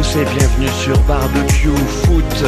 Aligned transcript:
tous 0.00 0.16
et 0.16 0.24
bienvenue 0.24 0.68
sur 0.82 0.98
Barbecue 1.00 1.68
Foot, 2.04 2.44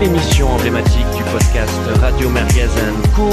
l'émission 0.00 0.50
emblématique 0.50 1.06
du 1.14 1.22
podcast 1.24 1.72
Radio 2.00 2.30
Merguez 2.30 2.68
Co. 3.14 3.28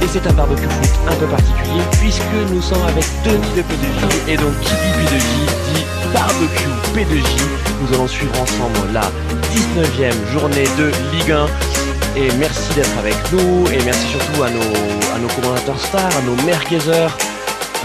Et 0.00 0.06
c'est 0.08 0.26
un 0.26 0.32
barbecue 0.32 0.62
foot 0.62 0.90
un 1.06 1.14
peu 1.16 1.26
particulier 1.26 1.82
puisque 2.00 2.22
nous 2.50 2.62
sommes 2.62 2.82
avec 2.84 3.04
Denis 3.24 3.52
de 3.54 3.60
P2J 3.60 4.32
et 4.32 4.36
donc 4.38 4.58
qui 4.60 4.70
dit 4.70 4.92
P2J 4.98 5.74
dit 5.74 5.84
barbecue 6.14 6.70
P2J. 6.94 7.42
Nous 7.82 7.94
allons 7.94 8.08
suivre 8.08 8.40
ensemble 8.40 8.92
la 8.94 9.10
19e 9.52 10.32
journée 10.32 10.64
de 10.78 10.90
Ligue 11.12 11.32
1 11.32 11.46
et 12.16 12.32
merci 12.38 12.72
d'être 12.74 12.96
avec 12.98 13.16
nous 13.32 13.66
et 13.72 13.82
merci 13.84 14.06
surtout 14.06 14.42
à 14.42 14.48
nos, 14.48 15.14
à 15.14 15.18
nos 15.18 15.28
commentateurs 15.28 15.80
stars, 15.80 16.16
à 16.16 16.22
nos 16.22 16.36
merguezers. 16.46 17.14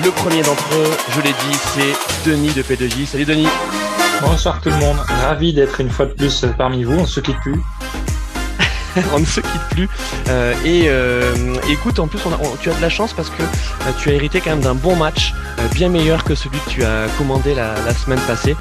Le 0.03 0.12
premier 0.12 0.41
d'entre 0.41 0.70
eux, 0.73 0.91
je 1.16 1.21
l'ai 1.21 1.30
dit, 1.49 1.57
c'est 1.73 2.30
Denis 2.30 2.53
de 2.53 2.62
P2J. 2.62 3.07
Salut 3.07 3.25
Denis. 3.25 3.48
Bonsoir 4.21 4.61
tout 4.61 4.69
le 4.69 4.77
monde, 4.77 4.97
ravi 5.23 5.53
d'être 5.53 5.81
une 5.81 5.89
fois 5.89 6.05
de 6.05 6.11
plus 6.11 6.45
parmi 6.57 6.83
vous, 6.83 6.93
on 6.93 7.05
se 7.05 7.19
quitte 7.19 7.39
plus. 7.41 7.59
on 9.13 9.19
ne 9.19 9.25
se 9.25 9.41
quitte 9.41 9.61
plus. 9.71 9.89
Euh, 10.29 10.53
et 10.63 10.83
euh, 10.88 11.55
écoute, 11.69 11.99
en 11.99 12.07
plus, 12.07 12.19
tu 12.61 12.69
as 12.69 12.73
de 12.73 12.81
la 12.81 12.89
chance 12.89 13.13
parce 13.13 13.29
que 13.29 13.43
euh, 13.43 13.91
tu 13.99 14.09
as 14.09 14.13
hérité 14.13 14.41
quand 14.41 14.51
même 14.51 14.61
d'un 14.61 14.75
bon 14.75 14.95
match, 14.95 15.33
euh, 15.59 15.67
bien 15.73 15.89
meilleur 15.89 16.23
que 16.23 16.33
celui 16.33 16.59
que 16.59 16.69
tu 16.69 16.83
as 16.83 17.07
commandé 17.17 17.53
la, 17.55 17.75
semaine 17.93 18.19
passée. 18.21 18.55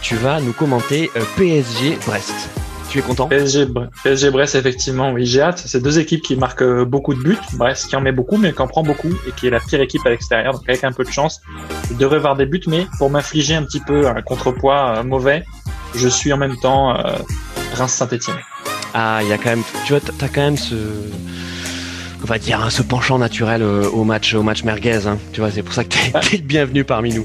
Tu 0.00 0.16
vas 0.16 0.40
nous 0.40 0.52
commenter 0.52 1.10
PSG 1.36 1.98
Brest. 2.06 2.50
Tu 2.90 2.98
es 2.98 3.02
content 3.02 3.28
PSG, 3.28 3.66
Bre- 3.66 3.88
PSG 4.02 4.30
Brest, 4.30 4.56
effectivement, 4.56 5.12
oui, 5.12 5.24
j'ai 5.24 5.40
hâte. 5.42 5.62
C'est 5.64 5.80
deux 5.80 6.00
équipes 6.00 6.22
qui 6.22 6.34
marquent 6.34 6.62
euh, 6.62 6.84
beaucoup 6.84 7.14
de 7.14 7.22
buts. 7.22 7.38
Brest 7.52 7.86
qui 7.88 7.94
en 7.94 8.00
met 8.00 8.10
beaucoup, 8.10 8.36
mais 8.36 8.52
qui 8.52 8.60
en 8.60 8.66
prend 8.66 8.82
beaucoup 8.82 9.10
et 9.28 9.32
qui 9.36 9.46
est 9.46 9.50
la 9.50 9.60
pire 9.60 9.80
équipe 9.80 10.04
à 10.04 10.10
l'extérieur. 10.10 10.54
Donc 10.54 10.62
avec 10.68 10.82
un 10.82 10.90
peu 10.90 11.04
de 11.04 11.10
chance, 11.10 11.40
il 11.90 11.96
devrait 11.96 12.18
voir 12.18 12.34
des 12.36 12.46
buts, 12.46 12.60
mais 12.66 12.86
pour 12.98 13.08
m'infliger 13.08 13.54
un 13.54 13.62
petit 13.62 13.78
peu 13.80 14.08
un 14.08 14.20
contrepoids 14.22 14.96
euh, 14.98 15.02
mauvais, 15.04 15.44
je 15.94 16.08
suis 16.08 16.32
en 16.32 16.36
même 16.36 16.56
temps 16.56 16.96
euh, 16.96 17.12
Reims-Saint-Etienne. 17.74 18.36
Ah, 18.92 19.20
il 19.22 19.28
y 19.28 19.32
a 19.32 19.38
quand 19.38 19.50
même, 19.50 19.62
tu 19.86 19.92
vois, 19.92 20.00
t'as 20.00 20.26
quand 20.28 20.40
même 20.40 20.56
ce, 20.56 20.74
on 22.22 22.26
va 22.26 22.38
dire, 22.40 22.60
hein, 22.60 22.70
ce 22.70 22.82
penchant 22.82 23.18
naturel 23.18 23.62
euh, 23.62 23.88
au 23.88 24.02
match, 24.02 24.34
au 24.34 24.42
match 24.42 24.64
merguez. 24.64 25.06
hein. 25.06 25.16
Tu 25.32 25.40
vois, 25.40 25.52
c'est 25.52 25.62
pour 25.62 25.74
ça 25.74 25.84
que 25.84 25.90
t'es 25.90 26.12
Ouais. 26.12 26.20
t'es 26.28 26.36
le 26.38 26.42
bienvenu 26.42 26.82
parmi 26.82 27.14
nous. 27.14 27.24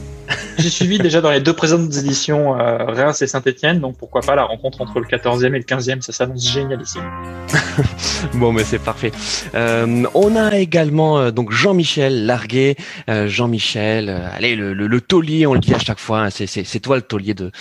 J'ai 0.57 0.69
suivi 0.69 0.97
déjà 0.97 1.21
dans 1.21 1.29
les 1.31 1.41
deux 1.41 1.53
présentes 1.53 1.93
éditions 1.97 2.59
euh, 2.59 2.77
Reims 2.85 3.21
et 3.21 3.27
Saint-Etienne, 3.27 3.79
donc 3.79 3.97
pourquoi 3.97 4.21
pas 4.21 4.35
la 4.35 4.43
rencontre 4.43 4.81
entre 4.81 4.99
le 4.99 5.05
14e 5.05 5.47
et 5.47 5.49
le 5.59 5.59
15e, 5.59 6.01
ça 6.01 6.13
s'annonce 6.13 6.49
génial 6.49 6.81
ici. 6.81 6.97
Bon, 8.33 8.51
mais 8.51 8.63
c'est 8.63 8.79
parfait. 8.79 9.11
Euh, 9.53 10.05
on 10.13 10.35
a 10.35 10.55
également 10.57 11.19
euh, 11.19 11.31
donc 11.31 11.51
Jean-Michel 11.51 12.25
Larguet. 12.25 12.75
Euh, 13.09 13.27
Jean-Michel, 13.27 14.09
euh, 14.09 14.27
allez, 14.35 14.55
le, 14.55 14.73
le, 14.73 14.87
le 14.87 15.01
taulier, 15.01 15.45
on 15.45 15.53
le 15.53 15.59
dit 15.59 15.73
à 15.73 15.79
chaque 15.79 15.99
fois. 15.99 16.21
hein, 16.21 16.29
c'est, 16.31 16.47
c'est, 16.47 16.63
c'est 16.63 16.79
toi 16.79 16.95
le 16.95 17.01
taulier 17.03 17.33
de 17.33 17.51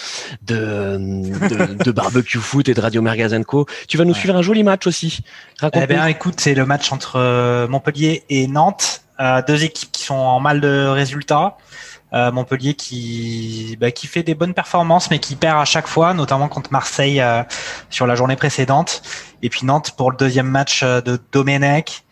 de, 0.47 0.57
euh, 0.57 0.99
de, 0.99 1.85
de 1.85 1.91
barbecue 1.93 2.39
foot 2.39 2.69
et 2.69 2.75
de 2.75 2.81
Radio 2.81 3.03
Merguez 3.03 3.29
Co. 3.47 3.67
Tu 3.89 3.99
vas 3.99 4.05
nous 4.05 4.13
Ouais. 4.15 4.19
suivre 4.19 4.37
un 4.37 4.43
joli 4.43 4.63
match 4.63 4.87
aussi. 4.87 5.19
Eh 5.23 5.61
Raconte. 5.61 5.89
bien, 5.89 6.07
écoute, 6.07 6.37
c'est 6.39 6.55
le 6.55 6.65
match 6.65 6.93
entre 6.93 7.67
Montpellier 7.69 8.23
et 8.31 8.47
Nantes, 8.47 9.03
Euh, 9.21 9.43
deux 9.47 9.63
équipes 9.63 9.93
qui 9.93 10.03
sont 10.03 10.15
en 10.15 10.41
mal 10.41 10.61
de 10.61 10.87
résultats. 10.89 11.57
Euh, 12.15 12.31
Montpellier 12.31 12.75
qui 12.75 13.77
bah, 13.81 13.91
qui 13.91 14.07
fait 14.07 14.23
des 14.23 14.35
bonnes 14.37 14.55
performances, 14.55 15.11
mais 15.11 15.19
qui 15.19 15.35
perd 15.35 15.59
à 15.61 15.65
chaque 15.65 15.89
fois, 15.89 16.15
notamment 16.15 16.47
contre 16.49 16.71
Marseille 16.73 17.21
euh, 17.21 17.43
sur 17.91 18.07
la 18.07 18.15
journée 18.15 18.37
précédente. 18.37 19.03
Et 19.43 19.49
puis 19.51 19.67
Nantes 19.67 19.91
pour 19.97 20.11
le 20.13 20.17
deuxième 20.17 20.47
match 20.49 20.83
euh, 20.85 21.01
de 21.01 21.19
Domenech. 21.33 22.05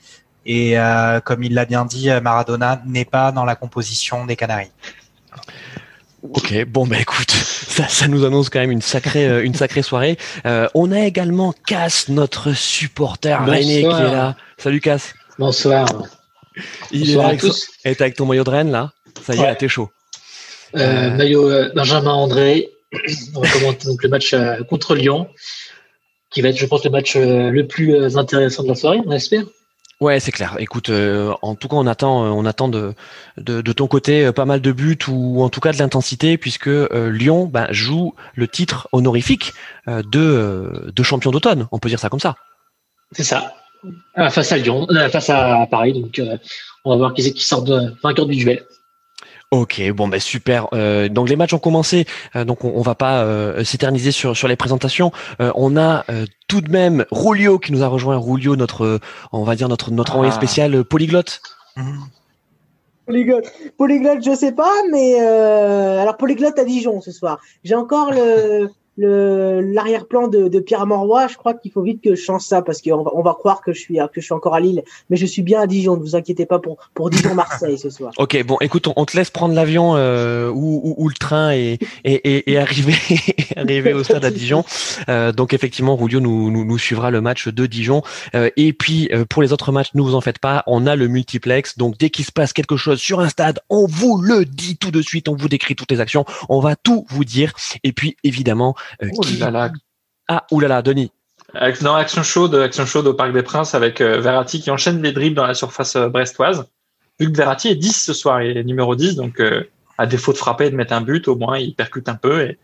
Et 0.45 0.77
euh, 0.77 1.21
comme 1.21 1.45
il 1.45 1.55
l'a 1.55 1.67
bien 1.67 1.85
dit, 1.85 2.11
euh, 2.11 2.21
Maradona 2.21 2.83
n'est 2.85 3.05
pas 3.05 3.31
dans 3.31 3.45
la 3.45 3.55
composition 3.55 4.27
des 4.27 4.35
Canaries. 4.35 4.73
Ok, 6.23 6.65
bon 6.67 6.87
bah 6.87 6.99
écoute, 7.01 7.31
ça, 7.69 7.89
ça 7.89 8.07
nous 8.09 8.25
annonce 8.25 8.49
quand 8.49 8.61
même 8.61 8.71
une 8.71 8.83
sacrée, 8.83 9.27
euh, 9.29 9.45
une 9.45 9.55
sacrée 9.55 9.83
soirée. 9.83 10.19
Euh, 10.47 10.69
on 10.75 10.93
a 10.93 11.01
également 11.01 11.53
Cass, 11.67 12.09
notre 12.09 12.53
supporter 12.53 13.39
Bonsoir. 13.39 13.57
René 13.57 13.81
qui 13.83 13.87
est 13.87 14.13
là. 14.13 14.37
Salut 14.59 14.81
Cass. 14.81 15.15
Bonsoir. 15.39 15.87
Il 16.93 17.01
Bonsoir 17.01 17.25
est 17.25 17.25
à 17.25 17.29
avec, 17.29 17.41
son- 17.41 17.49
tous. 17.49 17.69
et 17.85 17.95
t'es 17.95 18.03
avec 18.03 18.17
ton 18.17 18.27
maillot 18.27 18.45
de 18.45 18.51
Rennes 18.51 18.71
là. 18.71 18.93
Ça 19.21 19.35
y 19.35 19.39
est, 19.39 19.43
Ouais. 19.43 19.57
t'es 19.57 19.69
chaud. 19.69 19.91
Euh, 20.77 20.79
Euh, 20.79 21.11
maillot 21.17 21.51
euh, 21.51 21.71
Benjamin 21.75 22.13
André. 22.13 22.71
On 23.35 23.41
va 23.41 23.49
commenter 23.51 23.87
donc 23.89 24.03
le 24.03 24.09
match 24.09 24.35
contre 24.69 24.95
Lyon, 24.95 25.29
qui 26.31 26.43
va 26.43 26.49
être, 26.51 26.59
je 26.59 26.67
pense, 26.67 26.85
le 26.85 26.91
match 26.91 27.17
le 27.17 27.63
plus 27.63 28.17
intéressant 28.19 28.63
de 28.65 28.69
la 28.69 28.75
soirée, 28.75 29.01
on 29.07 29.13
espère. 29.13 29.45
Ouais, 30.01 30.19
c'est 30.19 30.33
clair. 30.33 30.57
Écoute, 30.59 30.89
euh, 30.91 31.33
en 31.43 31.55
tout 31.55 31.69
cas, 31.69 31.77
on 31.77 31.87
attend, 31.87 32.23
on 32.37 32.45
attend 32.45 32.69
de, 32.69 32.93
de, 33.39 33.61
de 33.61 33.73
ton 33.73 33.87
côté 33.87 34.25
euh, 34.27 34.33
pas 34.33 34.45
mal 34.45 34.61
de 34.61 34.73
buts 34.73 34.99
ou 35.09 35.43
en 35.45 35.49
tout 35.49 35.61
cas 35.61 35.73
de 35.73 35.79
l'intensité, 35.79 36.37
puisque 36.37 36.67
euh, 36.67 37.09
Lyon 37.11 37.47
ben, 37.47 37.69
joue 37.71 38.15
le 38.35 38.49
titre 38.49 38.89
honorifique 38.93 39.53
de, 39.87 40.91
de 40.95 41.03
champion 41.03 41.31
d'automne. 41.31 41.69
On 41.71 41.79
peut 41.79 41.89
dire 41.89 42.01
ça 42.01 42.09
comme 42.09 42.21
ça. 42.21 42.35
C'est 43.13 43.23
ça. 43.25 43.55
Euh, 44.19 44.29
face 44.29 44.53
à 44.53 44.59
Lyon, 44.59 44.87
face 45.11 45.31
à 45.31 45.67
Paris. 45.71 45.93
Donc, 45.93 46.21
on 46.85 46.91
va 46.91 46.97
voir 46.97 47.15
qui 47.15 47.45
sort 47.45 47.63
de 47.63 47.95
vainqueur 48.03 48.27
du 48.27 48.37
duel. 48.37 48.65
Ok, 49.53 49.83
bon 49.93 50.09
ben 50.09 50.19
super. 50.19 50.69
Euh, 50.73 51.11
donc 51.11 51.29
les 51.29 51.37
matchs 51.37 51.53
ont 51.53 51.59
commencé, 51.59 52.07
euh, 52.37 52.45
donc 52.47 52.65
on, 52.65 52.73
on 52.75 52.81
va 52.81 52.95
pas 52.95 53.23
euh, 53.23 53.63
s'éterniser 53.65 54.11
sur 54.11 54.35
sur 54.35 54.49
les 54.49 54.57
présentations. 54.57 55.13
Euh, 55.43 55.53
on 55.55 55.77
a 55.77 56.07
euh, 56.11 56.25
tout 56.49 56.63
de 56.63 56.71
même 56.71 57.05
Rulio 57.11 57.59
qui 57.59 57.71
nous 57.73 57.83
a 57.83 57.87
rejoint. 57.87 58.17
Rulio, 58.17 58.57
notre, 58.57 58.85
euh, 58.85 58.99
on 59.31 59.45
va 59.45 59.55
dire 59.55 59.69
notre 59.69 59.91
notre 59.91 60.15
envoyé 60.15 60.33
Ah. 60.33 60.37
spécial 60.37 60.75
euh, 60.75 60.85
polyglotte. 60.85 61.43
Polyglotte, 63.05 63.45
polyglotte, 63.77 64.25
je 64.25 64.35
sais 64.35 64.53
pas, 64.53 64.73
mais 64.91 65.21
euh, 65.21 66.01
alors 66.01 66.17
polyglotte 66.17 66.59
à 66.59 66.65
Dijon 66.65 67.03
ce 67.03 67.13
soir. 67.13 67.39
J'ai 67.63 67.75
encore 67.75 68.11
le 68.11 68.71
l'arrière-plan 68.99 70.29
de, 70.29 70.49
de 70.49 70.61
Pierre 70.61 70.87
Morroy. 70.87 71.27
Je 71.29 71.37
crois 71.37 71.55
qu'il 71.55 71.73
faut 71.73 71.83
vite 71.83 72.03
que 72.03 72.15
je 72.15 72.23
change 72.23 72.43
ça 72.43 72.63
parce 72.63 72.83
qu'on 72.83 73.03
va 73.03 73.11
on 73.15 73.23
va 73.23 73.35
croire 73.35 73.63
que 73.63 73.73
je 73.73 73.81
suis 73.81 73.97
que 73.97 74.21
je 74.21 74.25
suis 74.25 74.35
encore 74.35 74.55
à 74.55 74.61
Lille, 74.61 74.83
mais 75.11 75.17
je 75.17 75.27
suis 75.27 75.43
bien 75.43 75.61
à 75.61 75.67
Dijon. 75.67 75.97
Ne 75.97 76.03
vous 76.03 76.17
inquiétez 76.17 76.47
pas 76.47 76.59
pour 76.59 76.77
pour 76.95 77.11
Dijon 77.11 77.35
Marseille 77.35 77.79
ce 77.79 77.91
soir. 77.91 78.13
Ok, 78.19 78.43
bon, 78.45 78.57
écoute, 78.61 78.89
on, 78.95 79.05
te 79.05 79.17
laisse 79.17 79.31
prendre 79.31 79.55
l'avion 79.55 79.97
euh, 79.97 80.51
ou, 80.51 80.81
ou, 80.85 80.95
ou 80.99 81.09
le 81.09 81.15
train 81.15 81.53
et, 81.53 81.79
et, 82.05 82.53
et, 82.53 82.59
arriver, 82.59 82.95
arriver 83.57 83.93
au 83.93 84.05
stade 84.05 84.25
à 84.25 84.31
Dijon. 84.31 84.65
Euh, 85.09 85.33
donc 85.33 85.55
effectivement, 85.55 85.97
Rulio 85.97 86.21
nous, 86.21 86.51
nous, 86.51 86.65
nous 86.65 86.79
suivra 86.79 87.11
le 87.11 87.21
match 87.21 87.49
de 87.49 87.67
Dijon. 87.67 88.03
Euh, 88.35 88.51
et 88.57 88.73
puis 88.73 89.09
euh, 89.13 89.25
pour 89.25 89.43
les 89.43 89.53
autres 89.53 89.73
matchs, 89.73 89.91
ne 89.95 90.03
vous 90.03 90.15
en 90.15 90.21
faites 90.21 90.39
pas, 90.39 90.63
on 90.67 90.87
a 90.87 90.97
le 90.97 91.09
multiplex. 91.09 91.79
Donc 91.79 91.99
dès 91.99 92.11
qu'il 92.11 92.25
se 92.25 92.33
passe 92.33 92.53
quelque 92.53 92.77
chose 92.77 93.01
sur 93.01 93.21
un 93.21 93.29
stade, 93.29 93.61
on 93.69 93.87
vous 93.87 94.21
le 94.21 94.45
dit 94.45 94.77
tout 94.77 94.91
de 94.91 95.03
suite, 95.03 95.29
on 95.29 95.37
vous 95.37 95.49
décrit 95.49 95.75
toutes 95.75 95.91
les 95.91 96.01
actions, 96.01 96.25
on 96.49 96.61
va 96.61 96.77
tout 96.77 97.07
vous 97.09 97.25
dire. 97.25 97.53
Et 97.85 97.93
puis 97.93 98.17
évidemment, 98.25 98.75
qui... 99.23 99.37
là 99.37 99.51
là. 99.51 99.71
ah 100.29 100.47
oulala, 100.51 100.83
Denis. 100.83 101.11
Non, 101.83 101.95
action 101.95 102.23
chaude, 102.23 102.55
action 102.55 102.87
chaude 102.87 103.07
au 103.07 103.15
Parc 103.15 103.33
des 103.33 103.43
Princes 103.43 103.75
avec 103.75 104.01
euh, 104.01 104.21
Verratti 104.21 104.61
qui 104.61 104.71
enchaîne 104.71 105.03
les 105.03 105.13
dribbles 105.13 105.37
dans 105.37 105.47
la 105.47 105.55
surface 105.55 105.97
euh, 105.97 106.09
brestoise. 106.09 106.67
Vu 107.21 107.31
que 107.31 107.37
Verratti 107.37 107.69
est 107.69 107.75
10 107.75 108.05
ce 108.05 108.13
soir, 108.15 108.43
il 108.43 108.57
est 108.57 108.65
numéro 108.65 108.97
10, 108.97 109.17
donc 109.17 109.41
euh, 109.41 109.65
à 109.99 110.07
défaut 110.07 110.33
de 110.33 110.39
frapper 110.39 110.67
et 110.67 110.71
de 110.71 110.77
mettre 110.77 110.93
un 110.93 111.03
but, 111.03 111.29
au 111.29 111.37
moins 111.37 111.59
il 111.59 111.75
percute 111.75 112.09
un 112.09 112.15
peu 112.15 112.43
et 112.43 112.59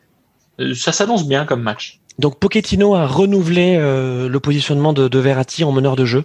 euh, 0.61 0.75
ça 0.75 0.93
s'annonce 0.93 1.27
bien 1.27 1.45
comme 1.45 1.63
match. 1.63 2.01
Donc 2.19 2.39
Pochettino 2.41 2.95
a 2.95 3.07
renouvelé 3.07 3.77
euh, 3.77 4.29
le 4.29 4.41
positionnement 4.41 4.93
de, 4.93 5.07
de 5.09 5.19
Verratti 5.19 5.65
en 5.65 5.73
meneur 5.73 5.95
de 5.95 6.05
jeu. 6.05 6.25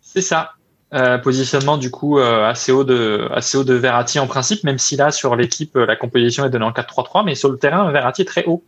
C'est 0.00 0.22
ça. 0.22 0.52
Euh, 0.94 1.18
positionnement 1.18 1.76
du 1.76 1.90
coup 1.90 2.20
euh, 2.20 2.48
assez 2.48 2.70
haut 2.70 2.84
de 2.84 3.26
assez 3.32 3.58
haut 3.58 3.64
de 3.64 3.74
Verratti 3.74 4.20
en 4.20 4.28
principe, 4.28 4.62
même 4.62 4.78
si 4.78 4.94
là 4.94 5.10
sur 5.10 5.34
l'équipe 5.34 5.74
euh, 5.74 5.86
la 5.86 5.96
composition 5.96 6.44
est 6.44 6.50
donnée 6.50 6.66
en 6.66 6.70
4-3-3, 6.70 7.24
mais 7.24 7.34
sur 7.34 7.48
le 7.48 7.58
terrain 7.58 7.90
Verratti 7.90 8.22
est 8.22 8.26
très 8.26 8.44
haut 8.44 8.62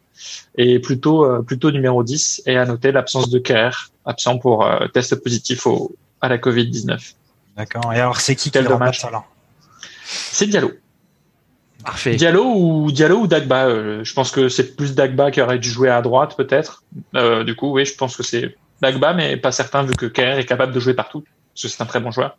et 0.56 0.81
plutôt 0.81 1.25
euh, 1.25 1.42
plutôt 1.42 1.70
numéro 1.70 2.03
10 2.03 2.42
et 2.47 2.56
à 2.56 2.64
noter 2.64 2.91
l'absence 2.91 3.31
de 3.31 3.38
Kerr, 3.38 3.91
absent 4.04 4.38
pour 4.38 4.64
euh, 4.64 4.88
test 4.88 5.14
positif 5.22 5.66
au, 5.69 5.94
à 6.20 6.28
la 6.28 6.38
Covid 6.38 6.66
19. 6.66 7.14
D'accord. 7.56 7.92
Et 7.92 8.00
alors, 8.00 8.20
c'est 8.20 8.34
qui 8.34 8.44
qui 8.44 8.50
Quel 8.50 8.67
dommage. 8.67 9.05
alors? 9.05 9.25
C'est 10.05 10.46
Diallo. 10.46 10.73
Parfait. 11.84 12.17
Diallo 12.17 12.44
ou 12.44 12.90
Diallo 12.93 13.20
ou 13.20 13.26
Dagba. 13.26 13.67
euh, 13.67 14.05
je 14.05 14.12
pense 14.14 14.31
que 14.31 14.49
c'est 14.49 14.76
plus 14.76 14.94
Dagba 14.94 15.31
qui 15.31 15.40
aurait 15.40 15.58
dû 15.58 15.70
jouer 15.70 15.88
à 15.90 16.02
droite 16.02 16.37
peut-être. 16.37 16.82
Euh, 17.14 17.44
du 17.44 17.55
coup, 17.55 17.73
oui, 17.73 17.84
je 17.84 17.94
pense 17.94 18.17
que 18.17 18.23
c'est 18.23 18.56
Dagba, 18.82 19.14
mais 19.14 19.37
pas 19.37 19.52
certain 19.52 19.84
vu 19.84 19.94
que 19.94 20.06
Kerr 20.06 20.38
est 20.38 20.44
capable 20.44 20.73
de 20.73 20.81
jouer 20.81 20.94
partout. 20.94 21.25
Parce 21.56 21.62
que 21.62 21.69
c'est 21.69 21.82
un 21.82 21.87
très 21.87 22.00
bon 22.00 22.11
joueur. 22.11 22.37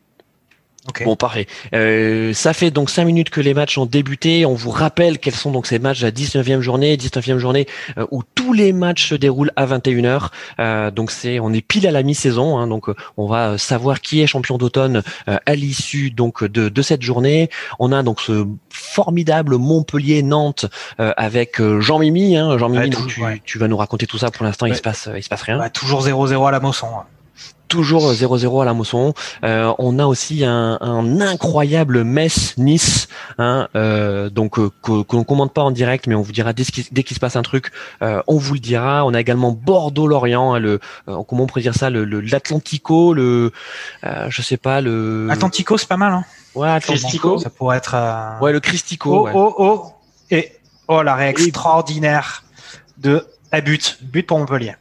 Ok. 0.90 1.04
Bon, 1.04 1.18
parfait. 1.18 1.48
Euh, 1.74 2.31
ça 2.34 2.54
fait 2.54 2.72
donc 2.72 2.90
cinq 2.90 3.04
minutes 3.04 3.30
que 3.30 3.42
les 3.42 3.54
matchs 3.54 3.78
ont 3.78 3.86
débuté. 3.86 4.46
On 4.46 4.54
vous 4.54 4.69
rappelle 4.69 5.19
quels 5.19 5.36
sont 5.36 5.52
donc 5.52 5.68
ces 5.68 5.80
matchs 5.80 6.04
à 6.06 6.12
19e 6.12 6.62
journée, 6.62 6.96
19e 6.96 7.40
journée 7.40 7.68
euh, 7.98 8.06
où 8.12 8.24
tous 8.24 8.54
les 8.54 8.72
matchs 8.72 9.10
se 9.10 9.16
déroulent 9.16 9.52
à 9.58 9.66
21h. 9.66 10.30
Euh, 10.60 10.90
donc 10.90 11.12
c'est, 11.12 11.42
on 11.42 11.52
est 11.52 11.60
pile 11.60 11.88
à 11.88 11.92
la 11.92 12.04
mi-saison. 12.04 12.58
hein, 12.58 12.68
donc 12.68 12.88
euh, 12.88 12.96
on 13.18 13.28
va 13.28 13.58
savoir 13.58 14.00
qui 14.00 14.22
est 14.22 14.28
champion 14.28 14.58
d'automne 14.58 15.04
euh, 15.28 15.36
à 15.46 15.56
l'issue 15.56 16.10
donc 16.10 16.46
de, 16.46 16.70
de 16.70 16.81
cette 16.81 17.02
journée. 17.02 17.50
On 17.80 17.92
a 17.92 18.02
donc 18.02 18.22
ce 18.22 18.48
formidable 18.70 19.58
Montpellier-Nantes 19.58 20.68
euh, 21.02 21.12
avec 21.18 21.60
euh, 21.60 21.81
Jean 21.81 22.00
Mimi. 22.00 22.38
Hein, 22.38 22.58
Jean 22.58 22.70
Mimi, 22.70 22.84
Ouais, 22.86 22.90
donc 22.92 23.02
tout- 23.02 23.08
tu, 23.10 23.22
ouais. 23.24 23.42
tu 23.44 23.58
vas 23.60 23.68
nous 23.68 23.75
raconter 23.78 24.08
tout 24.08 24.20
ça. 24.20 24.31
Pour 24.31 24.46
l'instant, 24.46 24.66
il 24.68 24.70
Ouais. 24.72 24.78
se 24.78 24.81
passe, 24.81 25.10
il 25.18 25.24
se 25.24 25.28
passe 25.28 25.42
rien. 25.42 25.58
Bah, 25.58 25.70
toujours 25.70 26.02
0-0 26.08 26.48
à 26.48 26.52
la 26.52 26.62
Mosson. 26.62 26.88
Toujours 27.68 28.12
0-0 28.12 28.62
à 28.62 28.66
la 28.66 28.74
mousson. 28.74 29.14
Euh, 29.44 29.74
on 29.78 30.00
a 30.00 30.06
aussi 30.06 30.44
un, 30.46 30.78
un 30.81 31.22
incroyable 31.22 32.04
Metz-Nice, 32.04 33.08
hein, 33.38 33.68
euh, 33.75 34.30
donc 34.30 34.58
euh, 34.60 34.69
qu'on 34.81 35.06
ne 35.18 35.24
commente 35.24 35.54
pas 35.54 35.62
en 35.64 35.72
direct, 35.72 36.08
mais 36.08 36.16
on 36.16 36.22
vous 36.22 36.31
dira 36.31 36.54
dès 36.54 36.64
qu'il, 36.64 36.86
dès 36.92 37.04
qu'il 37.04 37.16
se 37.16 37.19
passe 37.19 37.36
un 37.36 37.42
truc, 37.42 37.72
euh, 38.02 38.22
on 38.28 38.38
vous 38.38 38.54
le 38.54 38.60
dira. 38.60 39.06
On 39.06 39.14
a 39.14 39.19
également 39.22 39.52
Bordeaux-Lorient, 39.52 40.54
hein, 40.54 40.60
le 40.60 40.80
euh, 41.08 41.22
comment 41.28 41.44
on 41.44 41.48
pourrait 41.48 41.62
dire 41.62 41.75
ça, 41.75 41.90
le, 41.90 42.06
le 42.06 42.22
l'Atlantico, 42.22 43.14
le 43.14 43.52
euh, 44.04 44.28
je 44.30 44.42
sais 44.42 44.58
pas 44.58 44.81
le 44.81 45.28
Atlantico, 45.31 45.78
c'est 45.78 45.88
pas 45.88 45.98
mal. 45.98 46.13
Hein. 46.13 46.25
ouais 46.56 46.70
Atlantico, 46.70 47.38
Ça 47.38 47.50
pourrait 47.50 47.78
être. 47.78 47.96
euh, 47.96 48.40
ouais 48.40 48.52
le 48.52 48.60
Cristico. 48.60 49.13
Oh, 49.13 49.25
ouais. 49.25 49.31
oh, 49.36 49.54
oh. 49.58 49.86
Et 50.31 50.52
oh, 50.88 51.02
l'arrêt 51.02 51.30
extraordinaire 51.30 52.44
de 52.98 53.25
à 53.52 53.62
but. 53.62 53.98
But 54.02 54.24
pour 54.28 54.40
Montpellier. 54.40 54.75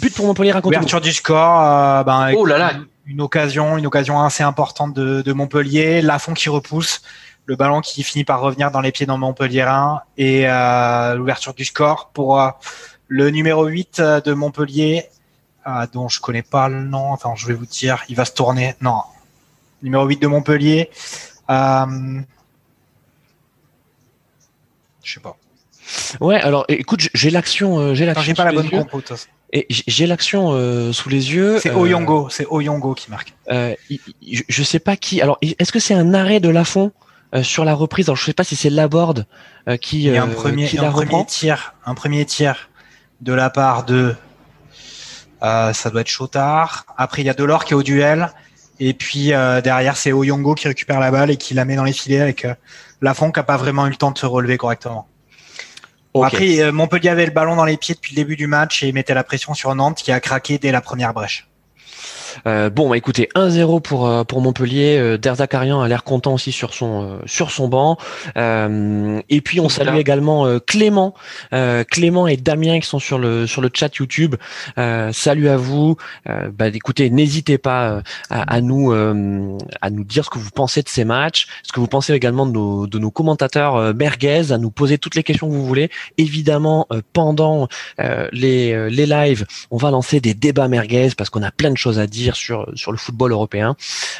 But 0.00 0.14
pour 0.14 0.26
Montpellier, 0.26 0.52
raconte 0.52 0.70
Ouverture 0.70 1.00
du 1.00 1.12
score. 1.12 1.62
euh, 1.62 2.02
ben, 2.04 2.32
Oh 2.36 2.44
là 2.46 2.58
là. 2.58 2.72
Une 3.06 3.20
occasion, 3.20 3.76
une 3.78 3.86
occasion 3.86 4.20
assez 4.22 4.42
importante 4.42 4.94
de, 4.94 5.22
de 5.22 5.32
Montpellier. 5.32 6.02
Lafont 6.02 6.34
qui 6.34 6.48
repousse. 6.48 7.02
Le 7.46 7.56
ballon 7.56 7.80
qui 7.80 8.02
finit 8.04 8.24
par 8.24 8.40
revenir 8.40 8.70
dans 8.70 8.80
les 8.80 8.92
pieds 8.92 9.06
d'un 9.06 9.16
Montpellierin. 9.16 10.02
Et 10.16 10.48
euh, 10.48 11.14
l'ouverture 11.14 11.54
du 11.54 11.64
score 11.64 12.10
pour 12.14 12.40
euh, 12.40 12.48
le 13.08 13.30
numéro 13.30 13.66
8 13.66 13.98
euh, 14.00 14.20
de 14.20 14.32
Montpellier, 14.32 15.08
euh, 15.66 15.86
dont 15.92 16.08
je 16.08 16.20
connais 16.20 16.42
pas 16.42 16.68
le 16.68 16.82
nom. 16.84 17.12
Attends, 17.14 17.34
je 17.34 17.46
vais 17.48 17.54
vous 17.54 17.66
dire. 17.66 18.02
Il 18.08 18.16
va 18.16 18.24
se 18.24 18.32
tourner. 18.32 18.74
Non. 18.80 19.02
Numéro 19.82 20.06
8 20.06 20.22
de 20.22 20.26
Montpellier. 20.28 20.88
Euh, 21.50 22.20
je 25.02 25.14
sais 25.14 25.20
pas. 25.20 25.36
Ouais, 26.20 26.40
alors 26.40 26.64
écoute, 26.68 27.08
j'ai 27.12 27.30
l'action, 27.30 27.92
j'ai 27.94 28.06
l'action. 28.06 28.22
j'ai 28.24 28.34
pas 28.34 28.44
la 28.44 28.52
bonne 28.52 28.70
compo. 28.70 29.02
Et 29.54 29.66
j'ai 29.68 30.06
l'action 30.06 30.52
euh, 30.52 30.92
sous 30.92 31.08
les 31.10 31.34
yeux. 31.34 31.58
C'est 31.60 31.70
euh, 31.70 31.76
Oyongo, 31.76 32.28
c'est 32.30 32.46
Oyongo 32.46 32.94
qui 32.94 33.10
marque. 33.10 33.34
euh, 33.50 33.74
je- 34.22 34.42
je 34.48 34.62
sais 34.62 34.78
pas 34.78 34.96
qui. 34.96 35.20
Alors, 35.20 35.38
est-ce 35.42 35.72
que 35.72 35.78
c'est 35.78 35.92
un 35.94 36.14
arrêt 36.14 36.40
de 36.40 36.48
Lafont 36.48 36.92
euh, 37.34 37.42
sur 37.42 37.64
la 37.66 37.74
reprise? 37.74 38.06
Alors, 38.08 38.16
je 38.16 38.24
sais 38.24 38.32
pas 38.32 38.44
si 38.44 38.56
c'est 38.56 38.70
Laborde 38.70 39.26
euh, 39.68 39.76
qui, 39.76 40.04
Il 40.04 40.12
y 40.12 40.16
a 40.16 40.22
un 40.22 40.28
premier, 40.28 40.66
qui 40.68 40.78
un 40.78 40.82
la 40.82 40.90
premier 40.90 41.04
reprend. 41.06 41.24
tir, 41.24 41.74
un 41.84 41.94
premier 41.94 42.24
tir 42.24 42.70
de 43.20 43.34
la 43.34 43.50
part 43.50 43.84
de, 43.84 44.14
euh, 45.42 45.72
ça 45.72 45.90
doit 45.90 46.00
être 46.00 46.08
Chotard. 46.08 46.86
Après, 46.96 47.22
il 47.22 47.26
y 47.26 47.30
a 47.30 47.34
Delors 47.34 47.64
qui 47.64 47.72
est 47.72 47.76
au 47.76 47.82
duel. 47.82 48.30
Et 48.80 48.94
puis 48.94 49.32
euh, 49.34 49.60
derrière, 49.60 49.96
c'est 49.96 50.12
Oyongo 50.12 50.54
qui 50.54 50.66
récupère 50.66 50.98
la 50.98 51.10
balle 51.10 51.30
et 51.30 51.36
qui 51.36 51.52
la 51.54 51.64
met 51.64 51.76
dans 51.76 51.84
les 51.84 51.92
filets 51.92 52.20
avec 52.20 52.44
euh, 52.46 52.54
Lafont 53.02 53.30
qui 53.30 53.38
a 53.38 53.42
pas 53.42 53.56
vraiment 53.56 53.86
eu 53.86 53.90
le 53.90 53.96
temps 53.96 54.10
de 54.12 54.18
se 54.18 54.26
relever 54.26 54.56
correctement. 54.56 55.06
Après, 56.14 56.60
euh, 56.60 56.72
Montpellier 56.72 57.08
avait 57.08 57.24
le 57.24 57.32
ballon 57.32 57.56
dans 57.56 57.64
les 57.64 57.76
pieds 57.76 57.94
depuis 57.94 58.14
le 58.14 58.16
début 58.16 58.36
du 58.36 58.46
match 58.46 58.82
et 58.82 58.92
mettait 58.92 59.14
la 59.14 59.24
pression 59.24 59.54
sur 59.54 59.74
Nantes 59.74 59.98
qui 60.02 60.12
a 60.12 60.20
craqué 60.20 60.58
dès 60.58 60.72
la 60.72 60.80
première 60.80 61.14
brèche. 61.14 61.48
Euh, 62.46 62.70
bon, 62.70 62.88
bah, 62.88 62.96
écoutez, 62.96 63.28
1-0 63.34 63.80
pour 63.80 64.06
euh, 64.06 64.24
pour 64.24 64.40
Montpellier. 64.40 64.96
Euh, 64.98 65.18
Derzakarian 65.18 65.80
a 65.80 65.88
l'air 65.88 66.04
content 66.04 66.34
aussi 66.34 66.52
sur 66.52 66.74
son 66.74 67.18
sur 67.26 67.50
son 67.50 67.68
banc. 67.68 67.96
Euh, 68.36 69.20
et 69.28 69.40
puis 69.40 69.60
on 69.60 69.68
salue 69.68 69.96
également 69.96 70.46
euh, 70.46 70.58
Clément, 70.58 71.14
euh, 71.52 71.84
Clément 71.84 72.26
et 72.26 72.36
Damien 72.36 72.80
qui 72.80 72.86
sont 72.86 72.98
sur 72.98 73.18
le 73.18 73.46
sur 73.46 73.60
le 73.60 73.70
chat 73.72 73.94
YouTube. 73.96 74.36
Euh, 74.78 75.12
salut 75.12 75.48
à 75.48 75.56
vous. 75.56 75.96
Euh, 76.28 76.50
bah, 76.52 76.68
écoutez, 76.68 77.10
n'hésitez 77.10 77.58
pas 77.58 78.02
à, 78.30 78.54
à 78.54 78.60
nous 78.60 78.92
euh, 78.92 79.56
à 79.80 79.90
nous 79.90 80.04
dire 80.04 80.24
ce 80.24 80.30
que 80.30 80.38
vous 80.38 80.50
pensez 80.50 80.82
de 80.82 80.88
ces 80.88 81.04
matchs, 81.04 81.46
ce 81.62 81.72
que 81.72 81.80
vous 81.80 81.86
pensez 81.86 82.12
également 82.12 82.46
de 82.46 82.52
nos 82.52 82.86
de 82.86 82.98
nos 82.98 83.10
commentateurs 83.10 83.94
merguez, 83.94 84.52
à 84.52 84.58
nous 84.58 84.70
poser 84.70 84.98
toutes 84.98 85.14
les 85.14 85.22
questions 85.22 85.48
que 85.48 85.54
vous 85.54 85.66
voulez. 85.66 85.90
Évidemment, 86.18 86.86
euh, 86.92 87.02
pendant 87.12 87.68
euh, 88.00 88.28
les 88.32 88.90
les 88.90 89.06
lives, 89.06 89.46
on 89.70 89.76
va 89.76 89.90
lancer 89.90 90.20
des 90.20 90.34
débats 90.34 90.68
merguez 90.68 91.10
parce 91.16 91.30
qu'on 91.30 91.42
a 91.42 91.50
plein 91.50 91.70
de 91.70 91.76
choses 91.76 91.98
à 91.98 92.06
dire 92.06 92.21
sur 92.30 92.70
sur 92.74 92.92
le 92.92 92.98
football 92.98 93.32
européen. 93.32 93.76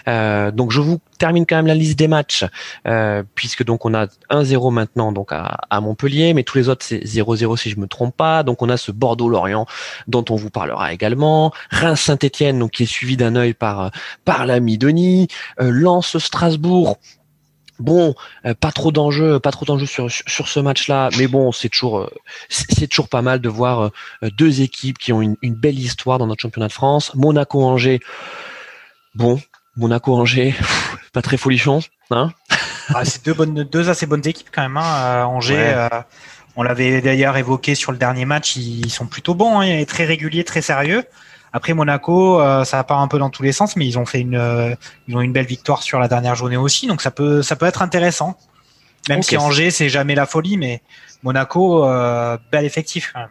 Euh, 0.08 0.50
donc 0.50 0.72
je 0.72 0.81
vous 0.81 1.00
termine 1.19 1.46
quand 1.46 1.56
même 1.56 1.66
la 1.66 1.75
liste 1.75 1.99
des 1.99 2.08
matchs 2.08 2.44
euh, 2.87 3.22
puisque 3.34 3.64
donc 3.64 3.87
on 3.87 3.94
a 3.94 4.06
1-0 4.31 4.72
maintenant 4.72 5.12
donc 5.12 5.28
à, 5.31 5.81
Montpellier, 5.81 6.34
mais 6.34 6.43
tous 6.43 6.58
les 6.58 6.69
autres 6.69 6.84
c'est 6.84 6.99
0-0 6.99 7.56
si 7.56 7.70
je 7.70 7.78
me 7.78 7.87
trompe 7.87 8.16
pas. 8.16 8.43
Donc 8.43 8.62
on 8.62 8.69
a 8.69 8.76
ce 8.76 8.90
Bordeaux-Lorient 8.90 9.66
dont 10.08 10.25
on 10.31 10.37
vous 10.37 10.50
parlera 10.50 10.93
également, 10.93 11.52
Reims-Saint-Étienne 11.70 12.58
donc 12.58 12.72
qui 12.72 12.82
est 12.84 12.87
suivi 12.87 13.16
d'un 13.16 13.37
œil 13.37 13.54
par 13.54 13.90
par 14.25 14.46
l'ami 14.46 14.78
Denis, 14.78 15.28
euh, 15.60 15.70
Lens-Strasbourg. 15.70 16.98
Bon, 17.82 18.14
euh, 18.46 18.55
pas 18.55 18.70
trop 18.73 18.93
d'enjeux, 18.93 19.40
pas 19.40 19.50
trop 19.50 19.64
d'enjeux 19.64 19.87
sur, 19.87 20.08
ce 20.11 20.61
match-là, 20.61 21.08
mais 21.19 21.26
bon, 21.26 21.50
c'est 21.52 21.69
toujours 21.69 21.99
euh, 21.99 22.11
c'est 22.49 22.70
c'est 22.73 22.87
toujours 22.87 23.08
pas 23.08 23.23
mal 23.23 23.40
de 23.40 23.49
voir 23.49 23.90
euh, 24.23 24.31
deux 24.38 24.61
équipes 24.61 24.99
qui 24.99 25.12
ont 25.12 25.20
une, 25.20 25.37
une 25.43 25.55
belle 25.55 25.79
histoire 25.79 26.19
dans 26.19 26.26
notre 26.26 26.40
championnat 26.43 26.69
de 26.69 26.73
France. 26.73 27.12
Monaco-Angers, 27.14 28.00
bon, 29.14 29.40
Monaco-Angers, 29.76 30.55
pas 31.12 31.23
très 31.23 31.37
folichon, 31.37 31.81
hein 32.11 32.32
Ah, 32.94 33.05
c'est 33.05 33.25
deux 33.25 33.34
bonnes, 33.34 33.64
deux 33.64 33.88
assez 33.90 34.06
bonnes 34.06 34.26
équipes 34.26 34.49
quand 34.52 34.62
même. 34.62 34.76
Hein. 34.76 35.25
Angers, 35.26 35.55
Ouais. 35.55 35.75
euh, 35.75 35.88
on 36.56 36.62
l'avait 36.62 37.00
d'ailleurs 37.00 37.37
évoqué 37.37 37.75
sur 37.75 37.93
le 37.93 37.99
dernier 37.99 38.26
match, 38.26 38.56
ils 38.56 38.90
sont 38.90 39.06
plutôt 39.06 39.34
bons, 39.34 39.61
hein, 39.61 39.62
et 39.62 39.87
très 39.87 40.05
réguliers, 40.05 40.44
très 40.44 40.62
sérieux. 40.62 41.05
Après 41.52 41.75
Monaco, 41.75 42.40
euh, 42.40 42.64
ça 42.64 42.82
part 42.82 43.00
un 43.00 43.08
peu 43.08 43.19
dans 43.19 43.28
tous 43.28 43.43
les 43.43 43.52
sens, 43.52 43.76
mais 43.76 43.87
ils 43.87 43.99
ont 43.99 44.06
fait 44.06 44.20
une, 44.20 44.37
euh, 44.37 44.75
ils 45.06 45.16
ont 45.16 45.20
une 45.20 45.32
belle 45.32 45.46
victoire 45.46 45.82
sur 45.82 45.99
la 45.99 46.08
dernière 46.08 46.34
journée 46.34 46.56
aussi, 46.56 46.87
donc 46.87 47.02
ça 47.02 47.10
peut, 47.10 47.43
ça 47.43 47.56
peut 47.56 47.66
être 47.66 47.82
intéressant. 47.82 48.37
Même 49.08 49.22
si 49.22 49.37
Angers, 49.37 49.70
c'est 49.70 49.88
jamais 49.88 50.14
la 50.14 50.26
folie, 50.26 50.56
mais 50.56 50.81
Monaco, 51.22 51.84
euh, 51.84 52.38
bel 52.50 52.64
effectif 52.64 53.10
quand 53.12 53.20
même. 53.20 53.28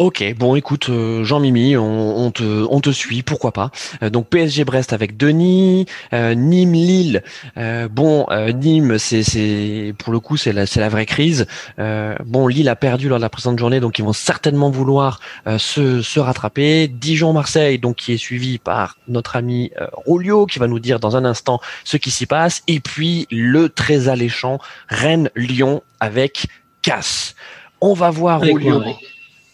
Ok, 0.00 0.24
bon 0.38 0.54
écoute, 0.54 0.88
euh, 0.88 1.24
Jean-Mimi, 1.24 1.76
on, 1.76 2.16
on 2.24 2.30
te, 2.30 2.66
on 2.70 2.80
te 2.80 2.88
suit, 2.88 3.22
pourquoi 3.22 3.52
pas. 3.52 3.70
Euh, 4.02 4.08
donc 4.08 4.28
PSG 4.28 4.64
Brest 4.64 4.94
avec 4.94 5.18
Denis, 5.18 5.84
euh, 6.14 6.32
Nîmes 6.34 6.72
Lille. 6.72 7.22
Euh, 7.58 7.86
bon, 7.86 8.24
euh, 8.30 8.50
Nîmes, 8.50 8.96
c'est, 8.96 9.22
c'est 9.22 9.92
pour 9.98 10.14
le 10.14 10.18
coup, 10.18 10.38
c'est 10.38 10.54
la, 10.54 10.64
c'est 10.64 10.80
la 10.80 10.88
vraie 10.88 11.04
crise. 11.04 11.46
Euh, 11.78 12.14
bon, 12.24 12.48
Lille 12.48 12.70
a 12.70 12.76
perdu 12.76 13.10
lors 13.10 13.18
de 13.18 13.22
la 13.22 13.28
présente 13.28 13.58
journée, 13.58 13.78
donc 13.78 13.98
ils 13.98 14.02
vont 14.02 14.14
certainement 14.14 14.70
vouloir 14.70 15.20
euh, 15.46 15.58
se, 15.58 16.00
se 16.00 16.18
rattraper. 16.18 16.88
Dijon 16.88 17.34
Marseille, 17.34 17.78
donc 17.78 17.96
qui 17.96 18.14
est 18.14 18.16
suivi 18.16 18.56
par 18.56 18.96
notre 19.06 19.36
ami 19.36 19.70
euh, 19.82 19.86
Rolio, 20.06 20.46
qui 20.46 20.58
va 20.58 20.66
nous 20.66 20.80
dire 20.80 20.98
dans 20.98 21.14
un 21.18 21.26
instant 21.26 21.60
ce 21.84 21.98
qui 21.98 22.10
s'y 22.10 22.24
passe. 22.24 22.62
Et 22.68 22.80
puis 22.80 23.26
le 23.30 23.68
très 23.68 24.08
alléchant 24.08 24.60
Rennes 24.88 25.28
Lyon 25.36 25.82
avec 26.00 26.46
Casse. 26.80 27.34
On 27.82 27.92
va 27.92 28.08
voir 28.08 28.40
Rolio. 28.40 28.82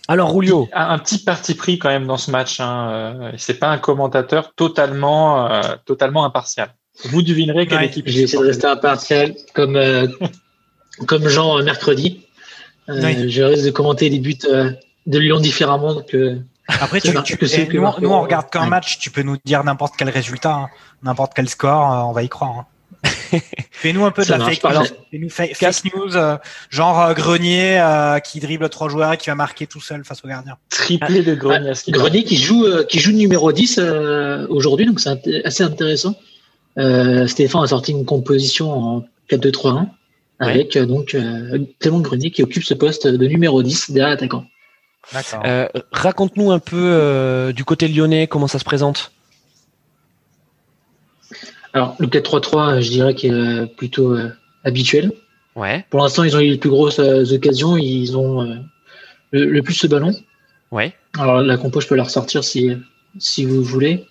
Alors 0.09 0.31
Rolio. 0.31 0.69
Un, 0.73 0.91
un 0.91 0.99
petit 0.99 1.19
parti 1.19 1.55
pris 1.55 1.79
quand 1.79 1.89
même 1.89 2.07
dans 2.07 2.17
ce 2.17 2.31
match. 2.31 2.61
Hein. 2.61 2.91
euh, 2.93 3.33
C'est 3.39 3.59
pas 3.59 3.69
un 3.69 3.79
commentateur 3.79 4.55
totalement, 4.55 5.51
euh, 5.51 5.61
totalement 5.85 6.25
impartial. 6.25 6.69
Vous 7.05 7.23
devinerez 7.23 7.67
quelle 7.67 7.79
Ouais, 7.79 7.87
équipe. 7.87 8.09
J'ai 8.09 8.23
essayé 8.23 8.41
de 8.43 8.47
rester 8.49 8.67
impartial 8.67 9.35
comme, 9.55 9.77
euh, 9.77 10.07
comme 11.07 11.29
Jean 11.29 11.63
mercredi. 11.63 12.23
Euh, 12.89 13.01
Oui. 13.03 13.31
Je 13.31 13.43
risque 13.43 13.65
de 13.65 13.71
commenter 13.71 14.09
les 14.09 14.19
buts 14.21 14.39
euh, 14.49 14.71
de 15.07 15.19
Lyon 15.19 15.41
différemment 15.41 16.01
que 16.03 16.39
Après, 16.69 17.01
tu, 17.01 17.13
tu- 17.25 17.37
que 17.37 17.47
eh, 17.47 17.67
que 17.67 17.77
nous, 18.01 18.09
on 18.11 18.21
regarde 18.23 18.49
qu'un 18.51 18.63
ouais. 18.63 18.69
match, 18.69 18.99
tu 18.99 19.11
peux 19.11 19.23
nous 19.23 19.37
dire 19.45 19.63
n'importe 19.65 19.95
quel 19.99 20.09
résultat, 20.11 20.55
hein, 20.55 20.69
n'importe 21.03 21.33
quel 21.35 21.49
score, 21.49 21.93
euh, 21.93 21.97
on 22.09 22.13
va 22.13 22.23
y 22.23 22.29
croire. 22.29 22.51
hein. 22.61 22.67
Fais-nous 23.71 24.05
un 24.05 24.11
peu 24.11 24.23
de 24.23 24.27
Ça 24.27 24.33
la 24.39 24.45
marche, 24.45 24.55
fake, 24.61 24.71
alors, 24.71 24.85
fais-nous 25.11 25.29
fa- 25.29 25.47
fake 25.47 25.85
news, 25.95 26.17
euh, 26.17 26.37
genre 26.71 27.01
euh, 27.03 27.13
Grenier 27.15 27.79
euh, 27.81 28.19
qui 28.21 28.41
dribble 28.41 28.69
trois 28.69 28.89
joueurs 28.89 29.13
et 29.13 29.17
qui 29.19 29.29
va 29.29 29.35
marquer 29.35 29.67
tout 29.67 29.81
seul 29.81 30.05
face 30.05 30.25
au 30.25 30.29
gardien. 30.29 30.57
Triplé 30.71 31.23
de 31.23 31.35
Grenier. 31.35 31.73
qui 31.75 31.93
paraît. 31.93 32.03
Grenier 32.11 32.25
qui 32.25 32.37
joue, 32.37 32.65
euh, 32.65 32.85
qui 32.85 32.99
joue 32.99 33.13
numéro 33.13 33.53
10 33.53 33.79
euh, 33.79 34.47
aujourd'hui, 34.49 34.87
donc 34.87 35.01
c'est 35.01 35.11
int- 35.11 35.43
assez 35.47 35.63
intéressant. 35.63 36.15
Euh, 36.79 37.27
Stéphane 37.27 37.63
a 37.65 37.67
sorti 37.69 37.93
une 37.93 38.05
composition 38.05 38.71
en 38.73 39.05
4-2-3-1 39.31 39.87
avec 40.39 40.77
euh, 40.77 40.85
donc 40.87 41.15
euh, 41.15 41.59
Clément 41.81 42.01
Grenier 42.01 42.31
qui 42.31 42.43
occupe 42.43 42.65
ce 42.65 42.75
poste 42.75 43.07
de 43.07 43.27
numéro 43.27 43.63
10 43.63 43.91
derrière 43.93 44.11
l'attaquant. 44.11 44.45
D'accord. 45.13 45.43
Euh, 45.47 45.69
Raconte-nous 45.93 46.51
un 46.51 46.59
peu 46.59 46.77
euh, 46.77 47.53
du 47.53 47.65
côté 47.65 47.89
lyonnais 47.89 48.27
comment 48.27 48.49
ça 48.49 48.59
se 48.59 48.65
présente? 48.65 49.13
Alors 51.77 51.95
le 51.99 52.07
4-3-3, 52.07 52.81
je 52.81 52.89
dirais 52.91 53.15
qu'il 53.15 53.35
est 53.35 53.37
euh, 53.37 53.67
plutôt 53.67 54.15
euh, 54.15 54.31
habituel. 54.65 55.13
Ouais, 55.57 55.85
Pour 55.91 56.01
l'instant, 56.01 56.25
ils 56.25 56.35
ont 56.35 56.41
eu 56.41 56.49
les 56.49 56.57
plus 56.57 56.71
grosses 56.71 56.99
euh, 57.01 57.23
occasions, 57.35 57.77
ils 57.77 58.17
ont 58.17 58.41
euh, 58.41 58.55
le, 59.33 59.45
le 59.45 59.63
plus 59.63 59.75
ce 59.75 59.87
ballon. 59.87 60.15
ouais, 60.71 60.95
Alors 61.19 61.43
la 61.43 61.59
compo, 61.59 61.83
je 61.83 61.87
peux 61.87 61.95
la 61.97 62.05
ressortir 62.05 62.45
si, 62.45 62.73
si 63.19 63.45
vous 63.45 63.63
voulez. 63.63 64.07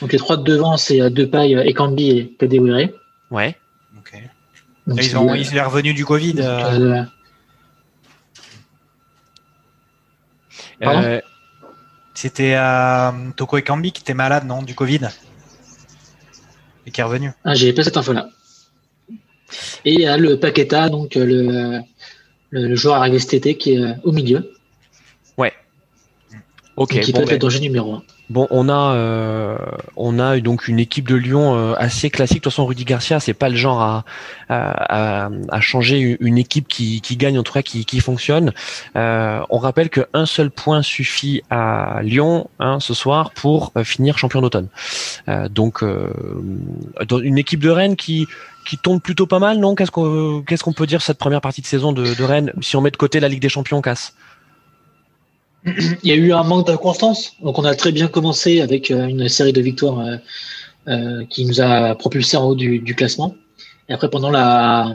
Donc 0.00 0.12
les 0.12 0.18
trois 0.18 0.36
de 0.36 0.44
devant, 0.44 0.76
c'est 0.76 1.00
euh, 1.00 1.10
Depay, 1.10 1.56
euh, 1.56 1.64
Ekambi 1.64 2.10
et 2.10 2.28
Kadewere. 2.38 2.90
ouais. 3.32 3.56
Ok. 3.98 4.12
Donc, 4.86 5.04
ils 5.04 5.16
ont, 5.16 5.32
euh, 5.32 5.36
ils 5.36 5.46
sont 5.46 5.56
revenus 5.64 5.94
du 5.96 6.04
Covid. 6.04 6.34
euh, 6.38 6.44
euh, 6.82 7.04
Euh, 10.82 11.20
C'était 12.14 12.54
euh, 12.56 13.10
Toko 13.36 13.56
Ekambi 13.58 13.90
qui 13.90 14.02
était 14.02 14.14
malade, 14.14 14.46
non, 14.46 14.62
du 14.62 14.74
Covid? 14.76 15.00
Et 16.86 16.90
qui 16.90 17.00
est 17.00 17.04
revenu. 17.04 17.30
Ah, 17.44 17.54
j'ai 17.54 17.72
pas 17.72 17.82
cette 17.82 17.96
info-là. 17.96 18.28
Et 19.84 19.92
il 19.92 20.00
y 20.00 20.06
a 20.06 20.16
le 20.16 20.38
Paqueta, 20.38 20.88
donc 20.88 21.16
euh, 21.16 21.24
le, 21.24 21.84
le, 22.50 22.68
le 22.68 22.76
joueur 22.76 22.96
arrivé 22.96 23.18
cet 23.18 23.34
été 23.34 23.56
qui 23.56 23.74
est 23.74 23.82
euh, 23.82 23.92
au 24.02 24.12
milieu, 24.12 24.54
ok, 26.76 26.96
et 26.96 27.00
qui 27.00 27.12
bon, 27.12 27.18
peut 27.18 27.24
être 27.24 27.30
le 27.30 27.36
ben, 27.36 27.40
danger 27.40 27.60
numéro 27.60 27.94
1. 27.94 28.02
Bon, 28.30 28.46
on 28.50 28.70
a, 28.70 28.94
euh, 28.94 29.58
on 29.96 30.18
a 30.18 30.40
donc 30.40 30.66
une 30.66 30.78
équipe 30.78 31.06
de 31.06 31.14
Lyon 31.14 31.56
euh, 31.56 31.74
assez 31.76 32.08
classique. 32.08 32.38
De 32.38 32.44
toute 32.44 32.52
façon, 32.52 32.64
Rudy 32.64 32.84
Garcia, 32.84 33.20
c'est 33.20 33.34
pas 33.34 33.50
le 33.50 33.56
genre 33.56 33.82
à, 33.82 34.04
à, 34.48 35.60
changer 35.60 36.16
une 36.20 36.38
équipe 36.38 36.66
qui, 36.66 37.02
qui, 37.02 37.16
gagne, 37.16 37.38
en 37.38 37.42
tout 37.42 37.52
cas 37.52 37.62
qui, 37.62 37.84
qui 37.84 38.00
fonctionne. 38.00 38.52
Euh, 38.96 39.40
on 39.50 39.58
rappelle 39.58 39.90
qu'un 39.90 40.26
seul 40.26 40.50
point 40.50 40.80
suffit 40.82 41.42
à 41.50 42.00
Lyon 42.02 42.48
hein, 42.60 42.80
ce 42.80 42.94
soir 42.94 43.30
pour 43.32 43.72
finir 43.84 44.16
champion 44.16 44.40
d'automne. 44.40 44.68
Donc, 45.50 45.82
une 45.82 47.38
équipe 47.38 47.60
de 47.60 47.70
Rennes 47.70 47.96
qui 47.96 48.26
qui 48.64 48.78
tombe 48.78 49.02
plutôt 49.02 49.26
pas 49.26 49.38
mal, 49.38 49.58
non? 49.58 49.74
Qu'est-ce 49.74 49.90
qu'on 49.90 50.42
qu'est-ce 50.46 50.64
peut 50.70 50.86
dire 50.86 51.02
cette 51.02 51.18
première 51.18 51.42
partie 51.42 51.60
de 51.60 51.66
saison 51.66 51.92
de, 51.92 52.14
de 52.14 52.24
Rennes? 52.24 52.50
Si 52.62 52.76
on 52.76 52.80
met 52.80 52.90
de 52.90 52.96
côté 52.96 53.20
la 53.20 53.28
Ligue 53.28 53.42
des 53.42 53.50
Champions, 53.50 53.82
casse 53.82 54.14
il 55.64 55.98
y 56.02 56.12
a 56.12 56.14
eu 56.14 56.32
un 56.32 56.42
manque 56.42 56.66
de 56.66 56.76
constance. 56.76 57.32
Donc, 57.42 57.58
on 57.58 57.64
a 57.64 57.74
très 57.74 57.92
bien 57.92 58.08
commencé 58.08 58.60
avec 58.60 58.90
euh, 58.90 59.06
une 59.06 59.28
série 59.28 59.52
de 59.52 59.60
victoires 59.60 60.00
euh, 60.00 60.16
euh, 60.88 61.24
qui 61.26 61.46
nous 61.46 61.60
a 61.60 61.94
propulsé 61.94 62.36
en 62.36 62.44
haut 62.44 62.54
du, 62.54 62.94
classement. 62.94 63.34
Et 63.88 63.94
après, 63.94 64.10
pendant 64.10 64.30
la, 64.30 64.94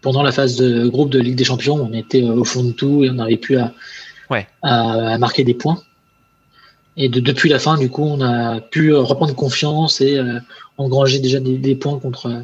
pendant 0.00 0.22
la 0.22 0.32
phase 0.32 0.56
de 0.56 0.88
groupe 0.88 1.10
de 1.10 1.18
Ligue 1.18 1.36
des 1.36 1.44
Champions, 1.44 1.76
on 1.76 1.92
était 1.92 2.22
au 2.22 2.44
fond 2.44 2.64
de 2.64 2.72
tout 2.72 3.04
et 3.04 3.10
on 3.10 3.14
n'arrivait 3.14 3.38
plus 3.38 3.58
à, 3.58 3.74
à, 4.62 5.18
marquer 5.18 5.44
des 5.44 5.54
points. 5.54 5.82
Et 6.96 7.08
de, 7.08 7.20
depuis 7.20 7.50
la 7.50 7.58
fin, 7.58 7.76
du 7.76 7.90
coup, 7.90 8.04
on 8.04 8.20
a 8.22 8.60
pu 8.60 8.94
reprendre 8.94 9.34
confiance 9.34 10.00
et 10.00 10.18
engranger 10.78 11.18
déjà 11.18 11.40
des, 11.40 11.74
points 11.74 11.98
contre 11.98 12.42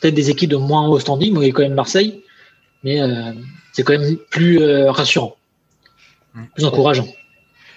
peut-être 0.00 0.14
des 0.14 0.30
équipes 0.30 0.50
de 0.50 0.56
moins 0.56 0.88
haut 0.88 0.98
standing. 0.98 1.36
a 1.36 1.46
quand 1.48 1.62
même 1.62 1.74
Marseille, 1.74 2.22
mais 2.82 3.00
c'est 3.72 3.82
quand 3.82 3.98
même 3.98 4.16
plus 4.30 4.64
rassurant 4.88 5.36
plus 6.54 6.64
encourageant. 6.64 7.06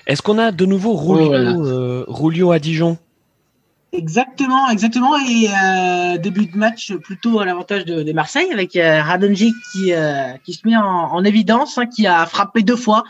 Est-ce 0.06 0.22
qu'on 0.22 0.38
a 0.38 0.52
de 0.52 0.66
nouveau 0.66 0.96
Rulio, 0.96 2.52
euh, 2.52 2.54
à 2.54 2.60
Dijon? 2.60 2.98
Exactement, 3.94 4.70
exactement. 4.72 5.16
Et 5.18 5.48
euh, 5.48 6.18
début 6.18 6.48
de 6.48 6.58
match 6.58 6.94
plutôt 6.94 7.40
à 7.40 7.46
l'avantage 7.46 7.86
de, 7.86 8.12
Marseille 8.12 8.52
avec 8.52 8.76
euh, 8.76 9.02
Radonjic 9.02 9.54
qui, 9.72 9.94
euh, 9.94 10.34
qui 10.44 10.54
se 10.54 10.68
met 10.68 10.76
en, 10.76 11.24
évidence, 11.24 11.78
hein, 11.78 11.86
qui 11.86 12.08
a 12.08 12.26
frappé 12.26 12.64
deux 12.64 12.76
fois 12.76 13.04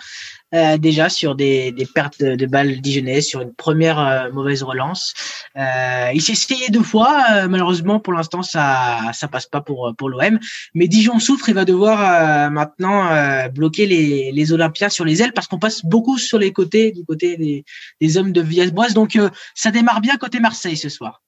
euh, 0.53 0.77
déjà 0.77 1.10
sur 1.10 1.36
des, 1.36 1.72
des 1.72 1.86
pertes 1.86 2.19
de, 2.19 2.36
de, 2.36 2.45
balles 2.45 2.79
dijonnaises, 2.81 3.27
sur 3.27 3.41
une 3.41 3.53
première 3.53 4.00
euh, 4.00 4.31
mauvaise 4.31 4.63
relance. 4.63 5.13
Euh, 5.57 6.12
il 6.13 6.22
s'est 6.22 6.33
essayé 6.33 6.69
deux 6.69 6.83
fois, 6.83 7.24
euh, 7.31 7.48
malheureusement 7.48 8.00
pour 8.00 8.13
l'instant 8.13 8.41
ça 8.41 9.12
ça 9.13 9.27
passe 9.27 9.45
pas 9.45 9.62
pour 9.62 9.93
pour 9.98 10.10
l'OM. 10.10 10.39
Mais 10.74 10.88
Dijon 10.88 11.19
souffre, 11.19 11.50
il 11.50 11.55
va 11.55 11.65
devoir 11.65 12.51
maintenant 12.51 13.10
bloquer 13.50 13.86
les, 13.86 14.31
les 14.31 14.53
Olympiens 14.53 14.89
sur 14.89 15.05
les 15.05 15.22
ailes 15.22 15.33
parce 15.33 15.48
qu'on 15.48 15.60
passe 15.60 15.86
beaucoup 15.86 16.17
sur 16.17 16.38
les 16.38 16.51
côtés 16.51 16.91
du 16.91 17.03
côté 17.05 17.38
des, 17.38 17.65
des 18.01 18.17
hommes 18.17 18.31
de 18.31 18.41
Villas-Boas. 18.41 18.93
Donc 18.93 19.17
ça 19.55 19.72
démarre 19.72 20.01
bien 20.01 20.17
côté 20.17 20.39
Marseille 20.39 20.77
ce 20.77 20.89
soir. 20.89 21.22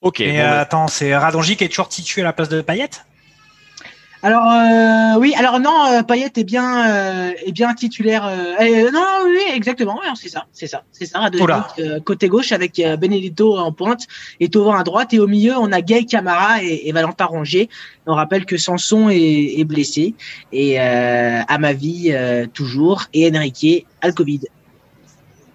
Ok. 0.00 0.20
Et 0.20 0.38
bah. 0.38 0.60
attends, 0.60 0.88
c'est 0.88 1.16
Radonji 1.16 1.56
qui 1.56 1.64
est 1.64 1.68
toujours 1.68 1.88
titulé 1.88 2.22
à 2.22 2.26
la 2.26 2.32
place 2.32 2.48
de 2.48 2.60
Payet? 2.60 2.90
Alors 4.24 4.46
euh, 4.52 5.18
oui, 5.18 5.34
alors 5.36 5.58
non, 5.58 5.84
euh, 5.90 6.02
Payet 6.02 6.30
est 6.36 6.44
bien 6.44 6.88
euh, 6.88 7.32
est 7.44 7.50
bien 7.50 7.74
titulaire. 7.74 8.24
Euh, 8.24 8.90
non, 8.92 9.04
oui, 9.24 9.40
exactement, 9.52 9.98
c'est 10.14 10.28
ça, 10.28 10.46
c'est 10.52 10.68
ça, 10.68 10.84
c'est 10.92 11.06
ça. 11.06 11.28
côté 12.04 12.28
gauche 12.28 12.52
avec 12.52 12.80
Benedetto 13.00 13.58
en 13.58 13.72
pointe 13.72 14.06
et 14.38 14.48
Tovin 14.48 14.78
à 14.78 14.84
droite 14.84 15.12
et 15.12 15.18
au 15.18 15.26
milieu 15.26 15.54
on 15.56 15.72
a 15.72 15.80
Gay 15.80 16.04
Camara 16.04 16.62
et, 16.62 16.82
et 16.84 16.92
Valentin 16.92 17.24
Rongier. 17.24 17.68
On 18.06 18.14
rappelle 18.14 18.44
que 18.44 18.56
Sanson 18.56 19.08
est, 19.08 19.58
est 19.58 19.64
blessé 19.64 20.14
et 20.52 20.78
à 20.78 21.58
ma 21.58 21.72
vie 21.72 22.14
toujours 22.52 23.06
et 23.12 23.28
Enrique 23.36 23.86
a 24.02 24.06
le 24.06 24.12
Covid. 24.12 24.42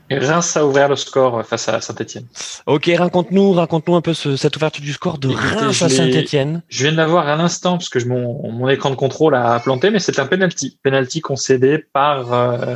Reims 0.09 0.55
a 0.55 0.65
ouvert 0.65 0.89
le 0.89 0.95
score 0.95 1.45
face 1.45 1.67
à 1.67 1.81
Saint-Etienne. 1.81 2.25
Ok, 2.65 2.89
raconte-nous, 2.95 3.51
raconte-nous 3.51 3.95
un 3.95 4.01
peu 4.01 4.13
cette 4.13 4.55
ouverture 4.55 4.83
du 4.83 4.93
score 4.93 5.17
de 5.17 5.29
Reims 5.29 5.81
à 5.81 5.89
Saint-Etienne. 5.89 6.63
Je 6.69 6.83
viens 6.83 6.91
de 6.91 6.97
la 6.97 7.07
voir 7.07 7.27
à 7.27 7.35
l'instant 7.35 7.77
parce 7.77 7.89
que 7.89 8.03
mon, 8.05 8.51
mon, 8.51 8.69
écran 8.69 8.89
de 8.89 8.95
contrôle 8.95 9.35
a 9.35 9.59
planté, 9.59 9.89
mais 9.89 9.99
c'est 9.99 10.19
un 10.19 10.25
penalty, 10.25 10.79
penalty 10.83 11.19
concédé 11.21 11.85
par 11.91 12.33
euh, 12.33 12.75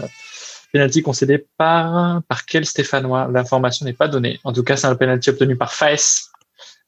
penalty 0.73 1.01
concédé 1.01 1.45
par 1.57 2.21
par 2.23 2.45
quel 2.45 2.65
Stéphanois? 2.65 3.29
L'information 3.31 3.85
n'est 3.85 3.93
pas 3.93 4.07
donnée. 4.07 4.39
En 4.43 4.53
tout 4.53 4.63
cas, 4.63 4.75
c'est 4.77 4.87
un 4.87 4.95
penalty 4.95 5.29
obtenu 5.29 5.55
par 5.55 5.73
Faes. 5.73 6.31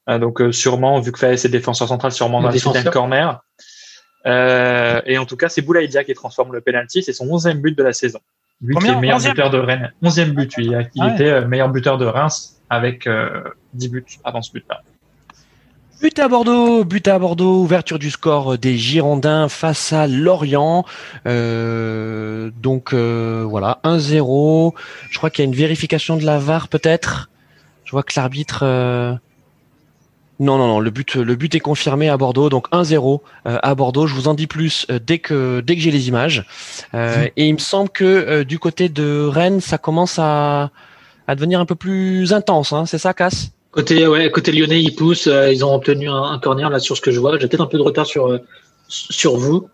Euh, 0.09 0.19
donc 0.19 0.41
euh, 0.41 0.51
sûrement, 0.51 0.99
vu 0.99 1.11
que 1.11 1.19
Faes 1.19 1.45
est 1.45 1.49
défenseur 1.49 1.87
central, 1.87 2.11
sûrement 2.11 2.41
dans 2.41 2.49
le 2.49 2.91
corner. 2.91 3.41
Euh, 4.25 5.01
et 5.05 5.17
en 5.17 5.25
tout 5.25 5.37
cas, 5.37 5.49
c'est 5.49 5.61
Boulaïdia 5.61 6.03
qui 6.03 6.13
transforme 6.13 6.53
le 6.53 6.61
penalty. 6.61 7.03
C'est 7.03 7.13
son 7.13 7.27
11e 7.27 7.55
but 7.55 7.77
de 7.77 7.83
la 7.83 7.93
saison. 7.93 8.19
Est 8.69 8.95
meilleur 8.99 9.19
buteur 9.19 9.49
de 9.49 9.57
Rennes. 9.57 9.91
11e 10.03 10.31
but, 10.31 10.53
oui. 10.57 10.71
Il 10.95 11.01
ah 11.01 11.13
était 11.13 11.29
euh, 11.29 11.47
meilleur 11.47 11.69
buteur 11.69 11.97
de 11.97 12.05
Reims 12.05 12.57
avec 12.69 13.03
10 13.03 13.07
euh, 13.09 13.89
buts 13.89 14.05
avant 14.23 14.41
ce 14.41 14.51
but-là. 14.51 14.81
But 16.01 16.19
à 16.19 16.27
Bordeaux, 16.27 16.83
but 16.83 17.07
à 17.07 17.17
Bordeaux, 17.17 17.61
ouverture 17.61 17.97
du 17.97 18.11
score 18.11 18.57
des 18.57 18.77
Girondins 18.77 19.47
face 19.47 19.93
à 19.93 20.05
Lorient. 20.07 20.85
Euh, 21.27 22.51
donc 22.61 22.93
voilà, 22.93 23.79
1-0. 23.83 24.73
Je 25.09 25.17
crois 25.17 25.29
qu'il 25.29 25.43
y 25.43 25.47
a 25.47 25.49
une 25.49 25.55
vérification 25.55 26.17
de 26.17 26.25
la 26.25 26.39
VAR 26.39 26.67
peut-être. 26.67 27.29
Je 27.85 27.91
vois 27.91 28.03
que 28.03 28.13
l'arbitre 28.17 29.19
non, 30.43 30.57
non, 30.57 30.67
non. 30.67 30.79
Le 30.79 30.89
but, 30.89 31.15
le 31.15 31.35
but 31.35 31.55
est 31.55 31.59
confirmé 31.59 32.09
à 32.09 32.17
Bordeaux, 32.17 32.49
donc 32.49 32.69
1-0 32.71 33.21
euh, 33.47 33.57
à 33.63 33.75
Bordeaux. 33.75 34.07
Je 34.07 34.13
vous 34.13 34.27
en 34.27 34.33
dis 34.33 34.47
plus 34.47 34.85
euh, 34.91 34.99
dès 35.01 35.19
que 35.19 35.61
dès 35.61 35.75
que 35.75 35.81
j'ai 35.81 35.91
les 35.91 36.09
images. 36.09 36.45
Euh, 36.93 37.27
et 37.37 37.47
il 37.47 37.53
me 37.53 37.59
semble 37.59 37.89
que 37.89 38.43
du 38.43 38.59
côté 38.59 38.89
de 38.89 39.25
Rennes, 39.25 39.61
ça 39.61 39.77
commence 39.77 40.19
à, 40.19 40.69
à 41.27 41.35
devenir 41.35 41.59
un 41.59 41.65
peu 41.65 41.75
plus 41.75 42.33
intense. 42.33 42.73
Hein. 42.73 42.85
C'est 42.85 42.97
ça, 42.97 43.13
Casse 43.13 43.51
Côté 43.71 44.05
ouais, 44.05 44.29
côté 44.29 44.51
lyonnais, 44.51 44.81
ils 44.81 44.93
poussent. 44.93 45.29
ils 45.51 45.65
ont 45.65 45.73
obtenu 45.73 46.07
un, 46.09 46.37
corner 46.39 46.69
là 46.69 46.79
sur 46.79 46.95
ce 46.95 47.01
que 47.01 47.09
je 47.09 47.19
vois. 47.19 47.39
J'ai 47.39 47.47
peut-être 47.47 47.61
un 47.61 47.67
peu 47.67 47.77
de 47.77 47.83
retard 47.83 48.05
sur 48.05 48.39
sur 48.87 49.37
vous. 49.37 49.67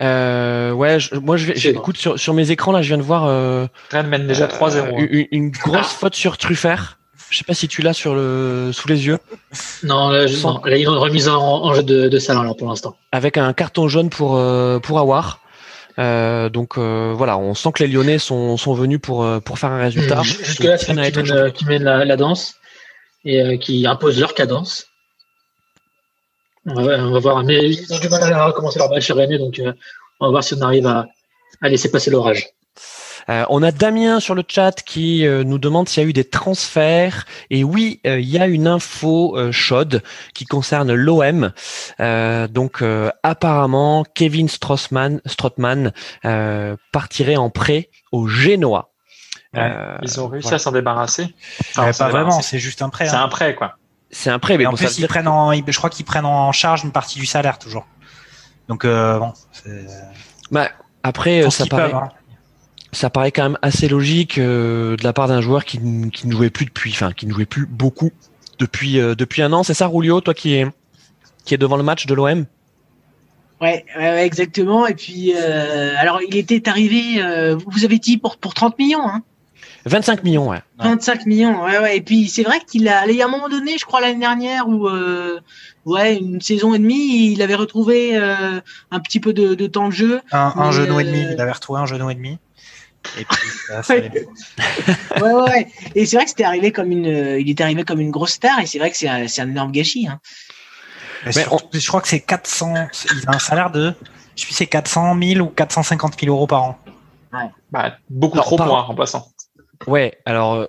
ouais, 0.00 0.98
moi 1.22 1.36
je 1.36 1.46
vais, 1.46 1.70
écoute 1.70 1.96
sur, 1.96 2.18
sur 2.18 2.34
mes 2.34 2.50
écrans 2.50 2.72
là, 2.72 2.82
je 2.82 2.88
viens 2.88 2.98
de 2.98 3.02
voir. 3.02 3.68
Rennes 3.90 4.08
mène 4.08 4.26
déjà 4.26 4.46
3-0. 4.46 4.98
Une, 4.98 5.26
une, 5.30 5.50
grosse 5.50 5.92
faute 5.92 6.14
sur 6.14 6.36
Truffert. 6.36 6.99
Je 7.30 7.38
sais 7.38 7.44
pas 7.44 7.54
si 7.54 7.68
tu 7.68 7.80
l'as 7.80 7.92
sur 7.92 8.14
le 8.14 8.70
sous 8.72 8.88
les 8.88 9.06
yeux. 9.06 9.18
Non, 9.84 10.08
là, 10.08 10.26
je, 10.26 10.36
non, 10.42 10.60
là 10.64 10.76
il 10.76 10.82
y 10.82 10.86
a 10.86 10.90
une 10.90 10.96
remise 10.96 11.28
en, 11.28 11.72
jeu 11.74 11.84
de, 11.84 12.08
de 12.08 12.18
salon 12.18 12.40
alors 12.40 12.56
pour 12.56 12.68
l'instant. 12.68 12.96
Avec 13.12 13.38
un 13.38 13.52
carton 13.52 13.86
jaune 13.86 14.10
pour 14.10 14.36
euh, 14.36 14.80
pour 14.80 14.98
Awar. 14.98 15.40
Euh, 15.98 16.48
donc 16.48 16.76
euh, 16.76 17.12
voilà, 17.16 17.38
on 17.38 17.54
sent 17.54 17.70
que 17.72 17.84
les 17.84 17.88
Lyonnais 17.88 18.18
sont, 18.18 18.56
sont 18.56 18.74
venus 18.74 18.98
pour 19.00 19.24
pour 19.42 19.58
faire 19.60 19.70
un 19.70 19.80
résultat. 19.80 20.22
Jusque 20.22 20.64
là, 20.64 20.76
c'est 20.76 20.92
qui 21.52 21.64
mènent, 21.66 21.84
la, 21.84 22.04
la, 22.04 22.16
danse 22.16 22.56
et 23.24 23.58
qui 23.58 23.86
imposent 23.86 24.18
leur 24.18 24.34
cadence. 24.34 24.86
On 26.66 26.82
va, 26.82 26.98
on 26.98 27.12
va, 27.12 27.18
voir, 27.20 27.44
mais 27.44 27.70
ils 27.70 27.92
ont 27.92 27.98
du 27.98 28.08
mal 28.08 28.22
à 28.32 28.46
recommencer 28.46 28.78
leur 28.78 28.90
match 28.90 29.10
Rennes, 29.10 29.38
donc 29.38 29.60
on 30.20 30.26
va 30.26 30.30
voir 30.30 30.44
si 30.44 30.54
on 30.54 30.60
arrive 30.62 30.86
à, 30.86 31.06
à 31.62 31.68
laisser 31.68 31.90
passer 31.90 32.10
l'orage. 32.10 32.48
Euh, 33.28 33.44
on 33.48 33.62
a 33.62 33.72
Damien 33.72 34.20
sur 34.20 34.34
le 34.34 34.44
chat 34.46 34.82
qui 34.82 35.26
euh, 35.26 35.44
nous 35.44 35.58
demande 35.58 35.88
s'il 35.88 36.02
y 36.02 36.06
a 36.06 36.08
eu 36.08 36.12
des 36.12 36.24
transferts. 36.24 37.26
Et 37.50 37.64
oui, 37.64 38.00
euh, 38.06 38.20
il 38.20 38.28
y 38.28 38.38
a 38.38 38.46
une 38.46 38.66
info 38.66 39.36
chaude 39.52 40.02
qui 40.34 40.44
concerne 40.46 40.92
l'OM. 40.92 41.52
donc 41.98 42.82
apparemment, 43.22 44.04
Kevin 44.14 44.48
Strossman, 44.48 45.20
Strottmann 45.26 45.92
partirait 46.92 47.36
en 47.36 47.50
prêt 47.50 47.90
au 48.12 48.26
Genoa. 48.26 48.90
ils 49.54 50.20
ont 50.20 50.28
réussi 50.28 50.54
à 50.54 50.58
s'en 50.58 50.72
débarrasser. 50.72 51.34
pas 51.74 51.90
vraiment, 51.90 52.40
c'est 52.40 52.58
juste 52.58 52.82
un 52.82 52.88
prêt. 52.88 53.06
C'est 53.06 53.16
hein. 53.16 53.24
un 53.24 53.28
prêt, 53.28 53.54
quoi. 53.54 53.76
C'est 54.12 54.30
un 54.30 54.40
prêt, 54.40 54.58
mais 54.58 54.66
en 54.66 54.72
plus 54.72 54.98
ils 54.98 55.06
prennent 55.06 55.28
en, 55.28 55.52
je 55.52 55.76
crois 55.76 55.90
qu'ils 55.90 56.04
prennent 56.04 56.26
en 56.26 56.50
charge 56.52 56.82
une 56.84 56.92
partie 56.92 57.18
du 57.18 57.26
salaire 57.26 57.58
toujours. 57.58 57.86
Donc 58.68 58.84
bon. 58.84 59.32
Bah, 60.50 60.68
après, 61.02 61.48
ça 61.50 61.66
paraît. 61.66 61.92
Hein 61.92 62.08
ça 62.92 63.10
paraît 63.10 63.32
quand 63.32 63.42
même 63.42 63.58
assez 63.62 63.88
logique 63.88 64.38
euh, 64.38 64.96
de 64.96 65.04
la 65.04 65.12
part 65.12 65.28
d'un 65.28 65.40
joueur 65.40 65.64
qui, 65.64 65.78
qui, 66.12 66.26
ne 66.26 66.32
jouait 66.32 66.50
plus 66.50 66.66
depuis, 66.66 66.90
enfin 66.90 67.12
qui 67.12 67.26
ne 67.26 67.32
jouait 67.32 67.46
plus 67.46 67.66
beaucoup 67.66 68.10
depuis 68.58 68.98
euh, 68.98 69.14
depuis 69.14 69.42
un 69.42 69.52
an. 69.52 69.62
C'est 69.62 69.74
ça, 69.74 69.86
Rulio, 69.86 70.20
toi 70.20 70.34
qui 70.34 70.54
est 70.54 70.66
qui 71.44 71.54
est 71.54 71.58
devant 71.58 71.76
le 71.76 71.82
match 71.82 72.06
de 72.06 72.14
l'OM. 72.14 72.46
Ouais, 73.60 73.84
ouais, 73.96 74.24
exactement. 74.24 74.86
Et 74.86 74.94
puis, 74.94 75.34
euh, 75.36 75.94
alors 75.98 76.20
il 76.26 76.36
était 76.36 76.68
arrivé, 76.68 77.22
vous 77.66 77.84
avez 77.84 77.98
dit 77.98 78.16
pour 78.16 78.38
pour 78.38 78.54
30 78.54 78.78
millions, 78.78 79.06
hein 79.06 79.22
25 79.86 80.24
millions, 80.24 80.50
ouais. 80.50 80.60
25 80.78 81.24
millions, 81.24 81.64
ouais, 81.64 81.78
ouais. 81.78 81.96
Et 81.96 82.00
puis 82.02 82.28
c'est 82.28 82.42
vrai 82.42 82.58
qu'il 82.66 82.86
a, 82.88 83.00
à 83.00 83.04
un 83.04 83.28
moment 83.28 83.48
donné, 83.48 83.78
je 83.78 83.86
crois 83.86 84.00
l'année 84.02 84.20
dernière, 84.20 84.68
où 84.68 84.88
ouais, 85.86 86.16
une 86.16 86.40
saison 86.40 86.74
et 86.74 86.78
demie, 86.78 87.32
il 87.32 87.40
avait 87.40 87.54
retrouvé 87.54 88.16
un 88.16 89.00
petit 89.00 89.20
peu 89.20 89.32
de, 89.32 89.54
de, 89.54 89.66
temps 89.66 89.88
de 89.88 89.92
jeu. 89.92 90.20
Un, 90.32 90.52
un 90.56 90.70
genou 90.70 91.00
et 91.00 91.04
demi, 91.04 91.26
il 91.32 91.40
avait 91.40 91.52
retrouvé 91.52 91.80
un 91.80 91.86
genou 91.86 92.10
et 92.10 92.14
demi. 92.14 92.38
Et 93.18 93.26
ouais, 95.22 95.32
ouais, 95.32 95.68
Et 95.94 96.06
c'est 96.06 96.16
vrai 96.16 96.24
que 96.24 96.30
c'était 96.30 96.44
arrivé 96.44 96.70
comme 96.72 96.90
une, 96.92 97.06
il 97.38 97.48
était 97.50 97.64
arrivé 97.64 97.82
comme 97.84 98.00
une 98.00 98.10
grosse 98.10 98.32
star 98.32 98.58
et 98.60 98.66
c'est 98.66 98.78
vrai 98.78 98.90
que 98.90 98.96
c'est 98.96 99.08
un, 99.08 99.24
un, 99.24 99.48
énorme 99.48 99.72
gâchis. 99.72 100.06
Hein. 100.08 100.20
Je 101.26 101.86
crois 101.88 102.00
que 102.00 102.08
c'est 102.08 102.20
400, 102.20 102.74
il 103.22 103.28
a 103.28 103.34
un 103.34 103.38
salaire 103.38 103.70
de, 103.70 103.94
je 104.36 104.42
sais 104.46 104.52
c'est 104.54 104.66
400 104.66 105.16
000 105.20 105.40
ou 105.46 105.50
450 105.50 106.20
000 106.20 106.34
euros 106.34 106.46
par 106.46 106.62
an. 106.62 106.78
Bah, 107.70 107.92
beaucoup 108.08 108.34
Alors, 108.34 108.44
trop 108.46 108.56
par- 108.56 108.66
pour 108.66 108.78
un 108.78 108.82
remplaçant. 108.82 109.28
Ouais, 109.86 110.18
alors 110.26 110.54
euh, 110.54 110.66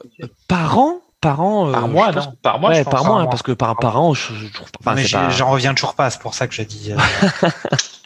par 0.48 0.78
an, 0.80 1.02
par 1.20 1.42
an, 1.42 1.68
euh, 1.70 1.72
Par 1.74 1.88
mois, 1.90 2.12
non 2.12 2.34
Par 2.42 2.60
mois, 2.60 2.70
ouais, 2.70 2.78
je 2.78 2.84
pense. 2.84 2.92
par 2.94 3.02
Par 3.04 3.12
mois, 3.12 3.22
mois. 3.24 3.30
parce 3.30 3.44
que 3.44 3.52
par, 3.52 3.76
par 3.78 4.00
an, 4.00 4.14
je, 4.14 4.34
je 4.34 4.48
trouve 4.54 4.70
pas- 4.84 4.96
j'en 5.30 5.50
reviens 5.52 5.74
toujours 5.74 5.96
pas, 5.96 6.10
c'est 6.10 6.22
pour 6.22 6.34
ça 6.34 6.48
que 6.48 6.54
je 6.54 6.62
dis. 6.64 6.92
euh, 6.94 6.98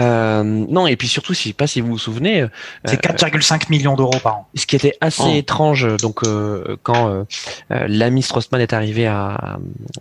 Euh, 0.00 0.42
non, 0.42 0.86
et 0.86 0.96
puis 0.96 1.08
surtout, 1.08 1.34
je 1.34 1.40
sais 1.40 1.52
pas 1.52 1.66
si 1.66 1.80
vous 1.80 1.88
vous 1.88 1.98
souvenez, 1.98 2.42
euh, 2.42 2.48
c'est 2.84 3.00
4,5 3.00 3.70
millions 3.70 3.94
d'euros 3.96 4.18
par 4.22 4.36
an. 4.38 4.48
ce 4.54 4.66
qui 4.66 4.76
était 4.76 4.96
assez 5.00 5.22
Oh. 5.24 5.32
étrange, 5.34 5.86
donc 5.98 6.22
euh, 6.24 6.76
quand 6.82 7.24
l'ami 7.70 8.22
Strossman 8.22 8.60
est 8.60 8.72
arrivé 8.72 9.06
à, 9.06 9.58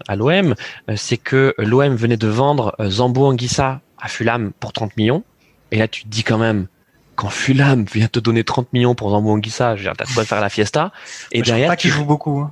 à 0.08 0.16
l'OM, 0.16 0.56
c'est 0.96 1.18
que 1.18 1.54
l'OM 1.58 1.96
venait 1.96 2.18
de 2.18 2.28
vendre 2.28 2.76
Zambo 2.88 3.26
Anguissa 3.28 3.82
à 4.00 4.08
Fulham 4.08 4.52
pour 4.60 4.74
30 4.74 4.98
millions. 4.98 5.24
Et 5.72 5.78
là, 5.78 5.88
tu 5.88 6.04
te 6.04 6.08
dis 6.10 6.24
quand 6.24 6.38
même, 6.38 6.68
quand 7.16 7.30
Fulham 7.30 7.86
vient 7.92 8.08
te 8.08 8.20
donner 8.20 8.44
30 8.44 8.74
millions 8.74 8.96
pour 8.96 9.12
Zambo 9.12 9.32
Anguissa, 9.32 9.76
je 9.76 9.82
veux 9.82 9.86
dire, 9.86 9.94
t'as 9.98 10.06
de 10.06 10.14
quoi 10.14 10.26
faire 10.26 10.42
la 10.42 10.50
fiesta. 10.50 10.92
Et 11.32 11.40
je 11.40 11.44
derrière, 11.46 11.70
pas 11.70 11.76
qu'il 11.76 11.92
tu, 11.92 11.96
joue 11.98 12.06
beaucoup. 12.06 12.40
hein. 12.40 12.52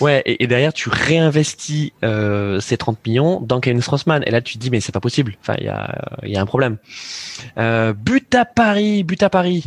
Ouais, 0.00 0.22
et, 0.26 0.42
et 0.42 0.46
derrière, 0.46 0.72
tu 0.72 0.88
réinvestis 0.88 1.92
euh, 2.02 2.60
ces 2.60 2.76
30 2.76 2.98
millions 3.06 3.40
dans 3.40 3.60
Kevin 3.60 3.80
Strossman. 3.82 4.22
Et 4.26 4.30
là, 4.30 4.40
tu 4.40 4.54
te 4.54 4.58
dis, 4.58 4.70
mais 4.70 4.80
c'est 4.80 4.92
pas 4.92 5.00
possible. 5.00 5.36
Enfin, 5.40 5.54
il 5.58 5.64
y 5.64 5.68
a, 5.68 5.94
y 6.24 6.36
a 6.36 6.40
un 6.40 6.46
problème. 6.46 6.76
Euh, 7.58 7.92
but 7.92 8.34
à 8.34 8.44
Paris, 8.44 9.02
but 9.04 9.22
à 9.22 9.30
Paris. 9.30 9.66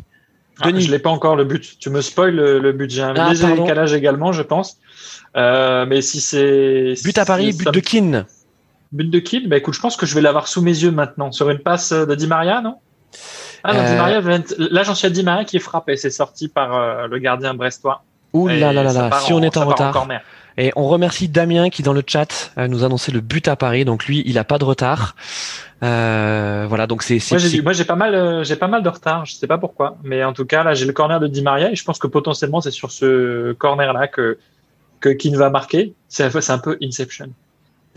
Ah, 0.60 0.68
Denis. 0.68 0.82
je 0.82 0.92
l'ai 0.92 1.00
pas 1.00 1.12
encore 1.12 1.36
le 1.36 1.46
but. 1.46 1.78
Tu 1.80 1.90
me 1.90 2.02
spoil 2.02 2.34
le, 2.36 2.60
le 2.60 2.72
but. 2.72 2.90
J'ai 2.90 3.04
un 3.04 3.14
Ah, 3.16 3.30
léger 3.30 3.44
pardon. 3.48 3.64
décalage 3.64 3.94
également, 3.94 4.32
je 4.32 4.42
pense. 4.42 4.78
Euh, 5.36 5.86
mais 5.86 6.02
si 6.02 6.20
c'est 6.20 6.96
But 7.04 7.18
à 7.20 7.26
Paris, 7.26 7.54
si 7.54 7.60
but 7.60 7.72
de 7.72 7.80
Keane. 7.80 8.26
but 8.92 9.10
de 9.10 9.20
kill, 9.20 9.48
bah 9.50 9.58
écoute, 9.58 9.76
je 9.76 9.80
pense 9.82 9.96
que 9.98 10.06
je 10.08 10.16
vais 10.16 10.22
l'avoir 10.22 10.48
sous 10.48 10.62
mes 10.64 10.72
yeux 10.72 10.90
maintenant 10.92 11.32
sur 11.32 11.50
une 11.52 11.60
passe 11.60 11.92
de 11.94 12.16
Di 12.16 12.26
Maria, 12.26 12.62
non? 12.62 12.78
Ah 13.64 13.74
non, 13.74 13.80
Euh, 13.82 13.90
Di 13.92 13.96
Maria, 13.96 14.22
là 14.72 14.84
j'en 14.84 14.96
suis 14.96 15.06
à 15.06 15.10
Di 15.12 15.22
Maria 15.24 15.44
qui 15.46 15.58
est 15.58 15.60
frappé. 15.62 15.96
C'est 15.96 16.10
sorti 16.10 16.48
par 16.48 16.74
euh, 16.76 17.08
le 17.08 17.20
gardien 17.20 17.54
brestois. 17.54 18.04
Ouh 18.38 18.48
là 18.48 18.74
là 18.74 18.84
là 18.84 18.94
là, 18.94 19.20
si 19.20 19.34
on 19.34 19.42
est 19.42 19.58
en 19.58 19.66
retard. 19.66 19.94
corner. 19.94 20.22
Et 20.60 20.72
on 20.76 20.88
remercie 20.88 21.30
Damien 21.30 21.70
qui 21.70 21.84
dans 21.84 21.94
le 21.94 22.02
chat 22.06 22.52
euh, 22.58 22.68
nous 22.68 22.82
a 22.82 22.88
annoncé 22.88 23.12
le 23.12 23.22
but 23.22 23.48
à 23.48 23.56
Paris. 23.56 23.86
Donc 23.86 24.08
lui, 24.08 24.24
il 24.26 24.40
a 24.40 24.44
pas 24.44 24.58
de 24.58 24.64
retard. 24.64 25.16
Euh, 25.84 26.66
voilà, 26.68 26.88
donc 26.88 27.04
c'est 27.04 27.20
Moi 27.62 27.74
j'ai 27.74 27.86
pas 27.86 27.96
mal 27.96 28.16
euh, 28.16 28.44
j'ai 28.44 28.56
pas 28.56 28.68
mal 28.68 28.82
de 28.82 28.90
retard, 28.90 29.26
je 29.26 29.36
sais 29.36 29.46
pas 29.46 29.60
pourquoi, 29.60 29.98
mais 30.04 30.24
en 30.24 30.34
tout 30.34 30.46
cas 30.46 30.64
là 30.64 30.74
j'ai 30.74 30.86
le 30.86 30.94
corner 30.94 31.20
de 31.20 31.28
Di 31.28 31.44
Maria 31.44 31.72
et 31.72 31.76
je 31.76 31.84
pense 31.84 32.00
que 32.00 32.08
potentiellement 32.08 32.62
c'est 32.62 32.72
sur 32.72 32.90
ce 32.90 33.54
corner 33.54 33.94
là 33.94 34.08
que 34.08 34.40
que 35.00 35.10
Keane 35.10 35.36
va 35.36 35.52
marquer. 35.52 35.94
C'est 36.08 36.32
c'est 36.42 36.52
un 36.52 36.58
peu 36.58 36.80
Inception. 36.82 37.28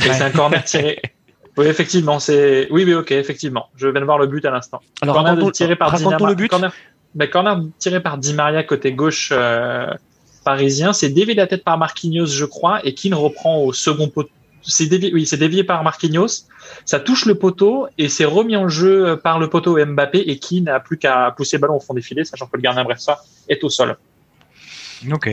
Ouais. 0.01 0.13
c'est 0.13 0.23
un 0.23 0.31
corner 0.31 0.63
tiré. 0.65 1.01
Oui 1.57 1.67
effectivement 1.67 2.21
c'est 2.21 2.69
oui 2.71 2.85
oui 2.85 2.95
ok 2.95 3.11
effectivement. 3.11 3.71
Je 3.77 3.89
viens 3.89 4.01
de 4.01 4.07
voir 4.07 4.19
le 4.19 4.29
but 4.29 4.45
à 4.45 4.51
l'instant. 4.51 4.81
Alors 5.03 5.17
corner 5.17 5.51
tiré 5.53 5.75
par 5.75 5.91
le 5.99 6.35
but. 6.35 6.49
Corner, 6.49 6.73
ben, 7.15 7.29
corner 7.29 7.63
tiré 7.79 8.01
par 8.01 8.19
Di 8.19 8.35
Maria 8.35 8.63
côté 8.63 8.93
gauche 8.93 9.31
euh, 9.33 9.93
parisien. 10.45 10.93
C'est 10.93 11.09
dévié 11.11 11.35
de 11.35 11.41
la 11.41 11.47
tête 11.47 11.65
par 11.65 11.79
Marquinhos, 11.79 12.27
je 12.27 12.45
crois, 12.45 12.81
et 12.85 12.95
Keane 12.95 13.15
reprend 13.15 13.59
au 13.59 13.73
second 13.73 14.09
poteau. 14.09 14.31
C'est 14.63 14.87
dévié, 14.87 15.11
oui, 15.15 15.27
c'est 15.27 15.39
dévié 15.39 15.65
par 15.65 15.83
Marquinhos. 15.83 16.45
Ça 16.85 17.01
touche 17.01 17.25
le 17.25 17.35
poteau 17.35 17.87
et 17.97 18.09
c'est 18.09 18.27
remis 18.27 18.57
en 18.57 18.69
jeu 18.69 19.19
par 19.23 19.39
le 19.39 19.49
poteau 19.49 19.79
Mbappé 19.85 20.19
et 20.19 20.39
Keane 20.39 20.65
n'a 20.65 20.81
plus 20.81 20.99
qu'à 20.99 21.33
pousser 21.37 21.57
le 21.57 21.63
ballon 21.63 21.77
au 21.77 21.81
fond 21.81 21.95
des 21.95 22.03
filets, 22.03 22.25
sachant 22.25 22.47
que 22.47 22.57
le 22.57 22.63
gardien 22.63 22.85
brestois 22.85 23.25
est 23.49 23.65
au 23.65 23.71
sol. 23.71 23.97
Ok. 25.11 25.31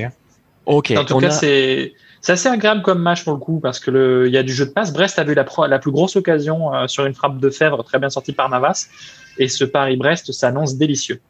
Ok, 0.65 0.93
en 0.97 1.05
tout 1.05 1.15
on 1.15 1.19
cas, 1.19 1.27
a- 1.27 1.31
c'est 1.31 1.93
c'est 2.19 2.31
assez 2.33 2.49
agréable 2.49 2.81
comme 2.81 2.99
match 3.01 3.23
pour 3.23 3.31
le 3.33 3.39
coup 3.39 3.59
parce 3.61 3.79
que 3.79 3.89
le 3.91 4.27
il 4.27 4.33
y 4.33 4.37
a 4.37 4.43
du 4.43 4.53
jeu 4.53 4.65
de 4.65 4.71
passe. 4.71 4.91
Brest 4.91 5.17
a 5.19 5.23
vu 5.23 5.33
la, 5.33 5.43
pro- 5.45 5.65
la 5.67 5.79
plus 5.79 5.91
grosse 5.91 6.15
occasion 6.17 6.73
euh, 6.73 6.87
sur 6.87 7.05
une 7.05 7.13
frappe 7.13 7.39
de 7.39 7.49
Fèvre 7.49 7.83
très 7.83 7.99
bien 7.99 8.09
sortie 8.09 8.33
par 8.33 8.49
Navas 8.49 8.87
et 9.37 9.47
ce 9.47 9.63
Paris-Brest 9.63 10.31
s'annonce 10.33 10.75
délicieux. 10.75 11.21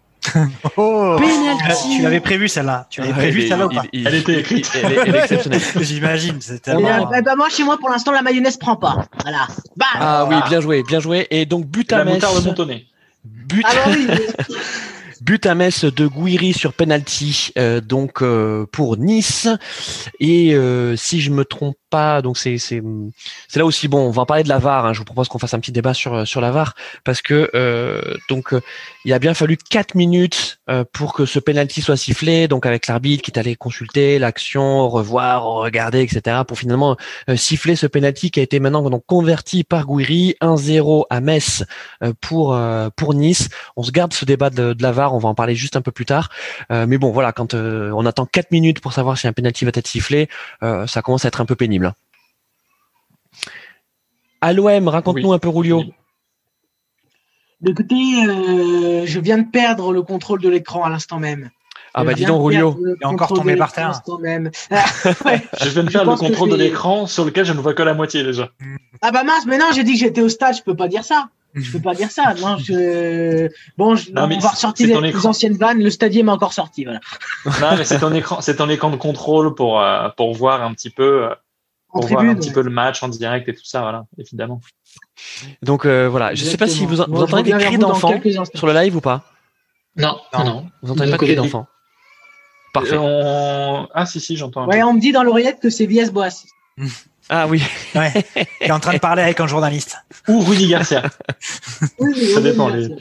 Oh, 0.77 1.17
Penalty. 1.19 1.97
tu 1.97 2.01
l'avais 2.03 2.19
prévu 2.19 2.47
celle-là. 2.47 2.87
Tu 2.89 3.01
l'avais 3.01 3.13
prévu 3.13 3.47
celle-là 3.47 3.65
ou 3.67 3.69
pas 3.69 3.83
il- 3.93 4.01
il- 4.01 4.07
Elle 4.07 4.15
était 4.15 4.39
écrite. 4.39 4.69
Elle, 4.75 4.91
est- 4.93 4.97
elle 5.05 5.15
est 5.15 5.19
exceptionnelle. 5.19 5.61
J'imagine. 5.81 6.39
Ben, 6.65 7.35
moi, 7.37 7.49
chez 7.49 7.63
moi, 7.63 7.77
pour 7.77 7.89
l'instant, 7.89 8.11
la 8.11 8.21
mayonnaise 8.21 8.57
prend 8.57 8.75
pas. 8.75 9.05
Voilà. 9.21 9.47
Bam 9.75 9.87
Ah 9.95 10.25
oui, 10.29 10.35
bien 10.49 10.61
joué, 10.61 10.83
bien 10.83 10.99
joué. 10.99 11.27
Et 11.31 11.45
donc 11.45 11.65
but 11.65 11.91
à 11.93 11.97
La 11.99 12.05
Metz, 12.05 12.15
moutarde 12.15 12.41
de 12.41 12.47
Montonnet. 12.47 12.85
but, 13.23 13.65
Alors 13.65 13.87
oui, 13.89 14.07
but 15.21 15.45
à 15.45 15.55
Metz 15.55 15.83
de 15.85 16.07
Gouiri 16.07 16.53
sur 16.53 16.73
penalty, 16.73 17.51
euh, 17.57 17.81
donc 17.81 18.21
euh, 18.21 18.65
pour 18.71 18.97
Nice. 18.97 19.47
Et 20.19 20.53
euh, 20.53 20.95
si 20.95 21.21
je 21.21 21.31
me 21.31 21.43
trompe 21.43 21.75
pas, 21.89 22.21
donc 22.21 22.37
c'est 22.37 22.57
c'est 22.57 22.81
c'est 23.47 23.59
là 23.59 23.65
aussi 23.65 23.87
bon. 23.87 23.99
On 24.07 24.11
va 24.11 24.25
parler 24.25 24.43
de 24.43 24.49
la 24.49 24.59
VAR. 24.59 24.85
hein. 24.85 24.93
Je 24.93 24.99
vous 24.99 25.05
propose 25.05 25.27
qu'on 25.29 25.39
fasse 25.39 25.53
un 25.53 25.59
petit 25.59 25.71
débat 25.71 25.93
sur 25.93 26.27
sur 26.27 26.41
la 26.41 26.51
VAR 26.51 26.75
parce 27.03 27.21
que 27.21 27.49
euh, 27.55 28.01
donc 28.29 28.53
euh, 28.53 28.61
il 29.07 29.13
a 29.13 29.19
bien 29.19 29.33
fallu 29.33 29.55
quatre 29.55 29.95
minutes 29.95 30.59
euh, 30.69 30.83
pour 30.91 31.13
que 31.13 31.25
ce 31.25 31.39
penalty 31.39 31.81
soit 31.81 31.95
sifflé. 31.95 32.49
Donc 32.49 32.65
avec 32.65 32.87
l'arbitre 32.87 33.23
qui 33.23 33.31
est 33.31 33.39
allé 33.39 33.55
consulter 33.55 34.19
l'action, 34.19 34.89
revoir, 34.89 35.45
regarder, 35.45 36.01
etc. 36.01 36.41
Pour 36.45 36.59
finalement 36.59 36.97
euh, 37.29 37.37
siffler 37.37 37.77
ce 37.77 37.87
penalty 37.87 38.31
qui 38.31 38.41
a 38.41 38.43
été 38.43 38.59
maintenant 38.59 38.89
donc 38.89 39.05
converti 39.05 39.63
par 39.63 39.85
Gouiri 39.85 40.35
1-0 40.41 41.05
à 41.09 41.21
Metz 41.21 41.63
euh, 42.03 42.11
pour 42.19 42.53
euh, 42.53 42.89
pour 42.97 43.13
Nice. 43.13 43.47
On 43.77 43.83
se 43.83 43.91
garde 43.91 44.11
ce 44.11 44.25
débat 44.25 44.49
de, 44.49 44.73
de 44.73 44.83
la 44.83 44.91
VAR. 44.91 45.15
On 45.15 45.19
va 45.19 45.29
en 45.29 45.35
parler 45.35 45.55
juste 45.55 45.77
un 45.77 45.81
peu 45.81 45.93
plus 45.93 46.05
tard. 46.05 46.27
Euh, 46.73 46.85
mais 46.85 46.97
bon, 46.97 47.11
voilà, 47.11 47.31
quand 47.31 47.53
euh, 47.53 47.91
on 47.95 48.05
attend 48.05 48.25
quatre 48.25 48.51
minutes 48.51 48.81
pour 48.81 48.91
savoir 48.91 49.17
si 49.17 49.25
un 49.25 49.31
penalty 49.31 49.63
va 49.63 49.71
être 49.73 49.87
sifflé, 49.87 50.27
euh, 50.63 50.85
ça 50.85 51.01
commence 51.01 51.23
à 51.23 51.29
être 51.29 51.39
un 51.39 51.45
peu 51.45 51.55
pénible. 51.55 51.93
À 54.41 54.51
l'OM, 54.51 54.89
raconte-nous 54.89 55.29
Oui. 55.29 55.33
un 55.35 55.39
peu 55.39 55.47
Rulio. 55.47 55.79
Oui. 55.79 55.93
Écoutez, 57.65 57.95
euh, 58.27 59.05
je 59.05 59.19
viens 59.19 59.37
de 59.37 59.47
perdre 59.49 59.91
le 59.93 60.01
contrôle 60.01 60.41
de 60.41 60.49
l'écran 60.49 60.83
à 60.83 60.89
l'instant 60.89 61.19
même. 61.19 61.49
Ah 61.93 62.03
bah 62.03 62.13
dis 62.13 62.25
donc 62.25 62.45
Rulio. 62.45 62.77
Il 62.79 62.95
est 63.01 63.05
encore 63.05 63.29
tombé 63.29 63.55
par 63.55 63.73
terre. 63.73 64.01
même. 64.19 64.51
Ah, 64.69 64.85
ouais. 65.25 65.41
Je 65.63 65.69
viens 65.69 65.83
de 65.83 65.89
faire 65.89 66.05
le 66.05 66.15
contrôle 66.15 66.49
de 66.49 66.55
l'écran 66.55 67.07
sur 67.07 67.25
lequel 67.25 67.45
je 67.45 67.53
ne 67.53 67.59
vois 67.59 67.73
que 67.73 67.81
la 67.81 67.95
moitié 67.95 68.23
déjà. 68.23 68.51
Ah 69.01 69.11
bah 69.11 69.23
mince, 69.23 69.45
mais 69.47 69.57
non, 69.57 69.65
j'ai 69.73 69.83
dit 69.83 69.93
que 69.93 69.99
j'étais 69.99 70.21
au 70.21 70.29
stade, 70.29 70.55
je 70.55 70.61
peux 70.61 70.75
pas 70.75 70.87
dire 70.87 71.03
ça. 71.03 71.29
Je 71.55 71.71
peux 71.71 71.79
pas 71.79 71.95
dire 71.95 72.11
ça. 72.11 72.35
Non, 72.35 72.57
je... 72.57 73.49
Bon, 73.77 73.95
je... 73.95 74.11
Non, 74.11 74.29
on 74.31 74.39
va 74.39 74.49
ressortir 74.49 75.01
les 75.01 75.09
écran. 75.09 75.29
anciennes 75.29 75.57
vannes. 75.57 75.81
Le 75.81 75.89
stadier 75.89 76.21
m'a 76.21 76.33
encore 76.33 76.53
sorti. 76.53 76.83
Voilà. 76.83 76.99
Non, 77.61 77.77
mais 77.77 77.83
c'est 77.83 77.99
ton 77.99 78.13
écran, 78.13 78.41
c'est 78.41 78.57
ton 78.57 78.69
écran 78.69 78.91
de 78.91 78.97
contrôle 78.97 79.55
pour 79.55 79.81
pour, 79.81 80.15
pour 80.15 80.33
voir 80.35 80.61
un 80.61 80.73
petit 80.73 80.91
peu, 80.91 81.23
euh, 81.23 81.29
En 81.89 82.01
pour 82.01 82.09
voir 82.09 82.25
un 82.25 82.35
petit 82.35 82.51
peu 82.51 82.61
le 82.61 82.69
match 82.69 83.01
en 83.01 83.07
direct 83.07 83.49
et 83.49 83.55
tout 83.55 83.65
ça, 83.65 83.81
voilà, 83.81 84.05
évidemment. 84.19 84.61
Donc 85.61 85.85
euh, 85.85 86.07
voilà, 86.07 86.33
je 86.35 86.43
sais 86.43 86.57
pas 86.57 86.67
si 86.67 86.85
vous, 86.85 87.01
entendez 87.01 87.51
des 87.51 87.57
cris 87.57 87.77
d'enfants 87.77 88.13
sur 88.53 88.67
le 88.67 88.73
live 88.73 88.95
ou 88.95 89.01
pas? 89.01 89.23
Non, 89.95 90.19
Non. 90.33 90.43
non. 90.45 90.69
Vous 90.83 90.91
entendez 90.91 91.07
De 91.07 91.11
pas 91.11 91.17
de 91.17 91.25
cris 91.25 91.35
d'enfants? 91.35 91.67
Parfait. 92.73 92.97
On- 92.99 93.87
Ah 93.93 94.05
si 94.05 94.19
si, 94.19 94.37
j'entends. 94.37 94.61
un 94.63 94.67
Ouais, 94.67 94.79
peu. 94.79 94.85
on 94.85 94.93
me 94.93 94.99
dit 94.99 95.11
dans 95.11 95.23
l'oreillette 95.23 95.59
que 95.59 95.69
c'est 95.69 95.85
Vies 95.85 96.09
Boas. 96.11 96.43
Ah 97.29 97.45
oui. 97.45 97.61
Ouais. 97.93 98.13
Il 98.61 98.67
est 98.67 98.71
en 98.71 98.79
train 98.79 98.93
de 98.93 98.99
parler 98.99 99.21
avec 99.21 99.37
un 99.41 99.47
journaliste. 99.47 99.97
Ou 100.29 100.39
Rudy 100.39 100.69
Garcia. 100.69 101.03
Oui, 101.99 102.13
oui, 102.15 102.25
Ça 102.33 102.39
dépend, 102.39 102.71
oui, 102.71 102.87
les-. 102.87 102.95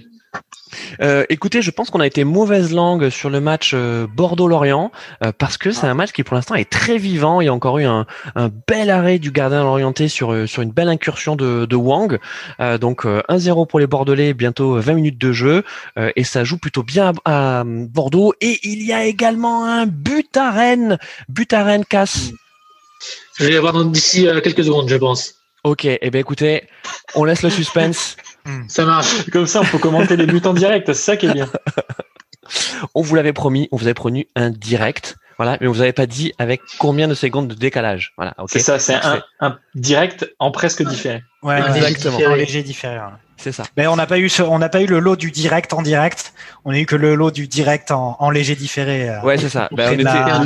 Euh, 1.00 1.24
écoutez, 1.29 1.62
je 1.62 1.70
pense 1.70 1.90
qu'on 1.90 2.00
a 2.00 2.07
été 2.07 2.24
mauvaise 2.24 2.72
langue 2.72 3.09
sur 3.11 3.31
le 3.31 3.40
match 3.40 3.72
euh, 3.74 4.07
Bordeaux-Lorient 4.07 4.90
euh, 5.22 5.33
parce 5.37 5.59
que 5.59 5.70
c'est 5.70 5.87
un 5.87 5.94
match 5.94 6.12
qui 6.12 6.22
pour 6.22 6.35
l'instant 6.35 6.55
est 6.55 6.68
très 6.68 6.98
vivant. 6.98 7.40
Il 7.40 7.46
y 7.46 7.48
a 7.48 7.55
encore 7.55 7.79
eu 7.79 7.85
un, 7.85 8.07
un 8.35 8.50
bel 8.66 8.90
arrêt 8.90 9.18
du 9.18 9.31
gardien 9.31 9.62
orienté 9.62 10.09
sur 10.09 10.48
sur 10.48 10.62
une 10.62 10.70
belle 10.72 10.88
incursion 10.88 11.37
de, 11.37 11.66
de 11.66 11.76
Wang. 11.76 12.18
Donc 12.81 13.07
euh, 13.07 13.22
1-0 13.29 13.66
pour 13.66 13.81
les 13.81 13.87
Bordelais, 13.87 14.35
bientôt 14.35 14.79
20 14.79 14.94
minutes 14.94 15.18
de 15.18 15.33
jeu 15.33 15.64
et 16.16 16.24
ça 16.24 16.44
joue 16.44 16.59
plutôt 16.59 16.83
bien 16.83 17.12
à, 17.24 17.61
à 17.61 17.64
Bordeaux. 17.64 18.35
Et 18.40 18.59
il 18.62 18.83
y 18.83 18.92
a 18.92 19.05
également 19.05 19.64
un 19.64 19.87
but 19.87 20.37
à 20.37 20.50
Rennes, 20.50 20.98
but 21.29 21.52
à 21.52 21.64
Rennes 21.64 21.85
casse. 21.85 22.31
Je 23.38 23.44
vais 23.44 23.52
y 23.52 23.57
avoir 23.57 23.85
d'ici 23.85 24.26
quelques 24.42 24.64
secondes, 24.64 24.88
je 24.88 24.96
pense. 24.96 25.36
Ok, 25.66 25.85
et 25.85 25.98
eh 26.00 26.11
ben 26.11 26.20
écoutez, 26.20 26.68
on 27.16 27.24
laisse 27.24 27.42
le 27.42 27.50
suspense. 27.50 28.16
Ça 28.68 28.85
marche. 28.85 29.29
Comme 29.33 29.48
ça, 29.48 29.62
on 29.62 29.64
peut 29.64 29.79
commenter 29.79 30.16
les 30.16 30.26
buts 30.26 30.40
en 30.44 30.55
direct. 30.55 30.87
C'est 30.87 30.94
ça 30.94 31.16
qui 31.16 31.26
est 31.26 31.33
bien. 31.33 31.48
On 32.94 33.02
vous 33.02 33.16
l'avait 33.16 33.33
promis, 33.33 33.68
on 33.72 33.76
vous 33.76 33.87
avait 33.87 33.94
promis 33.94 34.29
un 34.37 34.50
direct. 34.50 35.16
Voilà, 35.37 35.59
mais 35.61 35.66
on 35.66 35.72
vous 35.72 35.81
avait 35.81 35.92
pas 35.92 36.07
dit 36.07 36.33
avec 36.38 36.61
combien 36.79 37.09
de 37.09 37.14
secondes 37.14 37.48
de 37.48 37.55
décalage. 37.55 38.12
Voilà, 38.16 38.35
ok. 38.38 38.48
C'est 38.52 38.61
ça, 38.61 38.79
c'est 38.79 38.94
un, 38.94 39.20
un 39.40 39.59
direct 39.74 40.33
en 40.38 40.52
presque 40.52 40.85
différé. 40.85 41.24
Ouais, 41.42 41.61
Exactement. 41.61 42.18
Un 42.24 42.37
léger 42.37 42.62
différé. 42.62 43.00
C'est 43.37 43.50
ça. 43.50 43.64
Mais 43.76 43.88
on 43.88 43.96
n'a 43.96 44.07
pas 44.07 44.18
eu 44.18 44.29
ce, 44.29 44.42
on 44.42 44.61
n'a 44.61 44.68
pas 44.68 44.81
eu 44.83 44.87
le 44.87 45.00
lot 45.00 45.16
du 45.16 45.33
direct 45.33 45.72
en 45.72 45.83
direct. 45.83 46.33
On 46.64 46.70
a 46.72 46.79
eu 46.79 46.87
que 46.87 46.94
le 46.94 47.16
lot 47.16 47.33
du 47.33 47.48
direct 47.48 47.90
en, 47.90 48.16
en 48.20 48.31
léger 48.31 48.55
différé. 48.55 49.09
euh, 49.11 49.20
Ouais, 49.22 49.37
c'est 49.38 49.48
ça. 49.50 49.68
Ben, 49.72 49.90
on 49.90 49.94
était- 49.94 50.05
la- 50.05 50.44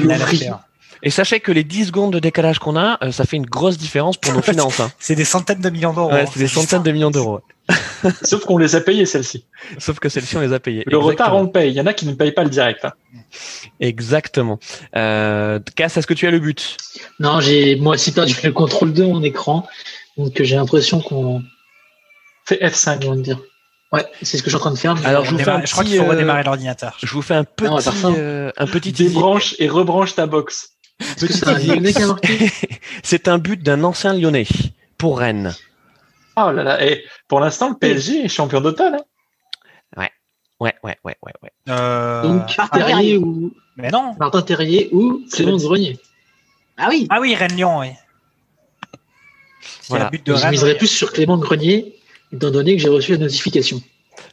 Et 1.03 1.11
sachez 1.11 1.41
que 1.41 1.51
les 1.53 1.65
10 1.65 1.87
secondes 1.87 2.13
de 2.13 2.19
décalage 2.19 2.59
qu'on 2.59 2.77
a, 2.77 2.99
euh, 3.03 3.11
ça 3.13 3.25
fait 3.25 3.37
une 3.37 3.47
grosse 3.47 3.79
différence 3.79 4.17
pour 4.17 4.33
nos 4.33 4.43
finances. 4.43 4.81
Hein. 4.81 4.91
C'est 4.99 5.15
des 5.15 5.25
centaines 5.25 5.61
de 5.61 5.71
millions 5.71 5.93
d'euros. 5.93 6.13
Ouais, 6.13 6.23
hein. 6.23 6.31
c'est 6.33 6.41
des 6.41 6.49
centaines 6.49 6.83
de 6.83 6.93
millions 6.93 7.11
d'euros. 7.11 7.41
Sauf 8.23 8.45
qu'on 8.45 8.59
les 8.59 8.75
a 8.75 8.81
payés, 8.81 9.07
celles-ci. 9.07 9.45
Sauf 9.79 9.99
que 10.01 10.09
celles-ci, 10.09 10.37
on 10.37 10.41
les 10.41 10.53
a 10.53 10.59
payées. 10.61 10.83
Le 10.87 10.99
retard, 10.99 11.37
on 11.37 11.45
le 11.45 11.51
paye. 11.51 11.71
Il 11.71 11.75
y 11.77 11.81
en 11.81 11.87
a 11.87 11.93
qui 11.93 12.07
ne 12.07 12.15
payent 12.15 12.33
pas 12.33 12.43
le 12.43 12.51
direct. 12.51 12.85
hein. 12.85 12.93
Exactement. 13.79 14.59
Euh, 14.97 15.61
Cass, 15.77 15.97
est-ce 15.97 16.07
que 16.07 16.15
tu 16.15 16.27
as 16.27 16.31
le 16.31 16.41
but? 16.41 16.77
Non, 17.21 17.41
j'ai 17.41 17.77
moi 17.77 17.95
aussi 17.95 18.13
perdu 18.13 18.35
le 18.43 18.53
contrôle 18.53 18.93
de 18.93 19.05
mon 19.05 19.23
écran. 19.23 19.67
Donc 20.17 20.43
j'ai 20.43 20.57
l'impression 20.57 21.01
qu'on. 21.01 21.43
Fais 22.45 22.57
F5. 22.57 23.01
Comment 23.03 23.17
dire 23.17 23.39
Ouais, 23.93 24.05
c'est 24.23 24.37
ce 24.39 24.43
que 24.43 24.51
je 24.51 24.57
suis 24.57 24.57
en 24.57 24.61
train 24.61 24.71
de 24.73 24.79
faire. 24.79 24.95
Alors, 25.07 25.25
je 25.25 25.33
vous 25.33 25.39
fais 25.39 25.51
un 25.51 25.65
je 25.65 25.73
crois 25.73 25.83
petit, 25.83 25.93
qu'il 25.93 26.01
faut 26.01 26.07
euh, 26.07 26.11
redémarrer 26.11 26.45
l'ordinateur. 26.45 26.97
Je 27.03 27.13
vous 27.13 27.23
fais 27.23 27.35
un 27.35 27.45
on 27.63 27.77
va 27.77 27.83
petit, 27.83 27.99
ça. 27.99 28.09
euh, 28.09 28.53
un 28.57 28.67
petit. 28.67 28.93
Débranche 28.93 29.57
et 29.59 29.69
rebranche 29.69 30.15
ta 30.15 30.27
box. 30.27 30.71
C'est 33.03 33.29
un 33.29 33.39
but 33.39 33.63
d'un 33.63 33.85
ancien 33.85 34.13
Lyonnais 34.15 34.47
pour 34.99 35.19
Rennes. 35.19 35.55
Oh 36.37 36.51
là 36.53 36.63
là. 36.63 36.85
Et 36.87 37.05
pour 37.29 37.41
l'instant, 37.41 37.71
le 37.71 37.77
PSG 37.77 38.25
est 38.25 38.29
champion 38.29 38.61
d'automne. 38.61 38.95
hein. 38.95 39.05
Ouais, 40.63 40.75
ouais, 40.85 40.95
ouais, 41.05 41.17
ouais, 41.23 41.33
ouais. 41.43 41.51
Euh, 41.71 42.23
Donc, 42.23 42.43
ah, 42.59 42.69
Terrier 42.71 43.17
ou 43.17 43.51
mais 43.79 43.89
non. 43.91 44.15
Martin 44.21 44.43
Terrier 44.43 44.91
ou 44.93 45.23
Clément 45.33 45.57
Grenier. 45.57 45.99
Ah 46.77 46.89
oui. 46.91 47.07
Ah 47.09 47.19
oui, 47.19 47.35
Rennes-Lyon, 47.35 47.79
oui. 47.81 47.89
Voilà. 49.89 50.05
la 50.05 50.11
but 50.11 50.27
de 50.27 50.35
Je 50.35 50.39
Rennes. 50.43 50.51
miserais 50.51 50.77
plus 50.77 50.89
sur 50.89 51.15
Clément 51.15 51.39
Grenier, 51.39 51.97
étant 52.31 52.51
donné 52.51 52.77
que 52.77 52.83
j'ai 52.83 52.91
reçu 52.91 53.13
la 53.13 53.19
notification. 53.19 53.81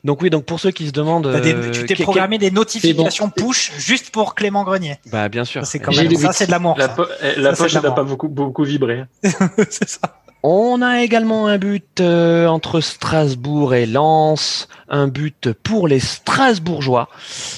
Donc 0.03 0.21
oui, 0.21 0.29
donc 0.29 0.45
pour 0.45 0.59
ceux 0.59 0.71
qui 0.71 0.87
se 0.87 0.91
demandent, 0.91 1.27
des- 1.41 1.53
euh, 1.53 1.71
tu 1.71 1.85
t'es 1.85 1.95
programmé 1.95 2.37
des 2.37 2.51
notifications 2.51 3.31
bon. 3.35 3.47
push 3.47 3.71
juste 3.77 4.11
pour 4.11 4.35
Clément 4.35 4.63
Grenier. 4.63 4.97
Bah 5.11 5.29
bien 5.29 5.45
sûr. 5.45 5.61
Ça, 5.65 5.71
c'est 5.71 5.79
quand 5.79 5.95
même, 5.95 6.15
ça 6.17 6.31
c'est 6.33 6.45
de 6.47 6.51
l'amour. 6.51 6.75
La, 6.77 6.89
po- 6.89 7.05
eh, 7.21 7.39
la 7.39 7.55
Ça, 7.55 7.63
poche 7.63 7.73
n'a 7.75 7.91
pas 7.91 8.03
beaucoup, 8.03 8.27
beaucoup 8.29 8.63
vibré. 8.63 9.03
c'est 9.23 9.89
ça. 9.89 9.99
On 10.43 10.81
a 10.81 11.01
également 11.01 11.47
un 11.47 11.57
but 11.57 11.99
euh, 11.99 12.45
entre 12.47 12.79
Strasbourg 12.79 13.73
et 13.73 13.85
Lens, 13.85 14.67
un 14.87 15.07
but 15.07 15.51
pour 15.51 15.87
les 15.87 15.99
Strasbourgeois. 15.99 17.09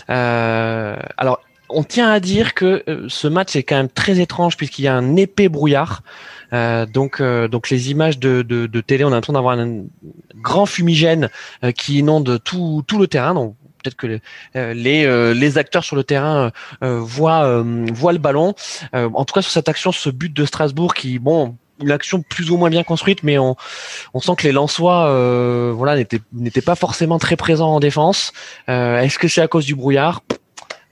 Euh, 0.09 0.95
alors, 1.17 1.39
on 1.69 1.83
tient 1.83 2.09
à 2.09 2.19
dire 2.19 2.53
que 2.55 2.83
ce 3.09 3.27
match 3.27 3.55
est 3.55 3.63
quand 3.63 3.75
même 3.75 3.89
très 3.89 4.19
étrange 4.19 4.57
puisqu'il 4.57 4.83
y 4.83 4.87
a 4.87 4.95
un 4.95 5.15
épais 5.17 5.49
brouillard. 5.49 6.01
Euh, 6.53 6.85
donc, 6.85 7.21
euh, 7.21 7.47
donc 7.47 7.69
les 7.69 7.91
images 7.91 8.19
de, 8.19 8.41
de, 8.41 8.67
de 8.67 8.81
télé, 8.81 9.03
on 9.03 9.09
a 9.09 9.11
l'impression 9.11 9.33
d'avoir 9.33 9.57
un 9.57 9.83
grand 10.35 10.65
fumigène 10.65 11.29
euh, 11.63 11.71
qui 11.71 11.99
inonde 11.99 12.39
tout, 12.43 12.83
tout 12.87 12.99
le 12.99 13.07
terrain. 13.07 13.33
Donc, 13.33 13.55
peut-être 13.83 13.95
que 13.95 14.07
les, 14.07 14.21
euh, 14.55 14.73
les, 14.73 15.05
euh, 15.05 15.33
les 15.33 15.57
acteurs 15.57 15.83
sur 15.83 15.95
le 15.95 16.03
terrain 16.03 16.51
voient, 16.81 17.63
voient 17.93 18.13
le 18.13 18.19
ballon. 18.19 18.53
En 18.93 19.25
tout 19.25 19.33
cas, 19.33 19.41
sur 19.41 19.51
cette 19.51 19.69
action, 19.69 19.91
ce 19.91 20.09
but 20.09 20.33
de 20.33 20.45
Strasbourg 20.45 20.93
qui, 20.93 21.19
bon, 21.19 21.55
une 21.81 21.91
action 21.91 22.21
plus 22.21 22.51
ou 22.51 22.57
moins 22.57 22.69
bien 22.69 22.83
construite, 22.83 23.23
mais 23.23 23.37
on, 23.37 23.55
on 24.13 24.19
sent 24.19 24.33
que 24.37 24.43
les 24.43 24.51
Lensois, 24.51 25.07
euh, 25.07 25.71
voilà, 25.73 25.95
n'étaient 26.33 26.61
pas 26.61 26.75
forcément 26.75 27.19
très 27.19 27.35
présents 27.35 27.75
en 27.75 27.79
défense. 27.79 28.33
Euh, 28.67 28.99
Est-ce 28.99 29.17
que 29.17 29.27
c'est 29.27 29.41
à 29.41 29.47
cause 29.47 29.65
du 29.65 29.75
brouillard? 29.75 30.21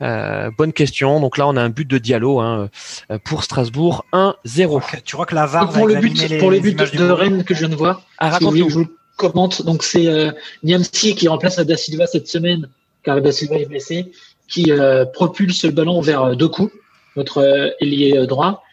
Euh, 0.01 0.51
Bonne 0.57 0.73
question. 0.73 1.19
Donc 1.19 1.37
là, 1.37 1.47
on 1.47 1.55
a 1.55 1.61
un 1.61 1.69
but 1.69 1.87
de 1.87 1.97
Diallo 1.97 2.39
hein, 2.39 2.69
euh, 3.11 3.17
pour 3.23 3.43
Strasbourg, 3.43 4.05
1-0. 4.13 4.65
Ok, 4.67 5.01
Tu 5.03 5.15
vois 5.15 5.25
que 5.25 5.35
la 5.35 5.45
VAR 5.45 5.71
va 5.71 5.79
pour 5.79 5.87
le 5.87 5.95
but, 5.95 6.27
les, 6.29 6.37
pour 6.37 6.51
les 6.51 6.59
buts 6.59 6.73
de. 6.73 7.09
Rennes 7.09 7.43
que 7.43 7.53
je 7.53 7.59
viens 7.59 7.69
de 7.69 7.75
voir, 7.75 8.01
Ah, 8.17 8.27
que 8.29 8.33
raconte-nous. 8.33 8.69
je 8.69 8.73
vous 8.73 8.79
le 8.81 8.95
commente, 9.17 9.63
donc 9.65 9.83
c'est 9.83 10.07
euh, 10.07 10.31
Niamsi 10.63 11.15
qui 11.15 11.27
remplace 11.27 11.57
Da 11.59 11.75
Silva 11.77 12.05
cette 12.05 12.27
semaine, 12.27 12.67
car 13.03 13.19
Da 13.21 13.31
Silva 13.31 13.55
est 13.57 13.65
blessé, 13.65 14.11
qui 14.47 14.71
euh, 14.71 15.05
propulse 15.05 15.63
le 15.65 15.71
ballon 15.71 15.99
vers 16.01 16.21
euh, 16.23 16.35
Doku, 16.35 16.69
notre 17.15 17.39
euh, 17.39 17.69
ailier 17.79 18.15
euh, 18.17 18.27
droit, 18.27 18.63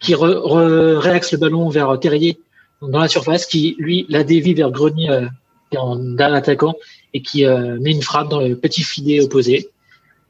qui 0.00 0.14
re, 0.14 0.24
re- 0.24 0.96
réaxe 0.96 1.30
le 1.32 1.38
ballon 1.38 1.68
vers 1.68 1.98
Terrier 2.00 2.38
donc 2.80 2.90
dans 2.90 2.98
la 2.98 3.06
surface, 3.06 3.46
qui 3.46 3.76
lui 3.78 4.06
la 4.08 4.24
dévie 4.24 4.54
vers 4.54 4.72
Grenier 4.72 5.08
euh, 5.08 5.26
qui 5.70 5.76
est 5.76 5.80
en 5.80 5.94
dernier 5.94 6.36
attaquant 6.36 6.74
et 7.14 7.22
qui 7.22 7.46
euh, 7.46 7.78
met 7.80 7.92
une 7.92 8.02
frappe 8.02 8.28
dans 8.28 8.40
le 8.40 8.56
petit 8.56 8.82
filet 8.82 9.20
opposé. 9.20 9.68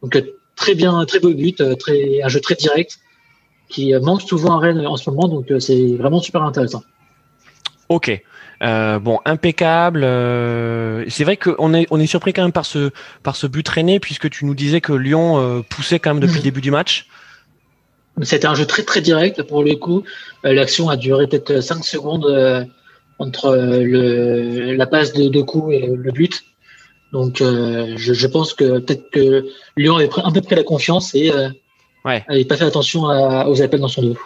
Donc 0.03 0.17
euh, 0.17 0.21
très 0.57 0.75
bien, 0.75 1.05
très 1.05 1.19
beau 1.21 1.33
but, 1.35 1.61
euh, 1.61 1.75
très 1.75 2.23
un 2.23 2.29
jeu 2.29 2.41
très 2.41 2.55
direct 2.55 2.99
qui 3.69 3.95
euh, 3.95 4.01
manque 4.01 4.23
souvent 4.23 4.57
à 4.57 4.61
Rennes 4.61 4.87
en 4.87 4.97
ce 4.97 5.09
moment, 5.11 5.29
donc 5.29 5.51
euh, 5.51 5.59
c'est 5.59 5.95
vraiment 5.97 6.21
super 6.21 6.43
intéressant. 6.43 6.83
Ok. 7.89 8.23
Euh, 8.63 8.99
bon, 9.01 9.19
impeccable. 9.25 10.03
euh, 10.05 11.05
c'est 11.09 11.25
vrai 11.25 11.37
qu'on 11.37 11.75
est 11.75 11.87
on 11.91 11.99
est 11.99 12.07
surpris 12.07 12.33
quand 12.33 12.43
même 12.43 12.53
par 12.53 12.65
ce 12.65 12.91
par 13.25 13.35
ce 13.35 13.49
but 13.49 13.69
rennais 13.69 13.99
puisque 13.99 14.31
tu 14.31 14.45
nous 14.45 14.55
disais 14.55 14.81
que 14.81 14.93
Lyon 14.93 15.39
euh, 15.39 15.63
poussait 15.69 15.99
quand 15.99 16.15
même 16.15 16.21
depuis 16.21 16.35
Mhm. 16.35 16.39
le 16.39 16.45
début 16.45 16.61
du 16.61 16.71
match. 16.71 17.09
C'était 18.23 18.47
un 18.47 18.55
jeu 18.55 18.67
très 18.67 18.83
très 18.85 19.01
direct 19.01 19.43
pour 19.43 19.65
le 19.65 19.75
coup. 19.75 20.05
L'action 20.45 20.89
a 20.91 20.97
duré 20.97 21.27
peut-être 21.27 21.61
5 21.61 21.83
secondes 21.85 22.27
entre 23.19 23.57
le, 23.57 24.75
la 24.75 24.87
passe 24.87 25.13
de 25.15 25.29
Doku 25.29 25.73
et 25.73 25.81
le, 25.81 25.97
le 25.97 26.13
but. 26.13 26.43
Donc 27.13 27.41
euh, 27.41 27.95
je, 27.97 28.15
je 28.15 28.27
pense 28.27 28.55
que 28.55 28.79
peut-être 28.79 29.11
que 29.11 29.47
Lyon 29.77 29.97
avait 29.97 30.09
pris 30.09 30.23
un 30.25 30.33
peu 30.33 30.41
près 30.41 30.57
la 30.57 30.65
confiance 30.65 31.15
et 31.15 31.31
euh, 31.33 31.51
Ouais. 32.05 32.25
avait 32.27 32.45
pas 32.45 32.57
fait 32.57 32.65
attention 32.65 33.09
à- 33.09 33.47
aux 33.47 33.63
appels 33.63 33.79
dans 33.81 33.87
son 33.89 34.03
dos. 34.03 34.17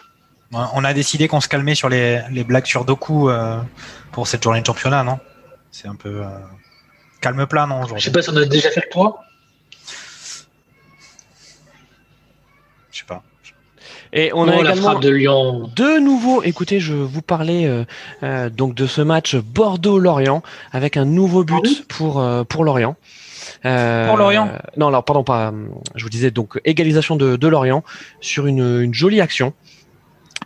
On 0.53 0.83
a 0.85 0.95
décidé 0.95 1.29
qu'on 1.29 1.41
se 1.43 1.49
calmait 1.49 1.75
sur 1.75 1.89
les, 1.91 2.23
les 2.31 2.43
blagues 2.45 2.65
sur 2.65 2.85
Doku 2.87 3.29
euh, 3.29 3.59
pour 4.13 4.27
cette 4.29 4.43
journée 4.43 4.61
de 4.63 4.67
championnat, 4.67 5.03
non? 5.03 5.19
C'est 5.73 5.89
un 5.89 5.95
peu 5.97 6.23
euh, 6.23 6.29
calme 7.21 7.47
plat, 7.47 7.67
non 7.67 7.81
Je 7.81 7.85
aujourd'hui 7.87 8.05
sais 8.05 8.13
pas 8.13 8.23
si 8.23 8.31
on 8.31 8.37
a 8.37 8.45
déjà 8.47 8.71
fait 8.71 8.81
le 8.87 8.91
toi. 8.91 9.21
Je 12.93 13.01
sais 13.01 13.05
pas. 13.07 13.23
Et 14.13 14.33
on 14.33 14.47
Oh, 14.47 14.51
a 14.51 14.63
la 14.63 14.73
également 14.73 14.99
de 14.99 15.11
Lyon. 15.11 15.71
De 15.77 15.99
nouveau, 16.01 16.43
écoutez, 16.43 16.81
je 16.81 16.95
vous 16.95 17.23
parlais 17.23 17.67
euh, 17.67 17.85
euh, 18.23 18.49
donc 18.51 18.75
de 18.75 18.87
ce 18.87 19.01
match 19.03 19.37
Bordeaux-Lorient 19.37 20.43
avec 20.73 20.97
un 20.97 21.05
nouveau 21.05 21.45
but 21.45 21.55
Ah 21.57 21.61
oui 21.65 21.85
pour 21.89 22.21
euh, 22.21 22.45
pour 22.45 22.65
Lorient. 22.65 22.97
Euh, 23.65 24.07
Pour 24.09 24.17
Lorient 24.17 24.51
Non, 24.77 24.89
alors 24.89 25.05
pardon, 25.05 25.23
pas. 25.25 25.49
euh, 25.49 25.67
Je 25.95 26.03
vous 26.05 26.11
disais 26.11 26.31
donc 26.31 26.61
égalisation 26.65 27.17
de, 27.17 27.37
de 27.37 27.49
Lorient 27.49 27.83
sur 28.21 28.47
une, 28.47 28.83
une 28.83 28.95
jolie 28.95 29.21
action. 29.21 29.53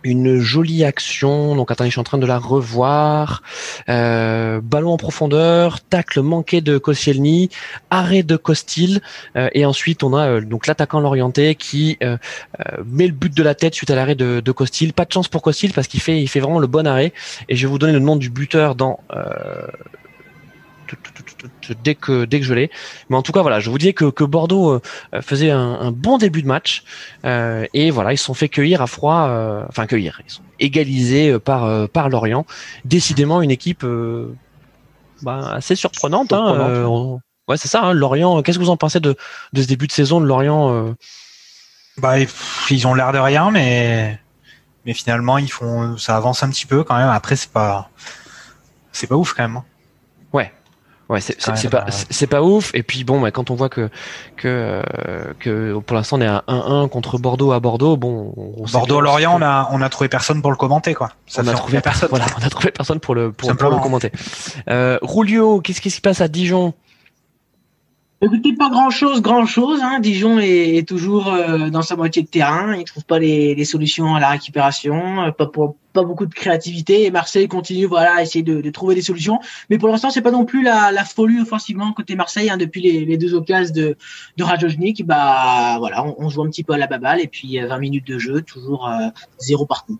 Une 0.03 0.39
jolie 0.39 0.83
action. 0.83 1.55
Donc 1.55 1.71
attendez, 1.71 1.89
je 1.89 1.93
suis 1.93 1.99
en 1.99 2.05
train 2.05 2.17
de 2.17 2.25
la 2.25 2.37
revoir. 2.37 3.43
Euh, 3.89 4.61
ballon 4.61 4.91
en 4.91 4.97
profondeur, 4.97 5.81
tacle 5.81 6.21
manqué 6.21 6.61
de 6.61 6.77
Koscielny, 6.77 7.49
arrêt 7.89 8.23
de 8.23 8.35
Costil, 8.35 9.01
euh, 9.35 9.49
et 9.53 9.65
ensuite 9.65 10.03
on 10.03 10.15
a 10.15 10.27
euh, 10.27 10.41
donc 10.41 10.67
l'attaquant 10.67 10.99
l'orienté 10.99 11.55
qui 11.55 11.97
met 12.85 13.07
le 13.07 13.13
but 13.13 13.35
de 13.35 13.43
la 13.43 13.55
tête 13.55 13.75
suite 13.75 13.89
à 13.91 13.95
l'arrêt 13.95 14.15
de, 14.15 14.39
de 14.39 14.51
Costil. 14.51 14.93
Pas 14.93 15.05
de 15.05 15.11
chance 15.11 15.27
pour 15.27 15.41
Costil 15.41 15.73
parce 15.73 15.87
qu'il 15.87 16.01
fait 16.01 16.21
il 16.21 16.27
fait 16.27 16.39
vraiment 16.39 16.59
le 16.59 16.67
bon 16.67 16.87
arrêt. 16.87 17.13
Et 17.49 17.55
je 17.55 17.67
vais 17.67 17.71
vous 17.71 17.79
donner 17.79 17.93
le 17.93 17.99
nom 17.99 18.15
du 18.15 18.29
buteur 18.29 18.75
dans 18.75 18.99
dès 21.83 21.95
que 21.95 22.25
dès 22.25 22.39
que 22.39 22.45
je 22.45 22.53
l'ai. 22.53 22.69
Mais 23.09 23.15
en 23.17 23.21
tout 23.21 23.31
cas 23.31 23.41
voilà, 23.41 23.59
je 23.59 23.69
vous 23.69 23.77
disais 23.77 23.93
que, 23.93 24.05
que 24.09 24.23
Bordeaux 24.23 24.71
euh, 24.73 25.21
faisait 25.21 25.51
un, 25.51 25.59
un 25.79 25.91
bon 25.91 26.17
début 26.17 26.41
de 26.41 26.47
match 26.47 26.83
euh, 27.25 27.65
et 27.73 27.91
voilà 27.91 28.13
ils 28.13 28.17
se 28.17 28.25
sont 28.25 28.33
fait 28.33 28.49
cueillir 28.49 28.81
à 28.81 28.87
froid, 28.87 29.27
euh, 29.29 29.63
enfin 29.69 29.85
cueillir, 29.87 30.21
ils 30.27 30.31
sont 30.31 30.43
égalisés 30.59 31.37
par 31.39 31.65
euh, 31.65 31.87
par 31.87 32.09
Lorient. 32.09 32.45
Décidément 32.85 33.41
une 33.41 33.51
équipe 33.51 33.85
bah, 35.21 35.51
assez 35.53 35.75
surprenante. 35.75 36.33
hein, 36.33 36.45
Surprenante. 36.47 36.85
on- 36.87 37.19
Ouais, 37.47 37.57
c'est 37.57 37.67
ça. 37.67 37.81
Hein, 37.83 37.93
Lorient. 37.93 38.41
Qu'est-ce 38.43 38.59
que 38.59 38.63
vous 38.63 38.69
en 38.69 38.77
pensez 38.77 38.99
de, 38.99 39.15
de 39.51 39.61
ce 39.61 39.67
début 39.67 39.87
de 39.87 39.91
saison 39.91 40.21
de 40.21 40.25
Lorient 40.25 40.93
Bah, 41.97 42.13
ils 42.69 42.87
ont 42.87 42.93
l'air 42.93 43.11
de 43.11 43.17
rien, 43.17 43.51
mais 43.51 44.19
mais 44.85 44.93
finalement 44.93 45.37
ils 45.37 45.51
font, 45.51 45.97
ça 45.97 46.15
avance 46.15 46.43
un 46.43 46.49
petit 46.49 46.65
peu 46.65 46.83
quand 46.83 46.95
même. 46.95 47.09
Après 47.09 47.35
c'est 47.35 47.51
pas, 47.51 47.89
c'est 48.91 49.07
pas 49.07 49.15
ouf 49.15 49.33
quand 49.33 49.43
même. 49.43 49.61
Ouais, 51.11 51.19
c'est 51.19 51.35
pas 51.69 51.85
c'est- 51.89 52.27
pas 52.27 52.41
ouf. 52.41 52.71
Et 52.73 52.83
puis 52.83 53.03
bon, 53.03 53.19
bah, 53.19 53.31
quand 53.31 53.51
on 53.51 53.55
voit 53.55 53.67
que 53.67 53.89
que 54.37 54.47
euh, 54.47 55.33
que 55.39 55.77
pour 55.79 55.95
l'instant 55.97 56.17
on 56.17 56.21
est 56.21 56.25
à 56.27 56.43
1-1 56.47 56.87
contre 56.87 57.17
Bordeaux 57.17 57.51
à 57.51 57.59
Bordeaux, 57.59 57.97
bon. 57.97 58.33
on 58.57 58.65
sait 58.65 58.71
Bordeaux-Lorient, 58.73 59.37
on 59.37 59.41
a 59.41 59.67
on 59.71 59.81
a 59.81 59.89
trouvé 59.89 60.07
personne 60.07 60.41
pour 60.41 60.51
le 60.51 60.57
commenter 60.57 60.93
quoi. 60.93 61.09
Ça 61.27 61.41
on 61.43 61.47
a 61.49 61.53
trouvé 61.53 61.81
personne. 61.81 62.07
Voilà, 62.11 62.25
on 62.41 62.45
a 62.45 62.49
trouvé 62.49 62.71
personne 62.71 62.99
pour 63.01 63.13
le 63.13 63.33
pour, 63.33 63.53
pour 63.55 63.69
le 63.69 63.79
commenter. 63.79 64.11
Euh, 64.69 64.97
Rulio, 65.01 65.59
qu'est-ce 65.59 65.81
qui 65.81 65.91
se 65.91 65.99
passe 65.99 66.21
à 66.21 66.29
Dijon? 66.29 66.73
Écoutez, 68.23 68.53
pas 68.53 68.69
grand 68.69 68.91
chose, 68.91 69.19
grand 69.19 69.47
chose. 69.47 69.79
Hein. 69.81 69.99
Dijon 69.99 70.37
est, 70.37 70.87
toujours 70.87 71.29
euh, 71.29 71.71
dans 71.71 71.81
sa 71.81 71.95
moitié 71.95 72.21
de 72.21 72.27
terrain. 72.27 72.75
Il 72.75 72.83
trouve 72.83 73.03
pas 73.03 73.17
les, 73.17 73.65
solutions 73.65 74.13
à 74.13 74.19
la 74.19 74.29
récupération, 74.29 75.23
euh, 75.23 75.31
pas, 75.31 76.03
beaucoup 76.03 76.27
de 76.27 76.33
créativité. 76.33 77.05
Et 77.05 77.09
Marseille 77.09 77.47
continue, 77.47 77.85
voilà, 77.85 78.17
à 78.17 78.21
essayer 78.21 78.43
de, 78.43 78.69
trouver 78.69 78.93
des 78.93 79.01
solutions. 79.01 79.39
Mais 79.71 79.79
pour 79.79 79.89
l'instant, 79.89 80.11
c'est 80.11 80.21
pas 80.21 80.29
non 80.29 80.45
plus 80.45 80.61
la, 80.61 81.03
folie 81.03 81.41
offensivement 81.41 81.93
côté 81.93 82.15
Marseille. 82.15 82.51
Hein, 82.51 82.57
depuis 82.57 82.81
les, 82.81 83.17
deux 83.17 83.33
occasions 83.33 83.73
de, 83.73 83.97
de 84.37 85.03
bah 85.03 85.77
voilà, 85.79 86.05
on, 86.05 86.29
joue 86.29 86.43
un 86.43 86.49
petit 86.49 86.63
peu 86.63 86.73
à 86.73 86.77
la 86.77 86.85
baballe. 86.85 87.21
Et 87.21 87.27
puis 87.27 87.59
euh, 87.59 87.67
20 87.67 87.79
minutes 87.79 88.07
de 88.07 88.19
jeu, 88.19 88.43
toujours 88.43 88.87
euh, 88.87 89.07
zéro 89.39 89.65
partout. 89.65 89.97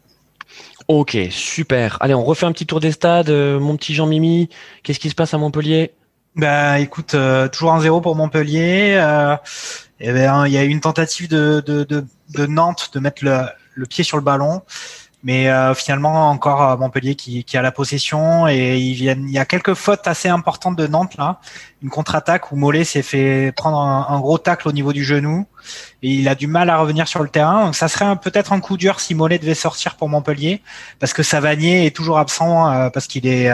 Ok, 0.87 1.17
super. 1.31 1.97
Allez, 2.01 2.13
on 2.13 2.23
refait 2.23 2.45
un 2.45 2.51
petit 2.51 2.65
tour 2.65 2.79
des 2.79 2.91
stades. 2.91 3.29
Euh, 3.29 3.59
mon 3.59 3.77
petit 3.77 3.93
Jean 3.93 4.05
Mimi, 4.05 4.49
qu'est-ce 4.83 4.99
qui 4.99 5.09
se 5.09 5.15
passe 5.15 5.33
à 5.33 5.37
Montpellier? 5.37 5.91
Bah 6.35 6.79
écoute, 6.79 7.13
euh, 7.13 7.49
toujours 7.49 7.73
un 7.73 7.81
zéro 7.81 7.99
pour 7.99 8.15
Montpellier. 8.15 8.95
Euh, 8.97 9.35
eh 9.99 10.13
ben, 10.13 10.47
il 10.47 10.53
y 10.53 10.57
a 10.57 10.63
eu 10.63 10.69
une 10.69 10.79
tentative 10.79 11.27
de, 11.27 12.07
Nantes 12.47 12.91
de 12.93 12.99
mettre 13.01 13.25
le, 13.25 13.85
pied 13.85 14.05
sur 14.05 14.15
le 14.15 14.23
ballon, 14.23 14.61
mais 15.23 15.49
euh, 15.49 15.73
finalement 15.73 16.29
encore 16.29 16.77
Montpellier 16.79 17.15
qui, 17.15 17.45
a 17.57 17.61
la 17.61 17.73
possession 17.73 18.47
et 18.47 18.77
ils 18.77 18.93
viennent. 18.93 19.27
Il 19.27 19.33
y 19.33 19.39
a 19.39 19.45
quelques 19.45 19.73
fautes 19.73 20.07
assez 20.07 20.29
importantes 20.29 20.77
de 20.77 20.87
Nantes 20.87 21.17
là. 21.17 21.41
Une 21.83 21.89
contre-attaque 21.89 22.53
où 22.53 22.55
Mollet 22.55 22.85
s'est 22.85 23.01
fait 23.01 23.51
prendre 23.51 23.77
un, 23.77 24.19
gros 24.21 24.37
tacle 24.37 24.69
au 24.69 24.71
niveau 24.71 24.93
du 24.93 25.03
genou 25.03 25.45
et 26.01 26.11
il 26.11 26.29
a 26.29 26.35
du 26.35 26.47
mal 26.47 26.69
à 26.69 26.77
revenir 26.77 27.09
sur 27.09 27.23
le 27.23 27.29
terrain. 27.29 27.65
Donc 27.65 27.75
ça 27.75 27.89
serait 27.89 28.15
peut-être 28.15 28.53
un 28.53 28.61
coup 28.61 28.77
dur 28.77 29.01
si 29.01 29.15
Mollet 29.15 29.37
devait 29.37 29.53
sortir 29.53 29.97
pour 29.97 30.07
Montpellier 30.07 30.61
parce 30.99 31.11
que 31.11 31.23
Savanier 31.23 31.85
est 31.85 31.95
toujours 31.95 32.19
absent 32.19 32.89
parce 32.91 33.07
qu'il 33.07 33.27
est 33.27 33.51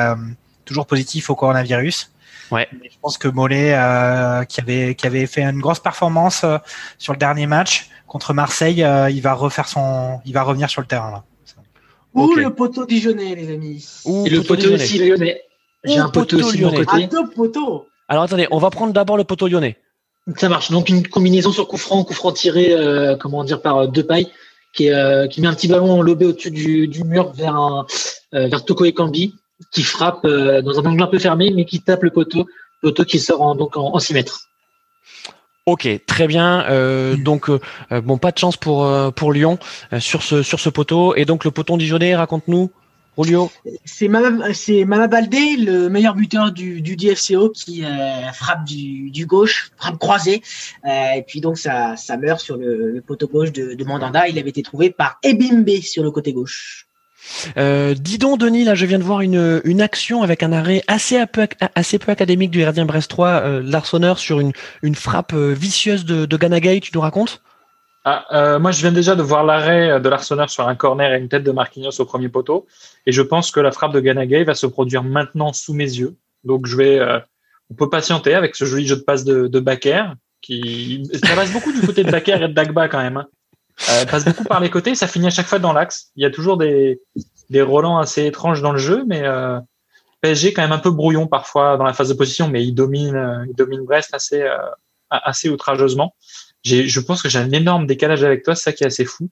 toujours 0.64 0.86
positif 0.86 1.32
au 1.32 1.36
coronavirus. 1.36 2.12
Ouais. 2.52 2.68
Mais 2.82 2.90
je 2.92 2.98
pense 3.02 3.18
que 3.18 3.28
Mollet, 3.28 3.74
euh, 3.74 4.44
qui 4.44 4.62
avait 4.62 4.96
qui 4.96 5.06
avait 5.06 5.28
fait 5.28 5.44
une 5.44 5.60
grosse 5.60 5.80
performance 5.80 6.44
euh, 6.44 6.58
sur 6.98 7.14
le 7.14 7.20
dernier 7.20 7.48
match 7.48 7.90
contre 8.08 8.34
Marseille, 8.34 8.84
euh, 8.84 9.10
il 9.10 9.22
va 9.22 9.34
refaire 9.34 9.68
son, 9.68 10.20
il 10.26 10.34
va 10.34 10.44
revenir 10.44 10.70
sur 10.70 10.82
le 10.82 10.88
terrain 10.88 11.12
là. 11.12 11.24
Ou 12.14 12.34
le 12.34 12.50
poteau 12.50 12.86
dijonnais, 12.86 13.36
les 13.36 13.54
amis. 13.54 13.86
Ou 14.06 14.26
Et 14.26 14.30
le 14.30 14.42
poteau 14.42 14.74
aussi 14.74 14.98
lyonnais. 14.98 15.42
J'ai 15.84 16.00
un 16.00 16.10
poteau 16.10 16.38
poteau 16.38 16.48
aussi 16.48 16.58
lyonnais. 16.58 16.86
poteau. 17.36 17.88
Alors 18.08 18.24
attendez, 18.24 18.48
on 18.52 18.58
va 18.58 18.70
prendre 18.70 18.94
d'abord 18.94 19.18
le 19.18 19.24
poteau 19.24 19.48
lyonnais. 19.48 19.78
Ça 20.36 20.50
marche. 20.50 20.72
Donc 20.72 20.90
une 20.90 21.08
combinaison 21.08 21.52
sur 21.52 21.68
coup 21.68 21.78
franc, 21.78 22.04
coup 22.04 22.14
franc 22.14 22.32
tiré, 22.32 22.74
euh, 22.74 23.16
comment 23.16 23.44
dire, 23.44 23.62
par 23.62 23.78
euh, 23.78 23.88
deux 23.88 24.06
pailles, 24.06 24.30
qui, 24.74 24.88
est, 24.88 24.94
euh, 24.94 25.28
qui 25.28 25.42
met 25.42 25.48
un 25.48 25.54
petit 25.54 25.68
ballon 25.68 26.02
lobé 26.02 26.26
au-dessus 26.26 26.52
du, 26.52 26.88
du 26.88 27.04
mur 27.04 27.32
vers 27.32 27.56
un, 27.56 27.86
euh, 28.34 28.48
vers 28.48 28.66
Toko 28.66 28.86
Ekambi, 28.86 29.36
qui 29.72 29.84
frappe 29.84 30.26
euh, 30.26 30.62
dans 30.62 30.80
un 30.80 30.86
angle 30.86 31.04
un 31.04 31.08
peu 31.08 31.20
fermé, 31.20 31.52
mais 31.56 31.66
qui 31.66 31.82
tape 31.82 32.04
le 32.04 32.12
poteau, 32.12 32.48
poteau 32.82 33.04
qui 33.06 33.20
sort 33.20 33.42
en, 33.42 33.56
donc 33.56 33.78
en, 33.78 33.94
en 33.94 34.00
6 34.00 34.14
mètres. 34.14 34.42
Ok, 35.66 35.88
très 36.06 36.28
bien. 36.28 36.64
Euh, 36.70 37.18
donc 37.18 37.50
euh, 37.50 37.60
bon, 38.02 38.18
pas 38.18 38.32
de 38.32 38.38
chance 38.38 38.56
pour 38.56 38.90
pour 39.14 39.34
Lyon 39.34 39.60
euh, 39.92 40.00
sur 40.00 40.24
ce 40.24 40.42
sur 40.42 40.62
ce 40.62 40.70
poteau. 40.70 41.14
Et 41.16 41.26
donc 41.26 41.44
le 41.44 41.52
poteau 41.52 41.76
dijonnais, 41.76 42.16
raconte-nous, 42.16 42.72
Julio. 43.18 43.52
C'est 43.84 44.08
Mama, 44.08 44.54
c'est 44.54 44.86
Mama 44.86 45.08
Baldé, 45.08 45.58
le 45.58 45.90
meilleur 45.90 46.14
buteur 46.16 46.52
du, 46.52 46.82
du 46.82 46.96
DFCO, 46.96 47.50
qui 47.50 47.84
euh, 47.84 48.32
frappe 48.32 48.64
du, 48.64 49.10
du 49.10 49.26
gauche, 49.26 49.72
frappe 49.78 49.98
croisée. 49.98 50.42
Euh, 50.86 51.14
et 51.16 51.24
puis 51.24 51.42
donc 51.42 51.58
ça, 51.58 51.96
ça 51.96 52.18
meurt 52.18 52.40
sur 52.40 52.58
le, 52.58 52.92
le 52.92 53.02
poteau 53.02 53.28
gauche 53.28 53.52
de, 53.52 53.74
de 53.74 53.84
Mandanda. 53.84 54.28
Il 54.28 54.38
avait 54.38 54.50
été 54.50 54.62
trouvé 54.62 54.90
par 54.92 55.18
Ebimbe 55.24 55.82
sur 55.82 56.04
le 56.04 56.12
côté 56.12 56.32
gauche. 56.34 56.87
Euh, 57.58 57.94
dis 57.94 58.18
donc, 58.18 58.40
Denis, 58.40 58.64
là, 58.64 58.76
je 58.76 58.86
viens 58.86 59.00
de 59.00 59.04
voir 59.04 59.22
une, 59.22 59.62
une 59.64 59.82
action 59.82 60.24
avec 60.24 60.44
un 60.44 60.52
arrêt 60.52 60.84
assez, 60.88 61.26
peu, 61.26 61.48
assez 61.76 62.00
peu 62.00 62.12
académique 62.12 62.52
du 62.52 62.60
gardien 62.60 62.86
brestois, 62.86 63.42
euh, 63.44 63.62
Larsonneur, 63.64 64.20
sur 64.20 64.40
une, 64.40 64.54
une 64.82 64.96
frappe 64.96 65.34
euh, 65.34 65.54
vicieuse 65.54 66.06
de, 66.06 66.26
de 66.26 66.38
Ganagay. 66.38 66.80
Tu 66.80 66.92
nous 66.94 67.02
racontes? 67.02 67.42
Ah, 68.06 68.26
euh, 68.32 68.60
moi, 68.60 68.72
je 68.72 68.82
viens 68.82 68.94
déjà 68.94 69.16
de 69.16 69.22
voir 69.22 69.44
l'arrêt 69.44 70.00
de 70.00 70.08
l'Arsenal 70.08 70.48
sur 70.48 70.68
un 70.68 70.76
corner 70.76 71.14
et 71.14 71.18
une 71.18 71.28
tête 71.28 71.44
de 71.44 71.52
Marquinhos 71.52 72.00
au 72.00 72.06
premier 72.06 72.30
poteau. 72.30 72.66
Et 73.06 73.12
je 73.12 73.22
pense 73.22 73.52
que 73.52 73.60
la 73.60 73.72
frappe 73.72 73.92
de 73.92 74.00
Ganagay 74.00 74.46
va 74.46 74.56
se 74.56 74.66
produire 74.66 75.04
maintenant 75.04 75.52
sous 75.52 75.74
mes 75.74 75.84
yeux. 75.84 76.16
Donc, 76.46 76.68
je 76.68 76.78
vais, 76.78 77.00
euh, 77.00 77.20
on 77.70 77.74
peut 77.74 77.90
patienter 77.90 78.34
avec 78.34 78.56
ce 78.56 78.64
joli 78.64 78.88
jeu 78.88 78.96
de 78.96 79.02
passe 79.02 79.26
de, 79.26 79.48
de 79.48 79.60
Bakker, 79.60 80.14
qui 80.42 81.04
ça 81.22 81.36
passe 81.36 81.52
beaucoup 81.52 81.74
du 81.74 81.82
côté 81.82 82.06
de 82.06 82.12
Bakker 82.12 82.42
et 82.42 82.48
de 82.48 82.54
Dagba 82.54 82.88
quand 82.88 83.00
même. 83.00 83.18
Hein. 83.18 83.28
Euh, 83.90 84.06
passe 84.06 84.26
beaucoup 84.26 84.44
par 84.44 84.60
les 84.60 84.70
côtés, 84.70 84.96
ça 84.96 85.08
finit 85.08 85.28
à 85.28 85.32
chaque 85.32 85.46
fois 85.46 85.60
dans 85.60 85.74
l'axe. 85.74 86.12
Il 86.16 86.24
y 86.24 86.26
a 86.26 86.32
toujours 86.32 86.58
des, 86.58 87.00
des 87.50 87.62
relents 87.62 88.00
assez 88.00 88.26
étranges 88.26 88.62
dans 88.62 88.72
le 88.72 88.78
jeu, 88.78 89.04
mais 89.08 89.22
euh, 89.24 89.60
PSG 90.22 90.54
quand 90.54 90.62
même 90.62 90.72
un 90.72 90.80
peu 90.80 90.92
brouillon 90.92 91.28
parfois 91.28 91.78
dans 91.78 91.84
la 91.84 91.94
phase 91.94 92.10
de 92.10 92.14
position, 92.14 92.48
mais 92.48 92.64
il 92.64 92.74
domine, 92.74 93.16
euh, 93.16 93.46
il 93.48 93.56
domine 93.56 93.86
Brest 93.86 94.14
assez, 94.14 94.42
euh, 94.42 94.58
assez 95.10 95.50
outrageusement. 95.50 96.16
Je 96.64 97.00
pense 97.00 97.22
que 97.22 97.30
j'ai 97.30 97.40
un 97.40 97.52
énorme 97.52 97.88
décalage 97.88 98.24
avec 98.24 98.44
toi, 98.44 98.56
c'est 98.56 98.64
ça 98.64 98.74
qui 98.74 98.84
est 98.84 98.88
assez 98.88 99.06
fou. 99.06 99.30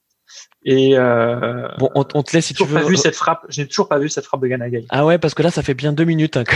Et 0.68 0.98
euh, 0.98 1.68
Bon, 1.78 1.92
on, 1.94 2.04
on 2.16 2.24
te 2.24 2.36
laisse 2.36 2.48
si 2.48 2.54
j'ai 2.54 2.58
tu 2.58 2.64
toujours 2.64 2.78
veux. 2.80 2.84
pas 2.84 2.90
vu 2.90 2.98
cette 2.98 3.16
frappe. 3.16 3.46
J'ai 3.50 3.68
toujours 3.68 3.88
pas 3.88 4.00
vu 4.00 4.10
cette 4.10 4.26
frappe 4.26 4.42
de 4.42 4.48
Ganagay. 4.48 4.86
Ah 4.90 5.06
ouais, 5.06 5.20
parce 5.20 5.36
que 5.36 5.44
là, 5.44 5.52
ça 5.52 5.62
fait 5.62 5.76
bien 5.76 5.94
deux 5.94 6.06
minutes. 6.06 6.38
hein, 6.38 6.44
que- 6.44 6.56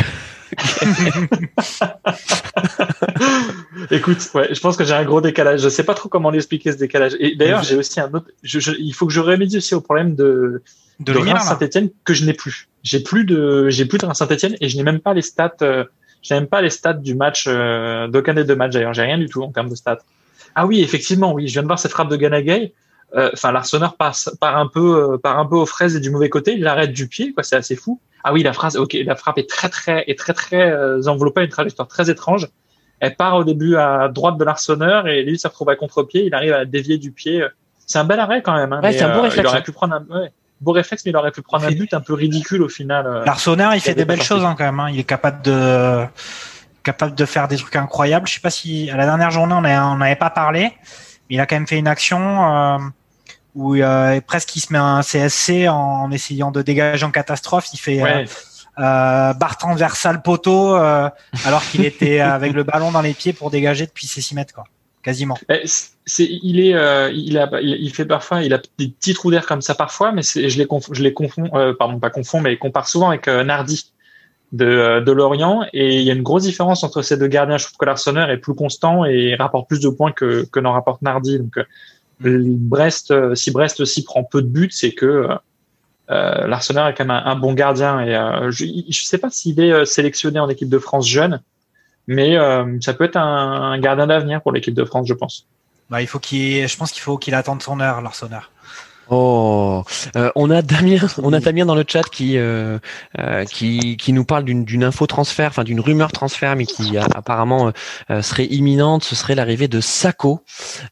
Écoute, 3.92 4.18
ouais, 4.34 4.54
je 4.54 4.60
pense 4.60 4.78
que 4.78 4.84
j'ai 4.84 4.94
un 4.94 5.04
gros 5.06 5.22
décalage. 5.22 5.62
Je 5.62 5.70
sais 5.70 5.84
pas 5.84 5.94
trop 5.94 6.10
comment 6.10 6.30
l'expliquer 6.32 6.72
ce 6.72 6.78
décalage. 6.78 7.16
Et 7.20 7.36
d'ailleurs, 7.36 7.64
j'ai 7.64 7.76
aussi 7.76 8.00
un 8.00 8.12
autre. 8.14 8.28
Je, 8.44 8.60
je- 8.60 8.72
il 8.80 8.94
faut 8.94 9.08
que 9.08 9.14
je 9.14 9.20
remédie 9.20 9.58
aussi 9.58 9.76
au 9.76 9.82
problème 9.82 10.16
de, 10.16 10.62
De 11.00 11.14
de. 11.14 11.20
Saint-Etienne 11.40 11.90
que 12.04 12.14
je 12.14 12.26
n'ai 12.26 12.34
plus. 12.34 12.68
J'ai 12.84 13.02
plus 13.02 13.26
de, 13.26 13.70
j'ai 13.70 13.86
plus 13.86 13.98
de 14.00 14.14
Saint-Etienne 14.14 14.56
et 14.62 14.70
je 14.70 14.78
n'ai 14.78 14.84
même 14.84 15.00
pas 15.00 15.14
les 15.14 15.22
stats. 15.22 15.56
Euh, 15.62 15.86
j'ai 16.22 16.36
même 16.36 16.48
pas 16.48 16.62
les 16.62 16.70
stats 16.70 16.94
du 16.94 17.16
match 17.16 17.46
euh, 17.48 18.08
d'aucun 18.08 18.34
des 18.34 18.44
deux 18.44 18.56
matchs 18.56 18.74
d'ailleurs. 18.74 18.94
J'ai 18.94 19.04
rien 19.04 19.18
du 19.18 19.28
tout 19.30 19.42
en 19.44 19.52
termes 19.52 19.70
de 19.70 19.76
stats. 19.76 20.00
Ah 20.56 20.66
oui, 20.66 20.82
effectivement, 20.82 21.34
oui. 21.34 21.48
Je 21.48 21.54
viens 21.54 21.62
de 21.62 21.68
voir 21.68 21.80
cette 21.80 21.92
frappe 21.92 22.10
de 22.10 22.18
Ganagay. 22.18 22.74
Euh, 23.16 23.30
Enfin, 23.34 23.52
l'Arsenal 23.52 23.90
passe 23.98 24.30
par 24.40 24.58
un 24.58 24.68
peu, 24.68 25.14
euh, 25.14 25.18
par 25.18 25.40
un 25.40 25.46
peu 25.46 25.56
aux 25.56 25.66
fraises 25.66 25.96
et 25.96 26.00
du 26.00 26.10
mauvais 26.12 26.30
côté. 26.30 26.54
Il 26.54 26.62
l'arrête 26.64 26.92
du 26.94 27.08
pied, 27.08 27.34
quoi. 27.34 27.44
C'est 27.44 27.56
assez 27.56 27.76
fou. 27.76 28.00
Ah 28.24 28.34
oui, 28.34 28.44
la 28.44 28.54
phrase. 28.54 28.76
Ok, 28.78 28.96
la 29.06 29.16
frappe 29.16 29.38
est 29.38 29.50
très, 29.50 29.70
très, 29.70 30.04
est 30.08 30.18
très, 30.18 30.34
très 30.34 30.70
euh, 30.72 31.02
enveloppée, 31.08 31.42
une 31.44 31.50
trajectoire 31.50 31.88
très 31.88 32.10
étrange. 32.10 32.48
Elle 33.00 33.16
part 33.16 33.36
au 33.38 33.44
début 33.46 33.78
à 33.78 34.10
droite 34.10 34.38
de 34.38 34.44
l'Arsenal 34.44 35.08
et 35.08 35.24
lui 35.24 35.40
se 35.40 35.48
retrouve 35.48 35.70
à 35.70 35.76
contre-pied. 35.76 36.26
Il 36.26 36.34
arrive 36.36 36.54
à 36.54 36.66
dévier 36.66 36.98
du 36.98 37.12
pied. 37.12 37.44
C'est 37.86 37.98
un 37.98 38.04
bel 38.04 38.20
arrêt 38.20 38.42
quand 38.44 38.54
même. 38.56 38.74
Hein, 38.74 38.82
Ouais, 38.84 38.92
c'est 38.94 39.04
un 39.04 39.14
beau 39.14 39.20
euh, 39.20 39.24
réflexe, 39.24 39.48
Il 39.50 39.52
aurait 39.52 39.64
pu 39.64 39.72
prendre 39.72 39.96
un 39.96 40.06
ouais, 40.20 40.32
beau 40.62 40.74
réflexe, 40.74 41.04
mais 41.06 41.12
il 41.12 41.16
aurait 41.18 41.32
pu 41.32 41.42
prendre 41.42 41.66
un 41.66 41.70
Il 41.70 41.78
but 41.80 41.94
un 41.94 42.02
peu 42.02 42.14
ridicule 42.14 42.62
au 42.62 42.68
final. 42.70 43.08
euh. 43.08 43.24
Larsonneur, 43.26 43.74
il 43.74 43.80
fait 43.80 43.92
Il 43.92 43.96
des 43.96 44.02
des 44.02 44.06
belles 44.06 44.22
choses 44.22 44.44
hein, 44.44 44.54
quand 44.58 44.66
même. 44.66 44.80
hein. 44.82 44.90
Il 44.92 45.00
est 45.00 45.04
capable 45.06 45.42
de 45.44 46.04
capable 46.84 47.16
de 47.16 47.26
faire 47.26 47.48
des 47.48 47.56
trucs 47.58 47.76
incroyables. 47.78 48.28
Je 48.28 48.34
sais 48.34 48.40
pas 48.42 48.50
si 48.50 48.90
à 48.92 48.98
la 48.98 49.06
dernière 49.06 49.32
journée 49.32 49.54
on 49.56 49.96
n'avait 49.98 50.16
pas 50.16 50.30
parlé, 50.30 50.72
mais 51.30 51.36
il 51.36 51.40
a 51.40 51.46
quand 51.46 51.56
même 51.56 51.68
fait 51.68 51.78
une 51.80 51.88
action 51.88 52.20
euh, 52.20 52.78
où 53.56 53.76
euh, 53.76 54.20
presque 54.26 54.56
il 54.56 54.60
se 54.62 54.72
met 54.72 54.80
un 54.80 55.02
CSC 55.02 55.68
en 55.70 56.12
essayant 56.12 56.52
de 56.52 56.62
dégager 56.62 57.06
en 57.06 57.12
catastrophe. 57.12 57.68
Il 57.74 57.78
fait 57.78 58.02
Ouais. 58.02 58.26
euh, 58.26 58.26
euh, 58.80 59.34
barre 59.34 59.58
transversale 59.58 60.22
poteau 60.22 60.76
euh, 60.76 61.10
alors 61.46 61.62
qu'il 61.64 61.84
était 61.84 62.22
avec 62.22 62.54
le 62.54 62.64
ballon 62.64 62.92
dans 62.92 63.02
les 63.02 63.14
pieds 63.14 63.34
pour 63.34 63.52
dégager 63.52 63.86
depuis 63.86 64.08
ses 64.08 64.22
6 64.22 64.36
mètres 64.36 64.54
quoi, 64.54 64.64
quasiment. 65.04 65.38
Eh, 65.50 65.64
il 66.20 66.60
est, 66.62 66.74
euh, 66.76 67.12
il 67.14 67.38
a, 67.38 67.50
il, 67.62 67.94
fait 67.94 68.06
parfois, 68.06 68.42
il 68.42 68.54
a 68.54 68.62
des 68.78 68.88
petits 68.88 69.14
trous 69.14 69.32
d'air 69.32 69.46
comme 69.46 69.62
ça 69.62 69.76
parfois, 69.76 70.12
mais 70.14 70.22
c'est, 70.22 70.50
je 70.50 70.58
les 70.58 70.66
confonds, 70.66 70.94
je 70.94 71.04
les 71.04 71.14
confonds, 71.14 71.50
euh, 71.56 71.74
pardon, 71.78 72.00
pas 72.00 72.10
confond, 72.10 72.40
mais 72.40 72.56
compare 72.58 72.88
souvent 72.88 73.10
avec 73.10 73.28
euh, 73.28 73.44
Nardi 73.44 73.92
de, 74.54 74.66
euh, 74.66 75.02
de 75.02 75.12
Lorient, 75.12 75.66
et 75.74 75.98
il 75.98 76.04
y 76.04 76.10
a 76.10 76.14
une 76.14 76.24
grosse 76.24 76.44
différence 76.44 76.84
entre 76.84 77.02
ces 77.02 77.18
deux 77.18 77.28
gardiens. 77.28 77.58
Je 77.58 77.66
trouve 77.66 77.78
que 77.78 77.86
l'Arsenal 77.86 78.32
est 78.32 78.38
plus 78.38 78.56
constant 78.56 79.04
et 79.06 79.36
rapporte 79.36 79.68
plus 79.68 79.82
de 79.82 79.90
points 79.90 80.12
que, 80.14 80.46
que 80.52 80.60
n'en 80.62 80.72
rapporte 80.72 81.02
Nardi. 81.02 81.38
Donc, 81.38 81.60
Brest, 82.20 83.12
euh, 83.12 83.36
si 83.36 83.52
Brest 83.52 83.80
aussi 83.80 84.04
prend 84.04 84.24
peu 84.24 84.42
de 84.42 84.48
buts, 84.48 84.72
c'est 84.72 84.92
que 84.92 85.06
euh, 85.06 85.36
euh, 86.12 86.48
l'Arsenal 86.48 86.92
est 86.92 86.96
quand 86.96 87.06
même 87.06 87.22
un, 87.24 87.36
bon 87.36 87.54
gardien. 87.54 88.02
Et 88.02 88.16
euh, 88.16 88.52
je, 88.52 88.66
je 88.90 89.04
sais 89.04 89.18
pas 89.18 89.30
s'il 89.30 89.60
est 89.60 89.72
euh, 89.72 89.86
sélectionné 89.86 90.40
en 90.40 90.50
équipe 90.50 90.70
de 90.70 90.80
France 90.80 91.08
jeune, 91.08 91.42
mais 92.08 92.38
euh, 92.38 92.78
ça 92.82 92.94
peut 92.94 93.04
être 93.04 93.18
un, 93.18 93.78
gardien 93.80 94.08
d'avenir 94.08 94.42
pour 94.42 94.52
l'équipe 94.52 94.74
de 94.74 94.86
France, 94.86 95.08
je 95.08 95.14
pense. 95.14 95.46
Bah, 95.90 96.02
il 96.02 96.08
faut 96.08 96.20
qu'il, 96.20 96.68
je 96.68 96.78
pense 96.78 96.92
qu'il 96.92 97.02
faut 97.02 97.18
qu'il 97.18 97.36
attende 97.36 97.62
son 97.62 97.80
heure, 97.80 98.02
Larsonneur. 98.02 98.52
Oh, 99.12 99.84
Euh, 100.16 100.30
on 100.36 100.52
a 100.52 100.62
Damien, 100.62 100.98
on 101.24 101.34
a 101.34 101.40
Damien 101.40 101.66
dans 101.66 101.76
le 101.76 101.84
chat 101.88 102.04
qui 102.04 102.38
euh, 102.38 102.78
euh, 103.20 103.44
qui, 103.46 103.98
qui 103.98 104.14
nous 104.14 104.24
parle 104.24 104.44
d'une 104.44 104.66
d'une 104.66 104.84
info 104.84 105.08
transfert, 105.08 105.48
enfin 105.50 105.64
d'une 105.64 105.80
rumeur 105.80 106.12
transfert, 106.12 106.56
mais 106.56 106.66
qui 106.66 106.96
euh, 106.98 107.02
apparemment 107.16 107.72
euh, 108.12 108.22
serait 108.22 108.46
imminente. 108.46 109.04
Ce 109.04 109.16
serait 109.16 109.34
l'arrivée 109.36 109.68
de 109.68 109.82
Sako, 109.82 110.42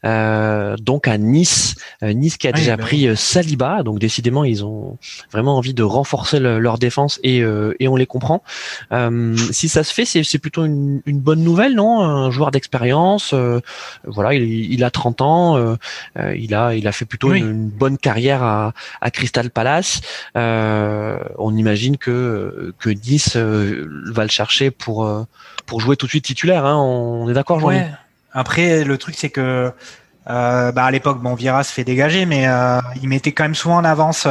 euh, 0.04 0.76
donc 0.76 1.06
à 1.06 1.16
Nice. 1.16 1.76
Euh, 2.02 2.12
nice 2.12 2.36
qui 2.38 2.48
a 2.48 2.50
Oui, 2.50 2.56
déjà 2.60 2.76
bah 2.76 2.82
pris 2.82 3.06
euh, 3.06 3.14
Saliba, 3.14 3.82
donc 3.84 3.98
décidément 4.00 4.42
ils 4.44 4.64
ont 4.64 4.98
vraiment 5.32 5.56
envie 5.56 5.74
de 5.74 5.82
renforcer 5.84 6.40
le- 6.40 6.58
leur 6.58 6.78
défense 6.78 7.20
et 7.22 7.40
euh, 7.40 7.74
et 7.78 7.86
on 7.86 7.94
les 7.96 8.06
comprend. 8.06 8.42
Euh, 8.92 9.36
si 9.52 9.68
ça 9.68 9.84
se 9.84 9.94
fait, 9.94 10.04
c'est 10.04 10.24
c'est 10.24 10.38
plutôt 10.38 10.64
une, 10.64 11.02
une 11.06 11.20
bonne 11.20 11.44
nouvelle, 11.44 11.74
non? 11.74 12.00
Un 12.00 12.30
joueur 12.30 12.50
d'expérience, 12.50 13.30
euh, 13.32 13.60
voilà, 14.04 14.34
il, 14.34 14.72
il 14.72 14.82
a 14.82 14.90
30 14.90 15.20
ans, 15.20 15.56
euh, 15.56 15.76
euh, 16.18 16.34
il 16.36 16.52
a 16.54 16.74
il 16.74 16.88
a 16.88 16.92
fait 16.92 17.04
plutôt 17.04 17.30
Oui. 17.30 17.38
une, 17.38 17.48
une 17.50 17.68
bonne 17.68 17.96
carrière 17.96 18.07
à, 18.08 18.72
à 19.00 19.10
Crystal 19.10 19.50
Palace. 19.50 20.00
Euh, 20.36 21.18
on 21.38 21.56
imagine 21.56 21.96
que 21.96 22.74
que 22.78 22.90
Nice 22.90 23.36
euh, 23.36 23.86
va 24.12 24.22
le 24.22 24.30
chercher 24.30 24.70
pour 24.70 25.06
euh, 25.06 25.24
pour 25.66 25.80
jouer 25.80 25.96
tout 25.96 26.06
de 26.06 26.10
suite 26.10 26.24
titulaire. 26.24 26.64
Hein, 26.64 26.76
on 26.76 27.28
est 27.28 27.34
d'accord, 27.34 27.60
Jean. 27.60 27.72
Après, 28.32 28.84
le 28.84 28.98
truc, 28.98 29.14
c'est 29.16 29.30
que 29.30 29.72
bah, 30.26 30.84
à 30.84 30.90
l'époque, 30.90 31.20
bon, 31.22 31.34
Vira 31.34 31.64
se 31.64 31.72
fait 31.72 31.84
dégager, 31.84 32.26
mais 32.26 32.46
euh, 32.46 32.80
il 33.02 33.08
mettait 33.08 33.32
quand 33.32 33.44
même 33.44 33.54
souvent 33.54 33.76
en 33.76 33.84
avance 33.84 34.28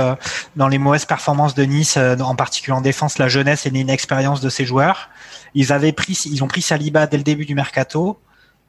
dans 0.55 0.67
les 0.67 0.77
mauvaises 0.77 1.05
performances 1.05 1.55
de 1.55 1.63
Nice, 1.63 1.97
en 1.97 2.35
particulier 2.35 2.75
en 2.77 2.81
défense, 2.81 3.17
la 3.17 3.27
jeunesse 3.27 3.65
et 3.65 3.71
l'inexpérience 3.71 4.39
de 4.39 4.49
ses 4.49 4.65
joueurs. 4.65 5.09
Ils 5.55 5.73
avaient 5.73 5.93
pris, 5.93 6.13
ils 6.31 6.43
ont 6.43 6.47
pris 6.47 6.61
Saliba 6.61 7.07
dès 7.07 7.17
le 7.17 7.23
début 7.23 7.45
du 7.45 7.55
mercato. 7.55 8.19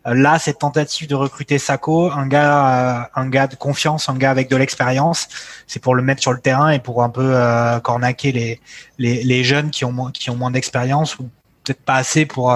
Euh, 0.09 0.15
Là, 0.15 0.39
cette 0.39 0.59
tentative 0.59 1.07
de 1.09 1.15
recruter 1.15 1.59
Sako, 1.59 2.11
un 2.11 2.27
gars, 2.27 3.03
euh, 3.03 3.05
un 3.15 3.29
gars 3.29 3.47
de 3.47 3.55
confiance, 3.57 4.09
un 4.09 4.15
gars 4.17 4.31
avec 4.31 4.49
de 4.49 4.57
l'expérience, 4.57 5.29
c'est 5.67 5.81
pour 5.81 5.95
le 5.95 6.03
mettre 6.03 6.23
sur 6.23 6.33
le 6.33 6.41
terrain 6.41 6.71
et 6.71 6.79
pour 6.79 7.03
un 7.03 7.11
peu 7.11 7.31
euh, 7.35 7.79
cornaquer 7.81 8.33
les, 8.33 8.61
les, 8.99 9.23
les 9.23 9.45
jeunes 9.45 9.71
qui 9.71 9.85
ont 9.85 9.93
moins, 9.93 10.11
qui 10.11 10.31
ont 10.31 10.37
moins 10.37 10.51
d'expérience 10.51 11.19
ou 11.19 11.29
peut-être 11.65 11.83
pas 11.83 11.97
assez 11.97 12.25
pour 12.27 12.55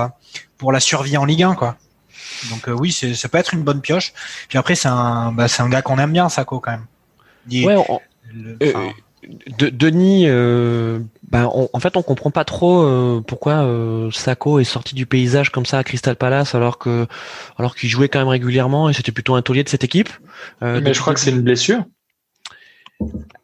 pour 0.59 0.73
la 0.73 0.81
survie 0.81 1.17
en 1.17 1.25
Ligue 1.25 1.43
1, 1.43 1.55
quoi. 1.55 1.77
Donc 2.51 2.69
euh, 2.69 2.73
oui, 2.73 2.93
ça 2.93 3.29
peut 3.29 3.39
être 3.39 3.53
une 3.53 3.63
bonne 3.63 3.81
pioche. 3.81 4.13
Puis 4.49 4.57
après, 4.59 4.75
c'est 4.77 4.89
un, 4.89 5.33
bah, 5.33 5.49
c'est 5.49 5.63
un 5.63 5.69
gars 5.69 5.83
qu'on 5.83 5.99
aime 5.99 6.13
bien, 6.13 6.29
Sako 6.29 6.61
quand 6.61 6.71
même. 6.71 6.87
Il- 7.51 7.67
Ouais, 7.67 7.77
on- 7.89 8.01
le- 8.33 8.57
Euh, 8.63 8.73
enfin, 8.75 8.93
De, 9.59 9.69
Denis, 9.69 10.25
euh, 11.35 11.39
ben, 11.39 11.51
on- 11.55 11.69
en 11.73 11.81
fait, 11.81 11.97
on 11.97 12.03
comprend 12.03 12.31
pas 12.31 12.45
trop 12.45 12.83
euh, 12.83 13.21
pourquoi 13.27 13.65
euh, 13.65 14.11
Sako 14.11 14.59
est 14.59 14.65
sorti 14.65 14.95
du 14.95 15.07
paysage 15.07 15.51
comme 15.51 15.67
ça 15.67 15.79
à 15.79 15.85
Crystal 15.85 16.17
Palace 16.17 16.55
alors 16.55 16.79
que 16.79 17.07
alors 17.59 17.75
qu'il 17.75 17.89
jouait 17.89 18.09
quand 18.09 18.19
même 18.19 18.29
régulièrement 18.29 18.89
et 18.89 18.93
c'était 18.93 19.13
plutôt 19.13 19.35
un 19.35 19.43
taulier 19.43 19.65
de 19.65 19.69
cette 19.69 19.85
équipe. 19.85 20.09
Euh, 20.63 20.81
mais 20.83 20.95
je 20.95 21.01
crois 21.01 21.15
que 21.15 21.21
c'est 21.21 21.31
une 21.31 21.43
blessure. 21.43 21.85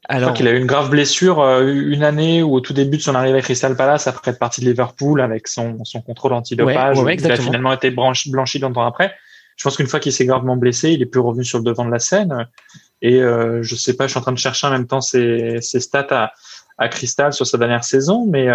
Alors, 0.09 0.21
je 0.21 0.25
crois 0.27 0.37
qu'il 0.37 0.49
a 0.49 0.53
eu 0.53 0.59
une 0.59 0.67
grave 0.67 0.89
blessure 0.91 1.43
une 1.43 2.05
année 2.05 2.43
où 2.43 2.55
au 2.55 2.61
tout 2.61 2.73
début 2.73 2.97
de 2.97 3.03
son 3.03 3.15
arrivée 3.15 3.39
à 3.39 3.43
Crystal 3.43 3.75
Palace, 3.77 4.07
après 4.07 4.31
être 4.31 4.39
parti 4.39 4.61
de 4.61 4.67
Liverpool 4.67 5.21
avec 5.21 5.49
son, 5.49 5.85
son 5.85 6.01
contrôle 6.01 6.33
antidopage, 6.33 6.97
il 7.25 7.33
a 7.33 7.37
finalement 7.43 7.73
été 7.73 7.91
blanchi, 7.91 8.31
blanchi 8.31 8.59
longtemps 8.61 8.87
après. 8.87 9.15
Je 9.57 9.65
pense 9.65 9.77
qu'une 9.77 9.89
fois 9.89 9.99
qu'il 9.99 10.13
s'est 10.13 10.25
gravement 10.27 10.57
blessé, 10.57 10.93
il 10.93 11.03
est 11.03 11.07
plus 11.07 11.21
revenu 11.21 11.45
sur 11.45 11.59
le 11.59 11.65
devant 11.65 11.85
de 11.85 11.91
la 11.91 11.99
scène. 11.99 12.47
Et 13.03 13.21
euh, 13.21 13.63
je 13.63 13.75
sais 13.75 13.97
pas, 13.97 14.07
je 14.07 14.11
suis 14.13 14.19
en 14.19 14.23
train 14.23 14.33
de 14.33 14.39
chercher 14.39 14.69
en 14.69 14.71
même 14.71 14.87
temps 14.87 15.01
ses, 15.01 15.59
ses 15.61 15.81
stats 15.81 16.07
à, 16.13 16.33
à 16.79 16.89
Crystal 16.89 17.33
sur 17.33 17.47
sa 17.47 17.59
dernière 17.59 17.85
saison, 17.85 18.27
mais 18.27 18.49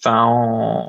enfin, 0.00 0.88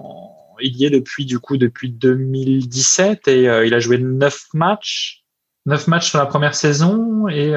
il 0.61 0.75
y 0.75 0.85
est 0.85 0.89
depuis 0.89 1.25
du 1.25 1.39
coup 1.39 1.57
depuis 1.57 1.89
2017 1.89 3.27
et 3.27 3.43
il 3.65 3.73
a 3.73 3.79
joué 3.79 3.97
neuf 3.97 4.47
matchs, 4.53 5.23
neuf 5.65 5.87
matchs 5.87 6.09
sur 6.09 6.19
la 6.19 6.25
première 6.25 6.55
saison 6.55 7.27
et 7.27 7.53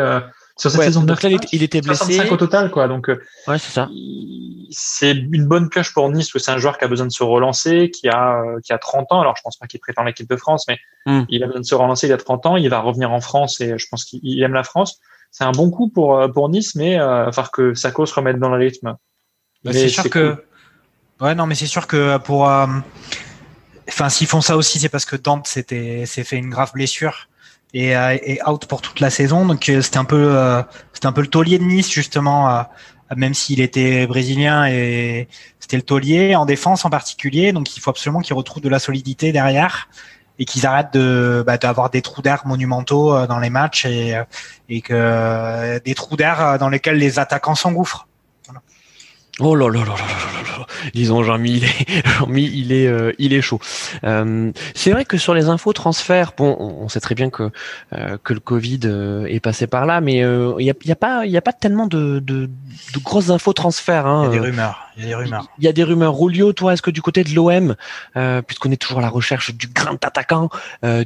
sur 0.59 0.71
cette 0.71 0.83
saison 0.83 1.03
de 1.03 1.15
il, 1.53 1.63
était 1.63 1.83
blessé. 1.83 2.31
au 2.31 2.37
total, 2.39 2.71
quoi. 2.71 2.89
Donc, 2.89 3.11
euh, 3.11 3.23
ouais, 3.47 3.59
c'est 3.59 3.73
ça. 3.73 3.91
C'est 4.71 5.13
une 5.13 5.47
bonne 5.47 5.69
pioche 5.69 5.93
pour 5.93 6.09
Nice, 6.09 6.33
que 6.33 6.39
c'est 6.39 6.51
un 6.51 6.57
joueur 6.57 6.79
qui 6.79 6.85
a 6.85 6.89
besoin 6.89 7.07
de 7.07 7.13
se 7.13 7.23
relancer, 7.23 7.91
qui 7.91 8.09
a, 8.09 8.41
euh, 8.41 8.61
qui 8.65 8.73
a 8.73 8.79
30 8.79 9.13
ans. 9.13 9.21
Alors, 9.21 9.37
je 9.37 9.43
pense 9.43 9.59
pas 9.59 9.67
qu'il 9.67 9.81
prétend 9.81 10.03
l'équipe 10.03 10.29
de 10.29 10.37
France, 10.37 10.65
mais 10.67 10.79
hmm. 11.05 11.25
il 11.29 11.45
a 11.45 11.47
besoin 11.47 11.61
de 11.61 11.67
se 11.67 11.75
relancer. 11.75 12.07
Il 12.07 12.13
a 12.13 12.17
30 12.17 12.47
ans. 12.47 12.57
Il 12.57 12.71
va 12.71 12.81
revenir 12.81 13.13
en 13.13 13.21
France 13.21 13.61
et 13.61 13.77
je 13.77 13.87
pense 13.91 14.07
qu'il 14.07 14.43
aime 14.43 14.55
la 14.55 14.65
France. 14.65 14.99
C'est 15.37 15.45
un 15.45 15.53
bon 15.53 15.71
coup 15.71 15.91
pour, 15.91 16.19
euh, 16.19 16.29
pour 16.29 16.49
Nice, 16.49 16.75
mais 16.77 16.99
euh, 16.99 17.29
il 17.29 17.51
que 17.53 17.75
Sako 17.75 18.07
se 18.07 18.15
remette 18.15 18.39
dans 18.39 18.49
le 18.49 18.57
rythme. 18.57 18.97
Bah, 19.65 19.73
c'est 19.73 19.89
sûr 19.89 20.09
que, 20.09 20.43
ouais, 21.21 21.35
non, 21.35 21.47
mais 21.47 21.55
c'est 21.55 21.67
sûr 21.67 21.87
que 21.87 22.17
pour, 22.19 22.45
enfin, 22.45 24.09
s'ils 24.09 24.27
font 24.29 24.41
ça 24.41 24.57
aussi, 24.57 24.79
c'est 24.79 24.89
parce 24.89 25.05
que 25.05 25.17
Dante 25.17 25.47
s'était, 25.47 26.07
s'est 26.07 26.25
fait 26.25 26.37
une 26.37 26.49
grave 26.49 26.73
blessure 26.73 27.29
et, 27.75 27.97
euh, 27.97 28.17
et 28.23 28.39
out 28.47 28.67
pour 28.67 28.81
toute 28.81 29.01
la 29.01 29.11
saison. 29.11 29.45
Donc 29.45 29.69
euh, 29.69 29.83
c'était 29.83 29.99
un 29.99 30.05
peu 30.05 30.35
euh, 30.37 30.63
c'était 30.93 31.07
un 31.07 31.13
peu 31.13 31.21
le 31.21 31.27
taulier 31.27 31.59
de 31.59 31.65
Nice 31.65 31.91
justement, 31.91 32.65
même 33.15 33.35
s'il 33.35 33.61
était 33.61 34.07
brésilien 34.07 34.67
et 34.67 35.29
c'était 35.61 35.77
le 35.77 35.83
taulier 35.83 36.35
en 36.35 36.47
défense 36.47 36.85
en 36.85 36.91
particulier. 36.91 37.53
Donc 37.53 37.77
il 37.77 37.81
faut 37.81 37.91
absolument 37.91 38.21
qu'il 38.21 38.35
retrouve 38.35 38.63
de 38.63 38.69
la 38.69 38.79
solidité 38.79 39.33
derrière 39.33 39.89
et 40.39 40.45
qu'ils 40.45 40.67
arrêtent 40.67 40.93
de 40.93 41.43
bah, 41.47 41.59
d'avoir 41.59 41.91
des 41.91 42.03
trous 42.03 42.23
d'air 42.23 42.43
monumentaux 42.47 43.27
dans 43.27 43.39
les 43.39 43.51
matchs 43.51 43.87
et, 43.87 44.21
et 44.69 44.81
que 44.81 45.79
des 45.79 45.95
trous 45.95 46.17
d'air 46.17 46.59
dans 46.59 46.69
lesquels 46.69 46.99
les 46.99 47.19
attaquants 47.19 47.55
s'engouffrent. 47.55 48.07
Oh 49.39 49.55
là 49.55 49.69
là 49.69 49.81
là 49.81 49.85
là 49.85 49.95
là 49.95 50.59
là 50.59 50.67
Disons 50.95 51.23
Jean-Mi, 51.23 51.57
il 51.59 51.65
est, 51.65 52.05
Jean 52.19 52.33
il 52.35 52.73
est, 52.73 52.87
euh, 52.87 53.13
il 53.19 53.35
est 53.35 53.43
chaud. 53.43 53.61
Euh, 54.05 54.51
c'est 54.75 54.93
vrai 54.93 55.05
que 55.05 55.19
sur 55.19 55.35
les 55.35 55.49
infos 55.49 55.75
transferts, 55.75 56.33
bon, 56.37 56.57
on 56.59 56.89
sait 56.89 57.01
très 57.01 57.15
bien 57.15 57.29
que 57.29 57.51
euh, 57.93 58.17
que 58.23 58.33
le 58.33 58.41
Covid 58.41 58.81
est 59.29 59.41
passé 59.41 59.67
par 59.67 59.85
là, 59.85 60.01
mais 60.01 60.17
il 60.17 60.65
y 60.65 60.71
a, 60.71 60.75
y, 60.85 60.91
a, 60.91 60.97
pas, 60.97 61.27
il 61.27 61.33
y 61.33 61.37
a 61.37 61.43
pas 61.43 61.53
tellement 61.53 61.87
de, 61.87 62.21
de, 62.21 62.47
de 62.47 62.99
grosses 63.03 63.31
infos 63.31 63.53
transferts. 63.53 64.07
Hein. 64.07 64.31
Il 64.31 64.37
y 64.37 64.39
a 64.39 64.41
des 64.41 64.47
rumeurs. 64.47 64.89
Il 64.97 65.03
y 65.03 65.05
a 65.05 65.09
des 65.09 65.15
rumeurs. 65.15 65.49
Il 65.59 65.65
y 65.65 65.69
a 65.69 65.73
des 65.73 65.85
rumeurs. 65.85 66.19
Rulio, 66.19 66.53
toi, 66.55 66.73
est-ce 66.73 66.83
que 66.83 66.91
du 66.91 67.03
côté 67.03 67.23
de 67.23 67.35
l'OM, 67.35 67.77
puisqu'on 68.47 68.71
est 68.71 68.81
toujours 68.81 68.99
à 68.99 69.03
la 69.03 69.11
recherche 69.11 69.55
du 69.55 69.67
grand 69.67 70.03
attaquant, 70.03 70.49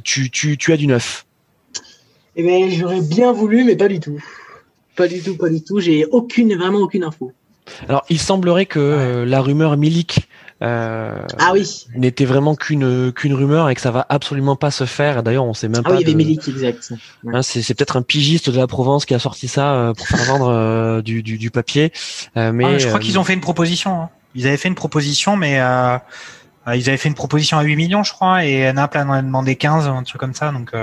tu, 0.03 0.29
tu, 0.29 0.57
tu 0.57 0.71
as 0.71 0.77
du 0.77 0.87
neuf? 0.87 1.25
Eh 2.37 2.43
bien, 2.43 2.69
j'aurais 2.69 3.01
bien 3.01 3.33
voulu, 3.33 3.65
mais 3.65 3.75
pas 3.75 3.89
du 3.89 3.99
tout. 3.99 4.23
Pas 4.95 5.07
du 5.07 5.21
tout, 5.21 5.35
pas 5.35 5.49
du 5.49 5.61
tout. 5.63 5.79
J'ai 5.79 6.05
aucune, 6.05 6.55
vraiment 6.55 6.79
aucune 6.79 7.03
info. 7.03 7.33
Alors, 7.87 8.03
il 8.09 8.19
semblerait 8.19 8.65
que 8.65 8.79
euh, 8.79 9.25
la 9.25 9.41
rumeur 9.41 9.77
Milik 9.77 10.27
euh, 10.61 11.19
ah 11.39 11.51
oui. 11.53 11.87
n'était 11.95 12.25
vraiment 12.25 12.55
qu'une 12.55 13.11
qu'une 13.11 13.33
rumeur 13.33 13.69
et 13.69 13.75
que 13.75 13.81
ça 13.81 13.89
va 13.89 14.05
absolument 14.09 14.55
pas 14.55 14.69
se 14.69 14.85
faire. 14.85 15.23
D'ailleurs, 15.23 15.45
on 15.45 15.53
sait 15.53 15.67
même 15.67 15.81
ah 15.85 15.89
pas. 15.89 15.95
Oui, 15.95 15.97
il 16.01 16.01
y 16.01 16.05
avait 16.05 16.15
Milik, 16.15 16.47
exact. 16.47 16.93
Hein, 17.25 17.41
c'est 17.41 17.73
peut-être 17.73 17.97
un 17.97 18.03
pigiste 18.03 18.49
de 18.49 18.57
la 18.57 18.67
Provence 18.67 19.05
qui 19.05 19.13
a 19.13 19.19
sorti 19.19 19.47
ça 19.47 19.73
euh, 19.73 19.93
pour 19.93 20.07
faire 20.07 20.23
vendre 20.25 21.01
du, 21.01 21.23
du, 21.23 21.37
du, 21.37 21.51
papier. 21.51 21.91
mais 22.35 22.65
ah, 22.65 22.77
je 22.77 22.87
crois 22.87 22.99
qu'ils 22.99 23.17
ont 23.17 23.23
fait 23.23 23.33
une 23.33 23.41
proposition. 23.41 24.01
Hein. 24.01 24.09
Ils 24.35 24.47
avaient 24.47 24.57
fait 24.57 24.69
une 24.69 24.75
proposition, 24.75 25.35
mais 25.35 25.55
ils 25.55 26.89
avaient 26.89 26.97
fait 26.97 27.09
une 27.09 27.15
proposition 27.15 27.57
à 27.57 27.63
8 27.63 27.75
millions, 27.75 28.03
je 28.03 28.13
crois, 28.13 28.45
et 28.45 28.71
Naples 28.71 28.99
en 28.99 29.11
a 29.11 29.21
demandé 29.21 29.55
15, 29.55 29.87
un 29.87 30.03
truc 30.03 30.19
comme 30.19 30.35
ça, 30.35 30.51
donc 30.51 30.73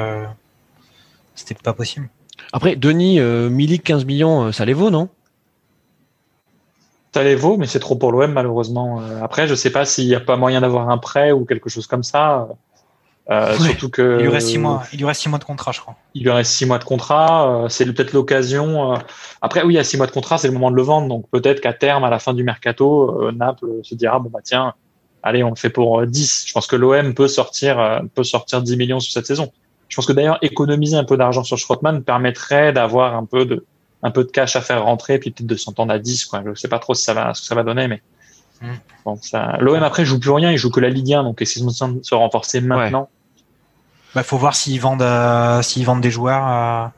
c'était 1.34 1.54
pas 1.54 1.72
possible. 1.72 2.08
Après, 2.52 2.76
Denis, 2.76 3.20
Milik 3.20 3.84
15 3.84 4.04
millions, 4.04 4.50
ça 4.52 4.64
les 4.64 4.74
vaut, 4.74 4.90
non? 4.90 5.08
Ça 7.18 7.24
les 7.24 7.34
vaut, 7.34 7.56
mais 7.56 7.66
c'est 7.66 7.80
trop 7.80 7.96
pour 7.96 8.12
l'OM 8.12 8.32
malheureusement. 8.32 9.00
Euh, 9.00 9.24
après, 9.24 9.48
je 9.48 9.54
sais 9.56 9.70
pas 9.70 9.84
s'il 9.84 10.06
n'y 10.06 10.14
a 10.14 10.20
pas 10.20 10.36
moyen 10.36 10.60
d'avoir 10.60 10.88
un 10.88 10.98
prêt 10.98 11.32
ou 11.32 11.44
quelque 11.44 11.68
chose 11.68 11.88
comme 11.88 12.04
ça. 12.04 12.48
Euh, 13.28 13.58
Surtout 13.58 13.90
que 13.90 14.18
il 14.20 14.26
lui 14.26 14.32
reste 14.32 14.46
six 14.46 14.58
mois. 14.58 14.84
Il 14.92 15.00
lui 15.00 15.04
reste 15.04 15.22
six 15.22 15.28
mois 15.28 15.40
de 15.40 15.44
contrat, 15.44 15.72
je 15.72 15.80
crois. 15.80 15.96
Il 16.14 16.22
lui 16.22 16.30
reste 16.30 16.52
six 16.52 16.64
mois 16.64 16.78
de 16.78 16.84
contrat. 16.84 17.64
Euh, 17.64 17.68
c'est 17.68 17.84
peut-être 17.86 18.12
l'occasion. 18.12 18.94
Après, 19.42 19.64
oui, 19.64 19.76
à 19.78 19.84
six 19.84 19.96
mois 19.96 20.06
de 20.06 20.12
contrat, 20.12 20.38
c'est 20.38 20.46
le 20.46 20.54
moment 20.54 20.70
de 20.70 20.76
le 20.76 20.82
vendre. 20.82 21.08
Donc 21.08 21.28
peut-être 21.32 21.60
qu'à 21.60 21.72
terme, 21.72 22.04
à 22.04 22.10
la 22.10 22.20
fin 22.20 22.34
du 22.34 22.44
mercato, 22.44 23.32
Naples 23.32 23.80
se 23.82 23.96
dira 23.96 24.20
bon 24.20 24.30
bah 24.30 24.40
tiens, 24.44 24.74
allez, 25.24 25.42
on 25.42 25.50
le 25.50 25.56
fait 25.56 25.70
pour 25.70 26.06
10. 26.06 26.44
Je 26.46 26.52
pense 26.52 26.68
que 26.68 26.76
l'OM 26.76 27.14
peut 27.14 27.28
sortir 27.28 28.02
peut 28.14 28.22
sortir 28.22 28.62
10 28.62 28.76
millions 28.76 29.00
sur 29.00 29.12
cette 29.12 29.26
saison. 29.26 29.50
Je 29.88 29.96
pense 29.96 30.06
que 30.06 30.12
d'ailleurs 30.12 30.38
économiser 30.42 30.96
un 30.96 31.04
peu 31.04 31.16
d'argent 31.16 31.42
sur 31.42 31.58
Schrottmann 31.58 32.04
permettrait 32.04 32.72
d'avoir 32.72 33.16
un 33.16 33.24
peu 33.24 33.44
de 33.44 33.64
un 34.02 34.10
peu 34.10 34.24
de 34.24 34.30
cash 34.30 34.56
à 34.56 34.60
faire 34.60 34.84
rentrer, 34.84 35.18
puis 35.18 35.30
peut-être 35.30 35.46
de 35.46 35.56
s'entendre 35.56 35.92
à 35.92 35.98
10. 35.98 36.26
Quoi. 36.26 36.42
Je 36.46 36.54
sais 36.54 36.68
pas 36.68 36.78
trop 36.78 36.94
ce 36.94 37.00
que 37.00 37.04
ça 37.04 37.14
va, 37.14 37.34
ce 37.34 37.42
que 37.42 37.46
ça 37.46 37.54
va 37.54 37.62
donner, 37.64 37.88
mais 37.88 38.02
bon, 39.04 39.18
ça... 39.22 39.56
l'OM 39.60 39.82
après 39.82 40.04
joue 40.04 40.18
plus 40.18 40.30
rien, 40.30 40.50
il 40.50 40.58
joue 40.58 40.70
que 40.70 40.80
la 40.80 40.90
Ligue 40.90 41.14
1, 41.14 41.24
donc 41.24 41.42
essayez 41.42 41.64
de 41.64 41.70
se 41.70 42.14
renforcer 42.14 42.60
maintenant. 42.60 43.08
Bah, 44.14 44.22
faut 44.22 44.38
voir 44.38 44.54
s'ils 44.54 44.80
vendent, 44.80 45.02
euh, 45.02 45.62
s'ils 45.62 45.84
vendent 45.84 46.00
des 46.00 46.10
joueurs. 46.10 46.48
Euh, 46.48 46.88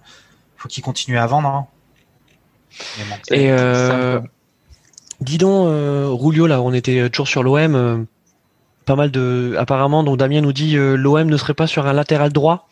faut 0.61 0.69
qu'ils 0.69 0.85
continuent 0.85 1.19
à 1.19 1.27
vendre. 1.27 1.49
Hein. 1.49 1.67
Et 3.31 3.51
euh, 3.51 4.21
dis 5.21 5.39
donc, 5.39 5.67
euh, 5.67 6.09
Rulio, 6.11 6.47
là, 6.47 6.61
on 6.61 6.73
était 6.73 7.09
toujours 7.09 7.29
sur 7.29 7.43
l'OM. 7.43 7.75
Euh, 7.75 7.99
pas 8.85 8.95
mal 8.95 9.11
de, 9.11 9.55
apparemment, 9.59 10.03
donc 10.03 10.19
Damien 10.19 10.41
nous 10.41 10.53
dit 10.53 10.75
l'OM 10.75 11.29
ne 11.29 11.37
serait 11.37 11.55
pas 11.55 11.67
sur 11.67 11.87
un 11.87 11.93
latéral 11.93 12.33
droit. 12.33 12.69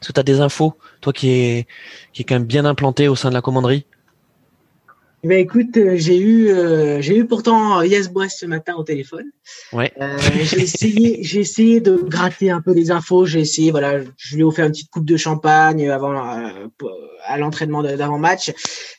Est-ce 0.00 0.08
que 0.08 0.12
tu 0.12 0.20
as 0.20 0.24
des 0.24 0.40
infos, 0.40 0.74
toi 1.00 1.12
qui 1.12 1.30
est, 1.30 1.66
qui 2.12 2.22
est 2.22 2.24
quand 2.24 2.36
même 2.36 2.44
bien 2.44 2.64
implanté 2.64 3.08
au 3.08 3.16
sein 3.16 3.28
de 3.28 3.34
la 3.34 3.42
commanderie 3.42 3.84
eh 5.24 5.26
ben 5.26 5.38
écoute, 5.38 5.76
euh, 5.76 5.96
j'ai 5.96 6.16
eu 6.16 6.50
euh, 6.50 7.00
j'ai 7.00 7.16
eu 7.16 7.26
pourtant 7.26 7.82
Yes 7.82 8.08
Brest 8.08 8.38
ce 8.38 8.46
matin 8.46 8.76
au 8.76 8.84
téléphone. 8.84 9.24
Ouais. 9.72 9.92
Euh, 10.00 10.16
j'ai 10.44 10.60
essayé 10.60 11.18
j'ai 11.24 11.40
essayé 11.40 11.80
de 11.80 11.96
gratter 11.96 12.50
un 12.50 12.60
peu 12.60 12.72
les 12.72 12.92
infos. 12.92 13.26
J'ai 13.26 13.40
essayé 13.40 13.72
voilà, 13.72 13.98
je 14.16 14.34
lui 14.36 14.42
ai 14.42 14.44
offert 14.44 14.66
une 14.66 14.70
petite 14.70 14.90
coupe 14.90 15.04
de 15.04 15.16
champagne 15.16 15.90
avant 15.90 16.12
à 16.16 17.36
l'entraînement 17.36 17.82
d'avant 17.82 18.18
match. 18.18 18.52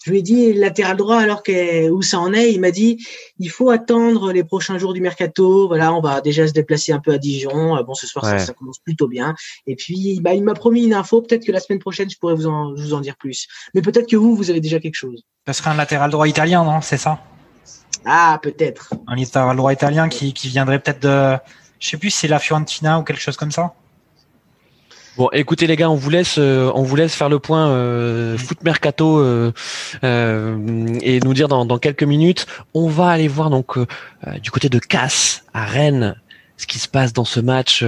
Je 0.04 0.12
lui 0.12 0.20
ai 0.20 0.22
dit 0.22 0.52
latéral 0.52 0.98
droit 0.98 1.20
alors 1.20 1.42
que 1.42 1.90
où 1.90 2.02
ça 2.02 2.20
en 2.20 2.34
est. 2.34 2.52
Il 2.52 2.60
m'a 2.60 2.72
dit 2.72 3.02
il 3.40 3.50
faut 3.50 3.70
attendre 3.70 4.32
les 4.32 4.44
prochains 4.44 4.78
jours 4.78 4.94
du 4.94 5.02
mercato. 5.02 5.68
Voilà, 5.68 5.94
on 5.94 6.02
va 6.02 6.22
déjà 6.22 6.48
se 6.48 6.54
déplacer 6.54 6.92
un 6.92 7.00
peu 7.00 7.14
à 7.14 7.18
Dijon. 7.18 7.82
Bon, 7.84 7.94
ce 7.94 8.06
soir 8.06 8.26
ça, 8.26 8.54
commence 8.54 8.80
plutôt 8.80 9.08
bien. 9.08 9.36
Et 9.66 9.76
puis 9.76 10.20
bah 10.22 10.34
il 10.34 10.44
m'a 10.44 10.54
promis 10.54 10.84
une 10.84 10.94
info. 10.94 11.22
Peut-être 11.22 11.46
que 11.46 11.52
la 11.52 11.60
semaine 11.60 11.80
prochaine 11.80 12.10
je 12.10 12.18
pourrais 12.18 12.36
vous 12.36 12.48
en 12.48 12.74
vous 12.74 12.94
en 12.94 13.02
dire 13.02 13.16
plus. 13.16 13.48
Mais 13.74 13.82
peut-être 13.82 14.08
que 14.08 14.16
vous 14.16 14.36
vous 14.36 14.50
avez 14.50 14.62
déjà 14.62 14.80
quelque 14.80 14.96
chose. 14.96 15.24
Ce 15.48 15.54
serait 15.54 15.72
un 15.72 15.76
latéral 15.76 16.12
droit 16.12 16.28
italien, 16.28 16.64
non? 16.64 16.82
C'est 16.82 16.98
ça? 16.98 17.20
Ah, 18.06 18.40
peut-être. 18.42 18.94
Un 19.08 19.16
latéral 19.16 19.56
droit 19.56 19.74
italien 19.74 20.10
qui, 20.10 20.34
qui 20.34 20.48
viendrait 20.50 20.80
peut-être 20.80 21.02
de. 21.02 21.38
Je 21.80 21.88
sais 21.88 21.98
plus 21.98 22.10
si 22.10 22.20
c'est 22.20 22.28
la 22.28 22.40
Fiorentina 22.40 23.00
ou 23.00 23.04
quelque 23.04 23.22
chose 23.22 23.38
comme 23.38 23.52
ça? 23.52 23.74
Bon, 25.20 25.28
écoutez 25.34 25.68
les 25.68 25.76
gars, 25.76 25.90
on 25.90 25.96
vous 25.96 26.10
laisse, 26.10 26.38
euh, 26.38 26.72
on 26.76 26.82
vous 26.82 26.96
laisse 26.96 27.14
faire 27.14 27.28
le 27.28 27.40
point 27.40 27.72
euh, 27.72 28.38
foot 28.38 28.64
mercato 28.64 29.20
euh, 29.20 29.52
et 30.02 31.20
nous 31.20 31.34
dire 31.34 31.50
dans, 31.50 31.66
dans, 31.66 31.78
quelques 31.78 32.04
minutes. 32.04 32.46
On 32.74 32.88
va 32.88 33.10
aller 33.10 33.28
voir 33.28 33.50
donc 33.50 33.78
du 34.42 34.50
côté 34.50 34.70
de 34.70 34.80
Casse 34.80 35.44
à 35.54 35.66
Rennes 35.66 36.16
ce 36.56 36.68
qui 36.68 36.80
se 36.80 36.88
passe 36.88 37.12
dans 37.12 37.26
ce 37.26 37.42
match. 37.42 37.84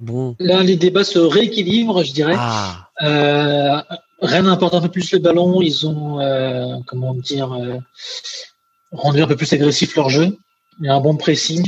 bon. 0.00 0.34
Là, 0.40 0.64
les 0.64 0.74
débats 0.74 1.04
se 1.04 1.20
rééquilibrent, 1.20 2.02
je 2.02 2.12
dirais. 2.12 2.34
Ah. 2.36 2.88
Rennes 4.20 4.48
importe 4.48 4.74
un 4.74 4.80
peu 4.80 4.88
plus 4.88 5.12
le 5.12 5.20
ballon. 5.20 5.62
Ils 5.62 5.86
ont, 5.86 6.18
comment 6.88 7.14
dire, 7.14 7.56
rendu 8.90 9.22
un 9.22 9.28
peu 9.28 9.36
plus 9.36 9.52
agressif 9.52 9.94
leur 9.94 10.10
jeu. 10.10 10.36
Il 10.80 10.86
y 10.86 10.88
a 10.88 10.94
un 10.96 11.00
bon 11.00 11.16
pressing. 11.16 11.64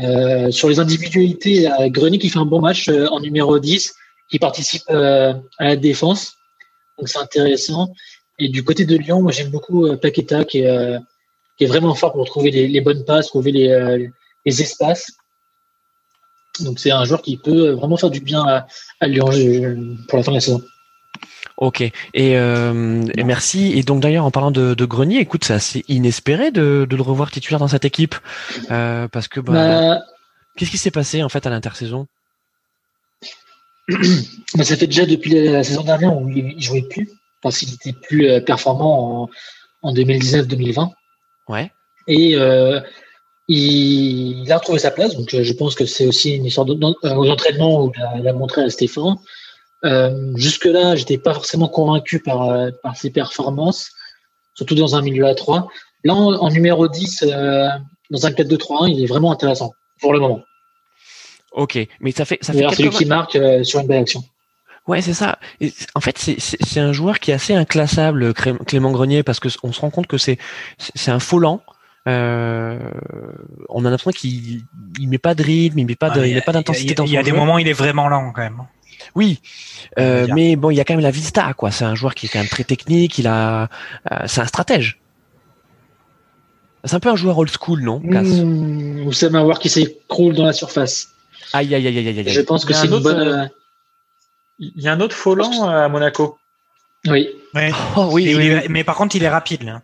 Euh, 0.00 0.50
sur 0.50 0.68
les 0.68 0.80
individualités, 0.80 1.68
Grenier 1.86 2.18
qui 2.18 2.30
fait 2.30 2.38
un 2.38 2.46
bon 2.46 2.60
match 2.60 2.88
en 2.88 3.20
numéro 3.20 3.58
10, 3.58 3.94
qui 4.30 4.38
participe 4.38 4.88
à 4.88 5.34
la 5.60 5.76
défense. 5.76 6.34
Donc 6.98 7.08
c'est 7.08 7.18
intéressant. 7.18 7.92
Et 8.38 8.48
du 8.48 8.64
côté 8.64 8.86
de 8.86 8.96
Lyon, 8.96 9.22
moi 9.22 9.32
j'aime 9.32 9.50
beaucoup 9.50 9.94
Paqueta 9.96 10.44
qui 10.44 10.60
est, 10.60 10.98
qui 11.58 11.64
est 11.64 11.66
vraiment 11.66 11.94
fort 11.94 12.12
pour 12.12 12.24
trouver 12.24 12.50
les, 12.50 12.80
bonnes 12.80 13.04
passes, 13.04 13.26
trouver 13.28 13.52
les, 13.52 14.08
les 14.46 14.62
espaces. 14.62 15.12
Donc 16.60 16.78
c'est 16.78 16.90
un 16.90 17.04
joueur 17.04 17.22
qui 17.22 17.36
peut 17.36 17.70
vraiment 17.70 17.96
faire 17.96 18.10
du 18.10 18.20
bien 18.20 18.42
à, 18.42 18.66
à 19.00 19.06
Lyon 19.06 19.30
pour 20.08 20.18
la 20.18 20.24
fin 20.24 20.32
de 20.32 20.36
la 20.36 20.40
saison. 20.40 20.62
Ok, 21.56 21.80
et, 21.80 21.92
euh, 22.14 23.04
et, 23.16 23.24
merci. 23.24 23.72
Et 23.78 23.82
donc 23.82 24.00
d'ailleurs, 24.00 24.24
en 24.24 24.30
parlant 24.30 24.50
de, 24.50 24.74
de 24.74 24.84
Grenier, 24.84 25.18
écoute, 25.20 25.44
c'est 25.44 25.52
assez 25.54 25.84
inespéré 25.88 26.50
de, 26.50 26.86
de, 26.88 26.96
le 26.96 27.02
revoir 27.02 27.30
titulaire 27.30 27.60
dans 27.60 27.68
cette 27.68 27.84
équipe, 27.84 28.14
euh, 28.70 29.06
parce 29.08 29.28
que 29.28 29.38
bah, 29.38 29.52
bah 29.52 30.00
qu'est-ce 30.56 30.70
qui 30.70 30.78
s'est 30.78 30.90
passé 30.90 31.22
en 31.22 31.28
fait 31.28 31.46
à 31.46 31.50
l'intersaison? 31.50 32.06
Bah, 34.54 34.64
Ça 34.64 34.76
fait 34.76 34.86
déjà 34.86 35.06
depuis 35.06 35.30
la, 35.30 35.64
saison 35.64 35.82
dernière 35.82 36.16
où 36.16 36.28
il, 36.28 36.60
jouait 36.62 36.82
plus. 36.82 37.08
parce 37.42 37.58
qu'il 37.58 37.72
était 37.72 37.92
plus 37.92 38.28
euh, 38.28 38.40
performant 38.40 39.22
en, 39.22 39.30
en 39.82 39.94
2019-2020. 39.94 40.90
Ouais. 41.48 41.70
Et 42.06 42.36
euh, 42.36 42.80
il, 43.48 44.42
il 44.42 44.52
a 44.52 44.58
retrouvé 44.58 44.78
sa 44.78 44.90
place, 44.90 45.16
donc 45.16 45.30
je 45.30 45.52
pense 45.52 45.74
que 45.74 45.86
c'est 45.86 46.06
aussi 46.06 46.36
une 46.36 46.46
histoire 46.46 46.66
de- 46.66 46.74
dans- 46.74 46.94
aux 47.02 47.30
entraînements 47.30 47.84
où 47.84 47.92
il 47.94 48.02
a, 48.02 48.18
il 48.18 48.28
a 48.28 48.32
montré 48.32 48.62
à 48.62 48.70
Stéphane. 48.70 49.16
Euh, 49.84 50.32
Jusque-là, 50.36 50.96
j'étais 50.96 51.18
pas 51.18 51.34
forcément 51.34 51.68
convaincu 51.68 52.20
par, 52.20 52.42
euh, 52.50 52.70
par 52.82 52.96
ses 52.96 53.10
performances, 53.10 53.90
surtout 54.54 54.74
dans 54.74 54.94
un 54.96 55.02
milieu 55.02 55.26
à 55.26 55.34
3. 55.34 55.68
Là, 56.04 56.14
en, 56.14 56.34
en 56.34 56.50
numéro 56.50 56.88
10, 56.88 57.24
euh, 57.26 57.68
dans 58.10 58.26
un 58.26 58.30
4-2-3-1, 58.30 58.88
il 58.90 59.02
est 59.02 59.06
vraiment 59.06 59.32
intéressant 59.32 59.72
pour 60.00 60.12
le 60.12 60.20
moment. 60.20 60.40
Ok, 61.52 61.78
mais 62.00 62.12
ça 62.12 62.24
fait 62.24 62.38
ça 62.40 62.52
fait 62.52 62.58
D'ailleurs, 62.58 62.74
c'est 62.74 62.82
lui 62.82 62.88
quelques 62.90 63.02
qui 63.02 63.08
marque 63.08 63.36
euh, 63.36 63.62
sur 63.64 63.80
une 63.80 63.86
belle 63.86 64.02
action. 64.02 64.24
Ouais, 64.88 65.00
c'est 65.02 65.14
ça. 65.14 65.38
Et 65.60 65.72
en 65.94 66.00
fait, 66.00 66.18
c'est- 66.18 66.80
un 66.80 66.92
joueur 66.92 67.20
qui 67.20 67.30
est 67.30 67.34
assez 67.34 67.54
inclassable, 67.54 68.32
Clément 68.34 68.90
Grenier, 68.90 69.22
parce 69.22 69.38
que 69.38 69.48
s- 69.48 69.58
on 69.62 69.72
se 69.72 69.80
rend 69.80 69.90
compte 69.90 70.06
que 70.08 70.18
c'est 70.18 70.38
un 71.06 71.20
faux 71.20 71.38
lent. 71.38 71.62
Euh, 72.08 72.80
on 73.68 73.84
a 73.84 73.90
l'impression 73.90 74.10
qu'il 74.10 74.62
il 74.98 75.08
met 75.08 75.18
pas 75.18 75.36
de 75.36 75.42
rythme, 75.44 75.78
il 75.78 75.86
met 75.86 75.94
pas 75.94 76.10
de, 76.10 76.20
Ah, 76.20 76.26
il 76.26 76.34
met 76.34 76.40
pas 76.40 76.50
d'intensité 76.52 76.94
dans 76.94 77.04
Il 77.04 77.12
y 77.12 77.16
a 77.16 77.20
son 77.20 77.24
des 77.26 77.32
moments 77.32 77.54
où 77.54 77.58
il 77.60 77.68
est 77.68 77.72
vraiment 77.74 78.08
lent 78.08 78.32
quand 78.34 78.42
même. 78.42 78.58
Oui, 79.14 79.40
euh, 79.98 80.24
dire. 80.26 80.34
mais 80.34 80.56
bon, 80.56 80.70
il 80.70 80.76
y 80.76 80.80
a 80.80 80.84
quand 80.84 80.94
même 80.94 81.02
la 81.02 81.10
vista, 81.10 81.52
quoi. 81.54 81.70
C'est 81.70 81.84
un 81.84 81.94
joueur 81.94 82.14
qui 82.14 82.26
est 82.26 82.28
quand 82.28 82.38
même 82.38 82.48
très 82.48 82.64
technique. 82.64 83.18
Il 83.18 83.26
a, 83.26 83.68
euh, 84.10 84.16
c'est 84.26 84.40
un 84.40 84.46
stratège. 84.46 84.98
C'est 86.84 86.94
un 86.96 87.00
peu 87.00 87.10
un 87.10 87.16
joueur 87.16 87.38
old 87.38 87.50
school, 87.50 87.80
non 87.82 88.00
Cass? 88.00 88.26
Mmh, 88.26 89.02
vous 89.04 89.12
savez 89.12 89.38
un 89.38 89.42
joueur 89.42 89.58
qui 89.60 89.68
s'écroule 89.68 90.34
dans 90.34 90.44
la 90.44 90.52
surface. 90.52 91.08
Aïe, 91.52 91.74
aïe, 91.74 91.86
aïe, 91.86 91.98
aïe, 91.98 92.08
aïe, 92.08 92.18
aïe. 92.20 92.28
Je 92.28 92.40
pense 92.40 92.64
que 92.64 92.72
Il 92.72 92.74
y 92.74 92.78
a 92.78 92.80
c'est 92.80 92.86
un 92.86 92.90
une 92.90 92.94
autre, 92.94 93.02
bonne. 93.04 93.28
euh, 93.28 93.42
euh, 93.44 93.48
Il 94.58 94.82
y 94.82 94.88
a 94.88 94.92
un 94.92 95.00
autre 95.00 95.16
euh, 95.28 95.84
à 95.84 95.88
Monaco. 95.88 96.38
Oui. 97.06 97.28
Ouais. 97.54 97.70
Oh 97.96 98.08
oui, 98.12 98.28
Et 98.28 98.34
oui, 98.34 98.46
il 98.46 98.52
oui. 98.54 98.58
est- 98.64 98.68
Mais 98.68 98.82
par 98.84 98.96
contre, 98.96 99.14
il 99.16 99.22
est 99.22 99.28
rapide. 99.28 99.62
Là. 99.62 99.82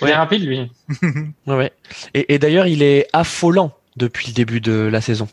Il 0.00 0.04
Ouais. 0.04 0.10
est 0.10 0.14
rapide, 0.16 0.44
lui. 0.44 0.72
Ouais, 1.46 1.56
ouais. 1.56 1.72
Et, 2.14 2.34
et 2.34 2.38
d'ailleurs, 2.38 2.66
il 2.66 2.82
est 2.82 3.08
affolant 3.12 3.72
depuis 3.96 4.28
le 4.28 4.32
début 4.32 4.60
de 4.60 4.72
la 4.72 5.00
saison. 5.00 5.28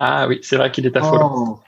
Ah 0.00 0.26
oui, 0.28 0.38
c'est 0.42 0.56
vrai 0.56 0.70
qu'il 0.72 0.86
est 0.86 0.96
affolant. 0.96 1.32
Oh. 1.36 1.60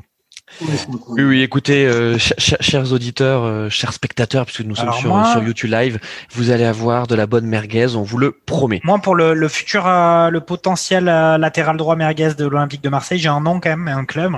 Oui, 1.08 1.42
écoutez, 1.42 1.86
euh, 1.86 2.18
ch- 2.18 2.34
ch- 2.38 2.60
chers 2.60 2.92
auditeurs, 2.92 3.44
euh, 3.44 3.68
chers 3.70 3.92
spectateurs, 3.92 4.44
puisque 4.46 4.60
nous 4.62 4.76
sommes 4.76 4.92
sur, 4.92 5.08
moi- 5.08 5.24
sur 5.32 5.42
YouTube 5.42 5.70
Live, 5.70 5.98
vous 6.32 6.50
allez 6.50 6.64
avoir 6.64 7.06
de 7.06 7.14
la 7.14 7.26
bonne 7.26 7.46
merguez, 7.46 7.94
on 7.96 8.02
vous 8.02 8.18
le 8.18 8.32
promet. 8.32 8.80
Moi, 8.84 8.98
pour 8.98 9.14
le, 9.14 9.32
le 9.34 9.48
futur, 9.48 9.86
euh, 9.86 10.28
le 10.30 10.40
potentiel 10.40 11.08
euh, 11.08 11.38
latéral 11.38 11.76
droit 11.76 11.96
merguez 11.96 12.34
de 12.34 12.44
l'Olympique 12.46 12.82
de 12.82 12.88
Marseille, 12.88 13.18
j'ai 13.18 13.28
un 13.28 13.40
nom 13.40 13.60
quand 13.60 13.70
même, 13.70 13.88
un 13.88 14.04
club. 14.04 14.36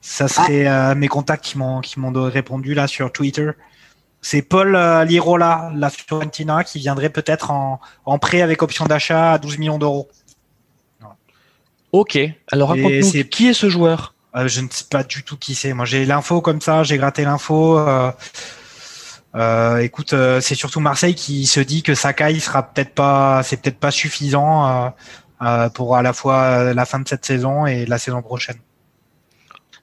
Ça 0.00 0.28
serait 0.28 0.66
euh, 0.66 0.94
mes 0.94 1.08
contacts 1.08 1.44
qui 1.44 1.58
m'ont 1.58 1.80
qui 1.82 2.00
m'ont 2.00 2.10
répondu 2.12 2.72
là 2.72 2.86
sur 2.86 3.12
Twitter. 3.12 3.50
C'est 4.22 4.40
Paul 4.42 4.74
euh, 4.76 5.04
Lirola, 5.04 5.70
la 5.74 5.90
Fiorentina, 5.90 6.64
qui 6.64 6.78
viendrait 6.78 7.10
peut-être 7.10 7.50
en, 7.50 7.80
en 8.06 8.18
prêt 8.18 8.40
avec 8.40 8.62
option 8.62 8.86
d'achat 8.86 9.32
à 9.32 9.38
12 9.38 9.58
millions 9.58 9.78
d'euros. 9.78 10.08
Ok, 11.92 12.18
alors 12.52 12.68
raconte-nous, 12.70 13.10
qui 13.24 13.48
est 13.48 13.52
ce 13.54 13.68
joueur? 13.68 14.14
Euh, 14.36 14.46
je 14.46 14.60
ne 14.60 14.68
sais 14.70 14.84
pas 14.88 15.02
du 15.02 15.22
tout 15.22 15.36
qui 15.36 15.54
c'est. 15.54 15.72
Moi, 15.72 15.84
j'ai 15.84 16.04
l'info 16.04 16.40
comme 16.40 16.60
ça, 16.60 16.82
j'ai 16.82 16.98
gratté 16.98 17.24
l'info. 17.24 17.78
Euh, 17.78 18.12
euh, 19.34 19.78
écoute, 19.78 20.12
euh, 20.12 20.40
c'est 20.40 20.54
surtout 20.54 20.80
Marseille 20.80 21.14
qui 21.14 21.46
se 21.46 21.60
dit 21.60 21.82
que 21.82 21.94
Sakai 21.94 22.38
sera 22.38 22.62
peut-être 22.62 22.94
pas, 22.94 23.42
c'est 23.42 23.60
peut-être 23.60 23.78
pas 23.78 23.90
suffisant 23.90 24.66
euh, 24.66 24.88
euh, 25.42 25.68
pour 25.68 25.96
à 25.96 26.02
la 26.02 26.12
fois 26.12 26.74
la 26.74 26.84
fin 26.84 27.00
de 27.00 27.08
cette 27.08 27.24
saison 27.24 27.66
et 27.66 27.86
la 27.86 27.98
saison 27.98 28.22
prochaine. 28.22 28.56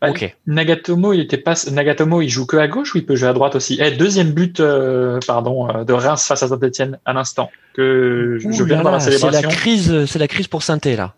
Ouais. 0.02 0.12
Ok. 0.12 0.38
Nagatomo, 0.46 1.12
il 1.12 1.22
était 1.22 1.38
pas. 1.38 1.56
Nagatomo, 1.72 2.22
il 2.22 2.30
joue 2.30 2.46
que 2.46 2.56
à 2.58 2.68
gauche 2.68 2.94
ou 2.94 3.00
il 3.00 3.06
peut 3.06 3.16
jouer 3.16 3.30
à 3.30 3.34
droite 3.34 3.56
aussi? 3.56 3.80
Eh, 3.82 3.92
Deuxième 3.92 4.32
but, 4.32 4.60
euh, 4.60 5.20
pardon, 5.26 5.84
de 5.84 5.94
Reims 5.94 6.24
face 6.24 6.44
à 6.44 6.48
Saint-Etienne 6.48 7.00
à 7.04 7.14
l'instant 7.14 7.50
que 7.74 8.38
je, 8.40 8.52
je 8.52 8.64
Ouh 8.64 8.66
viens 8.66 8.76
là 8.76 8.78
de 8.78 8.82
voir 8.82 9.00
la 9.00 9.06
là, 9.06 9.18
c'est 9.18 9.32
la 9.32 9.42
crise, 9.42 10.06
c'est 10.06 10.20
la 10.20 10.28
crise 10.28 10.48
pour 10.48 10.62
Sainté 10.62 10.96
là. 10.96 11.16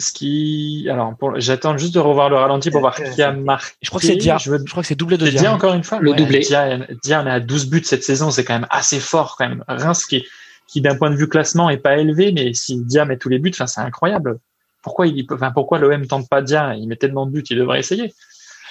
Ce 0.00 0.12
qui, 0.12 0.86
alors, 0.90 1.16
pour... 1.16 1.40
j'attends 1.40 1.76
juste 1.76 1.94
de 1.94 1.98
revoir 1.98 2.30
le 2.30 2.36
ralenti 2.36 2.70
pour 2.70 2.80
voir 2.80 2.94
qui 2.94 3.20
a 3.20 3.32
marqué. 3.32 3.74
Je 3.82 3.88
crois 3.88 4.00
que 4.00 4.06
c'est 4.06 4.16
Dia. 4.16 4.38
Je 4.38 4.50
veux 4.50 4.58
Je 4.64 4.70
crois 4.70 4.82
que 4.82 4.86
c'est 4.86 4.94
doublé 4.94 5.18
de 5.18 5.26
Dia. 5.26 5.40
Dia 5.40 5.52
encore 5.52 5.74
une 5.74 5.82
fois. 5.82 5.98
Le 6.00 6.14
doublé. 6.14 6.38
Dia, 6.40 6.78
Dia, 7.02 7.22
on 7.22 7.26
est 7.26 7.30
à 7.30 7.40
12 7.40 7.68
buts 7.68 7.82
cette 7.84 8.04
saison, 8.04 8.30
c'est 8.30 8.44
quand 8.44 8.54
même 8.54 8.68
assez 8.70 9.00
fort 9.00 9.34
quand 9.36 9.48
même. 9.48 9.64
Reims 9.66 10.06
qui, 10.06 10.24
qui 10.68 10.80
d'un 10.80 10.94
point 10.94 11.10
de 11.10 11.16
vue 11.16 11.28
classement 11.28 11.68
est 11.68 11.78
pas 11.78 11.98
élevé, 11.98 12.30
mais 12.30 12.54
si 12.54 12.80
Dia 12.84 13.04
met 13.06 13.16
tous 13.16 13.28
les 13.28 13.40
buts, 13.40 13.50
enfin 13.52 13.66
c'est 13.66 13.80
incroyable. 13.80 14.38
Pourquoi 14.82 15.08
il, 15.08 15.26
enfin 15.32 15.50
pourquoi 15.50 15.80
l'OM 15.80 16.06
tente 16.06 16.28
pas 16.28 16.42
Dia? 16.42 16.74
Il 16.76 16.86
met 16.86 16.96
tellement 16.96 17.26
de 17.26 17.32
buts, 17.32 17.44
il 17.50 17.56
devrait 17.56 17.80
essayer. 17.80 18.14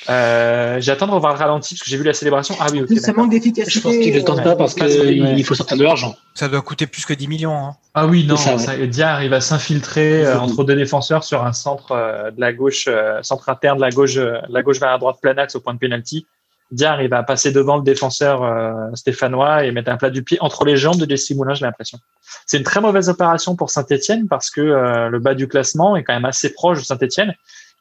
Euh, 0.10 0.78
J'attends 0.80 1.08
de 1.08 1.12
revoir 1.12 1.34
le 1.34 1.40
ralenti 1.40 1.76
parce 1.76 1.84
que 1.84 1.90
j'ai 1.90 1.98
vu 1.98 2.04
la 2.04 2.14
célébration. 2.14 2.56
Ah 2.60 2.68
oui, 2.72 2.82
ok. 2.82 2.98
Ça 3.00 3.14
manque 3.14 3.32
d'efficacité. 3.32 3.72
Je 3.72 3.84
pense 3.84 3.94
qu'il 3.98 4.14
ne 4.14 4.20
le 4.20 4.24
tente 4.24 4.44
pas 4.44 4.56
parce 4.56 4.74
qu'il 4.74 5.24
ouais. 5.24 5.44
faut 5.44 5.56
sortir 5.56 5.78
de 5.78 5.84
l'argent. 5.84 6.16
Ça 6.34 6.48
doit 6.48 6.62
coûter 6.62 6.88
plus 6.88 7.06
que 7.06 7.14
10 7.14 7.28
millions. 7.28 7.56
Hein. 7.56 7.76
Ah 7.94 8.08
oui, 8.08 8.26
non, 8.26 8.38
ça, 8.38 8.54
ouais. 8.54 8.60
ça, 8.60 8.78
Dia 8.78 9.10
arrive 9.10 9.34
à 9.34 9.42
s'infiltrer 9.42 10.26
euh, 10.26 10.40
entre 10.40 10.64
deux 10.64 10.76
défenseurs 10.76 11.24
sur 11.24 11.44
un 11.44 11.54
centre 11.54 11.92
euh, 11.92 12.32
de 12.32 12.40
la 12.40 12.54
gauche, 12.54 12.86
euh, 12.88 13.22
centre 13.24 13.50
interne 13.50 13.78
de 13.78 13.82
la 13.82 13.90
gauche, 13.90 14.18
euh, 14.18 14.40
de 14.48 14.54
la 14.54 14.64
gauche 14.64 14.80
vers 14.80 14.92
la 14.92 14.98
droite, 14.98 15.18
plein 15.22 15.38
axe 15.38 15.56
au 15.56 15.60
point 15.60 15.74
de 15.74 15.80
pénalty. 15.80 16.26
Dia 16.72 16.92
arrive 16.92 17.14
à 17.14 17.24
passer 17.24 17.52
devant 17.52 17.78
le 17.78 17.84
défenseur 17.84 18.44
euh, 18.44 18.94
stéphanois 18.94 19.64
et 19.64 19.72
mettre 19.72 19.90
un 19.90 19.98
plat 19.98 20.10
du 20.10 20.24
pied 20.24 20.38
entre 20.42 20.66
les 20.66 20.76
jambes 20.76 20.98
de 20.98 21.10
Jesse 21.10 21.32
Moulin, 21.32 21.54
j'ai 21.54 21.66
l'impression. 21.66 21.98
C'est 22.46 22.58
une 22.58 22.64
très 22.64 22.82
mauvaise 22.82 23.08
opération 23.08 23.56
pour 23.56 23.70
Saint-Etienne 23.70 24.28
parce 24.28 24.50
que 24.50 24.60
euh, 24.60 25.08
le 25.08 25.20
bas 25.20 25.34
du 25.34 25.48
classement 25.48 25.96
est 25.96 26.04
quand 26.04 26.14
même 26.14 26.26
assez 26.26 26.52
proche 26.52 26.80
de 26.80 26.84
Saint-Etienne. 26.84 27.34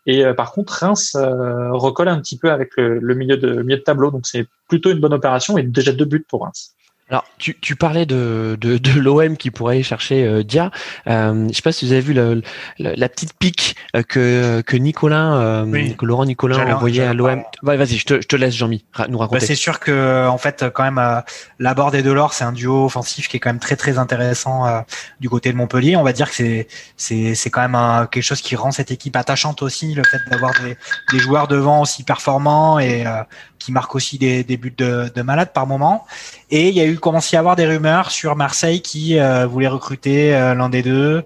Et 0.07 0.25
euh, 0.25 0.35
par 0.35 0.53
contre, 0.53 0.73
Reims 0.73 1.17
euh, 1.17 1.73
recolle 1.73 2.09
un 2.09 2.21
petit 2.21 2.39
peu 2.39 2.51
avec 2.51 2.77
le, 2.77 3.01
le 3.01 3.15
milieu, 3.15 3.37
de, 3.37 3.63
milieu 3.63 3.79
de 3.79 3.83
tableau. 3.83 4.11
Donc 4.11 4.27
c'est 4.27 4.47
plutôt 4.69 4.91
une 4.91 5.01
bonne 5.01 5.15
opération 5.15 5.59
et 5.59 5.65
déjà 5.65 5.93
deux 5.93 6.05
buts 6.05 6.25
pour 6.29 6.45
Reims. 6.45 6.76
Alors, 7.09 7.25
tu, 7.39 7.57
tu 7.61 7.77
parlais 7.77 8.05
de, 8.05 8.59
de, 8.61 8.79
de 8.79 8.91
l'OM 9.01 9.37
qui 9.37 9.53
pourrait 9.53 9.75
aller 9.77 9.85
chercher 9.85 10.25
euh, 10.27 10.43
Dia. 10.43 10.73
Euh, 11.07 11.47
je 11.49 11.55
sais 11.55 11.63
pas 11.63 11.71
si 11.71 11.87
vous 11.87 11.93
avez 11.93 12.01
vu 12.01 12.13
le, 12.15 12.43
le- 12.81 12.95
la 12.97 13.09
petite 13.09 13.33
pique 13.39 13.77
euh, 13.95 14.03
que, 14.03 14.61
que 14.67 14.77
Nicolas, 14.77 15.35
euh, 15.37 15.65
Oui. 15.67 15.95
que 15.97 16.05
Laurent 16.05 16.25
Nicolas 16.25 16.59
a 16.61 16.75
envoyé 16.75 17.03
à 17.05 17.15
l'OM. 17.15 17.45
Ouais, 17.63 17.77
vas-y, 17.77 17.97
je 17.97 18.07
te, 18.07 18.15
je 18.15 18.27
te 18.27 18.35
laisse, 18.35 18.57
Jean-Mi, 18.57 18.85
nous 19.09 19.19
Bah, 19.19 19.25
raconter. 19.25 19.47
c'est 19.47 19.55
sûr 19.55 19.79
que 19.79 20.27
en 20.27 20.39
fait 20.39 20.65
quand 20.75 20.83
même 20.83 20.99
euh, 20.99 21.21
Laborde 21.61 21.95
et 21.95 22.03
Delors 22.03 22.33
c'est 22.33 22.43
un 22.45 22.51
duo 22.53 22.87
offensif 22.87 23.29
qui 23.29 23.37
est 23.37 23.41
quand 23.41 23.51
même 23.51 23.61
très 23.61 23.77
très 23.77 23.99
intéressant 23.99 24.67
euh, 24.67 24.81
du 25.21 25.29
côté 25.31 25.53
de 25.53 25.57
Montpellier. 25.57 25.95
On 25.97 26.03
va 26.03 26.13
dire 26.13 26.29
que 26.29 26.35
c'est 26.35 26.67
c'est 26.97 27.37
c'est 27.37 27.51
quand 27.51 27.61
même 27.61 27.77
un- 27.77 28.07
quelque 28.07 28.25
chose 28.25 28.41
qui 28.41 28.57
rend 28.57 28.73
cette 28.73 28.91
équipe 28.91 29.15
attachante 29.15 29.63
aussi 29.63 29.95
le 29.95 30.03
fait 30.03 30.19
d'avoir 30.29 30.53
des, 30.65 30.77
des 31.13 31.19
joueurs 31.21 31.47
devant 31.47 31.83
aussi 31.83 32.03
performants 32.03 32.81
et 32.81 33.07
euh, 33.07 33.23
qui 33.61 33.71
marquent 33.73 33.95
aussi 33.95 34.19
des, 34.19 34.43
des 34.45 34.57
buts 34.57 34.75
de, 34.77 35.11
de 35.15 35.23
malade 35.23 35.53
par 35.55 35.67
moment. 35.67 36.05
Et 36.51 36.69
il 36.69 36.75
y 36.75 36.81
a 36.81 36.85
eu 36.87 36.96
commencé 37.01 37.37
à 37.37 37.39
y 37.39 37.41
avoir 37.41 37.57
des 37.57 37.67
rumeurs 37.67 38.11
sur 38.11 38.37
Marseille 38.37 38.83
qui 38.83 39.19
euh, 39.19 39.47
voulait 39.47 39.69
recruter 39.69 40.35
euh, 40.35 40.55
l'un 40.55 40.69
des 40.69 40.83
deux. 40.83 41.25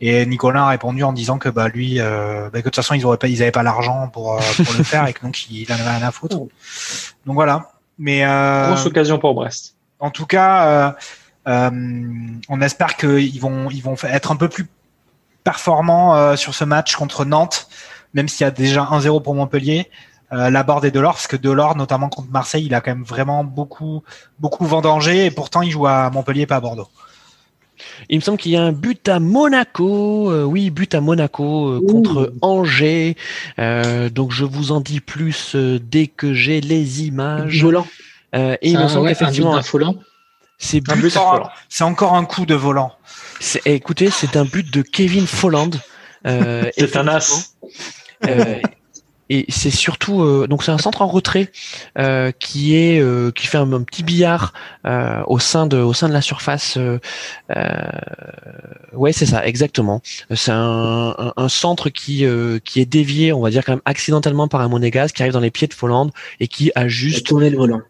Et 0.00 0.26
Nicolas 0.26 0.64
a 0.64 0.68
répondu 0.68 1.02
en 1.02 1.12
disant 1.12 1.38
que 1.38 1.48
bah 1.48 1.68
lui, 1.68 2.00
euh, 2.00 2.50
bah, 2.50 2.50
que 2.50 2.56
de 2.58 2.62
toute 2.62 2.76
façon 2.76 2.94
ils 2.94 3.04
auraient 3.06 3.16
pas, 3.16 3.28
ils 3.28 3.42
avaient 3.42 3.50
pas 3.50 3.62
l'argent 3.62 4.08
pour 4.08 4.40
pour 4.56 4.74
le 4.76 4.84
faire 4.84 5.06
et 5.06 5.12
que 5.12 5.22
donc 5.22 5.50
il 5.50 5.70
en 5.72 5.74
avait 5.74 5.96
rien 5.96 6.06
à 6.06 6.10
foutre. 6.10 6.36
Donc 6.36 7.34
voilà. 7.34 7.70
Mais 7.98 8.20
Grosse 8.66 8.86
occasion 8.86 9.18
pour 9.18 9.34
Brest. 9.34 9.74
en 9.98 10.10
tout 10.10 10.26
cas, 10.26 10.96
on 11.46 12.60
espère 12.60 12.96
qu'ils 12.96 13.40
vont, 13.40 13.70
ils 13.70 13.82
vont 13.82 13.96
être 14.04 14.32
un 14.32 14.36
peu 14.36 14.48
plus 14.48 14.68
performants 15.44 16.36
sur 16.36 16.54
ce 16.54 16.64
match 16.64 16.96
contre 16.96 17.24
Nantes, 17.24 17.68
même 18.14 18.28
s'il 18.28 18.44
y 18.44 18.48
a 18.48 18.50
déjà 18.50 18.84
1-0 18.84 19.22
pour 19.22 19.34
Montpellier. 19.34 19.90
Euh, 20.32 20.48
la 20.50 20.62
Borde 20.62 20.84
et 20.84 20.90
Delors, 20.92 21.14
parce 21.14 21.26
que 21.26 21.36
Delors, 21.36 21.76
notamment 21.76 22.08
contre 22.08 22.28
Marseille, 22.30 22.64
il 22.66 22.74
a 22.74 22.80
quand 22.80 22.92
même 22.94 23.02
vraiment 23.04 23.42
beaucoup, 23.42 24.02
beaucoup 24.38 24.64
vendangé, 24.64 25.26
et 25.26 25.30
pourtant 25.32 25.62
il 25.62 25.70
joue 25.72 25.86
à 25.86 26.08
Montpellier, 26.10 26.46
pas 26.46 26.56
à 26.56 26.60
Bordeaux. 26.60 26.86
Il 28.10 28.16
me 28.18 28.20
semble 28.22 28.38
qu'il 28.38 28.52
y 28.52 28.56
a 28.56 28.62
un 28.62 28.72
but 28.72 29.08
à 29.08 29.18
Monaco. 29.20 30.30
euh, 30.30 30.44
oui, 30.44 30.70
but 30.70 30.94
à 30.94 31.00
Monaco 31.00 31.68
euh, 31.68 31.80
Ouh. 31.82 31.86
contre 31.92 32.32
Angers. 32.42 33.16
Euh, 33.58 34.10
donc 34.10 34.32
je 34.32 34.44
vous 34.44 34.70
en 34.70 34.80
dis 34.80 35.00
plus 35.00 35.54
euh, 35.54 35.78
dès 35.82 36.06
que 36.06 36.34
j'ai 36.34 36.60
les 36.60 37.04
images. 37.04 37.62
Volant. 37.62 37.86
Euh, 38.36 38.56
et 38.62 38.70
il 38.70 38.78
me 38.78 38.86
semble 38.86 39.06
ouais, 39.06 39.12
qu'effectivement, 39.14 39.60
c'est 40.58 40.88
Un 40.90 40.94
but. 40.94 41.00
but 41.02 41.16
à 41.16 41.20
Folland. 41.20 41.48
C'est 41.70 41.84
encore 41.84 42.14
un 42.14 42.24
coup 42.26 42.44
de 42.46 42.54
volant. 42.54 42.92
c'est- 43.40 43.62
Écoutez, 43.64 44.10
c'est 44.10 44.36
un 44.36 44.44
but 44.44 44.70
de 44.72 44.82
Kevin 44.82 45.26
Folland. 45.26 45.70
Euh, 46.26 46.70
C'est 46.76 46.96
un 46.96 47.08
as. 47.08 47.54
Euh, 48.28 48.56
et 49.30 49.46
c'est 49.48 49.70
surtout 49.70 50.22
euh, 50.22 50.46
donc 50.48 50.62
c'est 50.64 50.72
un 50.72 50.78
centre 50.78 51.02
en 51.02 51.06
retrait 51.06 51.50
euh, 51.98 52.32
qui 52.38 52.74
est 52.74 53.00
euh, 53.00 53.30
qui 53.30 53.46
fait 53.46 53.58
un, 53.58 53.72
un 53.72 53.82
petit 53.82 54.02
billard 54.02 54.52
euh, 54.86 55.22
au 55.28 55.38
sein 55.38 55.66
de 55.66 55.76
au 55.78 55.92
sein 55.94 56.08
de 56.08 56.12
la 56.12 56.20
surface. 56.20 56.76
Euh, 56.76 56.98
euh, 57.56 57.64
ouais, 58.92 59.12
c'est 59.12 59.26
ça, 59.26 59.46
exactement. 59.46 60.02
C'est 60.34 60.50
un, 60.50 61.14
un, 61.16 61.32
un 61.36 61.48
centre 61.48 61.90
qui 61.90 62.24
euh, 62.26 62.58
qui 62.64 62.80
est 62.80 62.86
dévié, 62.86 63.32
on 63.32 63.40
va 63.40 63.50
dire 63.50 63.64
quand 63.64 63.72
même 63.72 63.82
accidentellement 63.84 64.48
par 64.48 64.60
un 64.62 64.68
monégasque 64.68 65.14
qui 65.14 65.22
arrive 65.22 65.32
dans 65.32 65.40
les 65.40 65.52
pieds 65.52 65.68
de 65.68 65.74
Folland 65.74 66.10
et 66.40 66.48
qui 66.48 66.72
a 66.74 66.88
J'ai 66.88 67.08
juste 67.10 67.26
tourné 67.26 67.50
le 67.50 67.56
volant. 67.56 67.82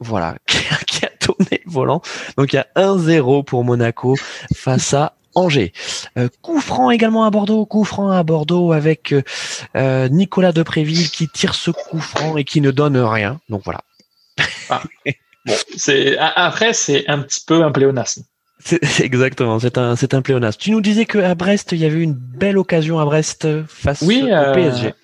voilà 0.00 0.34
qui 0.46 0.58
a, 0.72 0.76
qui 0.84 1.04
a 1.04 1.10
tourné 1.20 1.62
le 1.64 1.70
volant. 1.70 2.02
Donc 2.36 2.52
il 2.52 2.56
y 2.56 2.58
a 2.58 2.66
1-0 2.76 3.44
pour 3.44 3.62
Monaco 3.62 4.16
face 4.54 4.94
à 4.94 5.14
Angers. 5.38 5.72
Euh, 6.16 6.28
coup 6.42 6.60
franc 6.60 6.90
également 6.90 7.24
à 7.24 7.30
Bordeaux, 7.30 7.64
coup 7.66 7.84
franc 7.84 8.10
à 8.10 8.22
Bordeaux 8.22 8.72
avec 8.72 9.12
euh, 9.12 9.22
euh, 9.76 10.08
Nicolas 10.08 10.52
Depréville 10.52 11.10
qui 11.10 11.28
tire 11.28 11.54
ce 11.54 11.70
coup 11.70 12.00
franc 12.00 12.36
et 12.36 12.44
qui 12.44 12.60
ne 12.60 12.70
donne 12.70 12.96
rien. 12.98 13.40
Donc 13.48 13.62
voilà. 13.64 13.80
Bon, 15.46 15.54
c'est 15.76 16.18
après 16.18 16.74
c'est 16.74 17.08
un 17.08 17.20
petit 17.20 17.40
peu 17.46 17.62
un 17.62 17.72
pléonasme. 17.72 18.24
Exactement, 19.00 19.58
c'est 19.58 19.78
un 19.78 19.96
c'est 19.96 20.14
un 20.14 20.22
pléonasme. 20.22 20.58
Tu 20.60 20.70
nous 20.70 20.80
disais 20.80 21.06
qu'à 21.06 21.34
Brest, 21.34 21.72
il 21.72 21.78
y 21.78 21.84
avait 21.84 22.02
une 22.02 22.14
belle 22.14 22.58
occasion 22.58 22.98
à 22.98 23.04
Brest 23.04 23.46
face 23.66 24.02
oui, 24.02 24.22
au 24.24 24.26
euh, 24.26 24.52
PSG. 24.52 24.94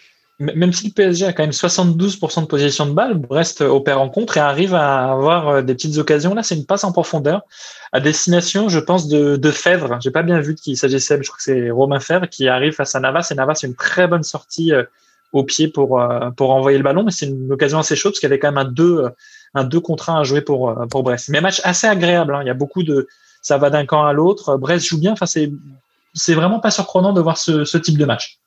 Même 0.41 0.73
si 0.73 0.89
le 0.89 0.93
PSG 0.93 1.27
a 1.27 1.33
quand 1.33 1.45
même 1.45 1.51
72% 1.51 2.41
de 2.41 2.47
possession 2.47 2.87
de 2.87 2.93
balle, 2.93 3.15
Brest 3.15 3.61
opère 3.61 4.01
en 4.01 4.09
contre 4.09 4.37
et 4.37 4.41
arrive 4.41 4.75
à 4.75 5.13
avoir 5.13 5.49
euh, 5.49 5.63
des 5.63 5.75
petites 5.75 5.97
occasions. 5.97 6.35
Là, 6.35 6.43
c'est 6.43 6.57
une 6.57 6.67
passe 6.67 6.83
en 6.83 6.91
profondeur 6.91 7.43
à 7.93 8.01
destination, 8.01 8.69
je 8.69 8.81
pense, 8.81 9.07
de, 9.07 9.37
de 9.37 9.51
Fèvre. 9.53 9.97
J'ai 10.01 10.11
pas 10.11 10.25
bien 10.25 10.41
vu 10.41 10.57
qu'il 10.57 10.77
s'agissait, 10.77 11.17
je 11.23 11.29
crois 11.29 11.37
que 11.37 11.43
c'est 11.45 11.71
Romain 11.71 12.01
Fèvre 12.01 12.29
qui 12.29 12.49
arrive 12.49 12.73
face 12.73 12.97
à 12.97 13.01
Navas 13.01 13.29
et 13.31 13.35
Navas, 13.37 13.55
c'est 13.55 13.69
une 13.69 13.77
très 13.77 14.09
bonne 14.09 14.25
sortie 14.25 14.73
euh, 14.73 14.83
au 15.33 15.45
pied 15.45 15.69
pour 15.69 16.01
pour 16.37 16.51
envoyer 16.53 16.79
le 16.79 16.85
ballon, 16.85 17.03
mais 17.03 17.11
c'est 17.11 17.27
une 17.27 17.53
occasion 17.53 17.81
assez 17.81 17.97
chaude 17.97 18.13
parce 18.13 18.21
qu'il 18.21 18.29
y 18.29 18.33
avait 18.33 18.39
quand 18.39 18.53
même 18.53 18.67
un 18.67 18.71
2 18.71 19.09
un 19.55 19.65
2 19.65 19.81
contre 19.81 20.11
1 20.11 20.21
à 20.21 20.23
jouer 20.23 20.43
pour 20.43 20.73
pour 20.89 21.03
Brest. 21.03 21.29
Mais 21.29 21.41
match 21.41 21.61
assez 21.65 21.89
agréable. 21.89 22.37
Hein. 22.37 22.43
Il 22.43 22.47
y 22.47 22.51
a 22.51 22.55
beaucoup 22.55 22.85
de 22.85 23.09
ça 23.43 23.59
va 23.59 23.69
d'un 23.69 23.85
camp 23.85 24.05
à 24.05 24.13
l'autre. 24.13 24.57
Brest 24.59 24.87
joue 24.87 25.01
bien. 25.01 25.11
Enfin, 25.11 25.27
c'est 25.27 25.51
c'est 26.13 26.35
vraiment 26.35 26.61
pas 26.61 26.71
surprenant 26.71 27.13
de 27.13 27.21
voir 27.21 27.37
ce 27.37 27.77
type 27.79 27.99
de 27.99 28.05
match. 28.05 28.39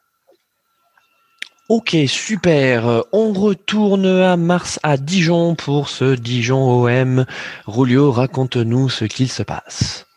Ok, 1.69 1.97
super. 2.07 3.03
On 3.11 3.33
retourne 3.33 4.05
à 4.05 4.37
Mars, 4.37 4.79
à 4.83 4.95
Dijon 4.95 5.55
pour 5.55 5.89
ce 5.89 6.15
Dijon 6.15 6.85
OM. 6.85 7.25
Rulio, 7.65 8.09
raconte-nous 8.09 8.87
ce 8.87 9.03
qu'il 9.03 9.27
se 9.27 9.43
passe. 9.43 10.07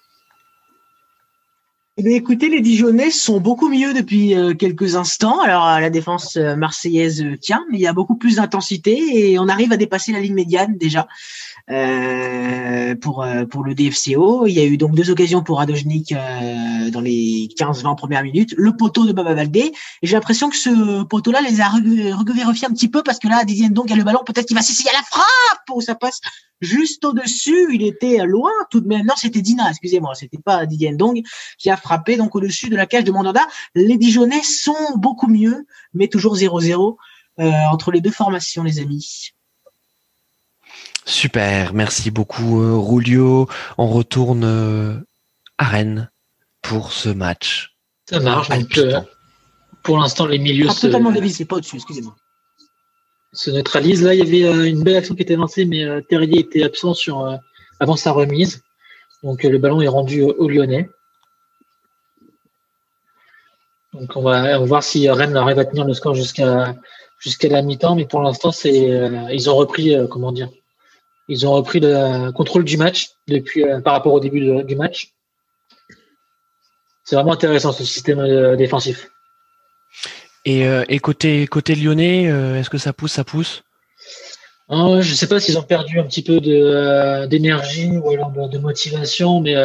Eh 1.96 2.14
écoutez, 2.14 2.48
les 2.48 2.60
Dijonnais 2.60 3.10
sont 3.10 3.40
beaucoup 3.40 3.68
mieux 3.68 3.92
depuis 3.92 4.34
euh, 4.34 4.54
quelques 4.54 4.94
instants. 4.94 5.40
Alors, 5.40 5.66
euh, 5.66 5.80
la 5.80 5.90
défense 5.90 6.36
euh, 6.36 6.54
marseillaise 6.54 7.26
tient, 7.40 7.64
mais 7.70 7.78
il 7.78 7.82
y 7.82 7.88
a 7.88 7.92
beaucoup 7.92 8.16
plus 8.16 8.36
d'intensité 8.36 9.32
et 9.32 9.38
on 9.40 9.48
arrive 9.48 9.72
à 9.72 9.76
dépasser 9.76 10.12
la 10.12 10.20
ligne 10.20 10.34
médiane 10.34 10.76
déjà 10.78 11.08
euh, 11.70 12.94
pour 12.96 13.24
pour 13.50 13.64
le 13.64 13.74
DFCO. 13.74 14.46
Il 14.46 14.52
y 14.52 14.60
a 14.60 14.64
eu 14.64 14.76
donc 14.76 14.94
deux 14.94 15.10
occasions 15.10 15.42
pour 15.42 15.58
Radojnik 15.58 16.12
euh, 16.12 16.90
dans 16.90 17.00
les 17.00 17.48
15-20 17.58 17.96
premières 17.96 18.22
minutes. 18.22 18.54
Le 18.56 18.76
poteau 18.76 19.06
de 19.06 19.12
Baba 19.12 19.34
Valdé. 19.34 19.72
J'ai 20.02 20.14
l'impression 20.14 20.50
que 20.50 20.56
ce 20.56 21.02
poteau-là 21.04 21.40
les 21.42 21.60
a 21.60 21.68
revérifiés 21.68 22.66
un 22.66 22.72
petit 22.72 22.88
peu 22.88 23.02
parce 23.02 23.18
que 23.18 23.28
là, 23.28 23.44
Didier 23.44 23.68
donc 23.68 23.90
a 23.90 23.96
le 23.96 24.02
ballon. 24.02 24.20
Peut-être 24.26 24.46
qu'il 24.46 24.56
va 24.56 24.62
s'essayer 24.62 24.90
à 24.90 24.94
la 24.94 25.02
frappe 25.02 25.70
ou 25.74 25.80
ça 25.80 25.94
passe 25.94 26.20
juste 26.60 27.04
au-dessus. 27.04 27.68
Il 27.72 27.82
était 27.82 28.18
loin 28.26 28.50
tout 28.70 28.80
de 28.80 28.88
même. 28.88 29.06
Non, 29.06 29.14
c'était 29.16 29.42
Dina, 29.42 29.70
excusez-moi. 29.70 30.14
C'était 30.14 30.38
pas 30.38 30.66
Didier 30.66 30.92
Ndong 30.92 31.22
qui 31.58 31.70
a 31.70 31.76
frappé 31.76 32.16
donc 32.16 32.34
au-dessus 32.34 32.68
de 32.68 32.76
la 32.76 32.86
cage 32.86 33.04
de 33.04 33.12
Mandanda. 33.12 33.46
Les 33.74 33.96
Dijonnais 33.96 34.42
sont 34.42 34.96
beaucoup 34.96 35.28
mieux, 35.28 35.66
mais 35.94 36.08
toujours 36.08 36.36
0-0 36.36 36.96
euh, 37.38 37.50
entre 37.72 37.92
les 37.92 38.00
deux 38.00 38.10
formations, 38.10 38.64
les 38.64 38.80
amis. 38.80 39.32
Super, 41.10 41.74
merci 41.74 42.12
beaucoup 42.12 42.62
euh, 42.62 42.78
Rulio. 42.78 43.48
On 43.78 43.88
retourne 43.88 44.44
euh, 44.44 44.94
à 45.58 45.64
Rennes 45.64 46.08
pour 46.62 46.92
ce 46.92 47.08
match. 47.08 47.74
Ça 48.08 48.20
marche. 48.20 48.48
Donc, 48.48 48.78
euh, 48.78 49.00
pour 49.82 49.98
l'instant, 49.98 50.26
les 50.26 50.38
milieux 50.38 50.68
ah, 50.70 50.72
se, 50.72 50.86
totalement 50.86 51.10
dévissé, 51.10 51.44
pas 51.44 51.56
au-dessus, 51.56 51.76
excusez-moi. 51.76 52.14
se 53.32 53.50
neutralisent. 53.50 54.04
Là, 54.04 54.14
il 54.14 54.20
y 54.20 54.22
avait 54.22 54.56
euh, 54.56 54.68
une 54.68 54.84
belle 54.84 54.96
action 54.96 55.16
qui 55.16 55.22
était 55.22 55.34
lancée, 55.34 55.64
mais 55.64 55.84
euh, 55.84 56.00
Terrier 56.00 56.38
était 56.38 56.62
absent 56.62 56.94
sur, 56.94 57.26
euh, 57.26 57.36
avant 57.80 57.96
sa 57.96 58.12
remise. 58.12 58.62
Donc, 59.24 59.42
le 59.42 59.58
ballon 59.58 59.82
est 59.82 59.88
rendu 59.88 60.22
au 60.22 60.48
Lyonnais. 60.48 60.88
Donc, 63.94 64.14
on 64.14 64.22
va, 64.22 64.56
on 64.58 64.60
va 64.60 64.64
voir 64.64 64.84
si 64.84 65.10
Rennes 65.10 65.36
arrive 65.36 65.58
à 65.58 65.64
tenir 65.64 65.84
le 65.84 65.92
score 65.92 66.14
jusqu'à 66.14 66.76
jusqu'à 67.18 67.48
la 67.48 67.62
mi-temps. 67.62 67.96
Mais 67.96 68.06
pour 68.06 68.22
l'instant, 68.22 68.52
c'est 68.52 68.88
ils 69.32 69.50
ont 69.50 69.56
repris, 69.56 69.94
comment 70.08 70.30
dire, 70.30 70.48
ils 71.30 71.46
ont 71.46 71.52
repris 71.52 71.80
le 71.80 72.30
contrôle 72.32 72.64
du 72.64 72.76
match 72.76 73.08
depuis 73.28 73.64
par 73.84 73.94
rapport 73.94 74.12
au 74.12 74.20
début 74.20 74.40
de, 74.40 74.62
du 74.62 74.76
match. 74.76 75.14
C'est 77.04 77.16
vraiment 77.16 77.32
intéressant 77.32 77.72
ce 77.72 77.84
système 77.84 78.56
défensif. 78.56 79.08
Et, 80.44 80.66
euh, 80.66 80.84
et 80.88 80.98
côté, 80.98 81.46
côté 81.46 81.74
lyonnais, 81.74 82.30
euh, 82.30 82.58
est-ce 82.58 82.70
que 82.70 82.78
ça 82.78 82.92
pousse, 82.92 83.12
ça 83.12 83.24
pousse? 83.24 83.62
Euh, 84.70 85.00
Je 85.02 85.10
ne 85.10 85.16
sais 85.16 85.26
pas 85.26 85.40
s'ils 85.40 85.58
ont 85.58 85.62
perdu 85.62 85.98
un 85.98 86.04
petit 86.04 86.22
peu 86.22 86.40
d'énergie 87.28 87.96
ou 87.96 88.10
alors 88.10 88.30
de, 88.30 88.48
de 88.48 88.58
motivation, 88.58 89.40
mais 89.40 89.56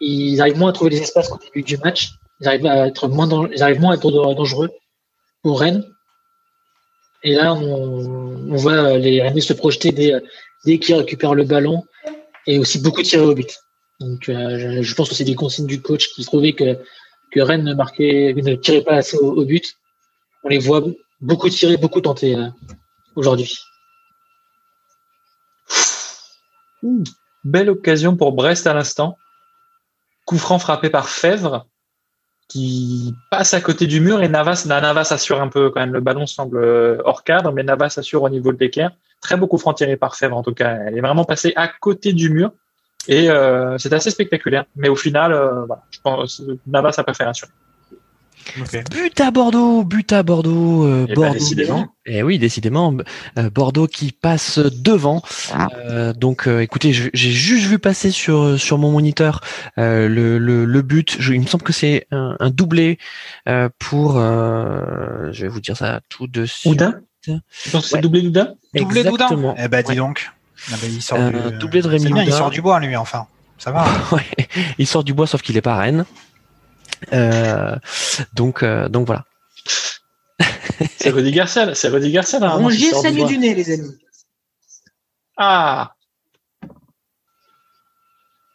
ils 0.00 0.40
arrivent 0.40 0.58
moins 0.58 0.70
à 0.70 0.72
trouver 0.72 0.90
les 0.90 1.02
espaces 1.02 1.30
au 1.30 1.38
début 1.38 1.62
du 1.62 1.76
match. 1.78 2.10
Ils 2.40 2.48
arrivent 2.48 2.66
à 2.66 2.86
être 2.86 3.08
moins, 3.08 3.26
dans, 3.26 3.46
ils 3.46 3.62
arrivent 3.62 3.80
moins 3.80 3.92
à 3.92 3.96
être 3.96 4.10
dangereux 4.10 4.70
pour 5.42 5.60
Rennes. 5.60 5.84
Et 7.22 7.34
là, 7.34 7.52
on, 7.52 8.52
on 8.52 8.56
voit 8.56 8.96
les 8.96 9.20
Rennes 9.20 9.40
se 9.40 9.52
projeter 9.52 9.92
dès, 9.92 10.14
dès 10.64 10.78
qu'ils 10.78 10.96
récupèrent 10.96 11.34
le 11.34 11.44
ballon 11.44 11.84
et 12.46 12.58
aussi 12.58 12.80
beaucoup 12.80 13.02
tirer 13.02 13.24
au 13.24 13.34
but. 13.34 13.58
Euh, 14.02 14.82
je 14.82 14.94
pense 14.94 15.08
que 15.08 15.14
c'est 15.14 15.24
des 15.24 15.34
consignes 15.34 15.66
du 15.66 15.82
coach 15.82 16.08
qui 16.14 16.24
trouvait 16.24 16.52
que, 16.52 16.78
que 17.32 17.40
Rennes 17.40 17.64
ne 17.64 17.74
marquait, 17.74 18.32
ne 18.34 18.54
tirait 18.54 18.82
pas 18.82 18.94
assez 18.94 19.16
au, 19.16 19.44
but. 19.44 19.64
On 20.44 20.48
les 20.48 20.58
voit 20.58 20.82
beaucoup 21.20 21.48
tirer, 21.48 21.76
beaucoup 21.76 22.00
tenter 22.00 22.36
euh, 22.36 22.48
aujourd'hui. 23.16 23.58
Belle 27.44 27.70
occasion 27.70 28.16
pour 28.16 28.32
Brest 28.32 28.66
à 28.66 28.74
l'instant. 28.74 29.18
Coup 30.26 30.38
franc 30.38 30.58
frappé 30.58 30.90
par 30.90 31.08
Fèvre 31.08 31.66
qui 32.48 33.14
passe 33.30 33.52
à 33.52 33.60
côté 33.60 33.86
du 33.86 34.00
mur 34.00 34.22
et 34.22 34.28
Navas, 34.28 34.64
Navas 34.66 35.08
assure 35.10 35.42
un 35.42 35.48
peu 35.48 35.70
quand 35.70 35.80
même. 35.80 35.92
Le 35.92 36.00
ballon 36.00 36.26
semble 36.26 37.02
hors 37.04 37.22
cadre, 37.22 37.52
mais 37.52 37.62
Navas 37.62 37.94
assure 37.98 38.22
au 38.22 38.30
niveau 38.30 38.52
de 38.52 38.58
l'équerre. 38.58 38.92
Très 39.20 39.36
beau 39.36 39.46
coup 39.46 39.58
franc 39.58 39.74
tiré 39.74 39.96
par 39.96 40.14
Fèvre 40.16 40.36
en 40.36 40.42
tout 40.42 40.54
cas. 40.54 40.78
Elle 40.86 40.96
est 40.96 41.00
vraiment 41.00 41.24
passée 41.24 41.52
à 41.56 41.68
côté 41.68 42.12
du 42.12 42.30
mur 42.30 42.52
et 43.08 43.28
euh, 43.30 43.76
c'est 43.78 43.92
assez 43.92 44.10
spectaculaire. 44.10 44.64
Mais 44.76 44.88
au 44.88 44.96
final, 44.96 45.32
euh, 45.32 45.64
voilà, 45.66 45.82
je 45.90 45.98
pense 46.02 46.42
Navas 46.66 46.94
a 46.98 47.02
préféré 47.04 47.30
assurer. 47.30 47.50
Ok. 48.60 48.82
But 48.90 49.20
à 49.20 49.30
Bordeaux, 49.30 49.82
but 49.84 50.10
à 50.12 50.22
Bordeaux, 50.22 50.84
euh, 50.86 51.06
ben, 51.06 51.14
Bordeaux. 51.14 51.32
décidément. 51.34 51.88
Eh 52.06 52.22
oui, 52.22 52.38
décidément, 52.38 52.96
euh, 53.38 53.50
Bordeaux 53.50 53.86
qui 53.86 54.12
passe 54.12 54.58
devant. 54.58 55.20
Euh, 55.74 56.14
donc, 56.14 56.46
euh, 56.46 56.60
écoutez, 56.60 56.92
j'ai 56.92 57.10
juste 57.30 57.66
vu 57.66 57.78
passer 57.78 58.10
sur 58.10 58.58
sur 58.58 58.78
mon 58.78 58.90
moniteur 58.92 59.42
euh, 59.76 60.08
le, 60.08 60.38
le 60.38 60.64
le 60.64 60.82
but. 60.82 61.16
Je- 61.18 61.34
il 61.34 61.40
me 61.42 61.46
semble 61.46 61.64
que 61.64 61.74
c'est 61.74 62.06
un, 62.10 62.36
un 62.40 62.48
doublé 62.50 62.98
euh, 63.48 63.68
pour. 63.78 64.16
euh, 64.16 65.30
je 65.32 65.42
vais 65.42 65.48
vous 65.48 65.60
dire 65.60 65.76
ça 65.76 66.00
tout 66.08 66.26
de 66.26 66.46
suite. 66.46 66.72
Oudin 66.72 67.00
que 67.26 67.32
c'est 67.82 67.96
Ouais. 67.96 68.00
doublé 68.00 68.26
Oudin 68.26 68.54
Doublé 68.80 69.04
Doudin 69.04 69.24
Exactement. 69.26 69.54
Eh 69.58 69.68
ben 69.68 69.82
dis 69.82 69.88
Ouais. 69.90 69.96
donc. 69.96 70.30
Ah 70.70 70.74
ben, 70.80 70.90
il 70.92 71.02
sort 71.02 71.18
Euh, 71.18 71.50
du... 71.50 71.58
doublé 71.58 71.82
de 71.82 71.88
Rémi 71.88 72.02
C'est 72.04 72.12
bien, 72.12 72.22
il 72.22 72.26
Doudin. 72.26 72.38
sort 72.38 72.50
du 72.50 72.60
bois 72.62 72.80
lui 72.80 72.96
enfin. 72.96 73.26
Ça 73.58 73.70
va. 73.70 73.84
Ouais, 74.12 74.48
il 74.78 74.86
sort 74.86 75.04
du 75.04 75.12
bois 75.14 75.26
sauf 75.26 75.42
qu'il 75.42 75.56
est 75.56 75.60
pas 75.62 75.74
à 75.74 75.78
Rennes. 75.80 76.04
Euh, 77.12 77.76
donc 78.34 78.62
euh, 78.62 78.88
donc 78.88 79.06
voilà. 79.06 79.24
C'est 80.98 81.10
Rudy 81.10 81.30
Garcia, 81.32 81.74
c'est 81.74 81.88
Rudy 81.88 82.10
Garcia. 82.12 82.38
qui 82.38 82.46
Rongier 82.46 82.90
du 82.92 82.96
saigne 83.00 83.16
bois. 83.16 83.26
du 83.28 83.38
nez, 83.38 83.54
les 83.54 83.70
amis. 83.72 83.96
Ah 85.36 85.92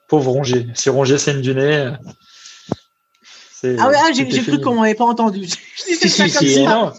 Pauvre 0.10 0.32
Rongier. 0.32 0.68
Si 0.74 0.90
Rongier 0.90 1.18
saigne 1.18 1.42
du 1.42 1.56
nez. 1.56 1.92
Ah 3.66 3.88
ouais, 3.88 3.96
ah, 3.98 4.12
j'ai 4.14 4.28
cru 4.28 4.60
qu'on 4.60 4.76
m'avait 4.76 4.94
pas 4.96 5.06
entendu. 5.06 5.46
Je 5.78 5.84
disais 5.94 6.08
Si, 6.10 6.10
ça 6.10 6.28
si, 6.28 6.34
comme 6.34 6.48
si, 6.48 6.54
Si, 6.54 6.64
ça. 6.66 6.70
non. 6.70 6.94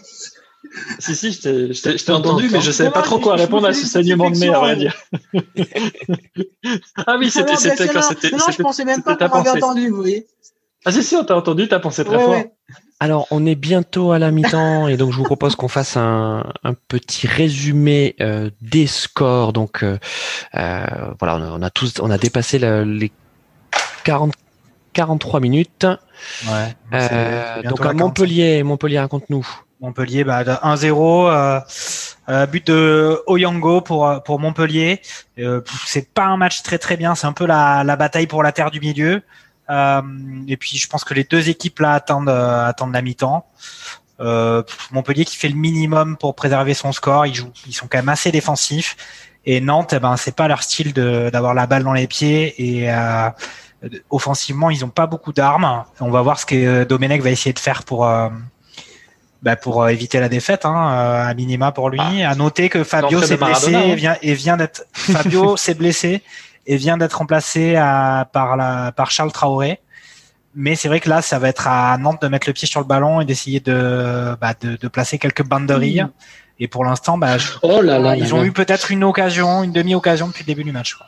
Si, 0.99 1.15
si, 1.15 1.31
je 1.31 1.41
t'ai- 1.41 1.73
je 1.73 1.81
t'ai 1.81 1.97
je 1.97 2.05
t'ai 2.05 2.11
On 2.11 2.15
entendu, 2.15 2.49
mais 2.51 2.61
je 2.61 2.71
savais 2.71 2.89
Non, 2.89 2.93
pas 2.93 3.01
trop 3.01 3.19
quoi 3.19 3.35
répondre 3.35 3.67
à 3.67 3.73
ce 3.73 3.85
saignement 3.85 4.29
de 4.29 4.37
nez, 4.37 4.49
à 4.49 4.59
vrai 4.59 4.75
dire. 4.75 4.93
ah 7.07 7.17
oui, 7.19 7.29
c'était 7.29 7.53
quand 7.87 8.01
c'était. 8.01 8.31
non, 8.31 8.37
je 8.39 8.51
c'était- 8.51 8.63
pensais 8.63 8.85
même 8.85 9.01
pas 9.03 9.15
qu'on 9.15 9.29
pensée. 9.43 9.49
entendu, 9.63 9.89
vous 9.89 9.97
voyez. 9.97 10.27
Ah 10.85 10.91
si, 10.91 11.03
si, 11.03 11.15
on 11.15 11.23
t'a 11.23 11.35
entendu, 11.35 11.67
t'as 11.67 11.79
pensé 11.79 12.03
très 12.05 12.15
Ouais, 12.17 12.21
fort. 12.23 12.31
ouais. 12.33 12.51
Alors, 12.99 13.27
on 13.31 13.45
est 13.45 13.55
bientôt 13.55 14.11
à 14.11 14.19
la 14.19 14.31
mi-temps 14.31 14.87
et 14.87 14.97
donc 14.97 15.11
je 15.11 15.17
vous 15.17 15.23
propose 15.23 15.55
qu'on 15.55 15.67
fasse 15.67 15.97
un, 15.97 16.45
un 16.63 16.73
petit 16.87 17.27
résumé 17.27 18.15
euh, 18.21 18.49
des 18.61 18.87
scores. 18.87 19.51
Donc, 19.51 19.83
euh, 19.83 19.97
euh, 20.55 20.85
voilà, 21.19 21.37
on 21.37 21.41
a, 21.41 21.49
on 21.59 21.61
a 21.61 21.69
tous, 21.69 21.95
on 22.01 22.09
a 22.11 22.17
dépassé 22.17 22.59
la- 22.59 22.85
les 22.85 23.11
40, 24.03 24.33
43 24.93 25.39
minutes. 25.39 25.85
Ouais. 26.47 26.75
Euh, 26.93 27.61
donc 27.63 27.81
à 27.81 27.85
45. 27.85 27.93
Montpellier, 27.95 28.63
Montpellier, 28.63 28.99
raconte-nous. 28.99 29.45
Montpellier, 29.85 30.23
bah, 30.23 30.43
de 30.43 30.51
1-0. 30.51 31.29
euh, 31.29 31.59
euh, 32.27 32.45
but 32.47 32.65
de 32.65 33.21
Oyango 33.27 33.81
pour 33.81 34.07
euh, 34.07 34.19
pour 34.19 34.39
Montpellier. 34.39 35.01
Euh, 35.37 35.61
c'est 35.85 36.11
pas 36.11 36.25
un 36.25 36.37
match 36.37 36.63
très 36.63 36.77
très 36.79 36.97
bien. 36.97 37.13
C'est 37.15 37.27
un 37.27 37.33
peu 37.33 37.45
la, 37.45 37.83
la 37.83 37.95
bataille 37.95 38.27
pour 38.27 38.41
la 38.41 38.51
terre 38.51 38.71
du 38.71 38.79
milieu. 38.79 39.21
Et 40.47 40.57
puis 40.57 40.77
je 40.77 40.87
pense 40.87 41.03
que 41.03 41.13
les 41.15 41.23
deux 41.23 41.49
équipes 41.49 41.79
là 41.79 41.93
attendent 41.93 42.29
attendent 42.29 42.93
la 42.93 43.01
mi-temps. 43.01 43.45
Montpellier 44.91 45.25
qui 45.25 45.37
fait 45.37 45.49
le 45.49 45.55
minimum 45.55 46.17
pour 46.17 46.35
préserver 46.35 46.73
son 46.73 46.91
score. 46.91 47.25
Ils 47.25 47.35
jouent, 47.35 47.51
ils 47.67 47.73
sont 47.73 47.87
quand 47.87 47.97
même 47.97 48.09
assez 48.09 48.31
défensifs. 48.31 48.95
Et 49.45 49.61
Nantes, 49.61 49.93
eh 49.93 49.99
ben 49.99 50.17
c'est 50.17 50.35
pas 50.35 50.47
leur 50.47 50.61
style 50.63 50.93
d'avoir 50.93 51.53
la 51.53 51.67
balle 51.67 51.83
dans 51.83 51.93
les 51.93 52.07
pieds 52.07 52.53
et 52.57 52.91
offensivement 54.09 54.69
ils 54.69 54.85
ont 54.85 54.89
pas 54.89 55.07
beaucoup 55.07 55.33
d'armes. 55.33 55.83
On 55.99 56.11
va 56.11 56.21
voir 56.21 56.39
ce 56.39 56.45
que 56.45 56.83
Domenech 56.83 57.21
va 57.21 57.31
essayer 57.31 57.53
de 57.53 57.59
faire 57.59 57.83
pour 57.83 58.07
bah, 59.45 59.55
pour 59.55 59.87
éviter 59.87 60.19
la 60.19 60.27
défaite, 60.27 60.65
hein, 60.65 60.75
à 61.29 61.33
minima 61.35 61.71
pour 61.71 61.89
lui. 61.91 61.99
Ah. 62.01 62.31
à 62.31 62.35
noter 62.35 62.67
que 62.67 62.83
Fabio 62.83 63.21
s'est 63.21 63.37
blessé 63.37 63.75
hein. 63.75 63.81
et 63.85 63.95
vient, 63.95 64.17
et 64.23 64.33
vient 64.33 64.57
d'être 64.57 64.83
Fabio 64.91 65.55
s'est 65.63 65.75
blessé 65.75 66.23
et 66.65 66.77
vient 66.77 66.97
d'être 66.97 67.13
remplacé 67.19 67.75
à, 67.75 68.27
par 68.33 68.57
la 68.57 68.91
par 68.91 69.11
Charles 69.11 69.31
Traoré. 69.31 69.79
Mais 70.55 70.75
c'est 70.75 70.87
vrai 70.87 70.99
que 70.99 71.09
là, 71.09 71.21
ça 71.21 71.37
va 71.37 71.49
être 71.49 71.67
à 71.67 71.97
Nantes 71.97 72.21
de 72.21 72.27
mettre 72.27 72.47
le 72.47 72.53
pied 72.53 72.67
sur 72.67 72.79
le 72.79 72.85
ballon 72.87 73.21
et 73.21 73.25
d'essayer 73.25 73.59
de, 73.59 74.35
bah, 74.41 74.53
de, 74.59 74.77
de 74.77 74.87
placer 74.87 75.19
quelques 75.19 75.43
bandes 75.43 75.67
de 75.67 75.73
rire. 75.73 76.09
Et 76.59 76.67
pour 76.69 76.85
l'instant, 76.85 77.17
bah, 77.17 77.37
je- 77.37 77.51
Oh 77.61 77.81
là 77.81 77.99
là. 77.99 78.15
ils 78.15 78.29
là 78.29 78.33
ont 78.35 78.43
eu 78.43 78.53
peut-être 78.53 78.89
une 78.89 79.03
occasion, 79.03 79.63
une 79.63 79.73
demi-occasion 79.73 80.27
depuis 80.27 80.43
le 80.43 80.47
début 80.47 80.63
du 80.63 80.71
match. 80.71 80.93
quoi. 80.95 81.05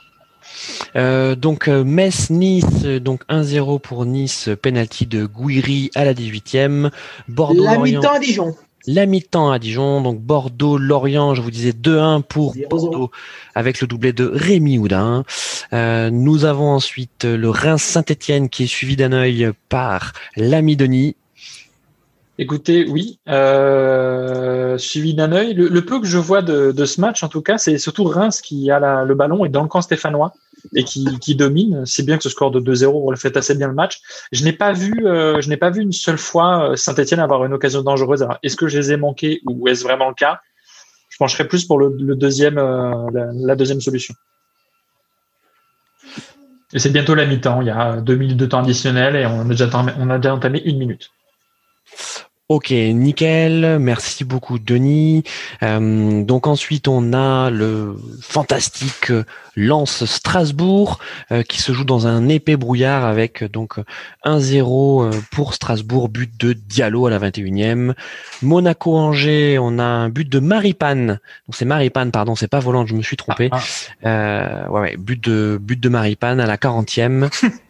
Euh, 0.96 1.36
donc 1.36 1.68
euh, 1.68 1.84
Metz-Nice, 1.84 2.66
euh, 2.86 3.00
donc 3.00 3.22
1-0 3.30 3.80
pour 3.80 4.06
Nice, 4.06 4.50
penalty 4.62 5.06
de 5.06 5.26
Gouiri 5.26 5.92
à 5.96 6.06
la 6.06 6.14
18e. 6.14 6.84
La 6.84 6.92
Bordeaux-Lorient. 7.28 7.82
mi-temps 7.84 8.14
à 8.14 8.20
Dijon. 8.20 8.56
La 8.90 9.06
mi-temps 9.06 9.52
à 9.52 9.60
Dijon, 9.60 10.00
donc 10.02 10.20
Bordeaux-Lorient, 10.22 11.36
je 11.36 11.42
vous 11.42 11.52
disais 11.52 11.72
2-1 11.74 12.22
pour 12.22 12.54
0-0. 12.56 12.70
Bordeaux 12.70 13.12
avec 13.54 13.82
le 13.82 13.88
doublé 13.88 14.14
de 14.14 14.32
Rémi 14.34 14.78
Houdin. 14.80 15.26
Euh, 15.74 16.10
nous 16.10 16.46
avons 16.46 16.70
ensuite 16.72 17.26
le 17.26 17.50
Reims-Saint-Etienne 17.50 18.48
qui 18.48 18.64
est 18.64 18.68
suivi 18.68 18.96
d'un 18.96 19.12
œil 19.12 19.50
par 19.68 20.14
l'ami 20.38 20.78
Denis. 20.78 21.16
Écoutez, 22.40 22.86
oui, 22.88 23.18
euh, 23.28 24.78
suivi 24.78 25.14
d'un 25.16 25.32
œil. 25.32 25.54
Le, 25.56 25.68
le 25.70 25.82
peu 25.86 26.00
que 26.00 26.06
je 26.08 26.20
vois 26.20 26.42
de, 26.42 26.72
de 26.72 26.86
ce 26.86 27.02
match, 27.02 27.24
en 27.24 27.30
tout 27.30 27.42
cas, 27.42 27.58
c'est 27.58 27.78
surtout 27.80 28.04
Reims 28.04 28.42
qui 28.42 28.70
a 28.70 28.80
la- 28.80 29.04
le 29.06 29.16
ballon 29.16 29.44
et 29.44 29.50
dans 29.50 29.64
le 29.64 29.68
camp 29.68 29.82
stéphanois 29.82 30.34
et 30.74 30.84
qui, 30.84 31.36
domine. 31.36 31.86
C'est 31.86 32.04
bien 32.04 32.18
que 32.18 32.24
ce 32.24 32.30
score 32.30 32.52
de 32.52 32.60
2-0 32.60 33.10
reflète 33.10 33.38
assez 33.38 33.56
bien 33.56 33.68
le 33.68 33.74
match. 33.74 34.00
Je 34.32 34.44
n'ai 34.44 34.54
pas 34.54 34.74
vu, 34.74 35.06
euh, 35.06 35.42
je 35.42 35.50
n'ai 35.50 35.58
pas 35.58 35.70
vu 35.70 35.82
une 35.82 35.92
seule 35.92 36.18
fois 36.18 36.74
Saint-Etienne 36.76 37.20
avoir 37.20 37.46
une 37.46 37.54
occasion 37.54 37.82
dangereuse. 37.84 38.28
Est-ce 38.44 38.56
que 38.56 38.68
je 38.68 38.78
les 38.78 38.92
ai 38.92 38.98
manqués 38.98 39.42
ou 39.46 39.68
est-ce 39.68 39.84
vraiment 39.84 40.10
le 40.10 40.16
cas? 40.16 40.40
Je 41.10 41.18
pencherais 41.18 41.48
plus 41.48 41.66
pour 41.66 41.80
le, 41.80 42.16
deuxième, 42.16 42.58
euh, 42.58 43.10
la, 43.34 43.56
deuxième 43.56 43.82
solution. 43.82 44.14
Et 46.74 46.80
c'est 46.80 46.92
bientôt 46.92 47.16
la 47.16 47.26
mi-temps. 47.26 47.62
Il 47.62 47.68
y 47.68 47.72
a 47.72 48.02
deux 48.02 48.16
minutes 48.16 48.38
de 48.38 48.46
temps 48.46 48.60
additionnel 48.60 49.16
et 49.16 49.26
on 49.26 49.50
a 50.10 50.18
déjà 50.18 50.34
entamé 50.34 50.62
une 50.66 50.78
minute. 50.78 51.10
Ok, 52.50 52.72
nickel. 52.72 53.78
Merci 53.78 54.24
beaucoup, 54.24 54.58
Denis. 54.58 55.24
Euh, 55.64 56.24
donc 56.24 56.48
ensuite, 56.48 56.88
on 56.88 57.12
a 57.12 57.50
le 57.50 57.98
fantastique 58.22 59.12
Lance 59.58 60.06
Strasbourg 60.06 61.00
euh, 61.34 61.44
qui 61.44 61.62
se 61.62 61.74
joue 61.74 61.84
dans 61.84 62.08
un 62.08 62.30
épais 62.30 62.56
brouillard 62.56 63.04
avec 63.04 63.44
donc 63.44 63.74
1-0 64.24 65.04
euh, 65.04 65.12
pour 65.30 65.56
Strasbourg, 65.56 66.08
but 66.08 66.32
de 66.40 66.54
Diallo 66.54 67.06
à 67.06 67.10
la 67.10 67.20
21e. 67.20 67.94
Monaco-Angers, 68.42 69.60
on 69.60 69.78
a 69.78 69.84
un 69.84 70.08
but 70.08 70.30
de 70.30 70.40
Maripane. 70.40 71.20
Donc 71.48 71.56
c'est 71.56 71.66
Maripane, 71.66 72.12
pardon, 72.12 72.36
c'est 72.36 72.48
pas 72.48 72.62
volant, 72.62 72.86
je 72.86 72.96
me 72.96 73.02
suis 73.02 73.18
trompé. 73.18 73.50
Ah, 73.52 73.60
Euh, 74.06 74.68
ouais, 74.70 74.80
ouais, 74.80 74.98
but 74.98 75.22
de 75.22 75.60
but 75.62 75.82
de 75.82 75.90
Maripane 75.90 76.40
à 76.40 76.46
la 76.46 76.56
40e 76.56 77.30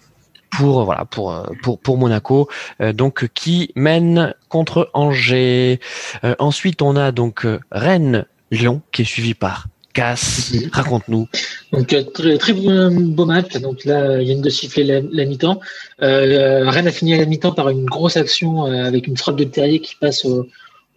pour 0.51 0.83
voilà 0.85 1.05
pour 1.05 1.31
euh, 1.31 1.43
pour 1.63 1.79
pour 1.79 1.97
Monaco 1.97 2.47
euh, 2.81 2.93
donc 2.93 3.27
qui 3.33 3.71
mène 3.75 4.33
contre 4.49 4.89
Angers. 4.93 5.79
Euh, 6.23 6.35
ensuite 6.39 6.81
on 6.81 6.95
a 6.95 7.11
donc 7.11 7.45
euh, 7.45 7.59
Rennes 7.71 8.25
Lyon 8.51 8.81
qui 8.91 9.01
est 9.01 9.05
suivi 9.05 9.33
par 9.33 9.67
Casse. 9.93 10.53
Raconte-nous. 10.71 11.27
Donc 11.73 11.91
euh, 11.91 12.03
très, 12.03 12.37
très 12.37 12.53
beau, 12.53 12.69
beau 12.91 13.25
match. 13.25 13.57
Donc 13.57 13.83
là, 13.83 14.21
il 14.21 14.25
vient 14.25 14.37
de 14.37 14.49
siffler 14.49 14.83
la, 14.83 15.01
la 15.01 15.25
mi-temps. 15.25 15.59
Euh, 16.03 16.69
Rennes 16.69 16.87
a 16.87 16.91
fini 16.91 17.15
à 17.15 17.17
la 17.17 17.25
mi-temps 17.25 17.51
par 17.53 17.69
une 17.69 17.85
grosse 17.85 18.15
action 18.15 18.67
euh, 18.67 18.85
avec 18.85 19.07
une 19.07 19.17
frappe 19.17 19.37
de 19.37 19.43
Terrier 19.43 19.79
qui 19.79 19.95
passe 19.95 20.23
au, 20.23 20.47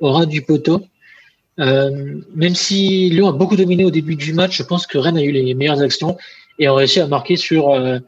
au 0.01 0.12
ras 0.12 0.26
du 0.26 0.42
poteau. 0.42 0.82
Euh, 1.59 2.20
même 2.34 2.55
si 2.55 3.09
Lyon 3.09 3.28
a 3.28 3.32
beaucoup 3.32 3.57
dominé 3.57 3.86
au 3.86 3.90
début 3.90 4.16
du 4.16 4.34
match, 4.34 4.59
je 4.59 4.62
pense 4.62 4.86
que 4.86 4.98
Rennes 4.98 5.16
a 5.16 5.22
eu 5.22 5.32
les 5.32 5.55
meilleures 5.55 5.80
actions 5.80 6.18
et 6.59 6.66
a 6.66 6.74
réussi 6.74 7.01
à 7.01 7.07
marquer 7.07 7.36
sur 7.36 7.70
euh, 7.70 8.01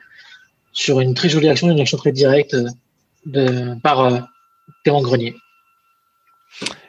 sur 0.72 1.00
une 1.00 1.14
très 1.14 1.28
jolie 1.28 1.48
action, 1.48 1.70
une 1.70 1.80
action 1.80 1.98
très 1.98 2.12
directe 2.12 2.54
euh, 2.54 2.68
de, 3.26 3.80
par 3.82 4.00
euh, 4.00 4.18
Théon 4.84 5.00
Grenier. 5.02 5.34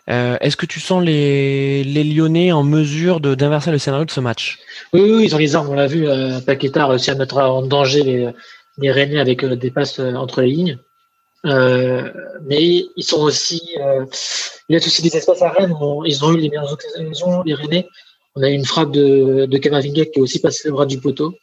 Euh, 0.09 0.37
Est-ce 0.41 0.57
que 0.57 0.65
tu 0.65 0.79
sens 0.81 1.03
les 1.03 1.83
les 1.83 2.03
Lyonnais 2.03 2.51
en 2.51 2.63
mesure 2.63 3.21
d'inverser 3.21 3.71
le 3.71 3.77
scénario 3.77 4.05
de 4.05 4.11
ce 4.11 4.19
match? 4.19 4.59
Oui, 4.91 5.01
oui, 5.01 5.11
oui, 5.11 5.25
ils 5.25 5.35
ont 5.35 5.37
les 5.37 5.55
armes, 5.55 5.69
on 5.69 5.75
l'a 5.75 5.87
vu. 5.87 6.07
Euh, 6.07 6.41
Paqueta 6.41 6.83
a 6.83 6.87
réussi 6.87 7.11
à 7.11 7.15
mettre 7.15 7.37
en 7.37 7.61
danger 7.61 8.03
les, 8.03 8.29
les 8.79 8.91
Rennais 8.91 9.19
avec 9.19 9.43
euh, 9.43 9.55
des 9.55 9.71
passes 9.71 9.99
entre 9.99 10.41
les 10.41 10.49
lignes. 10.49 10.77
Mais 11.45 12.85
ils 12.95 13.03
sont 13.03 13.21
aussi. 13.21 13.61
Il 14.69 14.73
y 14.73 14.75
a 14.75 14.77
aussi 14.77 15.01
des 15.01 15.15
espaces 15.15 15.41
à 15.41 15.49
Rennes. 15.49 15.73
où 15.79 16.03
ils 16.05 16.23
ont 16.23 16.33
eu 16.33 16.37
les 16.37 16.49
meilleures 16.49 16.71
occasions, 16.71 17.43
les 17.43 17.53
Rennais. 17.53 17.87
On 18.35 18.41
a 18.43 18.49
eu 18.49 18.53
une 18.53 18.65
frappe 18.65 18.91
de, 18.91 19.45
de 19.45 19.57
Kamavinga 19.57 20.05
qui 20.05 20.19
est 20.19 20.21
aussi 20.21 20.39
passé 20.39 20.69
au 20.69 20.73
bras 20.73 20.85
du 20.85 20.99
poteau. 20.99 21.33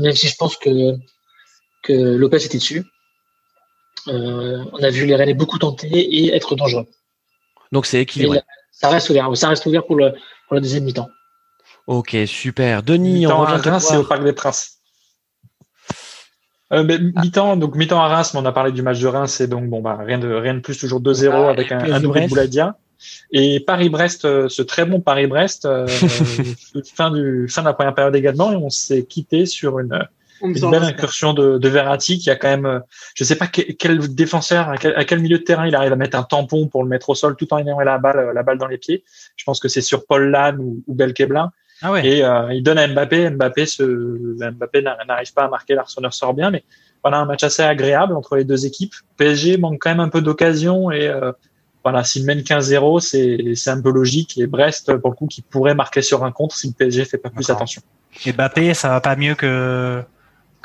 Même 0.00 0.12
si 0.12 0.28
je 0.28 0.36
pense 0.36 0.56
que, 0.56 0.70
que 1.82 1.92
Lopez 1.92 2.44
était 2.44 2.58
dessus. 2.58 2.84
Euh, 4.08 4.64
on 4.72 4.82
a 4.82 4.90
vu 4.90 5.06
les 5.06 5.16
Rennais 5.16 5.34
beaucoup 5.34 5.58
tenter 5.58 5.88
et 5.88 6.34
être 6.34 6.54
dangereux. 6.54 6.86
Donc 7.72 7.86
c'est 7.86 8.00
équilibré. 8.00 8.36
là, 8.36 8.42
ça 8.72 8.88
reste 8.88 9.10
ouvert. 9.10 9.36
Ça 9.36 9.48
reste 9.48 9.66
ouvert 9.66 9.84
pour, 9.84 9.96
le, 9.96 10.12
pour 10.46 10.54
la 10.54 10.60
deuxième 10.60 10.84
mi-temps. 10.84 11.08
Ok, 11.86 12.16
super. 12.26 12.82
Denis, 12.82 13.26
on 13.26 13.30
à 13.30 13.34
revient 13.34 13.62
te 13.62 13.68
Reims, 13.68 13.86
c'est 13.88 13.96
au. 13.96 14.04
Parc 14.04 14.22
des 14.24 14.32
Princes. 14.32 14.78
Euh, 16.72 16.84
mais 16.84 16.98
mi-temps, 16.98 17.56
donc 17.56 17.74
mi-temps 17.76 18.00
à 18.00 18.08
Reims, 18.08 18.32
mais 18.34 18.40
on 18.40 18.44
a 18.44 18.52
parlé 18.52 18.72
du 18.72 18.82
match 18.82 19.00
de 19.00 19.06
Reims, 19.06 19.40
et 19.40 19.46
donc 19.46 19.68
bon 19.70 19.80
bah 19.80 19.98
rien 19.98 20.18
de 20.18 20.28
rien 20.28 20.54
de 20.54 20.60
plus, 20.60 20.76
toujours 20.76 21.00
2-0 21.00 21.30
Ah, 21.32 21.48
avec 21.48 21.72
un, 21.72 21.78
un 21.78 22.00
doublé 22.00 22.02
de 22.02 22.06
Brest. 22.08 22.28
Bouladia. 22.28 22.76
Et 23.32 23.60
Paris-Brest, 23.60 24.24
euh, 24.24 24.48
ce 24.48 24.60
très 24.60 24.84
bon 24.84 25.00
Paris-Brest, 25.00 25.64
euh, 25.64 25.86
fin 26.94 27.10
du 27.10 27.48
fin 27.48 27.62
de 27.62 27.66
la 27.66 27.72
première 27.72 27.94
période 27.94 28.14
également, 28.14 28.52
et 28.52 28.56
on 28.56 28.68
s'est 28.68 29.04
quitté 29.04 29.46
sur 29.46 29.78
une, 29.78 30.06
une 30.42 30.70
belle 30.70 30.84
incursion 30.84 31.34
de, 31.34 31.58
de 31.58 31.68
Verratti 31.68 32.18
qui 32.18 32.30
a 32.30 32.36
quand 32.36 32.48
même, 32.48 32.66
euh, 32.66 32.80
je 33.14 33.24
sais 33.24 33.36
pas 33.36 33.46
quel, 33.46 33.76
quel 33.76 34.14
défenseur, 34.14 34.68
à 34.68 34.76
quel, 34.76 34.94
à 34.96 35.04
quel 35.04 35.20
milieu 35.20 35.38
de 35.38 35.42
terrain 35.44 35.66
il 35.66 35.74
arrive 35.74 35.92
à 35.92 35.96
mettre 35.96 36.16
un 36.18 36.22
tampon 36.22 36.68
pour 36.68 36.82
le 36.82 36.88
mettre 36.88 37.10
au 37.10 37.14
sol 37.14 37.36
tout 37.36 37.52
en 37.52 37.58
ayant 37.58 37.78
la 37.80 37.98
balle, 37.98 38.32
la 38.34 38.42
balle 38.42 38.58
dans 38.58 38.66
les 38.66 38.78
pieds. 38.78 39.04
Je 39.36 39.44
pense 39.44 39.60
que 39.60 39.68
c'est 39.68 39.80
sur 39.80 40.06
Paul 40.06 40.30
Lannes 40.30 40.58
ou, 40.60 40.82
ou 40.86 40.94
Belkeblin. 40.94 41.50
Ah 41.82 41.92
ouais. 41.92 42.06
Et 42.06 42.24
euh, 42.24 42.52
il 42.52 42.62
donne 42.62 42.78
à 42.78 42.88
Mbappé. 42.88 43.30
Mbappé, 43.30 43.66
se, 43.66 43.82
Mbappé 44.50 44.82
n'a- 44.82 44.98
n'arrive 45.06 45.32
pas 45.32 45.44
à 45.44 45.48
marquer. 45.48 45.74
L'Arsenal 45.74 46.12
sort 46.12 46.34
bien, 46.34 46.50
mais 46.50 46.64
voilà 47.04 47.18
un 47.18 47.24
match 47.24 47.44
assez 47.44 47.62
agréable 47.62 48.14
entre 48.16 48.36
les 48.36 48.44
deux 48.44 48.66
équipes. 48.66 48.94
PSG 49.16 49.58
manque 49.58 49.78
quand 49.80 49.90
même 49.90 50.00
un 50.00 50.08
peu 50.08 50.20
d'occasion 50.20 50.90
et 50.90 51.06
euh, 51.06 51.30
voilà, 51.84 52.02
s'il 52.02 52.24
mène 52.24 52.40
15-0, 52.40 53.00
c'est 53.00 53.54
c'est 53.54 53.70
un 53.70 53.80
peu 53.80 53.92
logique. 53.92 54.36
Et 54.38 54.48
Brest, 54.48 54.92
pour 54.96 55.10
le 55.10 55.14
coup, 55.16 55.26
qui 55.28 55.40
pourrait 55.42 55.76
marquer 55.76 56.02
sur 56.02 56.24
un 56.24 56.32
contre 56.32 56.56
si 56.56 56.66
le 56.66 56.72
PSG 56.74 57.04
fait 57.04 57.18
pas 57.18 57.30
plus 57.30 57.48
attention. 57.48 57.80
Et 58.26 58.32
Mbappé, 58.32 58.74
ça 58.74 58.88
va 58.88 59.00
pas 59.00 59.14
mieux 59.14 59.36
que 59.36 60.02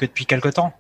depuis 0.08 0.26
quelque 0.26 0.49
temps. 0.49 0.74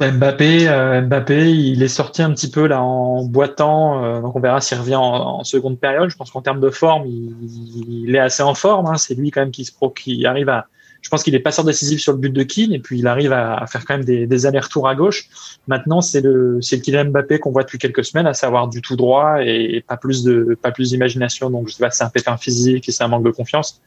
Mbappé, 0.00 0.68
euh, 0.68 1.02
Mbappé, 1.02 1.52
il 1.52 1.82
est 1.82 1.88
sorti 1.88 2.22
un 2.22 2.32
petit 2.32 2.50
peu 2.50 2.66
là 2.66 2.82
en 2.82 3.24
boitant, 3.24 4.04
euh, 4.04 4.20
donc 4.20 4.36
on 4.36 4.40
verra 4.40 4.60
s'il 4.60 4.78
revient 4.78 4.96
en, 4.96 5.44
seconde 5.44 5.78
période. 5.78 6.10
Je 6.10 6.16
pense 6.16 6.30
qu'en 6.30 6.42
termes 6.42 6.60
de 6.60 6.70
forme, 6.70 7.06
il, 7.06 8.14
est 8.14 8.18
assez 8.18 8.42
en 8.42 8.54
forme. 8.54 8.86
hein. 8.86 8.96
C'est 8.96 9.14
lui 9.14 9.30
quand 9.30 9.40
même 9.40 9.50
qui 9.50 10.26
arrive 10.26 10.48
à. 10.48 10.66
Je 11.02 11.08
pense 11.08 11.22
qu'il 11.22 11.34
est 11.34 11.40
passeur 11.40 11.64
décisif 11.64 11.98
sur 12.00 12.12
le 12.12 12.18
but 12.18 12.30
de 12.30 12.42
Keane 12.42 12.74
et 12.74 12.78
puis 12.78 12.98
il 12.98 13.06
arrive 13.06 13.32
à, 13.32 13.64
faire 13.66 13.86
quand 13.86 13.94
même 13.94 14.04
des, 14.04 14.26
des 14.26 14.44
allers-retours 14.44 14.86
à 14.86 14.94
gauche. 14.94 15.30
Maintenant, 15.66 16.02
c'est 16.02 16.20
le 16.20 16.58
c'est 16.60 16.76
le 16.76 16.82
Kylian 16.82 17.06
Mbappé 17.06 17.38
qu'on 17.38 17.52
voit 17.52 17.62
depuis 17.62 17.78
quelques 17.78 18.04
semaines, 18.04 18.26
à 18.26 18.34
savoir 18.34 18.68
du 18.68 18.82
tout 18.82 18.96
droit 18.96 19.42
et, 19.42 19.82
pas 19.86 19.96
plus 19.96 20.24
de 20.24 20.58
pas 20.60 20.72
plus 20.72 20.90
d'imagination. 20.90 21.48
Donc 21.48 21.68
je 21.68 21.74
sais 21.74 21.82
pas, 21.82 21.90
c'est 21.90 22.04
un 22.04 22.10
pépin 22.10 22.36
physique 22.36 22.86
et 22.88 22.92
c'est 22.92 23.02
un 23.02 23.08
manque 23.08 23.24
de 23.24 23.30
confiance. 23.30 23.80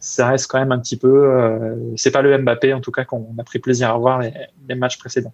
Ça 0.00 0.28
reste 0.28 0.46
quand 0.50 0.58
même 0.58 0.72
un 0.72 0.78
petit 0.78 0.96
peu. 0.96 1.08
Euh, 1.34 1.76
c'est 1.96 2.10
pas 2.10 2.22
le 2.22 2.36
Mbappé 2.38 2.72
en 2.74 2.80
tout 2.80 2.90
cas 2.92 3.04
qu'on 3.04 3.28
a 3.38 3.44
pris 3.44 3.58
plaisir 3.58 3.90
à 3.90 3.98
voir 3.98 4.18
les, 4.20 4.32
les 4.68 4.74
matchs 4.74 4.98
précédents. 4.98 5.32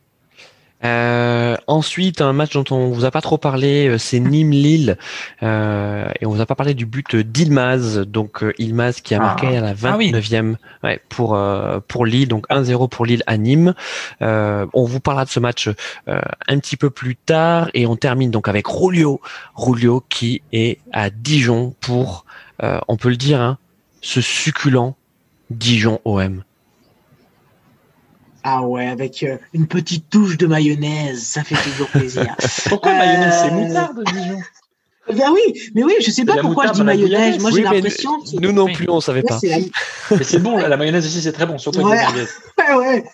Euh, 0.84 1.56
ensuite, 1.68 2.20
un 2.20 2.34
match 2.34 2.52
dont 2.52 2.64
on 2.70 2.90
vous 2.90 3.06
a 3.06 3.10
pas 3.10 3.22
trop 3.22 3.38
parlé, 3.38 3.88
euh, 3.88 3.96
c'est 3.98 4.20
Nîmes-Lille, 4.20 4.98
euh, 5.42 6.06
et 6.20 6.26
on 6.26 6.30
vous 6.30 6.40
a 6.42 6.46
pas 6.46 6.54
parlé 6.54 6.74
du 6.74 6.84
but 6.84 7.16
d'Ilmaz, 7.16 8.00
donc 8.06 8.42
euh, 8.44 8.52
Ilmaz 8.58 9.00
qui 9.00 9.14
a 9.14 9.18
Ah. 9.18 9.22
marqué 9.22 9.56
à 9.56 9.62
la 9.62 9.72
Ah 9.84 9.96
oui. 9.96 10.12
29e 10.12 10.56
ouais, 10.84 11.00
pour 11.08 11.34
euh, 11.34 11.80
pour 11.88 12.04
Lille, 12.04 12.28
donc 12.28 12.46
1-0 12.50 12.90
pour 12.90 13.06
Lille 13.06 13.22
à 13.26 13.38
Nîmes. 13.38 13.72
Euh, 14.20 14.66
on 14.74 14.84
vous 14.84 15.00
parlera 15.00 15.24
de 15.24 15.30
ce 15.30 15.40
match 15.40 15.68
euh, 16.08 16.20
un 16.46 16.58
petit 16.58 16.76
peu 16.76 16.90
plus 16.90 17.16
tard, 17.16 17.70
et 17.72 17.86
on 17.86 17.96
termine 17.96 18.30
donc 18.30 18.46
avec 18.46 18.66
Rulio, 18.66 19.22
Rulio 19.54 20.04
qui 20.10 20.42
est 20.52 20.78
à 20.92 21.08
Dijon 21.08 21.74
pour, 21.80 22.26
euh, 22.62 22.78
on 22.86 22.98
peut 22.98 23.08
le 23.08 23.16
dire, 23.16 23.40
hein, 23.40 23.56
ce 24.00 24.20
succulent 24.20 24.94
Dijon 25.50 26.00
OM. 26.04 26.42
Ah 28.48 28.62
ouais, 28.62 28.86
avec 28.86 29.22
euh, 29.24 29.38
une 29.54 29.66
petite 29.66 30.08
touche 30.08 30.38
de 30.38 30.46
mayonnaise, 30.46 31.22
ça 31.24 31.42
fait 31.42 31.56
toujours 31.68 31.88
plaisir. 31.88 32.36
Pourquoi 32.68 32.92
Euh, 32.92 32.96
mayonnaise? 32.98 33.34
C'est 33.42 33.50
moutarde, 33.50 34.04
Dijon. 34.12 34.38
ben 35.08 35.32
oui, 35.32 35.60
mais 35.74 35.82
oui, 35.82 35.94
je 36.00 36.10
sais 36.12 36.24
pas 36.24 36.36
la 36.36 36.42
pourquoi 36.42 36.68
je 36.68 36.72
dis 36.74 36.82
mayonnaise. 36.84 37.40
Moi, 37.40 37.50
Oui, 37.50 37.56
j'ai 37.56 37.62
l'impression 37.64 38.20
que 38.20 38.40
Nous 38.40 38.52
non 38.52 38.72
plus, 38.72 38.88
on 38.88 39.00
savait 39.00 39.22
Ouais, 39.22 39.28
pas. 39.28 39.40
la- 39.42 40.16
Mais 40.16 40.22
c'est 40.24 40.38
bon, 40.38 40.58
la 40.58 40.76
mayonnaise 40.76 41.06
ici, 41.06 41.20
c'est 41.22 41.32
très 41.32 41.46
bon, 41.46 41.58
surtout 41.58 41.80
Ouais. 41.80 41.98
avec 41.98 42.14
merguez. 42.14 42.30
Ouais, 42.58 42.74
ouais. 42.74 43.04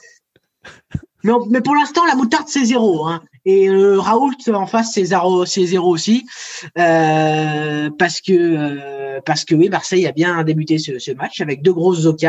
Mais, 1.24 1.33
on- 1.33 1.47
mais 1.47 1.61
pour 1.62 1.74
l'instant, 1.76 2.05
la 2.05 2.14
moutarde, 2.14 2.49
c'est 2.49 2.64
zéro. 2.66 3.07
Hein. 3.07 3.22
Et 3.45 3.68
euh, 3.68 3.99
Raoult 3.99 4.30
en 4.53 4.66
face, 4.66 4.93
c'est 4.95 5.05
zéro, 5.05 5.45
c'est 5.47 5.66
zéro 5.66 5.90
aussi, 5.90 6.26
euh, 6.78 7.90
parce 7.99 8.20
que 8.20 8.32
euh, 8.32 9.20
parce 9.24 9.45
que 9.45 9.57
oui, 9.57 9.68
Marseille 9.68 10.07
a 10.07 10.12
bien 10.12 10.45
débuté 10.45 10.78
ce, 10.78 10.99
ce 11.01 11.11
match 11.11 11.40
avec 11.40 11.61
deux 11.62 11.72
grosses 11.72 12.07
occasions. 12.07 12.22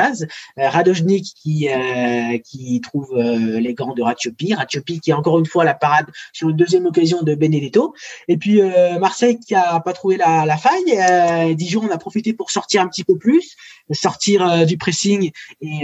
Euh, 0.57 0.69
Radojnik 0.69 1.33
qui 1.41 1.69
euh, 1.69 2.37
qui 2.43 2.81
trouve 2.81 3.15
les 3.15 3.73
gants 3.75 3.93
de 3.93 4.01
Ratchopi, 4.01 4.55
Ratchopi 4.55 4.99
qui 4.99 5.11
a 5.11 5.17
encore 5.17 5.37
une 5.37 5.45
fois 5.45 5.63
la 5.63 5.75
parade 5.75 6.07
sur 6.31 6.49
une 6.49 6.55
deuxième 6.55 6.87
occasion 6.87 7.21
de 7.21 7.35
Benedetto. 7.35 7.93
Et 8.27 8.37
puis 8.37 8.61
Marseille 8.99 9.39
qui 9.39 9.53
a 9.53 9.79
pas 9.79 9.93
trouvé 9.93 10.17
la, 10.17 10.45
la 10.45 10.57
faille. 10.57 11.55
Dijon 11.55 11.81
on 11.83 11.91
a 11.91 11.97
profité 11.97 12.33
pour 12.33 12.49
sortir 12.49 12.81
un 12.81 12.87
petit 12.87 13.03
peu 13.03 13.17
plus, 13.17 13.55
sortir 13.91 14.65
du 14.65 14.77
pressing 14.77 15.31
et 15.61 15.83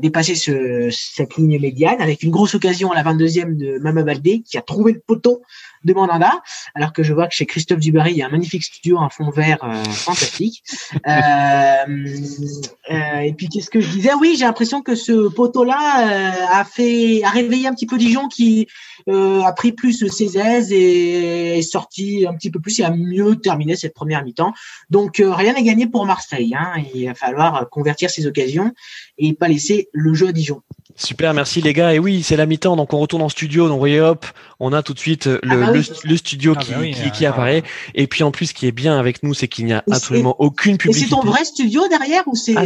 dépasser 0.00 0.34
ce, 0.34 0.88
cette 0.90 1.36
ligne 1.36 1.60
médiane 1.60 2.00
avec 2.00 2.22
une 2.22 2.30
grosse 2.30 2.54
occasion 2.54 2.90
à 2.90 3.02
la 3.02 3.04
22e 3.04 3.56
de 3.56 3.78
Mama 3.78 4.02
Baldé 4.02 4.42
a 4.58 4.62
trouvé 4.62 4.92
le 4.92 5.00
poteau 5.00 5.42
de 5.86 5.94
Mandanda, 5.94 6.42
alors 6.74 6.92
que 6.92 7.02
je 7.02 7.14
vois 7.14 7.28
que 7.28 7.34
chez 7.34 7.46
Christophe 7.46 7.78
Dubarry, 7.78 8.12
il 8.12 8.16
y 8.18 8.22
a 8.22 8.26
un 8.26 8.30
magnifique 8.30 8.64
studio, 8.64 8.98
un 8.98 9.08
fond 9.08 9.30
vert 9.30 9.62
euh, 9.64 9.84
fantastique. 9.84 10.62
Euh, 11.06 11.84
euh, 12.90 13.18
et 13.18 13.32
puis 13.32 13.48
qu'est-ce 13.48 13.70
que 13.70 13.80
je 13.80 13.88
disais? 13.90 14.12
Oui, 14.14 14.34
j'ai 14.36 14.44
l'impression 14.44 14.82
que 14.82 14.94
ce 14.96 15.28
poteau-là 15.28 16.48
a 16.50 16.64
fait, 16.64 17.22
a 17.22 17.30
réveillé 17.30 17.68
un 17.68 17.74
petit 17.74 17.86
peu 17.86 17.96
Dijon 17.96 18.28
qui 18.28 18.66
a 19.06 19.52
pris 19.52 19.72
plus 19.72 20.08
ses 20.08 20.38
aises 20.38 20.72
et 20.72 21.58
est 21.58 21.62
sorti 21.62 22.26
un 22.26 22.34
petit 22.34 22.50
peu 22.50 22.60
plus 22.60 22.80
et 22.80 22.84
a 22.84 22.90
mieux 22.90 23.36
terminé 23.36 23.76
cette 23.76 23.94
première 23.94 24.24
mi-temps. 24.24 24.52
Donc 24.90 25.22
rien 25.24 25.52
n'est 25.52 25.62
gagné 25.62 25.86
pour 25.86 26.06
Marseille. 26.06 26.54
Hein. 26.58 26.82
Il 26.94 27.06
va 27.06 27.14
falloir 27.14 27.68
convertir 27.70 28.10
ses 28.10 28.26
occasions 28.26 28.72
et 29.18 29.32
pas 29.32 29.48
laisser 29.48 29.88
le 29.92 30.14
jeu 30.14 30.28
à 30.28 30.32
Dijon. 30.32 30.62
Super, 30.96 31.34
merci 31.34 31.60
les 31.60 31.74
gars. 31.74 31.92
Et 31.92 31.98
oui, 31.98 32.22
c'est 32.22 32.36
la 32.36 32.46
mi-temps, 32.46 32.74
donc 32.74 32.94
on 32.94 32.98
retourne 32.98 33.22
en 33.22 33.28
studio. 33.28 33.64
Donc 33.64 33.74
vous 33.74 33.78
voyez, 33.78 34.00
hop, 34.00 34.24
on 34.60 34.72
a 34.72 34.82
tout 34.82 34.94
de 34.94 34.98
suite 34.98 35.26
le, 35.26 35.40
ah 35.42 35.72
bah 35.72 35.72
le, 36.04 36.16
studio 36.16 36.54
ah 36.56 36.60
qui, 36.60 36.72
bah 36.72 36.80
qui, 36.86 37.10
qui, 37.10 37.26
apparaît. 37.26 37.62
Et 37.94 38.06
puis 38.06 38.24
en 38.24 38.30
plus, 38.30 38.46
ce 38.46 38.54
qui 38.54 38.66
est 38.66 38.72
bien 38.72 38.98
avec 38.98 39.22
nous, 39.22 39.34
c'est 39.34 39.46
qu'il 39.46 39.66
n'y 39.66 39.74
a 39.74 39.84
absolument 39.90 40.34
aucune 40.38 40.78
publicité. 40.78 41.06
Et 41.06 41.08
c'est 41.08 41.14
ton 41.14 41.22
vrai 41.22 41.44
studio 41.44 41.86
derrière 41.88 42.22
ou 42.26 42.34
c'est 42.34 42.54
ah, 42.56 42.64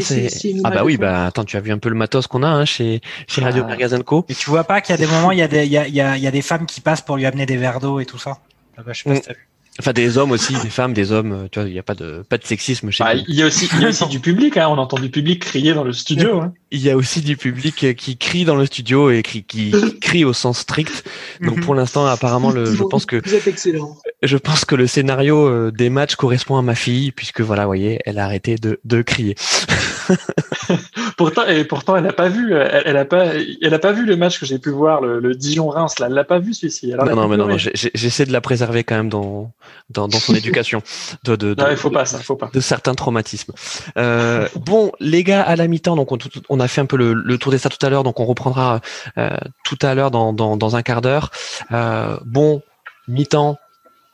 ah 0.65 0.71
bah 0.71 0.85
oui, 0.85 0.97
bah 0.97 1.27
attends, 1.27 1.45
tu 1.45 1.57
as 1.57 1.61
vu 1.61 1.73
un 1.73 1.79
peu 1.79 1.89
le 1.89 1.97
matos 1.97 2.29
qu'on 2.29 2.43
a 2.45 2.49
hein, 2.49 2.65
chez 2.65 3.01
chez 3.27 3.43
Radio 3.43 3.65
Magazine 3.65 4.05
Co. 4.05 4.25
Et 4.29 4.35
tu 4.35 4.49
vois 4.49 4.65
pas 4.65 4.81
qu'il 4.81 4.93
y 4.93 4.95
a 4.95 5.05
des 5.05 5.13
moments, 5.13 5.33
il 5.33 5.39
y 5.39 5.43
a 5.43 5.49
des 5.49 5.67
il 5.67 5.73
y 5.73 5.79
a, 5.79 5.89
il 5.89 5.95
y 5.95 6.01
a, 6.01 6.17
il 6.17 6.23
y 6.23 6.27
a 6.27 6.31
des 6.31 6.43
femmes 6.43 6.67
qui 6.67 6.81
passent 6.81 7.03
pour 7.03 7.17
lui 7.17 7.27
amener 7.27 7.47
des 7.47 7.57
verres 7.57 7.81
d'eau 7.81 8.01
et 8.01 8.07
tout 8.07 8.19
ça? 8.19 8.39
Ah 8.77 8.83
bah, 8.87 8.93
je 8.93 9.03
sais 9.03 9.11
pas 9.11 9.17
mm. 9.17 9.23
si 9.23 9.31
as 9.31 9.33
vu. 9.33 9.50
Enfin, 9.81 9.93
des 9.93 10.19
hommes 10.19 10.31
aussi, 10.31 10.53
des 10.63 10.69
femmes, 10.69 10.93
des 10.93 11.11
hommes. 11.11 11.49
Tu 11.51 11.59
vois, 11.59 11.69
il 11.69 11.73
n'y 11.73 11.79
a 11.79 11.83
pas 11.83 11.95
de 11.95 12.23
pas 12.29 12.37
de 12.37 12.45
sexisme 12.45 12.91
chez 12.91 13.03
bah, 13.03 13.15
Il 13.15 13.35
y 13.35 13.43
a 13.43 13.47
aussi, 13.47 13.69
il 13.73 13.81
y 13.81 13.87
a 13.87 13.89
aussi 13.89 14.07
du 14.09 14.21
public. 14.21 14.57
Hein, 14.57 14.69
on 14.69 14.79
entend 14.79 14.99
du 14.99 15.09
public 15.09 15.41
crier 15.41 15.73
dans 15.73 15.85
le 15.85 15.93
studio. 15.93 16.41
Hein. 16.41 16.53
Il 16.71 16.81
y 16.81 16.91
a 16.91 16.97
aussi 16.97 17.23
du 17.23 17.37
public 17.37 17.97
qui 17.97 18.17
crie 18.19 18.45
dans 18.45 18.57
le 18.57 18.67
studio 18.67 19.11
et 19.11 19.23
qui, 19.23 19.43
qui 19.43 19.73
crie 20.01 20.25
au 20.25 20.33
sens 20.33 20.59
strict. 20.59 21.05
Donc 21.41 21.57
mhm. 21.57 21.65
pour 21.65 21.75
l'instant, 21.75 22.05
apparemment, 22.07 22.51
le, 22.51 22.67
je 22.67 22.83
pense 22.85 23.07
que 23.07 23.17
vous 23.25 23.35
êtes 23.35 23.47
excellent. 23.47 23.97
Je 24.23 24.37
pense 24.37 24.67
que 24.67 24.75
le 24.75 24.87
scénario 24.87 25.49
euh, 25.49 25.73
des 25.73 25.89
matchs 25.89 26.15
correspond 26.15 26.59
à 26.59 26.63
ma 26.63 26.75
fille, 26.75 27.11
puisque 27.11 27.41
voilà, 27.41 27.63
vous 27.63 27.69
voyez, 27.69 28.01
elle 28.05 28.19
a 28.19 28.25
arrêté 28.25 28.57
de, 28.57 28.79
de 28.85 29.03
crier. 29.03 29.35
pourtant, 31.17 31.47
et 31.47 31.65
pourtant, 31.65 31.97
elle 31.97 32.05
n'a 32.05 32.13
pas 32.13 32.29
vu, 32.29 32.55
elle, 32.55 32.83
elle, 32.85 32.97
a 32.97 33.05
pas, 33.05 33.27
elle 33.63 33.75
a 33.75 33.79
pas 33.79 33.93
vu 33.93 34.05
le 34.05 34.17
match 34.17 34.39
que 34.41 34.47
j'ai 34.47 34.59
pu 34.59 34.71
voir, 34.71 35.01
le, 35.01 35.21
le 35.21 35.35
Dijon-Reims. 35.35 35.99
Là, 35.99 36.07
elle 36.07 36.15
l'a 36.15 36.25
pas 36.25 36.39
vu 36.39 36.55
celui-ci. 36.55 36.89
Non, 36.89 37.15
non, 37.15 37.29
mais 37.29 37.37
non, 37.37 37.57
j'essaie 37.57 38.27
de 38.27 38.33
la 38.33 38.41
préserver 38.41 38.85
quand 38.85 38.97
même 38.97 39.09
dans 39.09 39.53
dans, 39.91 40.09
dans 40.09 40.19
son 40.19 40.35
éducation. 40.41 40.83
De, 41.25 41.37
de, 41.37 41.55
non, 41.55 41.67
il 41.71 41.77
faut 41.77 41.91
pas 41.91 42.05
ça, 42.05 42.19
faut 42.19 42.37
pas. 42.37 42.51
De 42.53 42.61
certains 42.61 42.95
traumatismes. 42.95 43.53
Euh, 43.97 44.49
bon, 44.57 44.93
les 45.01 45.25
gars, 45.25 45.43
à 45.43 45.57
la 45.57 45.67
mi-temps, 45.67 45.97
donc 45.97 46.13
on, 46.13 46.19
on, 46.49 46.61
a 46.61 46.69
fait 46.69 46.81
un 46.81 46.87
peu 46.87 46.97
le, 46.97 47.13
le 47.13 47.39
tour 47.39 47.53
des 47.53 47.59
stats 47.59 47.71
tout 47.71 47.85
à 47.85 47.91
l'heure, 47.91 48.05
donc 48.05 48.21
on 48.21 48.25
reprendra 48.25 48.81
euh, 49.19 49.31
tout 49.65 49.79
à 49.83 49.95
l'heure 49.95 50.11
dans, 50.11 50.33
dans, 50.33 50.57
dans 50.57 50.77
un 50.77 50.83
quart 50.83 51.01
d'heure. 51.01 51.31
Euh, 51.73 52.17
bon, 52.25 52.63
mi-temps, 53.09 53.59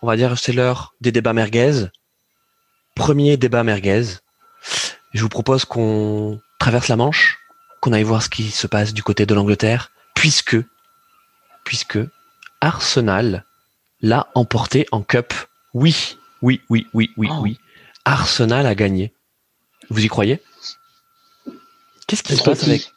on 0.02 0.06
va 0.06 0.16
dire 0.16 0.38
c'est 0.38 0.52
l'heure 0.52 0.94
des 1.00 1.12
débats 1.12 1.32
merguez. 1.32 1.86
Premier 2.94 3.36
débat 3.36 3.62
merguez. 3.62 4.04
Je 5.16 5.22
vous 5.22 5.30
propose 5.30 5.64
qu'on 5.64 6.42
traverse 6.58 6.88
la 6.88 6.96
Manche, 6.96 7.38
qu'on 7.80 7.94
aille 7.94 8.02
voir 8.02 8.22
ce 8.22 8.28
qui 8.28 8.50
se 8.50 8.66
passe 8.66 8.92
du 8.92 9.02
côté 9.02 9.24
de 9.24 9.32
l'Angleterre, 9.32 9.90
puisque, 10.14 10.58
puisque 11.64 11.98
Arsenal 12.60 13.46
l'a 14.02 14.28
emporté 14.34 14.86
en 14.92 15.00
Cup. 15.00 15.32
Oui, 15.72 16.18
oui, 16.42 16.60
oui, 16.68 16.86
oui, 16.92 17.12
oui, 17.16 17.28
oh. 17.30 17.38
oui. 17.40 17.58
Arsenal 18.04 18.66
a 18.66 18.74
gagné. 18.74 19.14
Vous 19.88 20.04
y 20.04 20.08
croyez? 20.08 20.42
Qu'est-ce 22.06 22.22
qui 22.22 22.36
se 22.36 22.42
passe 22.42 22.64
avec 22.64 22.92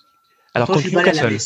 alors 0.56 0.68
contre 0.68 0.90
Newcastle. 0.90 1.38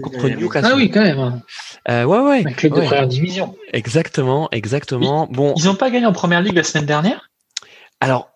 contre 0.00 0.28
Newcastle. 0.28 0.70
Ah 0.72 0.76
oui, 0.76 0.90
quand 0.90 1.02
même. 1.02 1.42
Euh, 1.90 2.04
ouais, 2.04 2.18
ouais. 2.20 2.46
Un 2.46 2.52
club 2.52 2.76
de 2.76 2.80
première 2.80 3.08
division. 3.08 3.58
Exactement, 3.74 4.48
exactement. 4.52 5.26
bon. 5.30 5.52
Ils 5.58 5.66
n'ont 5.66 5.74
pas 5.74 5.90
gagné 5.90 6.06
en 6.06 6.12
première 6.12 6.40
ligue 6.40 6.54
la 6.54 6.62
semaine 6.62 6.86
dernière? 6.86 7.28
Alors, 8.00 8.30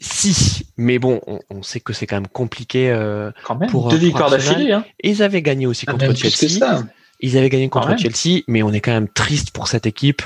si, 0.00 0.66
mais 0.76 0.98
bon, 0.98 1.20
on, 1.50 1.62
sait 1.62 1.80
que 1.80 1.92
c'est 1.92 2.06
quand 2.06 2.16
même 2.16 2.28
compliqué 2.28 2.90
euh, 2.90 3.30
quand 3.44 3.56
même. 3.56 3.70
pour 3.70 3.88
deux 3.88 3.96
victoires 3.96 4.30
d'affilée. 4.30 4.72
Hein. 4.72 4.84
Ils 5.02 5.22
avaient 5.22 5.42
gagné 5.42 5.66
aussi 5.66 5.86
ah, 5.88 5.92
contre 5.92 6.14
Chelsea. 6.14 6.84
Ils 7.20 7.38
avaient 7.38 7.48
gagné 7.48 7.68
contre 7.68 7.96
Chelsea, 7.96 8.42
mais 8.48 8.62
on 8.62 8.72
est 8.72 8.80
quand 8.80 8.92
même 8.92 9.08
triste 9.08 9.52
pour 9.52 9.68
cette 9.68 9.86
équipe 9.86 10.22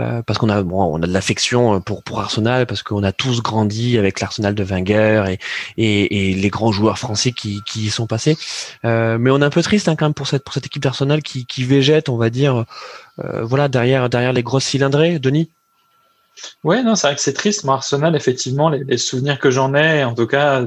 euh, 0.00 0.22
parce 0.22 0.38
qu'on 0.38 0.48
a 0.48 0.62
bon, 0.62 0.82
on 0.82 1.00
a 1.02 1.06
de 1.06 1.12
l'affection 1.12 1.80
pour 1.80 2.02
pour 2.02 2.20
Arsenal 2.20 2.66
parce 2.66 2.82
qu'on 2.82 3.04
a 3.04 3.12
tous 3.12 3.42
grandi 3.42 3.96
avec 3.96 4.20
l'Arsenal 4.20 4.54
de 4.54 4.64
Wenger 4.64 5.24
et, 5.28 5.38
et, 5.78 6.30
et 6.30 6.34
les 6.34 6.48
grands 6.50 6.72
joueurs 6.72 6.98
français 6.98 7.32
qui 7.32 7.60
qui 7.64 7.86
y 7.86 7.90
sont 7.90 8.06
passés. 8.06 8.36
Euh, 8.84 9.18
mais 9.18 9.30
on 9.30 9.40
est 9.40 9.44
un 9.44 9.50
peu 9.50 9.62
triste 9.62 9.88
hein, 9.88 9.96
quand 9.96 10.04
même 10.04 10.14
pour 10.14 10.26
cette 10.26 10.44
pour 10.44 10.52
cette 10.52 10.66
équipe 10.66 10.82
d'Arsenal 10.82 11.22
qui 11.22 11.46
qui 11.46 11.64
végète, 11.64 12.08
on 12.08 12.16
va 12.16 12.28
dire, 12.28 12.66
euh, 13.20 13.42
voilà 13.44 13.68
derrière 13.68 14.10
derrière 14.10 14.32
les 14.32 14.42
grosses 14.42 14.64
cylindrées. 14.64 15.20
Denis? 15.20 15.48
Ouais, 16.64 16.82
non, 16.82 16.94
c'est 16.94 17.06
vrai 17.06 17.16
que 17.16 17.22
c'est 17.22 17.32
triste. 17.32 17.64
Moi, 17.64 17.74
Arsenal, 17.74 18.16
effectivement, 18.16 18.68
les, 18.68 18.84
les 18.84 18.98
souvenirs 18.98 19.38
que 19.38 19.50
j'en 19.50 19.74
ai, 19.74 20.04
en 20.04 20.14
tout 20.14 20.26
cas, 20.26 20.66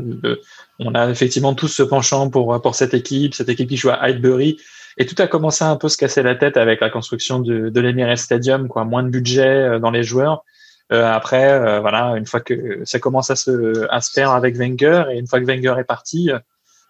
on 0.79 0.93
a 0.93 1.09
effectivement 1.09 1.53
tous 1.53 1.69
ce 1.69 1.83
penchant 1.83 2.29
pour 2.29 2.61
pour 2.61 2.75
cette 2.75 2.93
équipe, 2.93 3.33
cette 3.33 3.49
équipe 3.49 3.69
qui 3.69 3.77
joue 3.77 3.89
à 3.89 4.01
Highbury 4.03 4.57
et 4.97 5.05
tout 5.05 5.21
a 5.21 5.27
commencé 5.27 5.63
à 5.63 5.69
un 5.69 5.75
peu 5.75 5.89
se 5.89 5.97
casser 5.97 6.23
la 6.23 6.35
tête 6.35 6.57
avec 6.57 6.79
la 6.81 6.89
construction 6.89 7.39
de, 7.39 7.69
de 7.69 7.81
l'Emirates 7.81 8.17
Stadium, 8.17 8.67
quoi, 8.67 8.85
moins 8.85 9.03
de 9.03 9.09
budget 9.09 9.47
euh, 9.47 9.79
dans 9.79 9.91
les 9.91 10.03
joueurs. 10.03 10.43
Euh, 10.91 11.05
après, 11.05 11.51
euh, 11.51 11.79
voilà, 11.79 12.15
une 12.15 12.25
fois 12.25 12.39
que 12.39 12.81
ça 12.85 12.99
commence 12.99 13.29
à 13.31 13.35
se, 13.35 13.87
à 13.89 14.01
se 14.01 14.11
faire 14.11 14.31
avec 14.31 14.55
Wenger, 14.55 15.05
et 15.11 15.17
une 15.17 15.27
fois 15.27 15.39
que 15.39 15.45
Wenger 15.45 15.75
est 15.79 15.83
parti, 15.83 16.29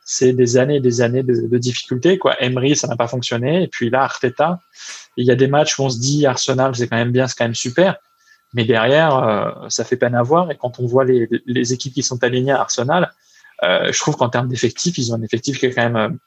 c'est 0.03 0.33
des 0.33 0.57
années 0.57 0.75
et 0.75 0.79
des 0.81 1.01
années 1.01 1.23
de, 1.23 1.47
de 1.47 1.57
difficultés. 1.57 2.17
Quoi. 2.17 2.35
Emery, 2.43 2.75
ça 2.75 2.87
n'a 2.87 2.95
pas 2.95 3.07
fonctionné. 3.07 3.63
Et 3.63 3.67
puis 3.67 3.89
là, 3.89 4.03
Arteta, 4.03 4.59
il 5.17 5.25
y 5.25 5.31
a 5.31 5.35
des 5.35 5.47
matchs 5.47 5.79
où 5.79 5.83
on 5.83 5.89
se 5.89 5.97
dit 5.97 6.27
Arsenal, 6.27 6.75
c'est 6.75 6.87
quand 6.87 6.97
même 6.97 7.11
bien, 7.11 7.27
c'est 7.27 7.35
quand 7.37 7.45
même 7.45 7.55
super. 7.55 7.95
Mais 8.55 8.65
derrière, 8.65 9.65
ça 9.69 9.83
fait 9.83 9.97
peine 9.97 10.15
à 10.15 10.23
voir. 10.23 10.49
Et 10.49 10.55
quand 10.55 10.79
on 10.79 10.87
voit 10.87 11.05
les, 11.05 11.29
les 11.45 11.73
équipes 11.73 11.93
qui 11.93 12.03
sont 12.03 12.23
alignées 12.23 12.53
à 12.53 12.61
Arsenal, 12.61 13.11
je 13.61 13.99
trouve 13.99 14.15
qu'en 14.15 14.29
termes 14.29 14.47
d'effectifs, 14.47 14.97
ils 14.97 15.11
ont 15.11 15.15
un 15.15 15.21
effectif 15.21 15.59
qui 15.59 15.67
est 15.67 15.71
quand 15.71 15.89
même 15.89 16.17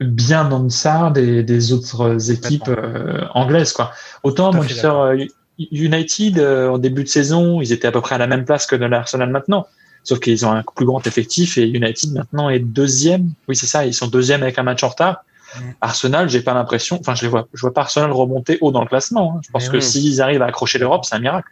bien 0.00 0.50
en 0.50 0.60
deçà 0.60 1.10
des, 1.10 1.42
des 1.42 1.72
autres 1.72 2.30
équipes 2.30 2.68
euh, 2.68 3.24
anglaises. 3.34 3.72
Quoi. 3.72 3.92
Autant 4.22 4.52
Manchester 4.52 4.88
euh, 4.88 5.26
United, 5.58 6.38
euh, 6.38 6.70
en 6.70 6.78
début 6.78 7.04
de 7.04 7.08
saison, 7.08 7.60
ils 7.60 7.72
étaient 7.72 7.88
à 7.88 7.92
peu 7.92 8.00
près 8.00 8.14
à 8.14 8.18
la 8.18 8.26
même 8.26 8.44
place 8.44 8.66
que 8.66 8.76
de 8.76 8.86
l'Arsenal 8.86 9.30
maintenant. 9.30 9.66
Sauf 10.02 10.18
qu'ils 10.18 10.46
ont 10.46 10.52
un 10.52 10.62
plus 10.74 10.86
grand 10.86 11.06
effectif 11.06 11.58
et 11.58 11.68
United 11.68 12.12
maintenant 12.12 12.48
est 12.48 12.60
deuxième. 12.60 13.30
Oui, 13.48 13.54
c'est 13.54 13.66
ça, 13.66 13.84
ils 13.84 13.92
sont 13.92 14.06
deuxième 14.06 14.42
avec 14.42 14.58
un 14.58 14.62
match 14.62 14.82
en 14.82 14.88
retard. 14.88 15.24
Arsenal, 15.82 16.30
j'ai 16.30 16.40
pas 16.40 16.54
l'impression, 16.54 16.98
enfin, 17.00 17.14
je 17.14 17.22
les 17.22 17.28
vois, 17.28 17.48
je 17.52 17.60
vois 17.60 17.74
pas 17.74 17.82
Arsenal 17.82 18.12
remonter 18.12 18.56
haut 18.60 18.70
dans 18.70 18.80
le 18.80 18.86
classement. 18.86 19.34
Hein. 19.36 19.40
Je 19.44 19.50
pense 19.50 19.68
que 19.68 19.80
s'ils 19.80 20.22
arrivent 20.22 20.42
à 20.42 20.46
accrocher 20.46 20.78
l'Europe, 20.78 21.04
c'est 21.04 21.16
un 21.16 21.18
miracle. 21.18 21.50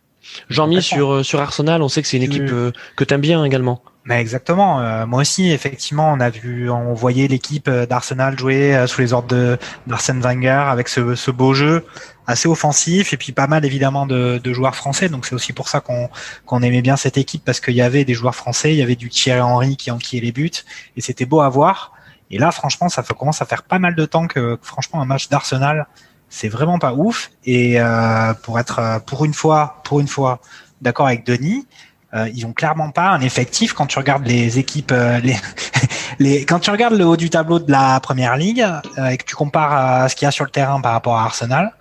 Jean-Mi 0.51 0.83
sur 0.83 1.25
sur 1.25 1.41
Arsenal, 1.41 1.83
on 1.83 1.89
sait 1.89 2.03
que 2.03 2.09
c'est 2.09 2.17
une 2.17 2.23
équipe 2.25 2.47
que 2.47 3.05
tu 3.05 3.15
aimes 3.15 3.21
bien 3.21 3.45
également. 3.45 3.83
Mais 4.09 4.23
exactement. 4.23 4.81
Euh, 4.81 5.05
moi 5.05 5.21
aussi, 5.21 5.51
effectivement, 5.51 6.11
on 6.11 6.19
a 6.19 6.31
vu, 6.31 6.71
on 6.71 6.95
voyait 6.95 7.29
l'équipe 7.29 7.69
euh, 7.69 7.85
d'Arsenal 7.85 8.39
jouer 8.39 8.75
euh, 8.75 8.87
sous 8.87 9.03
les 9.03 9.13
ordres 9.13 9.59
d'Arsène 9.87 10.23
Wenger 10.23 10.65
avec 10.67 10.89
ce, 10.89 11.15
ce, 11.15 11.31
beau 11.31 11.53
jeu 11.53 11.85
assez 12.27 12.49
offensif 12.49 13.13
et 13.13 13.19
puis 13.19 13.33
pas 13.33 13.47
mal 13.47 13.67
évidemment 13.67 14.07
de, 14.07 14.41
de 14.43 14.53
joueurs 14.55 14.75
français. 14.77 15.11
Donc 15.11 15.27
c'est 15.27 15.35
aussi 15.35 15.53
pour 15.53 15.69
ça 15.69 15.83
qu'on 15.83 16.63
aimait 16.63 16.81
bien 16.81 16.97
cette 16.97 17.19
équipe 17.19 17.45
parce 17.45 17.61
qu'il 17.61 17.75
y 17.75 17.83
avait 17.83 18.07
des 18.07 18.15
joueurs 18.15 18.35
français, 18.35 18.73
il 18.73 18.79
y 18.79 18.83
avait 18.83 18.97
du 18.97 19.11
Thierry 19.11 19.43
Henry 19.43 19.77
qui 19.77 19.91
enquillait 19.91 20.23
les 20.23 20.33
buts 20.33 20.51
et 20.97 21.03
c'était 21.03 21.27
beau 21.27 21.43
à 21.43 21.51
voir. 21.51 21.93
Et 22.31 22.39
là, 22.39 22.51
franchement, 22.51 22.89
ça 22.89 23.03
commence 23.03 23.43
à 23.43 23.45
faire 23.45 23.63
pas 23.63 23.79
mal 23.79 23.95
de 23.95 24.07
temps 24.07 24.27
que, 24.27 24.59
franchement, 24.63 25.03
un 25.03 25.07
match 25.07 25.29
d'Arsenal, 25.29 25.87
c'est 26.29 26.49
vraiment 26.49 26.79
pas 26.79 26.95
ouf. 26.95 27.31
Et 27.45 27.81
euh, 27.81 28.35
pour 28.43 28.59
être, 28.59 29.03
pour 29.07 29.25
une 29.25 29.35
fois, 29.35 29.81
pour 29.85 30.01
une 30.01 30.09
fois, 30.09 30.41
d'accord 30.81 31.07
avec 31.07 31.25
Denis, 31.27 31.67
euh, 32.15 32.29
ils 32.35 32.47
ont 32.47 32.53
clairement 32.53 32.91
pas 32.91 33.11
un 33.11 33.21
effectif 33.21 33.75
quand 33.75 33.87
tu 33.87 33.99
regardes 33.99 34.27
les 34.27 34.59
équipes, 34.59 34.93
euh, 34.93 35.21
les, 36.19 36.47
quand 36.47 36.59
tu 36.59 36.71
regardes 36.71 36.95
le 36.95 37.05
haut 37.05 37.17
du 37.17 37.29
tableau 37.29 37.59
de 37.59 37.71
la 37.71 38.01
première 38.01 38.37
ligue 38.37 38.67
euh, 38.99 39.09
et 39.09 39.19
que 39.19 39.25
tu 39.25 39.35
compares 39.35 39.73
à 39.73 40.09
ce 40.09 40.17
qu'il 40.17 40.25
y 40.25 40.29
a 40.29 40.31
sur 40.31 40.45
le 40.45 40.51
terrain 40.51 40.81
par 40.81 40.93
rapport 40.93 41.19
à 41.19 41.25
Arsenal, 41.25 41.75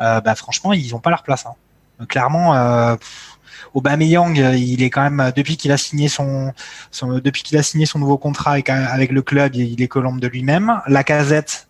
euh, 0.00 0.20
bah 0.20 0.34
franchement 0.34 0.72
ils 0.72 0.94
ont 0.94 1.00
pas 1.00 1.10
leur 1.10 1.22
place. 1.22 1.46
Hein. 1.46 2.06
clairement, 2.06 2.54
euh, 2.54 2.96
Aubameyang, 3.74 4.36
il 4.36 4.82
est 4.82 4.90
quand 4.90 5.02
même 5.02 5.32
depuis 5.36 5.56
qu'il 5.56 5.70
a 5.70 5.76
signé 5.76 6.08
son, 6.08 6.52
son 6.90 7.18
depuis 7.18 7.42
qu'il 7.42 7.58
a 7.58 7.62
signé 7.62 7.86
son 7.86 7.98
nouveau 7.98 8.18
contrat 8.18 8.52
avec, 8.52 8.70
avec 8.70 9.12
le 9.12 9.22
club, 9.22 9.54
il 9.54 9.80
est 9.80 9.88
colombe 9.88 10.18
de 10.18 10.26
lui-même. 10.26 10.80
La 10.86 11.04
Casette, 11.04 11.67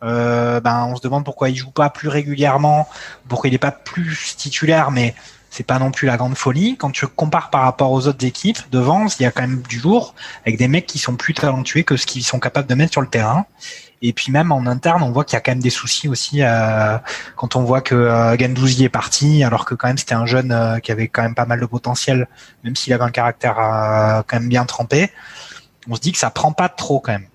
bah 0.00 0.60
ben 0.60 0.86
on 0.86 0.96
se 0.96 1.02
demande 1.02 1.24
pourquoi 1.24 1.50
il 1.50 1.56
joue 1.56 1.70
pas 1.70 1.90
plus 1.90 2.08
régulièrement, 2.08 2.88
pourquoi 3.28 3.48
il 3.48 3.52
n'est 3.52 3.58
pas 3.58 3.72
plus 3.72 4.34
titulaire, 4.36 4.90
mais 4.90 5.14
c'est 5.50 5.66
pas 5.66 5.78
non 5.78 5.90
plus 5.90 6.06
la 6.06 6.16
grande 6.16 6.36
folie. 6.36 6.76
Quand 6.76 6.90
tu 6.90 7.06
compares 7.08 7.50
par 7.50 7.62
rapport 7.62 7.90
aux 7.90 8.06
autres 8.06 8.24
équipes, 8.24 8.58
devant, 8.70 9.06
il 9.06 9.22
y 9.22 9.26
a 9.26 9.32
quand 9.32 9.42
même 9.42 9.62
du 9.68 9.80
lourd, 9.80 10.14
avec 10.46 10.56
des 10.58 10.68
mecs 10.68 10.86
qui 10.86 10.98
sont 10.98 11.16
plus 11.16 11.34
talentueux 11.34 11.82
que 11.82 11.96
ce 11.96 12.06
qu'ils 12.06 12.24
sont 12.24 12.38
capables 12.38 12.68
de 12.68 12.74
mettre 12.74 12.92
sur 12.92 13.00
le 13.00 13.08
terrain. 13.08 13.46
Et 14.02 14.14
puis 14.14 14.32
même 14.32 14.50
en 14.50 14.64
interne, 14.66 15.02
on 15.02 15.10
voit 15.10 15.24
qu'il 15.24 15.34
y 15.34 15.36
a 15.36 15.40
quand 15.40 15.50
même 15.50 15.60
des 15.60 15.68
soucis 15.68 16.08
aussi 16.08 16.42
euh, 16.42 16.96
quand 17.36 17.56
on 17.56 17.64
voit 17.64 17.82
que 17.82 17.94
euh, 17.94 18.38
Gendouzi 18.38 18.84
est 18.84 18.88
parti, 18.88 19.44
alors 19.44 19.66
que 19.66 19.74
quand 19.74 19.88
même 19.88 19.98
c'était 19.98 20.14
un 20.14 20.24
jeune 20.24 20.52
euh, 20.52 20.78
qui 20.78 20.90
avait 20.90 21.08
quand 21.08 21.22
même 21.22 21.34
pas 21.34 21.44
mal 21.44 21.60
de 21.60 21.66
potentiel, 21.66 22.26
même 22.64 22.76
s'il 22.76 22.94
avait 22.94 23.04
un 23.04 23.10
caractère 23.10 23.58
euh, 23.58 24.22
quand 24.26 24.40
même 24.40 24.48
bien 24.48 24.64
trempé. 24.64 25.10
On 25.88 25.96
se 25.96 26.00
dit 26.00 26.12
que 26.12 26.18
ça 26.18 26.30
prend 26.30 26.52
pas 26.52 26.70
trop 26.70 27.00
quand 27.00 27.12
même. 27.12 27.26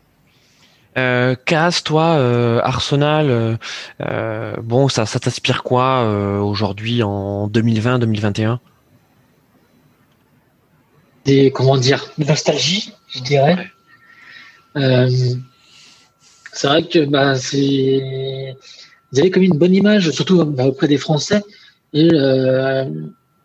Euh, 0.98 1.36
Cas, 1.46 1.82
toi, 1.84 2.16
euh, 2.18 2.62
Arsenal, 2.64 3.30
euh, 3.30 3.58
euh, 4.02 4.56
bon, 4.64 4.88
ça, 4.88 5.06
ça 5.06 5.20
t'inspire 5.20 5.64
quoi 5.64 6.04
aujourd'hui 6.42 7.04
en 7.04 7.50
2020-2021 7.50 8.60
Des, 11.26 11.52
comment 11.52 11.78
dire, 11.78 12.06
de 12.18 12.26
nostalgie, 12.26 12.94
je 13.10 13.20
dirais. 13.22 13.68
C'est 16.54 16.68
vrai 16.68 16.84
que 16.84 17.06
bah, 17.06 17.36
c'est, 17.36 18.56
vous 19.12 19.20
avez 19.20 19.32
comme 19.32 19.44
une 19.44 19.58
bonne 19.58 19.76
image, 19.76 20.12
surtout 20.12 20.46
bah, 20.46 20.66
auprès 20.66 20.88
des 20.88 20.98
Français. 20.98 21.42
Et 21.92 22.10
j'ai 22.10 22.90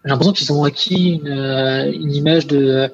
l'impression 0.04 0.32
qu'ils 0.32 0.52
ont 0.52 0.62
acquis 0.62 1.20
une, 1.24 1.92
une 1.94 2.12
image 2.12 2.46
de, 2.46 2.92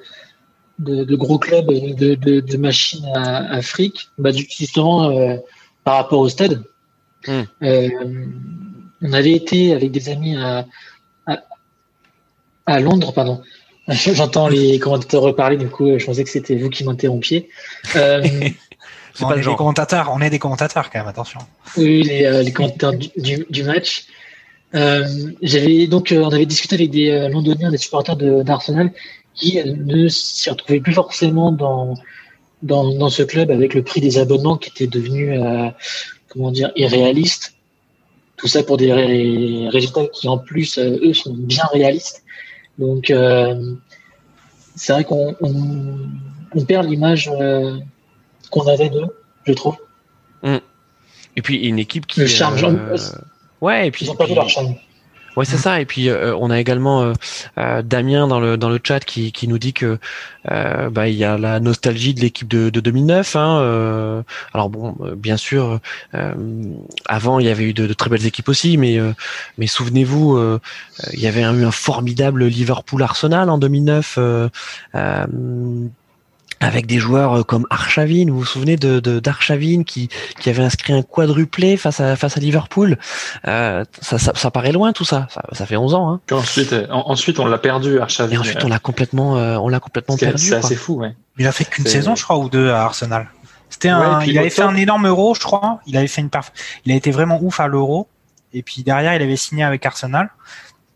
de, 0.79 1.05
de 1.05 1.17
gros 1.17 1.39
clubs, 1.39 1.67
de, 1.67 2.15
de, 2.15 2.41
de 2.41 2.57
machines 2.57 3.07
à, 3.15 3.53
à 3.55 3.63
fric, 3.63 4.09
bah, 4.19 4.31
justement 4.33 5.11
euh, 5.11 5.37
par 5.85 5.97
rapport 5.97 6.21
au 6.21 6.29
stade. 6.29 6.63
Hmm. 7.27 7.43
Euh, 7.63 7.89
on 9.03 9.13
avait 9.13 9.33
été 9.33 9.73
avec 9.75 9.91
des 9.91 10.09
amis 10.09 10.37
à, 10.37 10.67
à, 11.27 11.43
à 12.67 12.81
Londres, 12.81 13.13
pardon. 13.13 13.43
J'entends 13.89 14.49
les 14.49 14.79
commentateurs 14.79 15.23
reparler, 15.23 15.57
du 15.57 15.69
coup, 15.69 15.99
je 15.99 16.05
pensais 16.05 16.25
que 16.25 16.31
c'était 16.31 16.57
vous 16.57 16.71
qui 16.71 16.85
m'interrompiez. 16.85 17.49
Euh, 17.95 18.23
C'est 19.15 19.25
on 19.25 19.29
pas 19.29 19.33
est 19.35 19.37
le 19.37 19.41
des 19.41 19.45
genre. 19.45 19.57
commentateurs, 19.57 20.11
on 20.15 20.21
est 20.21 20.29
des 20.29 20.39
commentateurs 20.39 20.91
quand 20.91 20.99
même, 20.99 21.09
attention. 21.09 21.41
Oui, 21.79 22.03
les, 22.03 22.27
euh, 22.27 22.43
les 22.43 22.53
commentateurs 22.53 22.93
du, 22.93 23.09
du, 23.17 23.47
du 23.49 23.63
match. 23.63 24.05
Euh, 24.75 25.07
j'avais 25.41 25.87
donc, 25.87 26.13
euh, 26.13 26.21
on 26.23 26.29
avait 26.29 26.45
discuté 26.45 26.75
avec 26.75 26.91
des 26.91 27.09
euh, 27.11 27.29
Londoniens, 27.31 27.71
des 27.71 27.79
supporters 27.79 28.17
de- 28.17 28.43
d'Arsenal, 28.43 28.93
qui 29.37 29.63
ne 29.65 30.09
s'y 30.09 30.51
retrouvaient 30.51 30.81
plus 30.81 30.95
forcément 30.95 31.53
dans, 31.53 31.95
dans 32.63 32.93
dans 32.95 33.11
ce 33.11 33.23
club 33.23 33.51
avec 33.51 33.75
le 33.75 33.83
prix 33.83 34.01
des 34.01 34.19
abonnements 34.19 34.57
qui 34.57 34.71
était 34.71 34.87
devenu, 34.87 35.39
euh, 35.39 35.69
comment 36.29 36.51
dire, 36.51 36.71
irréaliste. 36.77 37.55
Tout 38.37 38.49
ça 38.49 38.63
pour 38.63 38.77
des 38.77 38.93
ré- 38.93 39.69
résultats 39.71 40.07
qui 40.09 40.29
en 40.29 40.39
plus, 40.39 40.79
euh, 40.79 40.99
eux, 41.03 41.15
sont 41.15 41.33
bien 41.35 41.65
réalistes. 41.73 42.23
Donc, 42.79 43.11
euh, 43.11 43.75
c'est 44.75 44.93
vrai 44.93 45.05
qu'on 45.05 45.35
on, 45.41 45.55
on 46.55 46.65
perd 46.65 46.87
l'image 46.89 47.31
qu'on 48.51 48.67
avait 48.69 48.91
d'eux, 48.91 49.07
je 49.45 49.53
trouve. 49.55 49.77
Et 51.37 51.43
puis 51.43 51.57
une 51.69 51.79
équipe 51.79 52.07
qui. 52.07 52.21
Le 52.21 52.27
charme, 52.27 52.57
Ouais, 53.61 53.89
et 53.89 53.91
puis. 53.91 54.05
Ils 54.07 54.11
ont 54.11 54.17
perdu 54.17 54.35
leur 54.35 54.49
charme. 54.49 54.75
Ouais, 55.37 55.45
c'est 55.45 55.59
ça. 55.59 55.81
Et 55.81 55.85
puis 55.85 56.09
euh, 56.09 56.35
on 56.37 56.51
a 56.51 56.59
également 56.59 57.03
euh, 57.03 57.13
euh, 57.59 57.83
Damien 57.83 58.27
dans 58.27 58.41
le 58.41 58.57
dans 58.57 58.71
le 58.71 58.81
chat 58.83 59.01
qui, 59.05 59.33
qui 59.33 59.49
nous 59.49 59.59
dit 59.59 59.75
que 59.75 59.99
euh, 60.51 60.89
bah 60.89 61.09
il 61.09 61.15
y 61.15 61.25
a 61.25 61.37
la 61.37 61.61
nostalgie 61.61 62.15
de 62.15 62.21
l'équipe 62.21 62.49
de, 62.49 62.71
de 62.71 62.81
2009. 62.81 63.37
Hein, 63.37 63.59
euh, 63.61 64.23
alors 64.55 64.71
bon, 64.71 64.97
euh, 65.03 65.15
bien 65.15 65.37
sûr, 65.37 65.81
euh, 66.15 66.35
avant 67.07 67.39
il 67.39 67.47
y 67.47 67.51
avait 67.51 67.65
eu 67.65 67.75
de, 67.75 67.87
de 67.87 67.93
très 67.93 68.09
belles 68.09 68.27
équipes 68.27 68.49
aussi, 68.49 68.79
mais 68.79 68.99
euh, 68.99 69.13
mais 69.59 69.67
souvenez-vous, 69.67 70.37
euh, 70.37 70.59
euh, 71.05 71.11
il 71.13 71.21
y 71.21 71.27
avait 71.27 71.43
eu 71.43 71.65
un 71.65 71.71
formidable 71.71 72.47
Liverpool 72.47 73.03
Arsenal 73.03 73.51
en 73.51 73.59
2009. 73.59 74.19
Avec 76.61 76.87
des 76.87 76.99
joueurs 76.99 77.35
euh, 77.39 77.43
comme 77.43 77.67
Arshavin, 77.69 78.27
vous 78.29 78.39
vous 78.39 78.45
souvenez 78.47 78.77
de 78.77 78.99
de- 78.99 79.21
d'Arshavin 79.21 79.83
qui 79.85 80.09
qui 80.41 80.49
avait 80.49 80.63
inscrit 80.63 80.95
un 80.95 81.03
quadruplé 81.03 81.77
face 81.77 82.01
à 82.01 82.17
face 82.17 82.37
à 82.37 82.41
Liverpool? 82.41 82.97
Euh, 83.47 83.85
ça, 84.01 84.19
ça 84.19 84.33
ça 84.35 84.51
paraît 84.51 84.73
loin 84.73 84.93
tout 84.95 85.05
ça. 85.05 85.27
Ça, 85.31 85.43
ça 85.53 85.67
fait 85.67 85.77
11 85.77 85.95
ans. 85.95 86.11
Hein. 86.11 86.21
Puis 86.27 86.35
ensuite, 86.35 86.73
euh, 86.73 86.87
en- 86.91 87.11
ensuite, 87.11 87.39
on 87.41 87.47
l'a 87.47 87.59
perdu, 87.59 87.99
Archavin. 88.01 88.33
Et 88.33 88.39
ensuite 88.39 88.65
on 88.65 88.69
l'a 88.69 88.79
complètement 88.79 89.37
euh, 89.37 89.57
on 89.57 89.69
l'a 89.69 89.81
complètement 89.81 90.17
perdu. 90.17 90.43
c'est 90.49 90.55
assez 90.55 90.77
fou, 90.77 90.95
ouais. 90.95 91.15
Il 91.39 91.47
a 91.47 91.53
fait 91.53 91.67
qu'une 91.67 91.85
saison, 91.87 92.15
je 92.17 92.23
crois, 92.25 92.39
ou 92.39 92.49
deux 92.49 92.71
à 92.71 92.83
Arsenal. 92.85 93.29
C'était 93.69 93.89
un, 93.91 94.23
il 94.23 94.39
avait 94.39 94.49
fait 94.49 94.63
un 94.63 94.77
énorme 94.77 95.07
euro, 95.09 95.35
je 95.35 95.41
crois. 95.41 95.81
Il 95.87 95.97
avait 95.99 96.07
fait 96.07 96.23
une 96.23 96.31
perf... 96.31 96.53
il 96.87 96.93
a 96.93 96.95
été 96.95 97.11
vraiment 97.11 97.39
ouf 97.43 97.61
à 97.61 97.67
l'euro. 97.67 98.09
Et 98.55 98.63
puis 98.63 98.83
derrière, 98.83 99.13
il 99.15 99.21
avait 99.21 99.37
signé 99.37 99.65
avec 99.65 99.85
Arsenal. 99.85 100.31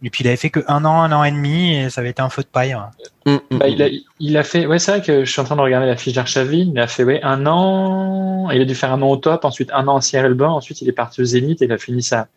Et 0.03 0.09
puis 0.11 0.25
il 0.25 0.29
avait 0.29 0.37
fait 0.37 0.51
que 0.51 0.61
un 0.67 0.85
an, 0.87 1.03
un 1.03 1.13
an 1.13 1.25
et 1.25 1.31
demi, 1.31 1.77
et 1.77 1.91
ça 1.91 2.01
avait 2.01 2.11
été 2.11 2.23
un 2.23 2.31
feu 2.31 2.43
de 2.43 2.49
paille. 2.49 2.75
ouais. 2.75 3.33
Mm, 3.33 3.39
mm, 3.55 3.59
Bah, 3.59 3.69
il, 3.69 3.83
a, 3.83 3.89
mm. 3.89 3.93
il 4.21 4.37
a 4.39 4.43
fait, 4.43 4.65
ouais, 4.67 4.79
c'est 4.79 4.93
vrai 4.93 5.03
que 5.03 5.25
je 5.25 5.31
suis 5.31 5.41
en 5.41 5.45
train 5.45 5.57
de 5.57 5.61
regarder 5.61 5.87
la 5.87 5.97
fiche 5.97 6.15
d'Archavin. 6.15 6.71
Il 6.73 6.79
a 6.79 6.87
fait, 6.87 7.05
ouais, 7.05 7.21
un 7.23 7.47
an. 7.47 8.49
Il 8.51 8.61
a 8.63 8.65
dû 8.65 8.75
faire 8.75 8.93
un 8.93 9.03
an 9.03 9.09
au 9.09 9.17
top, 9.17 9.45
ensuite 9.45 9.71
un 9.73 9.87
an 9.89 9.97
en 9.97 10.01
Sierra 10.01 10.29
Leone, 10.29 10.43
ensuite 10.51 10.81
il 10.83 10.89
est 10.89 10.93
parti 10.93 11.21
au 11.21 11.25
Zénith 11.25 11.61
et 11.63 11.67
il 11.67 11.73
a 11.73 11.79
fini 11.79 12.03
sa, 12.03 12.29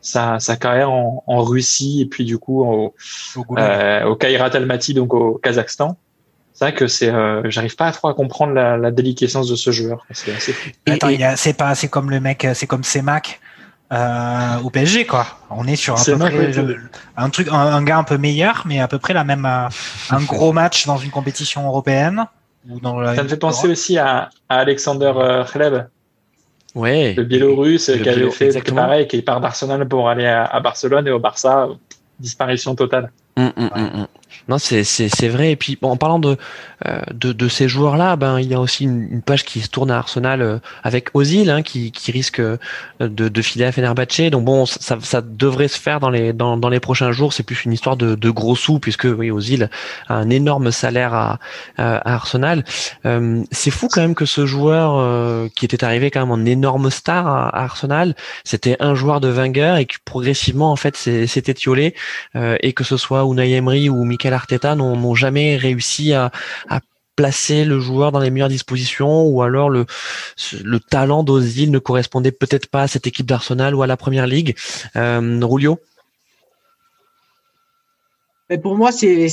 sa, 0.00 0.38
sa 0.40 0.56
carrière 0.56 0.90
en, 0.90 1.22
en 1.26 1.42
Russie 1.42 2.00
et 2.02 2.06
puis 2.06 2.24
du 2.24 2.38
coup 2.38 2.64
au, 2.64 2.94
euh, 3.56 4.04
au 4.04 4.16
Kairat 4.16 4.50
Almaty, 4.54 4.92
donc 4.94 5.14
au 5.14 5.38
Kazakhstan. 5.42 5.96
C'est 6.52 6.64
vrai 6.64 6.74
que 6.74 6.86
c'est, 6.88 7.10
euh, 7.10 7.42
j'arrive 7.50 7.76
pas 7.76 7.86
à 7.86 7.92
trop 7.92 8.08
à 8.08 8.14
comprendre 8.14 8.52
la, 8.54 8.76
la 8.78 8.90
déliquescence 8.90 9.46
de 9.48 9.56
ce 9.56 9.70
joueur. 9.70 10.06
C'est 10.10 10.34
assez 10.34 10.54
Attends, 10.86 11.10
et- 11.10 11.18
c'est 11.36 11.52
pas, 11.56 11.74
c'est 11.74 11.88
comme 11.88 12.10
le 12.10 12.18
mec, 12.18 12.46
c'est 12.54 12.66
comme 12.66 12.82
Semac 12.82 13.40
euh, 13.92 14.58
au 14.64 14.70
PSG, 14.70 15.06
quoi. 15.06 15.26
On 15.50 15.66
est 15.66 15.76
sur 15.76 15.94
un, 15.94 15.96
peu 15.98 16.02
Semac, 16.02 16.32
près 16.34 16.46
oui, 16.48 16.52
le- 16.52 16.78
un 17.16 17.30
truc, 17.30 17.48
un, 17.48 17.54
un 17.54 17.82
gars 17.82 17.98
un 17.98 18.04
peu 18.04 18.18
meilleur, 18.18 18.62
mais 18.66 18.80
à 18.80 18.88
peu 18.88 18.98
près 18.98 19.14
la 19.14 19.24
même, 19.24 19.44
euh, 19.46 19.68
un 20.10 20.22
gros 20.24 20.52
match 20.52 20.86
dans 20.86 20.96
une 20.96 21.10
compétition 21.10 21.66
européenne. 21.66 22.24
Ou 22.68 22.80
dans 22.80 22.98
la- 22.98 23.14
Ça 23.14 23.22
me 23.22 23.28
fait 23.28 23.36
penser 23.36 23.68
aussi 23.68 23.96
à, 23.98 24.28
à 24.48 24.56
Alexander 24.58 25.12
euh, 25.16 25.44
Khleb, 25.44 25.86
Ouais. 26.74 27.14
le 27.16 27.22
Biélorusse 27.24 27.90
qui 28.02 28.08
avait 28.08 28.30
fait 28.30 28.46
exactement. 28.46 28.82
pareil, 28.82 29.06
qui 29.08 29.22
part 29.22 29.40
d'Arsenal 29.40 29.86
pour 29.88 30.08
aller 30.10 30.26
à, 30.26 30.44
à 30.44 30.60
Barcelone 30.60 31.06
et 31.06 31.10
au 31.10 31.18
Barça, 31.18 31.68
disparition 32.20 32.74
totale. 32.74 33.12
Mm, 33.38 33.50
mm, 33.56 33.70
mm, 33.74 34.00
mm. 34.00 34.06
Non, 34.48 34.58
c'est 34.58 34.84
c'est 34.84 35.08
c'est 35.08 35.28
vrai. 35.28 35.50
Et 35.52 35.56
puis 35.56 35.76
bon, 35.80 35.90
en 35.90 35.96
parlant 35.96 36.18
de 36.18 36.36
euh, 36.86 37.00
de, 37.12 37.32
de 37.32 37.48
ces 37.48 37.68
joueurs-là, 37.68 38.16
ben 38.16 38.38
il 38.38 38.46
y 38.48 38.54
a 38.54 38.60
aussi 38.60 38.84
une, 38.84 39.08
une 39.10 39.22
page 39.22 39.44
qui 39.44 39.60
se 39.60 39.68
tourne 39.68 39.90
à 39.90 39.98
Arsenal 39.98 40.40
euh, 40.42 40.58
avec 40.84 41.08
Ozil, 41.14 41.50
hein, 41.50 41.62
qui 41.62 41.90
qui 41.92 42.12
risque 42.12 42.40
euh, 42.40 42.56
de 43.00 43.28
de 43.28 43.42
filer 43.42 43.64
à 43.64 43.72
Fenerbahçe. 43.72 44.30
Donc 44.30 44.44
bon, 44.44 44.64
ça 44.66 44.98
ça 45.00 45.20
devrait 45.20 45.68
se 45.68 45.78
faire 45.78 46.00
dans 46.00 46.10
les 46.10 46.32
dans 46.32 46.56
dans 46.56 46.68
les 46.68 46.80
prochains 46.80 47.12
jours. 47.12 47.32
C'est 47.32 47.42
plus 47.42 47.64
une 47.64 47.72
histoire 47.72 47.96
de 47.96 48.14
de 48.14 48.30
gros 48.30 48.56
sous 48.56 48.78
puisque 48.78 49.04
oui, 49.04 49.30
Ozil 49.30 49.68
a 50.08 50.14
un 50.14 50.30
énorme 50.30 50.70
salaire 50.70 51.12
à 51.14 51.38
à 51.76 52.14
Arsenal. 52.14 52.64
Euh, 53.04 53.42
c'est 53.52 53.70
fou 53.70 53.88
quand 53.90 54.00
même 54.00 54.14
que 54.14 54.26
ce 54.26 54.46
joueur 54.46 54.96
euh, 54.96 55.48
qui 55.56 55.64
était 55.64 55.84
arrivé 55.84 56.10
quand 56.10 56.20
même 56.20 56.30
en 56.30 56.44
énorme 56.44 56.90
star 56.90 57.26
à, 57.26 57.48
à 57.48 57.64
Arsenal, 57.64 58.14
c'était 58.44 58.76
un 58.80 58.94
joueur 58.94 59.20
de 59.20 59.28
Wenger 59.28 59.76
et 59.78 59.86
que 59.86 59.96
progressivement 60.04 60.70
en 60.72 60.76
fait 60.76 60.96
c'est- 60.96 61.26
s'est 61.26 61.44
étiolé 61.46 61.94
euh, 62.36 62.56
et 62.60 62.72
que 62.72 62.84
ce 62.84 62.96
soit 62.96 63.25
Unai 63.32 63.52
Emery 63.52 63.88
ou 63.88 64.04
Mikel 64.04 64.32
Arteta 64.32 64.74
n'ont 64.74 65.14
jamais 65.14 65.56
réussi 65.56 66.12
à, 66.12 66.30
placer 67.16 67.64
le 67.64 67.80
joueur 67.80 68.12
dans 68.12 68.20
les 68.20 68.30
meilleures 68.30 68.50
dispositions 68.50 69.24
ou 69.24 69.40
alors 69.40 69.70
le, 69.70 69.86
le 70.62 70.78
talent 70.78 71.22
d'Ozil 71.22 71.70
ne 71.70 71.78
correspondait 71.78 72.30
peut-être 72.30 72.66
pas 72.66 72.82
à 72.82 72.88
cette 72.88 73.06
équipe 73.06 73.24
d'Arsenal 73.24 73.74
ou 73.74 73.82
à 73.82 73.86
la 73.86 73.96
première 73.96 74.26
ligue. 74.26 74.54
Euh, 74.96 75.40
Rulio 75.42 75.80
Mais 78.48 78.58
pour 78.58 78.76
moi, 78.76 78.92
c'est 78.92 79.28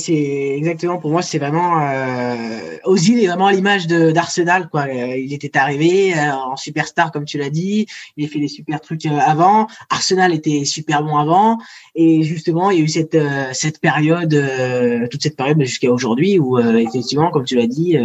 exactement 0.56 0.98
pour 0.98 1.10
moi, 1.12 1.22
c'est 1.22 1.38
vraiment 1.38 1.80
euh, 1.80 2.78
Ozil 2.84 3.22
est 3.22 3.28
vraiment 3.28 3.46
à 3.46 3.52
l'image 3.52 3.86
d'Arsenal 3.86 4.68
quoi. 4.68 4.86
Euh, 4.88 5.16
Il 5.16 5.32
était 5.32 5.56
arrivé 5.56 6.12
euh, 6.14 6.32
en 6.32 6.56
superstar 6.56 7.12
comme 7.12 7.24
tu 7.24 7.38
l'as 7.38 7.48
dit, 7.48 7.86
il 8.16 8.26
a 8.26 8.28
fait 8.28 8.40
des 8.40 8.48
super 8.48 8.80
trucs 8.80 9.06
euh, 9.06 9.16
avant. 9.24 9.68
Arsenal 9.88 10.34
était 10.34 10.64
super 10.64 11.04
bon 11.04 11.16
avant 11.16 11.58
et 11.94 12.24
justement 12.24 12.70
il 12.70 12.78
y 12.78 12.80
a 12.80 12.84
eu 12.84 12.88
cette 12.88 13.14
euh, 13.14 13.50
cette 13.52 13.80
période, 13.80 14.34
euh, 14.34 15.06
toute 15.06 15.22
cette 15.22 15.36
période 15.36 15.60
jusqu'à 15.62 15.92
aujourd'hui 15.92 16.40
où 16.40 16.58
euh, 16.58 16.76
effectivement 16.78 17.30
comme 17.30 17.44
tu 17.44 17.54
l'as 17.54 17.68
dit, 17.68 17.96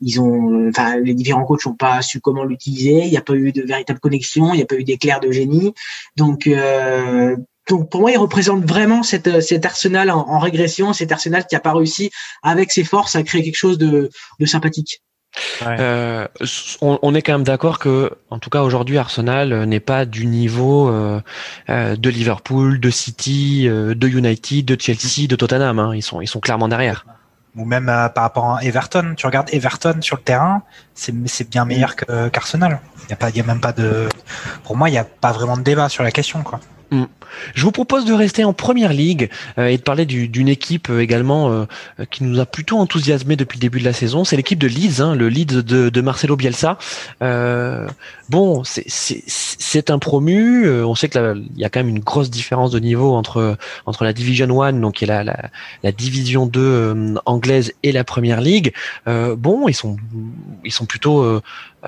ils 0.00 0.20
ont, 0.22 0.68
enfin 0.70 0.96
les 0.96 1.12
différents 1.12 1.44
coachs 1.44 1.66
n'ont 1.66 1.74
pas 1.74 2.00
su 2.00 2.20
comment 2.20 2.44
l'utiliser. 2.44 3.04
Il 3.04 3.10
n'y 3.10 3.18
a 3.18 3.22
pas 3.22 3.34
eu 3.34 3.52
de 3.52 3.60
véritable 3.62 4.00
connexion, 4.00 4.54
il 4.54 4.56
n'y 4.56 4.62
a 4.62 4.66
pas 4.66 4.76
eu 4.76 4.84
d'éclair 4.84 5.20
de 5.20 5.30
génie. 5.30 5.74
Donc 6.16 6.48
donc 7.68 7.90
pour 7.90 8.00
moi, 8.00 8.10
il 8.12 8.18
représente 8.18 8.64
vraiment 8.64 9.02
cette, 9.02 9.40
cet 9.40 9.64
Arsenal 9.66 10.10
en, 10.10 10.28
en 10.28 10.38
régression, 10.38 10.92
cet 10.92 11.12
Arsenal 11.12 11.46
qui 11.46 11.56
a 11.56 11.60
pas 11.60 11.72
réussi 11.72 12.10
avec 12.42 12.72
ses 12.72 12.84
forces 12.84 13.16
à 13.16 13.22
créer 13.22 13.42
quelque 13.42 13.56
chose 13.56 13.78
de, 13.78 14.10
de 14.40 14.46
sympathique. 14.46 15.02
Euh, 15.66 16.26
on, 16.80 16.98
on 17.02 17.14
est 17.14 17.20
quand 17.20 17.32
même 17.34 17.42
d'accord 17.42 17.78
que, 17.78 18.10
en 18.30 18.38
tout 18.38 18.48
cas 18.48 18.62
aujourd'hui, 18.62 18.96
Arsenal 18.96 19.52
euh, 19.52 19.66
n'est 19.66 19.80
pas 19.80 20.06
du 20.06 20.24
niveau 20.24 20.88
euh, 20.88 21.20
euh, 21.68 21.94
de 21.94 22.08
Liverpool, 22.08 22.80
de 22.80 22.88
City, 22.88 23.68
euh, 23.68 23.94
de 23.94 24.08
United, 24.08 24.64
de 24.64 24.80
Chelsea, 24.80 25.26
de 25.28 25.36
Tottenham. 25.36 25.78
hein. 25.78 25.94
Ils 25.94 26.00
sont, 26.02 26.22
ils 26.22 26.26
sont 26.26 26.40
clairement 26.40 26.68
derrière. 26.68 27.04
ou 27.54 27.64
même 27.64 27.88
euh, 27.88 28.08
par 28.08 28.24
rapport 28.24 28.56
à 28.56 28.64
Everton. 28.64 29.14
Tu 29.16 29.26
regardes 29.26 29.48
Everton 29.52 29.96
sur 30.00 30.16
le 30.16 30.22
terrain, 30.22 30.62
c'est 30.94 31.50
bien 31.50 31.64
meilleur 31.64 31.96
qu'Arsenal. 31.96 32.80
Il 33.04 33.10
y 33.10 33.12
a 33.12 33.16
pas, 33.16 33.30
il 33.30 33.36
y 33.36 33.40
a 33.40 33.44
même 33.44 33.60
pas 33.60 33.72
de, 33.72 34.08
pour 34.64 34.76
moi, 34.76 34.88
il 34.88 34.92
n'y 34.92 34.98
a 34.98 35.04
pas 35.04 35.32
vraiment 35.32 35.56
de 35.58 35.62
débat 35.62 35.88
sur 35.88 36.02
la 36.02 36.12
question, 36.12 36.42
quoi. 36.42 36.60
Mm. 36.90 37.04
Je 37.54 37.62
vous 37.62 37.72
propose 37.72 38.04
de 38.04 38.12
rester 38.12 38.44
en 38.44 38.52
première 38.52 38.92
ligue 38.92 39.28
euh, 39.58 39.66
et 39.66 39.76
de 39.76 39.82
parler 39.82 40.06
d'une 40.06 40.48
équipe 40.48 40.88
euh, 40.90 41.00
également 41.00 41.50
euh, 41.50 41.64
qui 42.10 42.24
nous 42.24 42.38
a 42.40 42.46
plutôt 42.46 42.78
enthousiasmé 42.78 43.36
depuis 43.36 43.58
le 43.58 43.62
début 43.62 43.80
de 43.80 43.84
la 43.84 43.92
saison. 43.92 44.24
C'est 44.24 44.36
l'équipe 44.36 44.58
de 44.58 44.68
Leeds, 44.68 45.00
hein, 45.00 45.14
le 45.14 45.28
Leeds 45.28 45.62
de, 45.62 45.88
de 45.88 46.00
Marcelo 46.00 46.36
Bielsa. 46.36 46.78
bon, 48.28 48.62
c'est 48.64 49.90
un 49.90 49.98
promu. 49.98 50.68
on 50.82 50.94
sait 50.94 51.08
qu'il 51.08 51.48
y 51.56 51.64
a 51.64 51.68
quand 51.68 51.80
même 51.80 51.88
une 51.88 52.00
grosse 52.00 52.30
différence 52.30 52.70
de 52.70 52.78
niveau 52.78 53.14
entre 53.14 53.56
entre 53.86 54.04
la 54.04 54.12
Division 54.12 54.62
1, 54.62 54.74
donc 54.74 54.96
qui 54.96 55.04
est 55.04 55.08
la, 55.08 55.24
la, 55.24 55.50
la 55.82 55.92
Division 55.92 56.46
2 56.46 57.16
anglaise, 57.26 57.72
et 57.82 57.92
la 57.92 58.04
Première 58.04 58.40
Ligue. 58.40 58.72
bon, 59.06 59.68
ils 59.68 59.74
sont 59.74 59.96
ils 60.64 60.72
sont 60.72 60.86
plutôt 60.86 61.22
euh, 61.22 61.42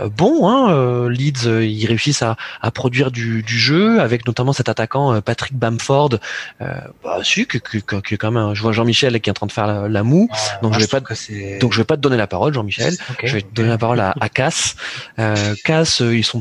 bon. 0.07 0.49
Hein, 0.49 0.73
euh, 0.73 1.11
Leeds, 1.11 1.47
euh, 1.47 1.65
ils 1.65 1.87
réussissent 1.87 2.23
à, 2.23 2.37
à 2.61 2.71
produire 2.71 3.11
du, 3.11 3.43
du, 3.43 3.59
jeu 3.59 4.01
avec 4.01 4.27
notamment 4.27 4.53
cet 4.53 4.69
attaquant 4.69 5.21
Patrick 5.21 5.55
Bamford. 5.55 6.19
bah, 6.61 7.21
si, 7.23 7.47
que, 7.47 7.59
que, 7.59 7.79
que, 7.79 8.15
quand 8.15 8.31
même, 8.31 8.55
je 8.55 8.63
vois 8.63 8.73
Jean-Michel 8.73 9.21
qui 9.21 9.31
est 9.31 9.33
en 9.33 9.35
train 9.35 9.47
de 9.47 9.53
faire 9.53 9.89
la, 9.89 10.03
moue. 10.03 10.29
donc 10.63 10.75
je 10.75 10.81
vais 10.81 10.87
pas, 10.87 11.01
donc 11.01 11.73
je 11.73 11.79
vais 11.79 11.85
pas 11.85 11.97
te 11.97 12.03
donner 12.03 12.17
la 12.17 12.27
parole, 12.27 12.55
Jean-Michel. 12.55 12.95
Je 13.23 13.35
vais 13.35 13.43
te 13.43 13.53
donner 13.55 13.69
la 13.69 13.79
parole 13.79 14.01
à, 14.01 14.15
à 14.21 14.29
Cass. 14.29 14.77
Euh, 15.19 15.55
Cass, 15.65 16.01
ils 16.01 16.25
sont, 16.25 16.41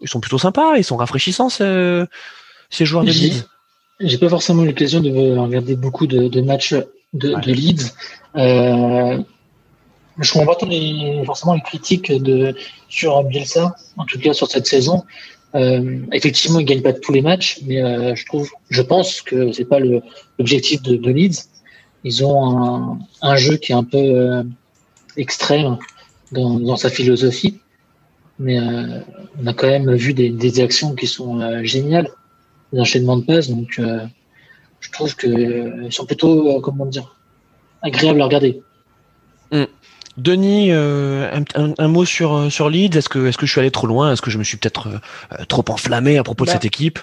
ils 0.00 0.08
sont 0.08 0.20
plutôt 0.20 0.38
sympas, 0.38 0.76
ils 0.76 0.84
sont 0.84 0.96
rafraîchissants 0.96 1.48
ces, 1.48 2.04
ces 2.70 2.84
joueurs 2.84 3.04
de 3.04 3.10
Leeds. 3.10 3.44
J'ai 4.00 4.18
pas 4.18 4.28
forcément 4.28 4.64
l'occasion 4.64 5.00
de 5.00 5.10
regarder 5.38 5.76
beaucoup 5.76 6.06
de, 6.06 6.28
de 6.28 6.40
matchs 6.40 6.74
de, 7.12 7.34
de 7.40 7.52
Leeds. 7.52 7.92
Euh, 8.36 9.18
je 10.18 10.32
comprends 10.32 10.54
pas 10.54 10.66
les, 10.66 11.22
forcément 11.24 11.54
les 11.54 11.60
critiques 11.60 12.12
de, 12.12 12.54
sur 12.88 13.22
Bielsa, 13.24 13.74
en 13.96 14.04
tout 14.04 14.18
cas 14.18 14.32
sur 14.32 14.48
cette 14.48 14.66
saison. 14.66 15.04
Euh, 15.54 16.00
effectivement, 16.12 16.58
il 16.58 16.64
gagne 16.64 16.82
pas 16.82 16.92
tous 16.92 17.12
les 17.12 17.22
matchs, 17.22 17.60
mais 17.64 17.80
euh, 17.80 18.14
je 18.14 18.26
trouve, 18.26 18.50
je 18.70 18.82
pense 18.82 19.22
que 19.22 19.52
c'est 19.52 19.64
pas 19.64 19.78
l'objectif 19.78 20.82
de, 20.82 20.96
de, 20.96 21.10
Leeds. 21.10 21.48
Ils 22.02 22.24
ont 22.24 22.58
un, 22.58 22.98
un, 23.22 23.36
jeu 23.36 23.56
qui 23.56 23.72
est 23.72 23.74
un 23.74 23.84
peu 23.84 23.98
euh, 23.98 24.42
extrême 25.16 25.78
dans, 26.32 26.58
dans, 26.58 26.76
sa 26.76 26.90
philosophie, 26.90 27.60
mais 28.38 28.58
euh, 28.58 29.00
on 29.40 29.46
a 29.46 29.54
quand 29.54 29.68
même 29.68 29.94
vu 29.94 30.12
des, 30.12 30.30
des 30.30 30.60
actions 30.60 30.94
qui 30.94 31.06
sont 31.06 31.40
euh, 31.40 31.62
géniales, 31.62 32.08
des 32.72 32.80
enchaînements 32.80 33.16
de 33.16 33.24
passes, 33.24 33.48
donc 33.48 33.80
je 34.80 34.90
trouve 34.90 35.14
que 35.14 35.84
ils 35.86 35.92
sont 35.92 36.04
plutôt, 36.04 36.60
comment 36.60 36.86
dire, 36.86 37.16
agréables 37.80 38.20
à 38.20 38.24
regarder. 38.24 38.60
Mm. 39.52 39.64
Denis, 40.16 40.68
euh, 40.70 41.40
un, 41.54 41.88
mot 41.88 42.04
sur 42.04 42.34
euh, 42.34 42.50
sur 42.50 42.70
Leeds. 42.70 42.96
Est-ce 42.96 43.08
que 43.08 43.26
est-ce 43.26 43.38
que 43.38 43.46
je 43.46 43.52
suis 43.52 43.60
allé 43.60 43.70
trop 43.70 43.86
loin? 43.86 44.12
Est-ce 44.12 44.22
que 44.22 44.30
je 44.30 44.38
me 44.38 44.44
suis 44.44 44.56
peut-être 44.56 44.88
euh, 44.88 45.44
trop 45.46 45.64
enflammé 45.68 46.18
à 46.18 46.22
propos 46.22 46.44
de 46.44 46.50
bah, 46.50 46.54
cette 46.54 46.64
équipe? 46.64 47.00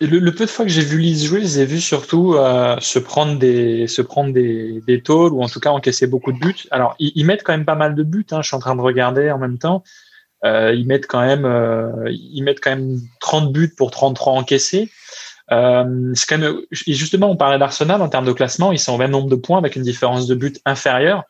le, 0.00 0.30
peu 0.30 0.44
de 0.44 0.50
fois 0.50 0.64
que 0.66 0.70
j'ai 0.70 0.82
vu 0.82 0.98
Leeds 0.98 1.26
jouer, 1.26 1.40
je 1.40 1.44
les 1.44 1.60
ai 1.60 1.64
vus 1.64 1.80
surtout 1.80 2.34
se 2.80 2.98
prendre 2.98 3.38
des 3.38 3.86
se 3.86 4.02
prendre 4.02 4.32
des 4.32 4.82
des 4.86 5.00
tôles 5.00 5.32
ou 5.32 5.42
en 5.42 5.48
tout 5.48 5.58
cas 5.58 5.70
encaisser 5.70 6.06
beaucoup 6.06 6.32
de 6.32 6.38
buts. 6.38 6.66
Alors 6.70 6.94
ils, 6.98 7.24
mettent 7.24 7.42
quand 7.42 7.52
même 7.52 7.64
pas 7.64 7.74
mal 7.74 7.94
de 7.94 8.02
buts. 8.02 8.26
Hein, 8.30 8.42
je 8.42 8.48
suis 8.48 8.56
en 8.56 8.60
train 8.60 8.76
de 8.76 8.82
regarder 8.82 9.30
en 9.30 9.38
même 9.38 9.58
temps. 9.58 9.82
ils 10.44 10.84
mettent 10.86 11.06
quand 11.06 11.24
même 11.24 11.46
ils 12.10 12.42
mettent 12.42 12.60
quand 12.60 12.70
même 12.70 13.00
30 13.20 13.52
buts 13.52 13.72
pour 13.76 13.90
33 13.90 14.34
encaissés. 14.34 14.90
Euh, 15.52 16.12
quand 16.28 16.38
même, 16.38 16.56
justement, 16.72 17.30
on 17.30 17.36
parlait 17.36 17.58
d'Arsenal 17.58 18.02
en 18.02 18.08
termes 18.08 18.24
de 18.24 18.32
classement, 18.32 18.72
ils 18.72 18.78
sont 18.78 18.94
au 18.94 18.98
même 18.98 19.12
nombre 19.12 19.28
de 19.28 19.36
points 19.36 19.58
avec 19.58 19.76
une 19.76 19.82
différence 19.82 20.26
de 20.26 20.34
buts 20.34 20.56
inférieure. 20.64 21.24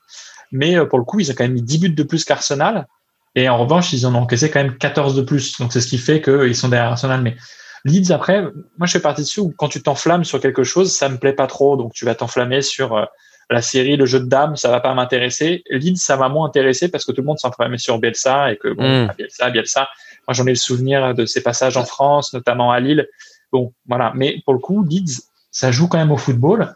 Mais 0.53 0.77
euh, 0.77 0.87
pour 0.87 0.99
le 0.99 1.05
coup, 1.05 1.21
ils 1.21 1.31
ont 1.31 1.35
quand 1.35 1.45
même 1.45 1.53
mis 1.53 1.63
10 1.63 1.79
buts 1.79 1.89
de 1.91 2.03
plus 2.03 2.25
qu'Arsenal. 2.25 2.87
Et 3.35 3.49
en 3.49 3.59
revanche, 3.59 3.93
ils 3.93 4.07
en 4.07 4.15
ont 4.15 4.23
encaissé 4.23 4.51
quand 4.51 4.63
même 4.63 4.77
14 4.77 5.15
de 5.15 5.23
plus. 5.23 5.59
Donc 5.59 5.73
c'est 5.73 5.81
ce 5.81 5.89
qui 5.89 5.99
fait 5.99 6.23
qu'ils 6.23 6.57
sont 6.57 6.69
derrière 6.69 6.93
Arsenal. 6.93 7.23
Mais 7.23 7.37
Leeds, 7.85 8.13
après, 8.13 8.43
moi 8.79 8.87
je 8.87 8.93
fais 8.93 9.01
partie 9.01 9.23
dessus 9.23 9.41
où 9.41 9.55
quand 9.57 9.69
tu 9.69 9.83
t'enflammes 9.83 10.25
sur 10.25 10.41
quelque 10.41 10.65
chose, 10.65 10.93
ça 10.93 11.09
me 11.09 11.19
plaît 11.19 11.35
pas 11.35 11.47
trop. 11.47 11.77
Donc 11.77 11.93
tu 11.93 12.05
vas 12.05 12.15
t'enflammer 12.15 12.63
sur 12.63 12.97
euh, 12.97 13.05
la 13.51 13.63
série, 13.63 13.97
le 13.97 14.07
jeu 14.07 14.21
de 14.21 14.25
dames, 14.25 14.57
ça 14.57 14.71
va 14.71 14.81
pas 14.81 14.93
m'intéresser. 14.95 15.63
Leeds, 15.71 15.99
ça 15.99 16.17
va 16.17 16.29
moins 16.29 16.49
intéresser 16.49 16.89
parce 16.89 17.05
que 17.05 17.13
tout 17.13 17.21
le 17.21 17.27
monde 17.27 17.39
s'enflammait 17.39 17.79
sur 17.79 17.99
Bielsa 17.99 18.53
et 18.53 18.57
que 18.57 18.69
bon, 18.69 19.05
mm. 19.05 19.13
Bielsa, 19.19 19.51
Bielsa. 19.51 19.89
Moi 20.27 20.35
j'en 20.35 20.47
ai 20.47 20.51
le 20.51 20.57
souvenir 20.57 21.15
de 21.15 21.27
ses 21.27 21.43
passages 21.43 21.77
en 21.77 21.85
France, 21.85 22.33
notamment 22.33 22.73
à 22.73 22.81
Lille. 22.81 23.07
Bon, 23.53 23.73
voilà. 23.87 24.13
Mais 24.17 24.41
pour 24.45 24.55
le 24.55 24.61
coup, 24.61 24.83
Leeds, 24.83 25.23
ça 25.51 25.71
joue 25.71 25.89
quand 25.89 25.99
même 25.99 26.11
au 26.11 26.17
football. 26.17 26.75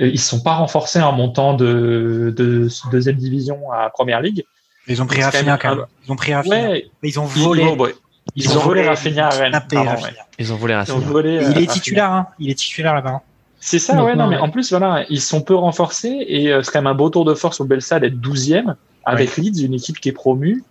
Euh, 0.00 0.06
ils 0.06 0.12
ne 0.12 0.18
sont 0.18 0.40
pas 0.40 0.54
renforcés 0.54 1.00
en 1.00 1.12
montant 1.12 1.54
de, 1.54 2.32
de, 2.36 2.68
deuxième 2.90 3.16
division 3.16 3.70
à 3.72 3.90
première 3.90 4.20
ligue. 4.20 4.44
Ils 4.86 5.02
ont 5.02 5.06
pris 5.06 5.22
Rafinha 5.22 5.58
quand 5.58 5.76
même. 5.76 5.84
Ils 6.06 6.12
ont 6.12 6.16
pris 6.16 6.34
Rafinha. 6.34 6.78
ils 7.02 7.20
ont 7.20 7.24
volé. 7.24 7.62
Ils, 8.36 8.56
ont, 8.56 8.60
volé 8.60 8.86
Rafinha 8.86 9.26
à 9.26 9.30
Rennes. 9.30 9.60
Ils 10.38 10.52
ont 10.52 10.56
volé 10.56 10.74
Rafinha. 10.74 11.50
il 11.50 11.62
est 11.62 11.70
titulaire, 11.70 12.10
hein. 12.10 12.26
Il 12.38 12.50
est 12.50 12.54
titulaire 12.54 12.94
là-bas. 12.94 13.22
C'est 13.60 13.78
ça, 13.78 14.02
ouais, 14.02 14.16
non, 14.16 14.26
mais 14.26 14.38
en 14.38 14.48
plus, 14.48 14.70
voilà, 14.70 15.04
ils 15.10 15.20
sont 15.20 15.42
peu 15.42 15.54
renforcés 15.54 16.24
et 16.26 16.50
euh, 16.50 16.62
c'est 16.62 16.72
quand 16.72 16.80
même 16.80 16.86
un 16.86 16.94
beau 16.94 17.10
tour 17.10 17.26
de 17.26 17.34
force 17.34 17.60
au 17.60 17.64
Belsa 17.64 18.00
d'être 18.00 18.14
12e 18.14 18.74
avec 19.04 19.36
Leeds, 19.36 19.62
une 19.62 19.74
équipe 19.74 20.00
qui 20.00 20.08
est 20.08 20.12
promue 20.12 20.64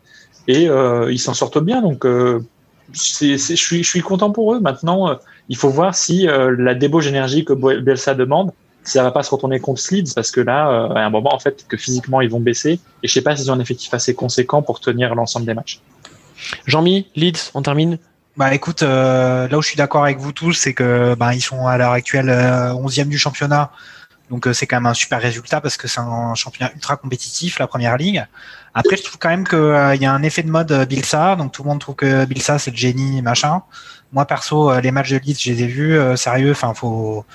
et 0.48 0.68
euh, 0.68 1.12
ils 1.12 1.20
s'en 1.20 1.36
sortent 1.36 1.64
bien. 1.64 1.84
Donc, 1.84 2.04
euh, 2.06 2.44
c'est, 2.94 3.38
je, 3.38 3.54
suis, 3.54 3.84
je 3.84 3.88
suis 3.88 4.02
content 4.02 4.32
pour 4.32 4.56
eux. 4.56 4.60
Maintenant, 4.60 5.16
il 5.50 5.56
faut 5.56 5.70
voir 5.70 5.94
si 5.94 6.26
la 6.26 6.74
débauche 6.74 7.06
énergie 7.06 7.46
que 7.46 7.54
Belsa 7.54 8.16
demande, 8.16 8.52
ça 8.90 9.04
va 9.04 9.12
pas 9.12 9.24
se 9.24 9.30
retourner 9.30 9.60
contre 9.60 9.82
Leeds 9.92 10.14
parce 10.16 10.32
que 10.32 10.42
là, 10.42 10.70
euh, 10.70 10.96
à 10.96 11.02
un 11.02 11.10
moment, 11.10 11.34
en 11.34 11.40
fait, 11.40 11.66
que 11.68 11.78
physiquement, 11.78 12.22
ils 12.22 12.30
vont 12.30 12.40
baisser. 12.40 12.80
Et 13.04 13.08
je 13.08 13.14
sais 13.14 13.22
pas 13.22 13.36
s'ils 13.36 13.52
ont 13.52 13.56
un 13.56 13.60
effectif 13.60 13.94
assez 13.94 14.14
conséquent 14.16 14.62
pour 14.62 14.80
tenir 14.80 15.16
l'ensemble 15.16 15.46
des 15.46 15.54
matchs. 15.54 15.82
Jean-Mi, 16.66 17.08
Leeds, 17.16 17.52
on 17.54 17.62
termine 17.62 17.98
bah 18.38 18.54
écoute, 18.54 18.84
euh, 18.84 19.50
là 19.50 19.58
où 19.58 19.62
je 19.62 19.68
suis 19.68 19.76
d'accord 19.76 20.04
avec 20.06 20.18
vous 20.18 20.32
tous, 20.32 20.54
c'est 20.54 20.74
que 20.74 21.14
bah, 21.16 21.36
ils 21.36 21.42
sont 21.42 21.68
à 21.68 21.78
l'heure 21.78 21.92
actuelle 21.92 22.28
11e 22.28 23.02
euh, 23.02 23.06
du 23.06 23.18
championnat. 23.18 23.72
Donc 24.30 24.48
c'est 24.54 24.66
quand 24.66 24.78
même 24.78 24.86
un 24.86 24.94
super 24.94 25.20
résultat 25.20 25.60
parce 25.60 25.76
que 25.76 25.90
c'est 25.90 26.00
un 26.00 26.36
championnat 26.36 26.72
ultra 26.74 26.96
compétitif, 26.96 27.60
la 27.60 27.68
première 27.68 27.98
ligue. 27.98 28.26
Après, 28.74 28.96
je 28.96 29.04
trouve 29.04 29.18
quand 29.18 29.28
même 29.28 29.46
qu'il 29.46 30.02
y 30.02 30.06
a 30.06 30.14
un 30.14 30.24
effet 30.24 30.44
de 30.44 30.50
mode 30.50 30.72
Bilsa. 30.88 31.36
Donc 31.36 31.52
tout 31.52 31.64
le 31.64 31.70
monde 31.70 31.80
trouve 31.82 31.96
que 31.96 32.24
Bilsa 32.24 32.60
c'est 32.60 32.72
le 32.72 32.78
génie 32.78 33.22
machin. 33.22 33.64
Moi 34.14 34.24
perso, 34.26 34.80
les 34.80 34.92
matchs 34.92 35.12
de 35.12 35.18
Leeds, 35.18 35.40
je 35.42 35.52
les 35.52 35.64
ai 35.64 35.68
vus 35.68 36.00
sérieux. 36.16 36.52
Enfin, 36.52 36.74
faut 36.74 37.26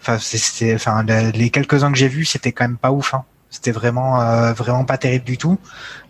Enfin, 0.00 0.18
c'était, 0.18 0.74
enfin, 0.74 1.02
les 1.02 1.50
quelques 1.50 1.84
uns 1.84 1.92
que 1.92 1.98
j'ai 1.98 2.08
vus, 2.08 2.24
c'était 2.24 2.52
quand 2.52 2.64
même 2.64 2.76
pas 2.76 2.92
ouf. 2.92 3.14
Hein. 3.14 3.24
C'était 3.50 3.70
vraiment, 3.72 4.20
euh, 4.20 4.52
vraiment 4.52 4.84
pas 4.84 4.98
terrible 4.98 5.24
du 5.24 5.38
tout. 5.38 5.58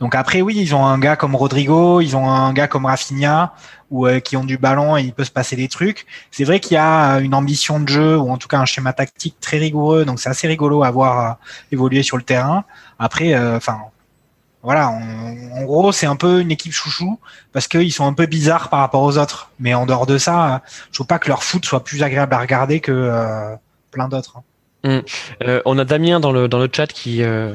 Donc 0.01 0.15
après, 0.15 0.43
oui, 0.43 0.57
ils 0.59 0.75
ont 0.75 0.85
un 0.85 0.99
gars 0.99 1.15
comme 1.15 1.37
Rodrigo, 1.37 2.01
ils 2.01 2.17
ont 2.17 2.29
un 2.29 2.53
gars 2.53 2.67
comme 2.67 2.87
Rafinha, 2.87 3.55
ou 3.91 4.07
euh, 4.07 4.19
qui 4.19 4.37
ont 4.37 4.45
du 4.45 4.59
ballon 4.59 4.97
et 4.97 5.03
il 5.03 5.13
peut 5.13 5.25
se 5.25 5.31
passer 5.31 5.55
des 5.55 5.69
trucs. 5.69 6.07
C'est 6.33 6.45
vrai 6.45 6.59
qu'il 6.59 6.75
y 6.75 6.79
a 6.79 7.19
une 7.21 7.35
ambition 7.35 7.79
de 7.79 7.89
jeu 7.89 8.19
ou 8.19 8.31
en 8.31 8.39
tout 8.39 8.49
cas 8.49 8.59
un 8.59 8.65
schéma 8.65 8.93
tactique 8.93 9.37
très 9.41 9.59
rigoureux, 9.59 10.05
donc 10.05 10.19
c'est 10.19 10.29
assez 10.29 10.49
rigolo 10.49 10.83
à 10.83 10.91
voir 10.91 11.21
euh, 11.21 11.35
évoluer 11.73 12.03
sur 12.03 12.17
le 12.17 12.25
terrain. 12.25 12.65
Après, 12.99 13.39
enfin, 13.57 13.79
voilà, 14.65 14.89
en 14.89 15.63
gros, 15.63 15.93
c'est 15.93 16.07
un 16.07 16.17
peu 16.17 16.41
une 16.41 16.51
équipe 16.51 16.73
chouchou 16.73 17.21
parce 17.53 17.69
qu'ils 17.69 17.93
sont 17.93 18.07
un 18.07 18.13
peu 18.13 18.27
bizarres 18.27 18.69
par 18.69 18.81
rapport 18.81 19.03
aux 19.03 19.17
autres. 19.17 19.51
Mais 19.61 19.75
en 19.75 19.87
dehors 19.87 20.07
de 20.07 20.19
ça, 20.19 20.63
je 20.91 20.97
trouve 20.97 21.07
pas 21.07 21.21
que 21.21 21.29
leur 21.29 21.45
foot 21.45 21.65
soit 21.65 21.85
plus 21.85 22.03
agréable 22.03 22.35
à 22.35 22.39
regarder 22.39 22.81
que 22.81 23.57
plein 23.91 24.09
d'autres. 24.09 24.39
Hein. 24.39 24.43
Hum. 24.85 25.03
Euh, 25.43 25.61
on 25.65 25.77
a 25.77 25.85
Damien 25.85 26.21
dans 26.21 26.31
le 26.31 26.47
dans 26.47 26.61
le 26.61 26.69
chat 26.73 26.87
qui 26.87 27.23
euh, 27.23 27.55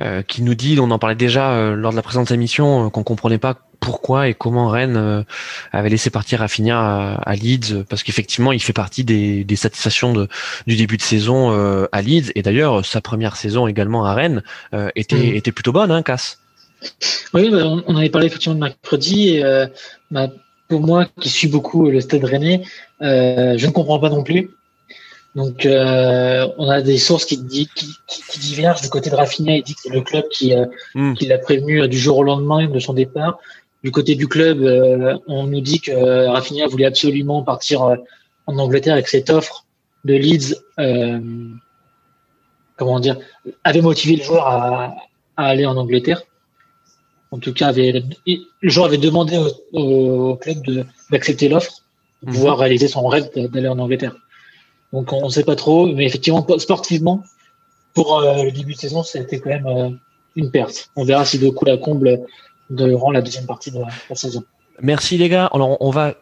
euh, 0.00 0.22
qui 0.22 0.42
nous 0.42 0.54
dit, 0.54 0.78
on 0.78 0.90
en 0.90 0.98
parlait 0.98 1.16
déjà 1.16 1.72
lors 1.74 1.92
de 1.92 1.96
la 1.96 2.02
présente 2.02 2.30
émission, 2.30 2.90
qu'on 2.90 3.02
comprenait 3.02 3.38
pas 3.38 3.56
pourquoi 3.80 4.28
et 4.28 4.34
comment 4.34 4.68
Rennes 4.68 5.24
avait 5.72 5.88
laissé 5.88 6.10
partir 6.10 6.40
Rafinha 6.40 6.78
à, 6.78 7.14
à 7.14 7.34
Leeds, 7.36 7.84
parce 7.88 8.02
qu'effectivement 8.02 8.52
il 8.52 8.60
fait 8.60 8.74
partie 8.74 9.04
des, 9.04 9.44
des 9.44 9.56
satisfactions 9.56 10.12
de, 10.12 10.28
du 10.66 10.76
début 10.76 10.98
de 10.98 11.02
saison 11.02 11.50
à 11.90 12.02
Leeds, 12.02 12.32
et 12.34 12.42
d'ailleurs 12.42 12.84
sa 12.84 13.00
première 13.00 13.36
saison 13.36 13.66
également 13.66 14.04
à 14.04 14.12
Rennes 14.12 14.42
était 14.94 15.16
hum. 15.16 15.36
était 15.36 15.52
plutôt 15.52 15.72
bonne, 15.72 15.90
hein, 15.90 16.02
Cass? 16.02 16.38
Oui, 17.32 17.50
bah, 17.50 17.64
on, 17.86 17.96
avait 17.96 18.10
parlé 18.10 18.26
effectivement 18.26 18.54
de 18.54 18.60
mercredi. 18.60 19.30
Et, 19.30 19.66
bah, 20.10 20.28
pour 20.68 20.82
moi, 20.82 21.06
qui 21.18 21.30
suis 21.30 21.48
beaucoup 21.48 21.88
le 21.88 22.00
Stade 22.02 22.24
Rennais, 22.24 22.62
je 23.00 23.66
ne 23.66 23.70
comprends 23.70 23.98
pas 23.98 24.10
non 24.10 24.22
plus. 24.22 24.50
Donc, 25.38 25.66
euh, 25.66 26.48
on 26.58 26.68
a 26.68 26.82
des 26.82 26.98
sources 26.98 27.24
qui, 27.24 27.46
qui, 27.46 27.68
qui, 28.08 28.38
divergent 28.40 28.80
du 28.80 28.88
côté 28.88 29.08
de 29.08 29.14
Rafinha. 29.14 29.54
Il 29.54 29.62
dit 29.62 29.72
que 29.76 29.82
c'est 29.84 29.92
le 29.92 30.00
club 30.00 30.24
qui, 30.32 30.52
euh, 30.52 30.66
hmm. 30.96 31.14
l'a 31.28 31.38
prévenu 31.38 31.80
euh, 31.80 31.86
du 31.86 31.96
jour 31.96 32.18
au 32.18 32.24
lendemain 32.24 32.66
de 32.66 32.80
son 32.80 32.92
départ. 32.92 33.38
Du 33.84 33.92
côté 33.92 34.16
du 34.16 34.26
club, 34.26 34.58
on 35.28 35.44
nous 35.44 35.60
dit 35.60 35.80
que 35.80 36.26
Rafinha 36.26 36.66
voulait 36.66 36.86
absolument 36.86 37.44
partir 37.44 37.82
en 37.82 38.58
Angleterre 38.58 38.94
avec 38.94 39.06
cette 39.06 39.30
offre 39.30 39.64
de 40.04 40.14
Leeds. 40.14 40.56
comment 42.76 42.98
dire 42.98 43.16
Avait 43.62 43.80
motivé 43.80 44.16
le 44.16 44.24
joueur 44.24 44.48
à, 44.48 44.96
à, 45.36 45.44
aller 45.44 45.66
en 45.66 45.76
Angleterre. 45.76 46.22
En 47.30 47.38
tout 47.38 47.52
cas, 47.52 47.68
avait, 47.68 48.02
le 48.26 48.68
joueur 48.68 48.86
avait 48.86 48.98
demandé 48.98 49.38
au, 49.72 50.34
club 50.34 50.56
d'accepter 51.12 51.48
l'offre 51.48 51.84
pour 52.18 52.30
hmm. 52.30 52.32
pouvoir 52.32 52.58
réaliser 52.58 52.88
son 52.88 53.06
rêve 53.06 53.30
d'aller 53.36 53.68
en 53.68 53.78
Angleterre. 53.78 54.16
Donc 54.92 55.12
on 55.12 55.26
ne 55.26 55.30
sait 55.30 55.44
pas 55.44 55.56
trop, 55.56 55.86
mais 55.86 56.06
effectivement 56.06 56.46
sportivement, 56.58 57.22
pour 57.94 58.20
le 58.20 58.50
début 58.50 58.74
de 58.74 58.78
saison, 58.78 59.02
c'était 59.02 59.38
quand 59.38 59.50
même 59.50 59.98
une 60.36 60.50
perte. 60.50 60.90
On 60.96 61.04
verra 61.04 61.24
si 61.24 61.38
de 61.38 61.48
coup 61.50 61.64
la 61.64 61.76
comble 61.76 62.20
durant 62.70 63.10
la 63.10 63.20
deuxième 63.20 63.46
partie 63.46 63.70
de 63.70 63.80
la 63.80 64.16
saison. 64.16 64.44
Merci 64.80 65.18
les 65.18 65.28
gars. 65.28 65.46
Alors 65.52 65.76
on 65.80 65.90
va 65.90 66.14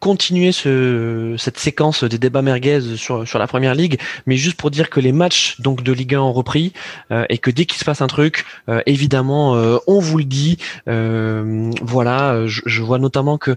continuer 0.00 0.50
ce, 0.50 1.34
cette 1.38 1.58
séquence 1.58 2.04
des 2.04 2.18
débats 2.18 2.42
merguez 2.42 2.80
sur, 2.96 3.38
la 3.38 3.46
première 3.46 3.74
ligue, 3.74 4.00
mais 4.26 4.36
juste 4.36 4.56
pour 4.56 4.70
dire 4.70 4.90
que 4.90 4.98
les 4.98 5.12
matchs 5.12 5.60
donc 5.60 5.82
de 5.82 5.92
Ligue 5.92 6.14
1 6.14 6.20
ont 6.20 6.32
repris 6.32 6.72
euh, 7.12 7.26
et 7.28 7.38
que 7.38 7.50
dès 7.50 7.66
qu'il 7.66 7.78
se 7.78 7.84
passe 7.84 8.00
un 8.00 8.06
truc, 8.06 8.46
euh, 8.68 8.80
évidemment, 8.86 9.54
euh, 9.54 9.76
on 9.86 10.00
vous 10.00 10.18
le 10.18 10.24
dit. 10.24 10.58
voilà, 10.86 12.46
je, 12.46 12.82
vois 12.82 12.98
notamment 12.98 13.38
que 13.38 13.56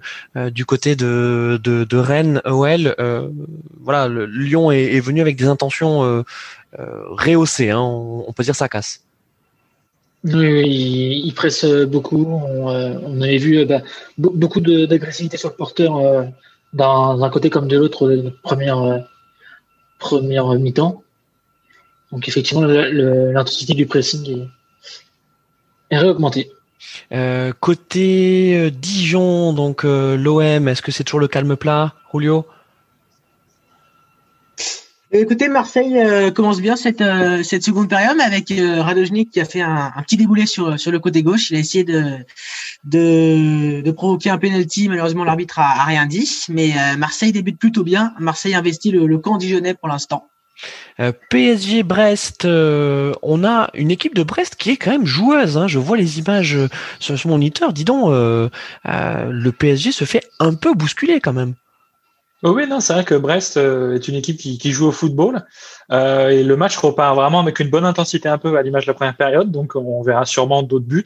du 0.50 0.66
côté 0.66 0.96
de, 0.96 1.60
de, 1.64 1.86
de 1.86 1.98
Rennes, 1.98 2.42
OL, 2.46 2.96
voilà, 3.82 4.08
le 4.08 4.26
Lyon 4.26 4.72
est, 4.72 4.96
est, 4.96 5.00
venu 5.00 5.22
avec 5.22 5.38
des 5.38 5.46
intentions 5.46 6.24
rehaussées. 6.78 7.70
Hein, 7.70 7.80
on, 7.80 8.26
on 8.28 8.34
peut 8.34 8.44
dire 8.44 8.56
ça 8.56 8.68
casse. 8.68 9.03
Oui, 10.24 11.22
il, 11.26 11.34
presse 11.34 11.66
beaucoup. 11.66 12.26
On, 12.26 12.70
euh, 12.70 12.98
on 13.04 13.22
avait 13.22 13.38
vu 13.38 13.58
euh, 13.58 13.66
bah, 13.66 13.82
beaucoup 14.18 14.62
d'agressivité 14.62 15.36
sur 15.36 15.50
le 15.50 15.56
porteur 15.56 15.98
euh, 15.98 16.24
d'un 16.72 17.30
côté 17.30 17.50
comme 17.50 17.68
de 17.68 17.78
l'autre 17.78 18.32
première, 18.42 19.06
première 20.00 20.48
mi-temps. 20.54 21.04
Donc 22.12 22.28
effectivement, 22.28 22.64
l'intensité 22.66 23.74
du 23.74 23.86
pressing 23.86 24.48
est, 25.90 25.96
est 25.96 25.98
réaugmentée. 25.98 26.52
côté 27.60 28.72
Dijon, 28.72 29.54
donc 29.54 29.84
l'OM, 29.84 30.68
est-ce 30.68 30.82
que 30.82 30.92
c'est 30.92 31.04
toujours 31.04 31.20
le 31.20 31.28
calme 31.28 31.58
plat, 31.58 31.94
Julio? 32.14 32.46
Écoutez, 35.16 35.48
Marseille 35.48 36.00
euh, 36.00 36.32
commence 36.32 36.60
bien 36.60 36.76
cette, 36.76 37.02
euh, 37.02 37.44
cette 37.44 37.62
seconde 37.62 37.88
période 37.88 38.20
avec 38.20 38.50
euh, 38.50 38.82
Radojnik 38.82 39.30
qui 39.30 39.40
a 39.40 39.46
fait 39.46 39.62
un, 39.62 39.92
petit 40.02 40.18
déboulé 40.18 40.48
sur, 40.48 40.80
sur 40.80 40.92
le 40.92 41.00
côté 41.00 41.22
gauche. 41.22 41.52
Il 41.52 41.56
a 41.56 41.60
essayé 41.60 41.84
de, 41.84 42.18
de, 42.84 43.82
de 43.82 43.92
provoquer 43.92 44.32
un 44.32 44.40
penalty. 44.40 44.90
Malheureusement, 44.90 45.24
l'arbitre 45.24 45.60
a, 45.60 45.84
rien 45.84 46.08
dit. 46.08 46.28
Mais 46.50 46.74
Marseille 46.98 47.32
débute 47.32 47.60
plutôt 47.60 47.84
bien. 47.84 48.16
Marseille 48.18 48.56
investit 48.56 48.90
le, 48.90 49.06
le 49.06 49.20
camp 49.20 49.38
dijonnais 49.38 49.76
pour 49.76 49.88
l'instant. 49.88 50.30
PSG 51.30 51.84
Brest, 51.84 52.46
on 52.46 53.44
a 53.44 53.70
une 53.76 53.92
équipe 53.92 54.16
de 54.16 54.24
Brest 54.24 54.56
qui 54.56 54.72
est 54.72 54.78
quand 54.78 54.92
même 54.92 55.06
joueuse. 55.06 55.58
Hein. 55.58 55.68
Je 55.68 55.78
vois 55.78 55.98
les 55.98 56.18
images 56.18 56.58
sur, 57.00 57.20
sur 57.20 57.30
mon 57.30 57.36
moniteur. 57.36 57.72
Dis 57.72 57.86
donc, 57.86 58.10
le 58.10 59.50
PSG 59.52 59.92
se 59.92 60.06
fait 60.06 60.24
un 60.40 60.56
peu 60.56 60.74
bousculer 60.74 61.20
quand 61.20 61.34
même. 61.34 61.54
Oui, 62.44 62.68
non, 62.68 62.82
c'est 62.82 62.92
vrai 62.92 63.06
que 63.06 63.16
Brest 63.16 63.56
euh, 63.56 63.96
est 63.96 64.10
une 64.10 64.16
équipe 64.16 64.38
qui, 64.38 64.72
joue 64.74 64.88
au 64.88 64.92
football 64.92 65.46
euh, 65.92 66.28
et 66.28 66.44
le 66.44 66.58
match 66.58 66.76
repart 66.76 67.16
vraiment 67.16 67.40
avec 67.40 67.62
une 67.62 67.70
bonne 67.70 67.86
intensité 67.86 68.28
un 68.28 68.38
peu 68.38 68.58
à 68.58 68.62
l'image 68.62 68.86
de 68.86 68.92
la 68.92 68.96
première 68.96 69.16
période, 69.16 69.50
donc 69.50 69.78
on 69.78 70.02
verra 70.02 70.26
sûrement 70.26 70.62
d'autres 70.62 70.86
buts 70.86 71.06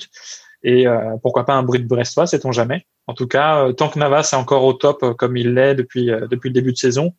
et 0.64 0.88
euh, 0.88 1.16
pourquoi 1.22 1.46
pas 1.46 1.54
un 1.54 1.62
bruit 1.62 1.80
de 1.80 1.88
Brestois, 1.88 2.26
sait-on 2.26 2.52
jamais. 2.52 2.88
En 3.06 3.14
tout 3.14 3.28
cas, 3.28 3.72
tant 3.74 3.88
que 3.88 4.00
Navas 4.00 4.32
est 4.34 4.36
encore 4.36 4.64
au 4.64 4.74
top 4.74 5.16
comme 5.16 5.38
il 5.38 5.54
l'est 5.54 5.76
depuis 5.76 6.08
depuis 6.08 6.50
le 6.50 6.54
début 6.54 6.74
de 6.74 6.78
saison, 6.78 7.14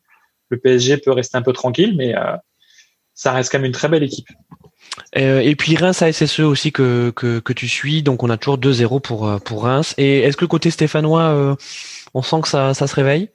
le 0.49 0.59
PSG 0.59 0.97
peut 0.97 1.11
rester 1.11 1.37
un 1.37 1.41
peu 1.41 1.53
tranquille, 1.53 1.95
mais 1.95 2.13
ça 3.13 3.31
reste 3.31 3.49
quand 3.53 3.59
même 3.59 3.67
une 3.67 3.71
très 3.71 3.87
belle 3.87 4.03
équipe. 4.03 4.27
et 5.13 5.55
puis 5.55 5.77
Reims 5.77 6.01
ASSE 6.01 6.41
aussi 6.41 6.73
que, 6.73 7.11
que, 7.15 7.39
que 7.39 7.53
tu 7.53 7.69
suis, 7.69 8.03
donc 8.03 8.21
on 8.21 8.29
a 8.29 8.35
toujours 8.35 8.59
2-0 8.59 8.99
pour, 8.99 9.39
pour 9.39 9.63
Reims. 9.63 9.95
Et 9.97 10.19
est-ce 10.19 10.35
que 10.35 10.45
côté 10.45 10.69
stéphanois, 10.71 11.57
on 12.13 12.21
sent 12.21 12.41
que 12.41 12.49
ça, 12.49 12.73
ça 12.73 12.85
se 12.85 12.95
réveille? 12.95 13.29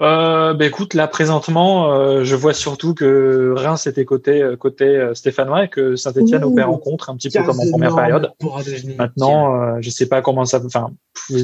Euh, 0.00 0.54
bah, 0.54 0.64
écoute, 0.64 0.94
là 0.94 1.06
présentement, 1.08 1.92
euh, 1.92 2.24
je 2.24 2.34
vois 2.34 2.54
surtout 2.54 2.94
que 2.94 3.52
Reims 3.54 3.86
était 3.86 4.06
côté 4.06 4.42
euh, 4.42 4.56
côté 4.56 4.84
euh, 4.84 5.14
stéphanois 5.14 5.64
et 5.64 5.68
que 5.68 5.94
Saint-Etienne 5.94 6.42
opère 6.42 6.70
en 6.70 6.78
contre 6.78 7.10
un 7.10 7.16
petit 7.16 7.28
peu 7.28 7.42
comme 7.42 7.60
en 7.60 7.70
première 7.70 7.94
période. 7.94 8.32
Maintenant, 8.98 9.80
je 9.80 9.90
sais 9.90 10.06
pas 10.06 10.22
comment 10.22 10.46
ça. 10.46 10.60
Enfin, 10.64 10.90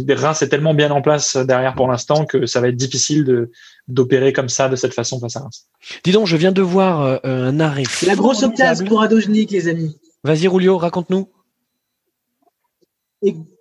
Reims 0.09 0.41
est 0.41 0.49
tellement 0.49 0.73
bien 0.73 0.91
en 0.91 1.03
place 1.03 1.37
derrière 1.37 1.75
pour 1.75 1.89
l'instant 1.89 2.25
que 2.25 2.47
ça 2.47 2.61
va 2.61 2.69
être 2.69 2.77
difficile 2.77 3.25
de 3.25 3.51
d'opérer 3.89 4.33
comme 4.33 4.49
ça 4.49 4.69
de 4.69 4.75
cette 4.75 4.95
façon 4.95 5.21
face 5.21 5.37
à 5.37 5.41
Reims. 5.41 5.67
Dis 6.03 6.13
donc, 6.13 6.27
je 6.27 6.37
viens 6.37 6.53
de 6.53 6.63
voir 6.63 7.21
un 7.25 7.61
arrêt. 7.61 7.85
La 8.07 8.15
grosse 8.15 8.43
octave 8.43 8.85
pour 8.85 9.03
Adojnik, 9.03 9.51
les 9.51 9.69
amis. 9.69 9.99
Vas-y, 10.25 10.49
Rulio, 10.49 10.79
raconte-nous. 10.79 11.29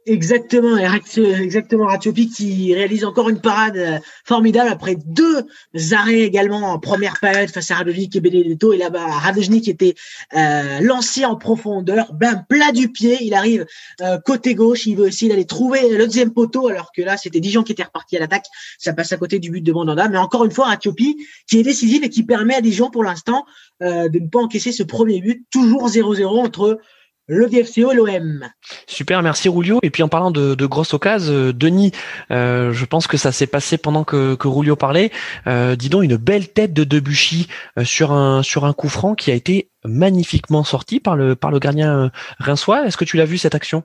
Exactement, 0.07 0.77
exactement. 0.77 1.87
Ratiopi 1.87 2.29
qui 2.29 2.75
réalise 2.75 3.05
encore 3.05 3.27
une 3.29 3.41
parade 3.41 3.77
euh, 3.77 3.97
formidable 4.23 4.69
après 4.69 4.95
deux 5.03 5.47
arrêts 5.93 6.21
également 6.21 6.73
en 6.73 6.77
première 6.77 7.19
période 7.19 7.49
face 7.49 7.71
à 7.71 7.75
Radojnik 7.75 8.15
et 8.15 8.19
Benedetto. 8.19 8.71
Et 8.71 8.77
là-bas, 8.77 9.03
Radojnik 9.03 9.67
était 9.67 9.95
euh, 10.35 10.79
lancé 10.81 11.25
en 11.25 11.35
profondeur, 11.37 12.13
ben 12.13 12.45
plat 12.47 12.71
du 12.71 12.91
pied. 12.91 13.17
Il 13.21 13.33
arrive 13.33 13.65
euh, 14.01 14.19
côté 14.19 14.53
gauche, 14.53 14.85
il 14.85 14.95
veut 14.95 15.07
essayer 15.07 15.29
d'aller 15.29 15.45
trouver 15.45 15.89
le 15.89 16.05
deuxième 16.05 16.31
poteau, 16.31 16.67
alors 16.67 16.91
que 16.95 17.01
là, 17.01 17.17
c'était 17.17 17.39
Dijon 17.39 17.63
qui 17.63 17.71
était 17.71 17.83
reparti 17.83 18.15
à 18.15 18.19
l'attaque. 18.19 18.45
Ça 18.77 18.93
passe 18.93 19.11
à 19.11 19.17
côté 19.17 19.39
du 19.39 19.49
but 19.49 19.61
de 19.61 19.71
Mandanda. 19.71 20.07
Mais 20.07 20.19
encore 20.19 20.45
une 20.45 20.51
fois, 20.51 20.65
Ratiopi 20.65 21.25
qui 21.47 21.57
est 21.57 21.63
décisif 21.63 22.03
et 22.03 22.09
qui 22.09 22.21
permet 22.23 22.53
à 22.53 22.61
Dijon 22.61 22.91
pour 22.91 23.03
l'instant 23.03 23.45
de 23.81 24.19
ne 24.19 24.27
pas 24.27 24.39
encaisser 24.39 24.71
ce 24.71 24.83
premier 24.83 25.19
but. 25.19 25.45
Toujours 25.49 25.89
0-0 25.89 26.25
entre 26.25 26.79
le 27.27 27.47
DFCO 27.49 27.91
et 27.91 27.95
l'OM. 27.95 28.45
Super, 28.87 29.21
merci 29.23 29.49
Rulio. 29.49 29.79
Et 29.81 29.89
puis 29.89 30.03
en 30.03 30.07
parlant 30.07 30.31
de, 30.31 30.55
de 30.55 30.65
grosses 30.65 30.93
occasions, 30.93 31.33
euh, 31.33 31.53
Denis, 31.53 31.91
euh, 32.31 32.71
je 32.71 32.85
pense 32.85 33.07
que 33.07 33.17
ça 33.17 33.31
s'est 33.31 33.47
passé 33.47 33.77
pendant 33.77 34.03
que, 34.03 34.35
que 34.35 34.47
Rulio 34.47 34.75
parlait. 34.75 35.11
Euh, 35.47 35.75
dis 35.75 35.89
donc 35.89 36.03
une 36.03 36.17
belle 36.17 36.49
tête 36.49 36.73
de 36.73 36.83
Debuchy 36.83 37.47
euh, 37.77 37.83
sur 37.83 38.11
un 38.11 38.43
sur 38.43 38.65
un 38.65 38.73
coup 38.73 38.89
franc 38.89 39.15
qui 39.15 39.31
a 39.31 39.33
été 39.33 39.69
magnifiquement 39.83 40.63
sorti 40.63 40.99
par 40.99 41.15
le 41.15 41.35
par 41.35 41.51
le 41.51 41.59
gardien 41.59 42.11
rinçois. 42.39 42.85
Est-ce 42.85 42.97
que 42.97 43.05
tu 43.05 43.17
l'as 43.17 43.25
vu 43.25 43.37
cette 43.37 43.55
action? 43.55 43.83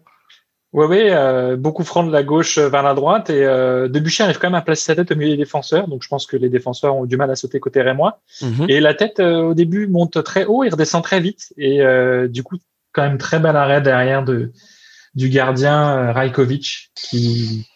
Oui, 0.73 0.87
oui, 0.89 1.57
beaucoup 1.57 1.83
franc 1.83 2.05
de 2.05 2.13
la 2.13 2.23
gauche 2.23 2.57
vers 2.59 2.85
la 2.85 2.95
droite 2.95 3.29
et 3.29 3.41
Debuchy 3.43 4.23
arrive 4.23 4.39
quand 4.39 4.47
même 4.47 4.55
à 4.55 4.63
placer 4.63 4.85
sa 4.85 4.95
tête 4.95 5.11
au 5.11 5.17
milieu 5.17 5.33
des 5.33 5.37
défenseurs. 5.37 5.89
Donc 5.89 6.05
je 6.05 6.09
pense 6.09 6.27
que 6.27 6.37
les 6.37 6.49
défenseurs 6.49 6.95
ont 6.95 7.07
du 7.07 7.17
mal 7.17 7.29
à 7.29 7.35
sauter 7.35 7.59
côté 7.59 7.83
rémois. 7.83 8.21
Mhm. 8.41 8.67
Et 8.69 8.81
la 8.81 8.95
tête 8.95 9.19
au 9.19 9.53
début 9.53 9.89
monte 9.89 10.23
très 10.23 10.45
haut 10.45 10.63
et 10.63 10.69
redescend 10.69 11.03
très 11.03 11.19
vite 11.19 11.53
et 11.59 11.83
du 12.29 12.45
coup 12.45 12.57
quand 13.01 13.09
même 13.09 13.19
très 13.19 13.39
bel 13.39 13.57
arrêt 13.57 13.81
derrière 13.81 14.23
de, 14.25 14.53
du 15.15 15.29
gardien 15.29 15.97
euh, 15.97 16.13
Rajkovic 16.13 16.91
qui 16.95 17.67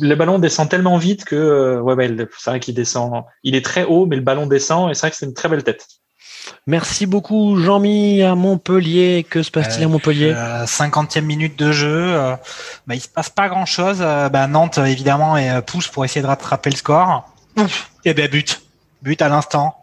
le 0.00 0.14
ballon 0.14 0.38
descend 0.38 0.68
tellement 0.68 0.98
vite 0.98 1.24
que 1.24 1.36
euh, 1.36 1.80
ouais, 1.80 2.08
c'est 2.38 2.50
vrai 2.50 2.60
qu'il 2.60 2.74
descend 2.74 3.24
il 3.44 3.54
est 3.54 3.64
très 3.64 3.84
haut 3.84 4.06
mais 4.06 4.16
le 4.16 4.22
ballon 4.22 4.46
descend 4.46 4.90
et 4.90 4.94
c'est 4.94 5.02
vrai 5.02 5.10
que 5.10 5.16
c'est 5.16 5.26
une 5.26 5.34
très 5.34 5.48
belle 5.48 5.62
tête 5.64 5.86
Merci 6.66 7.06
beaucoup 7.06 7.56
Jean-Mi 7.56 8.22
à 8.22 8.34
Montpellier. 8.34 9.26
Que 9.28 9.42
se 9.42 9.50
passe-t-il 9.50 9.82
à 9.82 9.86
euh, 9.86 9.88
Montpellier? 9.88 10.32
euh, 10.34 10.64
50e 10.64 11.22
minute 11.22 11.58
de 11.58 11.72
jeu. 11.72 12.14
Euh, 12.14 12.36
bah, 12.86 12.94
il 12.94 13.00
se 13.00 13.08
passe 13.08 13.30
pas 13.30 13.48
grand-chose. 13.48 13.98
bah, 13.98 14.46
Nantes 14.46 14.78
évidemment 14.78 15.36
et, 15.36 15.60
pousse 15.62 15.88
pour 15.88 16.04
essayer 16.04 16.22
de 16.22 16.26
rattraper 16.26 16.70
le 16.70 16.76
score. 16.76 17.28
Et 18.04 18.14
ben 18.14 18.28
but, 18.28 18.62
but 19.02 19.20
à 19.22 19.28
l'instant. 19.28 19.76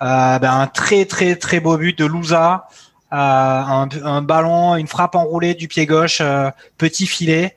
Bah, 0.00 0.38
un 0.42 0.66
très 0.66 1.04
très 1.04 1.36
très 1.36 1.60
beau 1.60 1.76
but 1.76 1.98
de 1.98 2.04
Louza 2.04 2.66
un, 3.10 3.88
un, 4.04 4.22
ballon, 4.22 4.76
une 4.76 4.86
frappe 4.86 5.14
enroulée 5.14 5.54
du 5.54 5.68
pied 5.68 5.86
gauche, 5.86 6.20
euh, 6.20 6.50
petit 6.78 7.06
filet. 7.06 7.56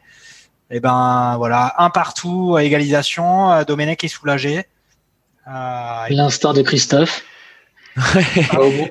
Et 0.72 0.80
ben 0.80 1.36
voilà, 1.38 1.76
un 1.78 1.90
partout, 1.90 2.58
égalisation. 2.58 3.52
Euh, 3.52 3.64
Domenech 3.64 4.04
est 4.04 4.08
soulagé. 4.08 4.66
Euh, 5.48 6.06
L'instar 6.10 6.54
de 6.54 6.62
Christophe. 6.62 7.24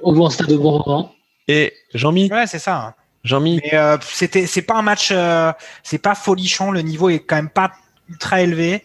au, 0.03 0.13
bon 0.13 0.31
stade 0.31 0.47
de 0.47 0.57
bon 0.57 0.79
moment. 0.79 1.13
Et 1.49 1.73
Jean-Mi. 1.93 2.31
Ouais, 2.31 2.47
c'est 2.47 2.61
ça. 2.61 2.77
Hein. 2.77 2.95
Jean-Mi. 3.25 3.61
Mais 3.65 3.75
euh, 3.75 3.97
c'était, 4.01 4.47
c'est 4.47 4.63
pas 4.63 4.75
un 4.75 4.83
match, 4.83 5.09
euh, 5.11 5.53
c'est 5.83 5.99
pas 5.99 6.15
folichon. 6.15 6.71
Le 6.71 6.83
niveau 6.83 7.09
est 7.09 7.21
quand 7.21 7.37
même 7.37 7.51
pas 7.51 7.73
ultra 8.09 8.43
élevé 8.43 8.85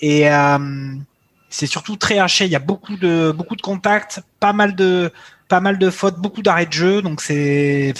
et 0.00 0.28
c'est 1.48 1.66
surtout 1.66 1.96
très 1.96 2.18
haché. 2.18 2.44
Il 2.44 2.50
y 2.50 2.56
a 2.56 2.60
beaucoup 2.60 2.96
de 2.96 3.32
beaucoup 3.34 3.56
de 3.56 3.62
contacts, 3.62 4.20
pas 4.38 4.52
mal 4.52 4.76
de 4.76 5.10
pas 5.48 5.60
mal 5.60 5.78
de 5.78 5.90
fautes, 5.90 6.16
beaucoup 6.16 6.42
d'arrêts 6.42 6.66
de 6.66 6.72
jeu. 6.72 7.02
Donc 7.02 7.20
c'est 7.20 7.94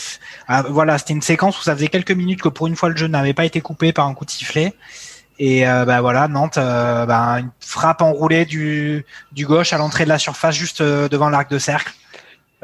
ah, 0.48 0.62
voilà, 0.68 0.98
c'était 0.98 1.14
une 1.14 1.22
séquence 1.22 1.58
où 1.58 1.62
ça 1.62 1.74
faisait 1.74 1.88
quelques 1.88 2.12
minutes 2.12 2.42
que 2.42 2.48
pour 2.48 2.66
une 2.66 2.76
fois 2.76 2.88
le 2.88 2.96
jeu 2.96 3.06
n'avait 3.06 3.34
pas 3.34 3.44
été 3.44 3.60
coupé 3.60 3.92
par 3.92 4.06
un 4.06 4.14
coup 4.14 4.24
de 4.24 4.30
sifflet. 4.30 4.74
Et 5.38 5.68
euh, 5.68 5.84
bah 5.84 6.00
voilà, 6.00 6.28
Nantes, 6.28 6.56
euh, 6.56 7.04
bah, 7.04 7.40
une 7.40 7.50
frappe 7.60 8.00
enroulée 8.00 8.46
du, 8.46 9.04
du 9.32 9.46
gauche 9.46 9.72
à 9.72 9.78
l'entrée 9.78 10.04
de 10.04 10.08
la 10.08 10.18
surface 10.18 10.54
juste 10.54 10.80
euh, 10.80 11.08
devant 11.08 11.28
l'arc 11.28 11.50
de 11.50 11.58
cercle. 11.58 11.92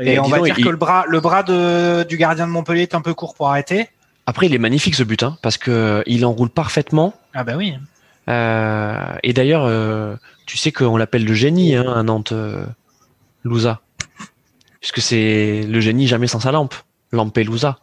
Et, 0.00 0.18
on 0.18 0.28
va 0.28 0.40
dire 0.40 0.56
que 0.56 0.68
le 0.68 0.76
bras, 0.76 1.04
le 1.06 1.20
bras 1.20 1.42
de, 1.42 2.02
du 2.04 2.16
gardien 2.16 2.46
de 2.46 2.52
Montpellier 2.52 2.82
est 2.82 2.94
un 2.94 3.02
peu 3.02 3.12
court 3.12 3.34
pour 3.34 3.50
arrêter. 3.50 3.88
Après, 4.26 4.46
il 4.46 4.54
est 4.54 4.58
magnifique 4.58 4.94
ce 4.94 5.02
but, 5.02 5.22
hein, 5.22 5.36
parce 5.42 5.58
que 5.58 6.02
il 6.06 6.24
enroule 6.24 6.48
parfaitement. 6.48 7.12
Ah 7.34 7.44
bah 7.44 7.54
oui. 7.56 7.74
et 8.26 9.32
d'ailleurs, 9.32 9.70
tu 10.46 10.56
sais 10.56 10.72
qu'on 10.72 10.96
l'appelle 10.96 11.26
le 11.26 11.34
génie, 11.34 11.76
hein, 11.76 11.92
à 11.94 12.02
Nantes, 12.02 12.32
Louza 13.44 13.82
puisque 14.82 15.00
c'est 15.00 15.62
le 15.66 15.80
génie 15.80 16.06
jamais 16.06 16.26
sans 16.26 16.40
sa 16.40 16.52
lampe, 16.52 16.74
Lampelusa. 17.12 17.78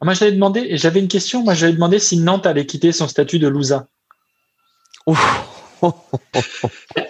Ah, 0.00 0.04
moi, 0.04 0.12
j'avais 0.14 0.32
demandé, 0.32 0.76
j'avais 0.76 1.00
une 1.00 1.08
question. 1.08 1.42
Moi, 1.42 1.54
j'avais 1.54 1.72
demandé 1.72 1.98
si 1.98 2.18
Nantes 2.18 2.46
allait 2.46 2.66
quitter 2.66 2.92
son 2.92 3.08
statut 3.08 3.38
de 3.38 3.48
Lousa. 3.48 3.86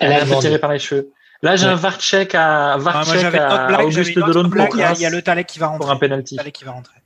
Elle 0.00 0.12
a 0.12 0.24
tiré 0.40 0.58
par 0.58 0.72
les 0.72 0.78
cheveux. 0.78 1.10
Là, 1.42 1.56
j'ai 1.56 1.66
Ouais. 1.66 1.72
un 1.72 1.76
Varchek 1.76 2.34
à, 2.34 2.72
Ah, 2.74 2.76
Varchek 2.78 3.20
une 3.20 3.26
à 3.38 3.54
autre 3.54 3.66
blague, 3.68 3.86
Auguste 3.86 4.14
Delon 4.18 4.50
pour, 4.50 4.66
il 4.74 4.80
y 4.80 4.82
a- 4.82 4.92
il 4.92 5.00
y 5.00 5.06
a 5.06 5.10
le 5.10 5.22
Talek 5.22 5.46
qui 5.46 5.58
va 5.58 5.68
rentrer. 5.68 5.78
pour 5.86 5.90
un 5.90 5.96
penalty. 5.96 6.36
Le 6.44 6.50
qui 6.50 6.64
va 6.64 6.72
rentrer. 6.72 6.96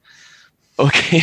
Ok. 0.78 1.14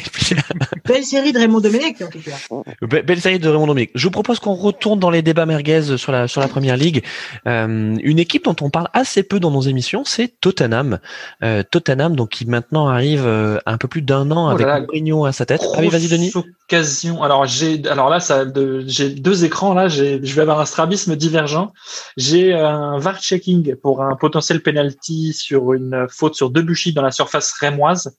Belle 0.85 1.03
série 1.03 1.31
de 1.33 1.39
Raymond 1.39 1.59
Domenech, 1.59 2.01
en 2.01 2.07
tout 2.07 2.19
cas. 2.19 2.37
Be- 2.81 3.03
Belle 3.03 3.19
série 3.19 3.39
de 3.39 3.47
Raymond 3.49 3.67
Dominique. 3.67 3.91
Je 3.95 4.03
vous 4.05 4.11
propose 4.11 4.39
qu'on 4.39 4.53
retourne 4.53 4.99
dans 4.99 5.09
les 5.09 5.21
débats 5.21 5.45
merguez 5.45 5.97
sur 5.97 6.11
la 6.11 6.27
sur 6.27 6.39
la 6.41 6.47
première 6.47 6.77
ligue. 6.77 7.03
Euh, 7.47 7.95
une 8.03 8.19
équipe 8.19 8.45
dont 8.45 8.55
on 8.61 8.69
parle 8.69 8.89
assez 8.93 9.23
peu 9.23 9.39
dans 9.39 9.49
nos 9.51 9.61
émissions, 9.61 10.03
c'est 10.05 10.39
Tottenham. 10.39 10.99
Euh, 11.43 11.63
Tottenham, 11.63 12.15
donc 12.15 12.29
qui 12.29 12.45
maintenant 12.45 12.87
arrive 12.87 13.25
euh, 13.25 13.57
à 13.65 13.73
un 13.73 13.77
peu 13.77 13.87
plus 13.87 14.01
d'un 14.03 14.29
an 14.31 14.47
Oh 14.47 14.51
avec. 14.51 14.67
Mourinho 14.87 15.25
à 15.25 15.31
sa 15.31 15.45
tête. 15.45 15.61
Ah 15.73 15.77
oui, 15.79 15.87
vas-y 15.89 16.07
Denis. 16.07 16.31
Occasion. 16.35 17.23
Alors 17.23 17.45
j'ai, 17.47 17.81
alors 17.87 18.09
là, 18.09 18.19
ça, 18.19 18.45
de- 18.45 18.83
j'ai 18.87 19.09
deux 19.09 19.45
écrans 19.45 19.73
là. 19.73 19.87
J'ai, 19.87 20.19
je 20.23 20.33
vais 20.35 20.41
avoir 20.43 20.59
un 20.59 20.65
strabisme 20.65 21.15
divergent. 21.15 21.73
J'ai 22.17 22.53
un 22.53 22.99
VAR 22.99 23.19
checking 23.19 23.75
pour 23.75 24.03
un 24.03 24.15
potentiel 24.15 24.61
penalty 24.61 25.33
sur 25.33 25.73
une 25.73 26.05
faute 26.09 26.35
sur 26.35 26.51
Debuchy 26.51 26.93
dans 26.93 27.01
la 27.01 27.11
surface 27.11 27.51
rémoise. 27.53 28.15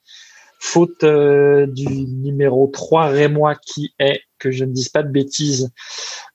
Faute 0.62 1.04
euh, 1.04 1.66
du 1.66 1.86
numéro 1.88 2.68
3 2.68 3.06
rémois 3.08 3.54
qui 3.56 3.94
est, 3.98 4.20
que 4.38 4.50
je 4.50 4.64
ne 4.64 4.72
dise 4.72 4.90
pas 4.90 5.02
de 5.02 5.08
bêtises, 5.08 5.72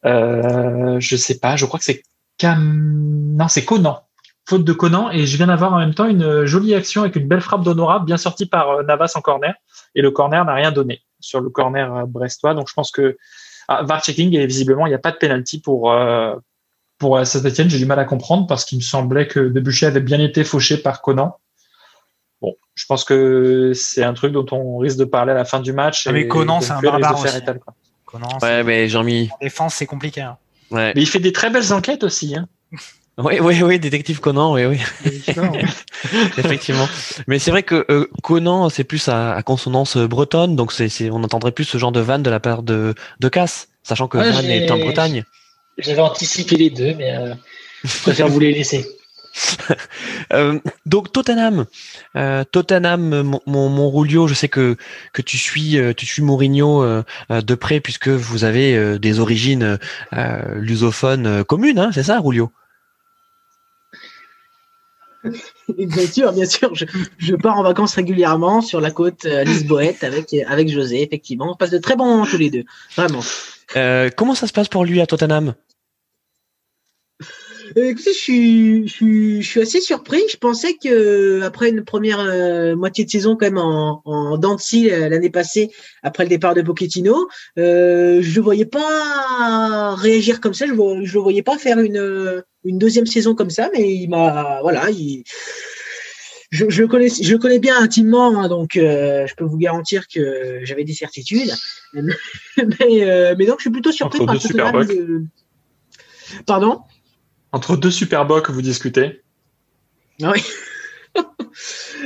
euh, 0.04 1.00
je 1.00 1.16
sais 1.16 1.40
pas, 1.40 1.56
je 1.56 1.66
crois 1.66 1.80
que 1.80 1.86
c'est 1.86 2.04
Cam... 2.38 3.36
Non, 3.38 3.48
c'est 3.48 3.66
Conan. 3.66 4.02
Faute 4.48 4.64
de 4.64 4.74
Conan. 4.74 5.10
Et 5.12 5.26
je 5.26 5.38
viens 5.38 5.48
d'avoir 5.48 5.74
en 5.74 5.80
même 5.80 5.94
temps 5.94 6.06
une 6.06 6.46
jolie 6.46 6.76
action 6.76 7.02
avec 7.02 7.16
une 7.16 7.28
belle 7.28 7.42
frappe 7.42 7.64
d'honorable, 7.64 8.06
bien 8.06 8.18
sortie 8.18 8.46
par 8.46 8.70
euh, 8.70 8.84
Navas 8.84 9.14
en 9.16 9.22
corner 9.22 9.56
et 9.96 10.02
le 10.02 10.12
corner 10.12 10.46
n'a 10.46 10.54
rien 10.54 10.72
donné 10.72 11.02
sur 11.20 11.42
le 11.42 11.50
corner 11.50 11.96
euh, 11.96 12.06
brestois. 12.06 12.54
Donc 12.54 12.68
je 12.70 12.74
pense 12.74 12.92
que 12.92 13.18
ah, 13.68 13.84
VAR 13.84 14.04
checking 14.04 14.36
et 14.36 14.46
visiblement 14.46 14.86
il 14.86 14.90
n'y 14.90 14.96
a 14.96 15.00
pas 15.00 15.12
de 15.12 15.18
penalty 15.18 15.60
pour 15.60 15.92
euh, 15.92 16.36
pour 16.98 17.26
Saint-Etienne. 17.26 17.70
J'ai 17.70 17.80
du 17.80 17.86
mal 17.86 18.00
à 18.00 18.06
comprendre 18.06 18.48
parce 18.48 18.64
qu'il 18.66 18.78
me 18.78 18.84
semblait 18.84 19.28
que 19.28 19.40
Debuchy 19.40 19.86
avait 19.86 20.00
bien 20.00 20.20
été 20.20 20.44
fauché 20.44 20.78
par 20.78 21.02
Conan. 21.02 21.38
Bon, 22.42 22.56
je 22.76 22.86
pense 22.86 23.04
que 23.04 23.72
c'est 23.74 24.04
un 24.04 24.14
truc 24.14 24.32
dont 24.34 24.46
on 24.52 24.78
risque 24.78 24.98
de 24.98 25.06
parler 25.06 25.32
à 25.32 25.36
la 25.36 25.46
fin 25.46 25.60
du 25.60 25.74
match. 25.74 26.06
Ah, 26.08 26.12
mais 26.12 26.22
et 26.22 26.28
Conan, 26.28 26.62
c'est 26.62 26.72
un 26.72 26.82
barbare 26.82 27.20
aussi. 27.20 27.42
quoi. 27.44 27.74
Conan, 28.06 28.28
Ouais, 28.34 28.40
c'est- 28.42 28.64
mais 28.64 28.90
Jean-Mi. 28.90 29.30
en 29.34 29.38
défense, 29.44 29.76
c'est 29.76 29.86
compliqué. 29.86 30.22
hein. 30.22 30.38
Ouais. 30.72 30.94
Mais 30.96 31.02
il 31.02 31.08
fait 31.08 31.20
des 31.20 31.32
très 31.34 31.50
belles 31.50 31.72
enquêtes 31.74 32.04
aussi. 32.04 32.36
Hein. 32.36 32.48
Oui, 33.18 33.40
oui, 33.40 33.64
oui, 33.64 33.80
détective 33.80 34.20
Conan, 34.20 34.54
oui, 34.54 34.66
oui, 34.66 34.78
effectivement. 36.38 36.88
Mais 37.28 37.40
c'est 37.40 37.50
vrai 37.50 37.64
que 37.64 37.86
euh, 37.90 38.08
Conan, 38.24 38.68
c'est 38.70 38.84
plus 38.84 39.08
à, 39.08 39.34
à 39.34 39.42
consonance 39.42 39.96
bretonne, 39.98 40.58
donc 40.58 40.74
c'est, 40.74 40.90
c'est, 40.90 41.10
on 41.10 41.24
entendrait 41.24 41.54
plus 41.54 41.64
ce 41.64 41.78
genre 41.78 41.94
de 41.94 42.02
vanne 42.02 42.24
de 42.24 42.30
la 42.30 42.42
part 42.42 42.62
de, 42.62 42.94
de 43.22 43.30
Cass, 43.30 43.70
sachant 43.84 44.10
que 44.10 44.18
Ouais, 44.18 44.32
Vannes 44.32 44.46
j'ai- 44.46 44.66
est 44.66 44.72
en 44.72 44.78
Bretagne. 44.80 45.24
J'avais 45.78 46.02
anticipé 46.02 46.58
les 46.58 46.70
deux, 46.70 46.94
mais 46.96 47.16
euh, 47.16 47.34
je 47.86 48.02
préfère 48.02 48.28
vous 48.28 48.40
les 48.40 48.52
laisser. 48.54 48.86
Euh, 50.34 50.60
donc 50.86 51.12
Tottenham, 51.12 51.66
euh, 52.16 52.44
Tottenham, 52.50 53.22
mon, 53.22 53.42
mon, 53.46 53.70
mon 53.70 53.92
Rulio, 53.92 54.28
je 54.28 54.34
sais 54.34 54.48
que 54.48 54.76
que 55.14 55.22
tu 55.22 55.38
suis, 55.38 55.78
euh, 55.78 55.94
tu 55.94 56.06
suis 56.06 56.22
Mourinho 56.22 56.84
euh, 56.84 57.04
de 57.30 57.56
près 57.56 57.80
puisque 57.80 58.08
vous 58.08 58.44
avez 58.44 58.98
des 59.00 59.20
origines 59.20 59.78
lusophones 60.56 61.44
communes, 61.44 61.80
hein, 61.80 61.92
c'est 61.94 62.04
ça, 62.04 62.20
Rulio? 62.20 62.52
Bien 65.78 66.06
sûr, 66.06 66.32
bien 66.32 66.46
sûr, 66.46 66.76
je, 66.76 66.86
je 67.18 67.36
pars 67.36 67.58
en 67.58 67.64
vacances 67.64 67.96
régulièrement 67.96 68.62
sur 68.62 68.80
la 68.80 68.92
côte 68.92 69.24
lisboète 69.24 70.04
avec, 70.04 70.36
avec 70.48 70.70
José, 70.70 71.02
effectivement. 71.02 71.52
On 71.52 71.56
passe 71.56 71.72
de 71.72 71.80
très 71.80 71.96
bons 71.96 72.06
moments 72.06 72.28
tous 72.28 72.38
les 72.38 72.52
deux, 72.52 72.64
vraiment. 72.96 73.22
Comment 74.16 74.36
ça 74.36 74.46
se 74.46 74.54
passe 74.54 74.68
pour 74.68 74.86
lui 74.86 75.02
à 75.02 75.08
Tottenham? 75.08 75.56
Euh, 77.78 77.90
écoutez, 77.90 78.14
je 78.14 78.18
suis, 78.18 78.88
je, 78.88 78.94
suis, 78.94 79.42
je 79.42 79.48
suis 79.50 79.62
assez 79.62 79.82
surpris. 79.82 80.22
Je 80.30 80.38
pensais 80.38 80.76
que 80.76 81.42
après 81.42 81.70
une 81.70 81.84
première 81.84 82.20
euh, 82.20 82.76
moitié 82.76 83.06
de 83.06 83.10
saison 83.10 83.36
quand 83.36 83.46
même 83.46 83.58
en, 83.58 84.02
en 84.06 84.40
euh, 84.42 85.10
l'année 85.10 85.30
passée, 85.30 85.72
après 86.04 86.24
le 86.24 86.30
départ 86.30 86.54
de 86.54 86.62
Pochettino, 86.62 87.28
euh, 87.58 88.20
je 88.22 88.36
le 88.36 88.42
voyais 88.42 88.66
pas 88.66 89.96
réagir 89.96 90.42
comme 90.42 90.54
ça. 90.54 90.66
Je, 90.68 90.74
je 90.74 91.14
le 91.14 91.20
voyais 91.20 91.44
pas 91.44 91.58
faire 91.58 91.80
une, 91.80 92.44
une 92.64 92.78
deuxième 92.78 93.06
saison 93.06 93.36
comme 93.36 93.50
ça, 93.50 93.70
mais 93.74 93.94
il 93.94 94.10
m'a, 94.10 94.60
voilà, 94.62 94.90
il, 94.92 95.24
je, 96.52 96.66
je 96.70 96.82
le 96.82 96.88
connais, 96.88 97.10
je 97.10 97.32
le 97.32 97.38
connais 97.40 97.60
bien 97.60 97.78
intimement, 97.82 98.40
hein, 98.40 98.48
donc 98.48 98.78
euh, 98.78 99.26
je 99.28 99.36
peux 99.36 99.44
vous 99.44 99.58
garantir 99.58 100.08
que 100.08 100.60
j'avais 100.64 100.84
des 100.84 100.94
certitudes. 100.94 101.52
mais, 101.94 103.04
euh, 103.04 103.36
mais 103.38 103.46
donc 103.46 103.60
je 103.60 103.64
suis 103.64 103.72
plutôt 103.72 103.92
surpris 103.92 104.22
Entre 104.22 104.26
par 104.56 104.86
de- 104.86 105.24
Pardon? 106.46 106.82
Entre 107.56 107.78
deux 107.78 107.90
super 107.90 108.26
bocs, 108.26 108.50
vous 108.50 108.62
discutez. 108.62 109.22
Oui. 110.20 110.44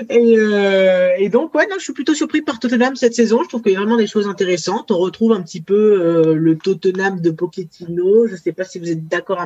et, 0.10 0.38
euh, 0.38 1.10
et 1.18 1.30
donc, 1.30 1.56
ouais, 1.56 1.66
non, 1.66 1.78
je 1.80 1.86
suis 1.86 1.94
plutôt 1.94 2.14
surpris 2.14 2.44
par 2.44 2.60
Tottenham 2.60 2.96
cette 2.96 3.16
saison. 3.16 3.42
Je 3.42 3.50
trouve 3.50 3.64
qu'il 3.64 3.72
y 3.72 3.76
a 3.76 3.80
vraiment 3.80 3.98
des 3.98 4.06
choses 4.06 4.28
intéressantes. 4.28 4.92
On 4.92 5.00
retrouve 5.00 5.32
un 5.32 5.42
petit 5.42 5.62
peu 5.62 5.74
euh, 5.74 6.36
le 6.36 6.56
Tottenham 6.56 7.20
de 7.20 7.32
Pochettino. 7.32 8.28
Je 8.28 8.34
ne 8.34 8.38
sais 8.38 8.52
pas 8.52 8.64
si 8.64 8.78
vous 8.78 8.92
êtes 8.92 9.08
d'accord 9.08 9.44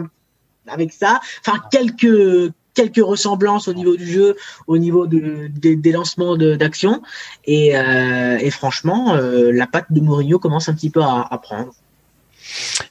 avec 0.68 0.92
ça. 0.92 1.22
Enfin, 1.48 1.62
quelques 1.72 2.52
quelques 2.74 2.98
ressemblances 3.06 3.70
au 3.70 3.74
niveau 3.74 3.96
du 3.96 4.06
jeu, 4.06 4.36
au 4.68 4.78
niveau 4.78 5.08
de, 5.08 5.48
des- 5.48 5.92
lancements 5.94 6.36
de- 6.36 6.56
d'action. 6.56 7.02
Et, 7.46 7.78
euh, 7.78 8.38
et 8.42 8.52
franchement, 8.52 9.16
la 9.16 9.68
patte 9.68 9.90
de 9.90 10.02
Mourinho 10.02 10.38
commence 10.38 10.68
un 10.68 10.74
petit 10.74 10.90
peu 10.90 11.02
à, 11.02 11.26
à 11.32 11.38
prendre. 11.38 11.74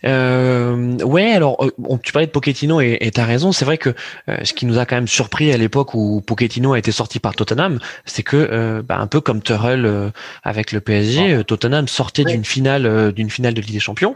Euh, 0.05 0.97
ouais, 1.05 1.32
alors 1.32 1.62
euh, 1.64 1.70
on- 1.84 1.98
tu 1.98 2.12
parlais 2.12 2.26
de 2.26 2.32
Pochettino 2.32 2.80
et 2.80 2.98
et 3.01 3.10
t'as 3.10 3.24
raison. 3.24 3.52
C'est 3.52 3.64
vrai 3.64 3.78
que 3.78 3.94
euh, 4.28 4.36
ce 4.44 4.52
qui 4.52 4.66
nous 4.66 4.78
a 4.78 4.86
quand 4.86 4.97
même 4.97 5.09
surpris 5.09 5.52
à 5.52 5.56
l'époque 5.56 5.94
où 5.94 6.20
Pochettino 6.20 6.72
a 6.72 6.78
été 6.78 6.93
sorti 6.93 7.18
par 7.20 7.34
Tottenham, 7.34 7.78
c'est 8.05 8.22
que 8.22 8.36
euh, 8.36 8.82
bah, 8.82 8.98
un 8.98 9.06
peu 9.06 9.20
comme 9.20 9.43
Tuchel 9.43 9.86
euh, 9.86 10.10
avec 10.43 10.72
le 10.72 10.80
PSG, 10.80 11.32
euh, 11.34 11.43
Tottenham 11.44 11.89
sortait 11.89 12.24
Ouais. 12.24 12.32
d'une 12.32 12.44
finale 12.44 12.86
euh, 12.86 13.12
d'une 13.12 13.30
finale 13.30 13.55
de 13.55 13.60
Ligue 13.60 13.72
des 13.72 13.80
Champions. 13.80 14.14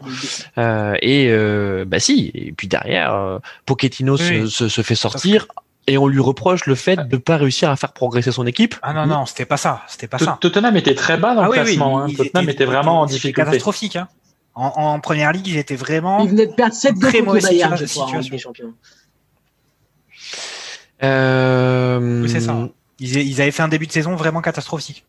Euh, 0.58 0.94
et 1.02 1.28
euh, 1.30 1.84
bah 1.86 1.98
si. 1.98 2.30
Et 2.34 2.52
puis 2.52 2.68
derrière, 2.68 3.14
euh, 3.14 3.38
Pochettino 3.64 4.16
se, 4.16 4.32
Oui. 4.44 4.50
se, 4.50 4.68
se 4.68 4.82
fait 4.82 4.94
sortir. 4.94 5.46
Et 5.88 5.98
on 5.98 6.08
lui 6.08 6.18
reproche 6.20 6.66
le 6.66 6.74
fait 6.74 6.96
de 7.08 7.16
pas 7.16 7.36
réussir 7.36 7.70
à 7.70 7.76
faire 7.76 7.92
progresser 7.92 8.32
son 8.32 8.44
équipe. 8.44 8.74
Ah 8.82 8.92
non, 8.92 9.06
non, 9.06 9.24
c'était 9.24 9.44
pas 9.44 9.56
ça. 9.56 9.82
C'était 9.86 10.08
pas 10.08 10.18
ça. 10.18 10.36
Tottenham 10.40 10.76
était 10.76 10.96
très 10.96 11.16
bas 11.16 11.36
dans 11.36 11.42
Ah 11.42 11.44
le 11.44 11.50
oui, 11.52 11.58
oui, 11.60 11.64
classement. 11.66 12.00
hein. 12.00 12.08
Tottenham 12.16 12.48
était 12.50 12.64
vraiment 12.64 13.02
en 13.02 13.06
c'était 13.06 13.14
difficulté. 13.18 13.44
catastrophique. 13.50 13.94
Hein. 13.94 14.08
En, 14.56 14.72
en 14.74 15.00
première 15.00 15.32
ligue, 15.32 15.46
ils 15.46 15.58
étaient 15.58 15.76
vraiment. 15.76 16.20
Il 16.24 16.30
venait 16.30 16.46
de 16.46 16.52
perdre 16.52 16.74
7 16.74 16.98
Très 16.98 17.20
mauvaise 17.20 17.44
Bayern, 17.44 17.76
je 17.76 17.84
crois, 17.84 18.04
en 18.04 18.12
Ligue 18.12 18.22
situation. 18.22 18.52
des 18.52 18.62
Champions. 18.62 18.74
Euh, 21.02 22.22
Oui, 22.22 22.28
c'est 22.30 22.40
ça. 22.40 22.68
Ils, 22.98 23.16
ils 23.18 23.40
avaient 23.42 23.50
fait 23.50 23.62
un 23.62 23.68
début 23.68 23.86
de 23.86 23.92
saison 23.92 24.16
vraiment 24.16 24.40
catastrophique. 24.40 25.04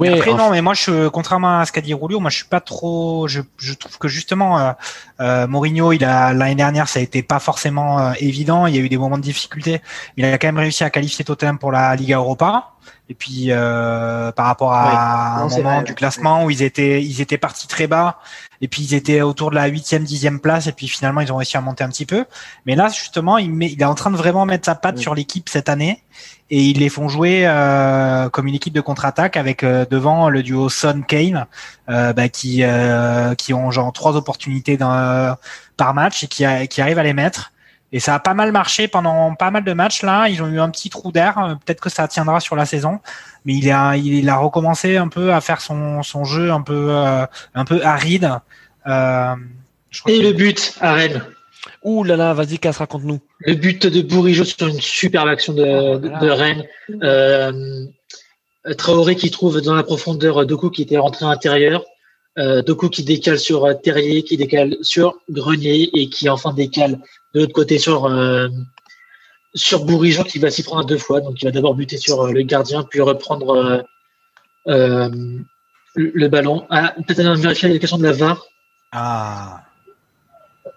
Mais 0.00 0.08
Après, 0.08 0.32
non, 0.32 0.50
mais 0.50 0.62
moi, 0.62 0.74
je, 0.74 1.08
contrairement 1.08 1.60
à 1.60 1.66
ce 1.66 1.72
qu'a 1.72 1.80
dit 1.80 1.92
Roulio, 1.92 2.18
moi, 2.18 2.30
je 2.30 2.36
suis 2.36 2.46
pas 2.46 2.60
trop. 2.60 3.28
Je, 3.28 3.42
je 3.58 3.74
trouve 3.74 3.98
que 3.98 4.08
justement, 4.08 4.58
euh, 4.58 4.72
euh, 5.20 5.46
Mourinho, 5.46 5.92
il 5.92 6.04
a 6.04 6.32
l'année 6.32 6.54
dernière, 6.54 6.88
ça 6.88 7.00
a 7.00 7.02
été 7.02 7.22
pas 7.22 7.38
forcément 7.38 7.98
euh, 7.98 8.12
évident. 8.18 8.66
Il 8.66 8.74
y 8.74 8.78
a 8.78 8.80
eu 8.80 8.88
des 8.88 8.96
moments 8.96 9.18
de 9.18 9.22
difficulté. 9.22 9.82
Il 10.16 10.24
a 10.24 10.38
quand 10.38 10.48
même 10.48 10.58
réussi 10.58 10.84
à 10.84 10.90
qualifier 10.90 11.24
Tottenham 11.24 11.58
pour 11.58 11.70
la 11.70 11.94
Liga 11.96 12.16
Europa. 12.16 12.70
Et 13.08 13.14
puis, 13.14 13.46
euh, 13.48 14.32
par 14.32 14.46
rapport 14.46 14.72
à 14.72 15.40
un 15.40 15.48
Non, 15.48 15.56
moment 15.56 15.74
vrai, 15.76 15.84
du 15.84 15.94
classement 15.94 16.44
où 16.44 16.50
ils 16.50 16.62
étaient, 16.62 17.02
ils 17.02 17.20
étaient 17.20 17.38
partis 17.38 17.68
très 17.68 17.86
bas. 17.86 18.18
Et 18.64 18.68
puis, 18.68 18.80
ils 18.82 18.94
étaient 18.94 19.20
autour 19.20 19.50
de 19.50 19.56
la 19.56 19.66
huitième, 19.66 20.04
dixième 20.04 20.40
place. 20.40 20.66
Et 20.68 20.72
puis, 20.72 20.88
finalement, 20.88 21.20
ils 21.20 21.30
ont 21.30 21.36
réussi 21.36 21.58
à 21.58 21.60
monter 21.60 21.84
un 21.84 21.90
petit 21.90 22.06
peu. 22.06 22.24
Mais 22.64 22.74
là, 22.76 22.88
justement, 22.88 23.36
il, 23.36 23.52
met, 23.52 23.70
il 23.70 23.78
est 23.78 23.84
en 23.84 23.94
train 23.94 24.10
de 24.10 24.16
vraiment 24.16 24.46
mettre 24.46 24.64
sa 24.64 24.74
patte 24.74 24.96
sur 24.96 25.14
l'équipe 25.14 25.50
cette 25.50 25.68
année. 25.68 26.02
Et 26.48 26.62
ils 26.62 26.78
les 26.78 26.88
font 26.88 27.10
jouer 27.10 27.42
euh, 27.46 28.30
comme 28.30 28.46
une 28.46 28.54
équipe 28.54 28.72
de 28.72 28.80
contre-attaque 28.80 29.36
avec 29.36 29.64
euh, 29.64 29.84
devant 29.90 30.30
le 30.30 30.42
duo 30.42 30.70
Son 30.70 31.02
Kane 31.02 31.44
euh, 31.90 32.14
bah, 32.14 32.30
qui 32.30 32.62
euh, 32.62 33.34
qui 33.34 33.52
ont 33.52 33.70
genre 33.70 33.92
trois 33.92 34.16
opportunités 34.16 34.78
dans, 34.78 35.36
par 35.76 35.92
match 35.92 36.24
et 36.24 36.26
qui, 36.26 36.46
a- 36.46 36.66
qui 36.66 36.80
arrivent 36.80 36.98
à 36.98 37.02
les 37.02 37.12
mettre. 37.12 37.52
Et 37.92 38.00
ça 38.00 38.14
a 38.14 38.18
pas 38.18 38.34
mal 38.34 38.50
marché 38.50 38.88
pendant 38.88 39.34
pas 39.34 39.50
mal 39.50 39.62
de 39.64 39.72
matchs 39.74 40.02
là. 40.02 40.28
Ils 40.28 40.42
ont 40.42 40.48
eu 40.48 40.58
un 40.58 40.70
petit 40.70 40.88
trou 40.90 41.12
d'air. 41.12 41.58
Peut-être 41.64 41.80
que 41.80 41.90
ça 41.90 42.08
tiendra 42.08 42.40
sur 42.40 42.56
la 42.56 42.64
saison 42.66 43.00
mais 43.44 43.54
il 43.54 43.70
a 43.70 43.96
il 43.96 44.28
a 44.28 44.36
recommencé 44.36 44.96
un 44.96 45.08
peu 45.08 45.32
à 45.32 45.40
faire 45.40 45.60
son 45.60 46.02
son 46.02 46.24
jeu 46.24 46.50
un 46.50 46.62
peu 46.62 46.88
euh, 46.90 47.26
un 47.54 47.64
peu 47.64 47.84
aride 47.84 48.40
euh, 48.86 49.34
je 49.90 50.00
crois 50.00 50.12
Et 50.12 50.20
le 50.20 50.32
but 50.32 50.74
à 50.80 50.92
Rennes. 50.94 51.22
Ouh 51.82 52.02
là 52.02 52.16
là, 52.16 52.34
vas-y, 52.34 52.58
Cass, 52.58 52.78
raconte-nous. 52.78 53.20
Le 53.40 53.54
but 53.54 53.86
de 53.86 54.02
Bourigeau 54.02 54.44
sur 54.44 54.66
une 54.66 54.80
superbe 54.80 55.28
action 55.28 55.52
de, 55.52 55.98
de, 55.98 56.08
de 56.08 56.30
Rennes. 56.30 56.64
Euh, 57.02 57.86
Traoré 58.76 59.16
qui 59.16 59.30
trouve 59.30 59.60
dans 59.60 59.74
la 59.74 59.82
profondeur 59.82 60.46
Doku 60.46 60.70
qui 60.70 60.82
était 60.82 60.98
rentré 60.98 61.24
à 61.24 61.28
l'intérieur. 61.28 61.84
Euh, 62.38 62.62
Doku 62.62 62.88
qui 62.88 63.04
décale 63.04 63.38
sur 63.38 63.64
euh, 63.64 63.74
Terrier, 63.74 64.24
qui 64.24 64.36
décale 64.36 64.76
sur 64.82 65.14
Grenier 65.30 65.90
et 65.94 66.08
qui 66.08 66.28
enfin 66.28 66.52
décale 66.52 66.98
de 67.34 67.40
l'autre 67.40 67.52
côté 67.52 67.78
sur 67.78 68.06
euh, 68.06 68.48
sur 69.54 69.84
Bourigeau 69.84 70.24
qui 70.24 70.38
va 70.38 70.50
s'y 70.50 70.62
prendre 70.62 70.84
deux 70.84 70.98
fois. 70.98 71.20
Donc 71.20 71.40
il 71.40 71.44
va 71.44 71.50
d'abord 71.50 71.74
buter 71.74 71.96
sur 71.96 72.22
euh, 72.22 72.32
le 72.32 72.42
gardien 72.42 72.82
puis 72.82 73.00
reprendre 73.00 73.50
euh, 73.50 73.82
euh, 74.68 75.08
le, 75.94 76.28
ballon. 76.28 76.66
Ah, 76.70 76.94
peut-être 77.06 77.20
un 77.20 77.34
vérifier 77.34 77.68
la 77.68 77.78
question 77.78 77.98
de 77.98 78.04
la 78.04 78.12
VAR. 78.12 78.46
ah 78.92 79.62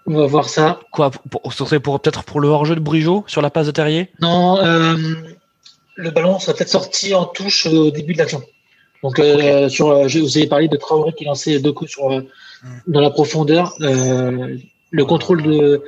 On 0.06 0.14
va 0.14 0.26
voir 0.26 0.48
ça. 0.48 0.80
Quoi 0.92 1.10
pour, 1.10 1.52
Ce 1.52 1.64
serait 1.64 1.80
pour 1.80 2.00
peut-être 2.00 2.24
pour 2.24 2.40
le 2.40 2.48
hors-jeu 2.48 2.74
de 2.74 2.80
Brigeau 2.80 3.24
sur 3.26 3.42
la 3.42 3.50
passe 3.50 3.66
de 3.66 3.72
Terrier? 3.72 4.10
Non, 4.20 4.58
euh, 4.58 4.96
le 5.96 6.10
ballon 6.10 6.38
sera 6.38 6.54
peut-être 6.54 6.68
sorti 6.68 7.14
en 7.14 7.24
touche 7.24 7.66
au 7.66 7.90
début 7.90 8.12
de 8.12 8.18
l'action. 8.18 8.42
Donc, 9.02 9.18
euh, 9.20 9.68
sur, 9.68 10.08
je 10.08 10.18
vous 10.18 10.38
ai 10.38 10.46
parlé 10.46 10.68
de 10.68 10.76
Traoré 10.76 11.12
qui 11.12 11.24
lançait 11.24 11.60
deux 11.60 11.72
coups 11.72 11.90
sur, 11.90 12.10
euh, 12.10 12.22
dans 12.86 13.00
la 13.00 13.10
profondeur. 13.10 13.74
Le 13.78 15.04
contrôle 15.04 15.42
de 15.42 15.82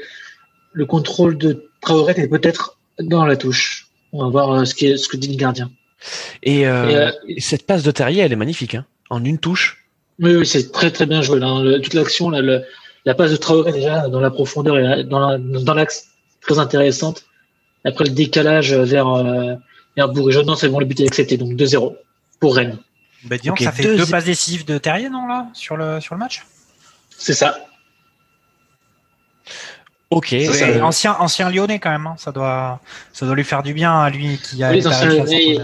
le 0.73 0.87
contrôle 0.87 1.37
de 1.37 1.69
Traoré 1.81 2.15
est 2.17 2.29
peut-être 2.29 2.79
dans 3.03 3.25
la 3.25 3.37
touche. 3.37 3.87
On 4.13 4.25
va 4.25 4.31
voir 4.31 4.53
euh, 4.53 4.65
ce, 4.65 4.75
qui 4.75 4.87
est, 4.87 4.97
ce 4.97 5.09
que 5.09 5.17
dit 5.17 5.29
le 5.29 5.37
gardien. 5.37 5.71
Et, 6.43 6.67
euh, 6.67 6.89
Et, 6.89 6.97
euh, 6.97 7.11
cette 7.39 7.67
passe 7.67 7.83
de 7.83 7.91
Terrier, 7.91 8.23
elle 8.23 8.33
est 8.33 8.37
magnifique, 8.37 8.75
hein 8.75 8.85
en 9.11 9.25
une 9.25 9.39
touche. 9.39 9.85
Oui, 10.19 10.37
oui, 10.37 10.47
c'est 10.47 10.71
très 10.73 10.91
très 10.91 11.07
bien 11.07 11.23
joué. 11.23 11.39
Là, 11.41 11.47
hein. 11.49 11.63
Le- 11.65 11.81
toute 11.81 11.95
l'action, 11.95 12.31
là, 12.31 12.41
le- 12.41 12.63
la 13.05 13.15
passe 13.15 13.31
de 13.33 13.37
Traoré 13.37 13.73
déjà 13.73 14.09
dans 14.09 14.21
la 14.21 14.31
profondeur 14.31 14.79
et 14.79 14.83
la- 14.83 15.03
dans 15.03 15.19
la- 15.19 15.39
dans 15.39 15.75
l'axe, 15.75 16.09
très 16.43 16.59
intéressante. 16.59 17.25
Après 17.85 18.05
le 18.05 18.11
décalage 18.11 18.75
vers 18.75 19.09
euh, 19.09 19.55
vers 19.97 20.09
Bourigeau, 20.09 20.43
non, 20.43 20.55
c'est 20.55 20.69
bon, 20.69 20.79
le 20.79 20.85
but 20.87 21.01
est 21.01 21.07
accepté. 21.07 21.37
Donc 21.37 21.55
2-0 21.55 21.97
pour 22.39 22.57
Rennes. 22.57 22.79
Bah, 23.25 23.37
disons 23.39 23.53
Ok, 23.53 23.59
que 23.59 23.65
ça 23.65 23.73
fait 23.73 23.83
deux- 23.83 23.97
deux 23.97 24.07
passes 24.07 24.25
décisives 24.25 24.65
de 24.65 24.79
Terrier, 24.79 25.09
non, 25.11 25.27
là, 25.27 25.49
sur 25.55 25.77
le, 25.77 26.01
sur 26.01 26.15
le 26.15 26.19
match? 26.21 26.45
C'est 27.17 27.35
ça. 27.35 27.59
Ok. 30.11 30.35
Ça. 30.53 30.85
ancien, 30.85 31.17
ancien 31.19 31.51
lyonnais 31.51 31.79
quand 31.79 31.91
même, 31.91 32.07
hein. 32.07 32.15
ça, 32.19 32.33
doit, 32.33 32.81
ça 33.13 33.27
doit 33.27 33.37
lui 33.37 33.45
faire 33.45 33.63
du 33.63 33.75
bien 33.75 34.01
à 34.01 34.11
lui 34.11 34.39
qui 34.39 34.63
a 34.65 34.71
Oui, 34.71 34.83
projet. 34.83 35.59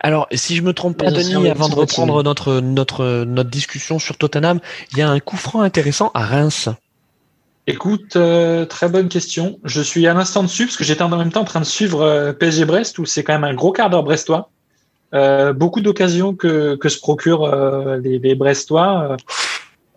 Alors, 0.00 0.26
si 0.32 0.56
je 0.56 0.62
me 0.62 0.72
trompe 0.72 0.98
pas, 0.98 1.10
Les 1.10 1.22
Denis, 1.24 1.48
avant 1.48 1.68
de 1.68 1.74
reprendre 1.74 2.22
notre 2.22 2.60
notre 2.60 3.24
notre 3.24 3.48
discussion 3.48 3.98
sur 3.98 4.18
Tottenham, 4.18 4.60
il 4.90 4.98
y 4.98 5.02
a 5.02 5.08
un 5.08 5.20
coup 5.20 5.36
franc 5.36 5.62
intéressant 5.62 6.10
à 6.14 6.26
Reims. 6.26 6.68
Écoute, 7.68 8.16
euh, 8.16 8.66
très 8.66 8.88
bonne 8.88 9.08
question. 9.08 9.60
Je 9.62 9.80
suis 9.80 10.06
à 10.08 10.14
l'instant 10.14 10.42
dessus 10.42 10.66
parce 10.66 10.76
que 10.76 10.84
j'étais 10.84 11.02
en 11.02 11.08
même 11.08 11.30
temps 11.30 11.42
en 11.42 11.44
train 11.44 11.60
de 11.60 11.64
suivre 11.64 12.02
euh, 12.02 12.32
PSG 12.32 12.64
Brest 12.64 12.98
où 12.98 13.06
c'est 13.06 13.22
quand 13.22 13.34
même 13.34 13.44
un 13.44 13.54
gros 13.54 13.70
quart 13.70 13.88
d'heure 13.88 14.02
brestois. 14.02 14.50
Euh, 15.14 15.52
beaucoup 15.52 15.80
d'occasions 15.80 16.34
que, 16.34 16.74
que 16.76 16.88
se 16.88 16.98
procurent 16.98 17.44
euh, 17.44 17.98
les, 17.98 18.18
les 18.18 18.34
Brestois 18.34 19.16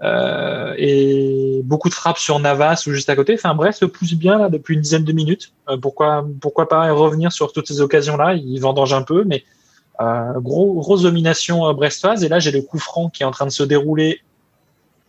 euh, 0.03 0.73
et 0.77 1.61
beaucoup 1.63 1.89
de 1.89 1.93
frappes 1.93 2.17
sur 2.17 2.39
Navas 2.39 2.83
ou 2.87 2.91
juste 2.91 3.09
à 3.09 3.15
côté. 3.15 3.33
Enfin, 3.35 3.55
Brest 3.55 3.81
le 3.81 3.87
pousse 3.87 4.13
bien 4.13 4.37
là 4.37 4.49
depuis 4.49 4.75
une 4.75 4.81
dizaine 4.81 5.05
de 5.05 5.13
minutes. 5.13 5.53
Euh, 5.69 5.77
pourquoi 5.77 6.27
pourquoi 6.41 6.67
pas 6.67 6.91
revenir 6.91 7.31
sur 7.31 7.53
toutes 7.53 7.67
ces 7.67 7.79
occasions-là? 7.81 8.33
Ils 8.33 8.59
vendangent 8.59 8.93
un 8.93 9.03
peu, 9.03 9.23
mais 9.25 9.43
euh, 10.01 10.39
gros 10.39 10.73
grosse 10.73 11.03
domination 11.03 11.67
euh, 11.67 11.73
brestoise. 11.73 12.23
Et 12.23 12.29
là, 12.29 12.39
j'ai 12.39 12.51
le 12.51 12.61
coup 12.61 12.79
franc 12.79 13.09
qui 13.09 13.23
est 13.23 13.25
en 13.25 13.31
train 13.31 13.45
de 13.45 13.51
se 13.51 13.63
dérouler. 13.63 14.19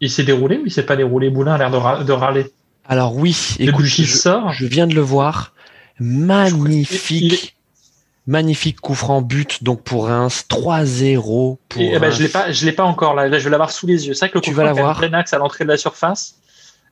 Il 0.00 0.10
s'est 0.10 0.24
déroulé 0.24 0.58
ou 0.58 0.66
il 0.66 0.70
s'est 0.70 0.86
pas 0.86 0.96
déroulé? 0.96 1.30
Boulin 1.30 1.54
a 1.54 1.58
l'air 1.58 1.70
de, 1.70 1.76
ra- 1.76 2.04
de 2.04 2.12
râler. 2.12 2.46
Alors 2.84 3.16
oui, 3.16 3.56
écoute, 3.58 3.86
je, 3.86 4.04
sort. 4.04 4.52
je 4.52 4.66
viens 4.66 4.86
de 4.86 4.94
le 4.94 5.00
voir. 5.00 5.52
Magnifique. 5.98 7.55
Magnifique 8.28 8.80
coup 8.80 8.94
franc 8.94 9.22
but 9.22 9.62
donc 9.62 9.82
pour 9.82 10.06
Reims 10.08 10.44
3-0 10.48 11.58
pour 11.68 11.80
Et, 11.80 11.92
eh 11.94 11.98
ben, 12.00 12.10
je 12.10 12.22
l'ai 12.22 12.28
pas, 12.28 12.50
je 12.50 12.64
l'ai 12.66 12.72
pas 12.72 12.82
encore 12.84 13.14
là. 13.14 13.28
Là, 13.28 13.38
je 13.38 13.44
vais 13.44 13.50
l'avoir 13.50 13.70
sous 13.70 13.86
les 13.86 14.08
yeux. 14.08 14.14
C'est 14.14 14.26
vrai 14.26 14.30
que 14.30 14.38
le 14.38 14.40
Tu 14.42 14.50
coup 14.50 14.56
vas 14.56 14.64
l'avoir. 14.64 15.00
à 15.00 15.38
l'entrée 15.38 15.64
de 15.64 15.68
la 15.68 15.76
surface. 15.76 16.36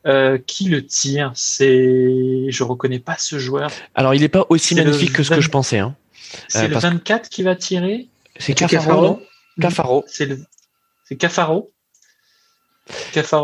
Euh, 0.07 0.39
qui 0.47 0.69
le 0.69 0.85
tire? 0.85 1.33
C'est, 1.35 2.47
je 2.51 2.63
reconnais 2.63 2.99
pas 2.99 3.17
ce 3.19 3.39
joueur. 3.39 3.71
Alors 3.95 4.15
il 4.15 4.23
est 4.23 4.29
pas 4.29 4.45
aussi 4.51 4.75
magnifique 4.75 5.13
que 5.15 5.23
ce 5.23 5.31
que 5.31 5.35
20. 5.37 5.41
je 5.41 5.49
pensais 5.49 5.79
hein. 5.79 5.97
C'est 6.49 6.59
Euh, 6.59 6.63
le 6.69 6.73
parce- 6.73 6.85
24 6.85 7.29
qui 7.31 7.43
va 7.43 7.57
tirer? 7.57 8.09
C'est 8.39 8.55
Cafaro, 8.55 9.21
Cafaro. 9.61 10.05
C'est 10.07 10.27
le, 10.27 10.39
c'est 11.09 11.17
Cafaro. 11.17 11.71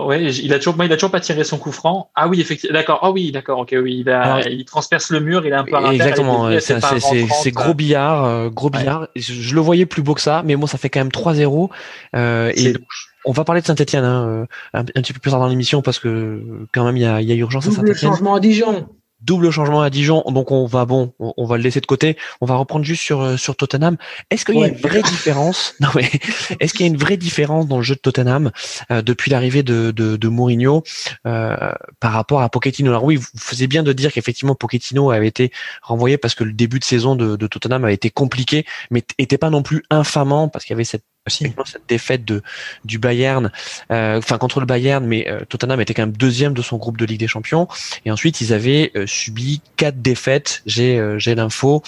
Ouais, 0.06 0.24
il 0.24 0.52
a 0.52 0.58
toujours, 0.58 0.76
moi, 0.76 0.84
il 0.84 0.92
a 0.92 0.96
toujours 0.96 1.10
pas 1.10 1.20
tiré 1.20 1.44
son 1.44 1.56
coup 1.58 1.72
franc. 1.72 2.10
Ah 2.14 2.28
oui, 2.28 2.40
effectivement, 2.40 2.74
d'accord. 2.74 2.98
Ah 3.02 3.10
oui, 3.10 3.32
d'accord, 3.32 3.60
ok, 3.60 3.74
oui, 3.82 4.00
il 4.00 4.10
a, 4.10 4.22
Alors, 4.22 4.46
il 4.46 4.64
transperce 4.64 5.10
le 5.10 5.20
mur, 5.20 5.46
il 5.46 5.52
est 5.52 5.56
un 5.56 5.64
peu 5.64 5.76
à 5.76 5.92
Exactement, 5.92 6.50
c'est 6.60 7.50
gros 7.52 7.74
billard, 7.74 8.24
euh, 8.24 8.50
gros 8.50 8.70
Ouais. 8.70 8.80
billard. 8.80 9.08
Je, 9.16 9.32
je 9.32 9.54
le 9.54 9.60
voyais 9.60 9.86
plus 9.86 10.02
beau 10.02 10.14
que 10.14 10.20
ça, 10.20 10.42
mais 10.44 10.56
bon, 10.56 10.66
ça 10.66 10.76
fait 10.78 10.90
quand 10.90 11.00
même 11.00 11.08
3-0. 11.08 11.70
Euh, 12.14 12.52
C'est 12.54 12.62
et 12.64 12.76
on 13.24 13.32
va 13.32 13.44
parler 13.44 13.60
de 13.60 13.66
Saint-Etienne 13.66 14.04
hein, 14.04 14.26
euh, 14.26 14.46
un, 14.72 14.80
un 14.80 14.84
petit 14.84 15.12
peu 15.12 15.20
plus 15.20 15.30
tard 15.30 15.40
dans 15.40 15.48
l'émission 15.48 15.82
parce 15.82 15.98
que 15.98 16.42
quand 16.72 16.84
même 16.84 16.96
il 16.96 17.02
y 17.02 17.06
a, 17.06 17.20
il 17.20 17.28
y 17.28 17.32
a 17.32 17.34
urgence 17.34 17.66
à 17.66 17.70
Double 17.70 17.88
Saint-Etienne. 17.88 18.12
changement 18.12 18.34
à 18.34 18.40
Dijon. 18.40 18.88
Double 19.22 19.50
changement 19.50 19.82
à 19.82 19.90
Dijon, 19.90 20.22
donc 20.28 20.50
on 20.50 20.66
va 20.66 20.84
bon, 20.86 21.12
on, 21.18 21.34
on 21.36 21.44
va 21.44 21.56
le 21.56 21.62
laisser 21.62 21.80
de 21.80 21.86
côté. 21.86 22.16
On 22.40 22.46
va 22.46 22.56
reprendre 22.56 22.84
juste 22.84 23.02
sur 23.02 23.20
euh, 23.20 23.36
sur 23.36 23.54
Tottenham. 23.56 23.96
Est-ce 24.30 24.44
qu'il 24.44 24.56
y 24.56 24.64
a 24.64 24.68
une 24.68 24.76
vraie 24.76 25.02
différence 25.02 25.74
Non 25.80 25.88
mais 25.94 26.10
est-ce 26.58 26.72
qu'il 26.72 26.86
y 26.86 26.88
a 26.88 26.92
une 26.92 26.98
vraie 26.98 27.16
différence 27.16 27.68
dans 27.68 27.76
le 27.76 27.82
jeu 27.82 27.94
de 27.94 28.00
Tottenham 28.00 28.50
euh, 28.90 29.02
depuis 29.02 29.30
l'arrivée 29.30 29.62
de, 29.62 29.90
de 29.90 30.16
de 30.16 30.28
Mourinho 30.28 30.82
euh, 31.26 31.72
par 32.00 32.12
rapport 32.12 32.40
à 32.40 32.48
Pochettino? 32.48 32.90
Alors 32.90 33.04
oui, 33.04 33.16
vous 33.16 33.26
faisiez 33.36 33.66
bien 33.66 33.82
de 33.82 33.92
dire 33.92 34.12
qu'effectivement 34.12 34.54
Pochettino 34.54 35.10
avait 35.10 35.28
été 35.28 35.52
renvoyé 35.82 36.16
parce 36.16 36.34
que 36.34 36.44
le 36.44 36.52
début 36.52 36.78
de 36.78 36.84
saison 36.84 37.14
de, 37.14 37.36
de 37.36 37.46
Tottenham 37.46 37.84
avait 37.84 37.94
été 37.94 38.10
compliqué, 38.10 38.64
mais 38.90 39.02
était 39.18 39.38
pas 39.38 39.50
non 39.50 39.62
plus 39.62 39.82
infamant 39.90 40.48
parce 40.48 40.64
qu'il 40.64 40.72
y 40.72 40.76
avait 40.76 40.84
cette 40.84 41.04
cette 41.28 41.88
défaite 41.88 42.24
de 42.24 42.42
du 42.84 42.98
Bayern, 42.98 43.50
euh, 43.90 44.18
enfin 44.18 44.38
contre 44.38 44.60
le 44.60 44.66
Bayern, 44.66 45.04
mais 45.06 45.28
euh, 45.28 45.40
Tottenham 45.48 45.80
était 45.80 45.94
quand 45.94 46.02
même 46.02 46.16
deuxième 46.16 46.54
de 46.54 46.62
son 46.62 46.78
groupe 46.78 46.96
de 46.96 47.04
Ligue 47.04 47.20
des 47.20 47.28
Champions. 47.28 47.68
Et 48.04 48.10
ensuite, 48.10 48.40
ils 48.40 48.52
avaient 48.52 48.90
euh, 48.96 49.06
subi 49.06 49.60
quatre 49.76 50.00
défaites. 50.00 50.62
J'ai 50.66 51.00
j'ai 51.18 51.34
l'info. 51.34 51.82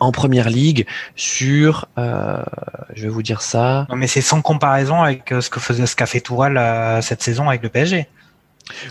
en 0.00 0.12
première 0.12 0.48
ligue 0.48 0.86
sur, 1.16 1.88
je 1.96 3.02
vais 3.02 3.08
vous 3.08 3.22
dire 3.22 3.42
ça. 3.42 3.86
Non, 3.90 3.96
mais 3.96 4.06
c'est 4.06 4.20
sans 4.20 4.40
comparaison 4.40 5.02
avec 5.02 5.34
ce 5.40 5.50
que 5.50 5.58
faisait 5.58 5.86
ce 5.86 5.96
qu'a 5.96 6.06
fait 6.06 6.20
Tourelle 6.20 7.02
cette 7.02 7.22
saison 7.22 7.48
avec 7.48 7.62
le 7.62 7.68
PSG. 7.68 8.06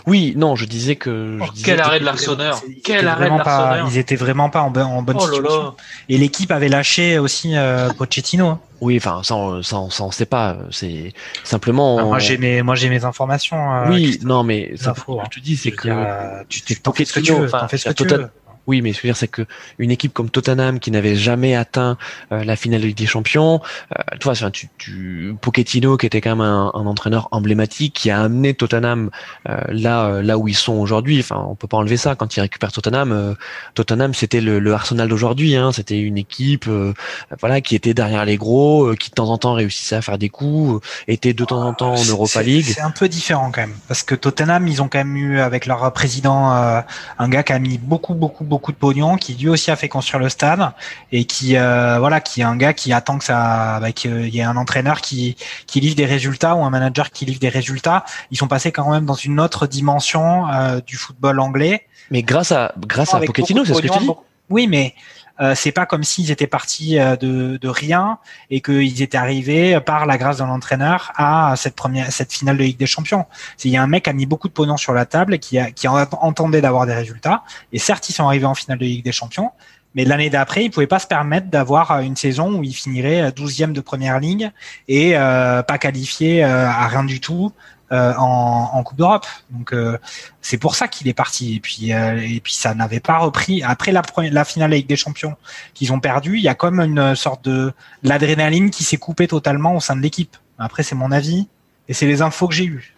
Oui, 0.06 0.34
non, 0.36 0.54
je 0.56 0.64
disais 0.66 0.96
que. 0.96 1.38
Oh, 1.40 1.44
je 1.46 1.52
disais 1.52 1.64
quel 1.66 1.76
que- 1.76 1.82
arrêt 1.82 2.00
de 2.00 2.04
l'Arseneur 2.04 2.60
Ils 2.66 2.72
étaient 2.72 2.80
Quel 2.82 3.08
arrêt 3.08 3.24
de 3.24 3.28
vraiment 3.30 3.44
pas- 3.44 3.60
l'Arseneur 3.60 3.88
Ils 3.90 3.98
étaient 3.98 4.16
vraiment 4.16 4.50
pas 4.50 4.62
en, 4.62 4.74
en 4.74 5.02
bonne 5.02 5.16
Oh 5.18 5.20
situation. 5.26 5.62
là 5.62 5.74
Et 6.08 6.18
l'équipe 6.18 6.50
avait 6.50 6.68
lâché 6.68 7.18
aussi 7.18 7.56
euh, 7.56 7.90
Pochettino. 7.90 8.46
hein. 8.48 8.60
Oui, 8.80 8.96
enfin, 8.96 9.22
ça, 9.22 9.36
on- 9.36 9.62
ça, 9.62 9.76
on- 9.78 9.90
ça, 9.90 10.04
on 10.04 10.10
sait 10.10 10.26
pas. 10.26 10.56
C'est 10.70 11.12
simplement. 11.44 11.94
Enfin, 11.96 12.04
moi 12.04 12.18
j'ai 12.18 12.36
mes 12.36 12.62
moi 12.62 12.74
j'ai 12.74 12.88
mes 12.88 13.04
informations. 13.04 13.56
euh, 13.74 13.88
Oui, 13.88 14.18
non, 14.22 14.42
mais 14.44 14.72
ça, 14.76 14.90
infos, 14.90 15.20
hein. 15.20 15.24
je 15.30 15.38
te 15.38 15.44
dis, 15.44 15.56
c'est 15.56 15.70
que. 15.70 15.88
dire, 15.88 15.96
euh, 15.98 16.42
tu 16.48 16.60
fais 16.60 17.04
ce 17.04 17.12
que 17.12 17.20
tu 17.20 17.32
veux. 17.32 17.48
T'en 17.48 17.58
enfin, 17.58 17.68
fais 17.68 17.78
ce 17.78 17.88
que 17.88 17.94
tu 17.94 18.04
veux. 18.06 18.28
Oui, 18.66 18.80
mais 18.80 18.92
ce 18.92 18.98
que 18.98 19.02
je 19.02 19.06
veux 19.08 19.12
dire, 19.12 19.16
c'est 19.16 19.28
que 19.28 19.42
une 19.78 19.90
équipe 19.90 20.12
comme 20.12 20.30
Tottenham 20.30 20.78
qui 20.78 20.90
n'avait 20.90 21.16
jamais 21.16 21.56
atteint 21.56 21.96
euh, 22.30 22.44
la 22.44 22.54
finale 22.56 22.80
de 22.82 22.86
Ligue 22.86 22.96
des 22.96 23.06
Champions, 23.06 23.60
euh, 23.98 24.02
tu 24.20 24.24
vois, 24.24 24.32
enfin, 24.32 24.50
tu, 24.50 24.68
tu, 24.78 25.34
Pochettino 25.40 25.96
qui 25.96 26.06
était 26.06 26.20
quand 26.20 26.30
même 26.30 26.40
un, 26.40 26.70
un 26.74 26.86
entraîneur 26.86 27.28
emblématique 27.32 27.94
qui 27.94 28.10
a 28.10 28.20
amené 28.22 28.54
Tottenham 28.54 29.10
euh, 29.48 29.56
là, 29.68 30.04
euh, 30.06 30.22
là 30.22 30.38
où 30.38 30.46
ils 30.46 30.54
sont 30.54 30.74
aujourd'hui. 30.74 31.18
Enfin, 31.20 31.44
on 31.48 31.54
peut 31.56 31.66
pas 31.66 31.76
enlever 31.78 31.96
ça. 31.96 32.14
Quand 32.14 32.36
il 32.36 32.40
récupère 32.40 32.70
Tottenham, 32.72 33.10
euh, 33.12 33.34
Tottenham 33.74 34.14
c'était 34.14 34.40
le, 34.40 34.60
le 34.60 34.72
Arsenal 34.72 35.08
d'aujourd'hui. 35.08 35.56
Hein, 35.56 35.72
c'était 35.72 35.98
une 36.00 36.16
équipe, 36.18 36.66
euh, 36.68 36.94
voilà, 37.40 37.60
qui 37.60 37.74
était 37.74 37.94
derrière 37.94 38.24
les 38.24 38.36
gros, 38.36 38.84
euh, 38.84 38.94
qui 38.94 39.10
de 39.10 39.14
temps 39.14 39.30
en 39.30 39.38
temps 39.38 39.54
réussissait 39.54 39.96
à 39.96 40.02
faire 40.02 40.18
des 40.18 40.28
coups, 40.28 40.86
était 41.08 41.32
de 41.32 41.44
temps 41.44 41.62
en 41.66 41.74
temps 41.74 41.92
en 41.92 41.96
C'est- 41.96 42.10
Europa 42.10 42.42
League. 42.42 42.66
C'est 42.66 42.80
un 42.80 42.90
peu 42.92 43.08
différent 43.08 43.50
quand 43.52 43.62
même, 43.62 43.74
parce 43.88 44.02
que 44.04 44.14
Tottenham, 44.14 44.68
ils 44.68 44.80
ont 44.82 44.88
quand 44.88 44.98
même 44.98 45.16
eu 45.16 45.40
avec 45.40 45.66
leur 45.66 45.92
président 45.92 46.54
euh, 46.54 46.80
un 47.18 47.28
gars 47.28 47.42
qui 47.42 47.52
a 47.52 47.58
mis 47.58 47.78
beaucoup, 47.78 48.14
beaucoup, 48.14 48.44
beaucoup 48.52 48.70
de 48.70 48.76
pognon, 48.76 49.16
qui 49.16 49.32
lui 49.32 49.48
aussi 49.48 49.70
a 49.70 49.76
fait 49.76 49.88
construire 49.88 50.22
le 50.22 50.28
stade 50.28 50.72
et 51.10 51.24
qui, 51.24 51.56
euh, 51.56 51.96
voilà, 51.98 52.20
qui 52.20 52.42
est 52.42 52.44
un 52.44 52.54
gars 52.54 52.74
qui 52.74 52.92
attend 52.92 53.16
que 53.16 53.24
ça, 53.24 53.80
bah, 53.80 53.92
qu'il 53.92 54.28
y 54.28 54.40
ait 54.40 54.42
un 54.42 54.58
entraîneur 54.58 55.00
qui 55.00 55.36
qui 55.66 55.80
livre 55.80 55.96
des 55.96 56.04
résultats 56.04 56.54
ou 56.54 56.62
un 56.62 56.68
manager 56.68 57.10
qui 57.10 57.24
livre 57.24 57.40
des 57.40 57.48
résultats. 57.48 58.04
Ils 58.30 58.36
sont 58.36 58.48
passés 58.48 58.70
quand 58.70 58.90
même 58.90 59.06
dans 59.06 59.14
une 59.14 59.40
autre 59.40 59.66
dimension 59.66 60.46
euh, 60.48 60.80
du 60.86 60.96
football 60.96 61.40
anglais. 61.40 61.86
Mais 62.10 62.22
grâce 62.22 62.52
à, 62.52 62.74
grâce 62.86 63.14
à 63.14 63.20
Pochettino, 63.20 63.64
c'est 63.64 63.72
ce 63.72 63.80
que 63.80 63.88
te 63.88 63.98
dis. 63.98 64.10
Oui, 64.50 64.66
mais 64.66 64.94
euh, 65.40 65.54
c'est 65.54 65.72
pas 65.72 65.86
comme 65.86 66.04
s'ils 66.04 66.30
étaient 66.30 66.46
partis 66.46 66.98
euh, 66.98 67.16
de, 67.16 67.68
rien 67.68 68.18
et 68.50 68.60
qu'ils 68.60 69.02
étaient 69.02 69.16
arrivés 69.16 69.80
par 69.80 70.06
la 70.06 70.18
grâce 70.18 70.38
de 70.38 70.44
l'entraîneur 70.44 71.12
à 71.16 71.54
cette 71.56 71.74
première, 71.74 72.12
cette 72.12 72.32
finale 72.32 72.58
de 72.58 72.64
Ligue 72.64 72.78
des 72.78 72.86
Champions. 72.86 73.26
Il 73.64 73.70
y 73.70 73.76
a 73.76 73.82
un 73.82 73.86
mec 73.86 74.04
qui 74.04 74.10
a 74.10 74.12
mis 74.12 74.26
beaucoup 74.26 74.48
de 74.48 74.52
pognon 74.52 74.76
sur 74.76 74.92
la 74.92 75.06
table 75.06 75.38
qui, 75.38 75.58
a, 75.58 75.70
qui 75.70 75.88
en- 75.88 75.96
entendait 76.20 76.60
d'avoir 76.60 76.86
des 76.86 76.94
résultats. 76.94 77.42
Et 77.72 77.78
certes, 77.78 78.08
ils 78.08 78.12
sont 78.12 78.26
arrivés 78.26 78.46
en 78.46 78.54
finale 78.54 78.78
de 78.78 78.84
Ligue 78.84 79.04
des 79.04 79.12
Champions. 79.12 79.50
Mais 79.94 80.04
l'année 80.04 80.30
d'après, 80.30 80.64
ils 80.64 80.70
pouvaient 80.70 80.86
pas 80.86 80.98
se 80.98 81.06
permettre 81.06 81.48
d'avoir 81.48 81.90
euh, 81.92 82.00
une 82.00 82.16
saison 82.16 82.58
où 82.58 82.62
ils 82.62 82.74
finiraient 82.74 83.30
12e 83.30 83.72
de 83.72 83.80
première 83.80 84.20
ligne 84.20 84.52
et 84.88 85.12
pas 85.12 85.78
qualifiés 85.78 86.42
à 86.42 86.86
rien 86.88 87.04
du 87.04 87.20
tout 87.20 87.52
euh, 87.92 88.14
en, 88.16 88.82
Coupe 88.82 88.96
d'Europe. 88.96 89.26
Donc 89.50 89.74
euh, 89.74 89.98
c'est 90.40 90.56
pour 90.56 90.74
ça 90.76 90.88
qu'il 90.88 91.08
est 91.08 91.14
parti. 91.14 91.56
Et 91.56 91.60
puis 91.60 91.92
euh, 91.92 92.18
et 92.20 92.40
puis 92.40 92.54
ça 92.54 92.74
n'avait 92.74 93.00
pas 93.00 93.18
repris 93.18 93.62
après 93.62 93.92
la 93.92 94.02
la 94.16 94.44
finale 94.44 94.72
avec 94.72 94.86
des 94.86 94.96
champions 94.96 95.36
qu'ils 95.74 95.92
ont 95.92 96.00
perdu. 96.00 96.36
Il 96.38 96.42
y 96.42 96.48
a 96.48 96.54
comme 96.54 96.80
une 96.80 97.14
sorte 97.14 97.44
de 97.44 97.72
l'adrénaline 98.02 98.70
qui 98.70 98.82
s'est 98.82 98.96
coupée 98.96 99.28
totalement 99.28 99.76
au 99.76 99.80
sein 99.80 99.94
de 99.94 100.00
l'équipe. 100.00 100.36
Après 100.58 100.82
c'est 100.82 100.94
mon 100.94 101.12
avis 101.12 101.48
et 101.88 101.92
c'est 101.92 102.06
les 102.06 102.22
infos 102.22 102.48
que 102.48 102.54
j'ai 102.54 102.64
eues. 102.64 102.94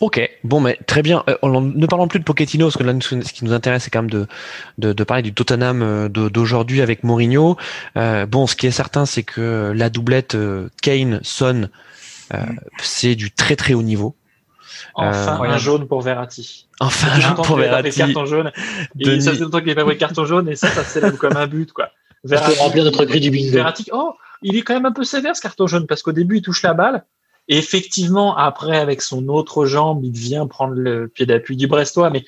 Ok, 0.00 0.20
bon, 0.44 0.60
mais 0.60 0.78
très 0.86 1.02
bien. 1.02 1.24
En- 1.42 1.60
ne 1.60 1.86
parlons 1.86 2.06
plus 2.06 2.20
de 2.20 2.24
Pochettino, 2.24 2.66
parce 2.66 2.76
que 2.76 2.84
là, 2.84 2.92
ce 3.00 3.32
qui 3.32 3.44
nous 3.44 3.52
intéresse, 3.52 3.82
c'est 3.82 3.90
quand 3.90 4.02
même 4.02 4.10
de, 4.78 4.92
de, 4.92 5.02
parler 5.02 5.24
du 5.24 5.34
Tottenham 5.34 6.08
d'aujourd'hui 6.08 6.82
avec 6.82 7.02
Mourinho. 7.02 7.56
Bon, 7.96 8.46
ce 8.46 8.54
qui 8.54 8.68
est 8.68 8.70
certain, 8.70 9.06
c'est 9.06 9.24
que 9.24 9.72
la 9.74 9.90
doublette 9.90 10.36
Kane-Son, 10.82 11.68
c'est 12.80 13.14
du 13.14 13.30
très 13.30 13.56
très 13.56 13.74
haut 13.74 13.82
niveau. 13.82 14.16
Enfin, 14.94 15.38
Euh, 15.42 15.48
un 15.48 15.58
jaune 15.58 15.86
pour 15.86 16.02
Verratti. 16.02 16.68
Enfin, 16.80 17.08
un 17.12 17.20
jaune 17.20 17.34
pour 17.34 17.56
Verratti. 17.56 17.96
carton 17.98 18.26
jaune. 18.26 18.52
Et 18.98 19.04
Denis. 19.04 19.22
ça 19.22 19.32
fait 19.32 19.38
longtemps 19.38 19.58
qu'il 19.58 19.68
n'avait 19.68 19.76
pas 19.76 19.84
pris 19.84 19.94
de 19.94 20.00
carton 20.00 20.24
jaune 20.24 20.48
et 20.48 20.56
ça, 20.56 20.68
ça 20.68 20.84
se 20.84 20.90
célèbre 20.90 21.18
comme 21.18 21.36
un 21.36 21.46
but, 21.46 21.72
quoi. 21.72 21.90
Pour 22.28 22.58
remplir 22.58 22.84
notre 22.84 23.04
grille 23.04 23.20
du 23.20 23.30
bingo. 23.30 23.52
Verratti, 23.52 23.88
oh, 23.92 24.14
il 24.42 24.56
est 24.56 24.62
quand 24.62 24.74
même 24.74 24.86
un 24.86 24.92
peu 24.92 25.04
sévère 25.04 25.36
ce 25.36 25.40
carton 25.40 25.66
jaune 25.66 25.86
parce 25.86 26.02
qu'au 26.02 26.12
début 26.12 26.38
il 26.38 26.42
touche 26.42 26.62
la 26.62 26.74
balle 26.74 27.04
et 27.48 27.58
effectivement 27.58 28.36
après 28.36 28.78
avec 28.78 29.02
son 29.02 29.28
autre 29.28 29.66
jambe 29.66 30.04
il 30.04 30.12
vient 30.12 30.46
prendre 30.46 30.74
le 30.74 31.08
pied 31.08 31.26
d'appui 31.26 31.56
du 31.56 31.66
Brestois 31.66 32.10
mais 32.10 32.24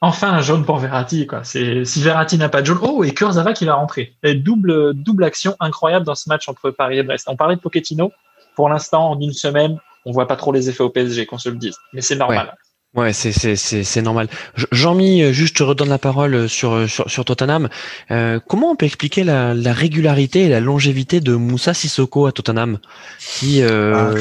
enfin 0.00 0.32
un 0.32 0.40
jaune 0.40 0.64
pour 0.64 0.78
Verratti 0.78 1.26
quoi. 1.26 1.44
C'est 1.44 1.84
si 1.84 2.02
Verratti 2.02 2.38
n'a 2.38 2.48
pas 2.48 2.62
de 2.62 2.66
jaune 2.66 2.78
oh 2.82 3.04
et 3.04 3.12
Kurzawa 3.12 3.52
qui 3.52 3.64
va 3.64 3.74
rentrer. 3.74 4.16
Et 4.22 4.34
double 4.34 4.94
double 4.94 5.24
action 5.24 5.54
incroyable 5.60 6.06
dans 6.06 6.14
ce 6.14 6.28
match 6.28 6.48
entre 6.48 6.70
Paris 6.70 6.98
et 6.98 7.02
Brest. 7.02 7.26
On 7.28 7.36
parlait 7.36 7.56
de 7.56 7.60
Pochettino 7.60 8.10
pour 8.56 8.68
l'instant 8.68 9.10
en 9.10 9.20
une 9.20 9.32
semaine 9.32 9.78
on 10.04 10.12
voit 10.12 10.26
pas 10.28 10.36
trop 10.36 10.52
les 10.52 10.68
effets 10.68 10.82
au 10.82 10.90
PSG 10.90 11.26
qu'on 11.26 11.38
se 11.38 11.48
le 11.48 11.56
dise 11.56 11.76
mais 11.92 12.00
c'est 12.00 12.16
normal. 12.16 12.54
Ouais, 12.94 13.14
c'est 13.14 13.32
c'est 13.32 13.56
c'est 13.56 13.84
c'est 13.84 14.02
normal. 14.02 14.28
Je- 14.54 14.66
Jean-Mi, 14.70 15.22
euh, 15.22 15.32
juste 15.32 15.54
je 15.54 15.60
te 15.60 15.62
redonne 15.62 15.88
la 15.88 15.96
parole 15.96 16.34
euh, 16.34 16.46
sur 16.46 16.72
euh, 16.72 16.86
sur, 16.86 17.08
sur 17.10 17.24
Tottenham. 17.24 17.70
Euh, 18.10 18.38
comment 18.46 18.70
on 18.70 18.76
peut 18.76 18.84
expliquer 18.84 19.24
la, 19.24 19.54
la 19.54 19.72
régularité 19.72 20.42
et 20.42 20.48
la 20.50 20.60
longévité 20.60 21.20
de 21.20 21.34
Moussa 21.34 21.72
Sissoko 21.72 22.26
à 22.26 22.32
Tottenham, 22.32 22.78
qui 23.18 23.62
euh, 23.62 24.14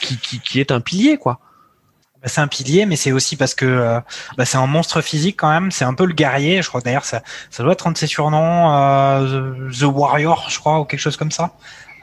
qui, 0.00 0.16
qui 0.16 0.40
qui 0.40 0.58
est 0.58 0.72
un 0.72 0.80
pilier 0.80 1.18
quoi? 1.18 1.38
Bah, 2.22 2.28
c'est 2.28 2.40
un 2.40 2.48
pilier, 2.48 2.86
mais 2.86 2.96
c'est 2.96 3.12
aussi 3.12 3.36
parce 3.36 3.54
que 3.54 3.66
euh, 3.66 4.00
bah, 4.38 4.46
c'est 4.46 4.56
un 4.56 4.66
monstre 4.66 5.02
physique 5.02 5.36
quand 5.38 5.50
même. 5.50 5.70
C'est 5.70 5.84
un 5.84 5.92
peu 5.92 6.06
le 6.06 6.14
guerrier. 6.14 6.62
Je 6.62 6.68
crois 6.70 6.80
que 6.80 6.86
d'ailleurs 6.86 7.04
ça, 7.04 7.22
ça 7.50 7.62
doit 7.62 7.74
être 7.74 7.86
un 7.86 7.92
de 7.92 7.98
ses 7.98 8.06
surnoms, 8.06 8.72
euh, 8.72 9.68
The, 9.70 9.80
The 9.80 9.82
Warrior, 9.82 10.46
je 10.48 10.58
crois, 10.58 10.80
ou 10.80 10.86
quelque 10.86 11.00
chose 11.00 11.18
comme 11.18 11.30
ça. 11.30 11.52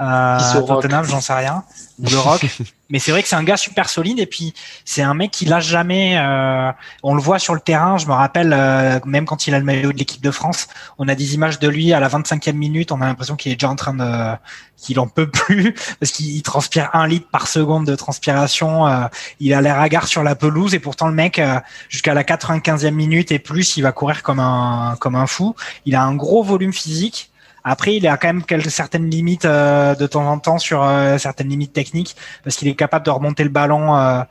Euh. 0.01 0.61
Tottenham, 0.65 1.05
j'en 1.05 1.21
sais 1.21 1.33
rien. 1.33 1.63
Ou 1.99 2.09
le 2.09 2.17
Rock. 2.17 2.45
mais 2.89 2.99
c'est 2.99 3.11
vrai 3.11 3.21
que 3.21 3.29
c'est 3.29 3.35
un 3.35 3.43
gars 3.43 3.57
super 3.57 3.89
solide 3.89 4.19
et 4.19 4.25
puis 4.25 4.53
c'est 4.83 5.03
un 5.03 5.13
mec 5.13 5.31
qui 5.31 5.45
lâche 5.45 5.67
jamais. 5.67 6.17
euh, 6.17 6.71
on 7.03 7.13
le 7.13 7.21
voit 7.21 7.39
sur 7.39 7.53
le 7.53 7.59
terrain. 7.59 7.97
Je 7.97 8.07
me 8.07 8.13
rappelle 8.13 8.53
euh, 8.53 8.99
même 9.05 9.25
quand 9.25 9.47
il 9.47 9.53
a 9.53 9.59
le 9.59 9.65
maillot 9.65 9.93
de 9.93 9.97
l'équipe 9.97 10.21
de 10.21 10.31
France, 10.31 10.67
on 10.97 11.07
a 11.07 11.15
des 11.15 11.35
images 11.35 11.59
de 11.59 11.67
lui 11.67 11.93
à 11.93 11.99
la 11.99 12.09
25e 12.09 12.53
minute. 12.53 12.91
On 12.91 13.01
a 13.01 13.05
l'impression 13.05 13.35
qu'il 13.35 13.51
est 13.51 13.55
déjà 13.55 13.69
en 13.69 13.75
train 13.75 13.93
de, 13.93 14.35
qu'il 14.77 14.99
en 14.99 15.07
peut 15.07 15.29
plus 15.29 15.73
parce 15.99 16.11
qu'il 16.11 16.41
transpire 16.41 16.89
un 16.93 17.07
litre 17.07 17.27
par 17.31 17.47
seconde 17.47 17.85
de 17.85 17.95
transpiration. 17.95 18.87
euh, 18.87 19.05
il 19.39 19.53
a 19.53 19.61
l'air 19.61 19.79
hagard 19.79 20.07
sur 20.07 20.23
la 20.23 20.35
pelouse 20.35 20.73
et 20.73 20.79
pourtant 20.79 21.07
le 21.07 21.13
mec 21.13 21.39
euh, 21.39 21.59
jusqu'à 21.89 22.13
la 22.13 22.23
95e 22.23 22.91
minute 22.91 23.31
et 23.31 23.39
plus, 23.39 23.77
il 23.77 23.83
va 23.83 23.91
courir 23.91 24.23
comme 24.23 24.39
un 24.39 24.95
comme 24.99 25.15
un 25.15 25.27
fou. 25.27 25.55
Il 25.85 25.95
a 25.95 26.03
un 26.03 26.15
gros 26.15 26.43
volume 26.43 26.73
physique. 26.73 27.30
Après, 27.63 27.95
il 27.95 28.07
a 28.07 28.17
quand 28.17 28.27
même 28.27 28.43
quelques 28.43 28.71
certaines 28.71 29.09
limites 29.09 29.45
euh, 29.45 29.95
de 29.95 30.07
temps 30.07 30.27
en 30.27 30.39
temps 30.39 30.57
sur 30.57 30.83
euh, 30.83 31.17
certaines 31.17 31.49
limites 31.49 31.73
techniques 31.73 32.15
parce 32.43 32.55
qu'il 32.55 32.67
est 32.67 32.75
capable 32.75 33.05
de 33.05 33.11
remonter 33.11 33.43
le 33.43 33.49
ballon 33.49 33.95
euh, 33.95 34.23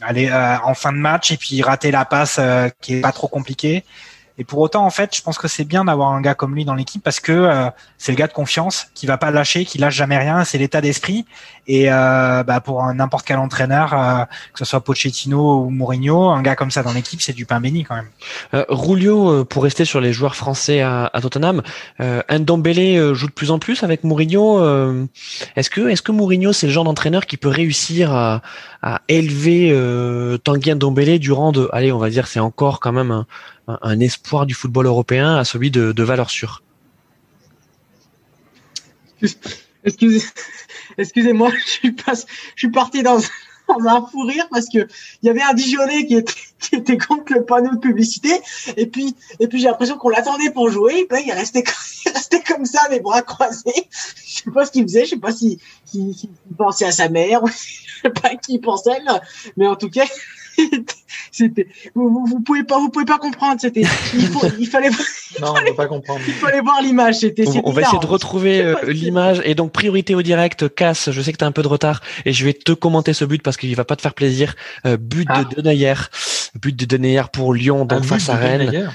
aller 0.00 0.30
en 0.62 0.74
fin 0.74 0.92
de 0.92 0.98
match 0.98 1.32
et 1.32 1.36
puis 1.36 1.60
rater 1.62 1.90
la 1.90 2.04
passe 2.04 2.40
qui 2.80 2.94
est 2.94 3.00
pas 3.00 3.10
trop 3.10 3.26
compliquée. 3.26 3.84
Et 4.40 4.44
pour 4.44 4.60
autant, 4.60 4.86
en 4.86 4.90
fait, 4.90 5.16
je 5.16 5.20
pense 5.22 5.38
que 5.38 5.48
c'est 5.48 5.64
bien 5.64 5.84
d'avoir 5.86 6.12
un 6.12 6.20
gars 6.20 6.34
comme 6.34 6.54
lui 6.54 6.64
dans 6.64 6.76
l'équipe 6.76 7.02
parce 7.02 7.18
que 7.18 7.68
c'est 7.96 8.12
le 8.12 8.16
gars 8.16 8.28
de 8.28 8.32
confiance 8.32 8.86
qui 8.94 9.06
va 9.06 9.18
pas 9.18 9.32
lâcher, 9.32 9.64
qui 9.64 9.78
lâche 9.78 9.96
jamais 9.96 10.18
rien. 10.18 10.44
C'est 10.44 10.58
l'état 10.58 10.80
d'esprit. 10.80 11.26
Et 11.70 11.92
euh, 11.92 12.42
bah, 12.44 12.60
pour 12.60 12.82
un- 12.82 12.94
n'importe 12.94 13.26
quel 13.26 13.36
entraîneur, 13.38 13.92
euh, 13.92 14.24
que 14.52 14.58
ce 14.58 14.64
soit 14.64 14.80
Pochettino 14.80 15.64
ou 15.64 15.70
Mourinho, 15.70 16.30
un 16.30 16.40
gars 16.40 16.56
comme 16.56 16.70
ça 16.70 16.82
dans 16.82 16.94
l'équipe, 16.94 17.20
c'est 17.20 17.34
du 17.34 17.44
pain 17.44 17.60
béni 17.60 17.84
quand 17.84 17.94
même. 17.94 18.08
Euh, 18.54 18.64
Rulio, 18.70 19.30
euh, 19.30 19.44
pour 19.44 19.62
rester 19.64 19.84
sur 19.84 20.00
les 20.00 20.14
joueurs 20.14 20.34
français 20.34 20.80
à, 20.80 21.10
à 21.12 21.20
Tottenham, 21.20 21.62
euh, 22.00 22.22
Ndombele 22.30 23.12
joue 23.14 23.26
de 23.26 23.32
plus 23.32 23.50
en 23.50 23.58
plus 23.58 23.82
avec 23.82 24.02
Mourinho. 24.02 24.58
euh, 24.60 25.04
est-ce 25.56 25.68
que 25.68 25.88
est-ce 25.88 26.00
que 26.00 26.10
Mourinho 26.10 26.54
c'est 26.54 26.66
le 26.68 26.72
genre 26.72 26.84
d'entraîneur 26.84 27.26
qui 27.26 27.36
peut 27.36 27.48
réussir 27.50 28.14
à, 28.14 28.40
à 28.82 29.02
élever 29.08 29.68
euh, 29.70 30.38
Tanguy 30.38 30.74
Ndombele 30.74 31.18
durant 31.18 31.52
de, 31.52 31.68
allez, 31.72 31.92
on 31.92 31.98
va 31.98 32.08
dire 32.08 32.28
c'est 32.28 32.40
encore 32.40 32.80
quand 32.80 32.92
même 32.92 33.10
un, 33.10 33.26
un- 33.68 33.78
un 33.82 34.00
espoir 34.00 34.46
du 34.46 34.54
football 34.54 34.86
européen 34.86 35.36
à 35.36 35.44
celui 35.44 35.70
de, 35.70 35.92
de 35.92 36.02
valeur 36.02 36.30
sûre? 36.30 36.62
Excusez, 39.88 40.22
excusez-moi, 40.98 41.50
je 41.82 41.90
suis 42.56 42.70
parti 42.70 43.02
dans, 43.02 43.20
un 43.68 44.06
fou 44.06 44.22
rire 44.22 44.48
parce 44.50 44.66
que 44.66 44.86
il 45.22 45.26
y 45.26 45.30
avait 45.30 45.42
un 45.42 45.54
Dijonais 45.54 46.06
qui 46.06 46.16
était, 46.72 46.98
contre 46.98 47.34
le 47.34 47.44
panneau 47.44 47.74
de 47.74 47.78
publicité 47.78 48.30
et 48.76 48.86
puis, 48.86 49.14
et 49.40 49.46
puis 49.46 49.60
j'ai 49.60 49.68
l'impression 49.68 49.98
qu'on 49.98 50.08
l'attendait 50.08 50.50
pour 50.50 50.70
jouer. 50.70 51.06
Ben, 51.08 51.22
il 51.24 51.32
restait, 51.32 51.62
comme 52.46 52.64
ça, 52.64 52.80
les 52.90 53.00
bras 53.00 53.22
croisés. 53.22 53.88
Je 54.26 54.42
sais 54.44 54.50
pas 54.50 54.66
ce 54.66 54.72
qu'il 54.72 54.82
faisait, 54.84 55.04
je 55.04 55.10
sais 55.10 55.16
pas 55.16 55.32
si, 55.32 55.58
pensait 56.56 56.86
à 56.86 56.92
sa 56.92 57.08
mère, 57.08 57.42
ou 57.42 57.48
je 57.48 57.54
sais 58.02 58.10
pas 58.10 58.36
qui 58.36 58.58
pensait, 58.58 59.00
mais 59.56 59.66
en 59.66 59.76
tout 59.76 59.90
cas. 59.90 60.04
C'était, 61.32 61.68
vous, 61.94 62.08
vous, 62.10 62.26
vous 62.26 62.40
pouvez 62.40 62.64
pas, 62.64 62.78
vous 62.78 62.88
pouvez 62.88 63.04
pas 63.04 63.18
comprendre. 63.18 63.60
C'était, 63.60 63.82
il, 64.14 64.26
faut, 64.28 64.46
il 64.58 64.66
fallait, 64.66 64.90
Non, 65.40 65.54
on 65.56 65.60
ne 65.60 65.68
peut 65.68 65.74
pas 65.74 65.86
comprendre. 65.86 66.20
il 66.26 66.32
fallait 66.34 66.60
voir 66.60 66.80
l'image. 66.82 67.16
C'était, 67.16 67.44
On, 67.64 67.70
va 67.70 67.82
essayer 67.82 67.98
de 67.98 68.06
retrouver 68.06 68.60
euh, 68.62 68.74
l'image 68.86 69.40
et 69.44 69.54
donc 69.54 69.72
priorité 69.72 70.14
au 70.14 70.22
direct. 70.22 70.74
Casse, 70.74 71.10
je 71.10 71.20
sais 71.22 71.32
que 71.32 71.38
tu 71.38 71.44
as 71.44 71.46
un 71.46 71.52
peu 71.52 71.62
de 71.62 71.68
retard 71.68 72.00
et 72.24 72.32
je 72.32 72.44
vais 72.44 72.52
te 72.54 72.72
commenter 72.72 73.12
ce 73.12 73.24
but 73.24 73.42
parce 73.42 73.56
qu'il 73.56 73.74
va 73.76 73.84
pas 73.84 73.96
te 73.96 74.02
faire 74.02 74.14
plaisir. 74.14 74.54
Euh, 74.86 74.96
but 74.96 75.28
Ah. 75.30 75.44
de 75.44 75.54
Denayer, 75.56 75.94
but 76.60 76.74
de 76.74 76.84
Denayer 76.86 77.22
pour 77.32 77.52
Lyon 77.54 77.84
donc 77.84 77.98
Un 77.98 78.00
but 78.00 78.08
face 78.08 78.28
à 78.28 78.36
Rennes. 78.36 78.66
Denayer. 78.66 78.86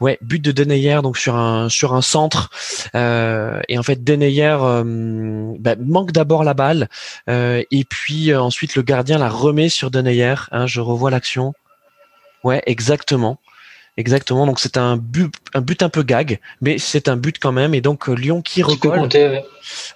Ouais, 0.00 0.18
but 0.20 0.42
de 0.44 0.52
Denayer 0.52 1.00
donc 1.02 1.16
sur 1.16 1.34
un 1.36 1.68
sur 1.68 1.94
un 1.94 2.02
centre 2.02 2.50
euh, 2.94 3.60
et 3.68 3.78
en 3.78 3.82
fait 3.82 4.04
Denayer 4.04 4.56
euh, 4.60 5.54
bah, 5.58 5.74
manque 5.80 6.12
d'abord 6.12 6.44
la 6.44 6.54
balle 6.54 6.88
euh, 7.28 7.62
et 7.70 7.84
puis 7.84 8.30
euh, 8.30 8.40
ensuite 8.40 8.76
le 8.76 8.82
gardien 8.82 9.18
la 9.18 9.28
remet 9.28 9.68
sur 9.68 9.90
Denayer. 9.90 10.34
Hein, 10.52 10.66
je 10.66 10.80
revois 10.80 11.07
l'action. 11.10 11.52
Ouais, 12.44 12.62
exactement. 12.66 13.38
Exactement. 13.96 14.46
Donc 14.46 14.60
c'est 14.60 14.76
un 14.76 14.96
but, 14.96 15.34
un 15.54 15.60
but 15.60 15.82
un 15.82 15.88
peu 15.88 16.04
gag, 16.04 16.38
mais 16.60 16.78
c'est 16.78 17.08
un 17.08 17.16
but 17.16 17.38
quand 17.40 17.50
même. 17.50 17.74
Et 17.74 17.80
donc 17.80 18.08
euh, 18.08 18.12
Lyon 18.14 18.42
qui 18.42 18.62
recolle. 18.62 19.00
compter, 19.00 19.28
ouais. 19.28 19.44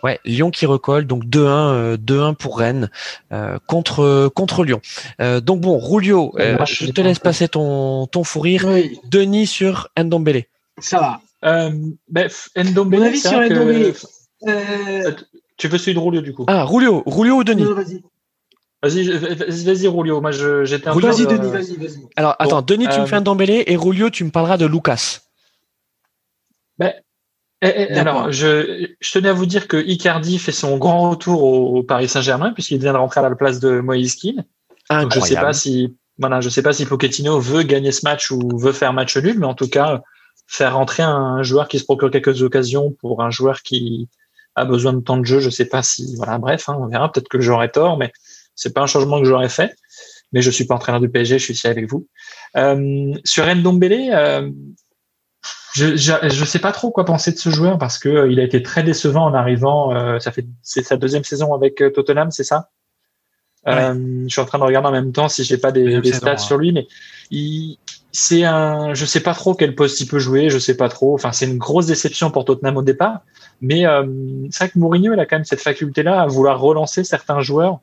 Ouais, 0.03 0.19
Lyon 0.25 0.51
qui 0.51 0.67
recolle. 0.67 1.07
Donc 1.07 1.25
2-1, 1.25 1.39
euh, 1.47 1.97
2-1 1.97 2.35
pour 2.35 2.59
Rennes 2.59 2.91
euh, 3.33 3.59
contre 3.69 4.27
contre 4.35 4.65
Lyon. 4.65 4.81
Euh, 5.21 5.41
donc 5.41 5.61
bon, 5.61 5.79
Rulio, 5.79 6.35
euh, 6.41 6.57
Moi, 6.57 6.65
je 6.65 6.87
te 6.91 7.01
laisse 7.01 7.21
passer 7.21 7.47
ton 7.47 8.09
ton 8.09 8.25
fou 8.25 8.41
rire. 8.41 8.65
Oui, 8.67 8.99
Denis 9.05 9.47
sur 9.47 9.89
Ndombele. 9.97 10.47
ça 10.79 10.99
va. 10.99 11.21
Euh, 11.45 11.71
bref, 12.09 12.49
Ndombele, 12.57 12.99
Mon 13.01 13.07
avis 13.07 13.21
sur 13.21 13.33
vrai 13.35 13.49
que- 13.51 13.55
Ndombele. 13.55 13.95
Euh, 14.49 15.13
Tu 15.59 15.69
veux 15.69 15.79
celui 15.79 15.95
de 15.95 16.01
Rulio 16.01 16.21
du 16.23 16.35
coup? 16.35 16.45
Ah, 16.49 16.65
Rulio, 16.65 17.05
Rulio 17.07 17.37
ou 17.37 17.45
Denis? 17.45 17.63
Non, 17.63 17.77
vas-y. 18.83 19.09
Vas-y, 19.09 19.89
Rulio. 19.89 20.21
Moi, 20.21 20.31
j'étais 20.31 20.89
un 20.89 20.95
peu. 20.95 21.01
Vas-y, 21.01 21.23
euh, 21.23 21.27
Denis, 21.27 21.51
vas-y, 21.51 21.77
vas-y. 21.77 22.07
Alors 22.17 22.37
attends, 22.39 22.63
Denis, 22.63 22.89
tu 22.89 22.99
euh, 22.99 23.03
me 23.03 23.07
fais 23.07 23.21
Ndombele 23.21 23.65
et 23.67 23.77
Rulio, 23.77 24.11
tu 24.11 24.25
me 24.25 24.31
parleras 24.31 24.57
de 24.57 24.67
Lucas. 24.67 25.21
eh, 26.81 26.91
eh, 27.63 27.95
D'accord. 27.95 28.23
alors, 28.23 28.33
je, 28.33 28.89
je 28.99 29.13
tenais 29.13 29.29
à 29.29 29.33
vous 29.33 29.47
dire 29.47 29.69
que 29.69 29.77
Icardi 29.77 30.39
fait 30.39 30.51
son 30.51 30.79
grand 30.79 31.11
retour 31.11 31.45
au, 31.45 31.79
au 31.79 31.83
Paris 31.85 32.09
Saint-Germain 32.09 32.53
puisqu'il 32.53 32.81
vient 32.81 32.93
de 32.93 32.99
rentrer 32.99 33.21
à 33.21 33.29
la 33.29 33.37
place 33.37 33.61
de 33.61 33.81
Moïse 33.81 34.17
Keane. 34.17 34.45
Donc, 34.91 35.15
je 35.15 35.21
sais 35.21 35.37
pas 35.37 35.53
si, 35.53 35.97
voilà, 36.19 36.41
je 36.41 36.49
sais 36.49 36.63
pas 36.63 36.73
si 36.73 36.85
Pochettino 36.87 37.39
veut 37.39 37.63
gagner 37.63 37.93
ce 37.93 38.05
match 38.05 38.31
ou 38.33 38.59
veut 38.59 38.73
faire 38.73 38.93
match 38.93 39.17
nul, 39.17 39.39
mais 39.39 39.47
en 39.47 39.55
tout 39.55 39.69
cas, 39.69 40.03
faire 40.47 40.75
rentrer 40.75 41.03
un 41.05 41.43
joueur 41.43 41.69
qui 41.69 41.79
se 41.79 41.85
procure 41.85 42.11
quelques 42.11 42.43
occasions 42.43 42.91
pour 43.01 43.23
un 43.23 43.31
joueur 43.31 43.63
qui 43.63 44.09
a 44.55 44.65
besoin 44.65 44.93
de 44.93 45.01
temps 45.01 45.17
de 45.17 45.25
jeu, 45.25 45.41
je 45.41 45.49
sais 45.49 45.65
pas 45.65 45.83
si, 45.83 46.15
voilà, 46.17 46.39
bref, 46.39 46.69
hein, 46.69 46.77
on 46.79 46.87
verra. 46.87 47.11
Peut-être 47.11 47.29
que 47.29 47.41
j'aurais 47.41 47.71
tort, 47.71 47.97
mais 47.97 48.13
c'est 48.55 48.73
pas 48.74 48.83
un 48.83 48.87
changement 48.87 49.20
que 49.20 49.27
j'aurais 49.27 49.49
fait. 49.49 49.74
Mais 50.33 50.41
je 50.41 50.51
suis 50.51 50.65
pas 50.65 50.74
entraîneur 50.74 51.01
du 51.01 51.11
PSG, 51.11 51.39
je 51.39 51.45
suis 51.45 51.55
ici 51.55 51.66
avec 51.66 51.89
vous. 51.91 52.07
Euh, 52.57 53.12
sur 53.24 53.45
Ndombele, 53.47 54.11
euh, 54.12 54.51
je, 55.74 55.97
je 55.97 56.12
je 56.23 56.45
sais 56.45 56.59
pas 56.59 56.73
trop 56.73 56.91
quoi 56.91 57.05
penser 57.05 57.33
de 57.33 57.39
ce 57.39 57.51
joueur 57.51 57.79
parce 57.79 57.99
que 57.99 58.09
euh, 58.09 58.33
il 58.33 58.41
a 58.41 58.43
été 58.43 58.62
très 58.62 58.83
décevant 58.83 59.24
en 59.27 59.35
arrivant. 59.35 59.95
euh, 59.95 60.19
ça 60.20 60.33
fait 60.33 60.47
c'est 60.62 60.83
sa 60.83 60.97
deuxième 60.97 61.24
saison 61.24 61.55
avec 61.55 61.83
Tottenham, 61.95 62.31
c'est 62.31 62.45
ça? 62.45 62.70
Je 63.66 64.27
suis 64.29 64.41
en 64.41 64.45
train 64.45 64.59
de 64.59 64.65
regarder 64.65 64.89
en 64.89 64.93
même 64.93 65.12
temps 65.12 65.29
si 65.29 65.45
j'ai 65.45 65.59
pas 65.59 65.70
des, 65.70 66.03
stats 66.12 66.33
ouais. 66.33 66.39
sur 66.39 66.57
lui, 66.57 66.73
mais 66.73 66.87
il 67.31 67.79
c'est 68.12 68.45
un 68.45 68.93
je 68.93 69.07
sais 69.07 69.20
pas 69.20 69.35
trop 69.35 69.55
quel 69.55 69.74
poste 69.74 70.01
il 70.01 70.07
peut 70.07 70.19
jouer, 70.19 70.51
je 70.51 70.59
sais 70.59 70.77
pas 70.77 70.89
trop. 70.89 71.15
Enfin 71.15 71.33
c'est 71.33 71.47
une 71.47 71.59
grosse 71.59 71.87
déception 71.87 72.31
pour 72.31 72.45
Tottenham 72.45 72.77
au 72.77 72.83
départ, 72.83 73.20
mais 73.61 73.87
euh, 73.87 74.05
c'est 74.51 74.65
vrai 74.65 74.70
que 74.70 74.79
Mourinho 74.79 75.15
il 75.15 75.20
a 75.20 75.27
quand 75.27 75.37
même 75.37 75.45
cette 75.45 75.62
faculté 75.62 76.03
là 76.03 76.20
à 76.20 76.27
vouloir 76.27 76.61
relancer 76.61 77.05
certains 77.05 77.41
joueurs. 77.41 77.81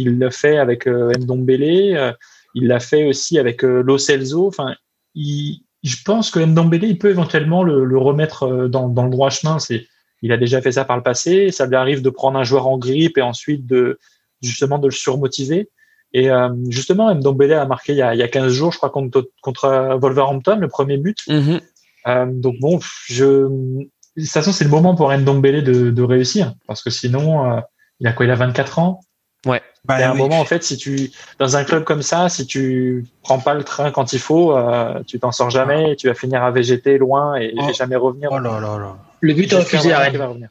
Il 0.00 0.18
l'a 0.18 0.30
fait 0.30 0.58
avec 0.58 0.86
euh, 0.86 1.12
Ndombele, 1.18 1.96
euh, 1.96 2.12
il 2.54 2.66
l'a 2.66 2.80
fait 2.80 3.06
aussi 3.06 3.38
avec 3.38 3.64
euh, 3.64 3.82
Lo 3.82 3.98
Celso. 3.98 4.46
Enfin 4.46 4.74
il 5.14 5.62
je 5.82 5.96
pense 6.04 6.30
que 6.30 6.38
Ndombele, 6.40 6.84
il 6.84 6.98
peut 6.98 7.08
éventuellement 7.08 7.62
le, 7.62 7.86
le 7.86 7.96
remettre 7.96 8.68
dans, 8.68 8.90
dans 8.90 9.04
le 9.04 9.10
droit 9.10 9.30
chemin. 9.30 9.58
C'est, 9.58 9.86
il 10.20 10.30
a 10.30 10.36
déjà 10.36 10.60
fait 10.60 10.72
ça 10.72 10.84
par 10.84 10.98
le 10.98 11.02
passé. 11.02 11.50
Ça 11.52 11.64
lui 11.66 11.76
arrive 11.76 12.02
de 12.02 12.10
prendre 12.10 12.38
un 12.38 12.44
joueur 12.44 12.66
en 12.66 12.76
grippe 12.76 13.16
et 13.16 13.22
ensuite 13.22 13.66
de 13.66 13.98
justement 14.42 14.78
de 14.78 14.88
le 14.88 14.92
surmotiver. 14.92 15.70
Et 16.12 16.30
euh, 16.30 16.48
justement, 16.68 17.14
Ndombele 17.14 17.52
a 17.52 17.66
marqué 17.66 17.92
il 17.92 17.98
y 17.98 18.02
a, 18.02 18.14
il 18.14 18.18
y 18.18 18.22
a 18.22 18.28
15 18.28 18.52
jours, 18.52 18.72
je 18.72 18.78
crois, 18.78 18.90
contre, 18.90 19.30
contre 19.42 19.96
Wolverhampton, 20.00 20.56
le 20.56 20.68
premier 20.68 20.96
but. 20.96 21.18
Mhm. 21.28 21.60
Euh, 22.06 22.26
donc 22.26 22.56
bon, 22.60 22.80
je, 23.06 23.46
de 23.46 23.88
toute 24.16 24.28
façon, 24.28 24.52
c'est 24.52 24.64
le 24.64 24.70
moment 24.70 24.94
pour 24.94 25.12
Ndombele 25.12 25.62
de, 25.62 25.90
de 25.90 26.02
réussir, 26.02 26.54
parce 26.66 26.82
que 26.82 26.90
sinon, 26.90 27.52
euh, 27.52 27.60
il 28.00 28.06
a 28.06 28.12
quoi? 28.12 28.26
Il 28.26 28.32
a 28.32 28.34
24 28.34 28.78
ans. 28.78 29.00
Ouais. 29.46 29.62
Bah, 29.86 29.94
à 29.94 30.10
un 30.10 30.14
moment, 30.14 30.38
en 30.40 30.44
fait, 30.44 30.62
si 30.62 30.76
tu, 30.76 31.10
dans 31.38 31.56
un 31.56 31.64
club 31.64 31.84
comme 31.84 32.02
ça, 32.02 32.28
si 32.28 32.46
tu 32.46 33.06
prends 33.22 33.38
pas 33.38 33.54
le 33.54 33.64
train 33.64 33.90
quand 33.90 34.12
il 34.12 34.18
faut, 34.18 34.54
euh, 34.56 35.02
tu 35.06 35.18
t'en 35.18 35.32
sors 35.32 35.48
jamais, 35.50 35.92
et 35.92 35.96
tu 35.96 36.06
vas 36.08 36.14
finir 36.14 36.42
à 36.44 36.50
végéter 36.50 36.98
loin 36.98 37.36
et, 37.36 37.54
Oh. 37.56 37.72
jamais 37.72 37.96
revenir. 37.96 38.28
Oh 38.30 38.38
là 38.38 38.60
là 38.60 38.78
là. 38.78 38.96
Le 39.20 39.32
but 39.32 39.50
est 39.52 39.56
refusé 39.56 39.92
à 39.92 40.00
Rennes. 40.00 40.50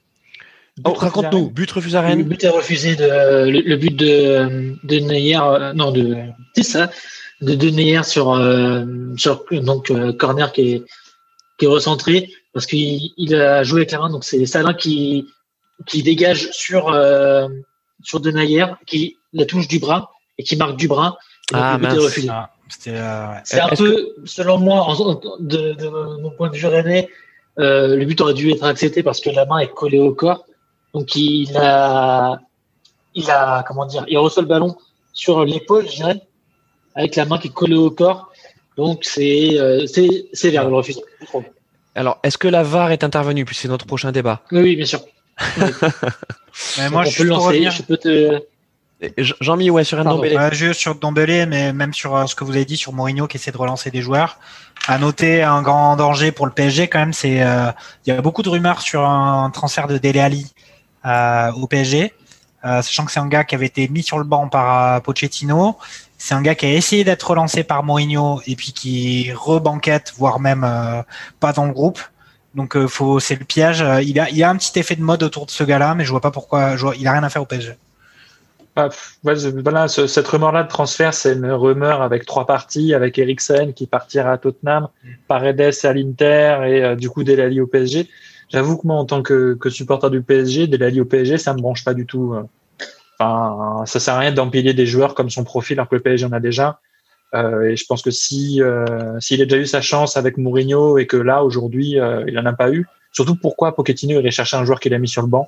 Oh, 0.83 0.93
raconte-nous, 0.93 1.49
but 1.51 1.69
refusé 1.71 1.97
à 1.97 2.01
Le 2.01 2.07
Rennes. 2.07 2.23
but 2.23 2.43
est 2.43 2.49
refusé 2.49 2.95
de 2.95 3.05
le, 3.49 3.59
le 3.61 3.75
but 3.75 3.95
de 3.95 4.75
de 4.83 4.99
Neuer, 4.99 5.37
euh, 5.37 5.73
non 5.73 5.91
de 5.91 6.15
c'est 6.55 6.63
ça 6.63 6.89
de 7.41 7.53
de 7.53 7.69
Neuer 7.69 8.03
sur 8.03 8.33
euh, 8.33 8.85
sur 9.17 9.43
donc 9.51 9.91
euh, 9.91 10.13
corner 10.13 10.51
qui 10.53 10.73
est 10.73 10.83
qui 11.57 11.65
est 11.65 11.67
recentré 11.67 12.29
parce 12.53 12.65
qu'il 12.65 13.11
il 13.17 13.35
a 13.35 13.63
joué 13.63 13.81
avec 13.81 13.91
la 13.91 13.99
main 13.99 14.09
donc 14.09 14.23
c'est 14.23 14.45
Salin 14.45 14.73
qui 14.73 15.27
qui 15.85 16.01
dégage 16.01 16.49
sur 16.51 16.89
euh, 16.89 17.47
sur 18.03 18.21
De 18.21 18.31
Neuer 18.31 18.65
qui 18.85 19.17
la 19.33 19.45
touche 19.45 19.67
du 19.67 19.79
bras 19.79 20.11
et 20.37 20.43
qui 20.43 20.55
marque 20.55 20.75
du 20.77 20.87
bras 20.87 21.17
et 21.51 21.55
donc 21.55 21.63
Ah, 21.65 21.73
le 21.73 21.77
but 21.79 21.85
est 21.85 21.95
mince. 21.95 22.03
refusé. 22.05 22.27
Ah, 22.31 22.49
C'était 22.69 22.91
euh, 22.95 23.27
ouais. 23.29 23.41
C'est 23.43 23.59
un 23.59 23.69
peu, 23.69 24.15
selon 24.25 24.57
moi, 24.59 24.81
en- 24.81 25.15
de, 25.39 25.73
de 25.73 25.87
mon 26.21 26.29
point 26.31 26.49
de 26.49 26.55
vue 26.55 26.67
rennais, 26.67 27.09
euh, 27.59 27.95
le 27.95 28.05
but 28.05 28.19
aurait 28.21 28.33
dû 28.33 28.51
être 28.51 28.63
accepté 28.63 29.03
parce 29.03 29.19
que 29.19 29.29
la 29.29 29.45
main 29.45 29.59
est 29.59 29.71
collée 29.73 29.99
au 29.99 30.13
corps. 30.13 30.45
Donc 30.93 31.15
il 31.15 31.55
a, 31.57 32.39
il 33.15 33.29
a, 33.29 33.63
comment 33.67 33.85
dire, 33.85 34.05
il 34.07 34.17
reçoit 34.17 34.41
le 34.43 34.47
ballon 34.47 34.75
sur 35.13 35.43
l'épaule, 35.45 35.87
je 35.89 35.95
dirais, 35.97 36.21
avec 36.95 37.15
la 37.15 37.25
main 37.25 37.37
qui 37.37 37.47
est 37.47 37.53
collée 37.53 37.75
au 37.75 37.91
corps. 37.91 38.31
Donc 38.77 39.03
c'est, 39.03 39.59
euh, 39.59 39.85
c'est, 39.87 40.27
c'est 40.33 40.51
vers 40.51 40.67
le 40.69 40.73
refus. 40.75 40.95
Alors, 41.95 42.19
est-ce 42.23 42.37
que 42.37 42.47
la 42.47 42.63
VAR 42.63 42.91
est 42.91 43.03
intervenue 43.03 43.43
Puis 43.45 43.55
c'est 43.55 43.67
notre 43.67 43.85
prochain 43.85 44.11
débat? 44.11 44.41
Oui, 44.51 44.61
oui, 44.61 44.75
bien 44.75 44.85
sûr. 44.85 45.01
Mais 46.77 46.89
moi, 46.89 47.01
on 47.05 47.09
je 47.09 47.17
peut 47.17 47.23
lancer. 47.27 47.47
revenir. 47.47 47.71
Je 47.71 47.83
peux 47.83 47.97
te. 47.97 48.41
Jean-Mi, 49.17 49.69
ouais, 49.69 49.83
sur. 49.83 50.03
Ndombele. 50.03 50.35
Ouais, 50.35 50.53
juste 50.53 50.79
sur 50.79 50.95
Dombele, 50.95 51.47
mais 51.47 51.71
même 51.73 51.93
sur 51.93 52.15
euh, 52.15 52.25
ce 52.25 52.35
que 52.35 52.43
vous 52.43 52.51
avez 52.51 52.65
dit 52.65 52.77
sur 52.77 52.91
Mourinho 52.93 53.27
qui 53.27 53.37
essaie 53.37 53.51
de 53.51 53.57
relancer 53.57 53.91
des 53.91 54.01
joueurs. 54.01 54.39
À 54.87 54.97
noter 54.97 55.43
un 55.43 55.61
grand 55.61 55.95
danger 55.95 56.31
pour 56.31 56.45
le 56.45 56.51
PSG 56.51 56.87
quand 56.87 56.99
même, 56.99 57.13
c'est 57.13 57.41
euh, 57.41 57.71
il 58.05 58.13
y 58.13 58.17
a 58.17 58.21
beaucoup 58.21 58.43
de 58.43 58.49
rumeurs 58.49 58.81
sur 58.81 59.07
un 59.07 59.49
transfert 59.51 59.87
de 59.87 59.97
Dele 59.97 60.19
Alli 60.19 60.51
euh, 61.05 61.51
au 61.53 61.67
PSG, 61.67 62.13
euh, 62.65 62.81
sachant 62.81 63.05
que 63.05 63.11
c'est 63.11 63.19
un 63.19 63.27
gars 63.27 63.43
qui 63.43 63.55
avait 63.55 63.67
été 63.67 63.87
mis 63.87 64.03
sur 64.03 64.17
le 64.17 64.23
banc 64.25 64.47
par 64.49 64.95
euh, 64.95 64.99
Pochettino. 64.99 65.77
C'est 66.17 66.33
un 66.33 66.41
gars 66.41 66.55
qui 66.55 66.65
a 66.65 66.73
essayé 66.73 67.05
d'être 67.05 67.29
relancé 67.29 67.63
par 67.63 67.83
Mourinho 67.83 68.41
et 68.45 68.57
puis 68.57 68.73
qui 68.73 69.31
rebanquette, 69.31 70.13
voire 70.17 70.39
même 70.41 70.65
euh, 70.65 71.01
pas 71.39 71.53
dans 71.53 71.65
le 71.65 71.71
groupe. 71.71 72.01
Donc 72.55 72.75
euh, 72.75 72.87
faut, 72.87 73.19
c'est 73.19 73.39
le 73.39 73.45
piège. 73.45 73.81
Euh, 73.81 74.01
Il 74.01 74.19
a, 74.19 74.29
il 74.29 74.43
a 74.43 74.49
un 74.49 74.57
petit 74.57 74.77
effet 74.77 74.95
de 74.95 75.01
mode 75.03 75.23
autour 75.23 75.45
de 75.45 75.51
ce 75.51 75.63
gars-là, 75.63 75.95
mais 75.95 76.03
je 76.03 76.11
vois 76.11 76.21
pas 76.21 76.31
pourquoi. 76.31 76.75
Je 76.75 76.81
vois, 76.81 76.95
il 76.97 77.07
a 77.07 77.13
rien 77.13 77.23
à 77.23 77.29
faire 77.29 77.41
au 77.41 77.45
PSG. 77.45 77.77
Ah, 78.81 78.89
voilà, 79.23 79.87
ce- 79.87 80.07
cette 80.07 80.27
rumeur-là 80.27 80.63
de 80.63 80.69
transfert, 80.69 81.13
c'est 81.13 81.33
une 81.33 81.51
rumeur 81.51 82.01
avec 82.01 82.25
trois 82.25 82.45
parties, 82.45 82.93
avec 82.93 83.17
Eriksen 83.17 83.73
qui 83.73 83.87
partira 83.87 84.31
à 84.31 84.37
Tottenham, 84.37 84.87
Paredes 85.27 85.73
à 85.83 85.93
l'Inter 85.93 86.59
et 86.65 86.83
euh, 86.83 86.95
du 86.95 87.09
coup 87.09 87.23
Delali 87.25 87.59
au 87.59 87.67
PSG. 87.67 88.07
J'avoue 88.49 88.77
que 88.77 88.87
moi, 88.87 88.95
en 88.95 89.05
tant 89.05 89.21
que, 89.21 89.55
que 89.55 89.69
supporter 89.69 90.09
du 90.09 90.21
PSG, 90.21 90.67
Delali 90.67 91.01
au 91.01 91.05
PSG, 91.05 91.37
ça 91.37 91.53
me 91.53 91.59
branche 91.59 91.83
pas 91.83 91.93
du 91.93 92.05
tout. 92.05 92.33
euh. 92.33 92.43
Enfin, 93.19 93.85
ça 93.85 93.99
sert 93.99 94.13
à 94.13 94.19
rien 94.19 94.31
d'empiler 94.31 94.73
des 94.73 94.85
joueurs 94.85 95.13
comme 95.13 95.29
son 95.29 95.43
profil 95.43 95.77
alors 95.77 95.89
que 95.89 95.95
le 95.95 96.01
PSG 96.01 96.25
en 96.25 96.31
a 96.31 96.39
déjà. 96.39 96.79
Euh, 97.35 97.69
et 97.69 97.75
je 97.75 97.85
pense 97.85 98.01
que 98.01 98.11
si 98.11 98.61
euh, 98.61 99.19
s'il 99.19 99.41
a 99.41 99.45
déjà 99.45 99.57
eu 99.57 99.65
sa 99.65 99.81
chance 99.81 100.15
avec 100.17 100.37
Mourinho 100.37 100.97
et 100.97 101.05
que 101.05 101.17
là 101.17 101.43
aujourd'hui 101.43 101.99
euh, 101.99 102.23
il 102.27 102.39
en 102.39 102.45
a 102.45 102.53
pas 102.53 102.71
eu, 102.71 102.87
surtout 103.11 103.35
pourquoi 103.35 103.75
Pochettino 103.75 104.13
irait 104.19 104.31
chercher 104.31 104.57
un 104.57 104.65
joueur 104.65 104.79
qu'il 104.79 104.93
a 104.93 104.99
mis 104.99 105.07
sur 105.09 105.21
le 105.21 105.27
banc? 105.27 105.47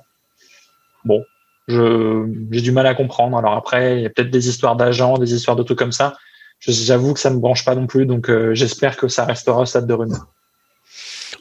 Bon, 1.04 1.24
j'ai 1.68 2.60
du 2.60 2.72
mal 2.72 2.86
à 2.86 2.94
comprendre. 2.94 3.36
Alors 3.36 3.54
après, 3.54 3.98
il 3.98 4.02
y 4.02 4.06
a 4.06 4.10
peut-être 4.10 4.30
des 4.30 4.48
histoires 4.48 4.76
d'agents, 4.76 5.18
des 5.18 5.34
histoires 5.34 5.56
de 5.56 5.62
trucs 5.62 5.78
comme 5.78 5.92
ça. 5.92 6.16
J'avoue 6.60 7.14
que 7.14 7.20
ça 7.20 7.30
me 7.30 7.38
branche 7.38 7.64
pas 7.64 7.74
non 7.74 7.86
plus, 7.86 8.06
donc 8.06 8.30
euh, 8.30 8.54
j'espère 8.54 8.96
que 8.96 9.08
ça 9.08 9.24
restera 9.24 9.60
au 9.60 9.66
stade 9.66 9.86
de 9.86 9.94
rumeur. 9.94 10.26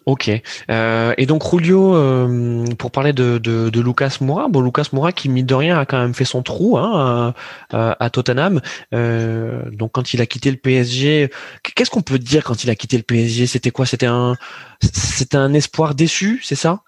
Ok. 0.06 0.31
Euh, 0.69 1.14
et 1.18 1.26
donc 1.26 1.48
Julio, 1.49 1.95
euh, 1.95 2.65
pour 2.77 2.91
parler 2.91 3.14
de, 3.14 3.38
de, 3.38 3.69
de 3.69 3.81
Lucas 3.81 4.18
Moura, 4.22 4.48
bon 4.48 4.61
Lucas 4.61 4.88
Moura 4.93 5.11
qui 5.11 5.30
mine 5.30 5.45
de 5.45 5.53
rien 5.53 5.77
a 5.80 5.85
quand 5.85 5.99
même 5.99 6.14
fait 6.14 6.26
son 6.26 6.41
trou 6.41 6.77
hein, 6.77 7.34
à, 7.72 8.03
à 8.03 8.10
Tottenham. 8.10 8.61
Euh, 8.93 9.61
donc 9.72 9.91
quand 9.91 10.14
il 10.14 10.22
a 10.22 10.26
quitté 10.26 10.49
le 10.49 10.57
PSG, 10.57 11.30
qu'est-ce 11.76 11.91
qu'on 11.91 12.02
peut 12.02 12.19
dire 12.19 12.43
quand 12.43 12.64
il 12.64 12.69
a 12.69 12.76
quitté 12.76 12.98
le 12.98 13.03
PSG 13.03 13.45
C'était 13.45 13.72
quoi? 13.72 13.85
C'était 13.85 14.07
un, 14.07 14.38
c'était 14.81 15.38
un 15.38 15.53
espoir 15.53 15.93
déçu, 15.93 16.41
c'est 16.43 16.56
ça? 16.56 16.81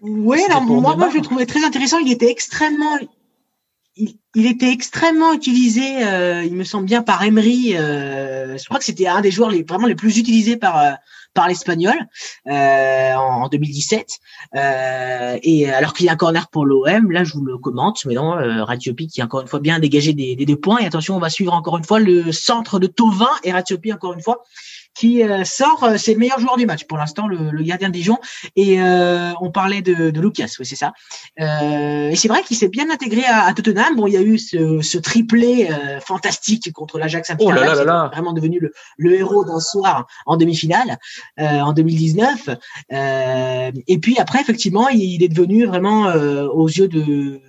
Oui, 0.00 0.40
alors 0.48 0.62
moi, 0.62 0.96
moi 0.96 1.08
je 1.10 1.16
le 1.16 1.22
trouvais 1.22 1.46
très 1.46 1.64
intéressant. 1.64 1.98
Il 1.98 2.12
était 2.12 2.30
extrêmement, 2.30 2.98
il, 3.96 4.14
il 4.34 4.46
était 4.46 4.70
extrêmement 4.70 5.32
utilisé. 5.32 6.04
euh, 6.04 6.44
il 6.44 6.54
me 6.54 6.64
semble 6.64 6.86
bien 6.86 7.02
par 7.02 7.22
Emery. 7.22 7.76
euh, 7.76 8.56
je 8.58 8.64
crois 8.66 8.78
que 8.78 8.84
c'était 8.84 9.06
un 9.06 9.20
des 9.20 9.30
joueurs 9.30 9.50
les, 9.50 9.62
vraiment 9.62 9.86
les 9.86 9.94
plus 9.94 10.18
utilisés 10.18 10.56
par 10.56 10.78
euh, 10.78 10.92
par 11.32 11.48
l'Espagnol 11.48 11.94
euh, 12.46 13.12
en, 13.14 13.42
en 13.44 13.48
2017. 13.48 14.08
Euh, 14.54 15.38
et 15.42 15.70
alors 15.70 15.92
qu'il 15.92 16.06
y 16.06 16.08
a 16.08 16.12
un 16.12 16.16
corner 16.16 16.48
pour 16.48 16.64
l'OM, 16.64 17.10
là 17.12 17.24
je 17.24 17.34
vous 17.34 17.44
le 17.44 17.58
commente, 17.58 18.04
mais 18.06 18.14
non, 18.14 18.38
euh, 18.38 18.64
Ratiopi 18.64 19.06
qui 19.06 19.20
a 19.20 19.24
encore 19.26 19.42
une 19.42 19.46
fois 19.46 19.60
bien 19.60 19.78
dégagé 19.78 20.14
des, 20.14 20.34
des 20.34 20.46
deux 20.46 20.56
points. 20.56 20.78
Et 20.78 20.86
attention, 20.86 21.14
on 21.14 21.18
va 21.20 21.28
suivre 21.28 21.52
encore 21.52 21.76
une 21.76 21.84
fois 21.84 22.00
le 22.00 22.32
centre 22.32 22.78
de 22.78 22.86
Tovin 22.86 23.28
et 23.44 23.52
Ratiopi 23.52 23.92
encore 23.92 24.14
une 24.14 24.22
fois 24.22 24.42
qui 24.96 25.22
euh, 25.22 25.44
sort 25.44 25.84
euh, 25.84 25.96
ses 25.96 26.14
meilleurs 26.16 26.40
joueurs 26.40 26.56
du 26.56 26.66
match 26.66 26.84
pour 26.84 26.98
l'instant, 26.98 27.28
le, 27.28 27.50
le 27.50 27.62
gardien 27.62 27.88
de 27.88 27.92
Dijon. 27.94 28.18
Et 28.56 28.80
euh, 28.80 29.32
on 29.40 29.50
parlait 29.50 29.82
de, 29.82 30.10
de 30.10 30.20
Lucas, 30.20 30.54
oui 30.58 30.66
c'est 30.66 30.76
ça. 30.76 30.92
Euh, 31.40 32.10
et 32.10 32.16
c'est 32.16 32.28
vrai 32.28 32.42
qu'il 32.42 32.56
s'est 32.56 32.68
bien 32.68 32.90
intégré 32.90 33.24
à, 33.24 33.44
à 33.44 33.52
Tottenham. 33.52 33.96
Bon, 33.96 34.06
il 34.06 34.14
y 34.14 34.16
a 34.16 34.22
eu 34.22 34.38
ce, 34.38 34.80
ce 34.80 34.98
triplé 34.98 35.68
euh, 35.70 36.00
fantastique 36.00 36.72
contre 36.72 36.98
l'Ajax 36.98 37.32
Oh 37.38 37.50
là 37.50 37.56
là 37.56 37.60
Amsterdam, 37.70 37.86
là 37.86 38.02
là. 38.04 38.08
vraiment 38.12 38.32
devenu 38.32 38.58
le, 38.60 38.72
le 38.96 39.14
héros 39.14 39.44
d'un 39.44 39.60
soir 39.60 40.06
en 40.24 40.36
demi-finale 40.36 40.98
euh, 41.40 41.60
en 41.60 41.72
2019. 41.72 42.50
Euh, 42.92 43.70
et 43.86 43.98
puis 43.98 44.18
après, 44.18 44.40
effectivement, 44.40 44.88
il, 44.88 45.02
il 45.02 45.22
est 45.22 45.28
devenu 45.28 45.66
vraiment 45.66 46.06
euh, 46.08 46.46
aux 46.46 46.68
yeux 46.68 46.88
de, 46.88 47.40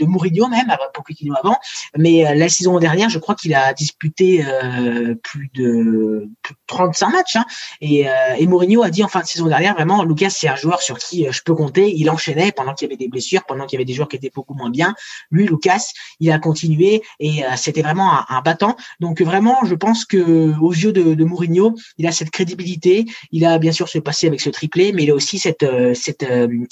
de, 0.00 0.06
Mourinho 0.06 0.48
même, 0.48 0.74
Pochettino 0.94 1.34
avant. 1.42 1.58
Mais 1.96 2.26
euh, 2.26 2.34
la 2.34 2.48
saison 2.48 2.78
dernière, 2.78 3.08
je 3.08 3.18
crois 3.18 3.34
qu'il 3.34 3.54
a 3.54 3.72
disputé 3.74 4.44
euh, 4.44 5.14
plus 5.22 5.50
de 5.54 6.28
plus 6.42 6.54
de 6.54 6.58
35 6.66 7.10
matchs. 7.10 7.36
Hein, 7.36 7.44
et, 7.80 8.08
euh, 8.08 8.12
et 8.38 8.46
Mourinho 8.46 8.82
a 8.82 8.90
dit 8.90 9.02
en 9.02 9.08
fin 9.08 9.20
de 9.20 9.26
saison 9.26 9.46
dernière, 9.46 9.74
vraiment, 9.74 10.04
Lucas, 10.04 10.30
c'est 10.30 10.48
un 10.48 10.56
joueur 10.56 10.82
sur 10.82 10.98
qui 10.98 11.26
euh, 11.26 11.32
je 11.32 11.42
peux 11.42 11.54
compter. 11.54 11.92
Il 11.94 12.10
enchaînait 12.10 12.52
pendant 12.52 12.74
qu'il 12.74 12.86
y 12.86 12.90
avait 12.90 12.96
des 12.96 13.08
blessures, 13.08 13.44
pendant 13.46 13.66
qu'il 13.66 13.76
y 13.76 13.78
avait 13.78 13.84
des 13.84 13.94
joueurs 13.94 14.08
qui 14.08 14.16
étaient 14.16 14.32
beaucoup 14.34 14.54
moins 14.54 14.70
bien. 14.70 14.94
Lui, 15.30 15.46
Lucas, 15.46 15.92
il 16.20 16.30
a 16.30 16.38
continué 16.38 17.02
et 17.18 17.44
euh, 17.44 17.48
c'était 17.56 17.82
vraiment 17.82 18.12
un, 18.12 18.24
un 18.28 18.40
battant. 18.42 18.76
Donc 19.00 19.20
vraiment, 19.20 19.58
je 19.64 19.74
pense 19.74 20.04
que 20.04 20.54
aux 20.60 20.72
yeux 20.72 20.92
de, 20.92 21.14
de 21.14 21.24
Mourinho, 21.24 21.74
il 21.98 22.06
a 22.06 22.12
cette 22.12 22.30
crédibilité. 22.30 23.06
Il 23.32 23.44
a 23.44 23.58
bien 23.58 23.72
sûr 23.72 23.88
ce 23.88 23.98
passé 23.98 24.26
avec 24.26 24.40
ce 24.40 24.50
triplé, 24.50 24.92
mais 24.92 25.04
il 25.04 25.10
a 25.10 25.14
aussi 25.14 25.38
cette 25.38 25.66
cette 25.94 26.26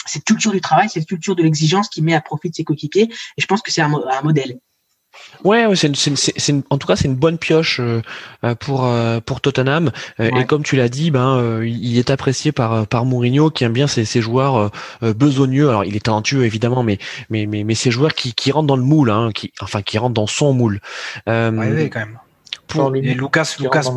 cette 0.06 0.24
culture 0.24 0.52
du 0.52 0.60
travail, 0.60 0.88
cette 0.88 1.06
culture 1.06 1.36
de 1.36 1.42
l'exigence 1.42 1.88
qui 1.88 2.02
met 2.02 2.14
à 2.14 2.20
profit 2.20 2.50
ses 2.52 2.64
coéquipiers. 2.64 3.08
Et 3.36 3.40
je 3.42 3.46
pense 3.46 3.62
que 3.62 3.70
c'est 3.72 3.82
un, 3.82 3.88
mo- 3.88 4.04
un 4.10 4.22
modèle. 4.22 4.58
Ouais, 5.42 5.66
ouais, 5.66 5.74
c'est 5.74 5.88
une- 5.88 5.94
c'est 5.94 6.10
une- 6.10 6.16
c'est- 6.16 6.34
c'est 6.36 6.52
une- 6.52 6.62
en 6.70 6.78
tout 6.78 6.86
cas 6.86 6.94
c'est 6.94 7.06
une 7.08 7.16
bonne 7.16 7.38
pioche 7.38 7.80
euh, 7.80 8.02
euh, 8.44 8.54
pour 8.54 8.84
euh, 8.86 9.20
pour 9.20 9.40
Tottenham. 9.40 9.90
Ouais. 10.18 10.30
Et 10.40 10.44
comme 10.44 10.62
tu 10.62 10.76
l'as 10.76 10.88
dit, 10.88 11.10
ben 11.10 11.36
euh, 11.38 11.66
il 11.66 11.98
est 11.98 12.10
apprécié 12.10 12.52
par 12.52 12.86
par 12.86 13.04
Mourinho 13.04 13.50
qui 13.50 13.64
aime 13.64 13.72
bien 13.72 13.86
ces, 13.88 14.04
ces 14.04 14.20
joueurs 14.20 14.70
besogneux. 15.02 15.68
Alors 15.70 15.84
il 15.84 15.96
est 15.96 16.04
talentueux 16.04 16.44
évidemment, 16.44 16.82
mais 16.82 16.98
mais 17.30 17.46
mais 17.46 17.64
mais 17.64 17.74
ces 17.74 17.90
joueurs 17.90 18.14
qui 18.14 18.34
qui 18.34 18.52
rentrent 18.52 18.66
dans 18.68 18.76
le 18.76 18.82
moule, 18.82 19.10
hein, 19.10 19.30
qui 19.34 19.52
enfin 19.60 19.82
qui 19.82 19.98
rentrent 19.98 20.14
dans 20.14 20.26
son 20.26 20.52
moule. 20.52 20.80
Euh, 21.28 21.50
Ouais, 21.50 21.72
ouais, 21.72 21.88
quand 21.90 22.00
même. 22.00 22.18
pour 22.68 22.94
Et 22.94 23.00
Lucas, 23.14 23.56
Lucas 23.60 23.90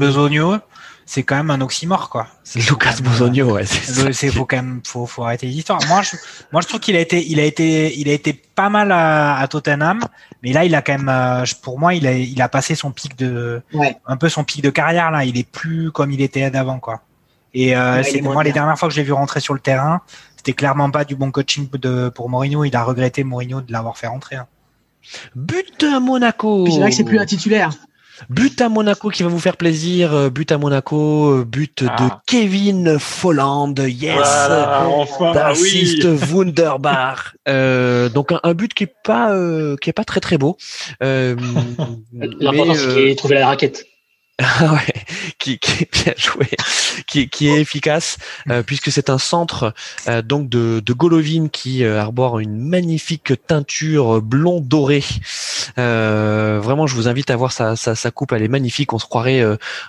c'est 1.14 1.24
quand 1.24 1.36
même 1.36 1.52
un 1.52 1.60
oxymore, 1.60 2.10
quoi. 2.10 2.28
C'est 2.46 2.60
Lucas 2.60 2.94
quand 2.96 3.04
même, 3.04 3.12
Bosogno, 3.12 3.52
ouais, 3.52 3.66
c'est. 3.66 4.14
C'est 4.14 4.30
faut 4.30 4.46
quand 4.46 4.56
même 4.56 4.80
faut 4.86 5.06
faut 5.06 5.24
arrêter 5.26 5.46
les 5.48 5.54
histoires. 5.58 5.82
Moi 5.90 6.02
je 6.04 6.16
moi 6.54 6.62
je 6.62 6.68
trouve 6.68 6.80
qu'il 6.80 6.96
a 6.96 7.02
été 7.02 7.22
il 7.30 7.38
a 7.40 7.44
été 7.44 7.94
il 8.00 8.08
a 8.08 8.14
été 8.14 8.32
pas 8.34 8.70
mal 8.70 8.94
à, 8.94 9.36
à 9.38 9.48
Tottenham, 9.50 10.00
mais 10.42 10.54
là 10.54 10.64
il 10.64 10.74
a 10.74 10.82
quand 10.82 10.98
même 10.98 11.10
euh, 11.10 11.44
pour 11.62 11.78
moi 11.80 11.94
il 11.96 12.08
a 12.08 12.14
il 12.14 12.42
a 12.42 12.48
passé 12.48 12.76
son 12.76 12.92
pic 12.92 13.18
de 13.18 13.62
Ouais. 13.74 13.98
un 14.06 14.16
peu 14.16 14.30
son 14.30 14.46
pic 14.46 14.62
de 14.64 14.70
carrière 14.70 15.12
là. 15.12 15.26
Il 15.26 15.38
est 15.38 15.44
plus 15.50 15.92
comme 15.92 16.12
il 16.12 16.22
était 16.22 16.50
d'avant 16.50 16.80
quoi. 16.80 17.02
Et 17.54 17.76
euh, 17.76 17.98
Ouais, 17.98 18.04
c'est 18.04 18.22
moi 18.22 18.42
les 18.44 18.54
dernières 18.54 18.80
fois 18.80 18.88
que 18.88 18.94
je 18.94 19.00
l'ai 19.02 19.06
vu 19.06 19.12
rentrer 19.12 19.42
sur 19.42 19.54
le 19.54 19.60
terrain, 19.60 20.00
c'était 20.38 20.54
clairement 20.54 20.90
pas 20.92 21.04
du 21.04 21.18
bon 21.18 21.30
coaching 21.32 21.68
de 21.74 22.08
pour 22.08 22.30
Mourinho. 22.30 22.64
Il 22.64 22.74
a 22.78 22.84
regretté 22.86 23.26
Mourinho 23.26 23.60
de 23.60 23.74
l'avoir 23.74 23.98
fait 23.98 24.08
rentrer. 24.08 24.38
hein. 24.38 24.48
But 25.36 25.84
à 25.84 26.00
Monaco. 26.00 26.64
Puis 26.64 26.74
c'est 26.74 26.80
vrai 26.80 26.90
que 26.92 26.96
c'est 26.96 27.04
plus 27.04 27.20
un 27.20 27.26
titulaire. 27.26 27.72
But 28.30 28.62
à 28.62 28.70
Monaco 28.70 29.10
qui 29.10 29.24
va 29.24 29.30
vous 29.30 29.40
faire 29.40 29.58
plaisir. 29.58 30.14
euh, 30.14 30.30
But 30.30 30.52
à 30.52 30.58
Monaco, 30.58 31.32
euh, 31.40 31.46
but 31.46 31.84
de 31.84 31.90
Ah. 31.90 32.22
Kevin 32.28 32.98
Folland. 33.00 33.76
Yes. 33.80 34.16
Voilà, 34.16 34.88
enfin, 34.88 35.34
D'assist 35.34 36.04
oui. 36.06 36.20
Wunderbar. 36.32 37.34
Euh, 37.48 38.10
donc 38.10 38.32
un, 38.32 38.40
un 38.44 38.54
but 38.54 38.74
qui 38.74 38.84
est 38.86 38.94
pas 39.04 39.32
euh, 39.34 39.76
qui 39.82 39.90
est 39.90 39.94
pas 39.94 40.04
très 40.04 40.20
très 40.20 40.38
beau. 40.38 40.58
Euh, 41.04 41.36
L'important, 42.40 42.74
c'est 42.76 42.86
euh, 42.88 42.94
qu'il 42.96 43.08
ait 43.08 43.16
trouvé 43.16 43.36
la 43.36 43.48
raquette. 43.48 43.86
Ah 44.44 44.74
ouais, 44.74 45.04
qui, 45.38 45.60
qui 45.60 45.84
est 45.84 45.92
bien 45.92 46.14
joué, 46.18 46.48
qui, 47.06 47.30
qui 47.30 47.50
est 47.50 47.62
efficace 47.62 48.18
euh, 48.50 48.64
puisque 48.64 48.92
c'est 48.92 49.10
un 49.10 49.18
centre 49.18 49.74
euh, 50.08 50.22
donc 50.22 50.50
de, 50.50 50.80
de 50.80 50.94
Golovin 50.94 51.48
qui 51.48 51.84
euh, 51.84 52.00
arbore 52.00 52.40
une 52.40 52.58
magnifique 52.58 53.34
teinture 53.48 54.22
blond 54.22 54.62
doré. 54.62 55.04
vraiment, 55.78 56.88
je 56.88 56.96
vous 56.96 57.08
invite 57.08 57.30
à 57.30 57.36
voir 57.36 57.52
sa, 57.52 57.76
sa, 57.76 57.96
sa, 57.96 58.12
coupe, 58.12 58.32
elle 58.32 58.44
est 58.44 58.48
magnifique. 58.48 58.94
On 58.94 59.00
se 59.00 59.06
croirait 59.06 59.44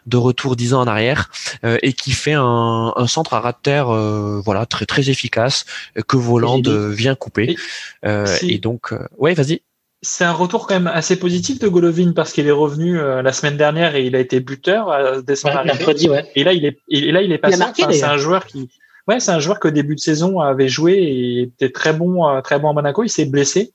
de 0.07 0.17
retour 0.17 0.57
dix 0.57 0.75
ans 0.75 0.81
en 0.81 0.87
arrière 0.87 1.31
et 1.65 1.93
qui 1.93 2.13
fait 2.13 2.35
un, 2.35 2.93
un 2.95 3.07
centre 3.07 3.35
à 3.35 3.41
ras 3.41 3.53
de 3.53 3.59
terre, 3.63 3.87
voilà, 3.87 4.67
très 4.67 4.87
très 4.87 5.11
efficace 5.11 5.65
que 6.07 6.17
Voland 6.17 6.63
vient 6.91 7.15
couper. 7.15 7.57
Et, 8.05 8.55
et 8.55 8.59
donc, 8.59 8.95
ouais, 9.19 9.35
vas-y 9.35 9.63
c'est 10.03 10.25
un 10.25 10.33
retour 10.33 10.67
quand 10.67 10.75
même 10.75 10.89
assez 10.89 11.17
positif 11.17 11.61
de 11.61 11.69
Golovin 11.69 12.13
parce 12.13 12.33
qu'il 12.33 12.49
est 12.49 12.51
revenu 12.51 12.99
euh, 12.99 13.23
la 13.23 13.33
semaine 13.33 13.57
dernière 13.57 13.95
et 13.95 14.05
il 14.05 14.17
a 14.17 14.19
été 14.19 14.41
buteur 14.41 14.91
à 14.91 15.23
décembre 15.23 15.63
ouais, 15.65 16.31
Et 16.35 16.43
là 16.43 16.53
il 16.53 16.65
est 16.65 16.79
et 16.89 17.13
là 17.13 17.23
il 17.23 17.31
est 17.31 17.39
passé. 17.39 17.63
c'est 17.77 18.03
un 18.03 18.17
joueur 18.17 18.47
qui 18.47 18.69
ouais 19.07 19.21
c'est 19.21 19.31
un 19.31 19.39
joueur 19.39 19.61
que 19.61 19.69
début 19.69 19.95
de 19.95 20.01
saison 20.01 20.41
avait 20.41 20.69
joué 20.69 20.95
et 20.95 21.43
était 21.43 21.71
très 21.71 21.93
bon 21.93 22.29
euh, 22.29 22.41
très 22.41 22.59
bon 22.59 22.71
à 22.71 22.73
Monaco. 22.73 23.05
Il 23.05 23.11
s'est 23.11 23.27
blessé. 23.27 23.73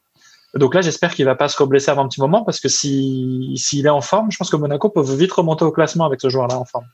Donc 0.53 0.75
là 0.75 0.81
j'espère 0.81 1.15
qu'il 1.15 1.23
va 1.23 1.35
pas 1.35 1.47
se 1.47 1.57
reblesser 1.57 1.91
avant 1.91 2.03
un 2.03 2.09
petit 2.09 2.19
moment 2.19 2.43
parce 2.43 2.59
que 2.59 2.67
si 2.67 3.53
s'il 3.55 3.85
est 3.85 3.89
en 3.89 4.01
forme, 4.01 4.29
je 4.29 4.37
pense 4.37 4.49
que 4.49 4.57
Monaco 4.57 4.89
peut 4.89 5.01
vite 5.01 5.31
remonter 5.31 5.63
au 5.63 5.71
classement 5.71 6.05
avec 6.05 6.19
ce 6.19 6.29
joueur-là 6.29 6.57
en 6.57 6.65
forme. 6.65 6.85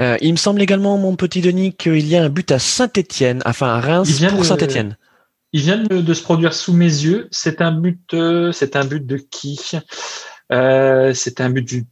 Euh, 0.00 0.16
il 0.20 0.32
me 0.32 0.36
semble 0.36 0.62
également, 0.62 0.96
mon 0.96 1.16
petit 1.16 1.40
Denis, 1.40 1.72
qu'il 1.72 2.06
y 2.06 2.16
a 2.16 2.22
un 2.22 2.28
but 2.28 2.52
à 2.52 2.60
Saint-Etienne, 2.60 3.42
enfin 3.44 3.68
à 3.68 3.80
Reims 3.80 4.22
pour 4.30 4.44
Saint-Etienne. 4.44 4.96
Il 5.56 5.62
vient 5.62 5.78
de, 5.78 6.12
se 6.12 6.22
produire 6.22 6.52
sous 6.52 6.74
mes 6.74 6.84
yeux. 6.84 7.28
C'est 7.30 7.62
un 7.62 7.72
but, 7.72 8.12
euh, 8.12 8.52
c'est 8.52 8.76
un 8.76 8.84
but 8.84 9.06
de 9.06 9.16
qui? 9.16 9.58
Euh, 10.52 11.14
C'est 11.14 11.40
un 11.40 11.48
but 11.48 11.62
du. 11.62 11.86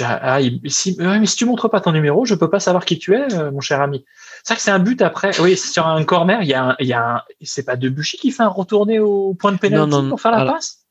Ah, 0.00 0.38
si, 0.68 0.96
mais 0.98 1.26
si 1.26 1.36
tu 1.36 1.44
montres 1.44 1.68
pas 1.68 1.82
ton 1.82 1.92
numéro, 1.92 2.24
je 2.24 2.34
peux 2.34 2.48
pas 2.48 2.60
savoir 2.60 2.86
qui 2.86 2.98
tu 2.98 3.14
es, 3.14 3.30
euh, 3.34 3.50
mon 3.50 3.60
cher 3.60 3.82
ami. 3.82 4.06
C'est 4.42 4.54
vrai 4.54 4.56
que 4.56 4.62
c'est 4.62 4.70
un 4.70 4.78
but 4.78 5.02
après. 5.02 5.38
Oui, 5.38 5.54
sur 5.54 5.86
un 5.86 6.02
corner. 6.04 6.40
Il 6.40 6.48
y 6.48 6.54
a, 6.54 6.70
un, 6.70 6.76
il 6.80 6.86
y 6.86 6.94
a 6.94 7.16
un, 7.16 7.22
c'est 7.42 7.64
pas 7.64 7.76
Debuchy 7.76 8.16
qui 8.16 8.30
fait 8.30 8.42
un 8.42 8.48
retourné 8.48 9.00
au 9.00 9.34
point 9.34 9.52
de 9.52 9.58
pénalty 9.58 10.08
pour 10.08 10.18
faire 10.18 10.30
la 10.30 10.50
passe? 10.50 10.86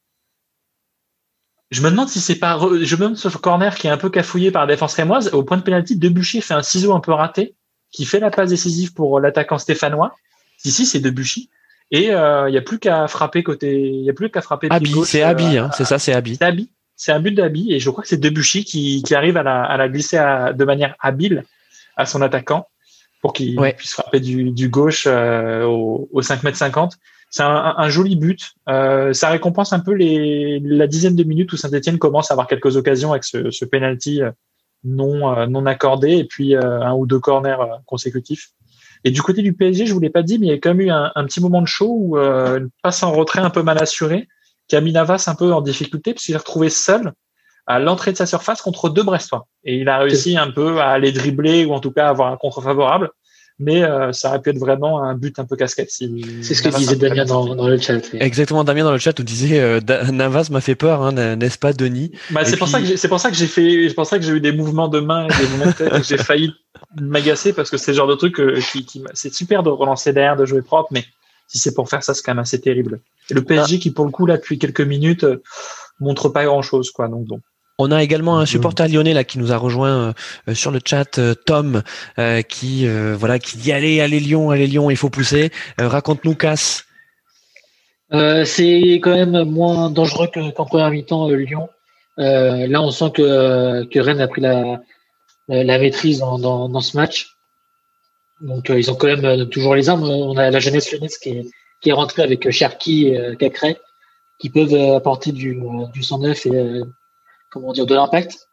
Je 1.72 1.82
me 1.82 1.90
demande 1.90 2.10
si 2.10 2.20
c'est 2.20 2.36
pas, 2.36 2.60
je 2.60 2.96
me 2.96 3.02
demande 3.02 3.18
ce 3.18 3.28
corner 3.30 3.74
qui 3.74 3.88
est 3.88 3.90
un 3.90 3.98
peu 3.98 4.12
cafouillé 4.12 4.52
par 4.52 4.68
la 4.68 4.74
défense 4.76 4.94
rémoise. 4.94 5.34
Au 5.34 5.42
point 5.42 5.58
de 5.58 5.64
pénalty, 5.64 5.96
Debuchy 5.96 6.42
fait 6.42 6.54
un 6.54 6.62
ciseau 6.62 6.94
un 6.94 7.00
peu 7.00 7.12
raté, 7.12 7.56
qui 7.92 8.06
fait 8.06 8.20
la 8.20 8.30
passe 8.30 8.50
décisive 8.50 8.94
pour 8.94 9.20
l'attaquant 9.20 9.58
stéphanois. 9.58 10.14
Ici, 10.64 10.86
c'est 10.86 11.00
Debuchy. 11.00 11.50
Et 11.92 12.06
il 12.06 12.12
euh, 12.12 12.50
n'y 12.50 12.58
a 12.58 12.62
plus 12.62 12.80
qu'à 12.80 13.08
frapper 13.08 13.44
côté, 13.44 13.82
il 13.82 14.04
y 14.04 14.10
a 14.10 14.14
plus 14.14 14.30
qu'à 14.30 14.42
frapper. 14.42 14.70
C'est 15.06 15.24
Abi, 15.24 15.58
euh, 15.58 15.66
hein, 15.66 15.72
c'est 15.74 15.84
ça, 15.84 16.00
c'est 16.00 16.14
Abi. 16.14 16.38
C'est 16.38 16.46
Abi. 16.46 16.72
C'est 16.96 17.12
un 17.12 17.20
but 17.20 17.32
d'Abi 17.32 17.74
et 17.74 17.80
je 17.80 17.90
crois 17.90 18.04
que 18.04 18.08
c'est 18.08 18.20
Debuchy 18.20 18.64
qui, 18.64 19.02
qui 19.02 19.16
arrive 19.16 19.36
à 19.36 19.42
la, 19.42 19.64
à 19.64 19.76
la 19.76 19.90
glisser 19.90 20.18
de 20.18 20.66
manière 20.66 20.96
habile 21.00 21.46
à 21.98 22.06
son 22.06 22.22
attaquant 22.22 22.68
pour 23.24 23.34
qu'il 23.34 23.60
puisse 23.76 23.94
frapper 23.94 24.20
du, 24.20 24.52
du 24.52 24.70
gauche 24.70 25.06
euh, 25.08 25.64
au, 25.64 26.08
au 26.12 26.22
5 26.22 26.44
mètres 26.44 26.58
50. 26.58 26.98
C'est 27.32 27.42
un, 27.42 27.74
un, 27.76 27.90
joli 27.90 28.16
but. 28.16 28.52
Euh, 28.70 29.14
ça 29.14 29.30
récompense 29.30 29.74
un 29.74 29.80
peu 29.80 29.94
les, 29.94 30.60
la 30.60 30.86
dizaine 30.86 31.16
de 31.16 31.24
minutes 31.24 31.52
où 31.54 31.58
Saint-Etienne 31.58 31.98
commence 31.98 32.30
à 32.30 32.36
avoir 32.36 32.46
quelques 32.46 32.78
occasions 32.78 33.12
avec 33.12 33.24
ce, 33.24 33.50
ce 33.50 33.66
penalty 33.66 34.22
non, 34.84 35.48
non 35.48 35.66
accordé 35.66 36.18
et 36.18 36.26
puis 36.26 36.56
un 36.56 36.94
ou 36.94 37.08
deux 37.08 37.20
corners 37.20 37.58
consécutifs. 37.88 38.52
Et 39.04 39.12
du 39.12 39.22
côté 39.22 39.42
du 39.42 39.54
PSG, 39.54 39.86
je 39.86 39.94
vous 39.94 40.00
l'ai 40.00 40.10
pas 40.10 40.24
dit, 40.24 40.38
mais 40.38 40.48
il 40.48 40.50
y 40.50 40.54
a 40.54 40.58
quand 40.58 40.70
même 40.70 40.82
eu 40.82 40.92
un, 40.92 41.26
petit 41.26 41.42
moment 41.42 41.62
de 41.62 41.68
show 41.68 41.90
où 41.90 42.18
euh, 42.18 42.60
une 42.60 42.70
passe 42.84 43.02
en 43.04 43.12
retrait 43.12 43.42
un 43.42 43.50
peu 43.50 43.64
mal 43.64 43.82
assurée, 43.82 44.28
qui 44.68 44.76
a 44.76 44.82
mis 44.82 44.92
Navas 44.92 45.26
un 45.28 45.36
peu 45.36 45.52
en 45.54 45.62
difficulté, 45.62 46.14
puisqu'il 46.14 46.34
s'est 46.34 46.38
retrouvé 46.38 46.70
seul 46.70 47.14
à 47.68 47.80
l'entrée 47.80 48.12
de 48.12 48.18
sa 48.18 48.26
surface 48.26 48.62
contre 48.62 48.90
deux 48.90 49.04
Brestois. 49.04 49.48
Et 49.64 49.78
il 49.78 49.90
a 49.90 50.00
réussi 50.00 50.38
un 50.38 50.52
peu 50.52 50.80
à 50.80 50.90
aller 50.90 51.12
dribbler 51.12 51.66
ou 51.66 51.74
en 51.74 51.80
tout 51.80 51.92
cas 51.92 52.08
à 52.08 52.10
avoir 52.10 52.32
un 52.32 52.38
contre 52.38 52.62
favorable 52.62 53.10
mais 53.62 53.84
euh, 53.84 54.12
ça 54.12 54.30
aurait 54.30 54.42
pu 54.42 54.50
être 54.50 54.58
vraiment 54.58 55.04
un 55.04 55.14
but 55.14 55.38
un 55.38 55.46
peu 55.46 55.56
casquette. 55.56 55.92
Si 55.92 56.26
c'est 56.42 56.56
ce 56.56 56.64
que 56.64 56.70
disait 56.70 56.96
Damien 56.96 57.26
dans, 57.26 57.56
dans, 57.56 57.68
le 57.68 57.78
chat. 57.78 58.02
Exactement, 58.16 58.64
Damien 58.64 58.84
dans 58.84 58.92
le 58.92 58.98
chat 58.98 59.18
nous 59.18 59.24
disait 59.24 59.60
euh, 59.60 59.80
Navas 60.12 60.48
m'a 60.50 60.62
fait 60.62 60.74
peur, 60.76 61.04
hein, 61.04 61.12
n'est-ce 61.36 61.60
pas, 61.60 61.72
Denis? 61.72 62.12
Bah, 62.32 62.44
C'est 62.44 62.58
pour 62.58 62.68
ça 62.68 62.82
que 62.82 62.96
c'est 62.96 63.08
pour 63.08 63.20
ça 63.20 63.30
que 63.30 63.36
j'ai 63.38 63.46
fait, 63.46 63.88
c'est 63.88 63.94
pour 63.94 64.08
ça 64.08 64.18
que 64.18 64.26
j'ai 64.26 64.32
eu 64.32 64.42
des 64.42 64.52
mouvements 64.52 64.88
de 64.88 65.00
main 65.00 65.26
et 65.26 65.28
des 65.28 65.48
mouvements 65.50 65.68
de 65.68 65.72
tête, 65.74 66.04
j'ai 66.04 66.18
failli 66.18 66.52
m'agacer 67.00 67.54
parce 67.54 67.70
que 67.70 67.78
c'est 67.78 67.92
le 67.92 67.98
genre 67.98 68.08
de 68.08 68.16
truc 68.16 68.40
euh, 68.40 68.60
qui, 68.60 68.84
qui 68.84 69.04
c'est 69.14 69.34
super 69.34 69.62
de 69.62 69.70
relancer 69.70 70.12
derrière, 70.12 70.36
de 70.36 70.46
jouer 70.46 70.64
propre, 70.64 70.90
mais 70.92 71.06
si 71.48 71.60
c'est 71.60 71.76
pour 71.76 71.88
faire 71.88 72.04
ça, 72.04 72.16
c'est 72.16 72.24
quand 72.24 72.32
même 72.32 72.40
assez 72.40 72.60
terrible. 72.60 73.00
Et 73.30 73.36
le 73.36 73.44
PSG 73.44 73.78
qui 73.78 73.92
pour 73.92 74.06
le 74.06 74.12
coup 74.12 74.26
là 74.26 74.38
depuis 74.38 74.58
quelques 74.58 74.82
minutes 74.82 75.26
montre 76.00 76.30
pas 76.30 76.46
grand 76.46 76.64
chose 76.64 76.90
quoi, 76.90 77.08
donc 77.08 77.28
bon. 77.28 77.40
On 77.84 77.90
a 77.90 78.04
également 78.04 78.38
un 78.38 78.46
supporter 78.46 78.88
lyonnais 78.88 79.16
là 79.16 79.24
qui 79.24 79.40
nous 79.40 79.52
a 79.52 79.58
rejoint 79.58 80.14
euh, 80.48 80.54
sur 80.54 80.70
le 80.70 80.80
chat, 80.86 81.18
euh, 81.18 81.34
Tom, 81.34 81.82
euh, 82.20 82.44
qui 82.44 82.88
voilà 82.88 83.40
qui 83.40 83.58
dit 83.58 83.72
allez 83.72 84.02
allez 84.02 84.20
Lyon, 84.20 84.52
allez 84.52 84.68
Lyon, 84.68 84.92
il 84.92 84.98
faut 84.98 85.10
pousser. 85.10 85.52
Raconte-nous 85.80 86.36
Casse. 86.36 86.86
c'est 88.12 89.00
quand 89.02 89.16
même 89.16 89.44
moins 89.46 89.90
dangereux 89.90 90.30
qu'en 90.32 90.66
première 90.66 90.92
mi-temps 90.92 91.30
Lyon. 91.30 91.70
là, 92.18 92.82
on 92.84 92.92
sent 92.92 93.12
que, 93.16 93.84
que 93.86 94.00
Rennes 94.00 94.22
a 94.22 94.28
pris 94.28 94.42
la, 94.42 94.80
la 95.48 95.80
maîtrise 95.80 96.20
dans, 96.20 96.38
dans, 96.38 96.82
ce 96.82 96.96
match. 96.96 97.36
Donc, 98.42 98.70
ils 98.70 98.92
ont 98.92 98.96
quand 98.96 99.08
même 99.08 99.50
toujours 99.50 99.74
les 99.74 99.90
armes. 99.90 100.04
On 100.04 100.38
a 100.38 100.52
la 100.52 100.60
jeunesse 100.60 100.92
lyonnaise 100.92 101.18
qui 101.18 101.30
est, 101.30 101.46
qui 101.82 101.90
est 101.90 101.94
rentrée 101.94 102.22
avec 102.22 102.50
Cherki 102.52 103.08
et 103.08 103.36
Cacré, 103.40 103.78
qui 104.40 104.52
peuvent 104.52 104.76
apporter 104.96 105.32
du, 105.32 105.60
du 105.94 106.04
109 106.04 106.46
et 106.46 106.82
comment 107.52 107.74
dire, 107.74 107.86
de 107.86 107.94
l'impact. 107.94 108.48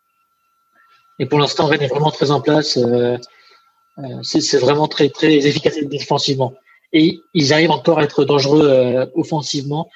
Et 1.19 1.27
pour 1.27 1.39
l'instant, 1.39 1.67
Rennes 1.67 1.83
est 1.83 1.89
vraiment 1.89 2.11
très 2.11 2.31
en 2.31 2.41
place. 2.41 2.77
Euh, 2.77 3.17
euh, 3.99 4.23
c'est 4.23 4.59
vraiment 4.59 4.87
très, 4.87 5.09
très 5.09 5.35
efficace 5.35 5.77
défensivement. 5.83 6.55
Et 6.93 7.21
ils 7.35 7.53
arrivent 7.53 7.71
encore 7.71 7.99
à 7.99 8.05
être 8.05 8.25
dangereux 8.25 8.69
euh, 8.69 9.07
offensivement. 9.15 9.89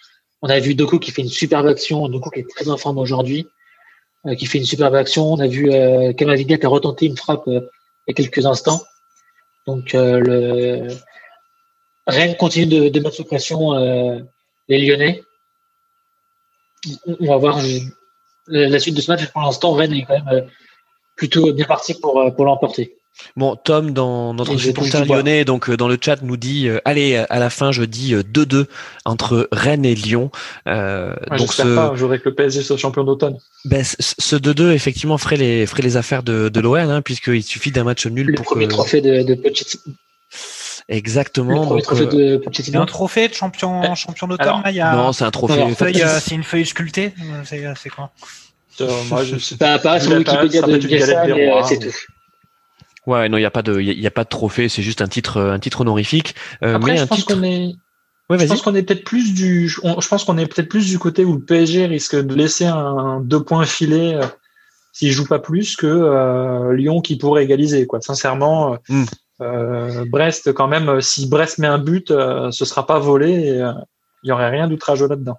On 0.43 0.49
a 0.49 0.59
vu 0.59 0.75
Doku 0.75 0.99
qui 0.99 1.11
fait 1.11 1.23
une 1.23 1.29
superbe 1.29 1.67
action. 1.67 2.09
Doku 2.09 2.31
qui 2.31 2.41
est 2.41 2.49
très 2.49 2.69
en 2.69 2.77
forme 2.77 2.99
aujourd'hui, 2.99 3.47
qui 4.37 4.47
fait 4.47 4.59
une 4.59 4.65
superbe 4.65 4.97
action. 4.97 5.33
On 5.33 5.39
a 5.39 5.47
vu 5.47 5.73
euh, 5.73 6.13
Kamavinga 6.13 6.59
qui 6.59 6.67
a 6.67 6.69
retenté 6.69 7.07
une 7.07 7.17
frappe 7.17 7.45
il 7.47 7.63
y 8.09 8.11
a 8.11 8.15
quelques 8.15 8.45
instants. 8.45 8.83
Donc, 9.67 9.93
le 9.93 10.89
Rennes 12.09 12.37
continue 12.37 12.67
de, 12.67 12.89
de 12.89 13.01
mettre 13.01 13.15
sous 13.15 13.25
pression 13.25 13.73
les 14.69 14.85
Lyonnais. 14.85 15.23
On 17.07 17.27
va 17.27 17.37
voir 17.37 17.61
la 18.53 18.79
suite 18.79 18.95
de 18.95 19.01
ce 19.01 19.11
match. 19.11 19.27
Pour 19.27 19.43
l'instant, 19.43 19.73
Rennes 19.73 19.95
est 19.95 20.05
quand 20.05 20.15
même 20.15 20.29
euh, 20.33 20.43
plutôt 21.17 21.53
bien 21.53 21.67
parti 21.67 21.95
pour, 21.95 22.21
euh, 22.21 22.31
pour 22.31 22.45
l'emporter. 22.45 22.97
Bon, 23.37 23.57
Tom, 23.57 23.93
dans 23.93 24.33
notre 24.33 24.57
supporter 24.57 25.05
lyonnais, 25.05 25.45
donc 25.45 25.69
euh, 25.69 25.77
dans 25.77 25.87
le 25.87 25.99
chat, 26.01 26.23
nous 26.23 26.39
dit 26.39 26.69
allez, 26.87 27.17
à 27.17 27.39
la 27.39 27.51
fin, 27.51 27.71
je 27.71 27.83
dis 27.83 28.15
2-2 28.15 28.65
entre 29.05 29.49
Rennes 29.53 29.85
et 29.85 29.95
Lyon. 29.95 30.31
Euh, 30.67 31.15
donc 31.37 31.53
ce... 31.53 31.63
pas, 31.63 31.93
je 31.95 32.07
que 32.07 32.29
le 32.29 32.35
PSG 32.35 32.63
soit 32.63 32.79
champion 32.79 33.05
d'automne. 33.05 33.37
Ben, 33.67 33.85
ce 33.85 34.37
2-2, 34.37 34.73
effectivement, 34.73 35.19
ferait 35.19 35.37
les, 35.37 35.67
ferait 35.67 35.83
les 35.83 35.99
affaires 35.99 36.23
de, 36.23 36.49
de 36.49 36.61
l'OL, 36.61 36.81
hein, 36.81 37.03
puisqu'il 37.03 37.43
suffit 37.43 37.71
d'un 37.71 37.85
match 37.85 38.07
nul 38.07 38.29
le 38.29 38.35
pour 38.35 38.47
premier 38.47 38.67
trophée 38.67 39.03
de, 39.03 39.23
de 39.23 39.35
Pochettino. 39.35 39.95
Exactement. 40.89 41.67
donc, 41.67 41.83
trophée 41.83 42.07
de 42.07 42.77
un 42.77 42.87
trophée 42.87 43.29
de 43.29 43.35
champion, 43.35 43.95
champion 43.95 44.27
d'automne. 44.27 44.63
Non, 44.75 45.13
c'est 45.13 45.25
un 45.25 45.31
trophée. 45.31 45.65
C'est 45.77 46.35
une 46.35 46.43
feuille 46.43 46.67
sculptée. 46.67 47.15
C'est 47.45 47.91
quoi? 47.91 48.11
moi, 49.11 49.25
je 49.25 49.39
sais 49.39 49.57
pas. 49.57 49.79
Pas 49.79 50.01
sur 50.01 50.13
Wikipédia 50.13 50.63
de 50.63 50.79
Bielsa, 50.79 51.25
mais 51.27 51.63
c'est 51.65 51.79
tout. 51.79 51.97
Ouais, 53.07 53.29
non, 53.29 53.37
il 53.37 53.41
n'y 53.41 53.47
a 53.47 53.51
pas 53.51 53.63
de, 53.63 53.81
il 53.81 53.99
y, 53.99 54.07
a 54.07 54.13
pas 54.13 54.23
de 54.23 54.29
trophée, 54.29 54.69
c'est 54.69 54.83
juste 54.83 55.03
un 55.03 55.09
titre, 55.09 55.41
un 55.41 55.59
titre 55.59 55.81
honorifique. 55.81 56.37
Euh, 56.63 56.77
Après, 56.77 56.93
mais 56.93 56.99
je 56.99 57.03
un 57.03 57.07
pense 57.09 57.19
titre... 57.19 57.35
qu'on 57.35 57.43
est, 57.43 57.75
ouais, 58.31 58.39
je 58.39 58.47
pense 58.47 58.63
qu'on 58.63 58.75
est 58.77 58.85
peut-être 58.85 59.05
plus 59.05 59.35
du, 59.35 59.69
je 59.69 60.09
pense 60.09 60.25
qu'on 60.25 60.39
est 60.39 60.47
peut-être 60.47 60.69
plus 60.69 60.87
du 60.87 61.01
côté 61.01 61.25
où 61.25 61.35
le 61.35 61.41
PSG 61.41 61.87
risque 61.87 62.15
de 62.15 62.35
laisser 62.35 62.67
un 62.67 63.21
deux 63.21 63.43
points 63.43 63.67
filés 63.67 64.15
euh, 64.15 64.27
s'il 64.93 65.11
joue 65.11 65.27
pas 65.27 65.41
plus 65.41 65.75
que 65.75 65.87
euh, 65.87 66.75
Lyon 66.75 67.01
qui 67.01 67.17
pourrait 67.17 67.43
égaliser. 67.43 67.89
Quoi. 67.89 68.01
Sincèrement, 68.01 68.79
mm. 68.89 69.05
euh, 69.41 70.05
Brest 70.09 70.53
quand 70.53 70.69
même, 70.69 71.01
si 71.01 71.27
Brest 71.29 71.59
met 71.59 71.67
un 71.67 71.79
but, 71.79 72.09
ce 72.09 72.65
sera 72.65 72.87
pas 72.87 73.01
volé. 73.01 73.61
il 74.23 74.29
y 74.29 74.31
aurait 74.31 74.51
rien 74.51 74.69
d'outrageux 74.69 75.09
là-dedans. 75.09 75.39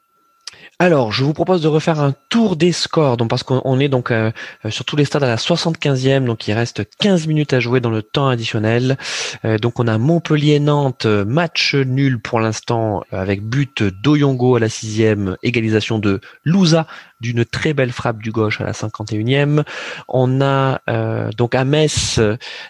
Alors, 0.80 1.12
je 1.12 1.24
vous 1.24 1.34
propose 1.34 1.62
de 1.62 1.68
refaire 1.68 2.00
un 2.00 2.14
tour 2.30 2.56
des 2.56 2.72
scores, 2.72 3.16
donc 3.16 3.30
parce 3.30 3.44
qu'on 3.44 3.80
est 3.80 3.90
donc 3.90 4.10
euh, 4.12 4.32
sur 4.70 4.86
tous 4.86 4.96
les 4.96 5.06
stades 5.06 5.24
à 5.24 5.28
la 5.28 5.36
75e, 5.36 6.26
donc 6.26 6.48
il 6.48 6.54
reste 6.54 6.84
15 7.00 7.28
minutes 7.28 7.54
à 7.54 7.60
jouer 7.60 7.80
dans 7.80 7.92
le 7.92 8.02
temps 8.02 8.28
additionnel. 8.28 8.98
Euh, 9.46 9.58
donc 9.60 9.80
on 9.80 9.88
a 9.88 9.98
Montpellier-Nantes, 9.98 11.06
match 11.06 11.76
nul 11.76 12.20
pour 12.20 12.40
l'instant 12.40 13.04
avec 13.12 13.44
but 13.44 13.84
d'Oyongo 13.84 14.56
à 14.56 14.60
la 14.60 14.68
6e, 14.68 15.36
égalisation 15.44 16.00
de 16.00 16.20
Louza 16.44 16.88
d'une 17.24 17.46
très 17.46 17.74
belle 17.74 17.94
frappe 17.94 18.22
du 18.22 18.32
gauche 18.32 18.60
à 18.60 18.66
la 18.66 18.74
51e. 18.74 19.64
On 20.10 20.42
a 20.42 20.82
euh, 20.90 21.30
donc 21.38 21.56
à 21.56 21.64
Metz, 21.64 22.20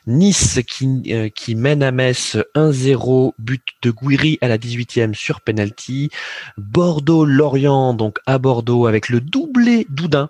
Nice 0.05 0.59
qui, 0.67 1.01
euh, 1.09 1.29
qui 1.29 1.55
mène 1.55 1.81
à 1.81 1.91
Metz 1.91 2.37
1-0, 2.55 3.33
but 3.39 3.63
de 3.81 3.89
Guiri 3.91 4.37
à 4.41 4.47
la 4.47 4.59
18e 4.59 5.15
sur 5.15 5.41
penalty. 5.41 6.11
Bordeaux-Lorient, 6.57 7.95
donc 7.95 8.19
à 8.27 8.37
Bordeaux 8.37 8.85
avec 8.85 9.09
le 9.09 9.19
doublé 9.19 9.87
d'Oudin, 9.89 10.29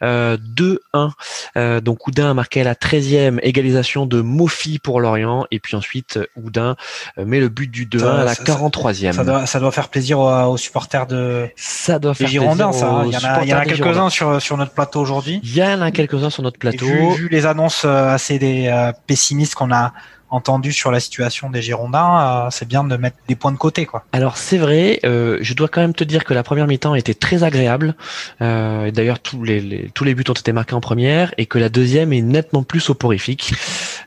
2-1. 0.00 1.80
donc 1.80 2.06
Oudin 2.06 2.30
a 2.30 2.34
marqué 2.34 2.60
à 2.60 2.64
la 2.64 2.74
13e, 2.74 3.40
égalisation 3.42 4.06
de 4.06 4.20
Mofi 4.20 4.78
pour 4.78 5.00
Lorient, 5.00 5.46
et 5.50 5.58
puis 5.58 5.74
ensuite 5.74 6.20
Oudin 6.36 6.76
met 7.16 7.40
le 7.40 7.48
but 7.48 7.68
du 7.68 7.86
2-1 7.86 8.06
à 8.06 8.24
la 8.24 8.34
43e. 8.34 9.12
Ça 9.12 9.24
doit, 9.24 9.46
ça 9.46 9.58
doit 9.58 9.72
faire 9.72 9.88
plaisir 9.88 10.20
aux, 10.20 10.56
supporters 10.56 11.08
de 11.08 11.48
ça 11.56 11.98
doit 11.98 12.14
faire 12.14 12.28
Girondins, 12.28 12.72
ça. 12.72 12.88
Hein. 12.88 13.06
Il 13.06 13.12
y 13.12 13.16
en 13.16 13.24
a, 13.24 13.42
il 13.42 13.48
y 13.48 13.54
en 13.54 13.63
a 13.72 13.76
quelques-uns 13.76 14.10
sur, 14.10 14.40
sur 14.40 14.56
notre 14.56 14.72
plateau 14.72 15.00
aujourd'hui. 15.00 15.40
Il 15.42 15.54
y 15.54 15.62
en 15.62 15.80
a 15.80 15.90
quelques-uns 15.90 16.30
sur 16.30 16.42
notre 16.42 16.58
plateau. 16.58 16.86
Vu, 16.86 17.28
les 17.28 17.46
annonces 17.46 17.84
euh, 17.84 18.14
assez 18.14 18.38
des, 18.38 18.68
euh, 18.68 18.92
pessimistes 19.06 19.54
qu'on 19.54 19.72
a 19.72 19.92
entendu 20.34 20.72
sur 20.72 20.90
la 20.90 21.00
situation 21.00 21.48
des 21.48 21.62
Girondins, 21.62 22.46
euh, 22.46 22.48
c'est 22.50 22.66
bien 22.66 22.84
de 22.84 22.96
mettre 22.96 23.16
des 23.28 23.36
points 23.36 23.52
de 23.52 23.56
côté. 23.56 23.86
Quoi. 23.86 24.04
Alors 24.12 24.36
c'est 24.36 24.58
vrai, 24.58 25.00
euh, 25.04 25.38
je 25.40 25.54
dois 25.54 25.68
quand 25.68 25.80
même 25.80 25.94
te 25.94 26.04
dire 26.04 26.24
que 26.24 26.34
la 26.34 26.42
première 26.42 26.66
mi-temps 26.66 26.94
était 26.94 27.14
très 27.14 27.44
agréable. 27.44 27.94
Euh, 28.42 28.90
D'ailleurs 28.90 29.20
tous 29.20 29.44
les, 29.44 29.90
tous 29.94 30.04
les 30.04 30.14
buts 30.14 30.24
ont 30.28 30.32
été 30.32 30.52
marqués 30.52 30.74
en 30.74 30.80
première 30.80 31.32
et 31.38 31.46
que 31.46 31.58
la 31.58 31.68
deuxième 31.68 32.12
est 32.12 32.22
nettement 32.22 32.64
plus 32.64 32.80
soporifique. 32.80 33.54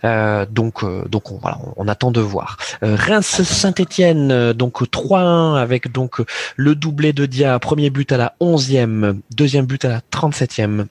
Euh, 0.04 0.46
donc 0.50 0.84
donc 1.10 1.32
on, 1.32 1.38
voilà, 1.38 1.60
on, 1.76 1.88
attend 1.88 2.12
de 2.12 2.22
voir. 2.22 2.58
Reims 2.82 3.44
Saint-Étienne 3.44 4.54
donc 4.54 4.82
3-1 4.82 5.56
avec 5.58 5.92
donc 5.92 6.22
le 6.56 6.76
doublé 6.76 7.14
de 7.14 7.26
Dia, 7.26 7.58
premier 7.60 7.90
but 7.90 8.12
à 8.12 8.18
la 8.18 8.36
11e, 8.42 9.20
deuxième 9.32 9.66
but 9.66 9.86
à 9.86 9.90
la 9.90 10.00
37e 10.12 10.86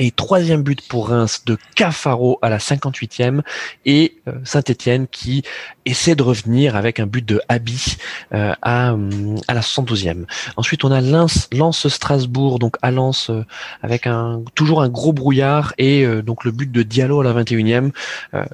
et 0.00 0.10
troisième 0.10 0.62
but 0.62 0.80
pour 0.88 1.10
Reims 1.10 1.42
de 1.44 1.58
Cafaro 1.76 2.38
à 2.40 2.48
la 2.48 2.56
58e 2.56 3.42
et 3.84 4.16
euh, 4.26 4.32
Saint-Etienne 4.44 5.06
qui 5.06 5.42
essaie 5.84 6.14
de 6.14 6.22
revenir 6.22 6.74
avec 6.74 6.98
un 6.98 7.06
but 7.06 7.24
de 7.24 7.40
Abi 7.48 7.96
euh, 8.32 8.54
à, 8.62 8.96
à 9.46 9.54
la 9.54 9.60
72e. 9.60 10.24
Ensuite 10.56 10.84
on 10.84 10.90
a 10.90 11.02
Lens, 11.02 11.48
Lens 11.52 11.86
Strasbourg 11.86 12.58
donc 12.58 12.76
à 12.80 12.90
Lens 12.90 13.28
euh, 13.28 13.44
avec 13.82 14.06
un 14.06 14.42
toujours 14.54 14.80
un 14.80 14.88
gros 14.88 15.12
brouillard 15.12 15.74
et 15.76 16.06
donc 16.22 16.44
le 16.44 16.50
but 16.50 16.72
de 16.72 16.82
Diallo 16.82 17.20
à 17.20 17.24
la 17.24 17.34
21e. 17.34 17.90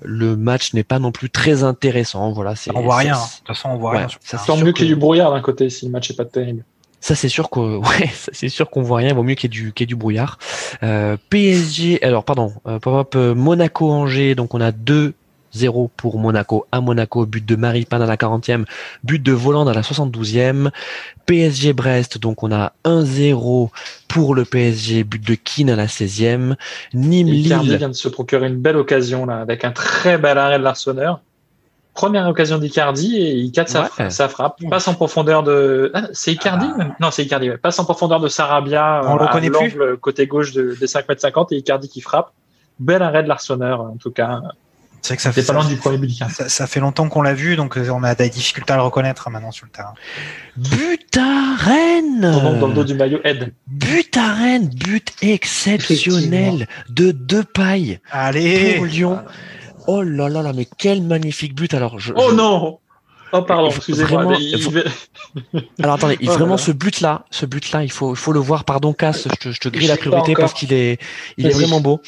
le 0.03 0.37
match 0.37 0.75
n'est 0.75 0.83
pas 0.83 0.99
non 0.99 1.13
plus 1.13 1.31
très 1.31 1.63
intéressant. 1.63 2.33
Voilà, 2.33 2.57
c'est 2.57 2.75
on 2.75 2.83
voit 2.83 2.97
rien. 2.97 3.15
De 3.15 3.39
toute 3.39 3.47
façon 3.47 3.69
on 3.71 3.77
voit 3.77 3.93
rien. 3.93 4.09
Ça 4.21 4.39
semble 4.39 4.65
mieux 4.65 4.73
qu'il 4.73 4.87
y 4.87 4.89
ait 4.89 4.95
du 4.95 5.01
brouillard 5.01 5.31
d'un 5.31 5.41
côté 5.41 5.71
si 5.71 5.87
le 5.87 5.93
match 5.93 6.11
est 6.11 6.17
pas 6.17 6.25
terrible. 6.25 6.65
Ça 7.01 7.15
c'est 7.15 7.29
sûr 7.29 7.51
qu'on 7.51 7.77
ouais, 7.83 8.11
c'est 8.33 8.49
sûr 8.49 8.71
qu'on 8.71 8.83
voit 8.83 8.99
rien. 8.99 9.11
Il 9.11 9.15
vaut 9.15 9.23
mieux 9.23 9.35
qu'il 9.35 9.55
y 9.55 9.59
ait 9.59 9.63
du 9.63 9.73
qu'il 9.73 9.85
y 9.85 9.87
ait 9.87 9.87
du 9.87 9.97
brouillard. 9.97 10.39
Euh, 10.83 11.17
PSG, 11.31 12.03
alors 12.03 12.25
pardon, 12.25 12.53
euh, 12.67 12.79
euh, 13.15 13.35
Monaco 13.35 13.91
Angers. 13.91 14.35
Donc 14.35 14.55
on 14.55 14.61
a 14.61 14.73
deux 14.73 15.15
0 15.57 15.91
pour 15.97 16.19
Monaco 16.19 16.67
à 16.71 16.81
Monaco, 16.81 17.27
but 17.27 17.45
de 17.45 17.57
Maripane 17.57 18.03
à 18.03 18.07
la 18.07 18.17
40e, 18.17 18.65
but 19.03 19.23
de 19.23 19.33
Voland 19.33 19.67
à 19.67 19.75
la 19.75 19.81
72e. 19.81 20.71
PSG 21.25 21.73
Brest, 21.73 22.19
donc 22.19 22.43
on 22.43 22.53
a 22.53 22.73
1-0 22.85 23.71
pour 24.07 24.35
le 24.35 24.45
PSG, 24.45 25.03
but 25.03 25.27
de 25.27 25.35
Keane 25.35 25.71
à 25.71 25.77
la 25.77 25.87
16e. 25.87 26.55
Nîmes 26.95 27.29
Lille 27.29 27.59
vient 27.77 27.89
de 27.89 27.95
se 27.95 28.09
procurer 28.09 28.47
une 28.47 28.57
belle 28.57 28.77
occasion 28.77 29.27
là 29.27 29.41
avec 29.41 29.65
un 29.65 29.73
très 29.73 30.19
bel 30.19 30.39
arrêt 30.39 30.59
de 30.59 30.65
l'Arseneur 30.65 31.21
première 31.97 32.29
occasion 32.29 32.59
d'Icardi 32.59 33.17
et 33.17 33.33
il 33.35 33.51
cadre 33.51 33.69
sa, 33.69 34.29
frappe. 34.29 34.61
Passe 34.71 34.87
en 34.87 34.95
profondeur 34.95 35.43
de. 35.43 35.91
Ah, 35.95 36.03
c'est 36.13 36.33
Icardi 36.33 36.67
ah. 36.79 36.95
Non, 37.01 37.11
c'est 37.11 37.25
Icardi. 37.25 37.51
Passe 37.61 37.79
en 37.81 37.85
profondeur 37.85 38.21
de 38.21 38.29
Sarabia. 38.29 39.01
On 39.05 39.17
le 39.17 39.27
connaît 39.27 39.51
plus. 39.51 39.77
Côté 40.01 40.29
gauche 40.29 40.53
de, 40.53 40.77
des 40.79 40.87
5 40.87 41.09
mètres 41.09 41.23
50 41.23 41.51
et 41.53 41.57
Icardi 41.57 41.89
qui 41.89 42.01
frappe. 42.01 42.31
Bel 42.79 43.03
arrêt 43.03 43.23
de 43.23 43.29
l'Arseneur, 43.29 43.81
en 43.81 43.97
tout 43.97 44.11
cas. 44.11 44.41
C'est 45.07 45.15
que 45.15 45.23
ça 45.23 45.31
fait 45.31 45.45
pas 45.45 45.53
loin 45.53 45.65
du 45.65 45.77
premier 45.77 45.99
but 45.99 46.11
ça, 46.31 46.67
fait 46.67 46.81
longtemps 46.81 47.09
qu'on 47.09 47.23
l'a 47.23 47.33
vu, 47.33 47.55
donc 47.55 47.79
euh, 47.79 47.91
on 47.91 48.03
a 48.03 48.17
des 48.17 48.29
difficultés 48.29 48.73
à 48.73 48.77
le 48.77 48.83
reconnaître 48.83 49.29
hein, 49.29 49.31
maintenant 49.31 49.53
sur 49.53 49.65
le 49.67 49.71
terrain. 49.71 49.95
But 50.57 51.17
à 51.17 51.55
Rennes 51.59 52.23
Dans 52.61 52.67
le 52.67 52.75
dos 52.75 52.83
du 52.83 52.95
maillot, 52.95 53.21
aide. 53.23 53.53
But 53.69 54.17
à 54.17 54.35
Rennes, 54.35 54.69
but 54.69 55.13
exceptionnel 55.23 56.67
de 56.89 57.13
deux 57.13 57.45
pailles 57.45 58.01
Allez 58.11 58.75
pour 58.75 58.87
Lyon. 58.87 59.21
Oh 59.87 60.03
là 60.03 60.29
là 60.29 60.43
là, 60.43 60.53
mais 60.53 60.67
quel 60.79 61.03
magnifique 61.03 61.55
but 61.55 61.75
alors. 61.75 61.99
Je, 61.99 62.13
oh 62.17 62.33
non 62.33 62.81
Oh 63.33 63.43
pardon, 63.43 63.71
excusez-moi. 63.71 64.25
Alors 65.83 65.97
attendez, 65.97 66.19
oh 66.23 66.27
vraiment 66.27 66.57
ce 66.57 66.71
but-là, 66.71 67.25
ce 67.31 67.47
but-là, 67.47 67.83
il 67.83 67.91
faut, 67.91 68.15
il 68.15 68.17
faut 68.17 68.33
le 68.33 68.41
voir. 68.41 68.65
Pardon, 68.65 68.93
Cass, 68.93 69.29
je 69.29 69.49
te, 69.49 69.53
je 69.53 69.61
te 69.61 69.69
grille 69.69 69.89
la 69.89 69.97
priorité 69.97 70.35
parce 70.35 70.55
qu'il 70.55 70.73
est, 70.73 70.99
il 71.37 71.47
est 71.47 71.51
vraiment 71.51 71.81
beau. 71.81 72.01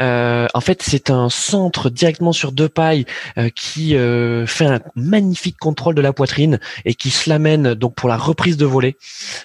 Euh, 0.00 0.46
en 0.52 0.60
fait, 0.60 0.82
c'est 0.82 1.10
un 1.10 1.28
centre 1.28 1.90
directement 1.90 2.32
sur 2.32 2.52
deux 2.52 2.68
pailles 2.68 3.06
euh, 3.38 3.48
qui 3.54 3.96
euh, 3.96 4.46
fait 4.46 4.66
un 4.66 4.80
magnifique 4.96 5.56
contrôle 5.58 5.94
de 5.94 6.02
la 6.02 6.12
poitrine 6.12 6.58
et 6.84 6.94
qui 6.94 7.10
se 7.10 7.30
l'amène 7.30 7.74
donc 7.74 7.94
pour 7.94 8.08
la 8.08 8.16
reprise 8.16 8.56
de 8.56 8.66
volée 8.66 8.96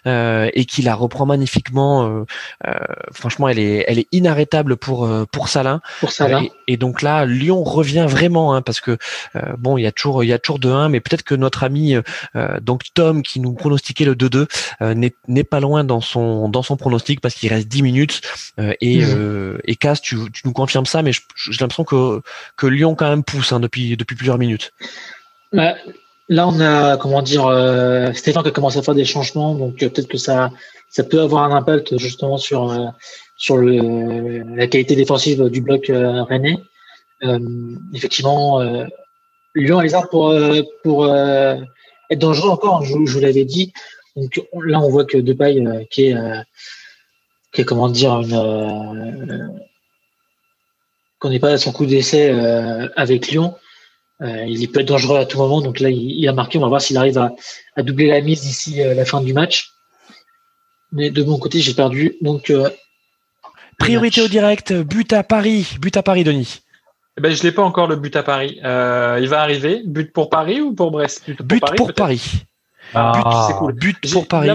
euh, 0.05 0.49
et 0.53 0.65
qui 0.65 0.81
la 0.81 0.95
reprend 0.95 1.25
magnifiquement. 1.25 2.05
Euh, 2.05 2.25
euh, 2.67 2.73
franchement, 3.11 3.47
elle 3.47 3.59
est, 3.59 3.85
elle 3.87 3.99
est 3.99 4.07
inarrêtable 4.11 4.77
pour 4.77 5.09
pour 5.31 5.47
Salin. 5.47 5.81
Pour 5.99 6.11
Salin. 6.11 6.45
Et, 6.67 6.77
donc 6.77 7.01
là, 7.01 7.25
Lyon 7.25 7.63
revient 7.63 8.05
vraiment 8.07 8.53
hein, 8.53 8.61
parce 8.61 8.79
que 8.81 8.97
bon, 9.57 9.77
il 9.77 9.83
y 9.83 9.87
a 9.87 9.91
toujours, 9.91 10.23
il 10.23 10.27
y 10.27 10.33
a 10.33 10.39
toujours 10.39 10.59
de 10.59 10.69
1 10.69 10.89
mais 10.89 10.99
peut-être 10.99 11.18
que 11.23 11.35
notre 11.35 11.63
ami 11.63 11.95
euh, 11.95 12.59
donc 12.61 12.83
Tom 12.93 13.23
qui 13.23 13.39
nous 13.39 13.53
pronostiquait 13.53 14.05
le 14.05 14.15
2-2 14.15 14.47
euh, 14.81 15.09
n'est 15.27 15.43
pas 15.43 15.59
loin 15.59 15.83
dans 15.83 16.01
son 16.01 16.49
dans 16.49 16.63
son 16.63 16.77
pronostic 16.77 17.21
parce 17.21 17.35
qu'il 17.35 17.49
reste 17.49 17.67
10 17.67 17.81
minutes 17.81 18.21
euh, 18.59 18.73
et 18.81 18.99
mmh. 18.99 19.59
et 19.65 19.75
Cass 19.75 20.01
tu, 20.01 20.17
tu, 20.31 20.41
nous 20.45 20.53
confirmes 20.53 20.85
ça 20.85 21.01
mais 21.01 21.11
j'ai 21.11 21.61
l'impression 21.61 21.83
que 21.83 22.21
que 22.57 22.67
Lyon 22.67 22.95
quand 22.95 23.09
même 23.09 23.23
pousse 23.23 23.51
hein, 23.51 23.59
depuis 23.59 23.97
depuis 23.97 24.15
plusieurs 24.15 24.37
minutes. 24.37 24.71
Bah, 25.53 25.75
là 26.27 26.47
on 26.47 26.59
a 26.59 26.97
comment 26.97 27.21
dire 27.21 27.43
Stéphane 28.13 28.43
qui 28.43 28.49
a 28.49 28.51
commencé 28.51 28.79
à 28.79 28.81
faire 28.81 28.95
des 28.95 29.05
changements 29.05 29.55
donc 29.55 29.77
peut-être 29.77 30.07
que 30.07 30.17
ça 30.17 30.51
ça 30.89 31.03
peut 31.03 31.21
avoir 31.21 31.43
un 31.43 31.55
impact 31.55 31.97
justement 31.97 32.37
sur 32.37 32.93
sur 33.37 33.57
le, 33.57 34.43
la 34.55 34.67
qualité 34.67 34.95
défensive 34.95 35.49
du 35.49 35.61
bloc 35.61 35.85
rennais. 35.89 36.57
effectivement, 37.93 38.59
Lyon 39.55 39.79
a 39.79 39.83
les 39.83 39.93
armes 39.93 40.07
pour, 40.09 40.29
euh, 40.29 40.61
pour 40.83 41.05
euh, 41.05 41.55
être 42.09 42.19
dangereux 42.19 42.49
encore, 42.49 42.83
je, 42.83 42.93
vous 42.93 43.19
l'avais 43.19 43.45
dit. 43.45 43.73
Donc 44.15 44.41
là, 44.63 44.79
on 44.79 44.89
voit 44.89 45.05
que 45.05 45.17
Depay, 45.17 45.59
euh, 45.59 45.83
qui 45.89 46.07
est, 46.07 46.15
qui 47.51 47.61
est, 47.61 47.65
comment 47.65 47.89
dire, 47.89 48.21
qu'on 51.19 51.29
n'est 51.29 51.39
pas 51.39 51.51
à 51.51 51.57
son 51.57 51.71
coup 51.71 51.85
d'essai 51.85 52.29
avec 52.95 53.27
Lyon, 53.27 53.55
il 54.21 54.69
peut 54.71 54.81
être 54.81 54.87
dangereux 54.87 55.17
à 55.17 55.25
tout 55.25 55.37
moment. 55.37 55.61
Donc 55.61 55.79
là, 55.79 55.89
il, 55.89 56.27
a 56.27 56.33
marqué. 56.33 56.57
On 56.57 56.61
va 56.61 56.67
voir 56.67 56.81
s'il 56.81 56.97
arrive 56.97 57.17
à, 57.17 57.33
à, 57.75 57.83
doubler 57.83 58.07
la 58.07 58.21
mise 58.21 58.41
d'ici 58.41 58.77
la 58.77 59.05
fin 59.05 59.21
du 59.21 59.33
match. 59.33 59.71
Mais 60.91 61.11
de 61.11 61.23
mon 61.23 61.37
côté, 61.37 61.59
j'ai 61.59 61.73
perdu. 61.73 62.15
Donc 62.21 62.51
priorité 63.77 64.21
au 64.21 64.27
direct, 64.27 64.73
but 64.73 65.13
à 65.13 65.23
Paris, 65.23 65.75
but 65.79 65.95
à 65.95 66.03
Paris, 66.03 66.23
Denis. 66.23 66.61
Eh 67.19 67.21
ben, 67.21 67.35
je 67.35 67.43
l'ai 67.43 67.51
pas 67.51 67.63
encore 67.63 67.87
le 67.87 67.97
but 67.97 68.15
à 68.15 68.23
Paris. 68.23 68.61
Euh, 68.63 69.19
il 69.21 69.27
va 69.27 69.41
arriver. 69.41 69.81
But 69.85 70.13
pour 70.13 70.29
Paris 70.29 70.61
ou 70.61 70.73
pour 70.73 70.89
Brest? 70.89 71.29
But 71.43 71.61
pour 71.75 71.91
Paris. 71.91 72.45
Ah. 72.93 73.11
But, 73.13 73.23
c'est 73.45 73.57
cool. 73.57 73.73
But 73.73 74.13
pour 74.13 74.25
Paris. 74.25 74.49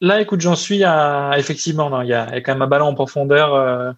Là, 0.00 0.22
écoute, 0.22 0.40
j'en 0.40 0.56
suis 0.56 0.84
à 0.84 1.32
effectivement. 1.36 1.90
Non, 1.90 2.00
il 2.00 2.08
y 2.08 2.14
a, 2.14 2.40
quand 2.40 2.54
même 2.54 2.62
un 2.62 2.66
ballon 2.66 2.86
en 2.86 2.94
profondeur. 2.94 3.54
Euh, 3.54 3.92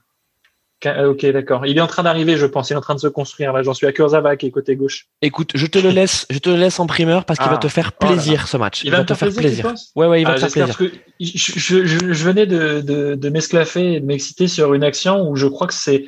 ok, 1.07 1.25
d'accord. 1.27 1.67
Il 1.67 1.79
est 1.79 1.81
en 1.81 1.87
train 1.87 2.03
d'arriver, 2.03 2.37
je 2.37 2.47
pense. 2.47 2.71
Il 2.71 2.73
est 2.73 2.77
en 2.77 2.81
train 2.81 2.97
de 2.97 3.01
se 3.01 3.07
construire. 3.07 3.53
Là, 3.53 3.63
j'en 3.63 3.75
suis 3.75 3.87
à 3.87 3.93
qui 3.93 4.47
est 4.47 4.51
côté 4.51 4.75
gauche. 4.75 5.07
Écoute, 5.23 5.53
je 5.55 5.67
te 5.67 5.79
le 5.79 5.91
laisse, 5.91 6.27
je 6.31 6.39
te 6.41 6.51
le 6.51 6.57
laisse 6.57 6.81
en 6.81 6.89
primeur 6.89 7.25
parce 7.25 7.39
qu'il 7.39 7.49
va 7.49 7.59
ah. 7.59 7.59
te 7.59 7.69
faire 7.69 7.93
oh 7.95 8.07
plaisir 8.07 8.49
ce 8.49 8.57
match. 8.57 8.83
Il, 8.83 8.91
va, 8.91 9.05
te 9.05 9.15
faire 9.15 9.33
plaisir. 9.33 9.73
ouais, 9.95 10.09
ouais, 10.09 10.21
il 10.21 10.25
va 10.27 10.33
ah, 10.33 10.35
te 10.35 10.49
faire 10.49 10.67
plaisir. 10.67 10.77
Que 10.77 10.91
je, 11.21 11.87
je, 11.87 12.25
venais 12.25 12.47
de, 12.47 12.81
de, 12.81 13.15
de 13.15 13.29
m'esclaffer 13.29 13.93
et 13.93 14.01
de 14.01 14.07
m'exciter 14.07 14.49
sur 14.49 14.75
une 14.75 14.83
action 14.83 15.29
où 15.29 15.37
je 15.37 15.47
crois 15.47 15.69
que 15.69 15.75
c'est 15.75 16.07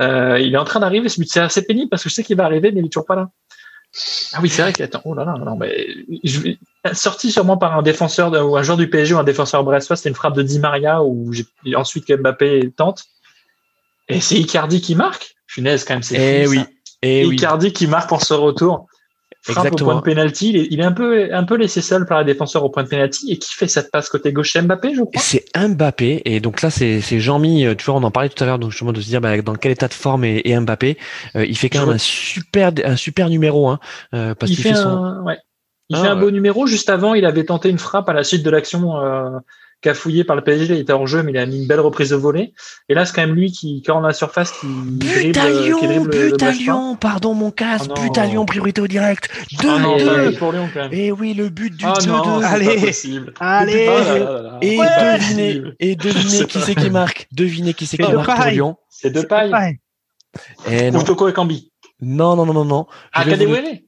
euh, 0.00 0.38
il 0.38 0.54
est 0.54 0.58
en 0.58 0.64
train 0.64 0.80
d'arriver. 0.80 1.08
C'est 1.08 1.40
assez 1.40 1.62
pénible 1.62 1.88
parce 1.88 2.02
que 2.02 2.08
je 2.08 2.14
sais 2.14 2.24
qu'il 2.24 2.36
va 2.36 2.44
arriver, 2.44 2.72
mais 2.72 2.80
il 2.80 2.86
est 2.86 2.88
toujours 2.88 3.06
pas 3.06 3.16
là. 3.16 3.30
Ah 4.32 4.40
oui, 4.42 4.48
c'est 4.48 4.62
vrai 4.62 4.72
qu'il 4.72 4.84
attend. 4.84 5.00
Oh 5.04 5.14
là 5.14 5.24
là, 5.24 5.36
non, 5.38 5.56
mais 5.56 5.86
je, 6.22 6.54
sorti 6.92 7.30
sûrement 7.30 7.56
par 7.56 7.76
un 7.78 7.82
défenseur 7.82 8.30
ou 8.46 8.56
un 8.56 8.62
joueur 8.62 8.76
du 8.76 8.90
PSG 8.90 9.14
ou 9.14 9.18
un 9.18 9.24
défenseur 9.24 9.64
brestois, 9.64 9.96
c'était 9.96 10.10
une 10.10 10.14
frappe 10.14 10.34
de 10.34 10.42
Di 10.42 10.58
Maria 10.58 11.02
ou 11.02 11.30
ensuite 11.74 12.10
Mbappé 12.10 12.72
tente. 12.76 13.04
Et 14.08 14.20
c'est 14.20 14.36
Icardi 14.36 14.80
qui 14.80 14.94
marque. 14.94 15.36
Funaise 15.46 15.84
quand 15.84 15.94
même, 15.94 16.02
c'est 16.02 16.42
eh 16.42 16.46
oui. 16.46 16.60
Et 17.02 17.22
eh 17.22 17.26
Icardi 17.26 17.72
qui 17.72 17.86
marque 17.86 18.08
pour 18.08 18.22
ce 18.22 18.34
retour 18.34 18.86
frappe 19.52 19.72
au 19.72 19.76
point 19.76 19.94
de 19.96 20.00
penalty. 20.00 20.66
Il 20.70 20.80
est, 20.80 20.84
un 20.84 20.92
peu, 20.92 21.32
un 21.32 21.44
peu 21.44 21.56
laissé 21.56 21.80
seul 21.80 22.06
par 22.06 22.20
les 22.20 22.24
défenseurs 22.24 22.64
au 22.64 22.70
point 22.70 22.82
de 22.82 22.88
penalty. 22.88 23.32
Et 23.32 23.38
qui 23.38 23.54
fait 23.54 23.68
cette 23.68 23.90
passe 23.90 24.08
côté 24.08 24.32
gauche? 24.32 24.56
Mbappé, 24.56 24.94
je 24.94 25.02
crois. 25.02 25.20
C'est 25.20 25.44
Mbappé. 25.56 26.22
Et 26.24 26.40
donc 26.40 26.62
là, 26.62 26.70
c'est, 26.70 27.00
Jean-Mi. 27.00 27.64
Euh, 27.64 27.74
tu 27.74 27.84
vois, 27.84 27.94
on 27.94 28.02
en 28.02 28.10
parlait 28.10 28.28
tout 28.28 28.42
à 28.42 28.46
l'heure. 28.46 28.58
Donc 28.58 28.70
justement 28.70 28.92
de 28.92 29.00
se 29.00 29.06
dire 29.06 29.20
bah, 29.20 29.40
dans 29.42 29.54
quel 29.54 29.72
état 29.72 29.88
de 29.88 29.94
forme 29.94 30.24
est, 30.24 30.60
Mbappé. 30.60 30.98
Euh, 31.36 31.44
il 31.44 31.56
fait 31.56 31.70
quand 31.70 31.80
même 31.80 31.96
un 31.96 31.98
super, 31.98 32.72
un 32.84 32.96
super 32.96 33.28
numéro. 33.28 33.68
Hein, 33.68 33.78
euh, 34.14 34.34
parce 34.34 34.52
il 34.52 34.56
fait, 34.56 34.74
son... 34.74 34.88
un, 34.88 35.22
ouais. 35.22 35.38
Il 35.88 35.96
fait 35.96 36.06
ah, 36.06 36.12
un 36.12 36.16
beau 36.16 36.30
numéro. 36.30 36.66
Juste 36.66 36.90
avant, 36.90 37.14
il 37.14 37.24
avait 37.24 37.44
tenté 37.44 37.68
une 37.68 37.78
frappe 37.78 38.08
à 38.08 38.12
la 38.12 38.24
suite 38.24 38.42
de 38.42 38.50
l'action. 38.50 38.94
Cafouillé 39.80 40.24
par 40.24 40.34
le 40.36 40.42
PSG. 40.42 40.74
Il 40.74 40.80
était 40.80 40.92
hors 40.92 41.06
jeu, 41.06 41.22
mais 41.22 41.32
il 41.32 41.38
a 41.38 41.46
mis 41.46 41.60
une 41.62 41.66
belle 41.68 41.80
reprise 41.80 42.10
de 42.10 42.16
volée. 42.16 42.52
Et 42.88 42.94
là, 42.94 43.04
c'est 43.04 43.14
quand 43.14 43.26
même 43.26 43.34
lui 43.36 43.52
qui, 43.52 43.82
quand 43.82 44.00
on 44.00 44.04
a 44.04 44.08
la 44.08 44.12
surface, 44.14 44.52
qui 44.52 44.66
but 44.66 45.36
à 45.36 45.48
Lyon, 45.48 46.04
but 46.04 46.42
à 46.42 46.50
Lyon, 46.50 46.96
pardon 46.96 47.34
mon 47.34 47.50
casse, 47.50 47.86
oh 47.88 47.94
but 48.00 48.16
à 48.18 48.26
Lyon, 48.26 48.44
priorité 48.46 48.80
au 48.80 48.86
direct. 48.88 49.28
2-2 49.60 50.36
pour 50.38 50.52
Lyon 50.52 50.68
quand 50.72 50.80
même. 50.80 50.92
Et 50.92 51.12
oui, 51.12 51.34
le 51.34 51.48
but 51.48 51.76
du 51.76 51.84
Ah 51.84 51.94
2-2. 52.00 52.06
non, 52.08 52.40
c'est 52.40 52.46
Allez. 52.46 52.92
Allez, 53.40 53.86
Oh 53.88 53.98
là 53.98 54.18
là 54.18 54.24
là 54.30 54.42
là. 54.42 54.58
Et 54.62 54.76
devinez, 54.78 55.62
et 55.80 55.96
devinez 55.96 56.46
qui 56.46 56.60
c'est 56.60 56.74
qui 56.74 56.90
marque. 56.90 57.28
Devinez 57.32 57.74
qui 57.74 57.86
c'est 57.86 57.96
qui 57.96 58.02
marque 58.12 58.26
pour 58.26 58.34
Depay. 58.34 58.50
Lyon. 58.52 58.76
C'est 58.88 59.10
deux 59.10 59.26
pailles. 59.26 59.52
Ouais. 59.52 59.80
Eh 60.70 60.90
non, 60.90 61.00
Ou 61.00 61.02
Toko 61.02 61.28
et 61.28 61.32
Kambi. 61.32 61.70
non, 62.00 62.36
non, 62.36 62.44
non, 62.46 62.52
non, 62.54 62.64
non. 62.64 62.86
Ah, 63.12 63.24
Kadewele 63.24 63.82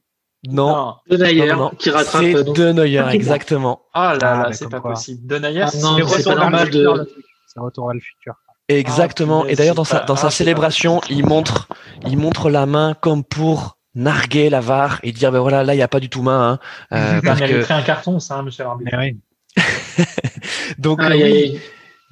Non, 0.47 0.95
De 1.09 1.17
Neuer, 1.17 1.47
non, 1.47 1.57
non. 1.57 1.69
qui 1.77 1.89
rattrape 1.89 2.21
c'est 2.23 2.43
donc. 2.43 2.55
De 2.55 2.71
Neuer, 2.71 2.99
Ah, 2.99 3.13
exactement. 3.13 3.81
Ah 3.93 4.13
là 4.13 4.19
Ah, 4.21 4.37
là, 4.43 4.45
mais 4.49 4.53
c'est 4.55 4.69
pas 4.69 4.79
quoi. 4.79 4.91
possible. 4.91 5.27
Denayer, 5.27 5.63
Ah 5.63 5.67
C'est 5.67 5.81
retour 5.83 6.23
pas 6.23 6.29
vers 6.29 6.35
normal 6.37 6.65
le 6.67 6.71
futur, 6.71 6.93
de-. 6.95 7.09
C'est 7.47 7.59
retour 7.59 7.85
vers 7.87 7.93
le 7.95 7.99
futur. 7.99 8.33
Exactement. 8.69 9.41
punaise, 9.41 9.53
Et 9.53 9.55
d'ailleurs, 9.57 9.75
dans 9.75 9.83
sa, 9.83 9.99
dans 10.01 10.15
ah, 10.15 10.29
célébration, 10.29 11.01
il 11.09 11.25
montre, 11.25 11.67
il 12.05 12.17
montre 12.17 12.49
la 12.49 12.65
main 12.65 12.95
comme 13.01 13.23
pour 13.25 13.77
narguer 13.95 14.49
la 14.49 14.61
VAR 14.61 14.99
et 15.03 15.11
dire, 15.11 15.31
ben 15.31 15.39
voilà, 15.39 15.63
là, 15.63 15.73
il 15.73 15.77
n'y 15.77 15.83
a 15.83 15.87
pas 15.87 15.99
du 15.99 16.09
tout 16.09 16.21
main, 16.21 16.59
hein, 16.91 17.17
euh, 17.17 17.21
que, 17.21 17.73
un 17.73 17.81
carton, 17.81 18.19
ça, 18.19 18.35
hein, 18.35 18.43
monsieur 18.43 18.63
l'arbitre. 18.63 18.91
Oui. 18.97 19.17
donc, 20.77 21.01
Aïe, 21.01 21.21
euh, 21.21 21.25
oui. 21.25 21.59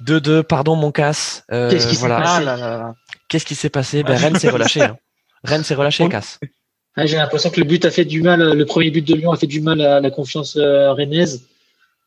2-2, 0.04 0.42
pardon, 0.42 0.76
mon 0.76 0.92
casse. 0.92 1.44
Euh, 1.50 1.70
Qu'est-ce 1.70 1.88
qui 1.88 1.94
s'est 1.94 2.06
voilà. 2.06 2.20
passé 2.20 2.44
Ah. 2.46 2.92
Qu'est-ce 3.28 3.46
qui 3.46 3.54
s'est 3.54 3.70
passé? 3.70 4.02
Ben, 4.02 4.16
Rennes 4.16 4.36
s'est 4.36 4.50
relâché, 4.50 4.82
hein. 4.82 4.96
Rennes 5.44 5.64
s'est 5.64 5.74
relâché, 5.74 6.08
casse. 6.08 6.38
Ah, 6.98 7.06
J'ai 7.06 7.16
l'impression 7.16 7.50
que 7.50 7.60
le 7.60 7.66
but 7.66 7.84
a 7.84 7.90
fait 7.90 8.04
du 8.04 8.22
mal, 8.22 8.52
le 8.56 8.64
premier 8.66 8.90
but 8.90 9.06
de 9.06 9.14
Lyon 9.14 9.30
a 9.32 9.36
fait 9.36 9.46
du 9.46 9.60
mal 9.60 9.80
à 9.80 10.00
la 10.00 10.10
confiance 10.10 10.56
euh, 10.56 10.92
rennaise. 10.92 11.42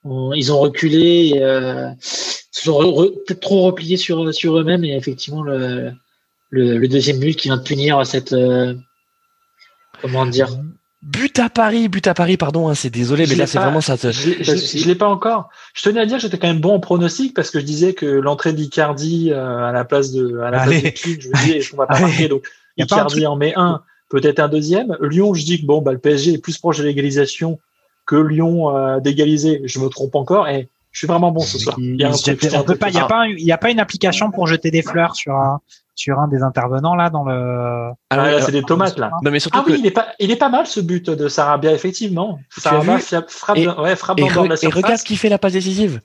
Ils 0.05 0.51
ont 0.51 0.59
reculé, 0.59 1.31
et, 1.35 1.43
euh, 1.43 1.89
se 1.99 2.63
sont 2.63 2.73
re- 2.73 2.91
re- 2.93 3.13
peut-être 3.25 3.39
trop 3.39 3.61
repliés 3.63 3.97
sur, 3.97 4.33
sur 4.33 4.57
eux-mêmes 4.59 4.83
et 4.83 4.95
effectivement 4.95 5.43
le, 5.43 5.91
le, 6.49 6.77
le 6.77 6.87
deuxième 6.87 7.19
but 7.19 7.35
qui 7.35 7.47
vient 7.47 7.57
de 7.57 7.63
punir 7.63 8.05
cette 8.05 8.33
euh, 8.33 8.73
comment 10.01 10.25
dire? 10.25 10.49
But 11.03 11.39
à 11.39 11.49
Paris, 11.49 11.87
but 11.87 12.05
à 12.07 12.13
Paris, 12.13 12.37
pardon, 12.37 12.67
hein, 12.69 12.75
c'est 12.75 12.91
désolé, 12.91 13.25
Je 13.25 13.31
mais 13.31 13.35
là, 13.37 13.47
c'est 13.47 13.57
vraiment 13.57 13.81
ça. 13.81 13.97
te- 13.97 14.11
Je 14.11 14.43
je 14.43 14.87
l'ai 14.87 14.93
pas 14.95 15.07
encore. 15.09 15.49
Je 15.73 15.81
tenais 15.81 15.99
à 15.99 16.05
dire 16.05 16.17
que 16.17 16.21
j'étais 16.21 16.37
quand 16.37 16.47
même 16.47 16.61
bon 16.61 16.75
en 16.75 16.79
pronostic 16.79 17.33
parce 17.35 17.49
que 17.49 17.59
je 17.59 17.65
disais 17.65 17.93
que 17.93 18.05
l'entrée 18.05 18.53
d'Icardi 18.53 19.31
euh, 19.31 19.57
à 19.65 19.71
la 19.71 19.83
place 19.83 20.11
de 20.11 20.37
à 20.39 20.51
la 20.51 20.59
place 20.63 20.67
Allez. 20.67 20.81
de 20.91 21.21
je 21.21 21.29
me 21.29 21.33
disais 21.43 21.69
qu'on 21.69 21.77
va 21.77 21.87
pas 21.87 21.93
Allez. 21.95 22.03
marquer 22.05 22.27
donc 22.27 22.47
Icardi 22.77 23.25
en 23.25 23.35
met 23.35 23.53
un, 23.55 23.81
peut-être 24.11 24.39
un 24.39 24.47
deuxième. 24.49 24.95
Lyon, 25.01 25.33
je 25.33 25.43
dis 25.43 25.59
que 25.61 25.65
bon 25.65 25.81
bah 25.81 25.91
le 25.93 25.97
PSG 25.99 26.33
est 26.33 26.37
plus 26.37 26.57
proche 26.59 26.77
de 26.77 26.83
l'égalisation 26.83 27.59
que 28.05 28.15
Lyon 28.15 28.75
euh, 28.75 28.99
d'égaliser. 28.99 29.61
Je 29.65 29.79
me 29.79 29.87
trompe 29.87 30.15
encore 30.15 30.47
et 30.47 30.69
je 30.91 30.99
suis 30.99 31.07
vraiment 31.07 31.31
bon 31.31 31.39
ce 31.41 31.57
soir. 31.57 31.75
Il- 31.79 31.95
Il 31.95 31.99
y 32.01 32.03
a 33.51 33.57
pas, 33.57 33.67
a 33.67 33.71
une 33.71 33.79
application 33.79 34.29
pour 34.31 34.45
jeter 34.47 34.69
des 34.71 34.81
fleurs 34.81 35.15
sur 35.15 35.33
un, 35.35 35.61
sur 35.95 36.19
un 36.19 36.27
des 36.27 36.41
intervenants 36.43 36.95
là 36.95 37.09
dans 37.09 37.23
le. 37.23 37.33
Alors, 37.33 37.95
Ah, 38.09 38.15
là, 38.17 38.23
alors- 38.23 38.41
c'est 38.43 38.51
des 38.51 38.63
tomates 38.63 38.97
là. 38.99 39.11
non, 39.23 39.31
mais 39.31 39.39
surtout 39.39 39.59
Ah 39.61 39.63
oui, 39.67 39.77
il 39.79 39.85
est 39.85 39.91
pas, 39.91 40.07
il 40.19 40.29
est 40.31 40.35
pas 40.35 40.49
mal 40.49 40.67
ce 40.67 40.81
but 40.81 41.09
de 41.09 41.27
Sarabia 41.29 41.71
effectivement. 41.71 42.39
Sarabia 42.49 42.99
frappe, 43.27 43.57
Et- 43.57 43.65
dans- 43.65 43.81
ouais, 43.81 43.95
frappe 43.95 44.19
et, 44.19 44.21
dans 44.23 44.27
le 44.27 44.33
bord 44.33 44.43
de 44.43 44.49
la 44.49 44.55
re- 44.55 44.57
et 44.57 44.61
surface. 44.61 44.83
regarde 44.83 45.01
qui 45.01 45.15
fait 45.15 45.29
la 45.29 45.37
passe 45.37 45.53
décisive. 45.53 46.01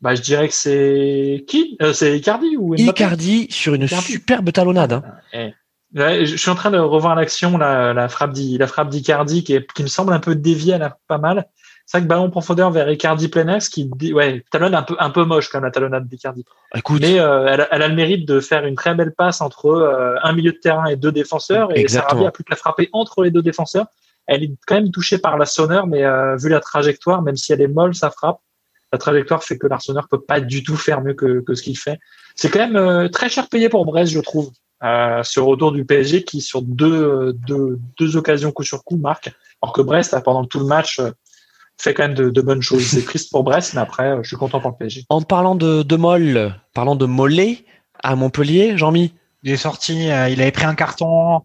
Bah, 0.00 0.14
je 0.16 0.20
dirais 0.22 0.48
que 0.48 0.54
c'est 0.54 1.44
qui? 1.46 1.76
Euh, 1.80 1.92
C'est 1.92 2.16
Icardi 2.18 2.56
ou 2.56 2.70
Mbappé? 2.74 2.82
Icardi 2.82 3.46
sur 3.50 3.74
une 3.74 3.82
Icardi. 3.84 4.04
superbe 4.12 4.52
talonnade. 4.52 4.92
hein. 4.94 5.02
Eh. 5.32 5.54
Ouais, 5.94 6.24
je 6.24 6.36
suis 6.36 6.50
en 6.50 6.54
train 6.54 6.70
de 6.70 6.78
revoir 6.78 7.14
l'action, 7.14 7.58
la, 7.58 7.92
la 7.92 8.08
frappe 8.08 8.32
d'I- 8.32 8.56
la 8.58 8.66
frappe 8.66 8.88
d'Icardi 8.88 9.44
qui, 9.44 9.58
qui 9.74 9.82
me 9.82 9.88
semble 9.88 10.12
un 10.12 10.20
peu 10.20 10.34
déviée, 10.34 10.74
elle 10.74 10.82
a 10.82 10.96
pas 11.06 11.18
mal. 11.18 11.46
C'est 11.84 11.98
vrai 11.98 12.04
que 12.04 12.08
ballon 12.08 12.30
profondeur 12.30 12.70
vers 12.70 12.88
Icardi 12.90 13.28
plein 13.28 13.48
axe 13.48 13.68
qui, 13.68 13.90
ouais, 14.14 14.42
talonne 14.50 14.74
un 14.74 14.82
peu, 14.82 14.96
un 14.98 15.10
peu 15.10 15.24
moche 15.24 15.48
comme 15.50 15.64
la 15.64 15.70
talonnade 15.70 16.06
d'Icardi. 16.08 16.44
Écoute, 16.74 17.02
Mais 17.02 17.18
euh, 17.20 17.46
elle, 17.48 17.60
a- 17.62 17.68
elle 17.72 17.82
a 17.82 17.88
le 17.88 17.94
mérite 17.94 18.26
de 18.26 18.40
faire 18.40 18.64
une 18.64 18.76
très 18.76 18.94
belle 18.94 19.12
passe 19.12 19.40
entre 19.42 19.66
euh, 19.66 20.14
un 20.22 20.32
milieu 20.32 20.52
de 20.52 20.56
terrain 20.58 20.86
et 20.86 20.96
deux 20.96 21.12
défenseurs. 21.12 21.76
Et 21.76 21.80
Exactement. 21.80 22.08
Sarabia 22.10 22.28
a 22.28 22.30
plus 22.30 22.44
qu'à 22.44 22.56
frapper 22.56 22.88
entre 22.92 23.22
les 23.22 23.30
deux 23.30 23.42
défenseurs. 23.42 23.86
Elle 24.26 24.44
est 24.44 24.52
quand 24.66 24.76
même 24.76 24.90
touchée 24.92 25.18
par 25.18 25.36
l'Arseneur, 25.36 25.86
mais 25.86 26.04
euh, 26.04 26.36
vu 26.36 26.48
la 26.48 26.60
trajectoire, 26.60 27.20
même 27.20 27.36
si 27.36 27.52
elle 27.52 27.60
est 27.60 27.68
molle, 27.68 27.94
sa 27.94 28.10
frappe, 28.10 28.38
la 28.92 28.98
trajectoire 28.98 29.42
fait 29.42 29.58
que 29.58 29.66
l'Arseneur 29.66 30.06
peut 30.08 30.20
pas 30.20 30.40
du 30.40 30.62
tout 30.62 30.76
faire 30.76 31.02
mieux 31.02 31.14
que, 31.14 31.40
que 31.40 31.54
ce 31.54 31.62
qu'il 31.62 31.76
fait. 31.76 31.98
C'est 32.36 32.48
quand 32.48 32.60
même 32.60 32.76
euh, 32.76 33.08
très 33.08 33.28
cher 33.28 33.48
payé 33.48 33.68
pour 33.68 33.84
Brest, 33.84 34.12
je 34.12 34.20
trouve, 34.20 34.50
euh, 34.82 35.22
sur 35.22 35.44
retour 35.46 35.72
du 35.72 35.84
PSG 35.84 36.24
qui, 36.24 36.40
sur 36.40 36.62
deux, 36.62 37.32
deux, 37.46 37.78
deux 37.98 38.16
occasions 38.16 38.52
coup 38.52 38.64
sur 38.64 38.84
coup, 38.84 38.96
marque. 38.96 39.30
Alors 39.62 39.72
que 39.72 39.82
Brest, 39.82 40.16
pendant 40.24 40.44
tout 40.44 40.58
le 40.58 40.66
match, 40.66 40.98
euh, 40.98 41.10
fait 41.82 41.94
quand 41.94 42.04
même 42.04 42.14
de, 42.14 42.30
de 42.30 42.40
bonnes 42.40 42.62
choses. 42.62 42.84
C'est 42.84 43.04
triste 43.04 43.30
pour 43.30 43.44
Brest, 43.44 43.74
mais 43.74 43.80
après, 43.80 44.10
euh, 44.10 44.22
je 44.22 44.28
suis 44.28 44.36
content 44.36 44.60
pour 44.60 44.70
le 44.70 44.76
PSG. 44.76 45.04
en 45.08 45.22
parlant 45.22 45.54
de, 45.54 45.82
de 45.82 45.96
molle, 45.96 46.54
parlant 46.74 46.96
de 46.96 47.06
mollet 47.06 47.64
à 48.02 48.16
Montpellier, 48.16 48.76
Jean-Mi. 48.76 49.14
Il 49.42 49.50
est 49.50 49.56
sorti, 49.56 50.10
euh, 50.10 50.28
il 50.28 50.40
avait 50.40 50.52
pris 50.52 50.64
un 50.64 50.74
carton 50.74 51.42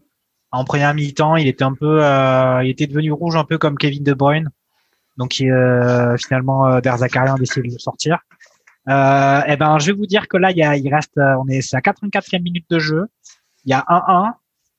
en 0.52 0.64
première 0.64 0.94
mi-temps. 0.94 1.36
Il 1.36 1.48
était 1.48 1.64
un 1.64 1.74
peu, 1.74 2.04
euh, 2.04 2.64
il 2.64 2.70
était 2.70 2.88
devenu 2.88 3.12
rouge 3.12 3.36
un 3.36 3.44
peu 3.44 3.58
comme 3.58 3.78
Kevin 3.78 4.04
De 4.04 4.14
Bruyne. 4.14 4.50
Donc 5.18 5.40
il, 5.40 5.50
euh, 5.52 6.16
finalement, 6.18 6.68
euh, 6.68 6.80
Der 6.80 6.98
Zakarian 6.98 7.36
a 7.36 7.40
décidé 7.40 7.68
de 7.68 7.74
le 7.74 7.80
sortir. 7.80 8.20
Euh, 8.88 9.42
eh 9.48 9.58
ben, 9.58 9.80
je 9.80 9.88
vais 9.88 9.98
vous 9.98 10.06
dire 10.06 10.28
que 10.28 10.38
là, 10.38 10.52
il, 10.52 10.58
y 10.58 10.64
a, 10.64 10.78
il 10.78 10.94
reste, 10.94 11.18
euh, 11.18 11.36
on 11.40 11.48
est, 11.48 11.62
c'est 11.62 11.76
à 11.76 11.82
84e 11.82 12.42
minute 12.42 12.66
de 12.70 12.80
jeu. 12.80 13.08
Il 13.66 13.72
y 13.72 13.74
a 13.74 13.84
1-1 13.90 14.34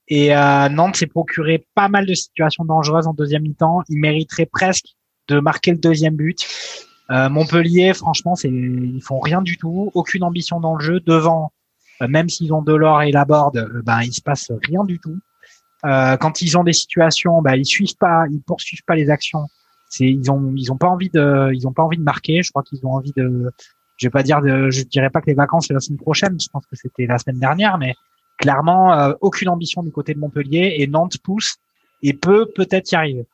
et 0.09 0.35
euh, 0.35 0.69
Nantes 0.71 0.97
s'est 0.97 1.07
procuré 1.07 1.67
pas 1.75 1.89
mal 1.89 2.07
de 2.07 2.15
situations 2.15 2.65
dangereuses 2.65 3.07
en 3.07 3.13
deuxième 3.13 3.43
mi-temps. 3.43 3.83
Il 3.89 3.99
mériterait 3.99 4.47
presque 4.47 4.87
de 5.29 5.41
marquer 5.41 5.73
le 5.73 5.79
deuxième 5.79 6.17
but. 6.17 6.47
Euh, 7.11 7.29
Montpellier, 7.29 7.93
franchement, 7.95 8.35
c'est, 8.35 8.49
ils 8.49 9.03
font 9.03 9.21
rien 9.21 9.43
du 9.43 9.57
tout, 9.57 9.91
aucune 9.95 10.25
ambition 10.25 10.61
dans 10.61 10.77
le 10.77 10.85
jeu. 10.85 11.01
Devant, 11.01 11.53
euh, 12.03 12.09
même 12.09 12.29
s'ils 12.29 12.53
ont 12.53 12.63
Delors 12.63 13.03
et 13.03 13.13
Laborde, 13.13 13.59
euh, 13.59 13.83
ben 13.83 14.03
il 14.03 14.13
se 14.13 14.21
passe 14.21 14.51
rien 14.63 14.85
du 14.85 14.99
tout. 14.99 15.19
Quand 15.85 16.43
ils 16.43 16.59
ont 16.59 16.65
des 16.65 16.73
situations, 16.73 17.41
ben 17.41 17.55
ils 17.55 17.65
suivent 17.65 17.97
pas, 17.97 18.25
ils 18.33 18.43
poursuivent 18.43 18.83
pas 18.85 18.97
les 18.97 19.11
actions. 19.11 19.47
C'est 19.89 20.07
ils 20.07 20.29
ont 20.29 20.53
ils 20.57 20.73
ont 20.73 20.77
pas 20.77 20.89
envie 20.89 21.09
de 21.09 21.51
ils 21.55 21.69
ont 21.69 21.73
pas 21.73 21.85
envie 21.85 21.97
de 21.97 22.03
marquer. 22.03 22.43
Je 22.43 22.51
crois 22.51 22.65
qu'ils 22.65 22.85
ont 22.85 22.95
envie 22.95 23.13
de 23.17 23.53
je 23.99 24.07
vais 24.07 24.11
pas 24.11 24.23
dire 24.23 24.41
de 24.41 24.71
je 24.71 24.83
dirais 24.85 25.11
pas 25.11 25.21
que 25.21 25.27
les 25.27 25.35
vacances 25.35 25.67
c'est 25.69 25.75
la 25.75 25.81
semaine 25.81 25.99
prochaine. 25.99 26.37
Je 26.41 26.49
pense 26.51 26.65
que 26.65 26.77
c'était 26.77 27.07
la 27.07 27.19
semaine 27.19 27.39
dernière, 27.41 27.77
mais 27.79 27.95
clairement 28.39 28.93
euh, 28.99 29.13
aucune 29.21 29.49
ambition 29.51 29.83
du 29.83 29.91
côté 29.93 30.15
de 30.15 30.19
Montpellier 30.19 30.77
et 30.79 30.87
Nantes 30.87 31.19
pousse 31.23 31.57
et 32.03 32.15
peut 32.15 32.47
peut-être 32.55 32.91
y 32.93 32.95
arriver. 32.95 33.27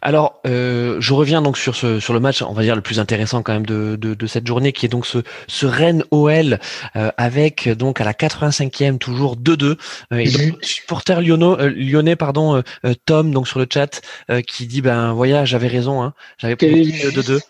Alors, 0.00 0.40
euh, 0.46 0.96
je 0.98 1.12
reviens 1.12 1.42
donc 1.42 1.58
sur 1.58 1.76
ce 1.76 2.00
sur 2.00 2.14
le 2.14 2.20
match, 2.20 2.40
on 2.40 2.54
va 2.54 2.62
dire 2.62 2.74
le 2.74 2.80
plus 2.80 3.00
intéressant 3.00 3.42
quand 3.42 3.52
même 3.52 3.66
de, 3.66 3.96
de, 3.96 4.14
de 4.14 4.26
cette 4.26 4.46
journée, 4.46 4.72
qui 4.72 4.86
est 4.86 4.88
donc 4.88 5.04
ce, 5.04 5.18
ce 5.46 5.66
Rennes 5.66 6.04
OL 6.10 6.58
euh, 6.96 7.10
avec 7.18 7.68
donc 7.68 8.00
à 8.00 8.04
la 8.04 8.14
85e 8.14 8.96
toujours 8.96 9.36
2-2 9.36 9.64
euh, 9.64 10.16
et 10.16 10.24
donc 10.30 10.64
supporter 10.64 11.20
lyonnais, 11.20 11.44
euh, 11.60 11.68
lyonnais 11.76 12.16
pardon 12.16 12.56
euh, 12.56 12.62
euh, 12.86 12.94
Tom 13.04 13.30
donc 13.30 13.46
sur 13.46 13.58
le 13.58 13.66
chat 13.70 14.00
euh, 14.30 14.40
qui 14.40 14.66
dit 14.66 14.80
ben 14.80 15.12
voyez 15.12 15.42
j'avais 15.44 15.68
raison 15.68 16.02
hein, 16.02 16.14
j'avais 16.38 16.56
le 16.60 17.10
2-2 17.10 17.40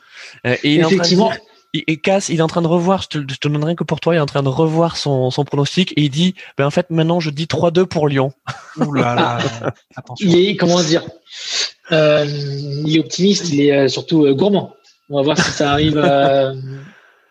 Euh, 0.45 0.57
et 0.65 0.75
il 0.75 0.81
est 0.81 0.85
en 0.85 0.89
train 0.89 0.97
de 0.97 1.01
Effectivement. 1.03 1.31
dire- 1.31 1.39
et, 1.87 1.93
et 1.93 1.97
Cass, 1.99 2.29
il 2.29 2.39
est 2.39 2.43
en 2.43 2.47
train 2.47 2.63
de 2.63 2.67
revoir, 2.67 3.03
je 3.03 3.09
te, 3.09 3.19
je 3.19 3.37
te 3.39 3.49
donnerai 3.49 3.75
que 3.77 3.85
pour 3.85 4.01
toi, 4.01 4.15
il 4.15 4.19
est 4.19 4.21
en 4.21 4.27
train 4.27 4.43
de 4.43 4.49
revoir 4.49 4.97
son, 4.97 5.31
son 5.31 5.45
pronostic 5.45 5.93
et 5.97 6.03
il 6.03 6.11
dit, 6.11 6.35
ben 6.57 6.67
en 6.67 6.71
fait 6.71 6.91
maintenant 6.91 7.21
je 7.21 7.31
dis 7.31 7.45
3-2 7.47 7.85
pour 7.87 8.09
Lyon. 8.09 8.33
Ouh 8.79 8.93
là 8.93 9.15
là, 9.15 9.39
attention. 9.97 10.27
Il 10.29 10.39
est, 10.39 10.57
comment 10.57 10.81
dire, 10.83 11.03
euh, 11.93 12.25
il 12.27 12.97
est 12.97 13.01
optimiste, 13.01 13.49
il 13.51 13.61
est 13.63 13.73
euh, 13.73 13.89
surtout 13.89 14.25
euh, 14.27 14.35
gourmand. 14.35 14.75
On 15.11 15.17
va 15.17 15.23
voir 15.23 15.39
si 15.39 15.51
ça 15.51 15.73
arrive, 15.73 15.97
euh, 15.97 16.55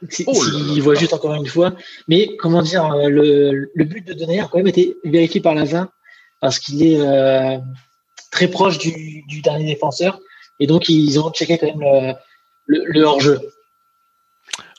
si- 0.10 0.24
Oh 0.28 0.34
là 0.34 0.40
s'il 0.40 0.82
voit 0.82 0.96
juste 0.96 1.14
encore 1.14 1.36
une 1.36 1.46
fois. 1.48 1.74
Mais 2.08 2.36
comment 2.38 2.62
dire, 2.64 2.90
le, 3.08 3.70
le 3.74 3.84
but 3.86 4.06
de 4.08 4.14
Denayer 4.14 4.42
a 4.42 4.48
quand 4.52 4.58
même 4.58 4.68
été 4.68 4.96
vérifié 5.04 5.42
par 5.42 5.54
la 5.54 5.64
VAR 5.64 5.88
parce 6.42 6.58
qu'il 6.60 6.82
est 6.84 7.00
euh, 7.00 7.58
très 8.32 8.48
proche 8.48 8.78
du, 8.80 9.24
du 9.28 9.42
dernier 9.42 9.66
défenseur 9.66 10.20
et 10.60 10.66
donc 10.68 10.90
ils 10.90 11.20
ont 11.20 11.32
checké 11.32 11.58
quand 11.60 11.68
même 11.68 11.80
le, 11.82 12.14
le, 12.66 12.84
le 12.86 13.04
hors-jeu. 13.04 13.40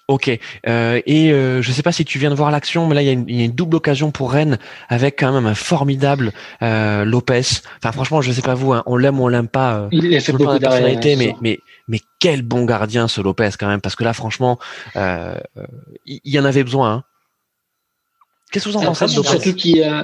Ok. 0.09 0.31
Euh, 0.67 1.03
et 1.05 1.31
euh, 1.33 1.61
je 1.61 1.71
sais 1.71 1.83
pas 1.83 1.93
si 1.93 2.03
tu 2.07 2.19
viens 2.19 2.31
de 2.31 2.35
voir 2.35 2.51
l'action, 2.51 2.87
mais 2.87 2.95
là 2.95 3.03
il 3.03 3.07
y, 3.07 3.11
a 3.11 3.13
une, 3.13 3.27
il 3.29 3.37
y 3.37 3.43
a 3.43 3.45
une 3.45 3.53
double 3.53 3.77
occasion 3.77 4.11
pour 4.11 4.33
Rennes 4.33 4.59
avec 4.89 5.19
quand 5.19 5.33
même 5.33 5.45
un 5.45 5.55
formidable 5.55 6.33
euh, 6.63 7.05
Lopez. 7.05 7.43
Enfin 7.77 7.93
franchement, 7.93 8.23
je 8.23 8.33
sais 8.33 8.41
pas 8.41 8.55
vous, 8.55 8.73
hein, 8.73 8.83
on 8.87 8.97
l'aime 8.97 9.21
ou 9.21 9.25
on 9.25 9.29
l'aime 9.29 9.49
pas. 9.49 9.75
euh, 9.81 9.89
Il 9.93 10.17
a 10.17 10.21
fait 10.21 10.33
beaucoup 10.33 10.55
de 10.55 10.59
personnalité, 10.59 11.15
mais 11.17 11.37
mais 11.43 11.59
mais 11.89 12.01
quel 12.21 12.41
bon 12.41 12.65
gardien 12.65 13.07
ce 13.07 13.21
Lopez 13.21 13.51
quand 13.61 13.69
même, 13.69 13.83
parce 13.83 13.97
que 13.97 14.05
là 14.05 14.15
franchement, 14.15 14.59
euh, 14.97 15.39
il 16.07 16.21
y 16.25 16.39
en 16.39 16.45
avait 16.47 16.65
besoin. 16.65 16.91
hein. 16.93 17.05
Qu'est-ce 18.51 18.65
que 18.65 18.71
vous 18.71 18.79
en 18.79 18.83
pensez 18.83 19.05
de 19.05 19.11
Surtout 19.11 19.31
Lopez? 19.33 19.55
qui, 19.55 19.83
euh, 19.83 20.03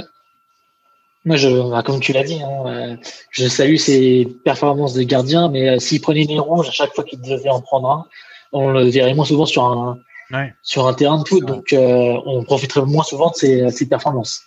moi, 1.24 1.36
je, 1.36 1.80
comme 1.80 2.00
tu 2.00 2.12
l'as 2.12 2.24
dit, 2.24 2.42
hein, 2.42 2.98
je 3.30 3.48
salue 3.48 3.76
ses 3.76 4.28
performances 4.44 4.92
de 4.92 5.02
gardien, 5.02 5.48
mais 5.48 5.78
s'il 5.80 6.02
prenait 6.02 6.26
des 6.26 6.38
rouges 6.38 6.68
à 6.68 6.72
chaque 6.72 6.94
fois 6.94 7.04
qu'il 7.04 7.22
devait 7.22 7.48
en 7.48 7.62
prendre 7.62 7.88
un, 7.90 8.04
on 8.54 8.70
le 8.70 8.84
verrait 8.84 9.14
moins 9.14 9.24
souvent 9.26 9.46
sur 9.46 9.64
un, 9.64 9.98
Ouais. 10.30 10.54
sur 10.62 10.88
un 10.88 10.94
terrain 10.94 11.22
de 11.22 11.28
foot, 11.28 11.44
donc 11.44 11.72
euh, 11.74 12.16
on 12.24 12.44
profiterait 12.44 12.86
moins 12.86 13.04
souvent 13.04 13.30
de 13.30 13.34
ses, 13.34 13.70
ses 13.70 13.86
performances. 13.86 14.42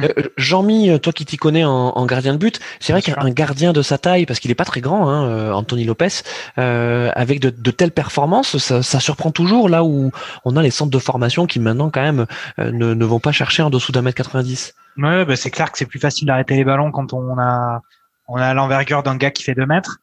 Euh, 0.00 0.08
Jean-Mi, 0.36 0.98
toi 1.00 1.12
qui 1.12 1.24
t'y 1.24 1.36
connais 1.36 1.64
en, 1.64 2.06
gardien 2.06 2.32
de 2.32 2.38
but, 2.38 2.60
c'est 2.80 2.92
vrai 2.92 3.02
qu'un 3.02 3.30
gardien 3.30 3.72
de 3.72 3.82
sa 3.82 3.98
taille, 3.98 4.26
parce 4.26 4.40
qu'il 4.40 4.50
est 4.50 4.56
pas 4.56 4.64
très 4.64 4.80
grand, 4.80 5.08
hein, 5.08 5.28
euh, 5.28 5.52
Anthony 5.52 5.84
Lopez, 5.84 6.22
euh, 6.58 7.10
avec 7.14 7.40
de, 7.40 7.70
telles 7.70 7.90
performances, 7.92 8.58
ça, 8.58 9.00
surprend 9.00 9.30
toujours 9.30 9.68
là 9.68 9.84
où 9.84 10.10
on 10.44 10.56
a 10.56 10.62
les 10.62 10.70
centres 10.70 10.90
de 10.90 10.98
formation 10.98 11.46
qui 11.46 11.60
maintenant 11.60 11.90
quand 11.90 12.02
même 12.02 12.26
ne, 12.58 13.04
vont 13.04 13.20
pas 13.20 13.32
chercher 13.32 13.62
en 13.62 13.70
dessous 13.70 13.92
d'un 13.92 14.02
mètre 14.02 14.16
90. 14.16 14.74
Ouais, 14.98 15.24
bah 15.24 15.36
c'est 15.36 15.50
clair 15.50 15.70
que 15.70 15.78
c'est 15.78 15.86
plus 15.86 16.00
facile 16.00 16.26
d'arrêter 16.26 16.56
les 16.56 16.64
ballons 16.64 16.90
quand 16.90 17.12
on 17.12 17.38
a 17.38 17.82
on 18.26 18.36
a 18.36 18.52
l'envergure 18.52 19.02
d'un 19.02 19.16
gars 19.16 19.30
qui 19.30 19.42
fait 19.42 19.54
2 19.54 19.64
mètres. 19.64 19.98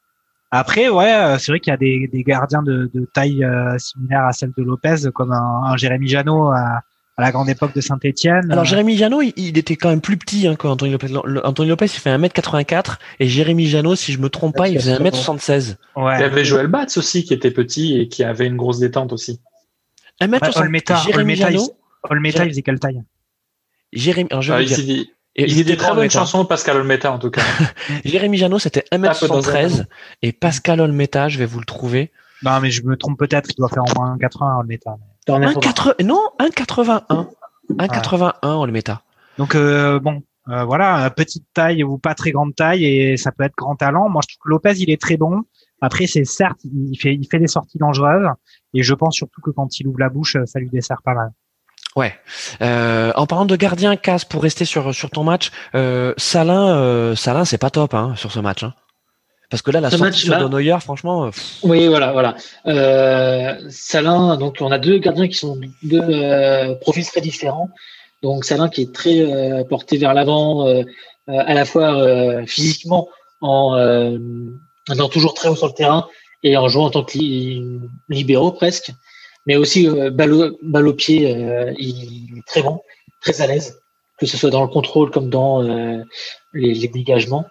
Après, 0.56 0.90
ouais, 0.90 1.36
c'est 1.40 1.52
vrai 1.52 1.60
qu'il 1.60 1.72
y 1.72 1.74
a 1.74 1.78
des, 1.78 2.24
gardiens 2.24 2.64
de, 2.64 2.90
taille 3.14 3.46
similaire 3.78 4.26
à 4.26 4.32
celle 4.32 4.52
de 4.58 4.64
Lopez, 4.64 5.12
comme 5.14 5.32
un, 5.32 5.62
un 5.66 5.78
Jérémy 5.78 6.08
Janot 6.08 6.52
à, 6.52 6.82
à 7.18 7.22
la 7.22 7.32
grande 7.32 7.50
époque 7.50 7.74
de 7.74 7.82
Saint-Etienne. 7.82 8.52
Alors 8.52 8.66
Jérémy 8.66 8.98
Janot, 8.98 9.22
il, 9.22 9.58
était 9.58 9.76
quand 9.76 9.90
même 9.90 10.02
plus 10.02 10.18
petit 10.18 10.48
hein, 10.48 10.56
qu'Anthony 10.56 10.92
Lopez. 10.92 11.08
Anthony 11.44 11.70
Lopez, 11.70 11.86
il 11.86 11.90
fait 12.00 12.10
1m84 12.16 12.98
et 13.20 13.28
Jérémy 13.28 13.68
Janot, 13.68 13.96
si 13.96 14.12
je 14.12 14.20
me 14.20 14.30
trompe 14.30 14.56
pas, 14.56 14.68
il 14.68 14.80
faisait 14.80 14.98
1m76. 14.98 15.76
Ouais. 15.96 16.18
Il 16.18 16.22
y 16.22 16.24
avait 16.24 16.44
Joël 16.44 16.68
Batz 16.68 16.98
aussi 16.98 17.24
qui 17.24 17.34
était 17.34 17.52
petit 17.52 18.00
et 18.00 18.08
qui 18.10 18.24
avait 18.24 18.48
une 18.48 18.58
grosse 18.58 18.80
détente 18.80 19.14
aussi. 19.14 19.40
1m60. 20.22 20.60
Olmeta, 20.60 20.96
Jérémy 21.06 21.36
Janot. 21.36 21.78
Olmeta, 22.04 22.44
il 22.44 22.50
faisait 22.50 22.62
quelle 22.62 22.80
taille? 22.80 23.02
Jérémy, 23.94 24.28
alors 24.32 24.42
je 24.42 24.52
ah, 24.52 24.60
il, 25.36 25.52
il, 25.52 25.60
était 25.60 25.78
très 25.78 25.94
bonne 25.94 26.10
chanson, 26.10 26.46
Pascal 26.46 26.78
Olmeta 26.78 27.12
en 27.12 27.20
tout 27.20 27.32
cas. 27.32 27.42
Jérémy 28.06 28.38
Janot, 28.38 28.60
c'était 28.60 28.86
1m73 28.92 29.86
et 30.22 30.32
Pascal 30.32 30.82
Olmeta, 30.82 31.30
je 31.30 31.38
vais 31.38 31.46
vous 31.46 31.60
le 31.60 31.66
trouver. 31.66 32.12
Non, 32.44 32.60
mais 32.60 32.70
je 32.70 32.84
me 32.84 32.96
trompe 32.96 33.18
peut-être, 33.18 33.50
il 33.50 33.56
doit 33.56 33.70
faire 33.70 33.84
au 33.84 34.00
moins 34.00 34.18
80 34.18 34.60
Olmeta. 34.60 34.98
1,80 35.28 36.04
non, 36.04 36.22
1,81. 36.40 37.28
1,81 37.72 38.34
on 38.44 38.66
le 38.66 38.72
méta. 38.72 39.02
Donc 39.38 39.56
euh, 39.56 40.00
bon, 40.00 40.22
euh, 40.50 40.64
voilà, 40.64 41.10
petite 41.10 41.46
taille 41.54 41.84
ou 41.84 41.98
pas 41.98 42.14
très 42.14 42.32
grande 42.32 42.56
taille 42.56 42.86
et 42.86 43.18
ça 43.18 43.32
peut 43.32 43.44
être 43.44 43.56
grand 43.56 43.76
talent. 43.76 44.10
Moi, 44.10 44.22
je 44.28 44.36
trouve 44.36 44.44
que 44.44 44.50
Lopez, 44.50 44.80
il 44.80 44.90
est 44.90 45.02
très 45.02 45.18
bon. 45.18 45.42
Après, 45.82 46.08
c'est 46.08 46.26
certes, 46.26 46.60
il 46.64 46.98
fait, 46.98 47.14
il 47.14 47.28
fait 47.30 47.40
des 47.40 47.48
sorties 47.48 47.78
dangereuses 47.78 48.30
et 48.74 48.84
je 48.84 48.94
pense 48.94 49.16
surtout 49.16 49.42
que 49.42 49.52
quand 49.52 49.80
il 49.80 49.88
ouvre 49.88 50.00
la 50.00 50.10
bouche, 50.10 50.38
ça 50.46 50.60
lui 50.60 50.70
dessert 50.70 51.02
pas 51.04 51.14
mal. 51.14 51.32
Ouais. 51.96 52.14
Euh, 52.62 53.14
en 53.16 53.26
parlant 53.26 53.46
de 53.46 53.56
gardien, 53.56 53.96
Casse, 53.96 54.26
pour 54.26 54.44
rester 54.44 54.66
sur 54.66 54.94
sur 54.94 55.10
ton 55.10 55.24
match, 55.24 55.52
euh, 55.76 56.14
Salin, 56.18 56.76
euh, 56.76 57.16
Salin, 57.16 57.46
c'est 57.46 57.58
pas 57.58 57.70
top 57.70 57.94
hein, 57.94 58.14
sur 58.18 58.32
ce 58.32 58.40
match. 58.40 58.64
Hein. 58.64 58.74
Parce 59.50 59.62
que 59.62 59.72
là, 59.72 59.80
la 59.80 59.92
sortie 59.92 60.28
de 60.28 60.48
Neuer, 60.48 60.78
franchement. 60.82 61.26
Euh, 61.26 61.30
oui, 61.64 61.88
voilà, 61.88 62.12
voilà. 62.12 62.36
Euh, 62.66 63.56
Salin, 63.70 64.36
donc 64.38 64.58
on 64.60 64.72
a 64.72 64.80
deux 64.80 64.98
gardiens 64.98 65.28
qui 65.28 65.36
sont 65.36 65.58
deux 65.84 66.02
euh, 66.02 66.76
profils 66.76 67.06
très 67.06 67.22
différents. 67.22 67.70
Donc 68.24 68.44
Salin 68.44 68.70
qui 68.70 68.82
est 68.82 68.94
très 68.94 69.22
euh, 69.22 69.64
porté 69.64 69.98
vers 69.98 70.14
l'avant, 70.14 70.68
à 71.28 71.54
la 71.54 71.66
fois 71.66 72.46
physiquement 72.46 73.08
en 73.42 73.78
étant 74.92 75.10
toujours 75.10 75.34
très 75.34 75.48
haut 75.48 75.56
sur 75.56 75.68
le 75.68 75.74
terrain 75.74 76.08
et 76.44 76.58
en 76.58 76.68
jouant 76.68 76.86
en 76.86 76.90
tant 76.92 77.04
que 77.04 77.18
libéraux 78.10 78.52
presque, 78.52 78.92
mais 79.46 79.56
aussi 79.56 79.88
balle, 80.12 80.34
au, 80.34 80.94
pied, 80.94 81.30
il 81.78 82.38
est 82.38 82.48
très 82.48 82.64
bon, 82.64 82.82
très 83.22 83.42
à 83.42 83.48
l'aise, 83.48 83.80
que 84.20 84.26
ce 84.26 84.38
soit 84.38 84.50
dans 84.50 84.62
le 84.62 84.68
contrôle 84.68 85.12
comme 85.12 85.30
dans 85.30 85.62
les, 86.54 86.74
les 86.74 86.88
dégagements. 86.88 87.46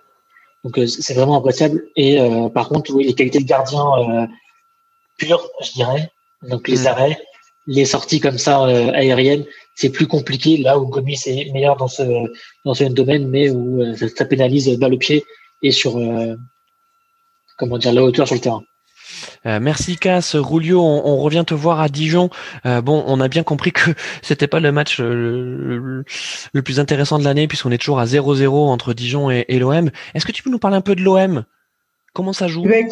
Donc 0.65 0.79
euh, 0.79 0.87
c'est 0.87 1.15
vraiment 1.15 1.37
appréciable. 1.37 1.85
Et 1.95 2.21
euh, 2.21 2.49
par 2.49 2.69
contre, 2.69 2.93
oui, 2.95 3.05
les 3.05 3.15
qualités 3.15 3.39
de 3.39 3.45
gardien 3.45 3.85
euh, 3.99 4.27
pures, 5.19 5.49
je 5.63 5.73
dirais. 5.73 6.11
Donc 6.43 6.67
les 6.69 6.85
mm. 6.85 6.87
arrêts, 6.87 7.19
les 7.67 7.85
sorties 7.85 8.21
comme 8.21 8.39
ça 8.39 8.65
aériennes, 8.65 9.45
c'est 9.75 9.91
plus 9.91 10.07
compliqué. 10.07 10.57
Là 10.57 10.79
où 10.79 10.87
Gomis 10.87 11.21
est 11.27 11.53
meilleur 11.53 11.77
dans 11.77 11.89
ce 11.89 12.03
dans 12.65 12.75
ce 12.75 12.85
domaine, 12.85 13.29
mais 13.29 13.51
où 13.51 13.83
ça, 14.17 14.25
pénalise 14.25 14.69
balle 14.79 14.95
au 14.95 14.99
pied 14.99 15.25
et 15.63 15.71
sur 15.71 15.99
comment 17.59 17.79
dire 17.79 17.93
la 17.93 18.03
hauteur 18.03 18.27
sur 18.27 18.35
le 18.35 18.41
terrain. 18.41 18.63
Euh, 19.47 19.61
merci 19.61 19.97
Cass, 19.97 20.37
Rulio, 20.37 20.81
on, 20.83 21.17
revient 21.19 21.45
te 21.47 21.55
voir 21.55 21.81
à 21.81 21.89
Dijon. 21.89 22.31
Euh, 22.67 22.81
bon, 22.81 23.03
on 23.07 23.21
a 23.21 23.29
bien 23.29 23.43
compris 23.43 23.73
que 23.73 23.91
c'était 24.23 24.47
pas 24.47 24.61
le 24.61 24.73
match 24.73 25.01
euh, 25.01 26.05
le, 26.53 26.63
plus 26.63 26.81
intéressant 26.81 27.19
de 27.19 27.25
l'année 27.25 27.49
puisqu'on 27.49 27.71
est 27.71 27.79
toujours 27.79 28.01
à 28.01 28.05
0-0 28.05 28.49
entre 28.49 28.95
Dijon 28.95 29.31
et, 29.31 29.59
l'OM. 29.59 29.91
Est-ce 30.15 30.27
que 30.27 30.33
tu 30.33 30.43
peux 30.43 30.51
nous 30.51 30.59
parler 30.59 30.77
un 30.77 30.83
peu 30.83 30.95
de 30.95 31.03
l'OM 31.03 31.45
Comment 32.13 32.33
ça 32.33 32.49
joue? 32.49 32.63
Eh 32.67 32.69
ben, 32.69 32.89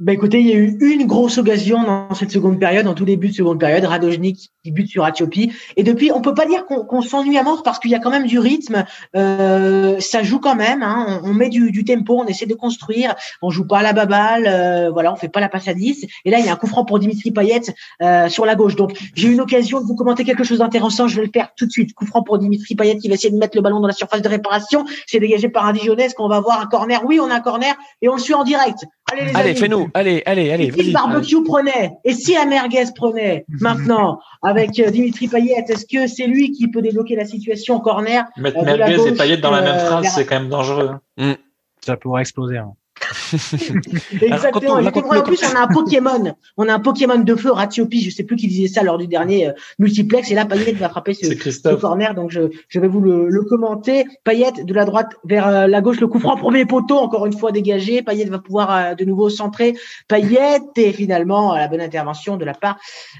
bah 0.00 0.12
écoutez, 0.12 0.40
il 0.40 0.48
y 0.48 0.52
a 0.52 0.56
eu 0.56 0.76
une 0.80 1.06
grosse 1.06 1.38
occasion 1.38 1.84
dans 1.84 2.14
cette 2.14 2.32
seconde 2.32 2.58
période, 2.58 2.88
en 2.88 2.94
tout 2.94 3.04
début 3.04 3.28
de 3.28 3.34
seconde 3.34 3.60
période, 3.60 3.84
Radojnik 3.84 4.50
qui 4.64 4.72
bute 4.72 4.88
sur 4.88 5.04
Atiopi. 5.04 5.52
Et 5.76 5.84
depuis, 5.84 6.10
on 6.10 6.20
peut 6.20 6.34
pas 6.34 6.46
dire 6.46 6.66
qu'on 6.66 7.00
s'ennuie 7.00 7.38
à 7.38 7.44
mort 7.44 7.62
parce 7.62 7.78
qu'il 7.78 7.92
y 7.92 7.94
a 7.94 8.00
quand 8.00 8.10
même 8.10 8.26
du 8.26 8.40
rythme. 8.40 8.84
Euh, 9.14 10.00
ça 10.00 10.24
joue 10.24 10.40
quand 10.40 10.56
même. 10.56 10.82
Hein, 10.82 11.20
on, 11.22 11.32
met 11.32 11.48
du, 11.48 11.70
du, 11.70 11.84
tempo, 11.84 12.18
on 12.18 12.26
essaie 12.26 12.46
de 12.46 12.54
construire. 12.54 13.14
On 13.40 13.50
joue 13.50 13.68
pas 13.68 13.78
à 13.78 13.82
la 13.82 13.92
baballe. 13.92 14.46
Euh, 14.48 14.90
voilà, 14.90 15.12
on 15.12 15.16
fait 15.16 15.28
pas 15.28 15.38
la 15.38 15.48
passe 15.48 15.68
à 15.68 15.74
10. 15.74 16.06
Et 16.24 16.30
là, 16.30 16.40
il 16.40 16.46
y 16.46 16.48
a 16.48 16.52
un 16.52 16.56
coup 16.56 16.66
franc 16.66 16.84
pour 16.84 16.98
Dimitri 16.98 17.30
Payet 17.30 17.60
euh, 18.02 18.28
sur 18.28 18.46
la 18.46 18.56
gauche. 18.56 18.74
Donc, 18.74 18.98
j'ai 19.14 19.28
eu 19.28 19.32
une 19.34 19.40
occasion 19.40 19.80
de 19.80 19.86
vous 19.86 19.94
commenter 19.94 20.24
quelque 20.24 20.42
chose 20.42 20.58
d'intéressant. 20.58 21.06
Je 21.06 21.16
vais 21.20 21.26
le 21.26 21.32
faire 21.32 21.50
tout 21.56 21.66
de 21.66 21.70
suite. 21.70 21.94
Coup 21.94 22.06
franc 22.06 22.22
pour 22.22 22.38
Dimitri 22.38 22.74
Payet 22.74 22.96
qui 22.96 23.08
va 23.08 23.14
essayer 23.14 23.30
de 23.30 23.38
mettre 23.38 23.56
le 23.56 23.62
ballon 23.62 23.78
dans 23.78 23.86
la 23.86 23.94
surface 23.94 24.22
de 24.22 24.28
réparation. 24.28 24.84
C'est 25.06 25.20
dégagé 25.20 25.48
par 25.48 25.66
un 25.66 25.72
Dijonais. 25.72 26.08
qu'on 26.16 26.28
va 26.28 26.40
voir 26.40 26.60
un 26.60 26.66
corner 26.66 27.04
Oui, 27.04 27.20
on 27.20 27.30
a 27.30 27.34
un 27.34 27.40
corner 27.40 27.76
et 28.02 28.08
on 28.08 28.14
le 28.14 28.20
suit 28.20 28.34
en 28.34 28.42
direct. 28.42 28.84
Allez, 29.12 29.30
allez 29.34 29.54
fais-nous. 29.54 29.90
Allez, 29.94 30.22
allez, 30.24 30.50
allez. 30.50 30.66
Et 30.66 30.72
si 30.72 30.82
le 30.84 30.92
barbecue 30.92 31.42
prenait 31.44 31.92
Et 32.04 32.14
si 32.14 32.34
la 32.34 32.46
merguez 32.46 32.84
prenait 32.94 33.44
Maintenant, 33.60 34.18
avec 34.42 34.78
euh, 34.80 34.90
Dimitri 34.90 35.28
Payet, 35.28 35.64
est-ce 35.68 35.86
que 35.86 36.06
c'est 36.06 36.26
lui 36.26 36.52
qui 36.52 36.68
peut 36.68 36.80
débloquer 36.80 37.16
la 37.16 37.26
situation 37.26 37.76
en 37.76 37.80
corner 37.80 38.24
Mettre 38.36 38.58
euh, 38.58 38.64
merguez 38.64 39.08
et 39.08 39.12
Payet 39.12 39.36
dans 39.36 39.50
la 39.50 39.60
même 39.60 39.76
euh, 39.76 39.86
phrase, 39.86 40.14
c'est 40.14 40.24
quand 40.24 40.40
même 40.40 40.48
dangereux. 40.48 40.92
Hein. 41.18 41.36
Ça 41.84 41.96
pourrait 41.96 42.22
exploser. 42.22 42.58
Hein. 42.58 42.72
Exactement. 44.22 44.74
en 44.74 45.22
plus, 45.22 45.40
on 45.42 45.56
a 45.56 45.62
un 45.62 45.66
Pokémon. 45.68 46.34
On 46.56 46.68
a 46.68 46.74
un 46.74 46.80
Pokémon 46.80 47.18
de 47.18 47.34
feu, 47.34 47.52
Ratiopi. 47.52 48.02
Je 48.02 48.10
sais 48.10 48.24
plus 48.24 48.36
qui 48.36 48.48
disait 48.48 48.68
ça 48.68 48.82
lors 48.82 48.98
du 48.98 49.06
dernier 49.06 49.48
euh, 49.48 49.52
multiplex. 49.78 50.30
Et 50.30 50.34
là, 50.34 50.44
Payet 50.44 50.72
va 50.72 50.88
frapper 50.88 51.14
ce, 51.14 51.74
corner. 51.74 52.14
Donc, 52.14 52.30
je, 52.30 52.42
je 52.68 52.80
vais 52.80 52.88
vous 52.88 53.00
le, 53.00 53.28
le, 53.28 53.42
commenter. 53.42 54.04
Payet 54.24 54.64
de 54.64 54.74
la 54.74 54.84
droite 54.84 55.12
vers 55.24 55.48
euh, 55.48 55.66
la 55.66 55.80
gauche, 55.80 56.00
le 56.00 56.08
coup 56.08 56.18
franc, 56.18 56.36
premier 56.36 56.64
poteau, 56.64 56.96
encore 56.96 57.26
une 57.26 57.36
fois 57.36 57.52
dégagé. 57.52 58.02
Payet 58.02 58.24
va 58.26 58.38
pouvoir 58.38 58.74
euh, 58.74 58.94
de 58.94 59.04
nouveau 59.04 59.28
centrer. 59.28 59.74
Payet 60.08 60.60
et 60.76 60.92
finalement 60.92 61.54
la 61.54 61.68
bonne 61.68 61.80
intervention 61.80 62.36
de 62.36 62.44
la 62.44 62.54
part 62.54 62.78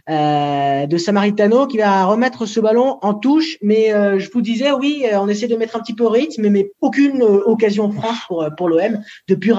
de 0.08 0.96
Samaritano 0.96 1.66
qui 1.66 1.78
va 1.78 2.04
remettre 2.04 2.46
ce 2.46 2.60
ballon 2.60 2.98
en 3.02 3.14
touche. 3.14 3.56
Mais 3.62 3.90
je 4.18 4.30
vous 4.30 4.40
disais, 4.40 4.72
oui, 4.72 5.04
on 5.12 5.28
essaie 5.28 5.46
de 5.46 5.56
mettre 5.56 5.76
un 5.76 5.80
petit 5.80 5.94
peu 5.94 6.06
rythme, 6.06 6.48
mais 6.48 6.70
aucune 6.80 7.22
occasion 7.22 7.90
franche 7.90 8.26
pour, 8.26 8.46
pour 8.56 8.68
l'OM 8.68 9.02
depuis 9.28 9.52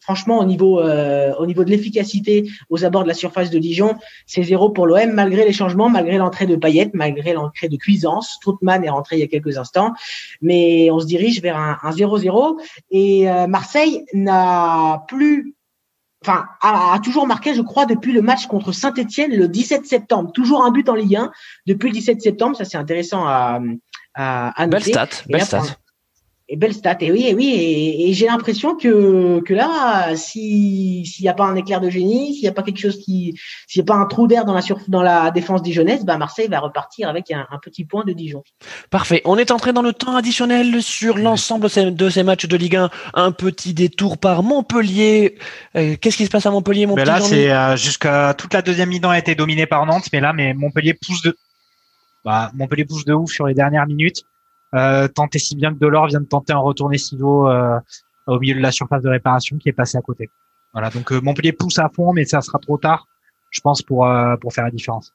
Franchement, 0.00 0.38
au 0.38 0.44
niveau, 0.44 0.80
euh, 0.80 1.34
au 1.38 1.46
niveau 1.46 1.64
de 1.64 1.70
l'efficacité 1.70 2.50
aux 2.70 2.84
abords 2.84 3.02
de 3.02 3.08
la 3.08 3.14
surface 3.14 3.50
de 3.50 3.58
Dijon, 3.58 3.96
c'est 4.26 4.42
zéro 4.42 4.70
pour 4.70 4.86
l'OM, 4.86 5.12
malgré 5.12 5.44
les 5.44 5.52
changements, 5.52 5.88
malgré 5.88 6.18
l'entrée 6.18 6.46
de 6.46 6.56
Payet, 6.56 6.90
malgré 6.94 7.32
l'entrée 7.32 7.68
de 7.68 7.76
Cuisance. 7.76 8.38
Troutman 8.40 8.84
est 8.84 8.90
rentré 8.90 9.16
il 9.16 9.20
y 9.20 9.24
a 9.24 9.28
quelques 9.28 9.58
instants. 9.58 9.92
Mais 10.42 10.90
on 10.90 11.00
se 11.00 11.06
dirige 11.06 11.40
vers 11.42 11.56
un 11.56 11.90
0-0. 11.90 12.60
Et 12.90 13.30
euh, 13.30 13.46
Marseille 13.46 14.04
n'a 14.12 15.04
plus 15.08 15.54
enfin, 16.22 16.46
a, 16.62 16.98
toujours 17.02 17.26
marqué, 17.26 17.54
je 17.54 17.62
crois, 17.62 17.86
depuis 17.86 18.12
le 18.12 18.22
match 18.22 18.46
contre 18.46 18.72
Saint-Etienne 18.72 19.32
le 19.34 19.48
17 19.48 19.86
septembre. 19.86 20.32
Toujours 20.32 20.64
un 20.64 20.70
but 20.70 20.88
en 20.88 20.94
Ligue 20.94 21.16
1 21.16 21.30
depuis 21.66 21.88
le 21.88 21.94
17 21.94 22.20
septembre. 22.20 22.56
Ça, 22.56 22.64
c'est 22.64 22.78
intéressant 22.78 23.26
à, 23.26 23.60
à, 24.14 24.66
Belle 24.66 24.82
stat, 24.82 25.08
belle 25.28 25.42
stat. 25.42 25.62
Et 26.50 26.56
belle 26.56 26.72
stat, 26.72 26.96
et 27.00 27.12
oui, 27.12 27.26
et 27.26 27.34
oui, 27.34 27.52
et, 27.54 28.14
j'ai 28.14 28.26
l'impression 28.26 28.74
que, 28.74 29.40
que 29.40 29.52
là, 29.52 30.16
s'il 30.16 31.04
n'y 31.20 31.28
a 31.28 31.34
pas 31.34 31.44
un 31.44 31.56
éclair 31.56 31.78
de 31.78 31.90
génie, 31.90 32.32
s'il 32.32 32.42
n'y 32.42 32.48
a 32.48 32.52
pas 32.52 32.62
quelque 32.62 32.80
chose 32.80 32.98
qui, 32.98 33.38
s'il 33.66 33.82
n'y 33.82 33.90
a 33.90 33.92
pas 33.92 34.00
un 34.00 34.06
trou 34.06 34.26
d'air 34.26 34.46
dans 34.46 34.54
la 34.54 34.62
dans 34.88 35.02
la 35.02 35.30
défense 35.30 35.62
dijonnaise, 35.62 36.06
bah 36.06 36.16
Marseille 36.16 36.48
va 36.48 36.60
repartir 36.60 37.10
avec 37.10 37.30
un, 37.30 37.46
petit 37.62 37.84
point 37.84 38.02
de 38.04 38.14
Dijon. 38.14 38.42
Parfait. 38.88 39.20
On 39.26 39.36
est 39.36 39.50
entré 39.50 39.74
dans 39.74 39.82
le 39.82 39.92
temps 39.92 40.16
additionnel 40.16 40.82
sur 40.82 41.18
l'ensemble 41.18 41.68
de 41.94 42.08
ces 42.08 42.22
matchs 42.22 42.46
de 42.46 42.56
Ligue 42.56 42.76
1. 42.76 42.90
Un 43.12 43.32
petit 43.32 43.74
détour 43.74 44.16
par 44.16 44.42
Montpellier. 44.42 45.36
Euh, 45.76 45.96
qu'est-ce 46.00 46.16
qui 46.16 46.24
se 46.24 46.30
passe 46.30 46.46
à 46.46 46.50
Montpellier, 46.50 46.86
mais 46.86 47.04
Là, 47.04 47.20
c'est 47.20 47.50
euh, 47.50 47.76
jusqu'à 47.76 48.32
toute 48.32 48.54
la 48.54 48.62
deuxième 48.62 48.88
mi-temps 48.88 49.10
a 49.10 49.18
été 49.18 49.34
dominée 49.34 49.66
par 49.66 49.84
Nantes, 49.84 50.08
mais 50.12 50.20
là, 50.20 50.32
mais 50.32 50.54
Montpellier 50.54 50.94
pousse 50.94 51.20
de, 51.22 51.36
bah, 52.24 52.50
Montpellier 52.54 52.86
pousse 52.86 53.04
de 53.04 53.12
ouf 53.12 53.30
sur 53.30 53.46
les 53.46 53.54
dernières 53.54 53.86
minutes. 53.86 54.24
Euh, 54.74 55.08
tenter 55.08 55.38
si 55.38 55.56
bien 55.56 55.72
que 55.72 55.78
Delors 55.78 56.08
vient 56.08 56.20
de 56.20 56.26
tenter 56.26 56.52
un 56.52 56.58
retourné 56.58 56.98
Sivo 56.98 57.48
euh, 57.48 57.78
au 58.26 58.38
milieu 58.38 58.54
de 58.54 58.60
la 58.60 58.70
surface 58.70 59.02
de 59.02 59.08
réparation 59.08 59.56
qui 59.56 59.68
est 59.68 59.72
passé 59.72 59.96
à 59.96 60.02
côté. 60.02 60.28
Voilà, 60.74 60.90
donc 60.90 61.10
euh, 61.10 61.20
Montpellier 61.20 61.52
pousse 61.52 61.78
à 61.78 61.88
fond, 61.88 62.12
mais 62.12 62.26
ça 62.26 62.42
sera 62.42 62.58
trop 62.58 62.76
tard, 62.76 63.06
je 63.50 63.60
pense, 63.60 63.80
pour 63.80 64.06
pour 64.40 64.52
faire 64.52 64.64
la 64.64 64.70
différence. 64.70 65.12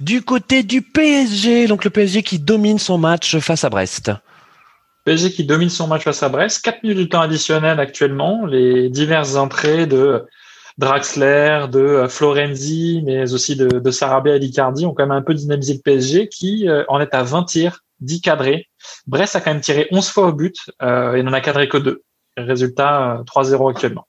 Du 0.00 0.22
côté 0.22 0.64
du 0.64 0.82
PSG, 0.82 1.68
donc 1.68 1.84
le 1.84 1.90
PSG 1.90 2.22
qui 2.22 2.38
domine 2.40 2.78
son 2.78 2.98
match 2.98 3.38
face 3.38 3.62
à 3.62 3.70
Brest. 3.70 4.10
PSG 5.04 5.30
qui 5.30 5.44
domine 5.44 5.68
son 5.68 5.86
match 5.86 6.02
face 6.02 6.24
à 6.24 6.28
Brest, 6.28 6.64
4 6.64 6.82
minutes 6.82 6.98
de 6.98 7.04
temps 7.04 7.20
additionnel 7.20 7.78
actuellement, 7.78 8.44
les 8.44 8.90
diverses 8.90 9.36
entrées 9.36 9.86
de 9.86 10.26
Draxler, 10.78 11.66
de 11.70 12.06
Florenzi, 12.08 13.02
mais 13.06 13.32
aussi 13.32 13.54
de, 13.54 13.68
de 13.78 13.90
Sarabia 13.92 14.34
et 14.34 14.40
d'Icardi 14.40 14.84
ont 14.84 14.92
quand 14.92 15.04
même 15.06 15.16
un 15.16 15.22
peu 15.22 15.32
dynamisé 15.32 15.74
le 15.74 15.78
PSG 15.78 16.28
qui 16.28 16.68
en 16.88 17.00
est 17.00 17.14
à 17.14 17.22
20 17.22 17.44
tirs 17.44 17.84
10 18.00 18.20
cadrés. 18.20 18.66
Brest 19.06 19.36
a 19.36 19.40
quand 19.40 19.52
même 19.52 19.60
tiré 19.60 19.88
11 19.90 20.08
fois 20.08 20.26
au 20.26 20.32
but 20.32 20.56
et 20.80 21.22
n'en 21.22 21.32
a 21.32 21.40
cadré 21.40 21.68
que 21.68 21.78
2. 21.78 22.02
Résultat 22.36 23.22
3-0 23.26 23.70
actuellement. 23.70 24.06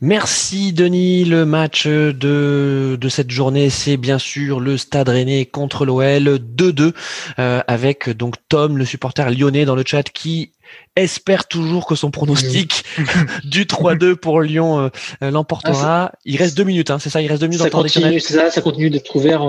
Merci 0.00 0.72
Denis. 0.72 1.24
Le 1.24 1.46
match 1.46 1.86
de, 1.86 2.98
de 3.00 3.08
cette 3.08 3.30
journée, 3.30 3.70
c'est 3.70 3.96
bien 3.96 4.18
sûr 4.18 4.60
le 4.60 4.76
Stade 4.76 5.08
Rennais 5.08 5.46
contre 5.46 5.84
l'OL 5.86 6.38
2-2 6.38 6.92
euh, 7.38 7.60
avec 7.66 8.10
donc 8.10 8.34
Tom, 8.48 8.76
le 8.76 8.84
supporter 8.84 9.30
lyonnais 9.30 9.64
dans 9.64 9.74
le 9.74 9.84
chat 9.86 10.02
qui 10.02 10.52
espère 10.96 11.46
toujours 11.46 11.86
que 11.86 11.94
son 11.94 12.10
pronostic 12.10 12.84
du 13.44 13.64
3-2 13.64 14.16
pour 14.16 14.40
Lyon 14.40 14.78
euh, 14.78 14.88
euh, 15.22 15.30
l'emportera. 15.30 16.10
Ah, 16.10 16.18
il 16.24 16.36
reste 16.36 16.56
deux 16.56 16.64
minutes, 16.64 16.90
hein, 16.90 16.98
c'est 16.98 17.10
ça 17.10 17.22
Il 17.22 17.28
reste 17.28 17.40
deux 17.40 17.46
minutes 17.46 17.62
ça 17.62 17.70
continue, 17.70 18.20
C'est 18.20 18.34
ça, 18.34 18.50
ça 18.50 18.60
continue 18.60 18.90
d'être 18.90 19.14
ouvert. 19.16 19.42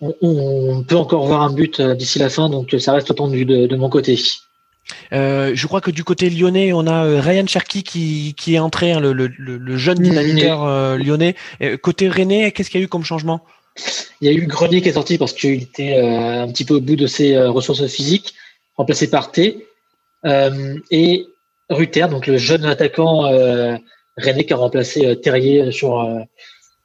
on, 0.00 0.84
peut 0.88 0.96
encore 0.96 1.26
voir 1.26 1.42
un 1.42 1.52
but 1.52 1.80
d'ici 1.80 2.18
la 2.18 2.28
fin, 2.28 2.48
donc 2.48 2.74
ça 2.78 2.92
reste 2.92 3.10
attendu 3.10 3.44
de, 3.44 3.66
de 3.66 3.76
mon 3.76 3.88
côté. 3.88 4.18
Euh, 5.12 5.52
je 5.54 5.66
crois 5.66 5.80
que 5.80 5.90
du 5.90 6.04
côté 6.04 6.30
lyonnais, 6.30 6.72
on 6.72 6.86
a 6.86 7.04
euh, 7.04 7.20
Ryan 7.20 7.46
Cherky 7.46 7.82
qui, 7.82 8.34
qui 8.36 8.54
est 8.54 8.58
entré, 8.58 8.92
hein, 8.92 9.00
le, 9.00 9.12
le, 9.12 9.28
le, 9.28 9.76
jeune 9.76 9.98
dynamiteur 9.98 10.64
euh, 10.64 10.96
lyonnais. 10.96 11.34
côté 11.82 12.08
René, 12.08 12.52
qu'est-ce 12.52 12.70
qu'il 12.70 12.80
y 12.80 12.82
a 12.82 12.86
eu 12.86 12.88
comme 12.88 13.04
changement? 13.04 13.40
Il 14.20 14.30
y 14.30 14.30
a 14.30 14.32
eu 14.32 14.46
Grenier 14.46 14.82
qui 14.82 14.88
est 14.88 14.92
sorti 14.92 15.18
parce 15.18 15.32
qu'il 15.32 15.62
était 15.62 15.96
un 15.96 16.46
petit 16.48 16.64
peu 16.64 16.74
au 16.74 16.80
bout 16.80 16.96
de 16.96 17.06
ses 17.06 17.36
ressources 17.38 17.86
physiques, 17.86 18.34
remplacé 18.76 19.10
par 19.10 19.32
T. 19.32 19.66
et 20.24 21.26
Ruther, 21.70 22.08
donc 22.08 22.26
le 22.26 22.36
jeune 22.36 22.64
attaquant 22.66 23.22
René 24.16 24.46
qui 24.46 24.52
a 24.52 24.56
remplacé 24.56 25.18
Terrier 25.20 25.72
sur, 25.72 26.06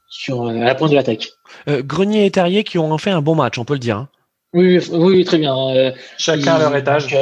sur 0.10 0.48
à 0.48 0.54
la 0.54 0.74
pointe 0.74 0.90
de 0.90 0.96
l'attaque. 0.96 1.30
Grenier 1.68 2.26
et 2.26 2.32
Terrier 2.32 2.64
qui 2.64 2.80
ont 2.80 2.98
fait 2.98 3.12
un 3.12 3.22
bon 3.22 3.36
match, 3.36 3.60
on 3.60 3.66
peut 3.66 3.74
le 3.74 3.80
dire. 3.80 3.98
Hein. 3.98 4.10
Oui, 4.54 4.80
oui, 4.92 5.24
très 5.26 5.38
bien. 5.38 5.94
Chacun 6.18 6.56
à 6.56 6.60
leur 6.60 6.76
étage. 6.76 7.16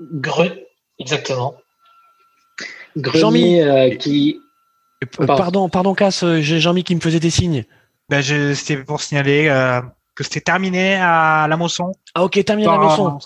Gre... 0.00 0.52
Exactement. 0.98 1.54
Grenier 2.96 3.62
euh, 3.62 3.94
qui. 3.96 4.40
Euh, 5.02 5.26
pardon, 5.26 5.68
pardon, 5.68 5.94
Cass, 5.94 6.22
euh, 6.22 6.40
j'ai 6.40 6.60
Jean-Mi 6.60 6.84
qui 6.84 6.94
me 6.94 7.00
faisait 7.00 7.20
des 7.20 7.30
signes. 7.30 7.64
Ben, 8.08 8.22
c'était 8.22 8.76
pour 8.82 9.00
signaler 9.00 9.46
que 10.16 10.24
c'était 10.24 10.40
terminé 10.40 10.96
à 10.96 11.46
la 11.48 11.56
Mosson. 11.56 11.92
Ah, 12.14 12.24
ok, 12.24 12.44
terminé 12.44 12.68
à 12.68 12.72
la 12.72 12.78
Mosson. 12.78 13.18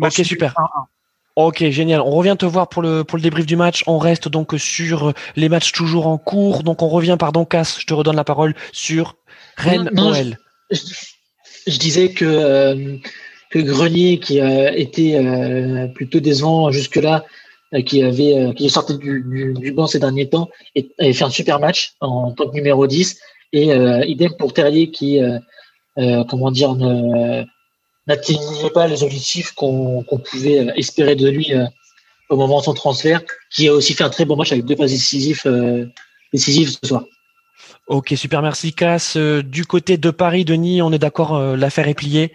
ok, 0.00 0.12
super. 0.12 0.54
Ok, 1.36 1.64
génial. 1.68 2.00
On 2.00 2.10
revient 2.10 2.34
te 2.38 2.46
voir 2.46 2.68
pour 2.68 2.82
le, 2.82 3.04
pour 3.04 3.18
le 3.18 3.22
débrief 3.22 3.46
du 3.46 3.56
match. 3.56 3.84
On 3.86 3.98
reste 3.98 4.28
donc 4.28 4.54
sur 4.56 5.12
les 5.36 5.48
matchs 5.48 5.72
toujours 5.72 6.06
en 6.06 6.18
cours. 6.18 6.62
Donc, 6.62 6.82
on 6.82 6.88
revient, 6.88 7.16
pardon, 7.18 7.44
Cass, 7.44 7.78
je 7.78 7.86
te 7.86 7.94
redonne 7.94 8.16
la 8.16 8.24
parole 8.24 8.54
sur 8.72 9.16
Rennes-Noël. 9.56 10.38
Je, 10.70 10.80
je, 11.66 11.78
disais 11.78 12.10
que 12.10 12.98
que 13.50 13.58
Grenier, 13.58 14.18
qui 14.18 14.40
a 14.40 14.76
été 14.76 15.16
euh, 15.16 15.86
plutôt 15.88 16.20
décevant 16.20 16.70
jusque-là, 16.70 17.24
euh, 17.74 17.82
qui 17.82 18.02
avait 18.02 18.36
euh, 18.36 18.52
qui 18.52 18.66
est 18.66 18.70
sorti 18.70 18.96
du, 18.98 19.54
du, 19.56 19.72
banc 19.72 19.86
ces 19.86 19.98
derniers 19.98 20.28
temps, 20.28 20.50
et 20.74 21.12
fait 21.12 21.24
un 21.24 21.30
super 21.30 21.60
match 21.60 21.94
en 22.00 22.32
tant 22.32 22.48
que 22.48 22.54
numéro 22.54 22.86
10. 22.86 23.18
Et 23.52 23.68
idem 24.06 24.32
pour 24.38 24.52
Terrier 24.52 24.90
qui, 24.90 25.18
comment 26.28 26.50
dire, 26.50 26.74
n'atteignait 28.06 28.70
pas 28.74 28.86
les 28.86 29.02
objectifs 29.02 29.52
qu'on 29.52 30.04
pouvait 30.30 30.66
espérer 30.76 31.14
de 31.14 31.28
lui 31.28 31.52
au 32.28 32.36
moment 32.36 32.58
de 32.58 32.64
son 32.64 32.74
transfert, 32.74 33.22
qui 33.50 33.68
a 33.68 33.72
aussi 33.72 33.94
fait 33.94 34.04
un 34.04 34.10
très 34.10 34.26
bon 34.26 34.36
match 34.36 34.52
avec 34.52 34.66
deux 34.66 34.76
passes 34.76 34.90
décisives, 34.90 35.42
décisives 36.34 36.76
ce 36.82 36.86
soir. 36.86 37.04
Ok, 37.86 38.12
super, 38.16 38.42
merci 38.42 38.74
Cass. 38.74 39.16
du 39.16 39.64
côté 39.64 39.96
de 39.96 40.10
Paris, 40.10 40.44
Denis, 40.44 40.82
on 40.82 40.92
est 40.92 40.98
d'accord, 40.98 41.40
l'affaire 41.56 41.88
est 41.88 41.94
pliée 41.94 42.32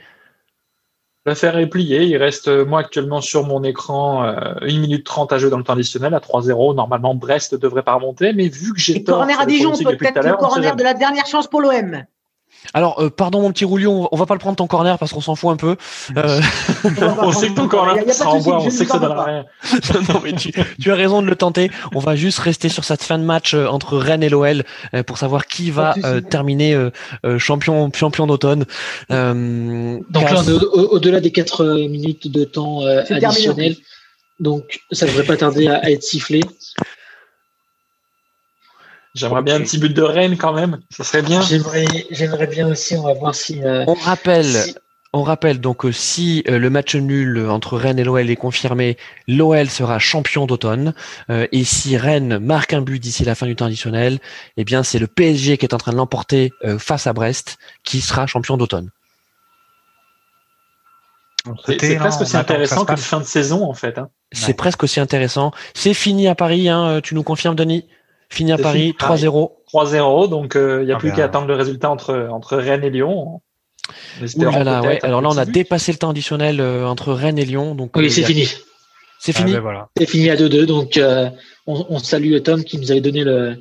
L'affaire 1.26 1.57
est 1.57 1.68
pliée. 1.68 2.03
Il 2.03 2.18
reste, 2.18 2.48
euh, 2.48 2.65
moi, 2.65 2.80
actuellement 2.80 3.22
sur 3.22 3.45
mon 3.45 3.64
écran, 3.64 4.26
euh, 4.26 4.56
1 4.61 4.80
minute 4.80 5.06
30 5.06 5.31
à 5.34 5.38
jouer 5.38 5.52
dans 5.52 5.57
le 5.57 5.64
temps 5.64 5.73
additionnel 5.73 6.14
à 6.15 6.19
3-0. 6.19 6.73
Normalement, 6.73 7.14
Brest 7.14 7.53
ne 7.53 7.57
devrait 7.57 7.84
pas 7.84 7.93
remonter, 7.93 8.34
mais 8.34 8.48
vu 8.48 8.73
que 8.73 8.80
j'ai 8.80 9.03
tort. 9.03 9.19
Corner 9.19 9.39
à 9.39 9.45
Dijon, 9.45 9.72
peut-être 9.72 10.23
le 10.23 10.34
corner 10.38 10.76
de 10.76 10.84
la 10.84 10.93
dernière 10.95 11.27
chance 11.27 11.48
pour 11.48 11.61
l'OM. 11.61 12.03
Alors, 12.74 13.02
euh, 13.02 13.10
pardon 13.10 13.42
mon 13.42 13.52
petit 13.52 13.66
Roulion, 13.66 14.08
on 14.12 14.16
va 14.16 14.26
pas 14.26 14.34
le 14.34 14.40
prendre 14.40 14.56
ton 14.56 14.68
corner 14.68 14.98
parce 14.98 15.12
qu'on 15.12 15.22
s'en 15.22 15.36
fout 15.36 15.52
un 15.52 15.58
peu. 15.58 15.76
Euh... 16.18 16.42
on 17.20 17.32
sait 17.32 17.50
que 17.50 17.56
ton 17.56 17.68
corner 17.68 18.14
sera 18.14 18.32
en 18.32 18.40
bois, 18.40 18.62
on 18.62 18.70
sait 18.70 18.86
que 18.86 18.92
ça 18.92 19.00
donnera 19.00 19.26
rien. 19.26 19.46
non, 20.10 20.22
mais 20.24 20.34
tu, 20.34 20.52
tu, 20.80 20.92
as 20.92 20.96
raison 20.96 21.22
de 21.22 21.28
le 21.28 21.36
tenter. 21.36 21.72
On 21.94 22.00
va 22.00 22.16
juste 22.16 22.40
rester 22.40 22.70
sur 22.70 22.84
cette 22.84 23.04
fin 23.04 23.18
de 23.18 23.24
match 23.24 23.54
euh, 23.54 23.68
entre 23.68 23.98
Rennes 23.98 24.24
et 24.24 24.30
l'OL 24.30 24.64
euh, 24.94 25.04
pour 25.04 25.18
savoir 25.18 25.48
qui 25.48 25.72
va 25.72 25.96
terminer 26.30 26.78
champion 27.38 27.92
champion 27.94 28.28
d'automne. 28.28 28.66
donc 29.10 30.32
là, 30.32 30.44
au-delà 30.74 31.20
des 31.20 31.32
4 31.32 31.88
minutes 31.88 32.32
de 32.32 32.44
temps 32.44 32.86
additionnel, 32.86 33.76
donc 34.40 34.82
ça 34.92 35.06
devrait 35.06 35.24
pas 35.24 35.38
tarder 35.38 35.68
à, 35.68 35.78
à 35.78 35.90
être 35.90 36.04
sifflé. 36.04 36.42
J'aimerais 39.14 39.42
bien 39.42 39.56
un 39.56 39.62
petit 39.62 39.78
but 39.78 39.94
de 39.94 40.02
Rennes 40.02 40.38
quand 40.38 40.54
même, 40.54 40.80
ça 40.90 41.04
serait 41.04 41.22
bien. 41.22 41.42
J'aimerais 41.42 42.48
bien 42.48 42.68
aussi, 42.68 42.96
on 42.96 43.04
va 43.04 43.14
voir 43.14 43.36
si. 43.36 43.62
Euh, 43.64 43.84
on 43.88 43.94
rappelle. 43.94 44.74
On 45.14 45.24
rappelle 45.24 45.60
donc 45.60 45.84
euh, 45.84 45.92
si 45.92 46.42
euh, 46.48 46.58
le 46.58 46.70
match 46.70 46.96
nul 46.96 47.46
entre 47.50 47.78
Rennes 47.78 48.00
et 48.00 48.06
l'OL 48.06 48.30
est 48.30 48.36
confirmé, 48.38 48.96
l'OL 49.28 49.70
sera 49.70 50.00
champion 50.00 50.46
d'automne. 50.46 50.94
et 51.30 51.64
si 51.66 51.98
Rennes 51.98 52.40
marque 52.40 52.72
un 52.72 52.80
but 52.80 53.00
d'ici 53.00 53.26
la 53.26 53.36
fin 53.36 53.46
du 53.46 53.58
temps 53.58 53.66
additionnel, 53.66 54.20
eh 54.56 54.64
bien 54.64 54.84
c'est 54.84 55.00
le 55.00 55.08
PSG 55.08 55.58
qui 55.58 55.66
est 55.66 55.74
en 55.74 55.78
train 55.78 55.92
de 55.92 55.98
l'emporter 55.98 56.54
face 56.80 57.08
à 57.08 57.14
Brest 57.14 57.58
qui 57.84 58.00
sera 58.00 58.26
champion 58.26 58.56
d'automne. 58.56 58.90
C'est 61.66 61.98
presque 61.98 62.22
aussi 62.22 62.38
intéressant 62.38 62.86
que, 62.86 62.92
la 62.92 62.98
fin 62.98 63.20
de 63.20 63.26
saison 63.26 63.70
en 63.70 63.74
fait. 63.74 63.98
Hein. 63.98 64.10
C'est 64.32 64.54
presque 64.54 64.84
aussi 64.84 65.02
intéressant. 65.02 65.52
C'est 65.74 65.94
fini 65.94 66.30
à 66.30 66.36
Paris, 66.36 66.70
hein, 66.70 67.02
tu 67.04 67.16
nous 67.16 67.24
confirmes 67.24 67.56
Denis? 67.56 67.86
Fini 68.32 68.53
à 68.53 68.58
Paris, 68.58 68.95
3-0. 68.98 69.52
3-0, 69.74 70.30
donc 70.30 70.53
il 70.56 70.62
euh, 70.62 70.86
n'y 70.86 70.94
a 70.94 70.95
ah 70.95 70.99
plus 70.99 71.10
ben. 71.10 71.18
qu'à 71.18 71.26
attendre 71.26 71.48
le 71.48 71.53
résultat 71.53 71.90
entre, 71.90 72.30
entre 72.32 72.56
Rennes 72.56 72.86
et 72.86 72.90
Lyon. 72.90 73.41
ouais. 74.22 74.99
Alors 75.03 75.22
là, 75.22 75.30
on 75.30 75.38
a 75.38 75.44
dépassé 75.44 75.91
le 75.91 75.98
temps 75.98 76.12
additionnel 76.12 76.62
euh, 76.62 76.88
entre 76.88 77.12
Rennes 77.12 77.38
et 77.38 77.44
Lyon. 77.44 77.76
Donc, 77.76 77.91
oui, 77.98 78.06
euh, 78.06 78.10
c'est 78.10 78.24
fini. 78.24 78.48
C'est 79.20 79.34
fini. 79.34 79.53
Ah 79.53 79.60
ben 79.60 79.86
c'est 79.98 80.06
fini 80.06 80.30
à 80.30 80.38
2-2. 80.38 80.66
Donc, 80.66 80.98
on, 81.68 81.86
on, 81.90 81.99
salue 81.99 82.41
Tom 82.41 82.64
qui 82.64 82.80
nous 82.80 82.91
avait 82.91 83.02
donné 83.02 83.26
le, 83.26 83.58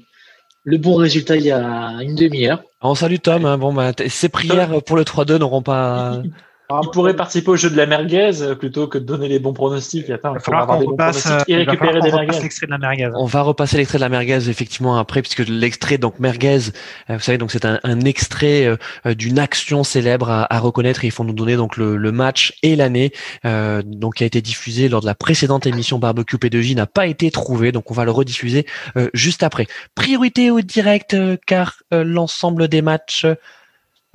le 0.63 0.79
bon 0.79 0.95
résultat 0.95 1.37
il 1.37 1.43
y 1.43 1.51
a 1.51 1.99
une 2.01 2.15
demi-heure. 2.15 2.63
On 2.81 2.95
salue 2.95 3.17
Tom. 3.21 3.45
Hein. 3.45 3.59
Bon, 3.59 3.75
bah, 3.75 3.91
ses 4.07 4.29
prières 4.29 4.83
pour 4.85 4.97
le 4.97 5.03
3-2 5.03 5.39
n'auront 5.39 5.63
pas. 5.63 6.23
il 6.83 6.91
pourrait 6.91 7.17
participer 7.17 7.51
au 7.51 7.57
jeu 7.57 7.71
de 7.71 7.77
la 7.77 7.87
merguez 7.87 8.43
euh, 8.43 8.55
plutôt 8.55 8.87
que 8.87 8.99
de 8.99 9.05
donner 9.05 9.29
les 9.29 9.39
bons 9.39 9.53
pronostics. 9.53 10.09
Attends, 10.11 10.35
il 10.37 10.43
qu'on 10.43 10.79
repasse 10.79 11.27
des 11.47 11.67
merguez. 11.67 12.41
l'extrait 12.43 12.67
de 12.67 12.71
la 12.71 12.79
merguez. 12.79 13.11
On 13.15 13.27
va 13.27 13.43
repasser 13.43 13.77
l'extrait 13.77 13.99
de 13.99 14.03
la 14.03 14.09
merguez 14.09 14.49
effectivement 14.49 14.99
après, 14.99 15.23
puisque 15.23 15.47
l'extrait 15.49 15.99
donc 15.99 16.19
merguez, 16.19 16.71
euh, 17.09 17.15
vous 17.15 17.21
savez 17.21 17.39
donc 17.39 17.51
c'est 17.51 17.65
un, 17.65 17.81
un, 17.83 18.01
extrait 18.01 18.67
euh, 18.67 19.15
d'une 19.15 19.39
action 19.39 19.85
célèbre 19.85 20.31
à, 20.31 20.53
à, 20.55 20.59
reconnaître. 20.59 21.05
Et 21.05 21.09
ils 21.09 21.13
font 21.13 21.25
nous 21.25 21.33
donner 21.33 21.57
donc 21.57 21.77
le, 21.77 21.97
le 21.97 22.13
match 22.13 22.55
et 22.63 22.77
l'année 22.77 23.13
euh, 23.45 23.83
donc 23.85 24.17
qui 24.17 24.25
a 24.25 24.27
été 24.27 24.41
diffusé 24.41 24.89
lors 24.89 25.01
de 25.01 25.07
la 25.07 25.15
précédente 25.15 25.67
émission 25.67 25.99
barbecue 25.99 26.37
P2J 26.37 26.77
n'a 26.77 26.87
pas 26.87 27.07
été 27.07 27.31
trouvé, 27.31 27.73
donc 27.73 27.91
on 27.91 27.95
va 27.95 28.05
le 28.05 28.11
rediffuser 28.11 28.67
juste 29.15 29.43
après. 29.43 29.67
Priorité 29.95 30.51
au 30.51 30.61
direct 30.61 31.17
car 31.47 31.77
l'ensemble 31.91 32.69
des 32.69 32.83
matchs 32.83 33.27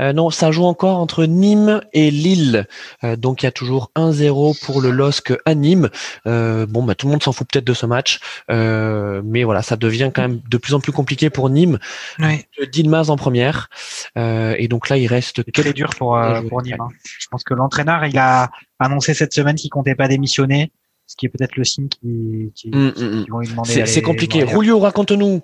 euh, 0.02 0.14
non, 0.14 0.30
ça 0.30 0.52
joue 0.52 0.66
encore 0.66 1.00
entre 1.00 1.26
Nîmes 1.26 1.82
et 1.94 2.12
Lille. 2.12 2.68
Euh, 3.04 3.16
donc 3.16 3.42
il 3.42 3.46
y 3.46 3.48
a 3.48 3.52
toujours 3.52 3.92
1-0 3.96 4.60
pour 4.66 4.82
le 4.82 4.92
LOSC 4.92 5.34
à 5.46 5.56
Nîmes. 5.56 5.90
Euh, 6.28 6.66
bon, 6.66 6.84
bah, 6.84 6.96
tout 6.96 7.08
le 7.08 7.12
monde 7.12 7.24
s'en 7.24 7.32
fout 7.32 7.48
peut-être 7.52 7.66
de 7.66 7.74
ce 7.74 7.86
match. 7.86 8.20
mais 8.50 9.44
voilà, 9.44 9.62
ça 9.62 9.76
devient 9.76 10.12
quand 10.14 10.22
même 10.22 10.42
de 10.50 10.58
plus 10.58 10.74
en 10.74 10.80
plus 10.80 10.92
compliqué 10.92 11.30
pour 11.30 11.50
Nîmes. 11.50 11.80
Oui. 12.20 12.46
Dilmaz 12.72 13.10
en 13.10 13.16
première. 13.16 13.70
et 14.16 14.68
donc 14.68 14.90
là, 14.90 14.98
il 14.98 15.08
reste... 15.08 15.44
Très 15.52 15.74
dur 15.74 15.92
pour, 15.98 16.20
pour 16.50 16.62
Nîmes. 16.62 16.78
Hein. 16.80 16.90
Je 17.04 17.28
pense 17.28 17.44
que 17.44 17.54
l'entraîneur, 17.54 18.06
il 18.06 18.18
a 18.18 18.50
annoncé 18.80 19.14
cette 19.14 19.34
semaine 19.34 19.56
qu'il 19.56 19.70
comptait 19.70 19.96
pas 19.96 20.08
démissionner. 20.08 20.72
Ce 21.08 21.16
qui 21.16 21.28
est 21.28 21.30
peut-être 21.30 21.56
le 21.56 21.64
signe 21.64 21.88
qu'ils 21.88 22.52
qui, 22.56 22.72
hum, 22.74 22.92
hum, 22.98 23.04
hum. 23.04 23.26
vont 23.30 23.40
lui 23.40 23.48
demander. 23.48 23.86
C'est 23.86 24.02
compliqué. 24.02 24.44
Roulio, 24.44 24.80
raconte-nous. 24.80 25.42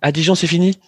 À 0.00 0.12
Dijon, 0.12 0.34
c'est 0.34 0.46
fini? 0.46 0.78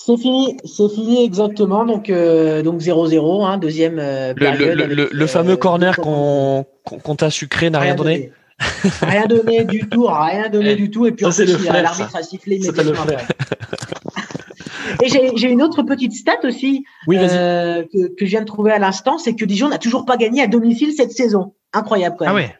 C'est 0.00 0.16
fini, 0.16 0.56
c'est 0.64 0.88
fini 0.88 1.24
exactement. 1.24 1.84
Donc, 1.84 2.08
euh, 2.08 2.62
donc 2.62 2.80
0-0, 2.80 3.44
hein, 3.44 3.58
deuxième 3.58 3.98
euh, 3.98 4.32
période. 4.32 4.78
Le, 4.78 5.08
le, 5.12 5.26
fameux 5.26 5.54
euh, 5.54 5.56
corner 5.56 5.96
qu'on 5.96 6.64
qu'on 6.84 7.16
t'a 7.16 7.30
sucré 7.30 7.68
n'a 7.68 7.80
rien, 7.80 7.96
donné. 7.96 8.30
rien 9.02 9.26
donné 9.26 9.64
du 9.64 9.88
tout, 9.90 10.06
rien 10.06 10.48
donné 10.50 10.76
du 10.76 10.88
tout. 10.92 11.04
Et 11.06 11.12
puis 11.12 11.26
l'arbitre 11.26 12.14
a 12.14 12.22
sifflé 12.22 12.60
Et 15.02 15.08
j'ai 15.08 15.50
une 15.50 15.62
autre 15.62 15.82
petite 15.82 16.12
stat 16.12 16.38
aussi 16.44 16.84
que, 17.08 17.82
que, 18.14 18.24
je 18.24 18.30
viens 18.30 18.42
de 18.42 18.46
trouver 18.46 18.70
à 18.70 18.78
l'instant, 18.78 19.18
c'est 19.18 19.34
que 19.34 19.44
Dijon 19.44 19.68
n'a 19.68 19.78
toujours 19.78 20.04
pas 20.06 20.16
gagné 20.16 20.42
à 20.42 20.46
domicile 20.46 20.92
cette 20.96 21.10
saison. 21.10 21.54
Incroyable 21.72 22.14
quand 22.18 22.24
même. 22.26 22.34
Ah 22.34 22.36
ouais. 22.36 22.56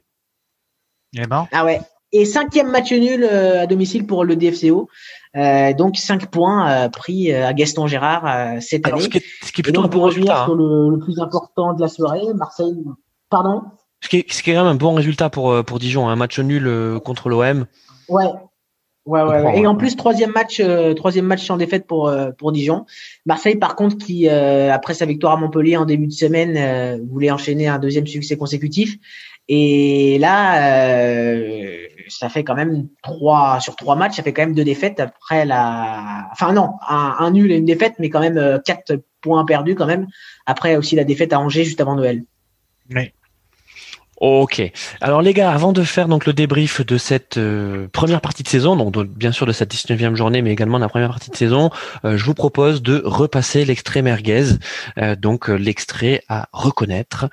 Il 1.12 1.20
est 1.20 1.26
Ah 1.52 1.64
ouais. 1.64 1.80
Et 2.12 2.24
cinquième 2.24 2.70
match 2.70 2.92
nul 2.92 3.24
à 3.24 3.66
domicile 3.66 4.06
pour 4.06 4.24
le 4.24 4.34
DFCO. 4.36 4.88
donc 5.76 5.96
cinq 5.96 6.26
points 6.30 6.88
pris 6.88 7.32
à 7.32 7.52
Gaston 7.52 7.86
Gérard 7.86 8.62
cette 8.62 8.86
année. 8.86 9.00
Ce 9.00 9.08
qui 9.08 9.18
est, 9.18 9.24
ce 9.42 9.52
qui 9.52 9.60
est 9.60 9.64
plutôt 9.64 9.86
bon 9.88 10.04
résultat. 10.04 10.44
Sur 10.44 10.54
le, 10.54 10.90
le, 10.90 10.98
plus 10.98 11.20
important 11.20 11.74
de 11.74 11.80
la 11.80 11.88
soirée, 11.88 12.22
Marseille. 12.34 12.76
Pardon? 13.28 13.62
Ce 14.00 14.08
qui, 14.08 14.18
est, 14.18 14.32
ce 14.32 14.42
qui 14.42 14.50
est 14.50 14.54
quand 14.54 14.64
même 14.64 14.72
un 14.72 14.76
bon 14.76 14.94
résultat 14.94 15.28
pour 15.28 15.64
pour 15.64 15.78
Dijon, 15.78 16.08
un 16.08 16.16
match 16.16 16.38
nul 16.38 16.98
contre 17.04 17.28
l'OM. 17.28 17.66
Ouais, 18.08 18.24
Ouais, 19.08 19.22
ouais, 19.22 19.58
Et 19.58 19.66
en 19.66 19.74
plus, 19.74 19.96
troisième 19.96 20.32
match, 20.32 20.60
euh, 20.60 20.92
troisième 20.92 21.24
match 21.24 21.46
sans 21.46 21.56
défaite 21.56 21.86
pour 21.86 22.08
euh, 22.08 22.30
pour 22.36 22.52
Dijon. 22.52 22.84
Marseille, 23.24 23.56
par 23.56 23.74
contre, 23.74 23.96
qui 23.96 24.28
euh, 24.28 24.70
après 24.70 24.92
sa 24.92 25.06
victoire 25.06 25.32
à 25.32 25.36
Montpellier 25.38 25.78
en 25.78 25.86
début 25.86 26.08
de 26.08 26.12
semaine, 26.12 27.02
voulait 27.10 27.30
enchaîner 27.30 27.68
un 27.68 27.78
deuxième 27.78 28.06
succès 28.06 28.36
consécutif. 28.36 28.98
Et 29.48 30.18
là, 30.18 30.60
ça 32.08 32.28
fait 32.28 32.44
quand 32.44 32.54
même 32.54 32.88
trois 33.02 33.60
sur 33.60 33.76
trois 33.76 33.96
matchs, 33.96 34.16
ça 34.16 34.22
fait 34.22 34.32
quand 34.32 34.42
même 34.42 34.54
deux 34.54 34.64
défaites 34.64 35.00
après 35.00 35.44
la. 35.44 36.28
Enfin 36.32 36.52
non, 36.52 36.74
un, 36.88 37.16
un 37.18 37.30
nul 37.30 37.52
et 37.52 37.56
une 37.56 37.64
défaite, 37.64 37.94
mais 37.98 38.10
quand 38.10 38.20
même 38.20 38.60
quatre 38.64 39.00
points 39.20 39.44
perdus 39.44 39.74
quand 39.74 39.86
même. 39.86 40.06
Après 40.46 40.76
aussi 40.76 40.96
la 40.96 41.04
défaite 41.04 41.32
à 41.32 41.40
Angers 41.40 41.64
juste 41.64 41.80
avant 41.80 41.94
Noël. 41.94 42.24
Oui. 42.94 43.12
Ok. 44.20 44.60
Alors 45.00 45.22
les 45.22 45.32
gars, 45.32 45.52
avant 45.52 45.72
de 45.72 45.84
faire 45.84 46.08
donc 46.08 46.26
le 46.26 46.32
débrief 46.32 46.84
de 46.84 46.98
cette 46.98 47.36
euh, 47.36 47.86
première 47.92 48.20
partie 48.20 48.42
de 48.42 48.48
saison, 48.48 48.74
donc 48.74 49.06
bien 49.06 49.30
sûr 49.30 49.46
de 49.46 49.52
cette 49.52 49.72
19e 49.72 50.16
journée, 50.16 50.42
mais 50.42 50.50
également 50.50 50.78
de 50.78 50.82
la 50.82 50.88
première 50.88 51.10
partie 51.10 51.30
de 51.30 51.36
saison, 51.36 51.70
euh, 52.04 52.16
je 52.16 52.24
vous 52.24 52.34
propose 52.34 52.82
de 52.82 53.00
repasser 53.04 53.64
l'extrait 53.64 54.02
merguez, 54.02 54.56
euh, 54.98 55.14
donc 55.14 55.46
l'extrait 55.46 56.24
à 56.28 56.48
reconnaître. 56.52 57.28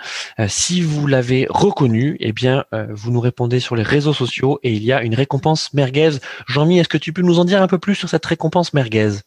si 0.48 0.82
vous 0.82 1.08
l'avez 1.08 1.48
reconnu, 1.50 2.18
eh 2.20 2.32
bien 2.32 2.66
vous 2.90 3.12
nous 3.12 3.20
répondez 3.20 3.60
sur 3.60 3.76
les 3.76 3.84
réseaux 3.84 4.14
sociaux 4.14 4.60
et 4.62 4.72
il 4.72 4.84
y 4.84 4.94
a 4.94 5.02
une 5.02 5.16
récompense 5.16 5.74
merguez. 5.74 6.12
Jean-Mi, 6.48 6.80
est-ce 6.80 6.90
que 6.90 6.98
tu 6.98 7.14
peux 7.14 7.22
nous 7.22 7.40
en 7.40 7.46
dire 7.46 7.62
un 7.62 7.68
peu 7.68 7.80
plus 7.80 7.96
sur 7.96 8.10
cette 8.10 8.26
récompense 8.26 8.74
merguez? 8.74 9.22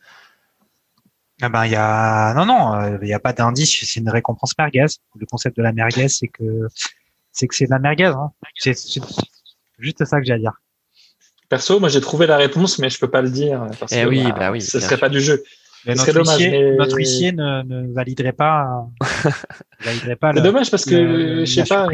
Ah 1.41 1.49
ben 1.49 1.67
il 1.67 1.73
y 1.73 1.77
a 1.77 2.35
non 2.35 2.47
non 2.47 2.99
il 3.01 3.07
n'y 3.07 3.15
a 3.15 3.21
pas 3.21 3.33
d'indice 3.33 3.79
c'est 3.81 4.01
une 4.01 4.11
récompense 4.11 4.55
merguez 4.59 4.87
le 5.17 5.27
concept 5.27 5.57
de 5.57 5.63
la 5.63 5.73
merguez 5.73 6.09
c'est 6.09 6.27
que 6.27 6.67
c'est 7.39 7.47
que 7.47 7.55
c'est 7.55 7.67
de 7.67 7.71
la 7.71 7.79
merguez. 7.79 8.07
Hein. 8.07 8.31
C'est 8.57 8.75
juste 9.79 10.05
ça 10.05 10.19
que 10.19 10.27
j'ai 10.27 10.33
à 10.33 10.39
dire. 10.39 10.53
Perso, 11.49 11.79
moi 11.81 11.89
j'ai 11.89 12.01
trouvé 12.01 12.27
la 12.27 12.37
réponse, 12.37 12.79
mais 12.79 12.91
je 12.91 12.99
peux 12.99 13.11
pas 13.11 13.23
le 13.23 13.31
dire 13.31 13.67
parce 13.79 13.93
eh 13.93 14.03
que 14.03 14.09
oui, 14.09 14.25
bah, 14.25 14.35
bah 14.39 14.51
oui, 14.51 14.61
ce 14.61 14.81
serait 14.81 14.99
pas 14.99 15.09
du 15.09 15.21
jeu. 15.21 15.43
Mais 15.87 15.95
notre, 15.95 16.13
dommage, 16.13 16.37
huissier, 16.37 16.77
notre 16.77 16.97
huissier 16.97 17.33
ne, 17.33 17.93
validerait 17.95 18.33
pas. 18.33 18.87
validerait 19.81 20.17
pas. 20.17 20.33
C'est 20.35 20.43
dommage 20.43 20.71
parce 20.71 20.85
que 20.85 21.45
je 21.45 21.51
sais 21.51 21.65
pas. 21.65 21.87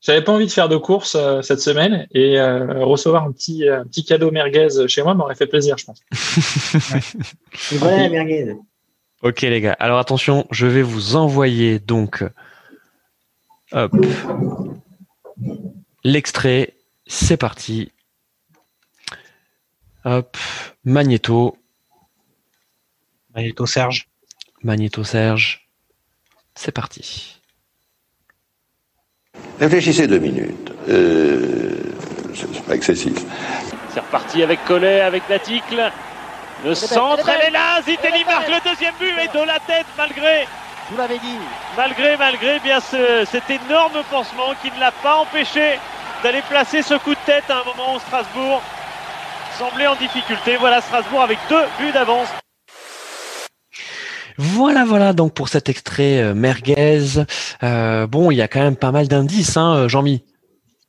J'avais 0.00 0.22
pas 0.22 0.32
envie 0.32 0.46
de 0.46 0.50
faire 0.50 0.70
de 0.70 0.78
course 0.78 1.14
euh, 1.14 1.42
cette 1.42 1.60
semaine 1.60 2.06
et 2.12 2.40
euh, 2.40 2.82
recevoir 2.82 3.24
un 3.24 3.32
petit 3.32 3.68
un 3.68 3.84
petit 3.84 4.02
cadeau 4.02 4.30
merguez 4.30 4.68
chez 4.86 5.02
moi 5.02 5.12
m'aurait 5.12 5.34
fait 5.34 5.46
plaisir, 5.46 5.76
je 5.76 5.84
pense. 5.84 6.00
ouais. 7.82 8.08
merguez. 8.08 8.54
Ok 9.22 9.42
les 9.42 9.60
gars, 9.60 9.76
alors 9.78 9.98
attention, 9.98 10.46
je 10.50 10.66
vais 10.66 10.80
vous 10.80 11.16
envoyer 11.16 11.80
donc 11.80 12.24
Hop. 13.72 13.92
L'extrait, 16.02 16.74
c'est 17.06 17.36
parti. 17.36 17.92
Hop, 20.04 20.36
Magnéto. 20.84 21.56
Magnéto 23.34 23.66
Serge. 23.66 24.08
Magnéto 24.62 25.04
Serge. 25.04 25.68
C'est 26.54 26.72
parti. 26.72 27.40
Réfléchissez 29.60 30.06
deux 30.06 30.18
minutes. 30.18 30.72
Euh, 30.88 31.76
c'est 32.34 32.64
pas 32.64 32.74
excessif. 32.74 33.14
C'est 33.92 34.00
reparti 34.00 34.42
avec 34.42 34.64
Collet, 34.64 35.00
avec 35.00 35.22
l'article. 35.28 35.92
Le 36.64 36.74
centre, 36.74 37.28
elle 37.28 37.48
est 37.48 37.50
là. 37.50 37.80
Zitelli 37.82 38.24
marque 38.24 38.48
le 38.48 38.68
deuxième 38.68 38.94
but 38.98 39.10
et 39.10 39.28
de 39.28 39.46
la 39.46 39.58
tête 39.60 39.86
malgré 39.96 40.46
vous 40.90 40.96
l'avez 40.96 41.18
dit. 41.18 41.38
Malgré, 41.76 42.16
malgré 42.16 42.58
bien 42.60 42.80
ce, 42.80 43.24
cet 43.30 43.44
énorme 43.48 44.02
pansement 44.10 44.54
qui 44.60 44.70
ne 44.72 44.80
l'a 44.80 44.92
pas 45.02 45.16
empêché 45.16 45.78
d'aller 46.22 46.42
placer 46.48 46.82
ce 46.82 46.94
coup 46.94 47.10
de 47.10 47.20
tête 47.26 47.44
à 47.48 47.60
un 47.60 47.64
moment 47.64 47.94
où 47.94 47.98
Strasbourg 48.00 48.60
semblait 49.56 49.86
en 49.86 49.96
difficulté. 49.96 50.56
Voilà 50.56 50.80
Strasbourg 50.80 51.22
avec 51.22 51.38
deux 51.48 51.62
buts 51.78 51.92
d'avance. 51.92 52.28
Voilà, 54.36 54.84
voilà, 54.84 55.12
donc 55.12 55.34
pour 55.34 55.48
cet 55.48 55.68
extrait 55.68 56.18
euh, 56.22 56.34
merguez, 56.34 57.24
euh, 57.62 58.06
bon, 58.06 58.30
il 58.30 58.36
y 58.36 58.42
a 58.42 58.48
quand 58.48 58.60
même 58.60 58.76
pas 58.76 58.90
mal 58.90 59.06
d'indices, 59.06 59.56
hein, 59.56 59.86
Jean-Mi. 59.86 60.24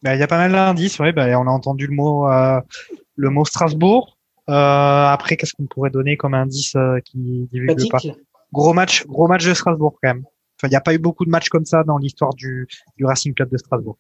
Ben, 0.04 0.14
il 0.14 0.20
y 0.20 0.24
a 0.24 0.28
pas 0.28 0.38
mal 0.38 0.52
d'indices, 0.52 1.00
oui, 1.00 1.12
ben, 1.12 1.36
on 1.36 1.48
a 1.48 1.52
entendu 1.52 1.86
le 1.86 1.94
mot, 1.94 2.30
euh, 2.30 2.60
le 3.18 3.30
mot 3.30 3.44
Strasbourg. 3.44 4.18
après, 4.48 5.36
qu'est-ce 5.36 5.54
qu'on 5.54 5.66
pourrait 5.66 5.90
donner 5.90 6.16
comme 6.16 6.34
indice 6.34 6.76
qui 7.06 7.50
divulgue 7.52 7.90
pas? 7.92 8.00
Gros 8.54 8.74
match, 8.74 9.06
gros 9.08 9.28
match 9.28 9.46
de 9.46 9.54
Strasbourg 9.54 9.98
quand 10.02 10.10
même. 10.10 10.24
Enfin, 10.58 10.68
il 10.68 10.72
n'y 10.72 10.76
a 10.76 10.82
pas 10.82 10.94
eu 10.94 11.00
beaucoup 11.00 11.26
de 11.26 11.30
matchs 11.30 11.50
comme 11.50 11.66
ça 11.66 11.84
dans 11.84 11.98
l'histoire 11.98 12.34
du, 12.34 12.68
du 12.98 13.06
Racing 13.06 13.34
Club 13.34 13.50
de 13.50 13.58
Strasbourg. 13.58 13.98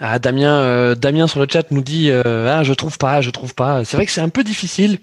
Ah, 0.00 0.18
Damien, 0.18 0.60
euh, 0.60 0.94
Damien 0.94 1.26
sur 1.26 1.40
le 1.40 1.46
chat 1.50 1.70
nous 1.70 1.82
dit 1.82 2.10
euh, 2.10 2.46
ah 2.48 2.62
je 2.62 2.72
trouve 2.74 2.98
pas, 2.98 3.20
je 3.20 3.30
trouve 3.30 3.54
pas. 3.54 3.84
C'est 3.84 3.96
vrai 3.96 4.06
que 4.06 4.12
c'est 4.12 4.20
un 4.20 4.28
peu 4.28 4.44
difficile, 4.44 4.98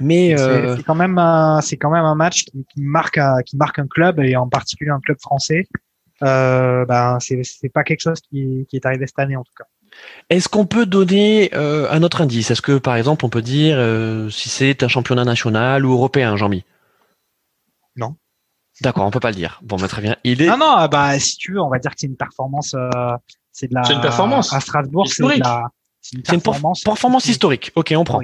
mais 0.00 0.38
euh... 0.38 0.76
c'est 0.76 0.82
quand 0.82 0.94
même 0.94 1.18
un, 1.18 1.60
c'est 1.60 1.76
quand 1.76 1.90
même 1.90 2.04
un 2.04 2.14
match 2.14 2.44
qui, 2.44 2.64
qui 2.72 2.80
marque 2.80 3.18
un, 3.18 3.42
qui 3.42 3.56
marque 3.56 3.78
un 3.78 3.86
club 3.86 4.20
et 4.20 4.36
en 4.36 4.48
particulier 4.48 4.90
un 4.90 5.00
club 5.00 5.18
français. 5.20 5.66
Euh, 6.22 6.84
ben 6.86 7.18
c'est 7.20 7.42
c'est 7.42 7.68
pas 7.68 7.82
quelque 7.82 8.00
chose 8.00 8.20
qui, 8.20 8.66
qui 8.70 8.76
est 8.76 8.86
arrivé 8.86 9.06
cette 9.06 9.18
année 9.18 9.36
en 9.36 9.44
tout 9.44 9.52
cas. 9.56 9.64
Est-ce 10.30 10.48
qu'on 10.48 10.66
peut 10.66 10.86
donner 10.86 11.50
euh, 11.54 11.86
un 11.90 12.02
autre 12.02 12.22
indice? 12.22 12.50
Est-ce 12.50 12.62
que 12.62 12.78
par 12.78 12.96
exemple 12.96 13.24
on 13.24 13.28
peut 13.28 13.42
dire 13.42 13.76
euh, 13.78 14.30
si 14.30 14.48
c'est 14.48 14.82
un 14.82 14.88
championnat 14.88 15.24
national 15.24 15.84
ou 15.84 15.92
européen, 15.92 16.36
Jean-Mi? 16.36 16.64
D'accord, 18.80 19.06
on 19.06 19.10
peut 19.10 19.20
pas 19.20 19.30
le 19.30 19.36
dire. 19.36 19.60
Bon, 19.62 19.76
bah, 19.76 19.88
très 19.88 20.02
bien. 20.02 20.16
Il 20.24 20.42
est. 20.42 20.46
Non, 20.46 20.56
non, 20.56 20.86
bah 20.86 21.18
si 21.18 21.36
tu 21.36 21.52
veux, 21.52 21.60
on 21.60 21.68
va 21.68 21.78
dire 21.78 21.92
que 21.92 21.96
c'est 22.00 22.06
une 22.06 22.16
performance. 22.16 22.74
Euh, 22.74 22.90
c'est 23.52 23.68
de 23.68 23.74
la. 23.74 23.84
C'est 23.84 23.94
une 23.94 24.00
performance. 24.00 24.52
À 24.52 24.60
Strasbourg, 24.60 25.06
c'est 25.08 25.22
de 25.22 25.40
la. 25.40 25.68
C'est 26.00 26.16
une 26.16 26.22
performance. 26.22 26.82
performance 26.82 27.26
historique. 27.26 27.72
Ok, 27.76 27.94
on 27.96 28.04
prend. 28.04 28.20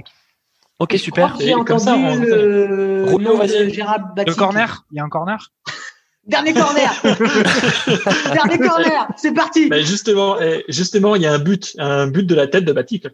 Ok, 0.78 0.96
super. 0.98 1.36
J'ai 1.38 1.54
entendu 1.54 1.84
ça, 1.84 1.96
le, 1.96 3.04
le 3.04 4.34
corner. 4.34 4.84
Il 4.90 4.96
y 4.96 5.00
a 5.00 5.04
un 5.04 5.08
corner? 5.08 5.52
Dernier 6.26 6.52
corner. 6.52 6.90
Dernier 8.32 8.58
corner. 8.58 9.08
C'est 9.16 9.32
parti. 9.32 9.68
Mais 9.68 9.82
justement, 9.82 10.40
eh, 10.40 10.64
justement, 10.68 11.16
il 11.16 11.22
y 11.22 11.26
a 11.26 11.32
un 11.32 11.38
but, 11.38 11.74
un 11.78 12.06
but 12.06 12.24
de 12.24 12.34
la 12.34 12.46
tête 12.46 12.64
de 12.64 12.72
Batik. 12.72 13.06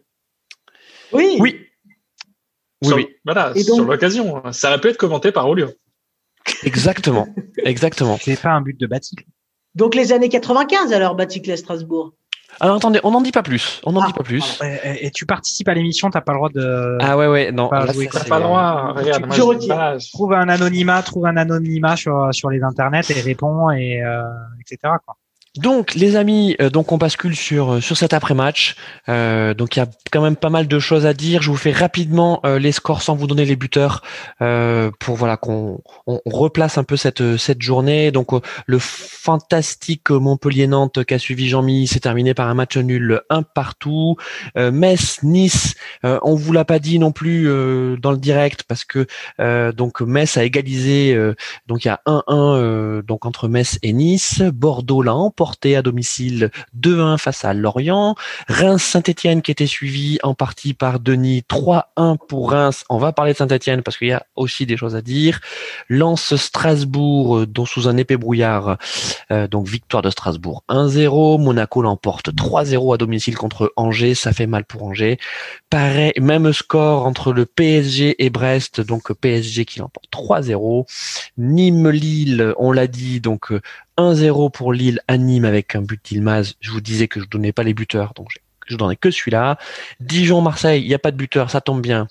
Oui. 1.13 1.37
Oui. 1.39 1.61
Oui, 2.83 2.93
oui. 2.95 3.09
Voilà, 3.25 3.55
sur 3.55 3.85
l'occasion. 3.85 4.43
Ça 4.53 4.69
aurait 4.69 4.81
pu 4.81 4.89
être 4.89 4.97
commenté 4.97 5.33
par 5.33 5.49
Olio. 5.49 5.69
Exactement, 6.65 7.29
exactement. 7.59 8.19
C'est 8.21 8.41
pas 8.41 8.51
un 8.51 8.61
but 8.61 8.79
de 8.79 8.87
Batic. 8.87 9.27
Donc 9.75 9.95
les 9.95 10.13
années 10.13 10.29
95 10.29 10.93
alors 10.93 11.15
Batic 11.15 11.57
Strasbourg. 11.57 12.15
Alors 12.61 12.77
attendez, 12.77 13.01
on 13.05 13.11
n'en 13.11 13.21
dit 13.21 13.33
pas 13.33 13.43
plus. 13.43 13.83
On 13.85 13.93
n'en 13.93 14.01
dit 14.01 14.13
ah, 14.15 14.17
pas 14.17 14.23
plus. 14.23 14.61
Et, 14.85 15.11
tu 15.11 15.27
participes 15.27 15.69
à 15.69 15.75
l'émission, 15.75 16.09
t'as 16.11 16.23
pas 16.23 16.33
le 16.33 16.39
droit 16.39 16.49
de. 16.49 16.97
Ah 17.01 17.17
ouais 17.19 17.27
ouais 17.27 17.53
non. 17.53 17.69
Pas 17.69 17.87
t'as 17.87 18.25
pas 18.25 18.39
le 18.39 18.45
droit. 18.45 18.95
Regarde, 18.97 19.27
je, 19.31 20.13
trouve 20.13 20.33
un 20.33 20.49
anonymat, 20.49 21.03
trouve 21.03 21.27
un 21.27 21.37
anonymat 21.37 21.97
sur 21.97 22.29
sur 22.33 22.49
les 22.49 22.63
internets 22.63 23.11
et 23.11 23.21
réponds 23.21 23.71
et 23.71 24.03
euh, 24.03 24.23
etc. 24.61 24.95
Quoi. 25.05 25.17
Donc, 25.57 25.95
les 25.95 26.17
amis, 26.17 26.55
euh, 26.61 26.69
donc 26.69 26.93
on 26.93 26.99
bascule 26.99 27.35
sur 27.35 27.75
euh, 27.75 27.81
sur 27.81 27.97
cet 27.97 28.13
après-match. 28.13 28.77
Euh, 29.09 29.55
donc 29.55 29.77
il 29.77 29.79
y 29.79 29.83
a 29.83 29.87
quand 30.13 30.21
même 30.21 30.37
pas 30.37 30.51
mal 30.51 30.69
de 30.69 30.79
choses 30.79 31.07
à 31.07 31.15
dire. 31.15 31.43
Je 31.43 31.51
vous 31.51 31.57
fais 31.57 31.73
rapidement 31.73 32.41
les 32.45 32.73
scores 32.73 33.03
sans 33.03 33.15
vous 33.15 33.27
donner 33.27 33.45
les 33.45 33.57
buteurs 33.57 34.03
pour 34.39 35.17
voilà 35.17 35.37
qu'on 35.37 35.81
on 36.07 36.21
replace 36.27 36.79
un 36.79 36.85
peu 36.85 36.97
cette 36.97 37.37
cette 37.37 37.63
journée. 37.63 38.11
Donc 38.11 38.31
le 38.67 38.79
fantastique 38.79 40.11
Montpellier-Nantes 40.11 41.05
qu'a 41.05 41.19
suivi 41.19 41.49
Jean-Mi 41.49 41.87
s'est 41.87 42.01
terminé 42.01 42.35
par 42.35 42.49
un 42.49 42.55
match 42.55 42.77
nul 42.77 43.21
un 43.31 43.43
partout. 43.43 44.17
Metz 44.57 45.23
Nice, 45.23 45.75
on 46.03 46.35
vous 46.35 46.53
l'a 46.53 46.65
pas 46.65 46.79
dit 46.79 46.99
non 46.99 47.13
plus 47.13 47.45
dans 47.99 48.13
le 48.13 48.19
direct 48.19 48.63
parce 48.65 48.85
que 48.85 49.07
donc 49.73 50.01
Metz 50.01 50.37
a 50.37 50.45
égalisé. 50.45 51.17
donc 51.67 51.85
il 51.85 51.89
y 51.89 51.91
a 51.91 52.01
1-1 52.07 53.03
donc 53.03 53.27
entre 53.27 53.49
Metz 53.49 53.79
et 53.83 53.93
Nice. 53.93 54.43
Bordeaux 54.43 55.03
l'a 55.03 55.15
à 55.75 55.83
domicile 55.83 56.51
2-1 56.79 57.19
face 57.19 57.45
à 57.45 57.55
Lorient. 57.55 58.15
Reims-Saint-Etienne 58.49 59.43
qui 59.43 59.51
était 59.51 59.67
suivi 59.67 60.19
en 60.23 60.35
partie 60.35 60.75
par 60.75 61.01
Denis 61.01 61.45
3-1 61.49 62.17
pour 62.29 62.51
Reims. 62.51 62.85
On 62.89 62.99
va 62.99 63.13
parler 63.13 63.33
de 63.33 63.39
Saint-Etienne 63.39 63.83
parce 63.83 63.97
qu'il 63.97 64.09
y 64.09 64.13
a 64.13 64.25
aussi 64.37 64.67
des 64.67 64.77
choses 64.77 64.95
à 64.95 65.03
dire. 65.03 65.41
Lance-Strasbourg 65.89 67.39
euh, 67.39 67.47
dont 67.47 67.67
sous 67.67 67.89
un 67.89 67.97
épais 67.97 68.17
brouillard. 68.17 68.79
Euh, 69.31 69.49
donc 69.49 69.67
victoire 69.67 70.03
de 70.03 70.11
Strasbourg 70.11 70.65
1-0. 70.69 71.41
Monaco 71.41 71.83
l'emporte 71.83 72.31
3-0 72.31 72.95
à 72.95 72.97
domicile 72.99 73.37
contre 73.37 73.73
Angers. 73.77 74.15
Ça 74.15 74.33
fait 74.33 74.47
mal 74.47 74.65
pour 74.65 74.83
Angers. 74.85 75.19
Pareil, 75.71 76.13
même 76.21 76.53
score 76.53 77.07
entre 77.07 77.33
le 77.33 77.47
PSG 77.47 78.25
et 78.25 78.31
Brest. 78.31 78.81
Donc 78.81 79.13
PSG 79.13 79.65
qui 79.65 79.79
l'emporte 79.79 80.07
3-0. 80.13 80.85
Nîmes-Lille, 81.39 82.55
on 82.59 82.73
l'a 82.73 82.87
dit, 82.87 83.21
donc 83.21 83.53
1-0 83.99 84.51
pour 84.51 84.73
Lille 84.73 85.01
à 85.09 85.17
Nîmes 85.19 85.45
avec 85.45 85.75
un 85.75 85.83
but 85.83 86.01
d'Ilmaz. 86.05 86.55
Je 86.61 86.71
vous 86.71 86.81
disais 86.81 87.09
que 87.09 87.21
je 87.21 87.27
donnais 87.27 87.53
pas 87.53 87.63
les 87.63 87.75
buteurs, 87.75 88.13
donc 88.15 88.29
je 88.67 88.77
n'en 88.77 88.91
ai 88.91 88.97
que 88.97 89.11
celui-là. 89.11 89.59
Dijon-Marseille, 90.01 90.83
il 90.83 90.89
n'y 90.89 90.95
a 90.95 90.99
pas 90.99 91.11
de 91.11 91.17
buteur, 91.17 91.51
ça 91.51 91.61
tombe 91.61 91.81
bien. 91.81 92.09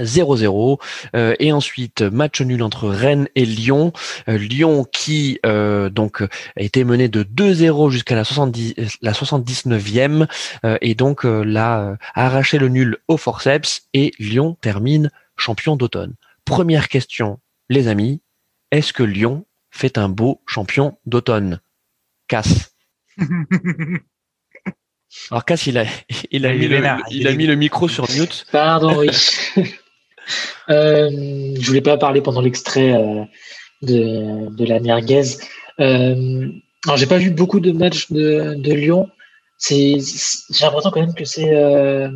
0-0 0.00 0.80
euh, 1.14 1.34
et 1.38 1.52
ensuite 1.52 2.02
match 2.02 2.40
nul 2.40 2.62
entre 2.62 2.88
Rennes 2.88 3.28
et 3.34 3.44
Lyon. 3.44 3.92
Euh, 4.28 4.38
Lyon 4.38 4.86
qui 4.90 5.38
euh, 5.44 5.90
donc 5.90 6.22
a 6.22 6.28
été 6.62 6.84
mené 6.84 7.08
de 7.08 7.22
2-0 7.22 7.90
jusqu'à 7.90 8.14
la 8.14 8.24
70 8.24 8.74
la 9.02 9.12
79e 9.12 10.26
et 10.80 10.94
donc 10.94 11.24
l'a 11.24 11.96
arraché 12.14 12.58
le 12.58 12.68
nul 12.68 12.96
au 13.08 13.16
forceps 13.16 13.82
et 13.92 14.12
Lyon 14.18 14.56
termine 14.60 15.10
champion 15.36 15.76
d'automne. 15.76 16.14
Première 16.44 16.88
question 16.88 17.38
les 17.68 17.88
amis, 17.88 18.20
est-ce 18.70 18.92
que 18.92 19.02
Lyon 19.02 19.44
fait 19.72 19.98
un 19.98 20.08
beau 20.08 20.40
champion 20.46 20.96
d'automne 21.06 21.60
Casse. 22.28 22.76
Alors 25.30 25.44
Cass, 25.44 25.66
il 25.66 25.76
a, 25.78 25.84
il 26.30 26.46
a, 26.46 26.54
mis, 26.54 26.68
le, 26.68 26.80
il 27.10 27.26
a 27.26 27.32
mis 27.32 27.46
le 27.46 27.56
micro 27.56 27.88
sur 27.88 28.08
mute. 28.12 28.46
Pardon, 28.52 28.96
oui. 28.98 29.10
euh, 30.70 31.10
je 31.58 31.66
voulais 31.66 31.80
pas 31.80 31.96
parler 31.96 32.20
pendant 32.20 32.40
l'extrait 32.40 32.92
euh, 32.92 33.24
de, 33.82 34.54
de, 34.54 34.64
la 34.64 34.78
merguez. 34.78 35.38
Euh, 35.80 36.48
alors, 36.86 36.96
j'ai 36.96 37.06
pas 37.06 37.18
vu 37.18 37.30
beaucoup 37.30 37.60
de 37.60 37.72
matchs 37.72 38.10
de, 38.12 38.54
de 38.56 38.72
Lyon. 38.72 39.08
C'est, 39.58 39.98
j'ai 40.50 40.64
l'impression 40.64 40.90
quand 40.90 41.00
même 41.00 41.14
que 41.14 41.24
c'est 41.24 41.54
euh, 41.54 42.08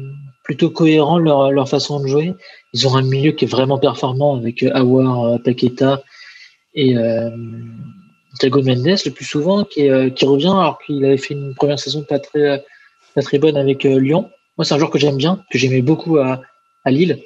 plutôt 0.42 0.70
cohérent 0.70 1.18
leur, 1.18 1.52
leur 1.52 1.68
façon 1.68 2.00
de 2.00 2.08
jouer. 2.08 2.34
Ils 2.72 2.88
ont 2.88 2.96
un 2.96 3.02
milieu 3.02 3.32
qui 3.32 3.44
est 3.44 3.48
vraiment 3.48 3.78
performant 3.78 4.36
avec 4.36 4.62
Awar, 4.62 5.24
euh, 5.24 5.38
Paqueta 5.38 6.02
et 6.76 6.96
euh, 6.96 7.30
Thiago 8.38 8.62
Mendes 8.62 8.98
le 9.04 9.10
plus 9.10 9.24
souvent 9.24 9.64
qui, 9.64 9.88
qui 10.14 10.24
revient 10.24 10.46
alors 10.46 10.78
qu'il 10.78 11.04
avait 11.04 11.16
fait 11.16 11.34
une 11.34 11.54
première 11.54 11.78
saison 11.78 12.04
pas 12.04 12.18
très 12.18 12.64
pas 13.14 13.22
très 13.22 13.38
bonne 13.38 13.56
avec 13.56 13.82
Lyon. 13.84 14.30
Moi, 14.56 14.64
c'est 14.64 14.74
un 14.74 14.78
joueur 14.78 14.90
que 14.90 14.98
j'aime 14.98 15.16
bien, 15.16 15.44
que 15.50 15.58
j'aimais 15.58 15.82
beaucoup 15.82 16.18
à, 16.18 16.40
à 16.84 16.90
Lille. 16.90 17.18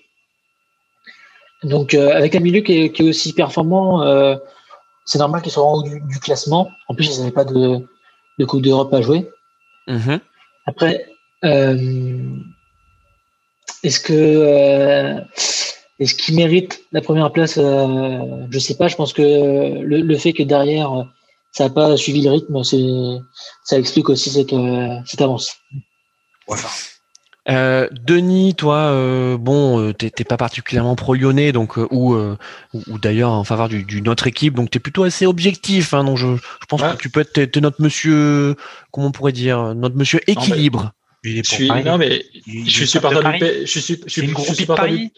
Donc, 1.62 1.94
euh, 1.94 2.12
avec 2.14 2.34
un 2.34 2.40
milieu 2.40 2.60
qui 2.60 2.72
est, 2.78 2.92
qui 2.92 3.02
est 3.02 3.08
aussi 3.08 3.32
performant, 3.32 4.02
euh, 4.02 4.36
c'est 5.04 5.18
normal 5.18 5.42
qu'ils 5.42 5.52
soient 5.52 5.64
en 5.64 5.74
haut 5.74 5.82
du, 5.82 6.00
du, 6.00 6.18
classement. 6.18 6.70
En 6.88 6.94
plus, 6.94 7.14
ils 7.14 7.20
n'avaient 7.20 7.32
pas 7.32 7.44
de, 7.44 7.86
de 8.38 8.44
Coupe 8.44 8.62
d'Europe 8.62 8.92
à 8.94 9.02
jouer. 9.02 9.28
Mm-hmm. 9.86 10.20
Après, 10.66 11.06
euh, 11.44 12.36
est-ce 13.82 14.00
que 14.00 14.12
euh, 14.12 15.20
est-ce 16.00 16.14
qu'ils 16.14 16.34
méritent 16.34 16.80
la 16.92 17.00
première 17.00 17.30
place 17.30 17.58
euh, 17.58 18.46
Je 18.50 18.58
sais 18.58 18.76
pas. 18.76 18.88
Je 18.88 18.96
pense 18.96 19.12
que 19.12 19.22
le, 19.22 20.00
le 20.00 20.16
fait 20.16 20.32
que 20.32 20.42
derrière 20.42 21.06
ça 21.52 21.64
n'a 21.64 21.70
pas 21.70 21.96
suivi 21.96 22.22
le 22.22 22.30
rythme, 22.30 22.62
c'est 22.64 22.86
ça 23.64 23.78
explique 23.78 24.08
aussi 24.08 24.30
cette, 24.30 24.54
cette 25.06 25.20
avance. 25.20 25.56
Voilà. 26.46 26.68
Euh, 27.48 27.88
Denis, 27.90 28.54
toi, 28.54 28.76
euh, 28.76 29.38
bon, 29.38 29.80
euh, 29.80 29.94
t'es 29.94 30.24
pas 30.24 30.36
particulièrement 30.36 30.94
pro-lyonnais, 30.94 31.52
donc 31.52 31.78
euh, 31.78 31.88
ou, 31.90 32.14
ou 32.14 32.98
d'ailleurs 32.98 33.30
en 33.30 33.44
faveur 33.44 33.68
d'une 33.68 34.08
autre 34.08 34.26
équipe, 34.26 34.54
donc 34.54 34.70
t'es 34.70 34.78
plutôt 34.78 35.04
assez 35.04 35.26
objectif. 35.26 35.94
Hein, 35.94 36.04
donc 36.04 36.18
je, 36.18 36.36
je 36.36 36.66
pense 36.68 36.82
que 36.82 36.96
tu 36.96 37.10
peux 37.10 37.20
être 37.20 37.32
t'es 37.32 37.60
notre 37.60 37.82
monsieur, 37.82 38.56
comment 38.92 39.08
on 39.08 39.12
pourrait 39.12 39.32
dire, 39.32 39.74
notre 39.74 39.96
monsieur 39.96 40.20
équilibre. 40.26 40.82
Non, 40.82 40.90
mais, 41.24 41.42
je 41.42 41.50
suis, 41.50 41.68
non 41.68 41.98
mais 41.98 42.24
je 42.46 42.70
suis 42.70 42.86
supporter 42.86 43.22
du, 43.22 43.66
je 43.66 43.78
suis, 43.78 43.80
je 44.06 44.10
suis, 44.10 44.28
je 44.28 44.40
suis 44.42 44.54
supporter 44.54 44.88
du. 44.88 45.10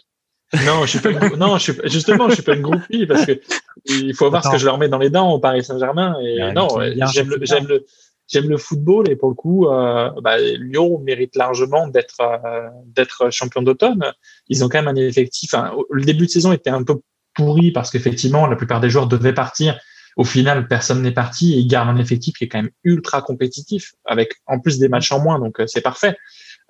Non, 0.65 0.85
je 0.85 0.89
suis 0.91 0.99
pas 0.99 1.09
une, 1.09 1.35
non, 1.37 1.57
je 1.57 1.71
suis, 1.71 1.73
justement, 1.85 2.29
je 2.29 2.35
suis 2.35 2.43
pas 2.43 2.55
une 2.55 2.61
groupie 2.61 3.05
parce 3.07 3.25
que 3.25 3.39
il 3.85 4.13
faut 4.13 4.29
voir 4.29 4.43
ce 4.43 4.51
que 4.51 4.57
je 4.57 4.65
leur 4.65 4.77
mets 4.77 4.89
dans 4.89 4.99
les 4.99 5.09
dents 5.09 5.31
au 5.31 5.39
Paris 5.39 5.63
Saint-Germain 5.63 6.15
et 6.21 6.51
non, 6.53 6.67
j'aime 7.11 7.29
le, 7.29 7.39
j'aime 7.41 7.67
le, 7.67 7.85
j'aime 8.27 8.49
le 8.49 8.57
football 8.57 9.09
et 9.09 9.15
pour 9.15 9.29
le 9.29 9.35
coup, 9.35 9.67
euh, 9.67 10.09
bah, 10.21 10.37
Lyon 10.39 10.99
mérite 10.99 11.35
largement 11.35 11.87
d'être 11.87 12.21
euh, 12.21 12.69
d'être 12.85 13.31
champion 13.31 13.61
d'automne. 13.61 14.11
Ils 14.47 14.63
ont 14.63 14.69
quand 14.69 14.81
même 14.81 14.87
un 14.87 14.95
effectif. 14.95 15.53
Hein, 15.53 15.73
le 15.89 16.03
début 16.03 16.25
de 16.25 16.31
saison 16.31 16.51
était 16.51 16.69
un 16.69 16.83
peu 16.83 17.01
pourri 17.33 17.71
parce 17.71 17.91
qu'effectivement, 17.91 18.47
la 18.47 18.55
plupart 18.55 18.79
des 18.79 18.89
joueurs 18.89 19.07
devaient 19.07 19.33
partir. 19.33 19.79
Au 20.15 20.23
final, 20.23 20.67
personne 20.67 21.01
n'est 21.01 21.11
parti 21.11 21.53
et 21.53 21.57
ils 21.57 21.67
gardent 21.67 21.89
un 21.89 21.97
effectif 21.97 22.35
qui 22.37 22.43
est 22.43 22.47
quand 22.47 22.59
même 22.59 22.71
ultra 22.83 23.23
compétitif 23.23 23.93
avec 24.05 24.35
en 24.45 24.59
plus 24.59 24.77
des 24.77 24.87
matchs 24.87 25.11
en 25.11 25.19
moins, 25.19 25.39
donc 25.39 25.59
euh, 25.59 25.65
c'est 25.65 25.81
parfait. 25.81 26.15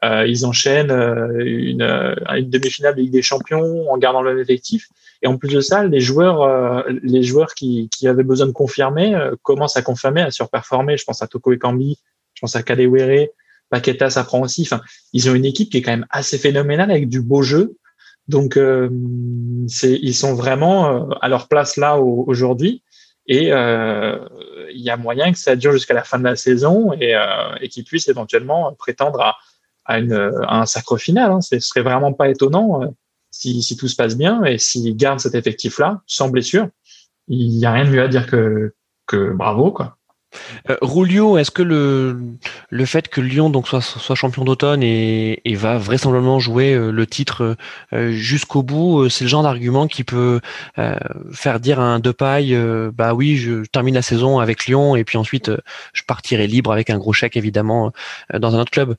Euh, 0.03 0.27
ils 0.27 0.45
enchaînent 0.45 0.91
euh, 0.91 1.43
une, 1.45 1.81
euh, 1.81 2.15
une 2.35 2.49
demi-finale 2.49 2.95
de 2.95 3.01
Ligue 3.01 3.13
des 3.13 3.21
Champions 3.21 3.89
en 3.89 3.97
gardant 3.97 4.21
le 4.21 4.31
même 4.31 4.41
effectif. 4.41 4.89
Et 5.21 5.27
en 5.27 5.37
plus 5.37 5.53
de 5.53 5.61
ça, 5.61 5.85
les 5.85 6.01
joueurs, 6.01 6.85
les 7.01 7.23
joueurs 7.23 7.53
qui, 7.53 7.87
qui 7.95 8.09
avaient 8.09 8.25
besoin 8.25 8.45
de 8.45 8.51
confirmer 8.51 9.17
commencent 9.41 9.77
à 9.77 9.81
confirmer, 9.81 10.21
à 10.21 10.31
surperformer. 10.31 10.97
Je 10.97 11.05
pense 11.05 11.21
à 11.21 11.27
Toko 11.27 11.53
Ekambi, 11.53 11.97
je 12.33 12.41
pense 12.41 12.57
à 12.57 12.63
Kadewere, 12.63 13.27
Paqueta, 13.69 14.09
ça 14.09 14.25
prend 14.25 14.41
aussi. 14.41 14.63
Enfin, 14.63 14.81
ils 15.13 15.29
ont 15.29 15.33
une 15.33 15.45
équipe 15.45 15.69
qui 15.69 15.77
est 15.77 15.81
quand 15.81 15.91
même 15.91 16.07
assez 16.09 16.37
phénoménale 16.37 16.91
avec 16.91 17.07
du 17.07 17.21
beau 17.21 17.41
jeu. 17.41 17.77
Donc, 18.27 18.59
c'est, 19.69 19.93
ils 19.93 20.13
sont 20.13 20.33
vraiment 20.33 21.09
à 21.21 21.29
leur 21.29 21.47
place 21.47 21.77
là 21.77 21.97
aujourd'hui. 21.99 22.83
Et 23.25 23.45
il 23.45 24.81
y 24.81 24.89
a 24.89 24.97
moyen 24.97 25.31
que 25.31 25.39
ça 25.39 25.55
dure 25.55 25.71
jusqu'à 25.71 25.93
la 25.93 26.03
fin 26.03 26.19
de 26.19 26.25
la 26.25 26.35
saison 26.35 26.91
et, 26.99 27.15
et 27.61 27.69
qu'ils 27.69 27.85
puissent 27.85 28.09
éventuellement 28.09 28.73
prétendre 28.73 29.21
à, 29.21 29.37
à, 29.85 29.97
un 29.97 30.65
sacre 30.65 30.97
final. 30.97 31.31
Hein. 31.31 31.41
Ce 31.41 31.59
serait 31.59 31.81
vraiment 31.81 32.13
pas 32.13 32.29
étonnant 32.29 32.81
euh, 32.81 32.87
si, 33.31 33.75
tout 33.77 33.87
se 33.87 33.95
passe 33.95 34.15
bien 34.15 34.43
et 34.43 34.57
s'ils 34.57 34.95
gardent 34.95 35.19
cet 35.19 35.35
effectif-là 35.35 36.01
sans 36.05 36.29
blessure. 36.29 36.67
Il 37.27 37.57
n'y 37.57 37.65
a 37.65 37.71
rien 37.71 37.85
de 37.85 37.89
mieux 37.89 38.03
à 38.03 38.07
dire 38.07 38.27
que, 38.27 38.73
bravo, 39.11 39.71
quoi. 39.71 39.97
Euh, 40.69 41.37
est-ce 41.37 41.51
que 41.51 41.61
le, 41.61 42.17
le 42.69 42.85
fait 42.85 43.07
que 43.07 43.21
Lyon 43.21 43.49
donc 43.49 43.67
soit, 43.67 43.81
soit 43.81 44.15
champion 44.15 44.43
d'automne 44.43 44.81
et, 44.83 45.41
et, 45.45 45.55
va 45.55 45.77
vraisemblablement 45.77 46.39
jouer 46.39 46.73
euh, 46.73 46.91
le 46.91 47.05
titre 47.05 47.55
euh, 47.93 48.11
jusqu'au 48.11 48.63
bout, 48.63 49.09
c'est 49.09 49.25
le 49.25 49.29
genre 49.29 49.43
d'argument 49.43 49.87
qui 49.87 50.03
peut 50.03 50.39
faire 51.31 51.59
dire 51.59 51.79
à 51.79 51.83
un 51.83 51.99
Depay, 51.99 52.55
bah 52.91 53.13
oui, 53.13 53.37
je, 53.37 53.63
termine 53.65 53.95
la 53.95 54.01
saison 54.01 54.39
avec 54.39 54.65
Lyon 54.65 54.95
et 54.95 55.03
puis 55.03 55.17
ensuite 55.17 55.51
je 55.93 56.03
partirai 56.03 56.47
libre 56.47 56.71
avec 56.71 56.89
un 56.89 56.97
gros 56.97 57.13
chèque 57.13 57.37
évidemment 57.37 57.91
dans 58.33 58.55
un 58.55 58.59
autre 58.59 58.71
club? 58.71 58.95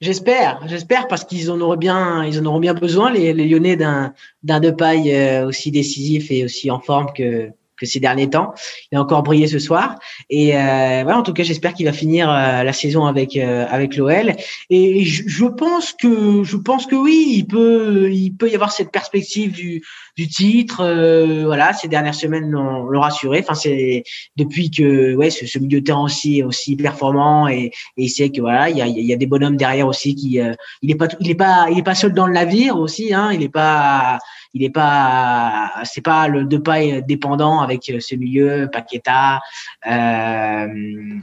J'espère, 0.00 0.62
j'espère 0.66 1.08
parce 1.08 1.24
qu'ils 1.24 1.50
en 1.50 1.60
auraient 1.60 1.76
bien, 1.76 2.24
ils 2.24 2.40
en 2.40 2.46
auront 2.46 2.60
bien 2.60 2.72
besoin 2.72 3.12
les, 3.12 3.34
les 3.34 3.46
Lyonnais 3.46 3.76
d'un 3.76 4.14
d'un 4.42 4.58
Depay 4.58 5.14
euh, 5.14 5.46
aussi 5.46 5.70
décisif 5.70 6.30
et 6.30 6.44
aussi 6.44 6.70
en 6.70 6.80
forme 6.80 7.12
que 7.14 7.52
que 7.80 7.86
ces 7.86 7.98
derniers 7.98 8.30
temps. 8.30 8.52
Il 8.92 8.98
a 8.98 9.00
encore 9.00 9.22
brillé 9.22 9.48
ce 9.48 9.58
soir. 9.58 9.98
Et 10.28 10.54
euh, 10.54 11.00
voilà, 11.02 11.18
en 11.18 11.22
tout 11.22 11.32
cas, 11.32 11.42
j'espère 11.42 11.74
qu'il 11.74 11.86
va 11.86 11.92
finir 11.92 12.30
euh, 12.30 12.62
la 12.62 12.72
saison 12.72 13.06
avec 13.06 13.36
euh, 13.36 13.66
avec 13.68 13.96
l'OL. 13.96 14.34
Et 14.68 15.04
je, 15.04 15.22
je, 15.26 15.46
pense 15.46 15.92
que 15.92 16.44
je 16.44 16.56
pense 16.56 16.86
que 16.86 16.94
oui, 16.94 17.32
il 17.34 17.46
peut 17.46 18.10
il 18.12 18.32
peut 18.32 18.50
y 18.50 18.54
avoir 18.54 18.70
cette 18.70 18.92
perspective 18.92 19.52
du 19.52 19.82
du 20.16 20.28
titre. 20.28 20.80
Euh, 20.80 21.44
voilà, 21.44 21.72
ces 21.72 21.88
dernières 21.88 22.14
semaines 22.14 22.50
l'ont 22.50 23.00
rassuré. 23.00 23.40
Enfin, 23.40 23.54
c'est 23.54 24.04
depuis 24.36 24.70
que 24.70 25.14
ouais, 25.14 25.30
ce, 25.30 25.46
ce, 25.46 25.58
milieu 25.58 25.80
de 25.80 25.84
terrain 25.86 26.02
aussi 26.02 26.42
aussi 26.42 26.76
performant 26.76 27.48
et, 27.48 27.64
et 27.64 27.72
il 27.96 28.08
sait 28.08 28.30
que 28.30 28.40
voilà, 28.40 28.70
il 28.70 28.76
y 28.76 28.82
a, 28.82 28.86
y 28.86 29.12
a 29.12 29.16
des 29.16 29.26
bonhommes 29.26 29.56
derrière 29.56 29.86
aussi 29.86 30.14
qui 30.14 30.40
il 30.82 30.90
est 30.90 30.94
pas 30.94 31.08
il 31.20 31.30
est 31.30 31.34
pas 31.34 31.66
il 31.70 31.78
est 31.78 31.82
pas 31.82 31.94
seul 31.94 32.12
dans 32.12 32.26
le 32.26 32.32
navire 32.32 32.76
aussi. 32.76 33.12
Hein, 33.14 33.30
il 33.32 33.42
est 33.42 33.48
pas 33.48 34.18
il 34.52 34.64
est 34.64 34.70
pas, 34.70 35.70
c'est 35.84 36.00
pas 36.00 36.26
le 36.28 36.44
deux 36.44 36.60
paille 36.60 37.04
dépendant 37.06 37.60
avec 37.60 37.88
euh, 37.90 38.00
ce 38.00 38.16
milieu, 38.16 38.68
Paqueta, 38.72 39.40
euh, 39.86 40.66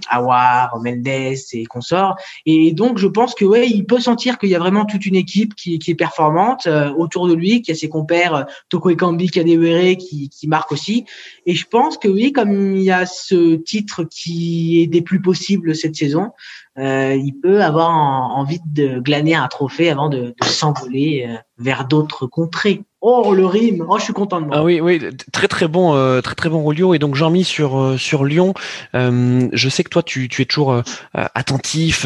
Awar, 0.10 0.78
Mendes 0.82 1.08
et 1.08 1.66
consorts. 1.66 2.16
Et 2.46 2.72
donc, 2.72 2.98
je 2.98 3.08
pense 3.08 3.36
que 3.36 3.44
ouais, 3.44 3.68
il 3.68 3.86
peut 3.86 4.00
sentir 4.00 4.38
qu'il 4.38 4.50
y 4.50 4.56
a 4.56 4.60
vraiment 4.60 4.86
toute 4.86 5.06
une 5.06 5.16
équipe 5.16 5.56
qui, 5.56 5.78
qui 5.80 5.92
est 5.92 5.96
performante 5.96 6.68
euh, 6.68 6.94
autour 6.94 7.28
de 7.28 7.34
lui, 7.34 7.62
qui 7.62 7.72
a 7.72 7.76
ses 7.76 7.90
compères 7.90 8.36
euh, 8.36 8.44
Toko 8.78 8.92
Ekambi, 8.92 9.32
Kadewere 9.32 9.98
qui, 9.98 10.30
qui 10.30 10.48
marque 10.48 10.72
aussi. 10.72 11.06
Et 11.48 11.56
je 11.56 11.66
pense 11.66 11.98
que 11.98 12.08
oui, 12.08 12.32
comme 12.32 12.76
il 12.76 12.84
y 12.84 12.92
a 12.92 13.08
ce 13.08 13.56
titre 13.56 14.04
qui 14.04 14.84
est 14.84 14.88
des 14.88 15.02
plus 15.02 15.20
possibles 15.20 15.76
cette 15.76 15.96
saison, 15.96 16.32
euh, 16.78 17.16
il 17.16 17.34
peut 17.34 17.64
avoir 17.64 17.90
envie 17.90 18.60
de 18.64 19.00
glaner 19.00 19.34
un 19.34 19.48
trophée 19.48 19.90
avant 19.90 20.10
de, 20.10 20.36
s'envoler 20.44 21.26
euh, 21.28 21.38
vers 21.58 21.88
d'autres 21.88 22.28
contrées. 22.28 22.84
Oh 23.02 23.34
le 23.34 23.48
rime, 23.48 23.84
oh 23.90 23.98
je 23.98 24.04
suis 24.04 24.14
content 24.14 24.42
de 24.42 24.46
moi. 24.46 24.58
Ah 24.58 24.64
oui 24.64 24.80
oui 24.80 25.00
très 25.32 25.48
très 25.48 25.68
bon 25.68 25.96
euh, 25.96 26.22
très 26.22 26.36
très 26.36 26.50
bon 26.50 26.62
Rolio 26.62 26.94
et 26.94 27.00
donc 27.00 27.16
Jean-Mi 27.16 27.44
sur 27.44 27.96
sur 27.98 28.26
Lyon. 28.26 28.54
Je 28.94 29.70
sais 29.70 29.84
que 29.84 29.90
toi 29.90 30.04
tu, 30.04 30.30
es 30.40 30.46
toujours 30.46 30.82
attentif 31.14 32.06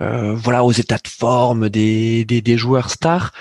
voilà 0.00 0.64
aux 0.64 0.72
états 0.72 0.96
de 0.96 1.08
forme 1.08 1.68
des, 1.68 2.24
des 2.24 2.56
joueurs 2.56 2.90
stars. 2.90 3.32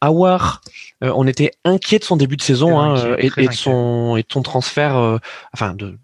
Awar, 0.00 0.62
on 1.02 1.26
était 1.26 1.52
inquiet 1.64 1.98
de 1.98 2.04
son 2.04 2.16
début 2.16 2.36
de 2.36 2.42
saison 2.42 2.78
hein, 2.78 3.16
et, 3.18 3.30
et, 3.36 3.48
de 3.48 3.52
son 3.52 4.16
et 4.16 4.22
de 4.22 4.32
son 4.32 4.42
transfert, 4.42 5.18
enfin 5.52 5.74
de 5.74 5.98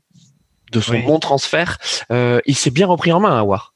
de 0.72 0.80
son 0.80 0.98
bon 1.00 1.18
transfert. 1.18 1.78
il 2.10 2.56
s'est 2.56 2.70
bien 2.70 2.86
repris 2.86 3.12
en 3.12 3.20
main, 3.20 3.38
Awar. 3.38 3.74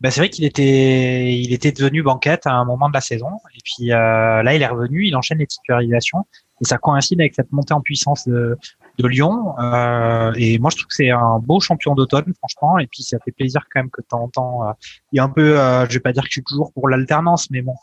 Bah, 0.00 0.10
c'est 0.10 0.20
vrai 0.20 0.28
qu'il 0.28 0.44
était, 0.44 1.34
il 1.34 1.52
était 1.52 1.72
devenu 1.72 2.02
banquette 2.02 2.46
à 2.46 2.52
un 2.52 2.64
moment 2.64 2.88
de 2.88 2.94
la 2.94 3.00
saison. 3.00 3.30
Et 3.54 3.58
puis 3.64 3.92
euh, 3.92 4.42
là, 4.42 4.54
il 4.54 4.62
est 4.62 4.66
revenu, 4.66 5.06
il 5.06 5.16
enchaîne 5.16 5.38
les 5.38 5.46
titularisations. 5.46 6.26
Et 6.60 6.64
ça 6.64 6.78
coïncide 6.78 7.20
avec 7.20 7.34
cette 7.34 7.50
montée 7.52 7.74
en 7.74 7.80
puissance 7.80 8.28
de, 8.28 8.58
de 8.98 9.08
Lyon. 9.08 9.54
Euh, 9.58 10.32
et 10.36 10.58
moi, 10.58 10.70
je 10.70 10.76
trouve 10.76 10.88
que 10.88 10.94
c'est 10.94 11.10
un 11.10 11.38
beau 11.38 11.60
champion 11.60 11.94
d'automne, 11.94 12.32
franchement. 12.38 12.78
Et 12.78 12.86
puis, 12.86 13.02
ça 13.02 13.18
fait 13.24 13.32
plaisir 13.32 13.62
quand 13.72 13.80
même 13.80 13.90
que 13.90 14.02
de 14.02 14.06
temps 14.06 14.22
en 14.22 14.28
temps, 14.28 14.68
euh, 14.68 14.72
il 15.12 15.16
y 15.16 15.20
a 15.20 15.24
un 15.24 15.30
peu, 15.30 15.58
euh, 15.58 15.86
je 15.88 15.94
vais 15.94 16.00
pas 16.00 16.12
dire 16.12 16.22
que 16.22 16.28
je 16.28 16.34
suis 16.34 16.44
toujours 16.44 16.72
pour 16.72 16.88
l'alternance, 16.88 17.50
mais 17.50 17.62
bon, 17.62 17.74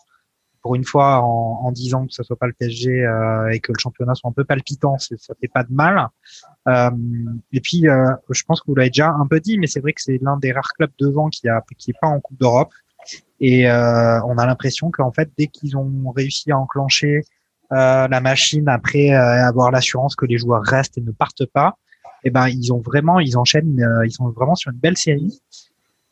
pour 0.61 0.75
une 0.75 0.83
fois, 0.83 1.21
en, 1.21 1.61
en 1.63 1.71
10 1.71 1.93
ans 1.95 2.05
que 2.05 2.13
ce 2.13 2.23
soit 2.23 2.35
pas 2.35 2.47
le 2.47 2.53
PSG 2.53 3.03
euh, 3.03 3.49
et 3.49 3.59
que 3.59 3.71
le 3.71 3.79
championnat 3.79 4.15
soit 4.15 4.29
un 4.29 4.33
peu 4.33 4.43
palpitant, 4.43 4.97
ça 4.97 5.33
fait 5.39 5.47
pas 5.47 5.63
de 5.63 5.73
mal. 5.73 6.07
Euh, 6.67 6.89
et 7.51 7.61
puis, 7.61 7.87
euh, 7.87 8.11
je 8.29 8.43
pense 8.43 8.61
que 8.61 8.67
vous 8.67 8.75
l'avez 8.75 8.89
déjà 8.89 9.09
un 9.09 9.27
peu 9.27 9.39
dit, 9.39 9.57
mais 9.57 9.67
c'est 9.67 9.79
vrai 9.79 9.93
que 9.93 10.01
c'est 10.01 10.19
l'un 10.21 10.37
des 10.37 10.51
rares 10.51 10.71
clubs 10.75 10.91
devant 10.99 11.29
qui 11.29 11.49
a 11.49 11.63
qui 11.77 11.91
est 11.91 11.99
pas 11.99 12.07
en 12.07 12.19
Coupe 12.19 12.39
d'Europe. 12.39 12.73
Et 13.39 13.69
euh, 13.69 14.21
on 14.23 14.37
a 14.37 14.45
l'impression 14.45 14.91
qu'en 14.91 15.11
fait, 15.11 15.29
dès 15.37 15.47
qu'ils 15.47 15.75
ont 15.77 16.11
réussi 16.15 16.51
à 16.51 16.57
enclencher 16.57 17.21
euh, 17.71 18.07
la 18.07 18.21
machine 18.21 18.67
après 18.69 19.11
euh, 19.11 19.47
avoir 19.47 19.71
l'assurance 19.71 20.15
que 20.15 20.25
les 20.25 20.37
joueurs 20.37 20.63
restent 20.63 20.97
et 20.97 21.01
ne 21.01 21.11
partent 21.11 21.45
pas, 21.45 21.77
eh 22.23 22.29
ben 22.29 22.47
ils 22.49 22.71
ont 22.71 22.79
vraiment, 22.79 23.19
ils 23.19 23.37
enchaînent, 23.37 23.83
ils 24.05 24.11
sont 24.11 24.29
vraiment 24.29 24.53
sur 24.53 24.71
une 24.71 24.77
belle 24.77 24.97
série. 24.97 25.41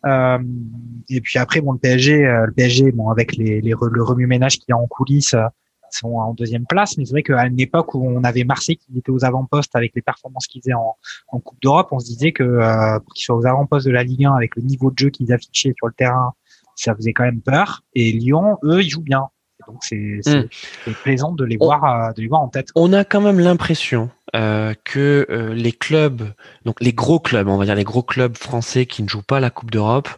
Euh, 0.06 0.40
et 1.10 1.22
puis 1.22 1.40
après, 1.40 1.62
bon, 1.62 1.74
le 1.74 1.80
PSG, 1.80 2.22
le 2.22 2.52
PSG, 2.52 2.92
bon, 2.92 3.10
avec 3.10 3.36
les, 3.36 3.62
les 3.62 3.72
le 3.72 4.04
remue-ménage 4.04 4.58
qu'il 4.58 4.66
y 4.70 4.74
a 4.74 4.78
en 4.78 4.88
coulisses, 4.88 5.36
sont 5.92 6.16
en 6.16 6.34
deuxième 6.34 6.66
place. 6.66 6.98
Mais 6.98 7.06
c'est 7.06 7.12
vrai 7.12 7.24
qu'à 7.24 7.46
une 7.46 7.60
époque 7.60 7.94
où 7.94 8.06
on 8.06 8.24
avait 8.24 8.44
Marseille 8.44 8.78
qui 8.78 8.98
était 8.98 9.12
aux 9.12 9.26
avant-postes 9.26 9.76
avec 9.76 9.94
les 9.96 10.02
performances 10.02 10.48
qu'ils 10.48 10.62
faisaient 10.62 10.74
en, 10.74 10.96
en 11.30 11.40
Coupe 11.40 11.62
d'Europe, 11.62 11.90
on 11.92 12.00
se 12.00 12.06
disait 12.06 12.32
que 12.32 12.44
euh, 12.44 13.00
pour 13.00 13.14
qu'ils 13.14 13.26
soient 13.26 13.38
aux 13.38 13.46
avant-postes 13.46 13.86
de 13.86 13.92
la 13.92 14.04
Ligue 14.04 14.26
1 14.26 14.34
avec 14.34 14.56
le 14.56 14.64
niveau 14.64 14.92
de 14.92 14.98
jeu 14.98 15.10
qu'ils 15.10 15.32
affichaient 15.34 15.74
sur 15.78 15.88
le 15.88 15.94
terrain, 15.94 16.34
ça 16.76 16.96
faisait 16.96 17.14
quand 17.14 17.24
même 17.24 17.42
peur. 17.42 17.82
Et 17.94 18.12
Lyon, 18.12 18.58
eux, 18.64 18.82
ils 18.82 18.90
jouent 18.90 19.02
bien. 19.02 19.28
Donc 19.68 19.80
c'est 19.82 20.22
mm. 20.26 20.94
plaisant 21.04 21.34
de 21.34 21.44
les 21.44 21.58
voir 21.58 21.84
euh, 21.84 22.14
de 22.14 22.22
les 22.22 22.28
voir 22.28 22.42
en 22.42 22.48
tête. 22.48 22.70
On 22.76 22.94
a 22.94 23.04
quand 23.04 23.22
même 23.22 23.40
l'impression 23.40 24.10
euh, 24.36 24.74
que 24.84 25.26
euh, 25.30 25.54
les 25.54 25.72
clubs, 25.72 26.34
donc 26.66 26.78
les 26.82 26.94
gros 26.94 27.20
clubs, 27.20 27.48
on 27.48 27.58
va 27.58 27.66
dire 27.66 27.76
les 27.76 27.84
gros 27.84 28.04
clubs 28.04 28.38
français 28.38 28.86
qui 28.86 29.04
ne 29.04 29.08
jouent 29.08 29.22
pas 29.22 29.40
la 29.40 29.50
Coupe 29.50 29.72
d'Europe, 29.72 30.10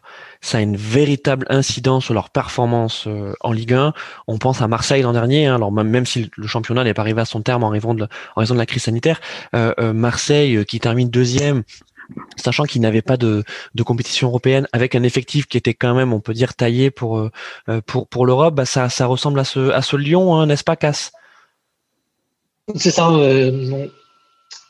ça 0.42 0.58
a 0.58 0.62
une 0.62 0.76
véritable 0.76 1.46
incidence 1.50 2.06
sur 2.06 2.14
leur 2.14 2.30
performance 2.30 3.06
euh, 3.08 3.34
en 3.42 3.52
Ligue 3.52 3.74
1. 3.74 3.94
On 4.28 4.38
pense 4.38 4.62
à 4.62 4.68
Marseille 4.68 5.02
l'an 5.02 5.14
dernier, 5.14 5.48
hein, 5.48 5.56
alors 5.56 5.72
même, 5.72 6.06
si 6.06 6.32
le 6.36 6.48
championnat 6.48 6.84
n'est 6.84 6.94
pas 6.94 7.04
arrivé 7.04 7.22
à 7.22 7.26
son 7.26 7.42
terme 7.42 7.64
en 7.64 7.70
raison 7.70 7.94
de 7.94 8.08
la, 8.38 8.66
crise 8.66 8.84
sanitaire, 8.84 9.22
Marseille 9.94 10.66
qui 10.66 10.80
termine 10.80 11.10
deuxième 11.10 11.64
sachant 12.38 12.64
qu'il 12.64 12.82
n'avait 12.82 13.02
pas 13.02 13.18
de, 13.18 13.44
de, 13.76 13.84
compétition 13.84 14.28
européenne 14.28 14.68
avec 14.74 14.96
un 14.96 15.04
effectif 15.04 15.48
qui 15.48 15.58
était 15.58 15.74
quand 15.74 15.94
même, 15.94 16.14
on 16.14 16.20
peut 16.20 16.34
dire, 16.34 16.54
taillé 16.56 16.92
pour 16.92 17.18
euh, 17.18 17.32
euh, 17.70 17.82
pour, 17.86 18.08
pour 18.08 18.26
l'Europe, 18.26 18.56
bah 18.56 18.66
ça, 18.66 18.90
ça 18.90 19.06
ressemble 19.06 19.40
à 19.40 19.44
ce, 19.44 19.72
à 19.72 19.82
ce 19.82 19.96
Lyon, 19.96 20.36
hein, 20.36 20.46
n'est-ce 20.46 20.64
pas, 20.64 20.76
Cass? 20.76 21.12
C'est 22.76 22.92
ça. 22.92 23.10
Euh, 23.12 23.88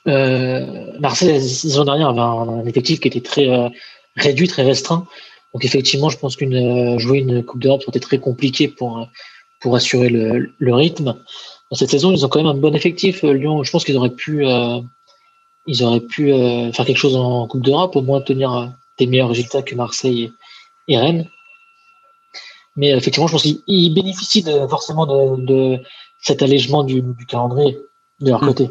euh, 0.07 0.99
Marseille, 0.99 1.33
la 1.33 1.41
saison 1.41 1.85
dernière, 1.85 2.09
avait 2.09 2.19
un, 2.19 2.65
effectif 2.65 2.99
qui 2.99 3.07
était 3.07 3.21
très 3.21 3.71
réduit, 4.15 4.47
très 4.47 4.63
restreint. 4.63 5.05
Donc 5.53 5.65
effectivement, 5.65 6.09
je 6.09 6.17
pense 6.17 6.35
qu'une 6.35 6.97
jouer 6.97 7.19
une 7.19 7.43
Coupe 7.43 7.61
d'Europe 7.61 7.83
serait 7.83 7.99
très 7.99 8.19
compliqué 8.19 8.67
pour 8.67 9.07
pour 9.59 9.75
assurer 9.75 10.09
le, 10.09 10.53
le 10.57 10.73
rythme. 10.73 11.17
Dans 11.69 11.77
cette 11.77 11.91
saison, 11.91 12.11
ils 12.11 12.25
ont 12.25 12.29
quand 12.29 12.39
même 12.39 12.47
un 12.47 12.59
bon 12.59 12.73
effectif. 12.73 13.23
Lyon, 13.23 13.63
je 13.63 13.71
pense 13.71 13.83
qu'ils 13.85 13.97
auraient 13.97 14.09
pu 14.09 14.45
ils 15.67 15.83
auraient 15.83 16.01
pu 16.01 16.33
euh, 16.33 16.71
faire 16.71 16.85
quelque 16.85 16.97
chose 16.97 17.15
en 17.15 17.47
Coupe 17.47 17.63
d'Europe, 17.63 17.95
au 17.95 18.01
moins 18.01 18.21
tenir 18.21 18.53
euh, 18.53 18.67
des 18.97 19.07
meilleurs 19.07 19.29
résultats 19.29 19.61
que 19.61 19.75
Marseille 19.75 20.31
et, 20.87 20.97
Rennes. 20.97 21.27
Mais 22.75 22.93
euh, 22.93 22.97
effectivement, 22.97 23.27
je 23.27 23.33
pense 23.33 23.43
qu'ils 23.43 23.93
bénéficient 23.93 24.43
de, 24.43 24.67
forcément 24.67 25.05
de, 25.05 25.45
de, 25.45 25.79
cet 26.21 26.41
allègement 26.41 26.83
du, 26.83 27.01
du 27.01 27.25
calendrier 27.25 27.77
de 28.19 28.29
leur 28.29 28.43
mmh. 28.43 28.47
côté. 28.47 28.69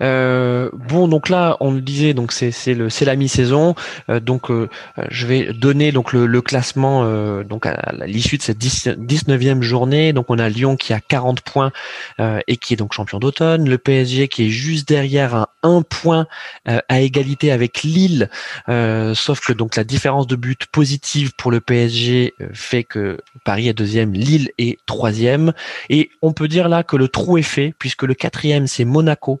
Euh, 0.00 0.70
bon, 0.72 1.08
donc 1.08 1.28
là, 1.28 1.56
on 1.60 1.72
le 1.72 1.80
disait, 1.80 2.14
donc 2.14 2.32
c'est 2.32 2.50
c'est 2.50 3.04
la 3.04 3.16
mi-saison, 3.16 3.74
euh, 4.08 4.20
donc 4.20 4.50
euh, 4.50 4.68
je 5.10 5.26
vais 5.26 5.52
donner 5.52 5.92
donc 5.92 6.12
le, 6.12 6.40
classement 6.40 7.04
donc 7.42 7.66
à, 7.66 7.92
l'issue 8.06 8.38
de 8.38 8.42
cette 8.42 8.58
19e 8.58 9.62
journée. 9.62 10.12
Donc 10.12 10.26
on 10.30 10.38
a 10.38 10.48
Lyon 10.48 10.76
qui 10.76 10.92
a 10.92 11.00
40 11.00 11.42
points 11.42 11.70
et 12.18 12.56
qui 12.56 12.74
est 12.74 12.76
donc 12.76 12.92
champion 12.92 13.18
d'automne, 13.18 13.68
le 13.68 13.78
PSG 13.78 14.28
qui 14.28 14.46
est 14.46 14.50
juste 14.50 14.88
derrière 14.88 15.48
un 15.62 15.82
point 15.82 16.26
à 16.66 17.00
égalité 17.00 17.52
avec 17.52 17.82
Lille, 17.82 18.30
sauf 18.66 19.40
que 19.40 19.52
donc 19.52 19.76
la 19.76 19.84
différence 19.84 20.26
de 20.26 20.36
but 20.36 20.66
positive 20.66 21.32
pour 21.36 21.50
le 21.50 21.60
PSG 21.60 22.34
fait 22.54 22.84
que 22.84 23.18
Paris 23.44 23.68
est 23.68 23.74
deuxième, 23.74 24.14
Lille 24.14 24.50
est 24.58 24.78
troisième, 24.86 25.52
et 25.90 26.10
on 26.22 26.32
peut 26.32 26.48
dire 26.48 26.68
là 26.68 26.82
que 26.82 26.96
le 26.96 27.08
trou 27.08 27.36
est 27.36 27.42
fait 27.42 27.74
puisque 27.78 28.04
le 28.04 28.14
quatrième 28.14 28.66
c'est 28.66 28.84
Monaco 28.84 29.40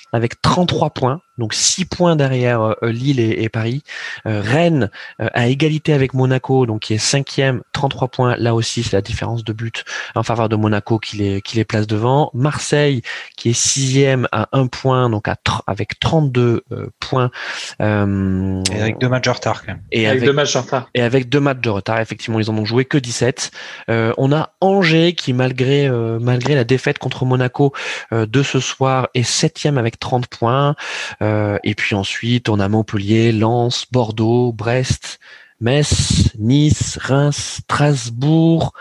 avec 0.11 0.41
33 0.41 0.91
points 0.91 1.21
donc 1.41 1.53
6 1.55 1.85
points 1.85 2.15
derrière 2.15 2.61
euh, 2.61 2.75
Lille 2.83 3.19
et, 3.19 3.49
Paris. 3.49 3.83
Euh, 4.27 4.41
Rennes 4.41 4.91
euh, 5.19 5.27
à 5.33 5.47
égalité 5.47 5.91
avec 5.91 6.13
Monaco, 6.13 6.65
donc 6.65 6.81
qui 6.81 6.93
est 6.93 6.99
cinquième, 6.99 7.61
33 7.73 8.07
points. 8.09 8.35
Là 8.37 8.53
aussi, 8.53 8.83
c'est 8.83 8.95
la 8.95 9.01
différence 9.01 9.43
de 9.43 9.51
but 9.51 9.83
en 10.13 10.23
faveur 10.23 10.49
de 10.49 10.55
Monaco 10.55 10.99
qui 10.99 11.17
les, 11.17 11.41
qui 11.41 11.57
les 11.57 11.65
place 11.65 11.87
devant. 11.87 12.29
Marseille 12.33 13.01
qui 13.37 13.49
est 13.49 13.59
sixième 13.59 14.27
à 14.31 14.49
1 14.51 14.67
point, 14.67 15.09
donc 15.09 15.27
à 15.27 15.35
avec 15.65 15.99
32 15.99 16.63
points. 16.99 17.31
et 17.79 17.83
avec 17.83 18.99
deux 18.99 19.09
matchs 19.09 19.25
de 19.25 19.29
retard 19.31 19.61
quand 19.61 19.71
même. 19.71 19.81
Et 19.91 20.07
avec, 20.07 20.23
deux 20.23 20.33
matchs 20.33 20.53
de 20.53 20.59
retard. 20.59 20.89
Et 20.93 21.01
avec 21.01 21.29
deux 21.29 21.39
matchs 21.39 21.61
de 21.61 21.69
retard, 21.69 21.99
effectivement, 21.99 22.39
ils 22.39 22.51
en 22.51 22.57
ont 22.57 22.65
joué 22.65 22.85
que 22.85 22.99
17. 22.99 23.51
on 23.87 24.31
a 24.31 24.51
Angers 24.61 25.13
qui, 25.13 25.33
malgré 25.33 25.89
malgré 26.19 26.53
la 26.53 26.63
défaite 26.63 26.99
contre 26.99 27.25
Monaco 27.25 27.73
de 28.11 28.43
ce 28.43 28.59
soir, 28.59 29.07
est 29.15 29.23
septième 29.23 29.79
avec 29.79 29.97
30 30.01 30.27
points. 30.27 30.75
Euh, 31.21 31.57
et 31.63 31.75
puis 31.75 31.95
ensuite, 31.95 32.49
on 32.49 32.59
a 32.59 32.67
Montpellier, 32.67 33.31
Lens, 33.31 33.85
Bordeaux, 33.89 34.51
Brest, 34.51 35.19
Metz, 35.61 36.29
Nice, 36.37 36.97
Reims, 37.01 37.61
Strasbourg, 37.61 38.73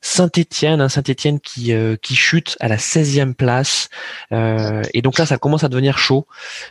Saint-Étienne, 0.00 0.80
hein, 0.80 0.88
Saint-Étienne 0.88 1.40
qui 1.40 1.72
euh, 1.72 1.96
qui 1.96 2.14
chute 2.14 2.56
à 2.60 2.68
la 2.68 2.76
16e 2.76 3.34
place. 3.34 3.88
Euh, 4.30 4.82
et 4.94 5.02
donc 5.02 5.18
là, 5.18 5.26
ça 5.26 5.38
commence 5.38 5.64
à 5.64 5.68
devenir 5.68 5.98
chaud 5.98 6.28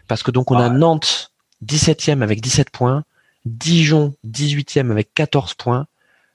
parce 0.08 0.24
que 0.24 0.32
donc 0.32 0.52
on 0.52 0.58
a 0.58 0.70
Nantes 0.70 1.32
17e 1.66 2.22
avec 2.22 2.40
17 2.40 2.70
points, 2.70 3.04
Dijon 3.44 4.14
18e 4.26 4.92
avec 4.92 5.14
14 5.14 5.56
points, 5.56 5.88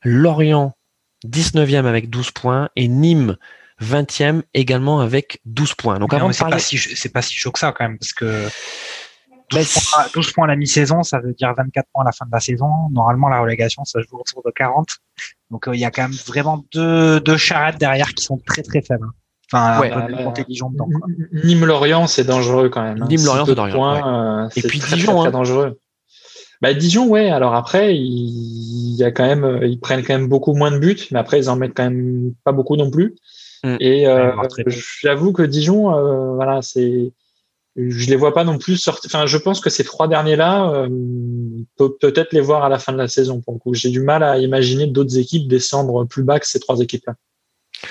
Lorient 0.02 0.74
19e 1.26 1.86
avec 1.86 2.10
12 2.10 2.32
points 2.32 2.68
et 2.76 2.88
Nîmes 2.88 3.36
20e 3.82 4.43
également 4.55 5.01
avec 5.01 5.40
12 5.44 5.74
points. 5.74 5.98
Donc 5.98 6.12
avant 6.15 6.32
c'est 6.32 6.44
pas 6.44 6.59
si 6.59 6.78
c'est 6.78 7.12
pas 7.12 7.23
si 7.23 7.35
chaud 7.35 7.51
que 7.51 7.59
ça 7.59 7.73
quand 7.73 7.85
même 7.85 7.98
parce 7.98 8.12
que 8.12 8.48
12, 9.51 10.32
points, 10.32 10.44
à 10.44 10.48
la 10.48 10.57
mi-saison, 10.57 11.02
ça 11.02 11.19
veut 11.19 11.32
dire 11.32 11.52
24 11.57 11.86
points 11.93 12.02
à 12.02 12.07
la 12.07 12.12
fin 12.12 12.24
de 12.24 12.31
la 12.32 12.40
saison. 12.40 12.69
Normalement, 12.93 13.28
la 13.28 13.40
relégation, 13.40 13.85
ça 13.85 14.01
joue 14.01 14.19
autour 14.19 14.43
de 14.44 14.51
40. 14.52 14.89
Donc, 15.51 15.66
euh, 15.66 15.74
il 15.74 15.81
y 15.81 15.85
a 15.85 15.90
quand 15.90 16.02
même 16.02 16.16
vraiment 16.27 16.65
deux, 16.73 17.20
deux 17.20 17.36
charrettes 17.36 17.78
derrière 17.78 18.15
qui 18.15 18.24
sont 18.24 18.39
très 18.47 18.62
très 18.62 18.81
faibles. 18.81 19.09
Enfin, 19.52 19.81
ouais, 19.81 19.90
dedans. 19.90 20.89
Nîmes-Lorient, 21.44 22.07
c'est 22.07 22.23
dangereux 22.23 22.69
quand 22.69 22.82
même. 22.82 23.02
Hein. 23.02 23.07
Nîmes-Lorient, 23.09 23.47
c'est 23.47 23.55
dangereux. 23.57 23.77
Points, 23.77 24.44
euh, 24.44 24.48
Et 24.55 24.62
puis 24.62 24.78
Dijon, 24.78 25.23
hein. 25.23 25.31
dangereux. 25.32 25.81
Bah, 26.62 26.73
Dijon, 26.73 27.09
ouais. 27.09 27.31
Alors 27.31 27.55
après, 27.57 27.97
il 27.97 28.94
y 28.94 29.02
a 29.02 29.11
quand 29.11 29.27
même, 29.27 29.61
ils 29.65 29.81
prennent 29.81 30.05
quand 30.05 30.15
même 30.15 30.28
beaucoup 30.28 30.55
moins 30.55 30.70
de 30.70 30.78
buts, 30.78 31.09
mais 31.11 31.19
après, 31.19 31.40
ils 31.40 31.51
en 31.51 31.57
mettent 31.57 31.74
quand 31.74 31.90
même 31.90 32.32
pas 32.44 32.52
beaucoup 32.52 32.77
non 32.77 32.90
plus. 32.90 33.16
Mm. 33.65 33.77
Et 33.81 34.07
euh, 34.07 34.32
j'avoue 35.03 35.32
que 35.32 35.43
Dijon, 35.43 35.95
euh, 35.95 36.35
voilà, 36.35 36.62
c'est, 36.62 37.12
je 37.77 38.11
les 38.11 38.16
vois 38.16 38.35
pas 38.35 38.45
non 38.45 38.59
plus 38.59 38.77
sortir. 38.77 39.11
Enfin, 39.12 39.27
je 39.27 39.39
pense 39.39 39.61
que 39.61 39.70
ces 39.70 39.85
trois 39.85 40.09
derniers-là, 40.09 40.70
euh, 40.70 40.89
peut 41.77 41.97
peut-être 42.01 42.32
les 42.32 42.41
voir 42.41 42.65
à 42.65 42.69
la 42.69 42.78
fin 42.78 42.93
de 42.93 42.99
la 42.99 43.09
saison. 43.09 43.41
Pour 43.41 43.55
le 43.55 43.59
coup, 43.59 43.74
j'ai 43.74 43.91
du 43.91 44.01
mal 44.01 44.23
à 44.23 44.39
imaginer 44.39 44.87
d'autres 44.87 45.19
équipes 45.19 45.49
descendre 45.49 46.05
plus 46.05 46.23
bas 46.23 46.41
que 46.41 46.47
ces 46.47 46.61
trois 46.61 46.81
équipes-là. 46.81 47.15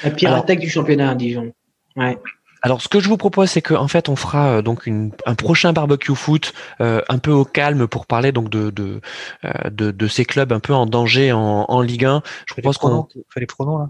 La 0.03 0.11
pire 0.11 0.33
attaque 0.33 0.59
du 0.59 0.69
championnat, 0.69 1.15
Dijon. 1.15 1.53
Ouais. 1.95 2.17
Alors, 2.61 2.81
ce 2.81 2.89
que 2.89 2.99
je 2.99 3.07
vous 3.07 3.17
propose, 3.17 3.49
c'est 3.49 3.61
qu'en 3.61 3.87
fait, 3.87 4.09
on 4.09 4.15
fera 4.15 4.57
euh, 4.57 4.61
donc 4.61 4.85
une, 4.85 5.11
un 5.25 5.35
prochain 5.35 5.71
barbecue 5.71 6.15
foot 6.15 6.53
euh, 6.81 7.01
un 7.07 7.17
peu 7.17 7.31
au 7.31 7.45
calme 7.45 7.87
pour 7.87 8.05
parler 8.05 8.31
donc 8.31 8.49
de 8.49 8.69
de, 8.69 9.01
euh, 9.45 9.69
de, 9.69 9.91
de 9.91 10.07
ces 10.07 10.25
clubs 10.25 10.51
un 10.51 10.59
peu 10.59 10.73
en 10.73 10.85
danger 10.85 11.31
en, 11.31 11.65
en 11.67 11.81
Ligue 11.81 12.05
1. 12.05 12.21
Je 12.47 12.53
propose 12.53 12.77
qu'on 12.77 13.07
fait 13.29 13.39
les 13.39 13.45
pronoms 13.45 13.77
là. 13.77 13.89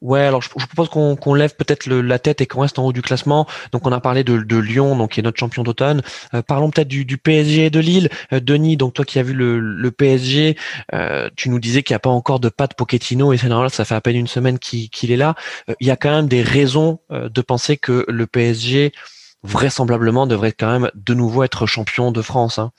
Ouais, 0.00 0.20
alors 0.20 0.42
je, 0.42 0.48
propose 0.48 0.88
qu'on 0.88 1.34
lève 1.34 1.56
peut-être 1.56 1.88
la 1.88 2.18
tête 2.20 2.40
et 2.40 2.46
qu'on 2.46 2.60
reste 2.60 2.78
en 2.78 2.84
haut 2.84 2.92
du 2.92 3.02
classement. 3.02 3.46
Donc 3.72 3.84
on 3.84 3.90
a 3.90 4.00
parlé 4.00 4.22
de, 4.22 4.38
de 4.38 4.56
Lyon, 4.56 4.96
donc 4.96 5.12
qui 5.12 5.20
est 5.20 5.22
notre 5.24 5.38
champion 5.38 5.64
d'automne. 5.64 6.02
Euh, 6.34 6.42
parlons 6.42 6.70
peut-être 6.70 6.86
du, 6.86 7.04
du, 7.04 7.18
PSG 7.18 7.66
et 7.66 7.70
de 7.70 7.80
Lille. 7.80 8.08
Euh, 8.32 8.38
Denis, 8.38 8.76
donc 8.76 8.94
toi 8.94 9.04
qui 9.04 9.18
as 9.18 9.24
vu 9.24 9.32
le, 9.32 9.58
le 9.58 9.90
PSG, 9.90 10.56
euh, 10.94 11.28
tu 11.34 11.50
nous 11.50 11.58
disais 11.58 11.82
qu'il 11.82 11.94
n'y 11.94 11.96
a 11.96 12.00
pas 12.00 12.10
encore 12.10 12.38
de 12.38 12.48
pas 12.48 12.68
de 12.68 12.74
Pochettino 12.74 13.32
et 13.32 13.38
c'est 13.38 13.48
normal, 13.48 13.70
ça 13.70 13.84
fait 13.84 13.96
à 13.96 14.00
peine 14.00 14.16
une 14.16 14.28
semaine 14.28 14.60
qu'il 14.60 15.10
est 15.10 15.16
là. 15.16 15.34
Il 15.80 15.86
y 15.86 15.90
a 15.90 15.96
quand 15.96 16.10
même 16.10 16.28
des 16.28 16.42
raisons 16.42 17.00
de 17.10 17.40
penser 17.40 17.76
que 17.76 18.04
le 18.08 18.26
PSG 18.26 18.92
vraisemblablement 19.42 20.26
devrait 20.26 20.52
quand 20.52 20.70
même 20.78 20.90
de 20.94 21.14
nouveau 21.14 21.42
être 21.42 21.66
champion 21.66 22.12
de 22.12 22.22
France. 22.22 22.58
Hein 22.58 22.70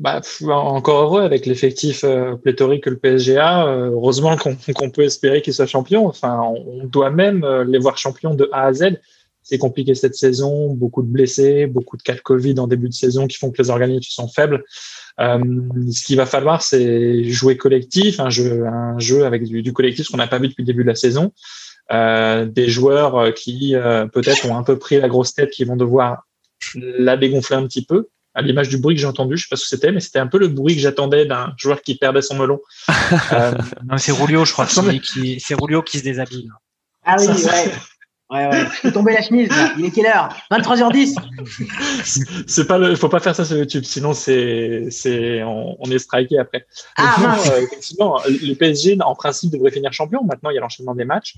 bah, 0.00 0.20
encore 0.48 1.02
heureux 1.02 1.22
avec 1.22 1.46
l'effectif 1.46 2.04
euh, 2.04 2.34
pléthorique 2.34 2.84
que 2.84 2.90
le 2.90 2.98
PSG 2.98 3.36
a. 3.36 3.66
Euh, 3.66 3.90
heureusement 3.90 4.36
qu'on 4.74 4.90
peut 4.90 5.02
espérer 5.02 5.42
qu'il 5.42 5.54
soit 5.54 5.66
champion. 5.66 6.06
Enfin, 6.06 6.40
on, 6.40 6.86
doit 6.86 7.10
même 7.10 7.44
euh, 7.44 7.64
les 7.64 7.78
voir 7.78 7.98
champions 7.98 8.34
de 8.34 8.48
A 8.52 8.66
à 8.66 8.72
Z. 8.72 8.98
c'est 9.42 9.58
compliqué 9.58 9.94
cette 9.94 10.14
saison, 10.14 10.74
beaucoup 10.74 11.02
de 11.02 11.08
blessés, 11.08 11.66
beaucoup 11.66 11.96
de 11.96 12.02
cas 12.02 12.14
de 12.14 12.20
Covid 12.20 12.58
en 12.58 12.66
début 12.66 12.88
de 12.88 12.94
saison 12.94 13.26
qui 13.26 13.36
font 13.36 13.50
que 13.50 13.62
les 13.62 13.70
organisations 13.70 14.24
sont 14.24 14.32
faibles. 14.32 14.64
Euh, 15.20 15.38
ce 15.92 16.04
qu'il 16.04 16.16
va 16.16 16.26
falloir, 16.26 16.62
c'est 16.62 17.24
jouer 17.24 17.58
collectif, 17.58 18.20
un 18.20 18.30
jeu, 18.30 18.66
un 18.66 18.98
jeu 18.98 19.26
avec 19.26 19.44
du, 19.44 19.62
du 19.62 19.72
collectif, 19.72 20.06
ce 20.06 20.10
qu'on 20.10 20.16
n'a 20.16 20.26
pas 20.26 20.38
vu 20.38 20.48
depuis 20.48 20.62
le 20.62 20.66
début 20.66 20.82
de 20.82 20.88
la 20.88 20.94
saison. 20.94 21.32
Euh, 21.92 22.46
des 22.46 22.68
joueurs 22.68 23.34
qui 23.34 23.74
euh, 23.74 24.06
peut-être 24.06 24.46
ont 24.46 24.56
un 24.56 24.62
peu 24.62 24.78
pris 24.78 24.98
la 24.98 25.08
grosse 25.08 25.34
tête, 25.34 25.50
qui 25.50 25.64
vont 25.64 25.76
devoir 25.76 26.26
la 26.74 27.16
dégonfler 27.16 27.56
un 27.56 27.66
petit 27.66 27.84
peu, 27.84 28.08
à 28.34 28.42
l'image 28.42 28.68
du 28.68 28.78
bruit 28.78 28.94
que 28.94 29.00
j'ai 29.00 29.06
entendu. 29.06 29.36
Je 29.36 29.44
sais 29.44 29.48
pas 29.48 29.56
ce 29.56 29.62
que 29.62 29.68
c'était, 29.68 29.92
mais 29.92 30.00
c'était 30.00 30.18
un 30.18 30.26
peu 30.26 30.38
le 30.38 30.48
bruit 30.48 30.74
que 30.74 30.80
j'attendais 30.80 31.26
d'un 31.26 31.52
joueur 31.56 31.82
qui 31.82 31.96
perdait 31.96 32.22
son 32.22 32.36
melon. 32.36 32.60
euh, 33.32 33.52
non, 33.84 33.98
c'est 33.98 34.12
Rulio, 34.12 34.44
je 34.44 34.52
crois. 34.52 34.66
Qui, 34.90 35.00
qui, 35.00 35.40
c'est 35.40 35.54
Rulio 35.54 35.82
qui 35.82 35.98
se 35.98 36.04
déshabille. 36.04 36.48
Ah 37.04 37.16
oui, 37.18 37.26
ouais. 37.26 37.72
Ouais, 38.30 38.46
ouais. 38.46 38.64
Je 38.76 38.82
peux 38.82 38.92
tomber 38.92 39.12
la 39.12 39.22
chemise. 39.22 39.48
Là. 39.48 39.72
Il 39.76 39.84
est 39.84 39.90
quelle 39.90 40.06
heure? 40.06 40.28
23h10. 40.52 41.16
c'est 42.46 42.66
pas 42.66 42.78
le, 42.78 42.94
faut 42.94 43.08
pas 43.08 43.18
faire 43.18 43.34
ça 43.34 43.44
sur 43.44 43.56
YouTube, 43.56 43.82
sinon 43.84 44.12
c'est, 44.12 44.86
c'est, 44.90 45.42
on, 45.42 45.76
on 45.80 45.90
est 45.90 45.98
striké 45.98 46.38
après. 46.38 46.64
Ah, 46.96 47.16
mince. 47.20 47.50
euh, 47.50 47.62
effectivement, 47.62 48.20
le 48.28 48.54
PSG 48.54 48.98
en 49.00 49.14
principe 49.16 49.52
devrait 49.52 49.72
finir 49.72 49.92
champion. 49.92 50.22
Maintenant, 50.24 50.50
il 50.50 50.54
y 50.54 50.58
a 50.58 50.60
l'enchaînement 50.60 50.94
des 50.94 51.04
matchs. 51.04 51.34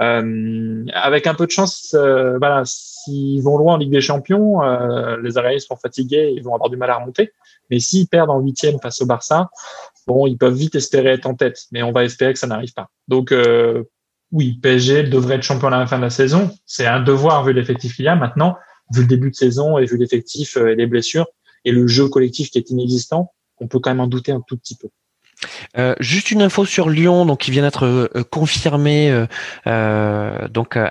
Euh, 0.00 0.84
avec 0.92 1.26
un 1.26 1.34
peu 1.34 1.46
de 1.46 1.52
chance, 1.52 1.94
euh, 1.94 2.36
voilà, 2.38 2.62
s'ils 2.64 3.42
vont 3.42 3.56
loin 3.56 3.74
en 3.74 3.76
Ligue 3.76 3.92
des 3.92 4.00
Champions, 4.00 4.62
euh, 4.62 5.16
les 5.22 5.38
Araignées 5.38 5.60
seront 5.60 5.76
fatigués, 5.76 6.32
ils 6.36 6.42
vont 6.42 6.54
avoir 6.54 6.68
du 6.68 6.76
mal 6.76 6.90
à 6.90 6.96
remonter. 6.96 7.32
Mais 7.70 7.78
s'ils 7.78 8.08
perdent 8.08 8.30
en 8.30 8.40
huitième 8.40 8.78
face 8.80 9.00
au 9.00 9.06
Barça, 9.06 9.50
bon, 10.06 10.26
ils 10.26 10.36
peuvent 10.36 10.54
vite 10.54 10.74
espérer 10.74 11.10
être 11.10 11.26
en 11.26 11.34
tête. 11.34 11.64
Mais 11.72 11.82
on 11.82 11.92
va 11.92 12.04
espérer 12.04 12.32
que 12.32 12.38
ça 12.38 12.46
n'arrive 12.46 12.72
pas. 12.74 12.88
Donc 13.08 13.32
euh, 13.32 13.84
oui, 14.34 14.58
PSG 14.60 15.04
devrait 15.04 15.36
être 15.36 15.42
champion 15.44 15.68
à 15.68 15.78
la 15.78 15.86
fin 15.86 15.96
de 15.96 16.02
la 16.02 16.10
saison. 16.10 16.50
C'est 16.66 16.86
un 16.86 17.00
devoir 17.00 17.44
vu 17.44 17.52
l'effectif 17.52 17.94
qu'il 17.96 18.04
y 18.04 18.08
a 18.08 18.16
maintenant, 18.16 18.56
vu 18.92 19.02
le 19.02 19.06
début 19.06 19.30
de 19.30 19.36
saison 19.36 19.78
et 19.78 19.86
vu 19.86 19.96
l'effectif 19.96 20.56
euh, 20.56 20.72
et 20.72 20.74
les 20.74 20.86
blessures 20.86 21.26
et 21.64 21.70
le 21.72 21.86
jeu 21.86 22.08
collectif 22.08 22.50
qui 22.50 22.58
est 22.58 22.68
inexistant. 22.70 23.32
On 23.58 23.68
peut 23.68 23.78
quand 23.78 23.90
même 23.90 24.00
en 24.00 24.08
douter 24.08 24.32
un 24.32 24.42
tout 24.46 24.56
petit 24.58 24.76
peu. 24.76 24.88
Euh, 25.78 25.94
juste 26.00 26.30
une 26.32 26.42
info 26.42 26.64
sur 26.64 26.88
Lyon, 26.90 27.26
donc 27.26 27.40
qui 27.40 27.50
vient 27.52 27.62
d'être 27.62 27.86
euh, 27.86 28.08
confirmé. 28.30 29.10
Euh, 29.10 29.26
euh, 29.68 30.48
donc 30.48 30.76
euh, 30.76 30.88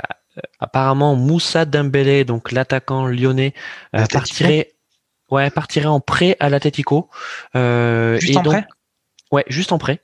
apparemment 0.60 1.16
Moussa 1.16 1.66
Dembélé, 1.66 2.24
donc 2.24 2.52
l'attaquant 2.54 3.06
lyonnais, 3.08 3.54
euh, 3.96 4.06
partirait, 4.12 4.72
ouais, 5.32 5.50
partirait 5.50 5.88
en 5.88 6.00
prêt 6.00 6.38
à 6.40 6.50
l'Atletico. 6.50 7.10
Euh, 7.56 8.18
Juste 8.20 8.34
et 8.36 8.38
en 8.38 8.44
donc- 8.44 8.54
prêt? 8.54 8.66
Ouais, 9.32 9.46
juste 9.48 9.72
en 9.72 9.80
prêt. 9.80 10.00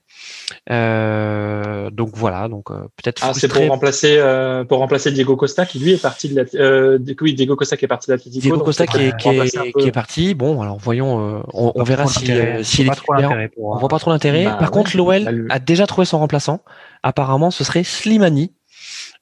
Euh, 0.71 1.89
donc 1.91 2.11
voilà, 2.15 2.47
donc 2.47 2.71
euh, 2.71 2.79
peut-être 2.95 3.21
Ah, 3.23 3.33
c'est 3.33 3.47
pour 3.47 3.67
remplacer 3.67 4.17
euh, 4.17 4.63
pour 4.63 4.79
remplacer 4.79 5.11
Diego 5.11 5.35
Costa 5.35 5.65
qui 5.65 5.79
lui 5.79 5.93
est 5.93 6.01
parti 6.01 6.29
de 6.29 6.35
la 6.41 6.43
euh, 6.55 6.97
oui 7.21 7.33
Diego 7.33 7.55
Costa 7.55 7.77
qui 7.77 7.85
est 7.85 7.87
parti 7.87 8.07
de 8.07 8.13
l'Atlético. 8.13 8.41
Diego 8.41 8.59
Costa 8.59 8.87
qui 8.87 8.97
est, 8.97 9.17
qui, 9.17 9.29
est, 9.29 9.71
qui 9.79 9.87
est 9.87 9.91
parti. 9.91 10.33
Bon, 10.33 10.61
alors 10.61 10.77
voyons, 10.77 11.19
euh, 11.37 11.41
on, 11.53 11.71
on 11.75 11.83
verra 11.83 12.07
si, 12.07 12.31
euh, 12.31 12.63
s'il 12.63 12.85
est 12.85 12.89
Pas 12.89 12.95
trop 12.95 13.13
titulaire. 13.13 13.29
d'intérêt 13.29 13.47
pour. 13.49 13.69
On 13.71 13.77
voit 13.77 13.89
pas 13.89 13.99
trop 13.99 14.11
l'intérêt. 14.11 14.45
Bah, 14.45 14.51
Par 14.59 14.61
ouais. 14.69 14.73
contre, 14.73 14.97
l'OL 14.97 15.23
Bah, 15.25 15.31
a 15.55 15.59
déjà 15.59 15.85
trouvé 15.87 16.05
son 16.05 16.19
remplaçant. 16.19 16.61
Apparemment, 17.03 17.51
ce 17.51 17.63
serait 17.63 17.83
Slimani. 17.83 18.53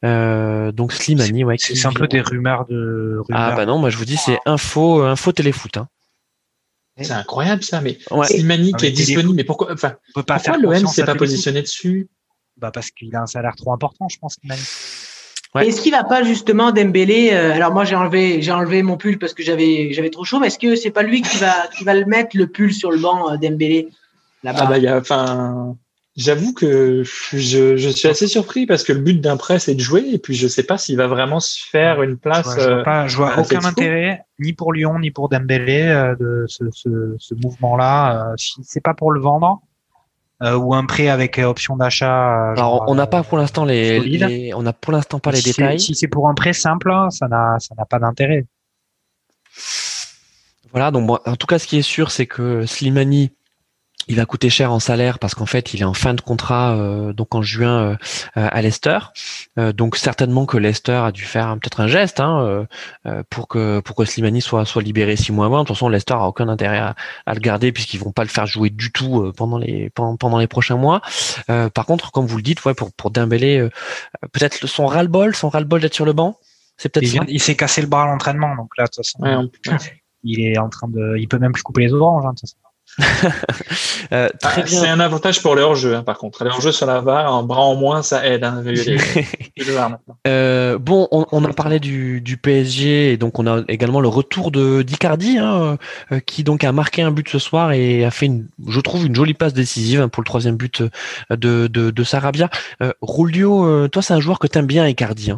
Euh, 0.06 0.72
donc 0.72 0.94
Slimani, 0.94 1.44
ouais. 1.44 1.56
C'est 1.58 1.86
un 1.88 1.92
peu 1.92 2.08
des 2.08 2.22
rumeurs 2.22 2.66
de. 2.70 3.22
Ah 3.32 3.46
rumeurs. 3.48 3.56
bah 3.58 3.66
non, 3.66 3.80
moi 3.80 3.90
je 3.90 3.98
vous 3.98 4.06
dis 4.06 4.18
c'est 4.18 4.38
info, 4.46 5.02
info 5.02 5.32
téléfoot. 5.32 5.78
Hein. 5.78 5.88
C'est 7.04 7.12
incroyable 7.14 7.64
ça, 7.64 7.82
mais 7.82 7.98
Ouais. 8.12 8.26
Slimani 8.28 8.72
Ah, 8.74 8.78
qui 8.78 8.86
est 8.86 8.90
mais 8.90 8.94
Téléfoot. 8.96 9.06
disponible, 9.06 9.36
mais 9.36 9.44
pourquoi 9.44 9.72
enfin 9.74 9.94
On 10.10 10.20
peut 10.20 10.24
pas 10.24 10.36
pourquoi 10.36 10.54
faire 10.54 10.62
l'OM 10.62 10.88
s'est 10.88 11.04
pas 11.06 11.16
positionné 11.16 11.62
dessus? 11.62 12.08
Bah 12.58 12.72
parce 12.74 12.90
qu'il 12.92 13.16
a 13.16 13.22
un 13.22 13.28
salaire 13.28 13.56
trop 13.56 13.72
important, 13.72 14.08
je 14.10 14.18
pense. 14.20 14.38
a- 14.50 14.54
Ouais. 15.56 15.68
Est-ce 15.68 15.80
qu'il 15.82 15.92
va 15.94 16.04
pas 16.04 16.24
justement 16.24 16.72
Dembélé 16.72 17.30
euh, 17.32 17.54
Alors 17.54 17.72
moi 17.74 17.86
j'ai 17.86 17.96
enlevé 17.96 18.42
j'ai 18.42 18.52
enlevé 18.52 18.84
mon 18.84 18.98
pull 18.98 19.18
parce 19.18 19.34
que 19.34 19.44
j'avais 19.44 19.94
j'avais 19.94 20.10
trop 20.10 20.26
chaud. 20.26 20.40
Mais 20.40 20.48
est-ce 20.48 20.60
que 20.60 20.76
c'est 20.76 20.92
pas 20.92 21.04
lui 21.04 21.22
qui 21.22 21.38
va 21.38 21.68
qui 21.78 21.84
va 21.86 21.94
le 21.94 22.06
mettre 22.06 22.36
le 22.36 22.48
pull 22.48 22.74
sur 22.74 22.92
le 22.92 22.98
banc 23.00 23.32
euh, 23.32 23.38
Dembélé? 23.38 23.88
Là-bas 24.44 24.60
Ah 24.64 24.66
bah 24.66 24.78
il 24.78 24.84
y 24.84 24.88
a 24.88 24.98
enfin 24.98 25.76
j'avoue 26.18 26.52
que 26.52 27.04
je, 27.04 27.78
je 27.78 27.90
suis 27.90 28.08
assez 28.08 28.28
surpris 28.28 28.66
parce 28.66 28.84
que 28.84 28.92
le 28.92 29.00
but 29.00 29.22
d'un 29.22 29.38
prêt 29.38 29.60
c'est 29.60 29.76
de 29.76 29.80
jouer 29.80 30.04
et 30.12 30.18
puis 30.18 30.34
je 30.34 30.48
sais 30.48 30.64
pas 30.64 30.78
s'il 30.80 30.98
va 30.98 31.06
vraiment 31.06 31.40
se 31.40 31.60
faire 31.70 32.02
une 32.02 32.14
Je 32.14 32.16
place 32.16 32.44
vois, 32.44 32.58
je 32.58 32.68
vois 32.68 32.78
euh, 32.80 32.84
pas, 32.84 33.08
je 33.08 33.18
vois 33.18 33.34
à 33.34 33.40
aucun 33.40 33.64
intérêt 33.64 34.26
ni 34.40 34.54
pour 34.54 34.74
Lyon 34.74 34.98
ni 35.00 35.12
pour 35.12 35.30
Dembélé 35.30 35.84
euh, 35.84 36.16
de 36.16 36.46
ce, 36.48 36.64
ce, 36.72 37.16
ce 37.20 37.36
mouvement-là. 37.36 38.32
Euh, 38.32 38.34
si 38.36 38.56
c'est 38.64 38.82
pas 38.82 38.96
pour 38.96 39.12
le 39.12 39.22
vendre 39.22 39.62
euh, 40.42 40.56
ou 40.56 40.74
un 40.74 40.86
prêt 40.86 41.08
avec 41.08 41.38
option 41.38 41.78
d'achat. 41.78 42.52
Alors 42.52 42.86
on 42.88 42.96
n'a 42.96 43.04
euh, 43.04 43.06
pas 43.06 43.24
pour 43.24 43.38
l'instant 43.38 43.64
les, 43.64 44.52
on 44.56 44.64
n'a 44.64 44.74
pour 44.74 44.94
l'instant 44.94 45.20
pas 45.20 45.32
les 45.32 45.38
si 45.38 45.52
détails. 45.52 45.80
Si 45.80 45.94
c'est 45.94 46.08
pour 46.08 46.28
un 46.28 46.34
prêt 46.34 46.54
simple, 46.54 46.92
ça 47.12 47.28
n'a 47.28 47.58
ça 47.60 47.76
n'a 47.78 47.86
pas 47.86 48.00
d'intérêt. 48.00 48.46
Voilà, 50.72 50.92
donc 50.92 51.08
bon, 51.08 51.20
en 51.26 51.36
tout 51.36 51.48
cas 51.48 51.60
ce 51.60 51.68
qui 51.68 51.78
est 51.78 51.84
sûr 51.84 52.10
c'est 52.10 52.26
que 52.26 52.66
Slimani 52.66 53.32
il 54.08 54.16
va 54.16 54.26
coûter 54.26 54.50
cher 54.50 54.72
en 54.72 54.80
salaire 54.80 55.20
parce 55.20 55.36
qu'en 55.36 55.46
fait 55.46 55.74
il 55.74 55.82
est 55.82 55.86
en 55.86 55.94
fin 55.94 56.14
de 56.14 56.22
contrat 56.22 56.76
euh, 56.76 57.14
donc 57.14 57.36
en 57.36 57.42
juin 57.42 57.82
euh, 57.82 57.96
euh, 58.38 58.48
à 58.52 58.62
Leicester. 58.62 59.00
Euh, 59.60 59.74
donc 59.74 59.98
certainement 59.98 60.46
que 60.46 60.58
Leicester 60.58 61.02
a 61.04 61.12
dû 61.12 61.24
faire 61.24 61.58
peut-être 61.60 61.82
un 61.82 61.88
geste 61.88 62.20
hein, 62.20 62.66
pour 63.30 63.48
que 63.48 63.80
pour 63.80 63.96
que 63.96 64.06
Slimani 64.06 64.42
soit 64.42 64.66
soit 64.66 64.82
libéré 64.82 65.16
six 65.16 65.32
mois 65.32 65.46
avant. 65.46 65.64
De 65.64 65.68
toute 65.68 65.76
façon 65.76 65.90
Leicester 65.90 66.14
a 66.14 66.28
aucun 66.28 66.48
intérêt 66.48 66.80
à, 66.80 66.96
à 67.26 67.34
le 67.34 67.40
garder 67.40 67.72
puisqu'ils 67.72 68.00
vont 68.00 68.12
pas 68.12 68.24
le 68.24 68.30
faire 68.30 68.46
jouer 68.46 68.70
du 68.70 68.92
tout 68.92 69.22
euh, 69.22 69.34
pendant 69.36 69.58
les 69.58 69.90
pendant, 69.90 70.16
pendant 70.16 70.38
les 70.38 70.48
prochains 70.48 70.78
mois. 70.78 71.02
Euh, 71.50 71.70
par 71.70 71.86
contre 71.86 72.12
comme 72.12 72.26
vous 72.26 72.38
le 72.38 72.44
dites 72.44 72.64
ouais 72.66 72.74
pour 72.74 72.92
pour 72.94 73.12
Dembélé 73.12 73.60
euh, 73.60 73.70
peut-être 74.32 74.68
son 74.68 74.86
ras-le-bol 74.86 75.36
son 75.36 75.50
ras-le-bol 75.50 75.82
d'être 75.82 75.94
sur 75.94 76.06
le 76.06 76.14
banc. 76.14 76.38
C'est 76.78 76.90
peut-être 76.90 77.26
Il, 77.28 77.42
s'est 77.42 77.56
cassé 77.56 77.82
le 77.82 77.88
bras 77.88 78.04
à 78.04 78.06
l'entraînement, 78.06 78.56
donc 78.56 78.70
là 78.78 78.84
de 78.84 78.90
toute 78.90 79.04
façon, 79.04 79.24
ouais, 79.24 79.78
il 80.24 80.46
est 80.46 80.60
en 80.60 80.70
train 80.70 80.88
de, 80.88 81.18
il 81.18 81.28
peut 81.28 81.40
même 81.40 81.52
plus 81.52 81.64
couper 81.64 81.82
les 81.82 81.94
oranges. 81.94 82.24
Hein, 82.24 82.34
de 82.34 82.40
toute 82.40 82.42
façon. 82.42 82.67
Euh, 84.14 84.30
très 84.40 84.62
Ah, 84.62 84.64
bien. 84.66 84.80
c'est 84.82 84.88
un 84.88 85.00
avantage 85.02 85.42
pour 85.42 85.54
le 85.56 85.62
hors-jeu 85.64 85.94
hein, 85.96 86.04
par 86.04 86.18
contre. 86.18 86.44
Le 86.46 86.50
hors-jeu 86.50 86.72
sur 86.72 86.86
la 86.86 87.02
VAR, 87.02 87.34
un 87.34 87.44
bras 87.44 87.62
en 87.62 87.76
moins 87.76 88.02
ça 88.04 88.26
aide 88.26 88.44
hein, 88.46 88.62
vu 88.62 88.72
les- 88.72 88.98
les 89.58 89.64
VAR 89.74 89.90
maintenant. 89.90 90.16
Euh, 90.28 90.78
bon, 90.78 91.08
on, 91.12 91.26
on 91.32 91.44
a 91.44 91.52
parlé 91.52 91.80
du, 91.82 92.22
du 92.22 92.38
PSG 92.38 93.12
et 93.12 93.18
donc 93.18 93.38
on 93.38 93.48
a 93.48 93.64
également 93.68 94.00
le 94.00 94.08
retour 94.08 94.50
de 94.52 94.82
d'Icardi 94.82 95.38
hein, 95.40 95.78
euh, 96.14 96.20
qui 96.22 96.44
donc 96.46 96.64
a 96.64 96.72
marqué 96.72 97.02
un 97.02 97.12
but 97.12 97.28
ce 97.28 97.40
soir 97.40 97.74
et 97.74 98.06
a 98.06 98.12
fait, 98.12 98.28
une, 98.28 98.48
je 98.68 98.80
trouve, 98.80 99.06
une 99.06 99.16
jolie 99.16 99.34
passe 99.34 99.54
décisive 99.54 100.00
hein, 100.02 100.08
pour 100.10 100.22
le 100.22 100.28
troisième 100.28 100.56
but 100.56 100.82
euh, 100.82 100.90
de, 101.36 101.68
de, 101.68 101.90
de 101.92 102.04
Sarabia. 102.06 102.50
Euh, 102.82 102.94
Rulio, 103.02 103.66
euh, 103.66 103.88
toi 103.90 104.02
c'est 104.02 104.14
un 104.14 104.22
joueur 104.22 104.40
que 104.40 104.48
t'aimes 104.48 104.68
bien, 104.68 104.88
Icardi. 104.88 105.34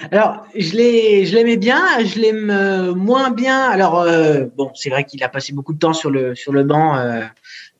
Hein. 0.00 0.08
Alors, 0.10 0.46
je 0.56 0.76
l'ai, 0.76 1.26
je 1.26 1.34
l'aimais 1.34 1.56
bien, 1.56 1.82
je 2.04 2.20
l'aime 2.20 2.50
euh, 2.50 2.94
moins 2.94 3.30
bien. 3.30 3.62
Alors, 3.70 4.00
euh, 4.00 4.46
bon, 4.56 4.70
c'est 4.74 4.90
vrai 4.90 5.04
qu'il 5.04 5.22
a 5.24 5.28
passé 5.28 5.52
beaucoup 5.52 5.72
de 5.72 5.78
temps 5.78 5.92
sur 5.92 6.10
le 6.10 6.34
sur 6.34 6.52
le 6.52 6.64
banc 6.64 6.96
euh, 6.96 7.22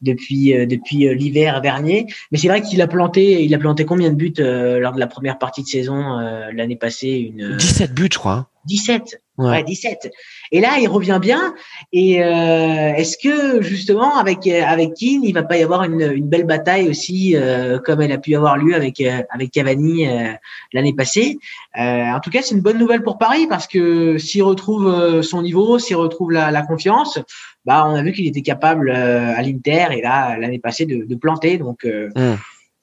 depuis 0.01 0.57
euh, 0.57 0.67
depuis 0.67 1.15
l'hiver 1.15 1.61
dernier, 1.61 2.07
mais 2.31 2.39
c'est 2.39 2.49
vrai 2.49 2.63
qu'il 2.63 2.81
a 2.83 2.87
planté, 2.87 3.45
il 3.45 3.55
a 3.55 3.59
planté 3.59 3.85
combien 3.85 4.11
de 4.11 4.17
buts 4.17 4.33
euh, 4.41 4.79
lors 4.79 4.93
de 4.93 5.01
la 5.01 5.07
première 5.07 5.39
partie 5.39 5.63
de 5.63 5.69
saison 5.69 6.19
euh, 6.19 6.51
l'année 6.53 6.77
passée? 6.77 7.33
Une 7.35 7.53
euh, 7.55 7.57
17 7.57 7.93
buts, 7.95 8.09
je 8.13 8.19
crois. 8.19 8.33
hein. 8.33 8.47
17. 8.67 9.21
Ouais. 9.39 9.49
Ouais. 9.51 9.65
17. 9.65 10.11
Et 10.53 10.61
là, 10.61 10.77
il 10.79 10.87
revient 10.87 11.19
bien. 11.21 11.55
Et 11.93 12.23
euh, 12.23 12.95
est-ce 12.95 13.17
que 13.19 13.63
justement 13.63 14.17
avec 14.17 14.47
avec 14.47 14.95
Keane, 14.95 15.25
il 15.25 15.33
va 15.33 15.43
pas 15.43 15.57
y 15.57 15.63
avoir 15.63 15.83
une, 15.85 16.03
une 16.15 16.29
belle 16.29 16.45
bataille 16.45 16.89
aussi, 16.89 17.35
euh, 17.35 17.79
comme 17.79 18.01
elle 18.03 18.13
a 18.13 18.19
pu 18.19 18.37
avoir 18.37 18.57
lieu 18.59 18.75
avec 18.75 19.01
euh, 19.01 19.23
avec 19.31 19.51
Cavani 19.51 20.07
euh, 20.07 20.33
l'année 20.73 20.95
passée? 20.95 21.39
Euh, 21.79 22.13
en 22.13 22.21
tout 22.21 22.31
cas, 22.31 22.41
c'est 22.43 22.55
une 22.55 22.61
bonne 22.61 22.79
nouvelle 22.79 23.03
pour 23.03 23.19
Paris 23.19 23.47
parce 23.49 23.67
que 23.67 24.19
s'il 24.19 24.43
retrouve 24.45 25.23
son 25.23 25.43
niveau, 25.43 25.79
s'il 25.79 25.97
retrouve 25.97 26.31
la, 26.31 26.51
la 26.51 26.63
confiance, 26.63 27.19
bah 27.65 27.85
on 27.87 27.95
a 27.95 28.03
vu 28.03 28.13
qu'il 28.13 28.27
était 28.27 28.43
capable 28.43 28.91
euh, 28.91 29.35
à 29.35 29.43
l'Inter 29.43 29.87
et 29.93 30.03
là 30.03 30.37
l'année 30.39 30.59
passée 30.59 30.85
de, 30.87 31.05
de 31.05 31.15
planter. 31.17 31.59
Donc 31.59 31.85
euh, 31.85 32.11
Mm. 32.15 32.35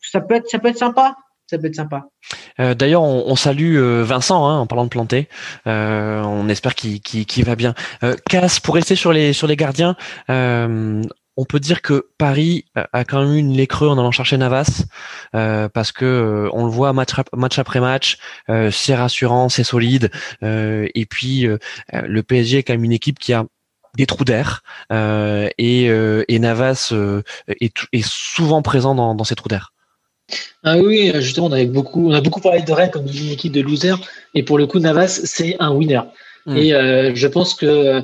ça 0.02 0.22
peut 0.22 0.36
être 0.36 0.50
ça 0.50 0.60
peut 0.60 0.70
être 0.70 0.78
sympa. 0.78 1.16
Ça 1.50 1.58
peut 1.58 1.66
être 1.66 1.76
sympa. 1.76 2.06
Euh, 2.60 2.76
D'ailleurs, 2.76 3.02
on, 3.02 3.36
salue 3.36 3.76
euh, 3.78 4.04
Vincent 4.04 4.48
hein, 4.48 4.60
en 4.60 4.68
parlant 4.68 4.84
de 4.84 4.90
planter. 4.90 5.28
Euh, 5.66 6.22
on 6.22 6.48
espère 6.48 6.76
qu'il 6.76 7.44
va 7.44 7.56
bien. 7.56 7.74
Cass, 8.30 8.60
pour 8.60 8.76
rester 8.76 8.96
sur 8.96 9.12
les 9.12 9.32
les 9.48 9.56
gardiens, 9.56 9.96
on 10.28 11.46
peut 11.46 11.60
dire 11.60 11.82
que 11.82 12.10
Paris 12.20 12.66
a- 12.76 13.04
quand 13.04 13.22
même 13.24 13.34
eu 13.34 13.40
une 13.40 13.54
lait 13.58 13.66
creux 13.66 13.88
en 13.88 13.98
allant 13.98 14.12
chercher 14.12 14.38
Navas 14.38 14.84
parce 15.32 15.92
que 15.92 16.48
on 16.54 16.66
le 16.66 16.72
voit 16.72 16.94
match, 16.94 17.18
ap- 17.18 17.36
match 17.36 17.58
après 17.58 17.80
match, 17.80 18.18
c'est 18.72 18.94
rassurant, 18.96 19.50
c'est 19.50 19.64
solide. 19.64 20.12
et 20.44 21.08
puis 21.10 21.48
le 21.92 22.22
PSG 22.22 22.60
est 22.60 22.64
quand 22.64 22.74
même 22.74 22.84
une 22.84 22.92
équipe 22.92 23.18
qui 23.18 23.34
a 23.34 23.46
des 23.98 24.06
trous 24.06 24.24
d'air 24.26 24.62
et, 24.92 25.90
Navas 26.40 26.94
est 27.60 28.06
souvent 28.06 28.62
présent 28.62 28.94
dans, 28.94 29.16
dans 29.16 29.24
ces 29.24 29.34
trous 29.36 29.50
d'air. 29.50 29.72
Ah 30.64 30.78
oui, 30.78 31.12
justement, 31.16 31.48
on, 31.48 31.52
avait 31.52 31.66
beaucoup, 31.66 32.10
on 32.10 32.14
a 32.14 32.22
beaucoup 32.22 32.42
parlé 32.42 32.62
de 32.62 32.72
Rennes 32.72 32.92
comme 32.92 33.06
une 33.06 33.30
équipe 33.32 33.54
de 33.54 33.62
losers. 33.62 34.00
Et 34.34 34.44
pour 34.44 34.58
le 34.58 34.68
coup, 34.68 34.80
Navas, 34.80 35.22
c'est 35.24 35.56
un 35.60 35.72
winner. 35.72 36.02
Mm. 36.46 36.58
Et 36.58 36.74
euh, 36.74 37.12
je 37.16 37.28
pense 37.28 37.54
que 37.54 38.02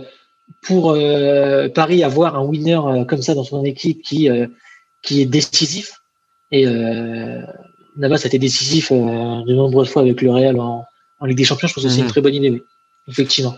pour 0.61 0.91
euh, 0.91 1.67
Paris, 1.69 2.03
avoir 2.03 2.35
un 2.35 2.43
winner 2.43 2.79
euh, 2.85 3.03
comme 3.05 3.21
ça 3.21 3.33
dans 3.33 3.43
son 3.43 3.63
équipe 3.65 4.01
qui, 4.03 4.29
euh, 4.29 4.47
qui 5.01 5.21
est 5.21 5.25
décisif, 5.25 6.01
et 6.51 6.65
euh, 6.67 7.41
Navas 7.97 8.21
a 8.23 8.27
été 8.27 8.37
décisif 8.39 8.91
euh, 8.91 8.95
de 8.95 9.53
nombreuses 9.53 9.89
fois 9.89 10.01
avec 10.03 10.21
le 10.21 10.31
Real 10.31 10.59
en, 10.59 10.85
en 11.19 11.25
Ligue 11.25 11.37
des 11.37 11.43
Champions, 11.43 11.67
je 11.67 11.73
pense 11.73 11.83
que 11.83 11.89
c'est 11.89 11.97
une 11.97 12.03
Mhm. 12.05 12.09
très 12.11 12.21
bonne 12.21 12.35
idée, 12.35 12.49
oui. 12.51 12.61
effectivement. 13.07 13.55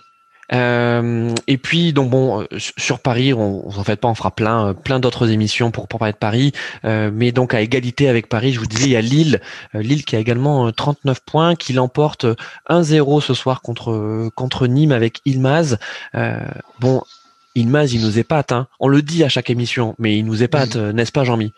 Euh, 0.54 1.34
et 1.48 1.58
puis 1.58 1.92
donc 1.92 2.10
bon 2.10 2.42
euh, 2.42 2.46
sur 2.58 3.00
Paris, 3.00 3.34
on, 3.34 3.68
on 3.68 3.72
s'en 3.72 3.84
fait 3.84 3.98
pas, 3.98 4.08
on 4.08 4.16
fera 4.16 4.32
plein 4.32 4.68
euh, 4.70 4.74
plein 4.74 5.00
d'autres 5.00 5.30
émissions 5.30 5.72
pour 5.72 5.88
pour 5.88 6.00
parler 6.00 6.14
de 6.14 6.18
Paris, 6.18 6.54
Euh, 6.86 7.12
mais 7.14 7.32
donc 7.32 7.54
à 7.54 7.62
égalité 7.62 8.08
avec 8.08 8.28
Paris, 8.30 8.54
je 8.54 8.60
vous 8.60 8.66
disais 8.66 8.86
il 8.86 8.92
y 8.92 8.96
a 8.96 9.02
Lille, 9.02 9.42
Lille 9.74 10.06
qui 10.06 10.16
a 10.16 10.20
également 10.20 10.68
euh, 10.68 10.72
39 10.72 11.20
points, 11.22 11.56
qui 11.56 11.74
l'emporte 11.74 12.26
euh, 12.26 12.36
1-0 12.70 13.22
ce 13.22 13.34
soir 13.34 13.62
contre 13.62 14.30
contre 14.36 14.68
Nîmes 14.68 14.92
avec 14.92 15.22
Ilmaz. 15.26 15.78
Euh, 16.16 16.40
bon, 16.80 17.02
Ilmaz 17.56 17.94
il 17.94 18.02
nous 18.02 18.20
épate, 18.20 18.52
hein. 18.52 18.68
on 18.80 18.88
le 18.88 19.02
dit 19.02 19.24
à 19.24 19.30
chaque 19.30 19.50
émission, 19.50 19.96
mais 20.00 20.18
il 20.18 20.26
nous 20.26 20.44
épate, 20.44 20.76
n'est-ce 20.76 21.12
pas 21.12 21.24
Jean-Mi? 21.24 21.54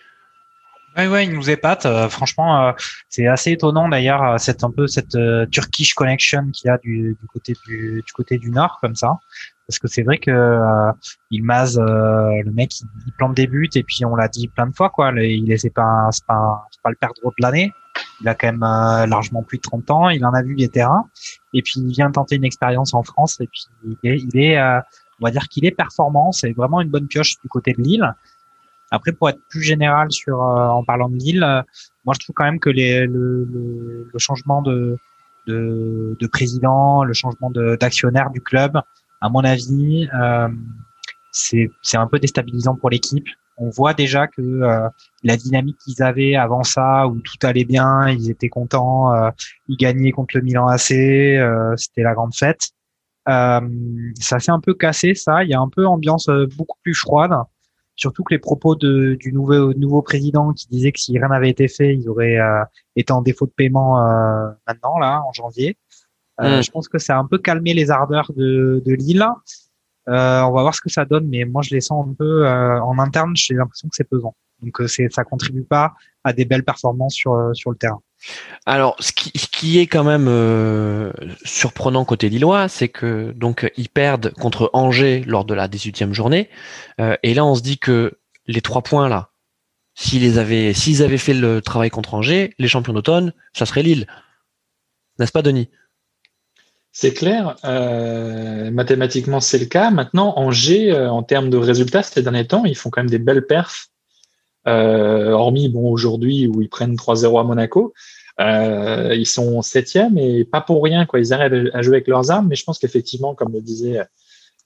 Ouais, 0.98 1.08
ouais, 1.08 1.26
il 1.26 1.34
nous 1.34 1.50
épate. 1.50 1.86
Euh, 1.86 2.10
franchement, 2.10 2.68
euh, 2.68 2.72
c'est 3.10 3.28
assez 3.28 3.52
étonnant 3.52 3.88
d'ailleurs, 3.90 4.24
euh, 4.24 4.36
c'est 4.38 4.64
un 4.64 4.72
peu 4.72 4.88
cette 4.88 5.16
euh, 5.16 5.46
Turkish 5.46 5.94
connection 5.94 6.50
qu'il 6.52 6.68
y 6.68 6.72
a 6.72 6.78
du, 6.78 7.16
du 7.20 7.28
côté 7.28 7.54
du, 7.68 8.04
du 8.06 8.14
côté 8.14 8.38
du 8.38 8.50
nord 8.50 8.80
comme 8.82 8.96
ça, 8.96 9.20
parce 9.68 9.78
que 9.80 9.88
c'est 9.88 10.02
vrai 10.02 10.18
que 10.18 10.32
euh, 10.32 10.92
Ilmaz, 11.32 11.78
euh, 11.78 12.42
le 12.44 12.52
mec, 12.52 12.80
il, 12.82 12.88
il 13.06 13.14
plante 13.14 13.36
des 13.36 13.48
buts 13.48 13.70
et 13.76 13.84
puis 13.84 14.04
on 14.04 14.16
l'a 14.16 14.28
dit 14.28 14.48
plein 14.48 14.68
de 14.68 14.76
fois 14.76 14.90
quoi, 14.90 15.12
il 15.16 15.52
est 15.52 15.70
pas 15.74 16.10
c'est 16.12 16.26
pas 16.26 16.68
pas 16.84 16.90
le 16.90 16.96
perdreau 16.96 17.30
de 17.38 17.44
l'année. 17.44 17.72
Il 18.22 18.28
a 18.28 18.36
quand 18.36 18.48
même 18.48 18.62
largement 19.10 19.44
plus 19.44 19.58
de 19.58 19.62
30 19.62 19.92
ans, 19.92 20.10
il 20.10 20.26
en 20.26 20.34
a 20.34 20.42
vu 20.42 20.56
des 20.56 20.70
terrains 20.70 21.06
et 21.54 21.62
puis 21.62 21.76
il 21.78 21.92
vient 21.92 22.12
tenter 22.12 22.36
une 22.36 22.46
expérience 22.46 22.94
en 22.94 23.04
France 23.04 23.40
et 23.42 23.48
puis 23.48 23.66
il 23.84 24.10
est, 24.10 24.18
il 24.20 24.40
est 24.40 24.58
on 25.22 25.26
va 25.26 25.32
dire 25.32 25.48
qu'il 25.50 25.66
est 25.66 25.72
performant, 25.72 26.32
c'est 26.32 26.52
vraiment 26.54 26.82
une 26.82 26.90
bonne 26.90 27.08
pioche 27.08 27.36
du 27.42 27.50
côté 27.50 27.74
de 27.74 27.82
Lille. 27.82 28.14
Après, 28.92 29.12
pour 29.12 29.30
être 29.30 29.40
plus 29.50 29.62
général 29.62 30.12
sur 30.12 30.42
euh, 30.42 30.68
en 30.68 30.84
parlant 30.84 31.10
de 31.10 31.16
Lille, 31.16 31.44
euh, 31.44 31.62
moi 32.06 32.14
je 32.14 32.24
trouve 32.24 32.34
quand 32.34 32.46
même 32.46 32.60
que 32.60 32.70
les, 32.70 33.06
le, 33.06 33.46
le, 33.46 34.10
le 34.12 34.20
changement 34.20 34.62
de, 34.62 34.98
de, 35.48 36.18
de 36.20 36.28
président, 36.28 37.04
le 37.04 37.14
changement 37.14 37.52
d'actionnaire 37.52 38.30
du 38.32 38.42
club, 38.42 38.80
à 39.22 39.30
mon 39.30 39.44
avis, 39.44 40.08
euh, 40.14 40.48
c'est 41.32 41.98
un 41.98 42.08
peu 42.08 42.20
déstabilisant 42.20 42.76
pour 42.76 42.90
l'équipe. 42.90 43.28
On 43.58 43.70
voit 43.70 43.94
déjà 43.94 44.28
que 44.28 44.42
euh, 44.42 44.88
la 45.24 45.36
dynamique 45.36 45.78
qu'ils 45.84 46.02
avaient 46.02 46.36
avant 46.36 46.64
ça, 46.64 47.08
où 47.08 47.20
tout 47.20 47.36
allait 47.44 47.66
bien, 47.66 48.10
ils 48.10 48.32
étaient 48.32 48.48
contents, 48.48 49.14
euh, 49.14 49.30
ils 49.68 49.76
gagnaient 49.76 50.12
contre 50.12 50.38
le 50.38 50.44
Milan 50.44 50.68
AC, 50.68 50.92
euh, 50.92 51.76
c'était 51.76 52.04
la 52.04 52.14
grande 52.14 52.34
fête. 52.34 52.70
Ça 53.28 54.40
s'est 54.40 54.52
un 54.52 54.62
peu 54.62 54.74
cassé, 54.74 55.14
ça. 55.14 55.44
Il 55.44 55.50
y 55.50 55.54
a 55.54 55.60
un 55.60 55.70
peu 55.70 55.86
ambiance 55.86 56.30
beaucoup 56.58 56.78
plus 56.82 56.96
froide. 56.96 57.34
Surtout 58.00 58.24
que 58.24 58.34
les 58.34 58.40
propos 58.40 58.76
de, 58.76 59.16
du 59.20 59.34
nouveau, 59.34 59.74
nouveau 59.74 60.02
président 60.02 60.54
qui 60.54 60.68
disait 60.68 60.94
que 60.94 61.00
si 61.00 61.18
rien 61.18 61.28
n'avait 61.28 61.50
été 61.50 61.68
fait, 61.68 61.94
ils 61.94 62.08
auraient 62.08 62.40
euh, 62.40 62.64
été 62.96 63.12
en 63.12 63.22
défaut 63.22 63.46
de 63.46 63.52
paiement 63.52 64.00
euh, 64.00 64.50
maintenant, 64.66 64.98
là, 65.00 65.22
en 65.28 65.34
janvier. 65.34 65.78
Euh, 66.40 66.60
Mm. 66.60 66.64
Je 66.64 66.72
pense 66.72 66.88
que 66.88 66.98
ça 66.98 67.18
a 67.18 67.20
un 67.20 67.26
peu 67.26 67.38
calmé 67.38 67.74
les 67.74 67.92
ardeurs 67.92 68.32
de, 68.34 68.82
de 68.86 68.94
Lille. 68.94 69.26
Euh, 70.08 70.42
on 70.42 70.52
va 70.52 70.62
voir 70.62 70.74
ce 70.74 70.82
que 70.82 70.90
ça 70.90 71.04
donne, 71.04 71.28
mais 71.28 71.44
moi 71.44 71.62
je 71.62 71.76
les 71.76 71.82
sens 71.82 72.08
un 72.08 72.14
peu 72.14 72.48
euh, 72.48 72.82
en 72.82 72.98
interne. 73.00 73.34
J'ai 73.36 73.54
l'impression 73.54 73.90
que 73.90 73.96
c'est 73.96 74.08
pesant. 74.08 74.34
Donc 74.62 74.80
euh, 74.80 74.88
c'est 74.88 75.12
ça 75.12 75.26
contribue 75.26 75.64
pas 75.64 75.94
à 76.24 76.32
des 76.32 76.46
belles 76.46 76.64
performances 76.64 77.16
sur 77.16 77.34
euh, 77.34 77.54
sur 77.54 77.72
le 77.72 77.78
terrain. 77.78 78.02
Alors, 78.66 78.96
ce 79.00 79.12
qui, 79.12 79.80
est 79.80 79.88
quand 79.88 80.04
même 80.04 80.28
euh, 80.28 81.12
surprenant 81.44 82.06
côté 82.06 82.30
lillois, 82.30 82.68
c'est 82.68 82.90
que 82.90 83.32
donc 83.32 83.72
ils 83.78 83.90
perdent 83.90 84.32
contre 84.34 84.70
Angers 84.74 85.24
lors 85.26 85.46
de 85.46 85.54
la 85.54 85.68
18e 85.68 86.14
journée, 86.14 86.50
Euh, 87.00 87.16
et 87.24 87.34
là 87.34 87.46
on 87.46 87.56
se 87.56 87.62
dit 87.62 87.78
que 87.78 88.20
les 88.46 88.62
trois 88.62 88.82
points 88.82 89.08
là, 89.08 89.32
s'ils 89.96 90.38
avaient, 90.38 90.74
avaient 91.02 91.18
fait 91.18 91.34
le 91.34 91.62
travail 91.62 91.90
contre 91.90 92.14
Angers, 92.14 92.54
les 92.60 92.68
champions 92.68 92.94
d'automne, 92.94 93.34
ça 93.54 93.66
serait 93.66 93.84
Lille, 93.84 94.06
n'est-ce 95.18 95.32
pas, 95.32 95.42
Denis? 95.42 95.70
C'est 96.92 97.14
clair, 97.14 97.56
euh, 97.64 98.72
mathématiquement 98.72 99.40
c'est 99.40 99.60
le 99.60 99.68
cas. 99.68 99.92
Maintenant, 99.92 100.34
Angers, 100.36 100.94
en 100.94 101.24
termes 101.24 101.50
de 101.50 101.58
résultats 101.58 102.04
ces 102.04 102.22
derniers 102.22 102.48
temps, 102.48 102.66
ils 102.66 102.76
font 102.76 102.90
quand 102.90 103.02
même 103.02 103.10
des 103.10 103.20
belles 103.20 103.46
perfs. 103.46 103.90
Euh, 104.70 105.32
hormis 105.32 105.68
bon 105.70 105.90
aujourd'hui 105.92 106.48
où 106.48 106.62
ils 106.62 106.70
prennent 106.70 106.96
3-0 106.96 107.40
à 107.40 107.44
Monaco, 107.44 107.94
euh, 108.40 109.16
ils 109.16 109.26
sont 109.26 109.62
septième 109.62 110.18
et 110.18 110.46
pas 110.46 110.62
pour 110.62 110.84
rien 110.84 111.06
quoi. 111.06 111.20
Ils 111.20 111.34
arrêtent 111.34 111.70
à 111.74 111.82
jouer 111.82 111.96
avec 111.98 112.08
leurs 112.08 112.30
armes, 112.32 112.48
mais 112.50 112.56
je 112.56 112.64
pense 112.64 112.78
qu'effectivement, 112.80 113.34
comme 113.36 113.52
le 113.52 113.62
disait 113.62 114.00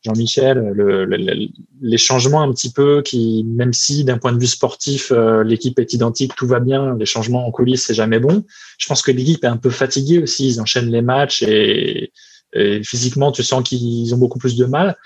Jean-Michel, 0.05 0.57
le- 0.75 1.05
le- 1.05 1.47
les 1.81 1.97
changements 1.97 2.41
un 2.41 2.51
petit 2.51 2.71
peu 2.71 3.01
qui, 3.01 3.45
même 3.47 3.71
si 3.71 4.03
d'un 4.03 4.17
point 4.17 4.33
de 4.33 4.39
vue 4.39 4.47
sportif 4.47 5.11
euh, 5.11 5.43
l'équipe 5.45 5.79
est 5.79 5.93
identique, 5.93 6.35
tout 6.35 6.47
va 6.47 6.59
bien, 6.59 6.95
les 6.97 7.05
changements 7.05 7.47
en 7.47 7.51
coulisses 7.51 7.85
c'est 7.87 7.93
jamais 7.93 8.19
bon. 8.19 8.43
Je 8.77 8.87
pense 8.87 9.01
que 9.01 9.11
l'équipe 9.11 9.43
est 9.45 9.47
un 9.47 9.57
peu 9.57 9.69
fatiguée 9.69 10.19
aussi. 10.19 10.49
Ils 10.49 10.59
enchaînent 10.61 10.91
les 10.91 11.01
matchs 11.01 11.41
et, 11.43 12.11
et 12.53 12.83
physiquement 12.83 13.31
tu 13.31 13.43
sens 13.43 13.63
qu'ils 13.63 14.13
ont 14.13 14.17
beaucoup 14.17 14.39
plus 14.39 14.57
de 14.57 14.65
mal. 14.65 14.97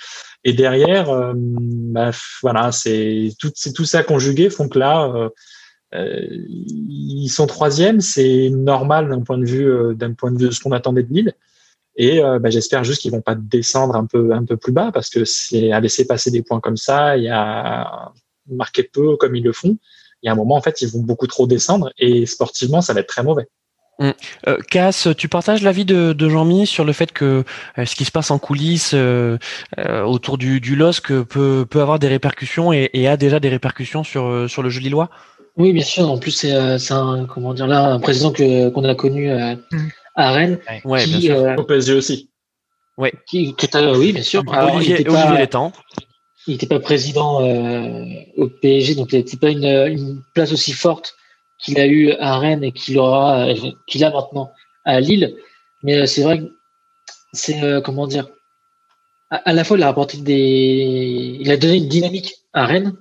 Et 0.48 0.53
derrière, 0.53 1.10
euh, 1.10 1.34
bah, 1.36 2.11
voilà, 2.41 2.72
c'est 2.72 3.34
tout, 3.38 3.52
tout 3.76 3.84
ça 3.84 4.02
conjugué 4.02 4.49
font 4.49 4.69
que 4.69 4.80
là, 4.80 5.11
euh, 5.14 5.30
euh, 5.94 6.26
ils 6.48 7.28
sont 7.28 7.48
troisième, 7.48 7.99
c'est 7.99 8.49
normal 8.49 9.10
d'un 9.10 9.22
point 9.24 9.38
de 9.38 9.45
vue 9.45 9.94
d'un 9.94 10.14
point 10.14 10.32
de 10.32 10.38
vue 10.38 10.45
de 10.45 10.52
ce 10.52 10.61
qu'on 10.61 10.72
attendait 10.72 11.03
de 11.03 11.14
Lille. 11.14 11.34
Et 11.98 12.22
bah, 12.22 12.49
j'espère 12.49 12.86
juste 12.86 13.02
qu'ils 13.02 13.11
vont 13.11 13.22
pas 13.22 13.36
descendre 13.36 13.95
un 13.95 14.06
peu 14.06 14.32
un 14.32 14.45
peu 14.45 14.56
plus 14.56 14.72
bas 14.72 14.91
parce 14.94 15.10
que 15.10 15.26
c'est 15.26 15.74
à 15.74 15.82
laisser 15.82 16.07
passer 16.07 16.32
des 16.32 16.44
points 16.44 16.61
comme 16.61 16.78
ça, 16.78 17.18
y 17.18 17.28
a 17.28 18.14
marqué 18.49 18.84
peu 18.84 19.18
comme 19.18 19.36
ils 19.36 19.44
le 19.44 19.52
font. 19.52 19.78
Il 20.22 20.28
y 20.28 20.30
a 20.30 20.32
un 20.32 20.36
moment 20.36 20.56
en 20.56 20.61
fait 20.61 20.82
ils 20.82 20.88
vont 20.88 21.02
beaucoup 21.02 21.28
trop 21.28 21.45
descendre 21.48 21.91
et 21.98 22.26
sportivement 22.26 22.82
ça 22.82 22.94
va 22.94 23.02
être 23.02 23.07
très 23.07 23.24
mauvais. 23.24 23.48
Euh, 24.02 24.57
Cass, 24.69 25.07
tu 25.18 25.28
partages 25.28 25.64
l'avis 25.64 25.86
de, 25.86 26.14
de 26.14 26.30
Jean-Mi 26.30 26.68
sur 26.68 26.86
le 26.86 26.94
fait 26.94 27.11
que 27.11 27.44
euh, 27.78 27.86
ce 27.86 27.95
qui 27.95 28.06
se 28.06 28.11
passe 28.11 28.30
en 28.30 28.38
coulisses 28.38 28.91
euh, 28.94 29.38
euh, 29.80 30.03
autour 30.03 30.38
du, 30.38 30.60
du 30.61 30.76
LOSC 30.76 31.07
peut, 31.24 31.65
peut 31.68 31.82
avoir 31.82 31.98
des 31.98 32.07
répercussions 32.07 32.72
et, 32.72 32.91
et 32.94 33.07
a 33.07 33.18
déjà 33.18 33.40
des 33.40 33.49
répercussions 33.49 34.03
sur, 34.03 34.26
euh, 34.26 34.48
sur 34.48 34.61
le 34.61 34.69
jeu 34.69 34.82
lillois? 34.82 35.10
Oui, 35.56 35.74
bien 35.74 35.84
sûr. 35.84 36.11
En 36.11 36.19
plus, 36.19 36.32
c'est 36.32 36.53
euh, 36.53 36.78
c'est 36.78 36.94
un 36.94 37.26
comment 37.26 37.56
dire 37.56 37.65
là 37.65 37.86
un 37.86 37.99
président 37.99 38.32
que 38.32 38.69
qu'on 38.69 38.84
a 38.84 38.94
connu 38.94 39.32
euh, 39.32 39.56
Mhm. 39.72 39.90
à 40.15 40.32
Rennes, 40.32 40.60
Ouais, 40.86 41.03
bien 41.06 41.18
qui, 41.18 41.26
sûr. 41.26 41.38
euh, 41.38 41.56
Au 41.56 41.64
PSG 41.64 41.94
aussi. 41.94 42.30
qui 43.28 43.56
que 43.56 43.98
oui, 43.98 44.14
bien 44.14 44.24
sûr. 44.24 44.44
Alors, 44.52 44.69
il 44.69 44.76
Olivier, 44.78 45.03
pas, 45.03 45.36
il 46.48 46.53
était 46.53 46.68
pas 46.68 46.80
président 46.80 47.41
euh, 47.41 48.06
au 48.38 48.48
PSG, 48.48 48.95
donc 48.95 49.11
il 49.11 49.18
n'était 49.18 49.38
pas 49.38 49.49
une, 49.49 49.65
une 49.65 50.22
place 50.36 50.52
aussi 50.52 50.72
forte 50.72 51.16
qu'il 51.60 51.80
a 51.80 51.88
eu 51.88 52.11
à 52.14 52.38
Rennes 52.38 52.64
et 52.64 52.72
qu'il 52.72 52.98
aura, 53.00 53.48
qu'il 53.88 54.03
a 54.03 54.11
maintenant 54.11 54.52
à 54.86 55.00
Lille. 55.00 55.36
Mais 55.84 55.98
euh, 55.98 56.06
c'est 56.06 56.24
vrai 56.24 56.40
que 56.40 56.52
c'est 57.34 57.61
euh, 57.64 57.82
comment 57.82 58.08
dire. 58.08 58.27
À, 59.30 59.52
la 59.52 59.66
fois, 59.66 59.77
il 59.77 59.84
a 59.84 59.90
apporté 59.90 60.18
des, 60.19 61.38
il 61.42 61.52
a 61.52 61.58
donné 61.58 61.77
une 61.77 61.90
dynamique 61.90 62.36
à 62.53 62.66
Rennes 62.66 62.94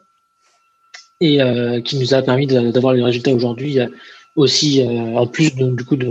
et 1.20 1.40
euh, 1.40 1.80
qui 1.80 1.98
nous 1.98 2.14
a 2.14 2.22
permis 2.22 2.46
d'avoir 2.46 2.94
les 2.94 3.02
résultats 3.02 3.32
aujourd'hui. 3.32 3.78
euh, 3.78 3.86
Aussi, 4.34 4.82
euh, 4.82 5.16
en 5.16 5.26
plus 5.26 5.54
du 5.54 5.84
coup 5.84 5.96
de, 5.96 6.10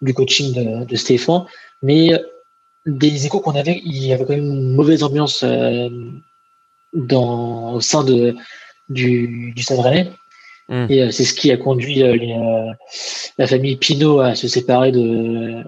du 0.00 0.14
coaching 0.14 0.86
de, 0.86 0.96
Stéphane, 0.96 1.44
mais 1.82 2.10
des 2.86 3.26
échos 3.26 3.40
qu'on 3.40 3.54
avait, 3.54 3.80
il 3.84 4.04
y 4.04 4.12
avait 4.12 4.24
quand 4.24 4.34
même 4.34 4.46
une 4.46 4.74
mauvaise 4.74 5.02
ambiance 5.04 5.44
dans, 6.92 7.74
au 7.74 7.80
sein 7.80 8.02
de, 8.04 8.34
du, 8.88 9.52
du 9.54 9.62
Stade 9.62 9.78
Rennais. 9.78 10.10
Mm. 10.72 10.86
Et 10.88 11.02
euh, 11.02 11.10
c'est 11.10 11.24
ce 11.24 11.34
qui 11.34 11.52
a 11.52 11.58
conduit 11.58 12.02
euh, 12.02 12.16
les, 12.16 12.32
euh, 12.32 12.72
la 13.38 13.46
famille 13.46 13.76
Pinot 13.76 14.20
à 14.20 14.34
se 14.34 14.48
séparer 14.48 14.90
de, 14.90 15.62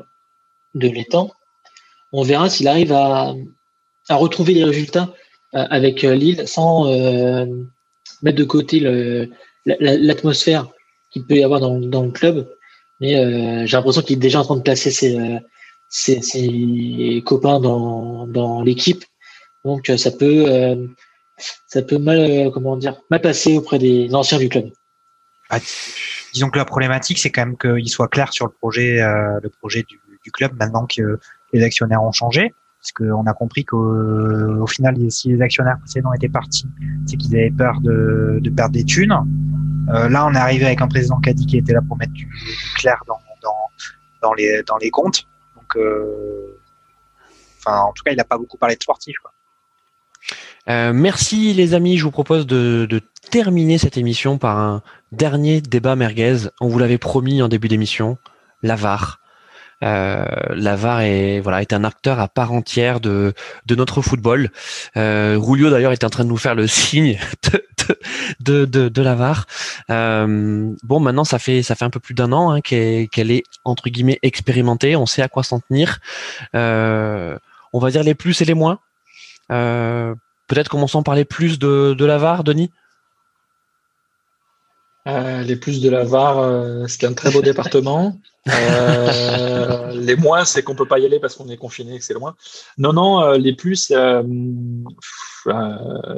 de 0.75 0.89
l'étang. 0.89 1.31
On 2.13 2.23
verra 2.23 2.49
s'il 2.49 2.69
arrive 2.69 2.93
à, 2.93 3.35
à 4.09 4.17
retrouver 4.17 4.55
les 4.55 4.65
résultats 4.65 5.13
euh, 5.55 5.67
avec 5.71 6.05
euh, 6.05 6.15
Lille 6.15 6.49
sans 6.49 6.89
euh, 6.89 7.45
mettre 8.23 8.39
de 8.39 8.45
côté 8.45 8.81
le- 8.81 9.29
la- 9.67 9.77
l'atmosphère 9.79 10.69
qu'il 11.11 11.27
peut 11.27 11.37
y 11.37 11.45
avoir 11.45 11.61
dans, 11.61 11.79
dans 11.79 12.05
le 12.05 12.11
club. 12.11 12.49
Mais 13.01 13.67
j'ai 13.67 13.77
l'impression 13.77 14.03
qu'il 14.03 14.17
est 14.17 14.21
déjà 14.21 14.41
en 14.41 14.45
train 14.45 14.57
de 14.57 14.63
placer 14.63 14.91
ses, 14.91 15.19
ses, 15.89 16.23
ses 16.23 17.23
copains 17.27 17.61
dans, 17.61 18.27
dans 18.27 18.63
l'équipe. 18.63 19.05
Donc 19.65 19.91
ça 19.97 20.11
peut 20.13 20.47
ça 21.67 21.83
peut 21.83 21.99
mal 21.99 22.51
comment 22.53 22.77
dire 22.77 22.97
mal 23.11 23.21
passer 23.21 23.59
auprès 23.59 23.79
des 23.79 24.15
anciens 24.15 24.39
du 24.39 24.49
club. 24.49 24.71
Ah, 25.55 25.61
disons 26.33 26.51
que 26.51 26.59
la 26.59 26.65
problématique, 26.65 27.19
c'est 27.19 27.31
quand 27.31 27.47
même 27.47 27.57
qu'il 27.57 27.89
soit 27.89 28.09
clair 28.09 28.33
sur 28.33 28.47
le 28.47 28.53
projet, 28.53 29.01
euh, 29.01 29.39
le 29.43 29.49
projet 29.49 29.85
du, 29.89 30.01
club 30.33 30.53
maintenant 30.59 30.87
que 30.87 31.21
les 31.53 31.63
actionnaires 31.63 32.03
ont 32.03 32.13
changé. 32.13 32.55
Parce 32.81 32.93
qu'on 32.93 33.27
a 33.27 33.35
compris 33.35 33.65
qu'au 33.65 33.79
au 33.79 34.67
final, 34.67 34.97
si 35.11 35.29
les 35.29 35.41
actionnaires 35.43 35.79
précédents 35.79 36.13
étaient 36.13 36.29
partis, 36.29 36.67
c'est 37.07 37.17
qu'ils 37.17 37.35
avaient 37.37 37.51
peur 37.51 37.81
de, 37.81 38.41
perdre 38.55 38.73
des 38.73 38.85
thunes. 38.85 39.15
Euh, 39.91 40.09
là, 40.09 40.27
on 40.27 40.35
est 40.35 40.39
arrivé 40.39 40.67
avec 40.67 40.81
un 40.81 40.89
président 40.89 41.21
qui 41.21 41.57
était 41.57 41.73
là 41.73 41.81
pour 41.87 41.97
mettre 41.97 42.13
du, 42.13 42.29
clair 42.77 43.03
dans, 43.07 44.35
les, 44.35 44.91
comptes. 44.91 45.27
Donc, 45.57 45.77
euh, 45.77 46.59
en 47.67 47.93
tout 47.93 48.03
cas, 48.03 48.13
il 48.13 48.17
n'a 48.17 48.25
pas 48.25 48.39
beaucoup 48.39 48.59
parlé 48.59 48.77
de 48.77 48.83
sportif. 48.83 49.17
Quoi. 49.19 49.33
Euh, 50.69 50.93
merci 50.95 51.53
les 51.53 51.75
amis, 51.75 51.99
je 51.99 52.05
vous 52.05 52.11
propose 52.11 52.47
de 52.47 53.01
terminer 53.31 53.79
cette 53.79 53.97
émission 53.97 54.39
par 54.39 54.59
un 54.59 54.83
dernier 55.13 55.61
débat 55.61 55.97
merguez. 55.97 56.49
On 56.61 56.69
vous 56.69 56.79
l'avait 56.79 56.99
promis 56.99 57.43
en 57.43 57.49
début 57.49 57.69
d'émission, 57.69 58.19
la 58.63 58.77
VAR. 58.77 59.21
Euh, 59.83 60.25
est 61.01 61.41
voilà 61.41 61.61
est 61.61 61.73
un 61.73 61.85
acteur 61.85 62.19
à 62.21 62.29
part 62.29 62.53
entière 62.53 63.01
de 63.01 63.35
de 63.67 63.75
notre 63.75 64.03
football. 64.03 64.51
Euh, 64.97 65.37
Rulio 65.39 65.69
d'ailleurs 65.69 65.93
est 65.93 66.05
en 66.05 66.11
train 66.11 66.25
de 66.25 66.29
nous 66.29 66.37
faire 66.37 66.55
le 66.55 66.67
signe 66.67 67.19
de 68.41 68.65
de, 68.65 68.89
de, 68.89 69.03
VAR. 69.03 69.47
Euh, 69.91 70.73
bon, 70.83 71.01
maintenant 71.01 71.25
ça 71.25 71.39
fait 71.39 71.63
ça 71.63 71.75
fait 71.75 71.85
un 71.85 71.91
peu 71.91 72.01
plus 72.01 72.15
d'un 72.15 72.33
an 72.33 72.51
hein, 72.51 72.61
qu'elle 72.61 73.31
est 73.31 73.45
entre 73.65 73.89
guillemets 73.89 74.19
expérimentée. 74.23 74.97
On 74.97 75.07
sait 75.07 75.23
à 75.23 75.29
quoi 75.29 75.43
s'en 75.43 75.61
tenir. 75.61 75.99
Euh, 76.55 77.37
on 77.73 77.79
va 77.79 77.91
dire 77.91 78.03
les 78.03 78.15
plus 78.15 78.41
et 78.41 78.45
les 78.45 78.55
moins. 78.55 78.79
Euh, 79.51 80.15
peut-être 80.47 80.69
commençons 80.69 81.03
par 81.03 81.15
les 81.15 81.25
plus 81.25 81.59
de 81.59 81.95
de 81.97 82.05
la 82.05 82.19
VAR, 82.19 82.45
Denis? 82.45 82.71
Euh, 85.07 85.43
les 85.43 85.57
plus 85.57 85.83
de 85.83 85.91
la 85.91 86.03
VAR, 86.05 86.39
euh, 86.39 86.87
c'est 86.89 87.05
un 87.05 87.13
très 87.13 87.31
beau 87.31 87.43
département. 87.51 88.19
Euh, 88.49 89.93
les 89.93 90.17
moins, 90.17 90.45
c'est 90.45 90.63
qu'on 90.63 90.75
peut 90.75 90.89
pas 90.89 90.99
y 90.99 91.07
aller 91.07 91.21
parce 91.21 91.37
qu'on 91.37 91.49
est 91.49 91.57
confiné, 91.57 91.99
que 91.99 92.05
c'est 92.05 92.15
loin. 92.15 92.35
Non, 92.79 92.93
non, 92.93 93.23
euh, 93.23 93.37
les 93.37 93.55
plus, 93.55 93.93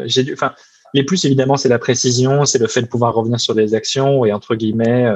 j'ai 0.07 0.23
dû, 0.25 0.33
enfin, 0.33 0.55
les 0.95 1.05
plus 1.05 1.25
évidemment, 1.25 1.57
c'est 1.57 1.69
la 1.69 1.79
précision, 1.79 2.45
c'est 2.45 2.59
le 2.59 2.69
fait 2.69 2.83
de 2.83 2.87
pouvoir 2.87 3.15
revenir 3.15 3.41
sur 3.41 3.55
des 3.55 3.75
actions 3.75 4.25
et 4.25 4.33
entre 4.33 4.55
guillemets 4.55 5.11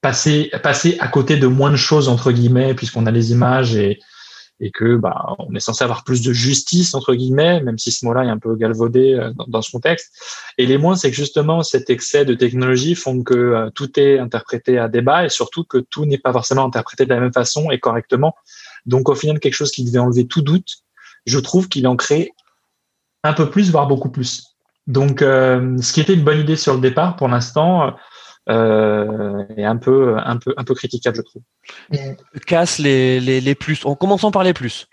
passer 0.00 0.50
passer 0.62 0.96
à 1.00 1.08
côté 1.08 1.36
de 1.36 1.46
moins 1.46 1.70
de 1.70 1.76
choses 1.76 2.08
entre 2.08 2.32
guillemets 2.32 2.74
puisqu'on 2.74 3.06
a 3.06 3.10
les 3.10 3.30
images 3.32 3.76
et 3.76 4.00
et 4.60 4.70
que 4.70 4.96
bah, 4.96 5.34
on 5.38 5.54
est 5.54 5.60
censé 5.60 5.82
avoir 5.84 6.04
plus 6.04 6.22
de 6.22 6.32
justice 6.32 6.94
entre 6.94 7.14
guillemets, 7.14 7.60
même 7.62 7.78
si 7.78 7.90
ce 7.90 8.04
mot-là 8.04 8.24
est 8.24 8.28
un 8.28 8.38
peu 8.38 8.54
galvaudé 8.56 9.14
euh, 9.14 9.32
dans, 9.32 9.46
dans 9.46 9.62
ce 9.62 9.70
contexte. 9.70 10.12
Et 10.58 10.66
les 10.66 10.78
moins, 10.78 10.96
c'est 10.96 11.10
que 11.10 11.16
justement 11.16 11.62
cet 11.62 11.90
excès 11.90 12.24
de 12.24 12.34
technologie 12.34 12.94
font 12.94 13.22
que 13.22 13.34
euh, 13.34 13.70
tout 13.70 13.98
est 13.98 14.18
interprété 14.18 14.78
à 14.78 14.88
débat 14.88 15.24
et 15.24 15.28
surtout 15.28 15.64
que 15.64 15.78
tout 15.78 16.04
n'est 16.04 16.18
pas 16.18 16.32
forcément 16.32 16.64
interprété 16.64 17.04
de 17.04 17.10
la 17.10 17.20
même 17.20 17.32
façon 17.32 17.70
et 17.70 17.78
correctement. 17.78 18.34
Donc 18.86 19.08
au 19.08 19.14
final, 19.14 19.40
quelque 19.40 19.54
chose 19.54 19.70
qui 19.70 19.84
devait 19.84 19.98
enlever 19.98 20.26
tout 20.26 20.42
doute, 20.42 20.78
je 21.26 21.38
trouve 21.38 21.68
qu'il 21.68 21.86
en 21.86 21.96
crée 21.96 22.32
un 23.22 23.32
peu 23.32 23.50
plus, 23.50 23.70
voire 23.70 23.86
beaucoup 23.86 24.10
plus. 24.10 24.56
Donc, 24.86 25.22
euh, 25.22 25.76
ce 25.80 25.92
qui 25.92 26.00
était 26.00 26.14
une 26.14 26.24
bonne 26.24 26.40
idée 26.40 26.56
sur 26.56 26.74
le 26.74 26.80
départ, 26.80 27.16
pour 27.16 27.28
l'instant, 27.28 27.94
euh, 28.48 29.44
est 29.56 29.64
un 29.64 29.76
peu, 29.76 30.16
un 30.18 30.36
peu, 30.38 30.54
un 30.56 30.64
peu 30.64 30.74
critiquable, 30.74 31.16
je 31.16 31.22
trouve. 31.22 31.42
Casse 32.46 32.78
les, 32.78 33.20
les, 33.20 33.40
les 33.40 33.54
plus. 33.54 33.84
En 33.84 33.94
commençant 33.94 34.30
par 34.30 34.42
les 34.44 34.54
plus. 34.54 34.88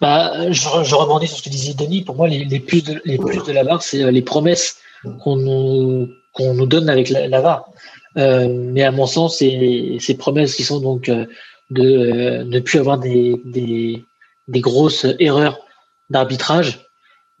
Bah, 0.00 0.50
je, 0.50 0.68
je 0.84 0.94
rebondis 0.94 1.28
sur 1.28 1.38
ce 1.38 1.42
que 1.42 1.48
disait 1.48 1.74
Denis. 1.74 2.02
Pour 2.02 2.16
moi, 2.16 2.28
les, 2.28 2.44
les 2.44 2.60
plus 2.60 2.82
de, 2.82 3.00
les 3.04 3.18
plus 3.18 3.42
de 3.42 3.52
la 3.52 3.64
VAR, 3.64 3.82
c'est 3.82 4.02
euh, 4.02 4.10
les 4.10 4.22
promesses 4.22 4.76
qu'on 5.22 5.36
nous, 5.36 6.08
qu'on 6.34 6.54
nous 6.54 6.66
donne 6.66 6.88
avec 6.88 7.08
la, 7.08 7.28
la 7.28 7.40
VAR. 7.40 7.70
Euh, 8.18 8.48
mais 8.48 8.82
à 8.82 8.90
mon 8.90 9.06
sens, 9.06 9.38
ces, 9.38 9.96
ces 9.98 10.16
promesses 10.16 10.54
qui 10.54 10.64
sont 10.64 10.80
donc 10.80 11.08
euh, 11.08 11.26
de 11.70 11.82
euh, 11.82 12.44
ne 12.44 12.60
plus 12.60 12.78
avoir 12.78 12.98
des, 12.98 13.40
des, 13.46 14.04
des 14.48 14.60
grosses 14.60 15.06
erreurs 15.18 15.58
d'arbitrage 16.10 16.86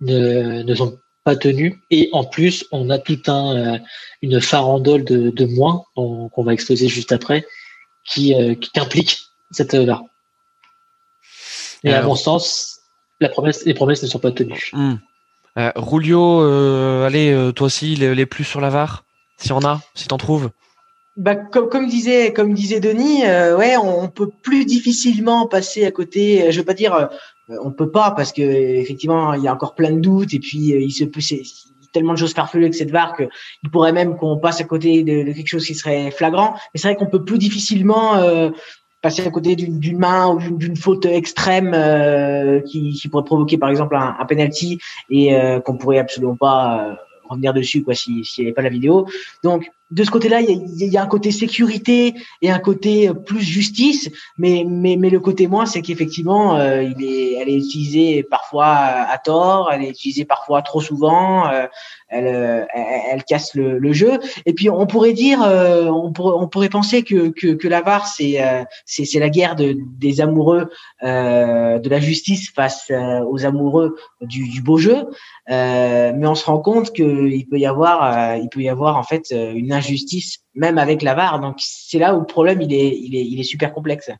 ne, 0.00 0.62
ne 0.62 0.74
sont 0.74 0.98
pas 1.24 1.36
tenues. 1.36 1.80
Et 1.90 2.08
en 2.12 2.24
plus, 2.24 2.64
on 2.72 2.90
a 2.90 2.98
tout 2.98 3.20
un, 3.26 3.56
euh, 3.56 3.78
une 4.22 4.40
farandole 4.40 5.04
de, 5.04 5.30
de 5.30 5.44
moins 5.46 5.84
qu'on 5.94 6.30
va 6.44 6.52
exposer 6.52 6.88
juste 6.88 7.12
après 7.12 7.46
qui, 8.04 8.34
euh, 8.34 8.54
qui 8.54 8.70
implique 8.78 9.18
cette 9.50 9.74
là. 9.74 10.02
Et 11.84 11.92
à 11.92 12.02
mon 12.02 12.14
sens, 12.14 12.80
la 13.20 13.28
promesse, 13.28 13.64
les 13.64 13.74
promesses 13.74 14.02
ne 14.02 14.08
sont 14.08 14.18
pas 14.20 14.30
tenues. 14.32 14.70
Euh, 15.58 15.70
Rulio, 15.76 16.42
euh, 16.42 17.06
allez, 17.06 17.32
euh, 17.32 17.52
toi 17.52 17.66
aussi, 17.66 17.94
les, 17.96 18.14
les 18.14 18.26
plus 18.26 18.44
sur 18.44 18.60
la 18.60 18.70
VAR, 18.70 19.04
si 19.36 19.52
on 19.52 19.64
a, 19.64 19.80
si 19.94 20.08
t'en 20.08 20.16
trouves. 20.16 20.50
Bah, 21.16 21.34
comme, 21.34 21.68
comme 21.68 21.88
disait 21.88 22.32
comme 22.32 22.54
disait 22.54 22.80
Denis, 22.80 23.26
euh, 23.26 23.54
ouais, 23.58 23.76
on, 23.76 24.04
on 24.04 24.08
peut 24.08 24.30
plus 24.42 24.64
difficilement 24.64 25.46
passer 25.46 25.84
à 25.84 25.90
côté. 25.90 26.42
euh, 26.44 26.50
Je 26.50 26.58
veux 26.58 26.64
pas 26.64 26.72
dire, 26.72 26.94
euh, 26.94 27.06
on 27.48 27.70
peut 27.70 27.90
pas 27.90 28.12
parce 28.12 28.32
que 28.32 28.42
effectivement 28.42 29.34
il 29.34 29.42
y 29.42 29.48
a 29.48 29.52
encore 29.52 29.74
plein 29.74 29.90
de 29.92 30.00
doutes 30.00 30.32
et 30.34 30.38
puis 30.38 30.74
euh, 30.74 30.80
il 30.80 30.92
se 30.92 31.04
peut 31.04 31.20
c'est 31.20 31.42
tellement 31.92 32.14
de 32.14 32.18
choses 32.18 32.32
farfelues 32.32 32.64
avec 32.64 32.74
cette 32.74 32.90
VAR 32.90 33.14
que 33.14 33.24
il 33.62 33.70
pourrait 33.70 33.92
même 33.92 34.16
qu'on 34.16 34.38
passe 34.38 34.60
à 34.60 34.64
côté 34.64 35.02
de, 35.02 35.30
quelque 35.32 35.46
chose 35.46 35.66
qui 35.66 35.74
serait 35.74 36.10
flagrant. 36.10 36.54
Mais 36.72 36.80
c'est 36.80 36.88
vrai 36.88 36.96
qu'on 36.96 37.06
peut 37.06 37.22
plus 37.24 37.36
difficilement 37.38 38.16
euh, 38.16 38.48
passer 39.02 39.26
à 39.26 39.30
côté 39.30 39.56
d'une 39.56 39.98
main 39.98 40.28
ou 40.28 40.38
d'une- 40.38 40.56
d'une 40.56 40.76
faute 40.76 41.04
extrême 41.04 41.72
euh, 41.74 42.60
qui, 42.60 42.92
qui 42.92 43.08
pourrait 43.08 43.24
provoquer 43.24 43.58
par 43.58 43.68
exemple 43.68 43.94
un, 43.96 44.16
un 44.18 44.24
penalty 44.24 44.78
et 45.10 45.34
euh, 45.34 45.60
qu'on 45.60 45.76
pourrait 45.76 45.98
absolument 45.98 46.36
pas 46.36 46.88
euh, 46.88 46.94
revenir 47.28 47.52
dessus 47.52 47.82
quoi 47.82 47.94
si 47.94 48.24
s'il 48.24 48.44
n'y 48.44 48.48
avait 48.48 48.54
pas 48.54 48.62
la 48.62 48.70
vidéo. 48.70 49.06
Donc 49.42 49.70
de 49.92 50.04
ce 50.04 50.10
côté-là, 50.10 50.40
il 50.40 50.84
y 50.84 50.96
a, 50.96 51.02
un 51.02 51.06
côté 51.06 51.30
sécurité 51.30 52.14
et 52.40 52.50
un 52.50 52.58
côté 52.58 53.10
euh, 53.10 53.12
plus 53.12 53.42
justice, 53.42 54.10
mais 54.38 54.64
mais 54.66 54.96
mais 54.96 55.10
le 55.10 55.20
côté 55.20 55.46
moins, 55.46 55.66
c'est 55.66 55.82
qu'effectivement, 55.82 56.56
euh, 56.56 56.82
il 56.82 57.04
est, 57.04 57.34
elle 57.34 57.50
est 57.50 57.56
utilisée 57.56 58.22
parfois 58.22 58.66
à 58.66 59.18
tort, 59.18 59.70
elle 59.70 59.82
est 59.82 59.90
utilisée 59.90 60.24
parfois 60.24 60.62
trop 60.62 60.80
souvent, 60.80 61.46
euh, 61.48 61.66
elle, 62.12 62.26
euh, 62.26 62.64
elle 62.74 63.00
elle 63.12 63.24
casse 63.24 63.54
le, 63.54 63.78
le 63.78 63.92
jeu. 63.92 64.18
Et 64.46 64.52
puis 64.52 64.70
on 64.70 64.86
pourrait 64.86 65.12
dire, 65.12 65.42
euh, 65.42 65.86
on 65.86 66.12
on 66.16 66.48
pourrait 66.48 66.68
penser 66.68 67.02
que 67.02 67.28
que, 67.28 67.54
que 67.54 67.68
la 67.68 67.82
VAR 67.82 68.06
c'est 68.06 68.42
euh, 68.42 68.62
c'est 68.86 69.18
la 69.18 69.28
guerre 69.28 69.56
de, 69.56 69.76
des 69.98 70.20
amoureux 70.20 70.68
de 71.02 71.88
la 71.88 72.00
justice 72.00 72.50
face 72.50 72.90
aux 73.28 73.44
amoureux 73.44 73.96
du, 74.20 74.48
du 74.48 74.62
beau 74.62 74.78
jeu. 74.78 75.06
Mais 75.48 76.26
on 76.26 76.34
se 76.34 76.44
rend 76.44 76.58
compte 76.58 76.92
qu'il 76.92 77.46
peut 77.48 77.58
y 77.58 77.66
avoir, 77.66 78.36
il 78.36 78.48
peut 78.48 78.60
y 78.60 78.68
avoir 78.68 78.96
en 78.96 79.02
fait 79.02 79.30
une 79.30 79.72
injustice 79.72 80.38
même 80.54 80.78
avec 80.78 81.02
la 81.02 81.14
VAR. 81.14 81.40
Donc 81.40 81.56
c'est 81.58 81.98
là 81.98 82.14
où 82.14 82.20
le 82.20 82.26
problème 82.26 82.60
il 82.60 82.72
est, 82.72 82.96
il 82.98 83.14
est, 83.14 83.24
il 83.24 83.40
est 83.40 83.44
super 83.44 83.72
complexe. 83.72 84.10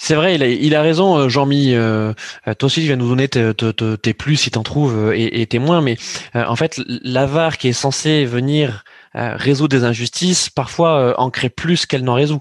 C'est 0.00 0.14
vrai, 0.14 0.36
il 0.36 0.74
a, 0.76 0.80
raison, 0.80 1.18
euh, 1.18 1.28
Jean-Mi. 1.28 1.74
Euh, 1.74 2.12
euh, 2.46 2.54
toi 2.54 2.66
aussi, 2.66 2.80
tu 2.80 2.86
viens 2.86 2.96
nous 2.96 3.08
donner 3.08 3.28
tes, 3.28 4.14
plus 4.14 4.36
si 4.36 4.50
t'en 4.52 4.62
trouves 4.62 4.96
euh, 4.96 5.12
et, 5.14 5.44
tes 5.46 5.58
moins. 5.58 5.80
Mais 5.82 5.96
en 6.34 6.54
fait, 6.54 6.80
la 6.86 7.26
VAR 7.26 7.58
qui 7.58 7.68
est 7.68 7.72
censée 7.72 8.24
venir 8.24 8.84
résoudre 9.12 9.76
des 9.76 9.84
injustices, 9.84 10.50
parfois 10.50 11.18
en 11.20 11.30
crée 11.30 11.50
plus 11.50 11.84
qu'elle 11.84 12.04
n'en 12.04 12.14
résout. 12.14 12.40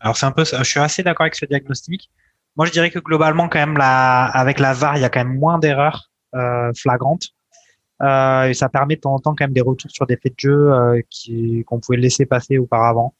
Alors 0.00 0.16
c'est 0.16 0.26
un 0.26 0.32
peu, 0.32 0.44
je 0.44 0.62
suis 0.64 0.80
assez 0.80 1.02
d'accord 1.02 1.24
avec 1.24 1.34
ce 1.34 1.44
diagnostic. 1.44 2.10
Moi, 2.56 2.64
je 2.64 2.72
dirais 2.72 2.90
que 2.90 2.98
globalement, 2.98 3.48
quand 3.48 3.58
même, 3.58 3.76
la, 3.76 4.24
avec 4.24 4.58
la 4.58 4.72
VAR, 4.72 4.96
il 4.96 5.02
y 5.02 5.04
a 5.04 5.10
quand 5.10 5.20
même 5.20 5.38
moins 5.38 5.58
d'erreurs 5.58 6.10
flagrantes. 6.74 7.28
Et 8.00 8.54
ça 8.54 8.70
permet 8.72 8.96
de 8.96 9.02
temps 9.02 9.14
en 9.14 9.18
temps 9.18 9.34
quand 9.34 9.44
même 9.44 9.52
des 9.52 9.60
retours 9.60 9.90
sur 9.90 10.06
des 10.06 10.16
faits 10.16 10.32
de 10.32 10.40
jeu 10.40 11.02
qu'on 11.66 11.78
pouvait 11.78 11.98
laisser 11.98 12.24
passer 12.24 12.56
auparavant. 12.56 13.14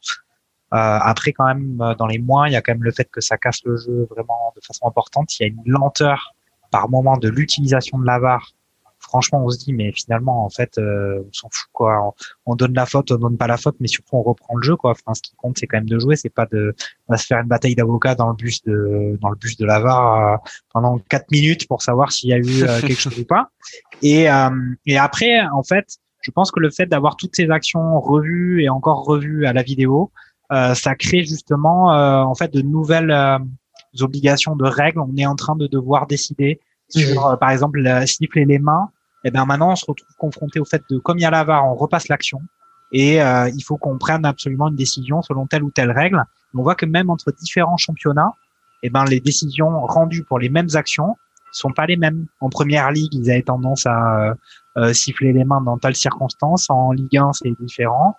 Euh, 0.75 0.99
après, 1.01 1.33
quand 1.33 1.47
même, 1.47 1.81
euh, 1.81 1.95
dans 1.95 2.07
les 2.07 2.19
moins, 2.19 2.49
il 2.49 2.53
y 2.53 2.57
a 2.57 2.62
quand 2.62 2.73
même 2.73 2.83
le 2.83 2.93
fait 2.93 3.09
que 3.11 3.20
ça 3.20 3.36
casse 3.36 3.61
le 3.65 3.77
jeu 3.77 4.07
vraiment 4.11 4.53
de 4.57 4.61
façon 4.65 4.86
importante. 4.86 5.39
Il 5.39 5.43
y 5.43 5.47
a 5.47 5.49
une 5.49 5.62
lenteur 5.65 6.35
par 6.70 6.89
moment 6.89 7.17
de 7.17 7.28
l'utilisation 7.28 7.99
de 7.99 8.07
la 8.07 8.19
VAR. 8.19 8.53
Franchement, 8.99 9.45
on 9.45 9.51
se 9.51 9.59
dit, 9.59 9.73
mais 9.73 9.93
finalement, 9.93 10.45
en 10.45 10.51
fait, 10.51 10.78
euh, 10.78 11.23
on 11.25 11.33
s'en 11.33 11.49
fout 11.53 11.69
quoi. 11.73 12.03
On, 12.03 12.12
on 12.53 12.57
donne 12.57 12.75
la 12.75 12.86
faute, 12.86 13.12
on 13.12 13.17
donne 13.17 13.36
pas 13.36 13.47
la 13.47 13.57
faute, 13.57 13.77
mais 13.78 13.86
surtout 13.86 14.17
on 14.17 14.23
reprend 14.23 14.57
le 14.57 14.62
jeu 14.62 14.75
quoi. 14.75 14.93
Enfin, 14.93 15.15
ce 15.15 15.23
qui 15.23 15.36
compte, 15.36 15.59
c'est 15.59 15.69
quand 15.69 15.77
même 15.77 15.89
de 15.89 15.99
jouer. 15.99 16.17
C'est 16.17 16.31
pas 16.31 16.47
de 16.47 16.75
on 17.07 17.12
va 17.12 17.19
se 17.19 17.27
faire 17.27 17.39
une 17.39 17.47
bataille 17.47 17.77
d'avocats 17.77 18.17
dans 18.17 18.28
le 18.28 18.35
bus 18.35 18.62
de 18.65 19.17
dans 19.20 19.28
le 19.28 19.36
bus 19.36 19.57
de 19.57 19.65
la 19.65 19.78
VAR 19.78 20.35
euh, 20.35 20.36
pendant 20.73 20.99
quatre 20.99 21.31
minutes 21.31 21.69
pour 21.69 21.83
savoir 21.83 22.11
s'il 22.11 22.31
y 22.31 22.33
a 22.33 22.39
eu 22.39 22.65
euh, 22.65 22.81
quelque 22.86 23.01
chose 23.01 23.19
ou 23.19 23.25
pas. 23.25 23.51
Et 24.03 24.28
euh, 24.28 24.51
et 24.86 24.99
après, 24.99 25.41
en 25.55 25.62
fait, 25.62 25.99
je 26.23 26.33
pense 26.33 26.51
que 26.51 26.59
le 26.59 26.70
fait 26.70 26.86
d'avoir 26.86 27.17
toutes 27.17 27.36
ces 27.36 27.51
actions 27.51 28.01
revues 28.01 28.65
et 28.65 28.69
encore 28.69 29.05
revues 29.05 29.47
à 29.47 29.53
la 29.53 29.62
vidéo, 29.62 30.11
ça 30.50 30.94
crée 30.94 31.25
justement 31.25 31.92
euh, 31.92 32.23
en 32.23 32.34
fait 32.34 32.52
de 32.52 32.62
nouvelles 32.62 33.10
euh, 33.10 33.39
obligations 34.00 34.57
de 34.57 34.66
règles. 34.66 35.00
On 35.00 35.16
est 35.16 35.26
en 35.26 35.36
train 35.36 35.57
de 35.57 35.66
devoir 35.66 36.07
décider 36.07 36.60
sur, 36.89 37.26
euh, 37.26 37.36
par 37.36 37.50
exemple, 37.50 37.83
siffler 38.07 38.44
les 38.44 38.58
mains. 38.58 38.91
Et 39.25 39.31
ben 39.31 39.44
maintenant, 39.44 39.73
on 39.73 39.76
se 39.76 39.84
retrouve 39.86 40.15
confronté 40.18 40.60
au 40.60 40.65
fait 40.65 40.83
de, 40.89 40.99
comme 40.99 41.18
il 41.18 41.23
y 41.23 41.25
a 41.25 41.31
la 41.31 41.42
VAR, 41.42 41.66
on 41.66 41.75
repasse 41.75 42.08
l'action 42.08 42.41
et 42.92 43.20
euh, 43.20 43.49
il 43.50 43.62
faut 43.62 43.76
qu'on 43.76 43.99
prenne 43.99 44.25
absolument 44.25 44.68
une 44.68 44.76
décision 44.76 45.23
selon 45.23 45.47
telle 45.47 45.62
ou 45.62 45.70
telle 45.70 45.91
règle. 45.91 46.23
On 46.55 46.62
voit 46.62 46.75
que 46.75 46.86
même 46.86 47.10
entre 47.10 47.33
différents 47.33 47.76
championnats, 47.76 48.33
et 48.83 48.91
ben 48.91 49.05
les 49.05 49.20
décisions 49.20 49.84
rendues 49.86 50.25
pour 50.25 50.39
les 50.39 50.49
mêmes 50.49 50.68
actions 50.75 51.16
sont 51.52 51.73
pas 51.73 51.86
les 51.86 51.97
mêmes. 51.97 52.26
En 52.41 52.50
première 52.50 52.91
ligue, 52.91 53.15
ils 53.15 53.31
avaient 53.31 53.42
tendance 53.42 53.86
à 53.86 54.20
euh, 54.20 54.34
euh, 54.76 54.92
siffler 54.92 55.33
les 55.33 55.44
mains 55.44 55.60
dans 55.60 55.78
telle 55.78 55.97
circonstance. 55.97 56.66
En 56.68 56.92
Ligue 56.92 57.16
1, 57.16 57.33
c'est 57.33 57.52
différent. 57.60 58.16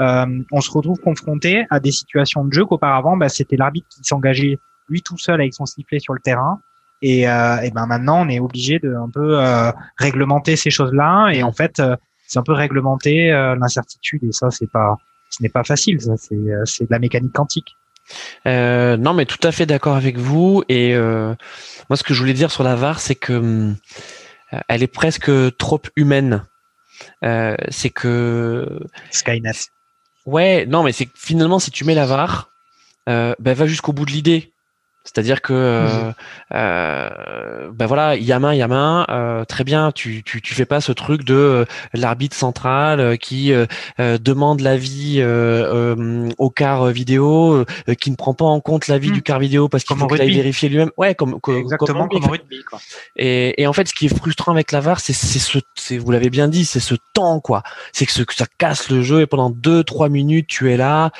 Euh, 0.00 0.42
on 0.50 0.60
se 0.60 0.70
retrouve 0.70 0.98
confronté 0.98 1.66
à 1.70 1.80
des 1.80 1.92
situations 1.92 2.44
de 2.44 2.52
jeu 2.52 2.64
qu'auparavant, 2.64 3.16
bah, 3.16 3.28
c'était 3.28 3.56
l'arbitre 3.56 3.88
qui 3.90 4.00
s'engageait 4.02 4.58
lui 4.88 5.02
tout 5.02 5.18
seul 5.18 5.40
avec 5.40 5.54
son 5.54 5.66
sifflet 5.66 6.00
sur 6.00 6.14
le 6.14 6.20
terrain. 6.20 6.60
Et, 7.02 7.28
euh, 7.28 7.60
et 7.60 7.70
ben 7.70 7.86
maintenant, 7.86 8.26
on 8.26 8.28
est 8.28 8.40
obligé 8.40 8.78
de 8.78 8.94
un 8.94 9.08
peu 9.08 9.40
euh, 9.40 9.72
réglementer 9.96 10.56
ces 10.56 10.70
choses-là. 10.70 11.30
Et 11.30 11.42
en 11.42 11.52
fait, 11.52 11.80
euh, 11.80 11.96
c'est 12.26 12.38
un 12.38 12.42
peu 12.42 12.52
réglementer 12.52 13.32
euh, 13.32 13.56
l'incertitude. 13.56 14.22
Et 14.24 14.32
ça, 14.32 14.50
c'est 14.50 14.70
pas, 14.70 14.96
ce 15.30 15.42
n'est 15.42 15.48
pas 15.48 15.64
facile. 15.64 16.00
Ça, 16.00 16.16
c'est, 16.16 16.34
euh, 16.34 16.64
c'est 16.64 16.84
de 16.84 16.90
la 16.90 16.98
mécanique 16.98 17.32
quantique. 17.32 17.76
Euh, 18.46 18.96
non, 18.96 19.14
mais 19.14 19.24
tout 19.24 19.38
à 19.46 19.52
fait 19.52 19.66
d'accord 19.66 19.96
avec 19.96 20.18
vous. 20.18 20.62
Et 20.68 20.94
euh, 20.94 21.34
moi, 21.88 21.96
ce 21.96 22.02
que 22.02 22.12
je 22.12 22.20
voulais 22.20 22.34
dire 22.34 22.50
sur 22.50 22.64
la 22.64 22.74
VAR, 22.74 23.00
c'est 23.00 23.14
que 23.14 23.32
hum, 23.32 23.76
elle 24.68 24.82
est 24.82 24.92
presque 24.92 25.30
trop 25.56 25.80
humaine. 25.96 26.44
Euh, 27.24 27.56
c'est 27.70 27.90
que 27.90 28.80
Skynet. 29.10 29.52
Ouais, 30.26 30.66
non, 30.66 30.82
mais 30.82 30.92
c'est 30.92 31.08
finalement, 31.14 31.58
si 31.58 31.70
tu 31.70 31.84
mets 31.84 31.94
la 31.94 32.06
VAR, 32.06 32.50
euh, 33.08 33.34
ben, 33.38 33.54
va 33.54 33.66
jusqu'au 33.66 33.92
bout 33.92 34.04
de 34.04 34.10
l'idée. 34.10 34.52
C'est-à-dire 35.04 35.40
que, 35.40 35.52
euh, 35.54 36.12
euh, 36.52 37.70
ben 37.72 37.86
voilà, 37.86 38.16
il 38.16 38.22
y 38.24 38.32
a 38.32 38.38
main, 38.38 38.52
il 38.52 38.58
y 38.58 38.62
a 38.62 38.68
main, 38.68 39.06
euh, 39.08 39.44
très 39.44 39.64
bien. 39.64 39.92
Tu, 39.92 40.22
tu, 40.22 40.42
tu 40.42 40.54
fais 40.54 40.66
pas 40.66 40.80
ce 40.80 40.92
truc 40.92 41.24
de 41.24 41.64
l'arbitre 41.94 42.36
central 42.36 43.00
euh, 43.00 43.16
qui 43.16 43.52
demande 43.98 44.60
l'avis 44.60 45.20
euh, 45.20 45.94
euh, 45.96 46.28
au 46.38 46.50
quart 46.50 46.86
vidéo, 46.86 47.64
euh, 47.88 47.94
qui 47.94 48.10
ne 48.10 48.16
prend 48.16 48.34
pas 48.34 48.44
en 48.44 48.60
compte 48.60 48.86
l'avis 48.88 49.10
Hmm. 49.10 49.14
du 49.14 49.22
quart 49.22 49.38
vidéo 49.38 49.68
parce 49.70 49.84
qu'il 49.84 49.96
faut 49.96 50.04
au 50.04 50.08
qu'il 50.08 50.20
aille 50.20 50.34
vérifier 50.34 50.68
lui-même. 50.68 50.90
Ouais, 50.98 51.14
comme, 51.14 51.40
comme 51.40 51.56
Exactement 51.56 52.06
comme 52.06 52.20
comme 52.20 52.30
rugby. 52.30 52.62
Quoi. 52.68 52.78
Et, 53.16 53.60
et 53.60 53.66
en 53.66 53.72
fait, 53.72 53.88
ce 53.88 53.94
qui 53.94 54.06
est 54.06 54.14
frustrant 54.16 54.52
avec 54.52 54.70
la 54.70 54.80
VAR, 54.80 55.00
c'est 55.00 55.14
ce, 55.14 55.58
vous 55.98 56.10
l'avez 56.10 56.28
bien 56.30 56.46
dit, 56.48 56.64
c'est 56.66 56.78
ce 56.80 56.94
temps 57.14 57.40
quoi. 57.40 57.62
C'est 57.92 58.04
que, 58.06 58.12
ce- 58.12 58.22
que 58.22 58.34
ça 58.34 58.44
casse 58.58 58.90
le 58.90 59.02
jeu 59.02 59.22
et 59.22 59.26
pendant 59.26 59.48
deux 59.50 59.82
trois 59.82 60.08
minutes 60.10 60.46
tu 60.46 60.70
es 60.70 60.76
là, 60.76 61.10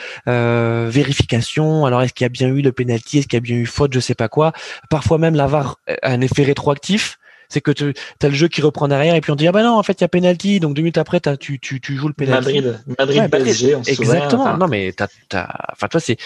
vérification. 0.91 1.87
Alors 1.87 2.03
est-ce 2.03 2.13
qu'il 2.13 2.25
y 2.25 2.27
a 2.27 2.29
bien 2.31 2.49
eu 2.49 2.61
le 2.63 2.73
penalty, 2.73 3.19
est-ce 3.19 3.27
qu'il 3.27 3.37
y 3.37 3.39
a 3.39 3.41
bien 3.41 3.57
eu 3.57 3.67
faute, 3.71 3.95
je 3.95 4.01
sais 4.01 4.15
pas 4.15 4.29
quoi. 4.29 4.53
Parfois 4.91 5.17
même 5.17 5.35
la 5.35 5.47
VAR 5.47 5.77
a 6.03 6.11
un 6.11 6.21
effet 6.21 6.43
rétroactif. 6.43 7.17
C'est 7.53 7.61
que 7.61 7.73
tu 7.73 7.93
as 8.23 8.29
le 8.29 8.35
jeu 8.35 8.47
qui 8.47 8.63
reprend 8.63 8.87
derrière 8.87 9.17
et 9.17 9.21
puis 9.21 9.33
on 9.33 9.35
dit 9.35 9.49
ah 9.49 9.53
ben 9.53 9.65
non 9.65 9.77
en 9.77 9.83
fait 9.83 10.01
il 10.01 10.03
y 10.03 10.05
a 10.05 10.09
penalty 10.09 10.61
donc 10.61 10.75
deux 10.75 10.83
minutes 10.83 10.99
après 10.99 11.19
tu, 11.19 11.59
tu, 11.59 11.81
tu 11.81 11.97
joues 11.97 12.07
le 12.07 12.15
penalty. 12.15 12.55
Madrid, 12.55 12.81
Madrid 12.97 13.21
Ouais. 13.23 13.29
PSG, 13.29 13.75
on 13.75 13.83
se 13.83 13.95
souvient. 13.95 14.13
Exactement. 14.13 14.43
Enfin, 14.45 14.57
non, 14.57 14.69
mais 14.69 14.93
t'as, 14.93 15.09
t'as, 15.29 15.49
enfin, 15.73 15.89
toi, 15.89 15.99
c'est, 16.01 16.17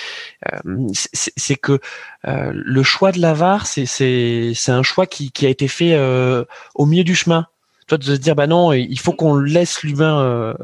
euh, 0.53 0.59
c'est, 0.93 1.57
que 1.57 1.81
euh, 2.27 2.51
le 2.53 2.83
choix 2.83 3.11
de 3.11 3.21
la 3.21 3.33
VAR, 3.33 3.67
c'est, 3.67 3.87
c'est, 3.87 4.53
c'est 4.55 4.73
un 4.73 4.83
choix 4.83 5.07
qui, 5.07 5.33
qui 5.33 5.47
a 5.47 5.49
été 5.49 5.67
fait 5.67 5.95
euh, 5.95 6.45
au 6.75 6.85
milieu 6.87 7.05
du 7.05 7.15
chemin. 7.15 7.47
Toi, 7.87 7.99
de 7.99 8.05
se 8.05 8.13
dire, 8.13 8.35
bah 8.35 8.47
non, 8.47 8.73
il 8.73 8.99
faut 8.99 9.13
qu'on 9.13 9.37
laisse 9.37 9.83
l'humain 9.83 10.21
euh, 10.23 10.55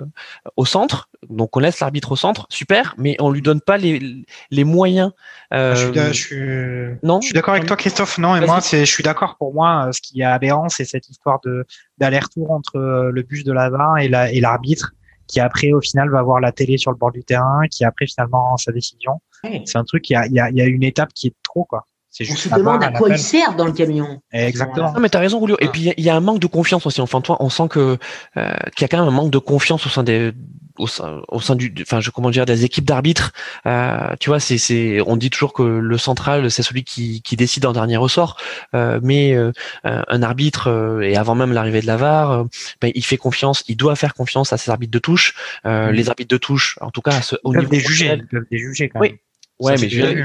au 0.57 0.65
centre, 0.65 1.08
donc 1.28 1.57
on 1.57 1.60
laisse 1.60 1.78
l'arbitre 1.81 2.12
au 2.12 2.16
centre, 2.16 2.47
super, 2.49 2.94
mais 2.97 3.16
on 3.20 3.31
lui 3.31 3.42
donne 3.42 3.60
pas 3.60 3.76
les, 3.76 4.24
les 4.50 4.65
moyens. 4.65 5.12
Euh, 5.52 5.73
Ah, 5.73 5.74
Je 5.74 5.84
suis, 5.86 5.94
je 6.00 6.12
suis- 6.12 6.99
non? 7.02 7.20
je 7.20 7.26
suis 7.26 7.34
d'accord 7.34 7.55
avec 7.55 7.66
toi, 7.66 7.76
Christophe. 7.76 8.16
Non, 8.18 8.36
et 8.36 8.40
moi, 8.47 8.60
c'est, 8.60 8.86
je 8.86 8.90
suis 8.90 9.02
d'accord. 9.02 9.36
Pour 9.36 9.52
moi, 9.52 9.86
euh, 9.89 9.92
ce 9.92 10.00
qui 10.00 10.20
est 10.23 10.24
aberrant, 10.24 10.68
c'est 10.68 10.84
cette 10.84 11.08
histoire 11.10 11.40
de 11.44 11.65
d'aller-retour 11.99 12.50
entre 12.52 12.76
euh, 12.76 13.10
le 13.12 13.23
bus 13.23 13.44
de 13.44 13.52
la 13.52 13.68
VAR 13.68 13.99
et 13.99 14.08
la 14.08 14.32
et 14.32 14.40
l'arbitre, 14.40 14.92
qui 15.26 15.40
après, 15.40 15.73
au 15.73 15.81
final, 15.81 16.08
va 16.10 16.23
voir 16.23 16.40
la 16.40 16.52
télé 16.52 16.78
sur 16.78 16.90
le 16.90 16.97
bord 16.97 17.12
du 17.12 17.23
terrain, 17.23 17.62
qui 17.70 17.84
après 17.84 18.07
finalement 18.07 18.42
rend 18.50 18.57
sa 18.57 18.73
décision. 18.73 19.20
Ouais. 19.44 19.62
C'est 19.66 19.78
un 19.78 19.84
truc. 19.84 20.08
Il 20.08 20.15
y 20.15 20.16
a, 20.16 20.26
il 20.26 20.32
y 20.32 20.40
a, 20.40 20.49
il 20.50 20.57
y 20.57 20.62
a 20.62 20.66
une 20.66 20.82
étape 20.82 21.12
qui 21.15 21.26
est 21.28 21.34
trop, 21.42 21.65
quoi. 21.65 21.86
C'est 22.12 22.24
On 22.24 22.26
juste. 22.26 22.40
se 22.44 22.48
la 22.48 22.56
VAR, 22.56 22.78
demande 22.78 22.82
à 22.82 22.90
quoi 22.98 23.08
il 23.08 23.18
sert 23.18 23.55
dans 23.55 23.64
le 23.66 23.72
camion. 23.72 24.20
Exactement. 24.32 24.92
Non 24.92 25.00
mais 25.00 25.08
t'as 25.08 25.20
raison 25.20 25.40
Julio. 25.40 25.56
Et 25.60 25.66
Ah. 25.66 25.70
puis 25.72 25.92
il 25.97 26.05
y 26.05 26.10
a- 26.10 26.16
un 26.16 26.20
manque 26.20 26.40
de 26.40 26.47
confiance 26.48 26.84
aussi. 26.86 27.00
Enfin 27.00 27.20
toi, 27.20 27.36
on 27.40 27.50
sent 27.50 27.68
que 27.70 27.98
euh, 28.36 28.52
qu'il 28.74 28.82
y 28.82 28.84
a 28.84 28.89
quand 28.89 28.98
même 28.98 29.06
un 29.08 29.12
manque 29.12 29.30
de 29.30 29.39
confiance 29.39 29.86
au 29.86 29.89
sein 29.89 30.02
des 30.02 30.32
au 30.78 30.86
sein, 30.86 31.20
au 31.28 31.40
sein 31.40 31.56
du, 31.56 31.74
enfin 31.82 32.00
je 32.00 32.10
comment 32.10 32.30
dire 32.30 32.47
des 32.47 32.64
équipes 32.64 32.86
d'arbitres. 32.86 33.32
Euh, 33.66 34.14
tu 34.18 34.30
vois, 34.30 34.40
c'est 34.40 34.56
c'est 34.58 35.00
on 35.06 35.16
dit 35.16 35.30
toujours 35.30 35.52
que 35.52 35.62
le 35.62 35.98
central 35.98 36.50
c'est 36.50 36.62
celui 36.62 36.82
qui 36.84 37.22
qui 37.22 37.36
décide 37.36 37.64
en 37.66 37.72
dernier 37.72 37.97
ressort. 37.97 38.36
Euh, 38.74 38.98
mais 39.02 39.34
euh, 39.34 39.52
un 39.84 40.02
un 40.08 40.22
arbitre 40.22 40.68
euh, 40.68 41.02
et 41.02 41.16
avant 41.16 41.34
même 41.36 41.52
l'arrivée 41.52 41.80
de 41.82 41.86
la 41.86 41.97
VAR, 41.97 42.30
euh, 42.32 42.44
ben, 42.80 42.90
il 42.94 43.05
fait 43.05 43.18
confiance, 43.18 43.62
il 43.68 43.76
doit 43.76 43.94
faire 43.94 44.14
confiance 44.14 44.52
à 44.52 44.56
ses 44.56 44.70
arbitres 44.70 44.92
de 44.92 44.98
touche. 44.98 45.34
Euh, 45.66 45.89
Mhm. 45.90 45.92
Les 45.94 46.08
arbitres 46.08 46.30
de 46.34 46.39
touche, 46.39 46.76
en 46.80 46.90
tout 46.90 47.02
cas 47.02 47.12
à 47.12 47.22
ce, 47.22 47.36
au 47.44 47.52
Ils 47.52 47.56
peuvent 47.56 47.64
niveau 47.64 47.70
des 47.70 47.80
juger. 47.80 48.06
professionnel. 48.06 48.20
Ils 48.24 48.28
peuvent 48.36 48.47
des 48.50 48.58
juger 48.58 48.89
quand 48.89 49.00
Oui. 49.00 49.08
même. 49.10 49.18
Ouais, 49.60 49.76
Ça, 49.76 49.82
mais 49.82 49.89
je-. 49.90 50.24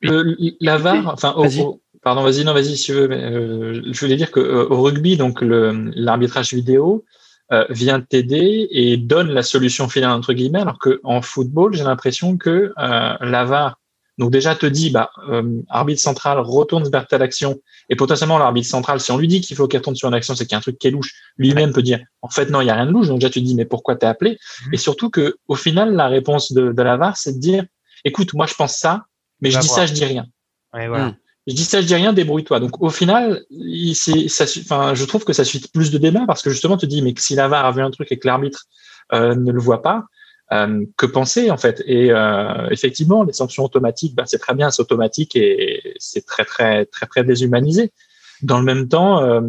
Le- 0.00 0.36
la 0.60 0.76
VAR, 0.78 1.08
enfin, 1.08 1.34
au- 1.36 1.80
pardon, 2.02 2.22
vas-y, 2.22 2.44
non, 2.44 2.52
vas-y, 2.52 2.76
si 2.76 2.84
tu 2.84 2.92
veux. 2.92 3.08
mais, 3.08 3.22
euh, 3.22 3.82
je 3.90 4.00
voulais 4.00 4.16
dire 4.16 4.30
que 4.30 4.40
euh, 4.40 4.66
au 4.68 4.82
rugby, 4.82 5.16
donc 5.16 5.38
l'arbitrage 5.42 6.52
vidéo 6.52 7.04
euh, 7.52 7.64
vient 7.70 8.00
t'aider 8.00 8.68
et 8.70 8.96
donne 8.96 9.30
la 9.30 9.42
solution 9.42 9.88
finale 9.88 10.10
entre 10.12 10.32
guillemets, 10.32 10.60
alors 10.60 10.78
que 10.78 11.00
en 11.04 11.20
football, 11.22 11.74
j'ai 11.74 11.84
l'impression 11.84 12.36
que 12.36 12.72
euh, 12.78 13.14
la 13.20 13.44
VAR, 13.44 13.78
donc 14.16 14.30
déjà 14.30 14.54
te 14.54 14.64
dit, 14.66 14.90
bah, 14.90 15.10
euh, 15.28 15.60
arbitre 15.68 16.00
central 16.00 16.38
retourne 16.38 16.88
vers 16.88 17.06
telle 17.06 17.22
action, 17.22 17.58
et 17.90 17.96
potentiellement 17.96 18.38
l'arbitre 18.38 18.68
central, 18.68 19.00
si 19.00 19.10
on 19.10 19.18
lui 19.18 19.28
dit 19.28 19.40
qu'il 19.40 19.56
faut 19.56 19.66
qu'il 19.66 19.78
retourne 19.78 19.96
sur 19.96 20.08
une 20.08 20.14
action, 20.14 20.34
c'est 20.34 20.44
qu'il 20.44 20.52
y 20.52 20.54
a 20.54 20.58
un 20.58 20.62
truc 20.62 20.78
qui 20.78 20.86
est 20.86 20.90
louche. 20.92 21.12
Lui-même 21.36 21.72
peut 21.72 21.82
dire, 21.82 22.00
en 22.22 22.28
fait, 22.28 22.48
non, 22.48 22.60
il 22.60 22.66
y 22.66 22.70
a 22.70 22.74
rien 22.74 22.86
de 22.86 22.92
louche. 22.92 23.08
Donc 23.08 23.18
déjà 23.18 23.28
tu 23.30 23.40
te 23.40 23.44
dis, 23.44 23.54
mais 23.56 23.64
pourquoi 23.64 23.96
t'es 23.96 24.06
appelé? 24.06 24.38
Mhm. 24.66 24.74
Et 24.74 24.76
surtout 24.76 25.10
que 25.10 25.36
au 25.48 25.54
final, 25.56 25.94
la 25.94 26.06
réponse 26.08 26.52
de, 26.52 26.72
de 26.72 26.82
la 26.82 26.96
VAR, 26.96 27.16
c'est 27.16 27.32
de 27.34 27.40
dire, 27.40 27.64
écoute, 28.04 28.32
moi 28.34 28.46
je 28.46 28.54
pense 28.54 28.76
ça, 28.76 29.04
mais 29.44 29.50
je 29.50 29.58
dis 29.60 29.66
voir. 29.68 29.78
ça, 29.80 29.86
je 29.86 29.92
dis 29.92 30.04
rien. 30.04 30.26
Ouais, 30.72 30.88
voilà. 30.88 31.06
Mm. 31.06 31.16
Je 31.46 31.54
dis 31.54 31.64
ça, 31.64 31.80
je 31.82 31.86
dis 31.86 31.94
rien, 31.94 32.12
débrouille-toi. 32.12 32.58
Donc 32.58 32.82
au 32.82 32.88
final, 32.88 33.44
il, 33.50 33.94
ça, 33.94 34.44
enfin, 34.60 34.94
je 34.94 35.04
trouve 35.04 35.24
que 35.24 35.34
ça 35.34 35.44
suit 35.44 35.60
plus 35.72 35.90
de 35.90 35.98
débat 35.98 36.24
parce 36.26 36.42
que 36.42 36.50
justement, 36.50 36.76
tu 36.76 36.86
te 36.86 36.90
dis, 36.90 37.02
mais 37.02 37.12
que 37.12 37.20
si 37.20 37.34
la 37.34 37.48
VAR 37.48 37.66
a 37.66 37.72
vu 37.72 37.82
un 37.82 37.90
truc 37.90 38.10
et 38.10 38.18
que 38.18 38.26
l'arbitre 38.26 38.64
euh, 39.12 39.34
ne 39.34 39.52
le 39.52 39.60
voit 39.60 39.82
pas, 39.82 40.04
euh, 40.52 40.84
que 40.96 41.04
penser 41.04 41.50
en 41.50 41.58
fait? 41.58 41.82
Et 41.86 42.10
euh, 42.10 42.68
effectivement, 42.70 43.24
les 43.24 43.34
sanctions 43.34 43.64
automatiques, 43.64 44.14
bah, 44.14 44.24
c'est 44.26 44.38
très 44.38 44.54
bien, 44.54 44.70
c'est 44.70 44.80
automatique 44.80 45.36
et 45.36 45.94
c'est 45.98 46.24
très 46.24 46.46
très 46.46 46.86
très 46.86 47.06
très 47.06 47.24
déshumanisé. 47.24 47.92
Dans 48.42 48.58
le 48.58 48.64
même 48.64 48.88
temps, 48.88 49.22
euh, 49.22 49.40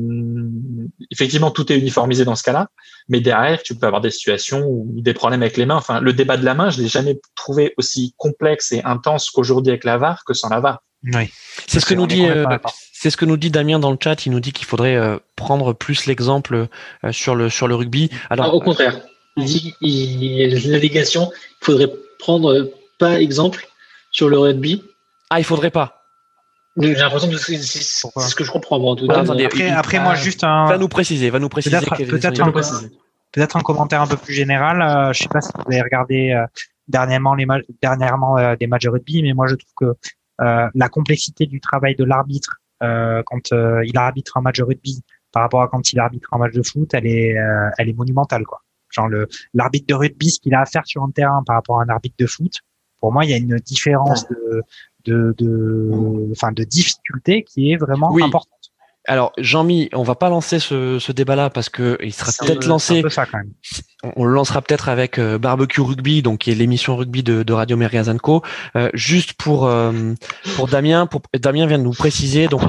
effectivement, 1.12 1.52
tout 1.52 1.72
est 1.72 1.78
uniformisé 1.78 2.26
dans 2.26 2.36
ce 2.36 2.44
cas-là, 2.44 2.70
mais 3.10 3.20
derrière, 3.20 3.62
tu 3.64 3.76
peux 3.76 3.88
avoir 3.88 4.02
des 4.02 4.12
situations 4.12 4.66
ou 4.66 4.88
des 5.02 5.14
problèmes 5.14 5.42
avec 5.42 5.58
les 5.58 5.66
mains. 5.66 5.76
Enfin, 5.76 6.00
le 6.00 6.14
débat 6.14 6.38
de 6.38 6.46
la 6.46 6.54
main, 6.54 6.70
je 6.70 6.82
l'ai 6.82 6.88
jamais 6.88 7.20
trouvé 7.36 7.74
aussi 7.78 8.14
complexe 8.18 8.72
et 8.72 8.84
intense 8.84 9.30
qu'aujourd'hui 9.30 9.72
avec 9.72 9.84
la 9.84 9.98
VAR 9.98 10.24
que 10.26 10.34
sans 10.34 10.50
la 10.50 10.60
VAR. 10.60 10.82
Oui. 11.14 11.30
C'est 11.68 11.80
ce 11.80 11.86
que 11.86 11.94
nous 11.94 12.08
dit, 12.08 12.26
euh, 12.26 12.46
c'est 12.94 13.10
ce 13.10 13.18
que 13.18 13.26
nous 13.26 13.38
dit 13.38 13.52
Damien 13.52 13.80
dans 13.80 13.92
le 13.92 13.98
chat. 14.02 14.26
Il 14.26 14.32
nous 14.32 14.40
dit 14.40 14.54
qu'il 14.54 14.66
faudrait 14.66 14.96
euh, 14.96 15.18
prendre 15.36 15.74
plus 15.74 16.08
l'exemple 16.08 16.68
euh, 17.04 17.12
sur 17.12 17.36
le 17.36 17.50
sur 17.50 17.68
le 17.68 17.76
rugby. 17.76 18.10
Alors, 18.30 18.48
Ah, 18.48 18.54
au 18.54 18.60
contraire, 18.60 19.00
il 19.38 19.46
dit 19.46 19.74
il 19.82 20.24
y 20.24 20.44
a 20.44 20.48
une 20.48 20.74
allégation, 20.74 21.32
il 21.62 21.66
faudrait 21.66 21.92
prendre 22.18 22.72
pas 22.98 23.22
exemple 23.22 23.68
sur 24.12 24.30
le 24.30 24.40
rugby. 24.40 24.82
ah, 25.30 25.40
il 25.40 25.44
faudrait 25.44 25.72
pas. 25.72 25.95
J'ai 26.78 26.94
l'impression 26.96 27.30
que 27.30 27.38
c'est 27.38 27.58
ce 27.58 28.36
que 28.36 28.44
je 28.44 28.52
comprends 28.52 28.80
moi, 28.80 28.92
en 28.92 28.96
tout 28.96 29.06
Ouais, 29.06 29.16
attendez, 29.16 29.46
Après, 29.46 29.68
il- 29.68 29.72
après 29.72 30.00
moi, 30.00 30.16
juste 30.16 30.44
un, 30.44 30.66
Va 30.66 30.78
nous 30.78 30.88
préciser, 30.90 31.30
va 31.30 31.40
nous 31.40 31.48
préciser. 31.50 31.78
Peut-être- 31.78 31.94
un 31.94 31.98
les- 32.48 32.52
peu- 32.52 32.62
peut-être 33.32 33.56
un 33.58 33.62
commentaire 33.62 34.02
un 34.02 34.08
peu 34.08 34.18
plus 34.18 34.34
général. 34.34 34.82
Euh, 34.82 35.14
je 35.14 35.24
sais 35.24 35.30
pas 35.30 35.42
si 35.42 35.50
vous 35.56 35.64
avez 35.72 35.82
regardé 35.82 36.32
euh, 36.32 36.46
dernièrement 36.88 37.34
les 37.36 37.46
ma- 37.46 37.60
dernièrement 37.82 38.38
euh, 38.38 38.56
des 38.56 38.68
matchs 38.68 38.84
de 38.86 38.90
rugby, 38.90 39.24
mais 39.24 39.34
moi 39.34 39.48
je 39.48 39.56
trouve 39.56 39.74
que 39.78 40.44
euh, 40.44 40.68
la 40.74 40.90
complexité 40.90 41.46
du 41.46 41.60
travail 41.62 41.96
de 41.96 42.04
l'arbitre 42.04 42.58
euh, 42.84 43.24
quand 43.26 43.54
euh, 43.54 43.82
il 43.86 43.98
arbitre 43.98 44.36
un 44.38 44.42
match 44.42 44.58
de 44.58 44.64
rugby 44.64 45.02
par 45.32 45.44
rapport 45.44 45.62
à 45.62 45.68
quand 45.70 45.92
il 45.94 46.00
arbitre 46.00 46.28
un 46.34 46.38
match 46.38 46.54
de 46.54 46.62
foot, 46.62 46.94
elle 46.94 47.08
est 47.08 47.38
euh, 47.38 47.70
elle 47.78 47.88
est 47.90 47.94
monumentale 47.94 48.44
quoi. 48.44 48.62
Genre 48.90 49.08
le 49.08 49.28
l'arbitre 49.54 49.88
de 49.88 49.94
rugby, 49.94 50.30
ce 50.30 50.40
qu'il 50.42 50.54
a 50.54 50.62
à 50.62 50.66
faire 50.66 50.86
sur 50.86 51.04
un 51.04 51.10
terrain 51.12 51.42
par 51.46 51.56
rapport 51.56 51.80
à 51.80 51.84
un 51.84 51.90
arbitre 51.90 52.16
de 52.20 52.26
foot, 52.28 52.60
pour 53.00 53.12
moi 53.14 53.24
il 53.26 53.32
y 53.32 53.34
a 53.34 53.38
une 53.38 53.56
différence 53.58 54.28
de 54.30 54.62
de 55.06 55.34
de 55.38 56.30
enfin 56.32 56.52
de 56.52 56.64
difficulté 56.64 57.44
qui 57.44 57.72
est 57.72 57.78
vraiment 57.78 58.12
Oui. 58.12 58.24
importante. 58.24 58.52
Alors, 59.08 59.32
Jean-Mi, 59.38 59.90
on 59.94 60.04
va 60.04 60.16
pas 60.16 60.30
lancer 60.30 60.60
ce, 60.60 61.00
ce 61.00 61.12
débat-là 61.12 61.50
parce 61.50 61.70
que 61.70 61.98
il 62.02 62.14
sera 62.14 62.32
peut-être 62.40 62.66
lancé. 62.66 63.02
peu 63.02 63.10
ça 63.10 63.26
quand 63.26 63.38
même. 63.38 63.52
On, 64.04 64.12
on 64.18 64.26
le 64.26 64.34
lancera 64.34 64.62
peut-être 64.62 64.90
avec 64.90 65.20
euh, 65.20 65.38
Barbecue 65.38 65.82
Rugby, 65.82 66.22
donc 66.22 66.40
qui 66.40 66.52
est 66.52 66.56
l'émission 66.56 66.96
rugby 66.96 67.24
de, 67.24 67.44
de 67.44 67.54
Radio 67.54 67.78
Merguez 67.78 68.12
Co. 68.22 68.42
Euh, 68.76 68.90
juste 68.94 69.34
pour 69.34 69.68
euh, 69.68 70.14
pour 70.56 70.68
Damien, 70.68 71.06
pour 71.08 71.22
Damien 71.34 71.66
vient 71.68 71.80
de 71.80 71.84
nous 71.84 71.92
préciser. 71.94 72.48
Donc 72.48 72.62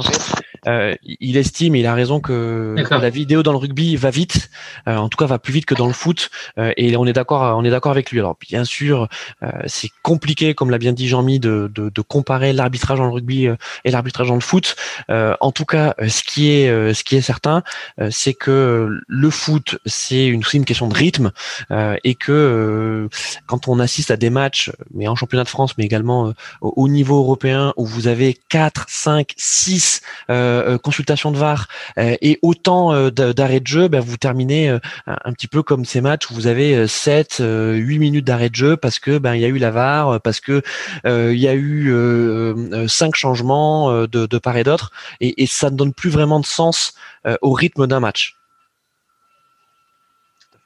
euh, 0.66 0.94
il 1.04 1.36
estime, 1.36 1.76
et 1.76 1.80
il 1.80 1.86
a 1.86 1.94
raison 1.94 2.18
que, 2.20 2.74
la 2.90 3.10
vidéo 3.10 3.42
dans 3.42 3.52
le 3.52 3.58
rugby 3.58 3.94
va 3.96 4.10
vite. 4.10 4.50
Euh, 4.88 4.96
en 4.96 5.08
tout 5.08 5.16
cas, 5.16 5.26
va 5.26 5.38
plus 5.38 5.52
vite 5.52 5.64
que 5.66 5.74
dans 5.74 5.86
le 5.86 5.92
foot. 5.92 6.30
Euh, 6.58 6.72
et 6.76 6.96
on 6.96 7.06
est 7.06 7.12
d'accord, 7.12 7.56
on 7.56 7.64
est 7.64 7.70
d'accord 7.70 7.92
avec 7.92 8.10
lui. 8.10 8.18
Alors 8.18 8.36
bien 8.40 8.64
sûr, 8.64 9.08
euh, 9.42 9.48
c'est 9.66 9.90
compliqué, 10.02 10.54
comme 10.54 10.70
l'a 10.70 10.78
bien 10.78 10.92
dit 10.92 11.06
Jean-Mi, 11.08 11.38
de, 11.38 11.70
de, 11.72 11.88
de 11.88 12.00
comparer 12.00 12.52
l'arbitrage 12.52 12.98
dans 12.98 13.06
le 13.06 13.12
rugby 13.12 13.48
et 13.84 13.90
l'arbitrage 13.90 14.28
dans 14.28 14.34
le 14.34 14.40
foot. 14.40 14.76
Euh, 15.10 15.36
en 15.40 15.52
tout 15.52 15.66
cas, 15.66 15.94
ce 16.00 16.22
qui 16.26 16.50
est 16.50 16.68
euh, 16.68 16.92
ce 16.94 17.04
qui 17.04 17.16
est 17.16 17.20
certain, 17.20 17.62
euh, 18.00 18.08
c'est 18.10 18.34
que 18.34 18.88
le 19.06 19.30
foot, 19.30 19.78
c'est 19.86 20.26
une, 20.26 20.42
une 20.52 20.64
question 20.64 20.88
de 20.88 20.94
rythme 20.94 21.32
euh, 21.70 21.96
et 22.04 22.14
que 22.14 22.32
euh, 22.32 23.08
quand 23.46 23.68
on 23.68 23.78
assiste 23.78 24.10
à 24.10 24.16
des 24.16 24.30
matchs, 24.30 24.70
mais 24.92 25.08
en 25.08 25.16
championnat 25.16 25.44
de 25.44 25.48
France, 25.48 25.78
mais 25.78 25.84
également 25.84 26.28
euh, 26.28 26.32
au, 26.60 26.74
au 26.76 26.88
niveau 26.88 27.18
européen, 27.18 27.72
où 27.76 27.86
vous 27.86 28.08
avez 28.08 28.36
4, 28.48 28.86
5, 28.88 29.32
6 29.36 30.02
euh, 30.30 30.74
euh, 30.74 30.78
consultations 30.78 31.30
de 31.30 31.38
VAR 31.38 31.68
euh, 31.98 32.16
et 32.20 32.38
autant 32.42 32.92
euh, 32.92 33.10
d'arrêts 33.10 33.60
de 33.60 33.66
jeu, 33.66 33.88
ben, 33.88 34.00
vous 34.00 34.16
terminez 34.16 34.68
euh, 34.68 34.78
un, 35.06 35.32
petit 35.32 35.48
peu 35.48 35.62
comme 35.62 35.84
ces 35.84 36.00
matchs 36.00 36.30
où 36.30 36.34
vous 36.34 36.46
avez 36.46 36.74
euh, 36.74 36.86
7, 36.86 37.38
euh, 37.40 37.74
8 37.74 37.98
minutes 37.98 38.24
d'arrêt 38.24 38.50
de 38.50 38.54
jeu 38.54 38.76
parce 38.76 38.98
que 38.98 39.18
ben 39.18 39.34
il 39.34 39.40
y 39.40 39.44
a 39.44 39.48
eu 39.48 39.58
la 39.58 39.70
VAR, 39.70 40.08
euh, 40.08 40.18
parce 40.18 40.40
que 40.40 40.62
euh, 41.06 41.32
il 41.34 41.40
y 41.40 41.48
a 41.48 41.54
eu 41.54 41.92
euh, 41.92 42.54
euh, 42.72 42.88
cinq 42.88 43.14
changements 43.14 43.90
euh, 43.90 44.06
de, 44.06 44.26
de 44.26 44.38
part 44.38 44.56
et 44.56 44.64
d'autre 44.64 44.90
et, 45.20 45.42
et 45.42 45.46
ça 45.46 45.70
ne 45.70 45.76
donne 45.76 45.92
plus 45.92 46.10
vraiment 46.16 46.40
de 46.40 46.46
sens 46.46 46.94
euh, 47.26 47.36
au 47.42 47.52
rythme 47.52 47.86
d'un 47.86 48.00
match. 48.00 48.36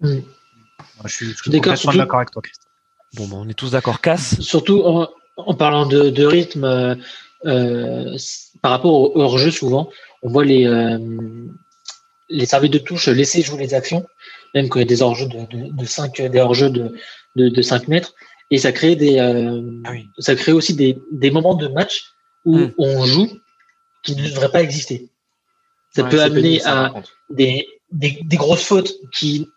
Je 0.03 0.09
suis, 1.09 1.27
je 1.27 1.43
suis 1.43 1.51
d'accord, 1.51 1.73
complètement 1.75 1.77
surtout- 1.77 1.99
d'accord 1.99 2.19
avec 2.21 2.31
toi, 2.31 2.43
Christophe. 2.43 2.67
Bon, 3.17 3.27
ben, 3.27 3.37
on 3.45 3.49
est 3.49 3.55
tous 3.55 3.73
d'accord. 3.73 4.01
Casse. 4.01 4.41
Surtout 4.41 4.83
en, 4.85 5.09
en 5.37 5.55
parlant 5.55 5.87
de, 5.87 6.11
de 6.11 6.25
rythme, 6.25 6.65
euh, 6.65 6.95
euh, 7.47 8.17
par 8.63 8.71
rapport 8.71 8.93
au 8.95 9.21
hors-jeu, 9.21 9.51
souvent, 9.51 9.91
on 10.23 10.31
voit 10.31 10.45
les, 10.45 10.67
euh, 10.67 10.99
les 12.29 12.47
services 12.47 12.71
de 12.71 12.79
touche 12.79 13.09
laisser 13.09 13.43
jouer 13.43 13.59
les 13.59 13.75
actions, 13.75 14.07
même 14.55 14.69
quand 14.69 14.79
il 14.79 14.83
y 14.83 14.85
a 14.85 14.89
des 14.89 15.03
hors-jeux 15.03 15.27
de, 15.27 15.41
de, 15.57 15.73
de 15.77 15.85
5, 15.85 16.21
des 16.23 16.39
hors-jeux 16.41 16.71
de, 16.71 16.95
de, 17.37 17.49
de 17.49 17.63
5 17.63 17.89
mètres. 17.89 18.15
et 18.53 18.59
ça 18.59 18.71
crée 18.73 18.95
des, 18.97 19.19
euh, 19.19 19.61
Ah 19.85 19.91
oui. 19.91 20.09
ça 20.19 20.35
crée 20.37 20.53
aussi 20.53 20.75
des, 20.75 20.97
des 21.13 21.31
moments 21.33 21.55
de 21.55 21.67
match 21.69 22.05
où 22.45 22.57
Mm. 22.59 22.73
on 22.79 23.05
joue 23.05 23.29
qui 24.03 24.15
ne 24.17 24.29
devraient 24.29 24.51
pas 24.51 24.63
exister. 24.63 25.11
Ça 25.95 26.03
Ouais, 26.03 26.09
peut 26.09 26.23
amener 26.23 26.43
pénible, 26.43 26.63
ça, 26.63 26.85
à 26.87 27.03
des, 27.31 27.67
des, 27.93 28.19
des 28.23 28.37
grosses 28.37 28.63
fautes 28.65 28.93
qui 29.13 29.49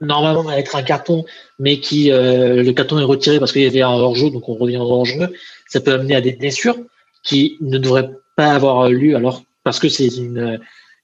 normalement 0.00 0.42
va 0.42 0.58
être 0.58 0.76
un 0.76 0.82
carton, 0.82 1.24
mais 1.58 1.80
qui 1.80 2.10
euh, 2.10 2.62
le 2.62 2.72
carton 2.72 2.98
est 2.98 3.04
retiré 3.04 3.38
parce 3.38 3.52
qu'il 3.52 3.62
y 3.62 3.66
avait 3.66 3.82
un 3.82 3.90
hors-jeu, 3.90 4.30
donc 4.30 4.48
on 4.48 4.54
revient 4.54 4.78
au 4.78 4.90
hors-jeu. 4.90 5.28
Ça 5.68 5.80
peut 5.80 5.92
amener 5.92 6.14
à 6.14 6.20
des 6.22 6.32
blessures 6.32 6.76
qui 7.22 7.58
ne 7.60 7.76
devraient 7.78 8.10
pas 8.36 8.52
avoir 8.54 8.88
lieu 8.88 9.14
alors 9.16 9.42
parce 9.62 9.78
que 9.78 9.90
c'est 9.90 10.06
une, 10.06 10.58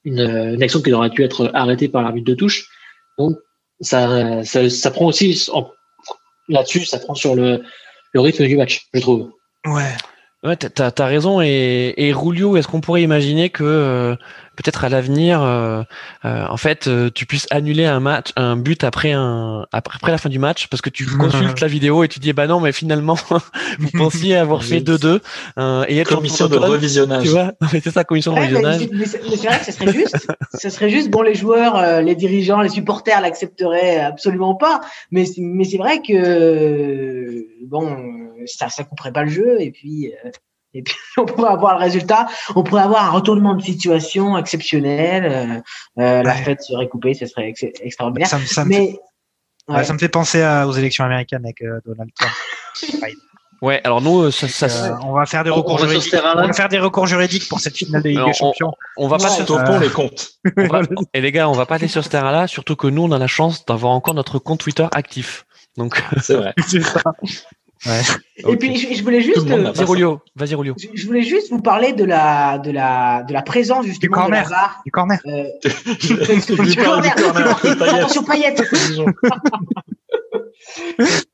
une, 0.04 0.20
une 0.20 0.62
action 0.62 0.80
qui 0.80 0.92
aurait 0.92 1.10
dû 1.10 1.22
être 1.22 1.50
arrêtée 1.52 1.88
par 1.88 2.02
l'arbitre 2.02 2.26
de 2.26 2.34
touche. 2.34 2.70
Donc 3.18 3.36
ça, 3.82 4.42
ça, 4.44 4.70
ça 4.70 4.90
prend 4.90 5.06
aussi 5.06 5.46
là-dessus, 6.48 6.86
ça 6.86 6.98
prend 6.98 7.14
sur 7.14 7.34
le, 7.34 7.62
le 8.12 8.20
rythme 8.20 8.46
du 8.46 8.56
match, 8.56 8.86
je 8.94 9.00
trouve. 9.00 9.30
Ouais. 9.66 9.92
Ouais, 10.42 10.56
t'as- 10.56 11.06
raison. 11.06 11.40
Et, 11.42 11.92
et 11.96 12.12
Rulio, 12.12 12.56
est-ce 12.56 12.68
qu'on 12.68 12.80
pourrait 12.80 13.02
imaginer 13.02 13.50
que 13.50 13.64
euh, 13.64 14.14
peut-être 14.56 14.84
à 14.84 14.88
l'avenir, 14.88 15.42
euh, 15.42 15.82
euh, 16.24 16.46
en 16.48 16.56
fait, 16.56 16.86
euh, 16.88 17.10
tu 17.14 17.26
puisses 17.26 17.46
annuler 17.50 17.84
un 17.86 18.00
match, 18.00 18.30
un 18.36 18.56
but 18.56 18.82
après 18.84 19.12
un 19.12 19.66
après, 19.72 19.96
après 19.96 20.12
la 20.12 20.18
fin 20.18 20.28
du 20.28 20.38
match 20.38 20.66
parce 20.68 20.80
que 20.80 20.90
tu 20.90 21.06
consultes 21.06 21.60
la 21.60 21.68
vidéo 21.68 22.02
et 22.02 22.08
tu 22.08 22.18
dis 22.18 22.32
bah 22.32 22.46
non, 22.46 22.58
mais 22.60 22.72
finalement 22.72 23.14
vous 23.78 23.90
pensiez 23.92 24.36
avoir 24.36 24.64
fait 24.64 24.80
2-2 24.80 25.20
euh, 25.58 25.84
et 25.88 25.98
être 25.98 26.14
Commission 26.16 26.48
de 26.48 26.56
revisionnage. 26.56 27.22
Tu 27.22 27.28
vois, 27.28 27.52
Non, 27.60 27.68
mais 27.72 27.80
c'est 27.84 27.90
ça, 27.90 28.04
commission 28.04 28.32
de 28.32 28.38
Ouais, 28.38 28.46
revisionnage. 28.46 28.80
c'est- 28.80 28.90
mais 28.92 29.06
c'est 29.06 29.20
mais 29.30 29.36
c'est 29.36 29.46
vrai 29.48 29.58
que 29.58 29.64
ce 29.66 29.72
serait 29.72 29.92
juste. 29.92 30.26
ce 30.58 30.70
serait 30.70 30.90
juste, 30.90 31.10
bon, 31.10 31.22
les 31.22 31.34
joueurs, 31.34 31.76
euh, 31.76 32.00
les 32.00 32.14
dirigeants, 32.14 32.60
les 32.62 32.68
supporters 32.70 33.20
l'accepteraient 33.20 33.98
absolument 34.00 34.54
pas. 34.54 34.80
Mais, 35.10 35.24
c'est- 35.26 35.40
mais 35.42 35.64
c'est 35.64 35.76
vrai 35.78 35.98
que, 35.98 36.12
euh, 36.12 37.46
bon, 37.66 37.96
ça, 38.46 38.68
ça 38.68 38.84
couperait 38.84 39.12
pas 39.12 39.22
le 39.24 39.30
jeu. 39.30 39.60
Et 39.60 39.70
puis, 39.70 40.12
euh, 40.24 40.30
et 40.78 40.82
puis, 40.82 40.94
on 41.16 41.24
pourrait 41.24 41.50
avoir 41.50 41.74
le 41.78 41.80
résultat. 41.84 42.26
On 42.54 42.62
pourrait 42.62 42.82
avoir 42.82 43.04
un 43.04 43.10
retournement 43.10 43.54
de 43.54 43.62
situation 43.62 44.36
exceptionnel. 44.38 45.62
euh, 45.98 46.02
euh, 46.02 46.22
La 46.22 46.34
fête 46.34 46.62
serait 46.62 46.88
coupée, 46.88 47.14
ce 47.14 47.26
serait 47.26 47.48
ex- 47.48 47.64
extraordinaire. 47.82 48.28
Ça, 48.28 48.38
me- 48.38 48.46
ça 48.46 48.64
me 48.64 48.68
Mais, 48.70 48.98
Ouais, 49.68 49.78
ouais. 49.78 49.84
ça 49.84 49.92
me 49.94 49.98
fait 49.98 50.08
penser 50.08 50.42
à- 50.42 50.66
aux 50.68 50.72
élections 50.72 51.04
américaines 51.04 51.44
avec 51.44 51.60
euh, 51.62 51.80
Donald 51.84 52.10
Trump. 52.18 52.32
Ouais, 53.62 53.80
alors 53.84 54.02
nous, 54.02 54.24
euh, 54.24 54.30
ça, 54.30 54.48
ça, 54.48 54.66
Euh, 54.66 54.94
on 55.02 55.12
va 55.14 55.24
faire 55.24 55.42
des 55.42 55.48
On- 55.50 55.54
recours 55.54 55.76
on 55.76 55.78
juridiques. 55.78 56.14
On 56.14 56.34
va 56.46 56.52
faire 56.52 56.68
des 56.68 56.78
recours 56.78 57.06
juridiques 57.06 57.48
pour 57.48 57.58
cette 57.58 57.74
finale 57.74 58.02
de 58.02 58.10
Ligue 58.10 58.22
des 58.26 58.34
Champions. 58.34 58.70
on 58.98 59.08
va 59.08 59.16
pas 59.16 59.28
se 59.30 59.44
Stoppons 59.44 59.78
les 59.78 59.88
comptes. 59.88 60.32
va- 60.58 60.82
et 61.14 61.22
les 61.22 61.32
gars, 61.32 61.48
on 61.48 61.52
va 61.52 61.64
pas 61.64 61.76
aller 61.76 61.88
sur 61.88 62.04
ce 62.04 62.10
terrain-là, 62.10 62.48
surtout 62.48 62.76
que 62.76 62.86
nous, 62.86 63.02
on 63.04 63.12
a 63.12 63.18
la 63.18 63.26
chance 63.26 63.64
d'avoir 63.64 63.92
encore 63.92 64.12
notre 64.12 64.38
compte 64.38 64.60
Twitter 64.60 64.86
actif. 64.92 65.46
Donc, 65.78 66.02
C'est 66.20 66.34
vrai. 66.34 66.52
Ouais. 67.84 68.00
Et 68.38 68.56
puis, 68.56 68.76
je, 68.76 68.94
je 68.94 69.02
voulais 69.02 69.20
juste, 69.20 69.50
euh, 69.50 69.70
vas-y 69.70 69.84
Rulio, 69.84 70.20
vas-y 70.34 70.54
Rulio. 70.54 70.74
je, 70.78 70.88
je 70.94 71.06
voulais 71.06 71.22
juste 71.22 71.50
vous 71.50 71.60
parler 71.60 71.92
de 71.92 72.04
la, 72.04 72.58
de 72.58 72.70
la, 72.70 73.22
de 73.24 73.32
la 73.32 73.42
présence 73.42 73.84
justement 73.84 74.26
de 74.26 74.30
la 74.32 74.42
corner. 74.44 74.48
VAR. 74.48 74.82
Du 74.84 74.90
corner. 74.90 75.20
Euh, 75.26 75.44
du 76.64 76.76
corner. 76.76 77.14
Attention 77.94 78.24
Payet. 78.24 78.54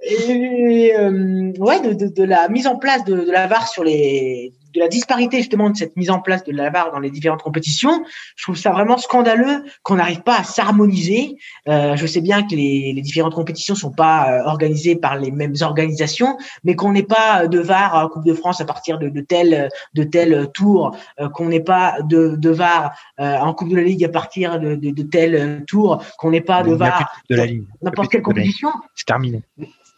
Et 0.03 0.93
euh, 0.99 1.53
ouais, 1.59 1.81
de, 1.81 1.95
de, 1.95 2.07
de 2.09 2.25
la 2.25 2.49
mise 2.49 2.67
en 2.67 2.77
place 2.77 3.05
de, 3.05 3.25
de 3.25 3.31
la 3.31 3.47
VAR 3.47 3.69
sur 3.69 3.85
les, 3.85 4.53
de 4.75 4.81
la 4.81 4.89
disparité 4.89 5.39
justement 5.39 5.71
de 5.71 5.77
cette 5.77 5.97
mise 5.97 6.11
en 6.11 6.21
place 6.21 6.45
de 6.45 6.53
la 6.53 6.71
VAR 6.71 6.93
dans 6.93 6.99
les 6.99 7.11
différentes 7.11 7.43
compétitions. 7.43 8.05
Je 8.37 8.45
trouve 8.45 8.57
ça 8.57 8.71
vraiment 8.71 8.99
scandaleux 8.99 9.65
qu'on 9.83 9.97
n'arrive 9.97 10.23
pas 10.23 10.39
à 10.39 10.45
s'harmoniser. 10.45 11.37
Euh, 11.69 11.97
je 11.97 12.07
sais 12.07 12.21
bien 12.21 12.43
que 12.43 12.55
les, 12.55 12.93
les 12.95 13.03
différentes 13.03 13.35
compétitions 13.35 13.75
sont 13.75 13.93
pas 13.93 14.33
euh, 14.33 14.45
organisées 14.45 14.97
par 14.97 15.19
les 15.19 15.31
mêmes 15.31 15.55
organisations, 15.61 16.37
mais 16.65 16.75
qu'on 16.75 16.93
n'ait 16.93 17.03
pas 17.03 17.47
de 17.47 17.59
VAR 17.59 17.95
en 17.95 18.09
Coupe 18.09 18.25
de 18.25 18.35
France 18.35 18.61
à 18.61 18.65
partir 18.65 18.99
de, 18.99 19.09
de 19.09 19.21
tel 19.21 19.69
de 19.95 20.03
tel 20.05 20.51
tour, 20.53 20.97
euh, 21.21 21.29
qu'on 21.29 21.49
n'ait 21.49 21.61
pas 21.61 21.97
de, 22.03 22.37
de 22.37 22.51
VAR 22.51 22.93
euh, 23.21 23.37
en 23.37 23.55
Coupe 23.55 23.69
de 23.69 23.77
la 23.77 23.83
Ligue 23.83 24.05
à 24.05 24.09
partir 24.09 24.59
de, 24.59 24.75
de, 24.75 24.91
de 24.91 25.03
tel 25.03 25.65
tour, 25.67 26.03
qu'on 26.19 26.31
n'ait 26.31 26.41
pas 26.41 26.63
de 26.63 26.73
VAR 26.73 26.99
coupe 26.99 27.31
de 27.31 27.37
la 27.37 27.47
Ligue. 27.47 27.65
n'importe 27.83 28.11
quelle 28.11 28.23
compétition. 28.23 28.71
C'est 28.95 29.07
terminé. 29.07 29.43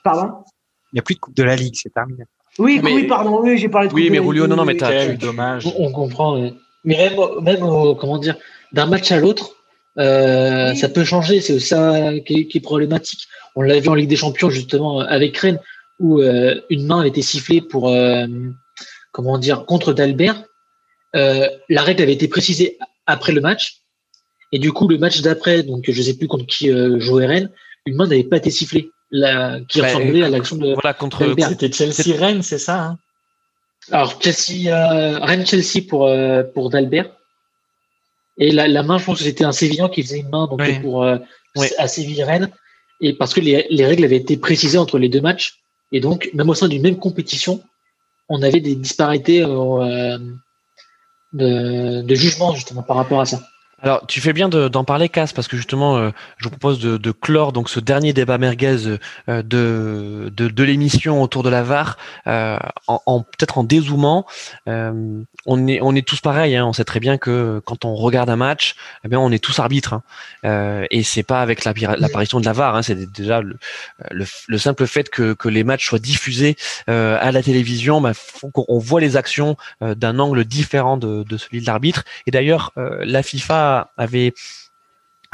Pardon? 0.03 0.45
Il 0.93 0.97
n'y 0.97 1.01
a 1.01 1.03
plus 1.03 1.15
de 1.15 1.21
Coupe 1.21 1.35
de 1.35 1.43
la 1.43 1.57
Ligue, 1.57 1.75
c'est 1.77 1.93
terminé. 1.93 2.25
Oui, 2.59 2.81
Mais- 2.83 2.93
oui, 2.95 3.05
pardon, 3.07 3.41
oui, 3.43 3.59
j'ai 3.59 3.69
parlé 3.69 3.89
de 3.89 3.95
Oui, 3.95 4.11
mais 4.11 4.19
Rulio, 4.21 4.47
non, 4.47 4.57
non, 4.57 4.63
oui, 4.63 4.69
mais 4.75 4.77
t'as- 4.77 5.07
tu- 5.07 5.17
dommage. 5.17 5.67
On, 5.79 5.91
comprend. 5.91 6.39
Mais 6.85 6.97
même, 6.97 7.19
même 7.43 7.63
au- 7.63 7.95
comment 7.95 8.19
dire, 8.19 8.37
d'un 8.73 8.87
match 8.87 9.11
à 9.11 9.19
l'autre, 9.19 9.57
euh, 9.99 10.71
Oui. 10.71 10.77
ça 10.77 10.89
peut 10.89 11.05
changer. 11.05 11.41
C'est 11.41 11.59
ça 11.59 12.13
qui 12.27 12.41
est, 12.41 12.47
qui 12.47 12.59
est 12.59 12.61
problématique. 12.61 13.27
On 13.57 13.63
l'a 13.63 13.79
vu 13.81 13.89
en 13.89 13.95
Ligue 13.95 14.09
des 14.09 14.17
Champions 14.17 14.51
justement 14.51 15.01
avec 15.01 15.37
Rennes, 15.37 15.59
où 15.99 16.21
euh, 16.21 16.61
une 16.71 16.87
main 16.87 17.01
avait 17.01 17.09
été 17.09 17.23
sifflée 17.23 17.61
pour 17.61 17.89
euh, 17.89 18.27
comment 19.13 19.39
dire 19.39 19.65
contre 19.65 19.93
Dalbert. 19.93 20.43
Euh, 21.17 21.47
la 21.69 21.83
règle 21.83 22.03
avait 22.03 22.13
été 22.15 22.27
précisée 22.29 22.77
après 23.07 23.33
le 23.33 23.41
match, 23.41 23.77
et 24.53 24.59
du 24.59 24.73
coup 24.73 24.89
le 24.89 24.99
match 24.99 25.21
d'après, 25.23 25.63
donc 25.63 25.85
je 25.89 26.03
sais 26.03 26.17
plus 26.17 26.27
contre 26.27 26.47
qui 26.47 26.71
euh, 26.71 26.99
jouait 26.99 27.27
Rennes, 27.27 27.51
une 27.87 27.95
main 27.97 28.07
n'avait 28.09 28.25
pas 28.25 28.39
été 28.39 28.51
sifflée, 28.51 28.91
la, 29.17 29.61
qui 29.69 29.81
Bah, 29.81 29.87
ressemblait 29.87 30.25
à 30.25 30.29
l'action 30.29 30.57
de. 30.57 30.75
Voilà, 30.75 30.93
contre, 30.93 31.21
Dalbert. 31.21 31.49
C'était 31.49 31.71
Chelsea-Rennes, 31.71 32.43
c'est 32.43 32.59
ça 32.59 32.83
hein? 32.83 32.99
Alors 33.93 34.21
Chelsea, 34.21 34.69
euh, 34.75 35.19
Rennes 35.21 35.47
Chelsea 35.47 35.85
pour 35.89 36.07
euh, 36.07 36.43
pour 36.43 36.69
Dalbert. 36.71 37.11
Et 38.39 38.51
la, 38.51 38.67
la 38.67 38.83
main, 38.83 38.99
je 38.99 39.05
pense 39.05 39.19
que 39.19 39.25
c'était 39.25 39.45
un 39.45 39.53
Sévillan 39.53 39.89
qui 39.89 40.03
faisait 40.03 40.19
une 40.19 40.31
main 40.31 40.47
donc 40.49 40.61
Oui. 40.61 40.81
pour 40.81 41.05
euh, 41.05 41.19
Oui. 41.57 41.69
à 41.79 41.87
Séville 41.87 42.25
Rennes. 42.25 42.51
Et 43.01 43.13
parce 43.13 43.33
que 43.35 43.41
les, 43.41 43.67
les 43.71 43.87
règles 43.87 44.05
avaient 44.05 44.17
été 44.17 44.37
précisées 44.37 44.79
entre 44.79 44.99
les 44.99 45.09
deux 45.09 45.21
matchs, 45.21 45.61
et 45.93 46.01
donc 46.01 46.31
même 46.35 46.49
au 46.49 46.55
sein 46.55 46.67
d'une 46.69 46.83
même 46.83 46.99
compétition, 46.99 47.63
on 48.29 48.43
avait 48.43 48.61
des 48.61 48.75
disparités 48.75 49.43
euh, 49.45 50.19
de, 51.35 52.03
de 52.03 52.15
jugement 52.15 52.55
justement 52.55 52.83
par 52.83 52.97
rapport 52.97 53.21
à 53.21 53.27
ça. 53.27 53.43
Alors, 53.85 54.07
tu 54.07 54.23
fais 54.23 54.33
bien 54.33 54.49
de- 54.49 54.69
d'en 54.69 54.83
parler, 54.85 55.11
Cass, 55.11 55.35
parce 55.35 55.47
que 55.47 55.59
justement, 55.59 55.99
euh, 55.99 56.11
je 56.39 56.45
vous 56.45 56.51
propose 56.51 56.79
de, 56.81 56.97
de 56.97 57.11
clore 57.11 57.53
donc 57.53 57.69
ce 57.69 57.81
dernier 57.81 58.15
débat 58.15 58.39
merguez 58.39 58.87
euh, 59.29 59.43
de, 59.43 60.33
de, 60.35 60.49
de 60.49 60.65
l'émission 60.65 61.21
autour 61.23 61.43
de 61.43 61.51
la 61.51 61.63
VAR, 61.63 61.99
euh, 62.27 62.57
en, 62.87 63.03
en- 63.05 63.21
peut-être 63.21 63.59
en 63.59 63.63
dézoomant. 63.63 64.25
Euh, 64.69 65.21
on 65.45 65.67
est 65.67 65.81
on 65.83 65.95
est 65.95 66.07
tous 66.07 66.23
pareils, 66.23 66.57
hein, 66.57 66.65
on 66.65 66.73
sait 66.73 66.85
très 66.85 66.99
bien 66.99 67.19
que 67.19 67.61
quand 67.67 67.85
on 67.85 67.95
regarde 67.95 68.31
un 68.31 68.37
match, 68.37 68.75
eh 69.05 69.09
bien, 69.09 69.19
on 69.21 69.31
est 69.31 69.39
tous 69.39 69.59
arbitres, 69.59 69.93
hein, 69.93 70.03
euh, 70.47 70.87
et 70.91 71.03
c'est 71.03 71.23
pas 71.23 71.43
avec 71.43 71.65
l'appari- 71.65 71.99
l'apparition 72.01 72.41
de 72.41 72.47
la 72.47 72.55
VAR, 72.55 72.77
hein, 72.77 72.83
c'est 72.83 73.13
déjà 73.13 73.43
le, 73.43 73.59
le, 74.11 74.25
le 74.49 74.59
simple 74.59 74.87
fait 74.87 75.11
que, 75.11 75.35
que 75.35 75.51
les 75.51 75.63
matchs 75.63 75.87
soient 75.87 75.99
diffusés 75.99 76.57
euh, 76.89 77.19
à 77.21 77.33
la 77.33 77.43
télévision, 77.43 78.01
bah, 78.01 78.15
font 78.15 78.51
qu'on 78.51 78.79
voit 78.79 79.03
les 79.03 79.19
actions 79.19 79.59
d'un 79.83 80.19
angle 80.19 80.47
différent 80.47 80.97
de, 80.97 81.23
de 81.23 81.37
celui 81.37 81.61
de 81.61 81.67
l'arbitre. 81.67 82.05
Et 82.27 82.31
d'ailleurs, 82.31 82.73
la 82.77 83.23
FIFA 83.23 83.74
avait 83.97 84.35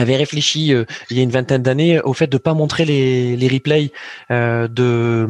avait 0.00 0.16
réfléchi 0.16 0.72
euh, 0.74 0.84
il 1.10 1.16
y 1.16 1.20
a 1.20 1.22
une 1.22 1.30
vingtaine 1.30 1.62
d'années 1.62 2.00
au 2.00 2.12
fait 2.14 2.26
de 2.26 2.38
pas 2.38 2.54
montrer 2.54 2.84
les, 2.84 3.36
les 3.36 3.48
replays 3.48 3.90
euh, 4.30 4.68
de 4.68 5.26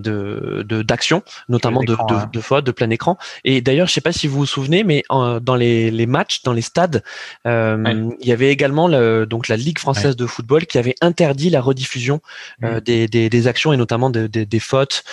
de 0.00 0.62
de- 0.66 0.82
d'actions, 0.82 1.22
notamment 1.48 1.82
de, 1.82 1.92
écran, 1.92 2.06
de, 2.06 2.14
hein. 2.14 2.30
de 2.32 2.40
fautes, 2.40 2.64
de 2.64 2.72
plein 2.72 2.90
écran. 2.90 3.16
Et 3.44 3.60
d'ailleurs, 3.60 3.86
je 3.88 3.92
sais 3.92 4.00
pas 4.00 4.12
si 4.12 4.26
vous 4.26 4.38
vous 4.38 4.46
souvenez, 4.46 4.84
mais 4.84 5.02
en- 5.08 5.40
dans 5.40 5.56
les, 5.56 5.90
les 5.90 6.06
matchs, 6.06 6.42
dans 6.42 6.52
les 6.52 6.62
stades, 6.62 7.02
euh, 7.46 7.76
Ouais. 7.82 8.16
il 8.20 8.28
y 8.28 8.32
avait 8.32 8.50
également 8.50 8.88
le, 8.88 9.26
donc 9.26 9.48
la 9.48 9.56
Ligue 9.56 9.78
française 9.78 10.16
de 10.16 10.26
football 10.26 10.66
qui 10.66 10.78
avait 10.78 10.94
interdit 11.00 11.50
la 11.50 11.60
rediffusion 11.60 12.20
Mhm. 12.60 12.80
des, 12.80 13.08
des, 13.08 13.30
des 13.30 13.46
actions 13.46 13.72
et 13.72 13.76
notamment 13.76 14.10
de- 14.10 14.26
des- 14.26 14.46
des 14.46 14.58
fautes 14.60 15.04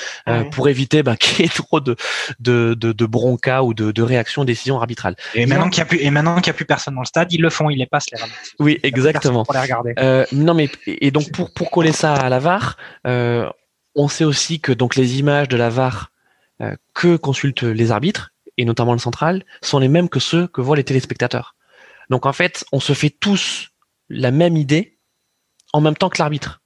pour 0.52 0.68
éviter 0.69 1.03
bah, 1.03 1.16
qu'il 1.19 1.45
y 1.45 1.48
ait 1.48 1.52
trop 1.52 1.80
de 1.80 1.95
de, 2.40 2.74
de, 2.74 3.06
bronca 3.06 3.64
ou 3.64 3.74
de, 3.74 3.92
de 3.92 4.02
réactions, 4.02 4.44
décisions 4.44 4.77
arbitrales. 4.80 5.16
Et 5.34 5.45
maintenant 5.45 5.69
qu'il 5.69 5.80
n'y 5.82 5.84
a 5.84 5.86
plus, 5.86 6.00
et 6.02 6.10
maintenant 6.11 6.36
qu'il 6.38 6.48
y 6.48 6.50
a 6.50 6.53
plus 6.53 6.66
personne 6.66 6.95
dans 6.95 7.02
le 7.02 7.06
stade, 7.06 7.32
ils 7.34 7.42
le 7.42 7.50
font, 7.50 7.69
ils 7.69 7.77
les 7.77 7.86
passent 7.86 8.08
les. 8.11 8.19
Oui, 8.60 8.80
exactement. 8.98 9.43
Pour 9.43 9.53
les 9.53 9.59
regarder. 9.61 9.93
Euh, 10.00 10.26
non 10.32 10.53
mais 10.53 10.69
et 10.88 11.11
donc 11.11 11.32
pour 11.32 11.53
pour 11.53 11.72
coller 11.72 11.92
ça 11.92 12.14
à 12.14 12.30
la 12.30 12.40
VAR, 12.40 12.77
euh, 13.06 13.50
on 13.95 14.08
sait 14.08 14.24
aussi 14.24 14.59
que 14.59 14.72
donc 14.72 14.95
les 14.95 15.19
images 15.19 15.48
de 15.48 15.58
la 15.58 15.69
VAR 15.69 16.11
euh, 16.61 16.76
que 16.93 17.17
consultent 17.17 17.64
les 17.64 17.92
arbitres 17.92 18.32
et 18.58 18.66
notamment 18.66 18.93
le 18.93 19.00
central 19.00 19.45
sont 19.61 19.80
les 19.80 19.88
mêmes 19.88 20.09
que 20.09 20.19
ceux 20.19 20.48
que 20.48 20.61
voient 20.61 20.76
les 20.76 20.84
téléspectateurs. 20.84 21.56
Donc 22.09 22.26
en 22.26 22.34
fait, 22.34 22.66
on 22.72 22.80
se 22.80 22.93
fait 22.93 23.09
tous 23.09 23.69
la 24.09 24.32
même 24.32 24.58
idée 24.58 24.98
en 25.74 25.82
même 25.82 25.95
temps 25.95 26.09
que 26.09 26.19
l'arbitre. 26.19 26.61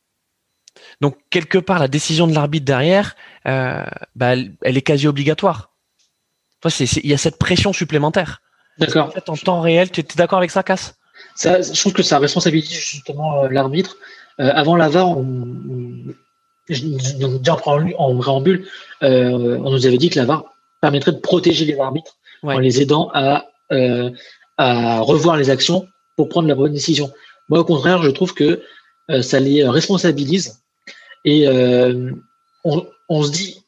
Donc 1.02 1.18
quelque 1.30 1.58
part, 1.58 1.80
la 1.80 1.88
décision 1.88 2.28
de 2.28 2.34
l'arbitre 2.34 2.66
derrière, 2.66 3.16
euh, 3.48 3.84
bah, 4.16 4.34
elle, 4.34 4.54
elle 4.62 4.78
est 4.78 4.82
quasi 4.82 5.08
obligatoire. 5.08 5.74
Enfin, 6.64 6.86
Il 7.04 7.10
y 7.10 7.14
a 7.14 7.18
cette 7.18 7.38
pression 7.38 7.74
supplémentaire. 7.74 8.42
En 8.80 8.86
D'accord. 8.86 9.14
fait, 9.14 9.30
en 9.30 9.36
temps 9.36 9.62
réel, 9.62 9.92
tu 9.92 10.02
es 10.02 10.06
d'accord 10.16 10.38
avec 10.38 10.52
ça, 10.52 10.64
Cass? 10.64 10.96
Ça, 11.36 11.62
je 11.62 11.80
trouve 11.80 11.94
que 11.94 12.04
ça 12.04 12.20
responsabilise 12.20 12.70
justement 12.72 13.44
euh, 13.44 13.50
l'arbitre. 13.50 13.98
Euh, 14.40 14.52
avant 14.54 14.76
la 14.76 14.90
VAR, 14.90 15.10
on, 15.10 15.22
on- 15.22 16.14
déjà 16.70 17.54
en 17.98 18.18
préambule, 18.18 18.68
euh, 19.04 19.58
on 19.64 19.72
nous 19.72 19.86
avait 19.86 19.98
dit 19.98 20.10
que 20.10 20.20
la 20.20 20.26
VAR 20.26 20.46
permettrait 20.80 21.12
de 21.12 21.20
protéger 21.20 21.66
les 21.66 21.78
arbitres 21.80 22.16
Ouais. 22.44 22.56
en 22.56 22.60
les 22.60 22.82
aidant 22.82 23.12
à, 23.14 23.46
euh, 23.72 24.10
à 24.58 25.00
revoir 25.02 25.38
les 25.38 25.50
actions 25.52 25.88
pour 26.16 26.28
prendre 26.28 26.48
la 26.48 26.56
bonne 26.56 26.74
décision. 26.74 27.12
Moi, 27.50 27.60
au 27.60 27.66
contraire, 27.66 28.02
je 28.02 28.10
trouve 28.10 28.34
que 28.34 28.64
ça 29.22 29.40
les 29.40 29.68
responsabilise 29.68 30.60
et 31.24 31.48
on, 32.64 32.88
on 33.10 33.24
se 33.24 33.32
dit, 33.32 33.64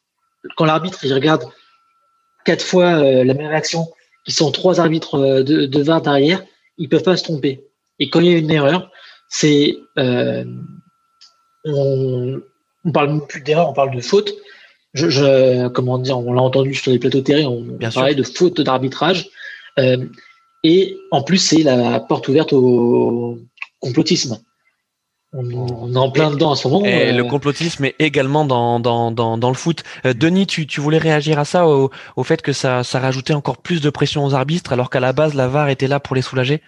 quand 0.56 0.64
l'arbitre 0.64 1.04
il 1.04 1.12
regarde 1.14 1.44
quatre 2.44 2.64
fois 2.64 2.94
la 3.22 3.34
même 3.34 3.52
action, 3.52 3.86
qui 4.24 4.32
sont 4.32 4.50
trois 4.50 4.80
arbitres 4.80 5.18
de, 5.42 5.66
de 5.66 5.82
VAR 5.82 6.00
derrière, 6.02 6.42
ils 6.78 6.88
peuvent 6.88 7.02
pas 7.02 7.16
se 7.16 7.24
tromper. 7.24 7.64
Et 7.98 8.10
quand 8.10 8.20
il 8.20 8.26
y 8.30 8.34
a 8.34 8.38
une 8.38 8.50
erreur, 8.50 8.90
c'est 9.28 9.76
euh, 9.98 10.44
on, 11.64 12.40
on 12.84 12.92
parle 12.92 13.26
plus 13.26 13.40
d'erreur, 13.40 13.68
on 13.70 13.72
parle 13.72 13.94
de 13.94 14.00
faute. 14.00 14.32
Je, 14.92 15.08
je 15.08 15.68
comment 15.68 15.98
dire, 15.98 16.18
on 16.18 16.32
l'a 16.32 16.42
entendu 16.42 16.74
sur 16.74 16.92
les 16.92 16.98
plateaux 16.98 17.20
télé, 17.20 17.44
on, 17.46 17.62
Bien 17.62 17.88
on 17.88 17.92
sûr. 17.92 18.00
parlait 18.00 18.14
de 18.14 18.22
faute 18.22 18.60
d'arbitrage. 18.60 19.28
Euh, 19.78 20.04
et 20.62 20.96
en 21.10 21.22
plus, 21.22 21.38
c'est 21.38 21.62
la 21.62 22.00
porte 22.00 22.28
ouverte 22.28 22.52
au 22.52 23.38
complotisme. 23.80 24.38
On, 25.36 25.44
on 25.50 25.92
est 25.92 25.96
en 25.98 26.10
plein 26.10 26.30
dedans 26.30 26.52
en 26.52 26.54
ce 26.54 26.68
moment. 26.68 26.84
Et 26.86 27.10
euh, 27.10 27.12
le 27.12 27.24
complotisme 27.24 27.84
est 27.86 27.96
également 27.98 28.44
dans, 28.44 28.78
dans, 28.78 29.10
dans, 29.10 29.36
dans 29.36 29.48
le 29.48 29.56
foot. 29.56 29.82
Euh, 30.06 30.14
Denis, 30.14 30.46
tu, 30.46 30.66
tu 30.66 30.80
voulais 30.80 30.98
réagir 30.98 31.40
à 31.40 31.44
ça, 31.44 31.66
au, 31.66 31.90
au 32.14 32.22
fait 32.22 32.40
que 32.40 32.52
ça, 32.52 32.84
ça 32.84 33.00
rajoutait 33.00 33.34
encore 33.34 33.58
plus 33.58 33.80
de 33.80 33.90
pression 33.90 34.24
aux 34.24 34.34
arbitres, 34.34 34.72
alors 34.72 34.90
qu'à 34.90 35.00
la 35.00 35.12
base, 35.12 35.34
la 35.34 35.48
VAR 35.48 35.68
était 35.68 35.88
là 35.88 35.98
pour 35.98 36.14
les 36.14 36.22
soulager? 36.22 36.62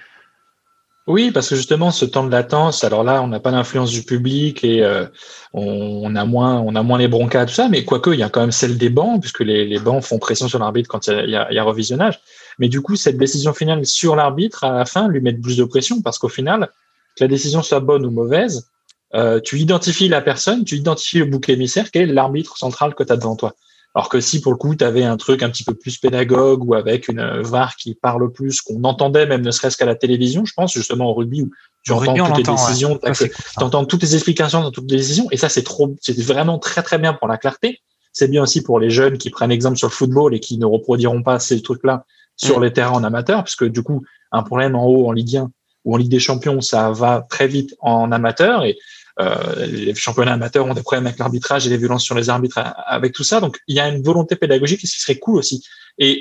Oui, 1.06 1.30
parce 1.30 1.48
que 1.48 1.54
justement, 1.54 1.92
ce 1.92 2.04
temps 2.04 2.24
de 2.24 2.32
latence, 2.32 2.82
alors 2.82 3.04
là, 3.04 3.22
on 3.22 3.28
n'a 3.28 3.38
pas 3.38 3.52
l'influence 3.52 3.92
du 3.92 4.02
public 4.02 4.64
et 4.64 4.82
euh, 4.82 5.06
on, 5.52 6.00
on 6.02 6.16
a 6.16 6.24
moins, 6.24 6.58
on 6.58 6.74
a 6.74 6.82
moins 6.82 6.98
les 6.98 7.06
broncas, 7.06 7.46
tout 7.46 7.54
ça, 7.54 7.68
mais 7.68 7.84
quoique, 7.84 8.10
il 8.10 8.18
y 8.18 8.24
a 8.24 8.28
quand 8.28 8.40
même 8.40 8.50
celle 8.50 8.76
des 8.76 8.90
bancs, 8.90 9.20
puisque 9.20 9.42
les, 9.42 9.64
les 9.64 9.78
bancs 9.78 10.02
font 10.02 10.18
pression 10.18 10.48
sur 10.48 10.58
l'arbitre 10.58 10.88
quand 10.88 11.06
il 11.06 11.12
y, 11.12 11.16
a, 11.16 11.22
il 11.24 11.30
y 11.30 11.36
a- 11.36 11.52
y 11.52 11.58
a 11.60 11.62
revisionnage. 11.62 12.18
Mais 12.58 12.68
du 12.68 12.80
coup, 12.80 12.96
cette 12.96 13.18
décision 13.18 13.54
finale 13.54 13.86
sur 13.86 14.16
l'arbitre, 14.16 14.64
à 14.64 14.72
la 14.72 14.84
fin, 14.84 15.06
lui 15.06 15.20
met 15.20 15.32
plus 15.32 15.56
de 15.56 15.62
pression, 15.62 16.02
parce 16.02 16.18
qu'au 16.18 16.28
final, 16.28 16.70
que 17.16 17.24
la 17.24 17.28
décision 17.28 17.62
soit 17.62 17.80
bonne 17.80 18.04
ou 18.06 18.10
mauvaise, 18.10 18.68
euh, 19.14 19.40
tu 19.40 19.58
identifies 19.58 20.08
la 20.08 20.20
personne, 20.20 20.64
tu 20.64 20.76
identifies 20.76 21.18
le 21.20 21.24
bouc 21.26 21.48
émissaire, 21.48 21.90
quel 21.90 22.10
est 22.10 22.12
l'arbitre 22.12 22.56
central 22.58 22.94
que 22.94 23.02
tu 23.02 23.12
as 23.12 23.16
devant 23.16 23.36
toi. 23.36 23.54
Alors 23.94 24.10
que 24.10 24.20
si 24.20 24.42
pour 24.42 24.52
le 24.52 24.58
coup, 24.58 24.74
tu 24.74 24.84
avais 24.84 25.04
un 25.04 25.16
truc 25.16 25.42
un 25.42 25.48
petit 25.48 25.64
peu 25.64 25.72
plus 25.74 25.96
pédagogue 25.96 26.62
ou 26.68 26.74
avec 26.74 27.08
une 27.08 27.20
euh, 27.20 27.40
VAR 27.42 27.76
qui 27.76 27.94
parle 27.94 28.30
plus, 28.30 28.60
qu'on 28.60 28.84
entendait 28.84 29.24
même 29.26 29.40
ne 29.40 29.50
serait-ce 29.50 29.78
qu'à 29.78 29.86
la 29.86 29.94
télévision, 29.94 30.44
je 30.44 30.52
pense 30.54 30.72
justement 30.74 31.10
au 31.10 31.14
rugby 31.14 31.42
où 31.42 31.50
tu 31.82 31.92
entends 31.92 32.12
rugby, 32.12 32.18
toutes 32.28 32.36
les 32.36 32.52
ouais. 32.52 32.56
décisions, 32.58 32.98
que- 32.98 33.24
t'entends 33.58 33.84
toutes 33.86 34.02
les 34.02 34.14
explications 34.14 34.60
dans 34.60 34.70
toutes 34.70 34.90
les 34.90 34.98
décisions, 34.98 35.28
et 35.30 35.38
ça 35.38 35.48
c'est 35.48 35.62
trop, 35.62 35.96
c'est 36.02 36.18
vraiment 36.20 36.58
très 36.58 36.82
très 36.82 36.98
bien 36.98 37.14
pour 37.14 37.26
la 37.28 37.38
clarté. 37.38 37.80
C'est 38.12 38.28
bien 38.28 38.42
aussi 38.42 38.62
pour 38.62 38.80
les 38.80 38.90
jeunes 38.90 39.16
qui 39.18 39.30
prennent 39.30 39.50
exemple 39.52 39.76
sur 39.78 39.88
le 39.88 39.92
football 39.92 40.34
et 40.34 40.40
qui 40.40 40.58
ne 40.58 40.66
reproduiront 40.66 41.22
pas 41.22 41.38
ces 41.38 41.62
trucs-là 41.62 42.04
sur 42.36 42.58
Mm. 42.60 42.64
les 42.64 42.72
terrains 42.72 42.92
en 42.94 43.04
amateur, 43.04 43.44
puisque 43.44 43.64
du 43.64 43.82
coup 43.82 44.02
un 44.32 44.42
problème 44.42 44.74
en 44.74 44.84
haut 44.86 45.06
en 45.08 45.12
Ligue 45.12 45.36
1 45.38 45.50
ou 45.86 45.94
en 45.94 45.96
Ligue 45.96 46.10
des 46.10 46.20
Champions, 46.20 46.60
ça 46.60 46.90
va 46.90 47.24
très 47.30 47.46
vite 47.46 47.74
en 47.80 48.12
amateur 48.12 48.64
et 48.64 48.76
euh, 49.18 49.64
les 49.64 49.94
championnats 49.94 50.34
amateurs 50.34 50.66
ont 50.66 50.74
des 50.74 50.82
problèmes 50.82 51.06
avec 51.06 51.18
l'arbitrage 51.18 51.66
et 51.66 51.70
les 51.70 51.78
violences 51.78 52.04
sur 52.04 52.14
les 52.14 52.28
arbitres 52.28 52.58
a- 52.58 52.68
avec 52.96 53.14
tout 53.14 53.24
ça. 53.24 53.40
Donc 53.40 53.58
il 53.66 53.74
y 53.74 53.80
a 53.80 53.88
une 53.88 54.02
volonté 54.02 54.36
pédagogique 54.36 54.84
et 54.84 54.86
ce 54.86 54.94
qui 54.96 55.00
serait 55.00 55.18
cool 55.18 55.38
aussi. 55.38 55.64
Et 55.96 56.12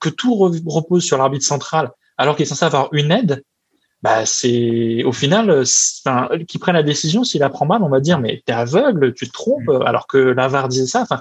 que 0.00 0.08
tout 0.08 0.34
re- 0.36 0.62
repose 0.64 1.02
sur 1.02 1.18
l'arbitre 1.18 1.44
central 1.44 1.90
alors 2.16 2.36
qu'il 2.36 2.44
est 2.44 2.48
censé 2.48 2.64
avoir 2.64 2.90
une 2.92 3.10
aide, 3.10 3.42
bah 4.02 4.24
c'est 4.26 5.02
au 5.04 5.12
final, 5.12 5.64
enfin, 6.06 6.28
qui 6.46 6.58
prenne 6.58 6.74
la 6.76 6.82
décision, 6.84 7.24
s'il 7.24 7.40
la 7.40 7.48
prend 7.48 7.66
mal, 7.66 7.82
on 7.82 7.88
va 7.88 8.00
dire 8.00 8.20
mais 8.20 8.42
t'es 8.46 8.52
aveugle, 8.52 9.14
tu 9.14 9.26
te 9.26 9.32
trompes, 9.32 9.70
alors 9.84 10.06
que 10.06 10.18
la 10.18 10.46
VAR 10.46 10.68
disait 10.68 10.86
ça. 10.86 11.00
Enfin, 11.00 11.20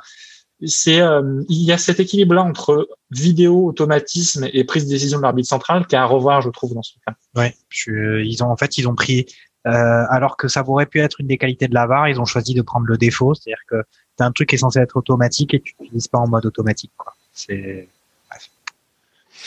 c'est 0.66 1.02
euh, 1.02 1.44
il 1.50 1.64
y 1.64 1.72
a 1.72 1.78
cet 1.78 2.00
équilibre 2.00 2.36
là 2.36 2.44
entre 2.44 2.88
vidéo, 3.12 3.66
automatisme 3.68 4.48
et 4.54 4.64
prise 4.64 4.86
de 4.86 4.90
décision 4.90 5.18
de 5.18 5.24
l'arbitre 5.24 5.50
central 5.50 5.86
qui 5.88 5.96
est 5.96 5.98
à 5.98 6.06
revoir, 6.06 6.42
je 6.42 6.50
trouve, 6.50 6.74
dans 6.74 6.84
ce 6.84 6.94
cas. 7.06 7.14
Ouais, 7.36 7.56
je- 7.70 8.22
ils 8.24 8.44
ont 8.44 8.50
en 8.50 8.58
fait 8.58 8.78
ils 8.78 8.88
ont 8.88 8.96
pris 8.96 9.26
euh, 9.68 9.72
alors 10.10 10.38
que 10.38 10.48
ça 10.48 10.64
aurait 10.68 10.86
pu 10.86 11.00
être 11.00 11.20
une 11.22 11.28
des 11.28 11.38
qualités 11.38 11.68
de 11.68 11.74
la 11.74 11.88
VAR, 11.88 12.08
ils 12.10 12.20
ont 12.20 12.26
choisi 12.26 12.54
de 12.54 12.62
prendre 12.62 12.86
le 12.86 12.98
défaut, 12.98 13.34
c'est-à-dire 13.34 13.62
que 13.68 13.84
t'as 14.18 14.26
un 14.26 14.32
truc 14.32 14.50
qui 14.50 14.56
est 14.56 14.60
censé 14.60 14.80
être 14.80 14.98
automatique 14.98 15.54
et 15.54 15.62
tu 15.62 15.74
l'utilises 15.80 16.08
pas 16.08 16.20
en 16.20 16.28
mode 16.28 16.46
automatique 16.46 16.92
quoi. 16.98 17.14
C'est 17.34 17.88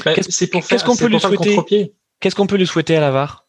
Bah, 0.05 0.15
Qu'est-ce- 0.15 0.85
qu'on 0.85 0.97
peut 0.97 1.07
lui 1.07 1.21
souhaiter. 1.21 1.93
Qu'est-ce 2.21 2.35
qu'on 2.35 2.47
peut 2.47 2.57
lui 2.57 2.67
souhaiter 2.67 2.97
à 2.97 3.01
la 3.01 3.11
VAR 3.11 3.47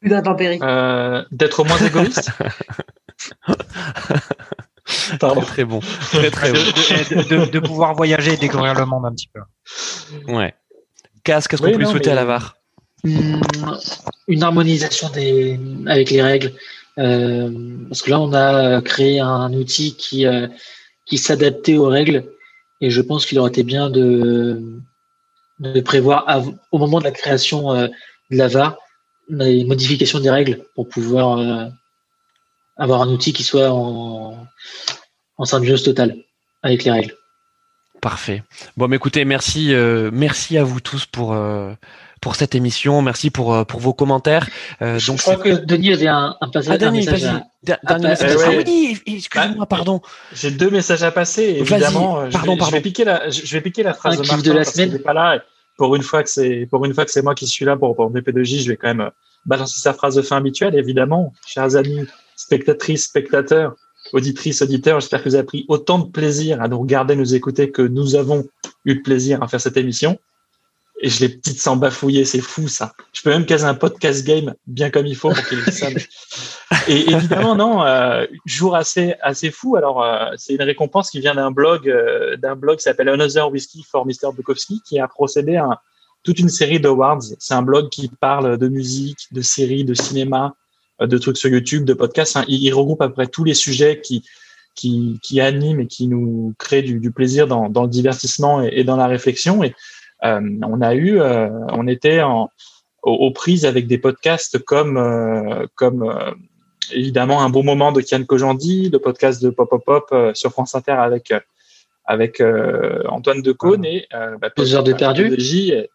Plus 0.00 0.10
d'intempéries. 0.10 0.58
Euh, 0.62 1.24
d'être 1.30 1.64
moins 1.64 1.78
égoïste. 1.78 2.30
Pardon. 5.20 5.40
Très 5.40 5.64
bon. 5.64 5.80
Très 6.12 6.30
très 6.30 6.52
bon. 6.52 6.58
de, 6.58 7.22
de- 7.28 7.44
de- 7.46 7.50
de 7.50 7.58
pouvoir 7.58 7.94
voyager 7.94 8.34
et 8.34 8.36
découvrir 8.36 8.74
le 8.74 8.84
monde 8.86 9.04
un 9.06 9.12
petit 9.12 9.28
peu. 9.32 9.40
Ouais. 10.32 10.54
Casse, 11.24 11.48
qu'est-ce 11.48 11.60
qu'on 11.62 11.68
Oui, 11.68 11.74
peut 11.74 11.78
lui 11.80 11.86
souhaiter 11.86 12.10
mais- 12.10 12.12
à 12.12 12.14
la 12.16 12.24
VAR? 12.24 12.56
Hum, 13.04 13.40
une 14.26 14.42
harmonisation 14.42 15.08
des 15.10 15.58
avec 15.86 16.10
les 16.10 16.22
règles 16.22 16.52
Euh, 16.98 17.50
parce 17.90 18.00
que 18.00 18.10
là 18.10 18.18
on 18.18 18.32
a 18.32 18.80
créé 18.80 19.20
un 19.20 19.52
outil 19.52 19.94
qui 19.96 20.24
euh, 20.26 20.48
qui 21.04 21.18
s'adaptait 21.18 21.76
aux 21.76 21.88
règles 21.88 22.24
et 22.80 22.88
je 22.90 23.02
pense 23.02 23.26
qu'il 23.26 23.38
aurait 23.38 23.50
été 23.50 23.64
bien 23.64 23.90
de 23.90 24.80
de 25.60 25.80
prévoir 25.82 26.24
av- 26.26 26.54
au 26.72 26.78
moment 26.78 26.98
de 27.00 27.04
la 27.04 27.10
création 27.10 27.70
euh, 27.74 27.88
de 28.30 28.36
la 28.38 28.48
VAR 28.48 28.78
les 29.28 29.64
modifications 29.64 30.20
des 30.20 30.30
règles 30.30 30.64
pour 30.74 30.88
pouvoir 30.88 31.36
euh, 31.38 31.66
avoir 32.76 33.02
un 33.02 33.08
outil 33.08 33.32
qui 33.32 33.42
soit 33.44 33.70
en 33.70 34.36
en 35.38 35.44
symbiose 35.44 35.82
totale 35.82 36.16
avec 36.62 36.84
les 36.84 36.90
règles. 36.90 37.14
Parfait. 38.00 38.42
Bon, 38.76 38.88
mais 38.88 38.96
écoutez, 38.96 39.24
merci, 39.24 39.74
euh, 39.74 40.10
merci 40.12 40.58
à 40.58 40.64
vous 40.64 40.80
tous 40.80 41.06
pour 41.06 41.32
euh, 41.32 41.72
pour 42.20 42.36
cette 42.36 42.54
émission. 42.54 43.00
Merci 43.02 43.30
pour 43.30 43.54
euh, 43.54 43.64
pour 43.64 43.80
vos 43.80 43.94
commentaires. 43.94 44.48
Euh, 44.82 44.98
je 44.98 45.06
donc, 45.08 45.20
crois 45.20 45.36
que 45.36 45.48
Denis 45.64 45.92
avait 45.94 46.06
un, 46.06 46.36
un 46.40 46.48
passage, 46.48 46.78
ah, 46.82 46.90
vas-y. 46.90 47.42
Der- 47.62 47.78
Ah, 47.86 47.98
message. 47.98 48.36
Ah 48.44 48.50
oui, 48.66 48.98
excusez-moi, 49.06 49.66
pardon. 49.66 50.02
J'ai 50.32 50.50
deux 50.50 50.70
messages 50.70 51.02
à 51.02 51.10
passer. 51.10 51.42
Évidemment, 51.58 52.20
euh, 52.20 52.26
je, 52.26 52.32
pardon, 52.32 52.52
vais, 52.52 52.58
pardon. 52.58 52.70
je 52.70 52.76
vais 52.76 52.82
piquer 52.82 53.04
la, 53.04 53.30
je 53.30 53.52
vais 53.52 53.60
piquer 53.62 53.82
la 53.82 53.94
phrase 53.94 54.18
Un 54.18 54.22
de 54.22 54.26
Martin 54.28 54.42
de 54.42 54.50
la 54.52 54.56
parce 54.62 54.72
semaine. 54.74 54.98
pas 54.98 55.12
là. 55.14 55.42
Pour 55.78 55.96
une 55.96 56.02
fois 56.02 56.22
que 56.22 56.30
c'est, 56.30 56.66
pour 56.70 56.84
une 56.84 56.94
fois 56.94 57.04
que 57.06 57.10
c'est 57.10 57.22
moi 57.22 57.34
qui 57.34 57.46
suis 57.46 57.64
là 57.64 57.76
pour, 57.76 57.96
pour 57.96 58.10
MP2J, 58.12 58.62
je 58.62 58.68
vais 58.68 58.76
quand 58.76 58.94
même 58.94 59.10
balancer 59.46 59.80
sa 59.80 59.92
phrase 59.94 60.14
de 60.14 60.22
fin 60.22 60.36
habituelle. 60.36 60.74
Évidemment, 60.74 61.32
chers 61.46 61.76
amis, 61.76 62.06
spectatrices, 62.46 63.04
spectateurs, 63.04 63.74
auditrices, 64.12 64.62
auditeurs, 64.62 65.00
j'espère 65.00 65.22
que 65.22 65.28
vous 65.28 65.34
avez 65.34 65.44
pris 65.44 65.64
autant 65.68 65.98
de 65.98 66.08
plaisir 66.10 66.62
à 66.62 66.68
nous 66.68 66.78
regarder, 66.78 67.16
nous 67.16 67.34
écouter 67.34 67.72
que 67.72 67.82
nous 67.82 68.14
avons 68.14 68.46
eu 68.84 68.94
de 68.94 69.00
plaisir 69.02 69.42
à 69.42 69.48
faire 69.48 69.60
cette 69.60 69.76
émission. 69.76 70.16
Et 71.02 71.08
je 71.10 71.20
l'ai 71.20 71.28
petite 71.28 71.60
sans 71.60 71.76
bafouiller, 71.76 72.24
c'est 72.24 72.40
fou 72.40 72.68
ça. 72.68 72.94
Je 73.12 73.20
peux 73.22 73.30
même 73.30 73.44
caser 73.44 73.64
un 73.66 73.74
podcast 73.74 74.24
game 74.24 74.54
bien 74.66 74.88
comme 74.90 75.06
il 75.06 75.16
faut 75.16 75.30
pour 75.30 75.44
qu'il 75.46 75.58
ait 75.58 75.70
ça. 75.72 75.88
mais- 75.90 76.06
Et 76.88 77.10
évidemment, 77.10 77.54
non, 77.56 77.84
euh, 77.84 78.24
jour 78.46 78.74
assez 78.76 79.14
assez 79.20 79.50
fou. 79.50 79.76
Alors, 79.76 80.02
euh, 80.02 80.30
c'est 80.36 80.54
une 80.54 80.62
récompense 80.62 81.10
qui 81.10 81.18
vient 81.20 81.34
d'un 81.34 81.50
blog 81.50 81.88
euh, 81.88 82.36
d'un 82.36 82.54
blog 82.56 82.76
qui 82.78 82.84
s'appelle 82.84 83.08
Another 83.10 83.50
Whiskey 83.50 83.80
for 83.90 84.06
Mr. 84.06 84.32
Bukowski, 84.34 84.80
qui 84.86 84.98
a 85.00 85.06
procédé 85.08 85.56
à 85.56 85.82
toute 86.22 86.38
une 86.38 86.48
série 86.48 86.80
d'awards. 86.80 87.22
C'est 87.40 87.54
un 87.54 87.62
blog 87.62 87.88
qui 87.90 88.08
parle 88.08 88.56
de 88.56 88.68
musique, 88.68 89.26
de 89.32 89.42
séries, 89.42 89.84
de 89.84 89.94
cinéma, 89.94 90.54
de 91.00 91.18
trucs 91.18 91.36
sur 91.36 91.50
YouTube, 91.50 91.84
de 91.84 91.94
podcasts. 91.94 92.36
Enfin, 92.36 92.46
il, 92.48 92.62
il 92.62 92.72
regroupe 92.72 93.02
à 93.02 93.08
peu 93.08 93.14
près 93.14 93.26
tous 93.26 93.44
les 93.44 93.54
sujets 93.54 94.00
qui 94.00 94.24
qui, 94.74 95.18
qui 95.22 95.40
animent 95.40 95.80
et 95.80 95.86
qui 95.86 96.06
nous 96.06 96.54
créent 96.58 96.82
du, 96.82 97.00
du 97.00 97.10
plaisir 97.10 97.46
dans, 97.46 97.70
dans 97.70 97.84
le 97.84 97.88
divertissement 97.88 98.62
et, 98.62 98.68
et 98.74 98.84
dans 98.84 98.96
la 98.96 99.06
réflexion. 99.06 99.64
Et 99.64 99.74
euh, 100.24 100.40
on 100.62 100.82
a 100.82 100.94
eu, 100.94 101.18
euh, 101.18 101.48
on 101.72 101.86
était 101.88 102.20
en, 102.20 102.50
aux, 103.02 103.12
aux 103.14 103.30
prises 103.30 103.64
avec 103.64 103.86
des 103.86 103.96
podcasts 103.96 104.58
comme 104.62 104.96
comme, 105.74 106.00
comme 106.00 106.02
euh, 106.10 106.30
évidemment 106.92 107.42
un 107.42 107.48
bon 107.48 107.64
moment 107.64 107.90
de 107.90 108.02
Kian 108.02 108.24
Kojandi, 108.24 108.90
le 108.90 108.98
podcast 108.98 109.42
de 109.42 109.48
Pop 109.50 109.70
Pop 109.70 109.82
Pop 109.84 110.08
euh, 110.12 110.32
sur 110.34 110.50
France 110.52 110.74
Inter 110.74 110.92
avec 110.92 111.30
euh, 111.30 111.40
avec 112.04 112.40
euh, 112.40 113.02
Antoine 113.08 113.40
Decaune 113.42 113.84
et 113.84 114.06
euh, 114.14 114.36
bah, 114.40 114.50
Deux 114.56 114.74
heures 114.74 114.84
de 114.84 114.92
perdu. 114.92 115.30
P2J, 115.30 115.72
euh, 115.74 115.86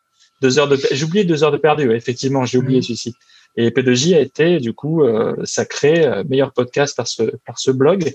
deux 0.41 0.57
heures 0.57 0.67
de 0.67 0.77
j'ai 0.91 1.05
oublié 1.05 1.23
deux 1.23 1.43
heures 1.43 1.51
de 1.51 1.57
perdu 1.57 1.91
effectivement 1.93 2.45
j'ai 2.45 2.57
oublié 2.57 2.80
Mhm. 2.80 2.83
celui-ci 2.83 3.13
et 3.57 3.69
P2J 3.69 4.15
a 4.15 4.19
été 4.19 4.59
du 4.59 4.73
coup 4.73 5.03
euh, 5.03 5.35
sacré 5.43 6.05
euh, 6.05 6.23
meilleur 6.27 6.53
podcast 6.53 6.95
par 6.95 7.07
ce 7.07 7.23
par 7.45 7.59
ce 7.59 7.71
blog 7.71 8.13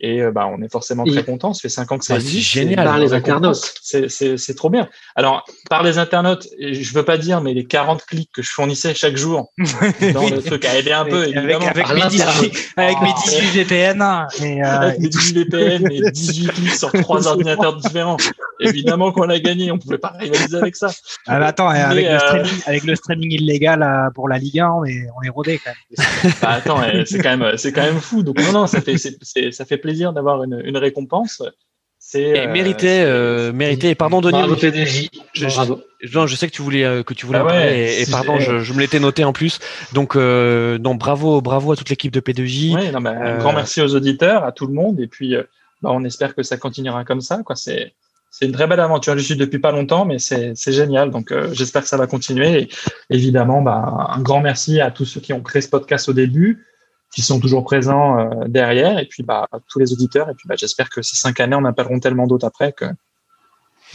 et 0.00 0.20
euh, 0.20 0.32
bah 0.32 0.48
on 0.52 0.60
est 0.60 0.70
forcément 0.70 1.04
Et- 1.04 1.12
très 1.12 1.22
content 1.24 1.54
ça 1.54 1.60
fait 1.62 1.68
cinq 1.68 1.90
ans 1.92 1.98
que 1.98 2.04
ça 2.04 2.18
c'est 2.18 2.26
génial. 2.38 2.84
Par 2.84 2.98
les 2.98 3.12
internautes. 3.14 3.72
C'est- 3.80 4.08
C'est 4.08 4.36
c'est 4.36 4.54
trop 4.54 4.68
bien. 4.68 4.88
Alors, 5.14 5.44
par 5.70 5.84
les 5.84 5.98
internautes, 5.98 6.48
je 6.60 6.92
veux 6.94 7.04
pas 7.04 7.16
dire, 7.16 7.40
mais 7.40 7.54
les 7.54 7.64
40 7.64 8.04
clics 8.04 8.30
que 8.34 8.42
je 8.42 8.50
fournissais 8.50 8.92
chaque 8.92 9.16
jour 9.16 9.52
dans 9.58 10.28
le 10.28 10.42
truc 10.42 10.64
a 10.64 10.76
aidé 10.76 10.90
un 10.90 11.04
peu, 11.04 11.22
avec, 11.22 11.36
évidemment. 11.36 11.66
avec 11.68 11.86
par 11.86 11.94
mes 11.94 12.00
l'internaute. 12.00 12.40
18, 12.50 12.72
avec 12.76 13.00
mes 13.02 13.12
18 13.24 13.46
VPN 13.62 14.26
et, 14.42 14.62
euh, 14.62 14.66
Avec 14.66 14.98
mes 14.98 15.08
18 15.08 15.38
VPN 15.38 15.92
et 15.92 16.10
18 16.10 16.48
clics 16.48 16.74
sur 16.74 16.90
trois 16.90 17.26
ordinateurs 17.28 17.76
différents. 17.76 18.16
Évidemment 18.60 19.10
qu'on 19.12 19.28
a 19.28 19.38
gagné, 19.38 19.70
on 19.72 19.78
pouvait 19.78 19.98
pas 19.98 20.14
rivaliser 20.18 20.56
avec 20.56 20.76
ça. 20.76 20.90
ah, 21.26 21.38
bah 21.40 21.46
attends, 21.46 21.72
Mais, 21.72 21.80
avec, 21.80 22.04
le 22.04 22.10
euh, 22.12 22.18
streaming, 22.18 22.62
avec 22.66 22.84
le 22.84 22.94
streaming 22.96 23.32
illégal 23.32 23.82
euh, 23.82 24.10
pour 24.14 24.28
la 24.28 24.38
Ligue 24.38 24.60
1, 24.60 24.70
on 24.70 24.84
est, 24.84 25.06
on 25.18 25.22
est 25.22 25.28
rodé 25.30 25.58
quand 25.64 25.70
même. 25.70 26.34
Bah, 26.40 26.50
attends, 26.50 26.82
euh, 26.82 27.02
c'est 27.04 27.18
quand 27.18 27.36
même, 27.36 27.56
c'est 27.56 27.72
quand 27.72 27.82
même 27.82 28.00
fou. 28.00 28.22
Donc 28.22 28.40
non, 28.40 28.52
non, 28.52 28.66
ça 28.66 28.80
fait, 28.80 28.96
c'est- 28.98 29.18
c'est- 29.22 29.50
ça 29.52 29.64
fait 29.64 29.78
plaisir 29.78 30.12
d'avoir 30.12 30.44
une, 30.44 30.60
une 30.64 30.76
récompense. 30.76 31.42
C'est 31.98 32.20
Et 32.20 32.40
euh, 32.40 32.52
mérité, 32.52 33.00
euh, 33.00 33.50
mérité. 33.52 33.88
Et 33.90 33.94
pardon, 33.94 34.20
Denis. 34.20 34.32
Bravo 34.38 34.56
PDJ. 34.56 35.08
Je- 35.32 35.46
Bravo. 35.46 35.80
Non, 36.12 36.26
je 36.26 36.36
sais 36.36 36.46
que 36.46 36.52
tu 36.52 36.60
voulais 36.60 37.02
que 37.02 37.14
tu 37.14 37.24
voulais 37.24 37.38
Ah 37.40 37.44
parler 37.46 37.58
ouais, 37.64 37.78
et, 37.78 38.02
et 38.02 38.06
pardon, 38.10 38.38
je, 38.38 38.58
je 38.58 38.72
me 38.74 38.80
l'étais 38.80 39.00
noté 39.00 39.24
en 39.24 39.32
plus. 39.32 39.58
Donc, 39.94 40.14
euh, 40.16 40.76
donc 40.76 40.98
bravo, 40.98 41.40
bravo 41.40 41.72
à 41.72 41.76
toute 41.76 41.88
l'équipe 41.88 42.12
de 42.12 42.20
P2J. 42.20 42.74
Ouais, 42.74 42.90
non, 42.92 43.00
mais 43.00 43.08
un 43.08 43.38
grand 43.38 43.54
merci 43.54 43.80
aux 43.80 43.94
auditeurs, 43.94 44.44
à 44.44 44.52
tout 44.52 44.66
le 44.66 44.74
monde, 44.74 45.00
et 45.00 45.06
puis 45.06 45.34
euh, 45.34 45.44
bah, 45.80 45.90
on 45.92 46.04
espère 46.04 46.34
que 46.34 46.42
ça 46.42 46.58
continuera 46.58 47.04
comme 47.06 47.22
ça. 47.22 47.42
Quoi. 47.42 47.56
C'est, 47.56 47.94
c'est 48.36 48.46
une 48.46 48.52
très 48.52 48.66
belle 48.66 48.80
aventure. 48.80 49.16
Je 49.16 49.22
suis 49.22 49.36
depuis 49.36 49.60
pas 49.60 49.70
longtemps, 49.70 50.04
mais 50.04 50.18
c'est, 50.18 50.56
génial. 50.72 51.12
Donc 51.12 51.30
euh, 51.30 51.50
j'espère 51.52 51.82
que 51.82 51.88
ça 51.88 51.96
va 51.96 52.08
continuer. 52.08 52.62
Et 52.62 52.68
évidemment, 53.08 53.62
bah, 53.62 54.08
un 54.10 54.20
grand 54.22 54.40
merci 54.40 54.80
à 54.80 54.90
tous 54.90 55.04
ceux 55.04 55.20
qui 55.20 55.32
ont 55.32 55.40
créé 55.40 55.62
ce 55.62 55.68
podcast 55.68 56.08
au 56.08 56.12
début, 56.14 56.66
qui 57.14 57.22
sont 57.22 57.38
toujours 57.38 57.62
présents 57.62 58.18
euh, 58.18 58.48
derrière, 58.48 58.98
et 58.98 59.06
puis 59.06 59.22
bah, 59.22 59.46
à 59.52 59.58
tous 59.68 59.78
les 59.78 59.92
auditeurs. 59.92 60.28
Et 60.30 60.34
puis 60.34 60.48
bah, 60.48 60.56
j'espère 60.58 60.90
que 60.90 61.00
ces 61.00 61.14
cinq 61.14 61.38
années 61.38 61.54
en 61.54 61.64
appelleront 61.64 62.00
tellement 62.00 62.26
d'autres 62.26 62.44
après 62.44 62.72
que. 62.72 62.86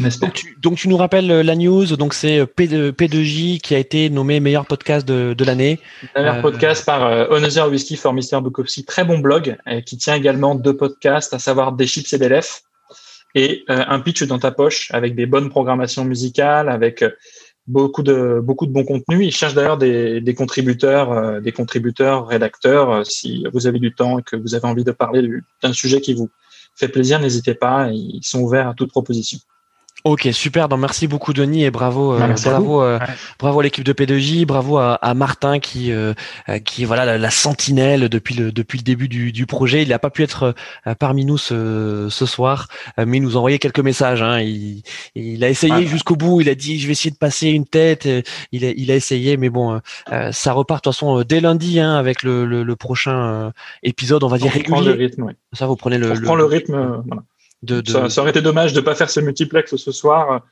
On. 0.01 0.07
Donc 0.21 0.33
tu, 0.33 0.57
donc 0.61 0.77
tu 0.77 0.87
nous 0.87 0.95
rappelles 0.95 1.29
euh, 1.29 1.43
la 1.43 1.55
news. 1.57 1.85
Donc 1.97 2.13
c'est 2.13 2.39
euh, 2.39 2.45
P2, 2.45 2.91
P2J 2.91 3.59
qui 3.59 3.75
a 3.75 3.77
été 3.77 4.09
nommé 4.09 4.39
meilleur 4.39 4.65
podcast 4.65 5.05
de, 5.05 5.33
de 5.33 5.43
l'année. 5.43 5.79
Euh, 6.15 6.41
podcast 6.41 6.85
par 6.85 7.03
Another 7.03 7.69
Whiskey 7.69 7.97
for 7.97 8.13
Mr. 8.13 8.41
Bukowski, 8.41 8.85
très 8.85 9.03
bon 9.03 9.19
blog, 9.19 9.57
qui 9.85 9.97
tient 9.97 10.15
également 10.15 10.55
deux 10.55 10.77
podcasts, 10.77 11.33
à 11.33 11.39
savoir 11.39 11.73
Des 11.73 11.87
chips 11.87 12.13
et 12.13 12.17
des 12.17 12.29
lèvres, 12.29 12.61
et 13.35 13.63
euh, 13.69 13.83
un 13.87 13.99
pitch 13.99 14.23
dans 14.23 14.39
ta 14.39 14.51
poche, 14.51 14.89
avec 14.91 15.15
des 15.15 15.25
bonnes 15.25 15.49
programmations 15.49 16.05
musicales, 16.05 16.69
avec 16.69 17.01
euh, 17.03 17.11
beaucoup 17.67 18.01
de 18.03 18.39
beaucoup 18.43 18.65
de 18.65 18.71
bons 18.71 18.83
contenus. 18.83 19.27
Il 19.27 19.31
cherche 19.31 19.53
d'ailleurs 19.53 19.77
des, 19.77 20.35
contributeurs, 20.35 21.11
euh, 21.11 21.39
des 21.39 21.51
contributeurs, 21.51 22.27
rédacteurs. 22.27 23.05
si 23.05 23.45
vous 23.53 23.67
avez 23.67 23.79
du 23.79 23.93
temps 23.93 24.19
et 24.19 24.23
que 24.23 24.35
vous 24.35 24.55
avez 24.55 24.65
envie 24.65 24.83
de 24.83 24.91
parler 24.91 25.21
du- 25.21 25.43
d'un 25.61 25.73
sujet 25.73 26.01
qui 26.01 26.13
vous 26.13 26.29
fait 26.75 26.87
plaisir, 26.87 27.19
n'hésitez 27.19 27.53
pas. 27.53 27.89
Ils 27.91 28.21
sont 28.23 28.41
ouverts 28.41 28.69
à 28.69 28.73
toute 28.73 28.89
proposition. 28.89 29.39
Ok, 30.05 30.29
super. 30.31 30.69
Donc 30.69 30.79
merci 30.79 31.07
beaucoup 31.07 31.33
Denis 31.33 31.65
et 31.65 31.71
bravo, 31.71 32.13
euh, 32.13 32.19
Bah, 32.19 32.27
merci 32.29 32.47
bravo, 32.47 32.81
euh, 32.81 32.97
Ouais. 32.99 33.05
bravo 33.37 33.59
à 33.59 33.63
l'équipe 33.63 33.83
de 33.83 33.91
P2J, 33.91 34.45
bravo 34.45 34.77
à, 34.77 34.93
à 34.95 35.13
Martin 35.13 35.59
qui, 35.59 35.91
euh, 35.91 36.13
euh, 36.47 36.59
qui 36.59 36.83
est 36.83 36.85
voilà 36.85 37.03
la, 37.03 37.17
la 37.17 37.29
sentinelle 37.29 38.07
depuis 38.07 38.33
le 38.33 38.53
depuis 38.53 38.77
le 38.77 38.83
début 38.83 39.09
du, 39.09 39.33
du 39.33 39.45
projet. 39.45 39.83
Il 39.83 39.89
n'a 39.89 39.99
pas 39.99 40.09
pu 40.09 40.23
être 40.23 40.55
parmi 40.99 41.25
nous 41.25 41.37
ce, 41.37 42.07
ce 42.09 42.25
soir, 42.25 42.67
mais 42.97 43.17
il 43.17 43.21
nous 43.23 43.35
a 43.35 43.39
envoyé 43.39 43.59
quelques 43.59 43.81
messages. 43.81 44.21
Hein. 44.21 44.39
Il, 44.39 44.83
il 45.15 45.43
a 45.43 45.49
essayé 45.49 45.73
Ouais. 45.73 45.85
jusqu'au 45.85 46.15
bout. 46.15 46.39
Il 46.39 46.47
a 46.49 46.55
dit 46.55 46.79
je 46.79 46.85
vais 46.87 46.93
essayer 46.93 47.11
de 47.11 47.17
passer 47.17 47.49
une 47.49 47.65
tête. 47.65 48.07
Il 48.53 48.63
a, 48.63 48.69
il 48.71 48.91
a 48.91 48.95
essayé, 48.95 49.35
mais 49.35 49.49
bon, 49.49 49.81
ça 50.31 50.53
repart 50.53 50.81
de 50.83 50.89
toute 50.89 50.93
façon 50.95 51.23
dès 51.23 51.41
lundi 51.41 51.79
hein, 51.81 51.95
avec 51.95 52.23
le, 52.23 52.45
le, 52.45 52.63
le 52.63 52.75
prochain 52.77 53.51
épisode. 53.83 54.23
On 54.23 54.27
va 54.29 54.37
On 54.37 54.39
dire 54.39 54.53
reprend 54.53 54.79
le 54.79 54.91
régulier. 54.91 55.05
rythme. 55.07 55.23
Ouais. 55.23 55.33
Ça, 55.51 55.67
vous 55.67 55.75
prenez 55.75 55.97
le, 55.97 56.09
On 56.11 56.13
reprend 56.15 56.35
le 56.35 56.45
rythme. 56.45 57.01
voilà. 57.05 57.23
Ça, 57.87 58.21
aurait 58.21 58.29
été 58.29 58.41
dommage 58.41 58.73
de 58.73 58.81
pas 58.81 58.95
faire 58.95 59.09
ce 59.09 59.19
multiplex 59.19 59.75
ce 59.75 59.91
soir. 59.91 60.45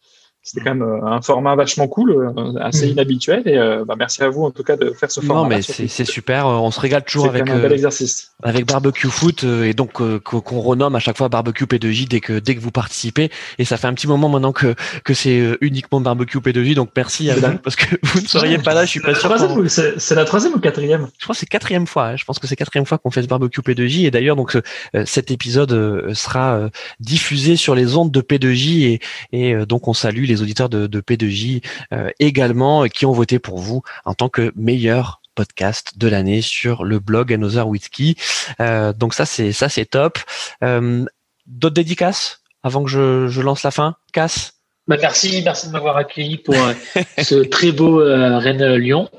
C'était 0.49 0.63
quand 0.63 0.75
même 0.75 0.81
euh, 0.81 1.05
un 1.05 1.21
format 1.21 1.55
vachement 1.55 1.89
cool, 1.89 2.11
euh, 2.11 2.53
assez 2.61 2.85
Mhm. 2.85 2.91
inhabituel. 2.93 3.41
Et 3.45 3.57
euh, 3.57 3.83
bah, 3.85 3.95
merci 3.99 4.23
à 4.23 4.29
vous 4.29 4.43
en 4.45 4.51
tout 4.51 4.63
cas 4.63 4.77
de 4.77 4.91
faire 4.91 5.11
ce 5.11 5.19
format. 5.19 5.41
non, 5.43 5.47
mais 5.49 5.61
c'est 5.61 6.05
super. 6.05 6.47
On 6.47 6.71
se 6.71 6.79
régale 6.79 7.03
toujours 7.03 7.27
avec. 7.27 7.49
un 7.49 7.59
bel 7.59 7.73
exercice. 7.73 8.31
avec 8.43 8.65
barbecue 8.65 9.09
foot 9.09 9.43
et 9.43 9.73
donc 9.73 9.91
qu'on 10.21 10.59
renomme 10.61 10.95
à 10.95 10.99
chaque 10.99 11.17
fois 11.17 11.27
barbecue 11.27 11.65
P2J 11.65 12.07
dès 12.07 12.19
que 12.21 12.39
dès 12.39 12.55
que 12.55 12.61
vous 12.61 12.71
participez 12.71 13.29
et 13.59 13.65
ça 13.65 13.75
fait 13.77 13.87
un 13.87 13.93
petit 13.93 14.07
moment 14.07 14.29
maintenant 14.29 14.53
que 14.53 14.73
que 15.03 15.13
c'est 15.13 15.57
uniquement 15.59 15.99
barbecue 15.99 16.37
P2J 16.37 16.75
donc 16.75 16.89
merci 16.95 17.29
à 17.29 17.35
vous 17.35 17.57
parce 17.57 17.75
que 17.75 17.95
vous 18.03 18.21
ne 18.21 18.27
seriez 18.27 18.57
pas 18.59 18.73
là 18.73 18.85
je 18.85 18.91
suis 18.91 18.99
pas 19.01 19.09
la 19.09 19.15
sûr 19.15 19.23
troisième 19.29 19.49
qu'on- 19.55 19.63
ou- 19.63 19.67
C'est 19.69 20.15
la 20.15 20.23
troisième 20.25 20.53
ou 20.53 20.59
quatrième? 20.59 21.07
Je 21.17 21.23
crois 21.25 21.33
que 21.33 21.39
c'est 21.39 21.45
quatrième 21.47 21.87
fois 21.87 22.09
hein. 22.09 22.15
je 22.15 22.23
pense 22.25 22.39
que 22.39 22.47
c'est 22.47 22.55
quatrième 22.55 22.85
fois 22.85 22.97
qu'on 22.99 23.11
fait 23.11 23.23
ce 23.23 23.27
barbecue 23.27 23.61
P2J 23.61 24.05
et 24.05 24.11
d'ailleurs 24.11 24.35
donc 24.37 24.57
cet 25.05 25.31
épisode 25.31 26.13
sera 26.13 26.69
diffusé 26.99 27.55
sur 27.55 27.75
les 27.75 27.95
ondes 27.97 28.11
de 28.11 28.21
P2J 28.21 28.83
et 28.85 28.99
et 29.31 29.65
donc 29.65 29.87
on 29.87 29.93
salue 29.93 30.25
les 30.25 30.36
auditeurs 30.41 30.69
de, 30.69 30.87
de 30.87 31.01
P2J 31.01 31.63
euh, 31.93 32.09
également 32.19 32.83
euh, 32.83 32.87
qui 32.87 33.05
ont 33.05 33.11
voté 33.11 33.39
pour 33.39 33.59
vous 33.59 33.81
en 34.05 34.13
tant 34.13 34.29
que 34.29 34.51
meilleur 34.55 35.21
podcast 35.35 35.93
de 35.97 36.07
l'année 36.07 36.41
sur 36.41 36.83
le 36.83 36.99
blog 36.99 37.31
Another 37.31 37.67
Whiskey. 37.67 38.15
Euh, 38.59 38.91
donc 38.93 39.13
ça 39.13 39.25
c'est 39.25 39.51
ça 39.51 39.69
c'est 39.69 39.85
top. 39.85 40.19
Euh, 40.63 41.05
D'autres 41.45 41.75
dédicaces 41.75 42.41
avant 42.61 42.83
que 42.83 42.89
je, 42.89 43.27
je 43.29 43.41
lance 43.41 43.63
la 43.63 43.71
fin? 43.71 43.95
Casse. 44.11 44.55
Bah, 44.87 44.97
merci, 44.99 45.41
merci 45.45 45.67
de 45.67 45.71
m'avoir 45.71 45.95
accueilli 45.95 46.37
pour 46.37 46.55
ce 47.23 47.35
très 47.43 47.71
beau 47.71 48.01
euh, 48.01 48.37
Rennes-Lyon. 48.37 49.09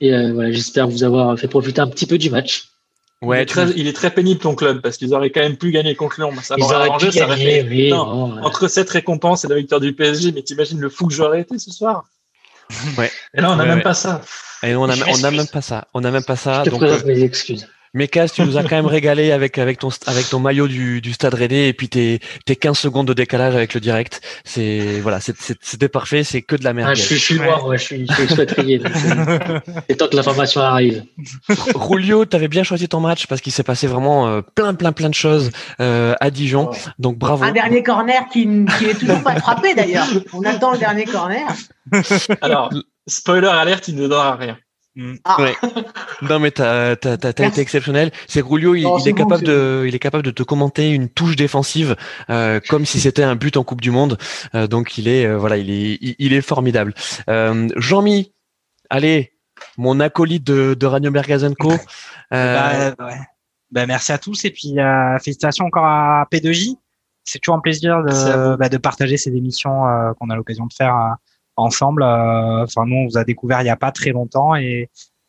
Et 0.00 0.12
voilà, 0.30 0.52
j'espère 0.52 0.86
vous 0.86 1.02
avoir 1.02 1.36
fait 1.36 1.48
profiter 1.48 1.80
un 1.80 1.88
petit 1.88 2.06
peu 2.06 2.18
du 2.18 2.30
match. 2.30 2.68
Il, 3.24 3.28
Ouais, 3.28 3.42
est 3.42 3.46
tu- 3.46 3.54
très, 3.54 3.70
il 3.76 3.86
est 3.88 3.92
très 3.92 4.10
pénible 4.10 4.40
ton 4.40 4.54
club 4.54 4.80
parce 4.80 4.96
qu'ils 4.96 5.12
auraient 5.14 5.30
quand 5.30 5.40
même 5.40 5.56
pu 5.56 5.70
gagner 5.70 5.94
contre 5.96 6.20
Lyon. 6.20 6.30
Ça 6.42 6.54
Ils 6.58 6.64
auraient 6.64 6.88
arrangé, 6.88 7.08
pu 7.08 7.18
ça 7.18 7.24
aurait 7.26 7.36
gagner, 7.38 7.62
fait- 7.62 7.68
mais 7.68 7.88
Non, 7.90 8.04
bon, 8.28 8.36
euh, 8.38 8.42
Entre 8.42 8.68
cette 8.68 8.90
récompense 8.90 9.44
et 9.44 9.48
la 9.48 9.56
victoire 9.56 9.80
du 9.80 9.92
PSG, 9.92 10.32
mais 10.32 10.42
t'imagines 10.42 10.80
le 10.80 10.88
fou 10.90 11.06
que 11.08 11.14
j'aurais 11.14 11.40
été 11.40 11.58
ce 11.58 11.70
soir 11.70 12.04
Ouais. 12.96 13.10
Et 13.34 13.40
là, 13.40 13.52
on 13.52 13.56
n'a 13.56 13.62
Ouais, 13.64 13.68
même 13.68 13.78
ouais. 13.78 13.82
pas 13.84 13.94
ça. 13.94 14.20
et 14.62 14.72
nous, 14.72 14.78
on 14.80 14.88
a 14.88 14.92
Je 14.94 15.00
on 15.02 15.04
a 15.04 15.06
m'excuse. 15.06 15.32
même 15.36 15.46
pas 15.48 15.60
ça. 15.60 15.88
On 15.94 16.02
a 16.04 16.10
même 16.10 16.24
pas 16.24 16.36
ça. 16.36 16.60
je 16.60 16.64
te 16.64 16.70
Donc 16.70 16.80
présente 16.80 17.02
euh, 17.02 17.06
mes 17.08 17.22
excuses. 17.22 17.68
Mais 17.94 18.08
Cass, 18.08 18.32
tu 18.32 18.42
nous 18.42 18.56
as 18.56 18.62
quand 18.62 18.76
même 18.76 18.86
régalé 18.86 19.30
avec 19.30 19.56
avec 19.56 19.78
ton 19.78 19.88
avec 20.06 20.28
ton 20.28 20.40
maillot 20.40 20.66
du, 20.66 21.00
du 21.00 21.12
Stade 21.12 21.34
Rennais 21.34 21.68
et 21.68 21.72
puis 21.72 21.88
tes 21.88 22.18
tes 22.44 22.56
15 22.56 22.76
secondes 22.76 23.06
de 23.06 23.14
décalage 23.14 23.54
avec 23.54 23.72
le 23.72 23.80
direct. 23.80 24.20
C'est 24.44 25.00
voilà, 25.00 25.20
c'était 25.20 25.88
parfait. 25.88 26.24
C'est 26.24 26.42
que 26.42 26.56
de 26.56 26.64
la 26.64 26.72
merde. 26.72 26.90
Ah, 26.90 26.94
je, 26.94 27.02
suis, 27.02 27.16
je 27.16 27.24
suis 27.24 27.40
noir, 27.40 27.64
moi, 27.64 27.76
je 27.76 27.84
suis, 27.84 28.06
je 28.08 28.12
suis 28.12 28.22
expatrié. 28.24 28.82
C'est 29.88 29.96
temps 29.96 30.08
que 30.08 30.16
l'information 30.16 30.60
arrive. 30.60 31.04
Rulio, 31.74 32.24
t'avais 32.24 32.48
bien 32.48 32.64
choisi 32.64 32.88
ton 32.88 33.00
match 33.00 33.26
parce 33.26 33.40
qu'il 33.40 33.52
s'est 33.52 33.62
passé 33.62 33.86
vraiment 33.86 34.26
euh, 34.26 34.40
plein 34.40 34.74
plein 34.74 34.92
plein 34.92 35.08
de 35.08 35.14
choses 35.14 35.52
euh, 35.80 36.14
à 36.20 36.30
Dijon. 36.30 36.70
Donc 36.98 37.16
bravo. 37.16 37.44
Un 37.44 37.52
dernier 37.52 37.82
corner 37.82 38.26
qui, 38.32 38.48
qui 38.78 38.86
est 38.86 38.98
toujours 38.98 39.22
pas 39.22 39.36
frappé 39.36 39.74
d'ailleurs. 39.74 40.06
On 40.32 40.42
attend 40.42 40.72
le 40.72 40.78
dernier 40.78 41.04
corner. 41.04 41.46
Alors, 42.40 42.70
spoiler 43.06 43.48
alerte, 43.48 43.88
il 43.88 43.94
ne 43.94 44.08
donnera 44.08 44.36
rien. 44.36 44.58
Ah, 45.24 45.40
Ouais. 45.40 45.54
Non 46.22 46.38
mais 46.38 46.50
t'as 46.52 46.94
t'as 46.96 47.16
t'as, 47.16 47.32
t'as 47.32 47.42
Merci. 47.42 47.54
été 47.54 47.60
exceptionnel. 47.62 48.12
C'est 48.28 48.40
Rulio, 48.40 48.74
il, 48.74 48.82
Non, 48.84 48.98
il 48.98 49.02
c'est 49.02 49.10
est 49.10 49.12
bon, 49.12 49.24
capable 49.24 49.44
de 49.44 49.84
il 49.88 49.94
est 49.94 49.98
capable 49.98 50.22
de 50.24 50.30
te 50.30 50.42
commenter 50.42 50.90
une 50.90 51.08
touche 51.08 51.34
défensive 51.36 51.96
euh, 52.30 52.60
comme 52.68 52.86
si 52.86 53.00
c'était 53.00 53.24
un 53.24 53.34
but 53.34 53.56
en 53.56 53.64
Coupe 53.64 53.80
du 53.80 53.90
Monde. 53.90 54.18
Euh, 54.54 54.66
donc 54.68 54.96
il 54.98 55.08
est 55.08 55.26
euh, 55.26 55.36
voilà, 55.36 55.56
il 55.56 55.70
est 55.70 55.98
il, 56.00 56.14
il 56.18 56.32
est 56.32 56.40
formidable. 56.42 56.94
Euh, 57.28 57.68
Jean-Mi, 57.76 58.32
allez, 58.90 59.32
mon 59.76 59.98
acolyte 60.00 60.44
de 60.44 60.74
de 60.74 60.86
Radio 60.86 61.10
Mergazenco. 61.10 61.72
Euh, 62.32 62.94
Bah, 62.96 63.06
ouais. 63.06 63.18
Bah, 63.72 63.86
merci 63.86 64.12
à 64.12 64.18
tous 64.18 64.44
et 64.44 64.50
puis 64.50 64.78
euh, 64.78 65.18
félicitations 65.18 65.64
encore 65.66 65.84
à 65.86 66.26
P2J. 66.32 66.76
C'est 67.24 67.38
toujours 67.40 67.56
un 67.56 67.60
plaisir 67.60 68.02
de, 68.04 68.56
bah, 68.56 68.68
de 68.68 68.76
partager 68.76 69.16
ces 69.16 69.34
émissions 69.34 69.86
euh, 69.88 70.12
qu'on 70.20 70.30
a 70.30 70.36
l'occasion 70.36 70.66
de 70.66 70.72
faire 70.72 70.94
euh, 70.94 71.10
ensemble. 71.56 72.02
Euh, 72.02 72.64
Enfin, 72.64 72.84
nous, 72.86 72.96
on 72.96 73.06
vous 73.06 73.18
a 73.18 73.24
découvert 73.24 73.62
il 73.62 73.66
y 73.66 73.70
a 73.70 73.76
pas 73.76 73.92
très 73.92 74.10
longtemps 74.10 74.54
et 74.56 74.88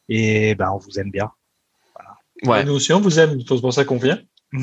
et 0.09 0.53
bah, 0.55 0.71
on 0.73 0.77
vous 0.77 0.99
aime 0.99 1.09
bien. 1.11 1.31
ouais. 2.45 2.63
Nous 2.63 2.73
aussi, 2.73 2.93
on 2.93 3.01
vous 3.01 3.19
aime, 3.19 3.39
c'est 3.47 3.59
pour 3.61 3.73
ça 3.73 3.83
qu'on 3.85 3.97
vient. 3.97 4.19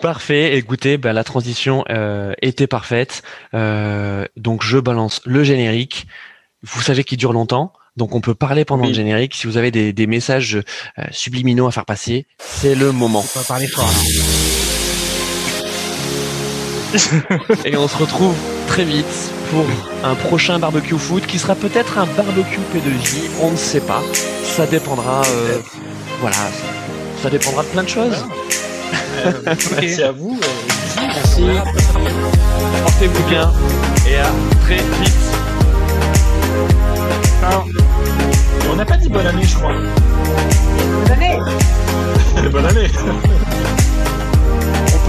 Parfait. 0.00 0.56
Écoutez, 0.56 0.96
bah, 0.96 1.12
la 1.12 1.24
transition 1.24 1.84
euh, 1.90 2.32
était 2.42 2.66
parfaite. 2.66 3.22
Euh, 3.54 4.24
donc 4.36 4.62
je 4.62 4.78
balance 4.78 5.20
le 5.24 5.42
générique. 5.44 6.06
Vous 6.62 6.80
savez 6.82 7.04
qu'il 7.04 7.18
dure 7.18 7.32
longtemps. 7.32 7.72
Donc 7.96 8.14
on 8.14 8.20
peut 8.20 8.34
parler 8.34 8.64
pendant 8.64 8.82
Oui. 8.84 8.88
le 8.90 8.94
générique. 8.94 9.34
Si 9.34 9.46
vous 9.48 9.56
avez 9.56 9.70
des, 9.72 9.92
des 9.92 10.06
messages 10.06 10.56
euh, 10.56 11.04
subliminaux 11.10 11.66
à 11.66 11.72
faire 11.72 11.84
passer, 11.84 12.26
c'est 12.38 12.74
le 12.76 12.92
moment. 12.92 13.20
On 13.24 13.38
peut 13.38 13.44
parler 13.46 13.66
fort. 13.66 13.90
Et 17.64 17.76
on 17.76 17.86
se 17.88 17.96
retrouve 17.96 18.34
très 18.66 18.84
vite 18.84 19.04
pour 19.50 19.64
un 20.04 20.14
prochain 20.14 20.58
barbecue 20.58 20.98
foot 20.98 21.26
qui 21.26 21.38
sera 21.38 21.54
peut-être 21.54 21.98
un 21.98 22.06
barbecue 22.06 22.58
P2J. 22.74 23.30
On 23.40 23.50
ne 23.52 23.56
sait 23.56 23.80
pas. 23.80 24.02
Ça 24.44 24.66
dépendra. 24.66 25.22
euh, 25.26 25.58
voilà. 26.20 26.36
Ça, 26.36 27.22
ça 27.24 27.30
dépendra 27.30 27.62
de 27.62 27.68
plein 27.68 27.82
de 27.82 27.88
choses. 27.88 28.24
Merci 29.80 30.02
à 30.02 30.12
vous. 30.12 30.38
euh, 30.42 31.00
Merci. 31.14 31.42
Portez-vous 32.82 33.22
bien 33.28 33.52
et 34.08 34.16
à 34.16 34.30
très 34.64 34.76
vite. 34.76 35.14
on 38.70 38.76
n'a 38.76 38.84
pas 38.84 38.96
dit 38.96 39.08
bonne 39.08 39.26
année, 39.26 39.42
je 39.44 39.56
crois. 39.56 39.72
venez. 41.06 41.38
bonne 42.50 42.66
année. 42.66 42.88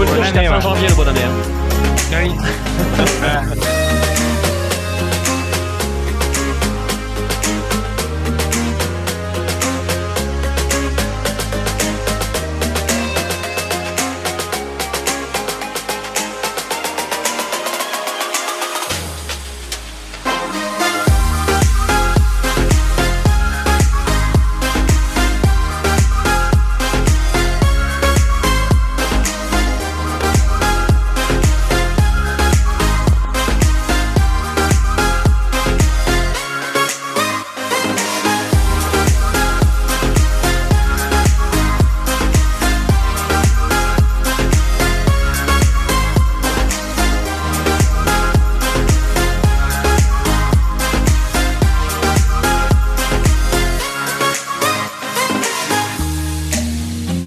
Peut 0.00 0.06
le 0.06 0.12
Bonne 0.12 0.22
dire 0.32 0.32
jusqu'à 0.32 0.50
fin 0.54 0.60
janvier 0.60 0.88
le 0.88 0.94
bon 0.94 1.08
année. 1.08 1.20
hein. 1.22 2.22
Oui. 2.22 3.79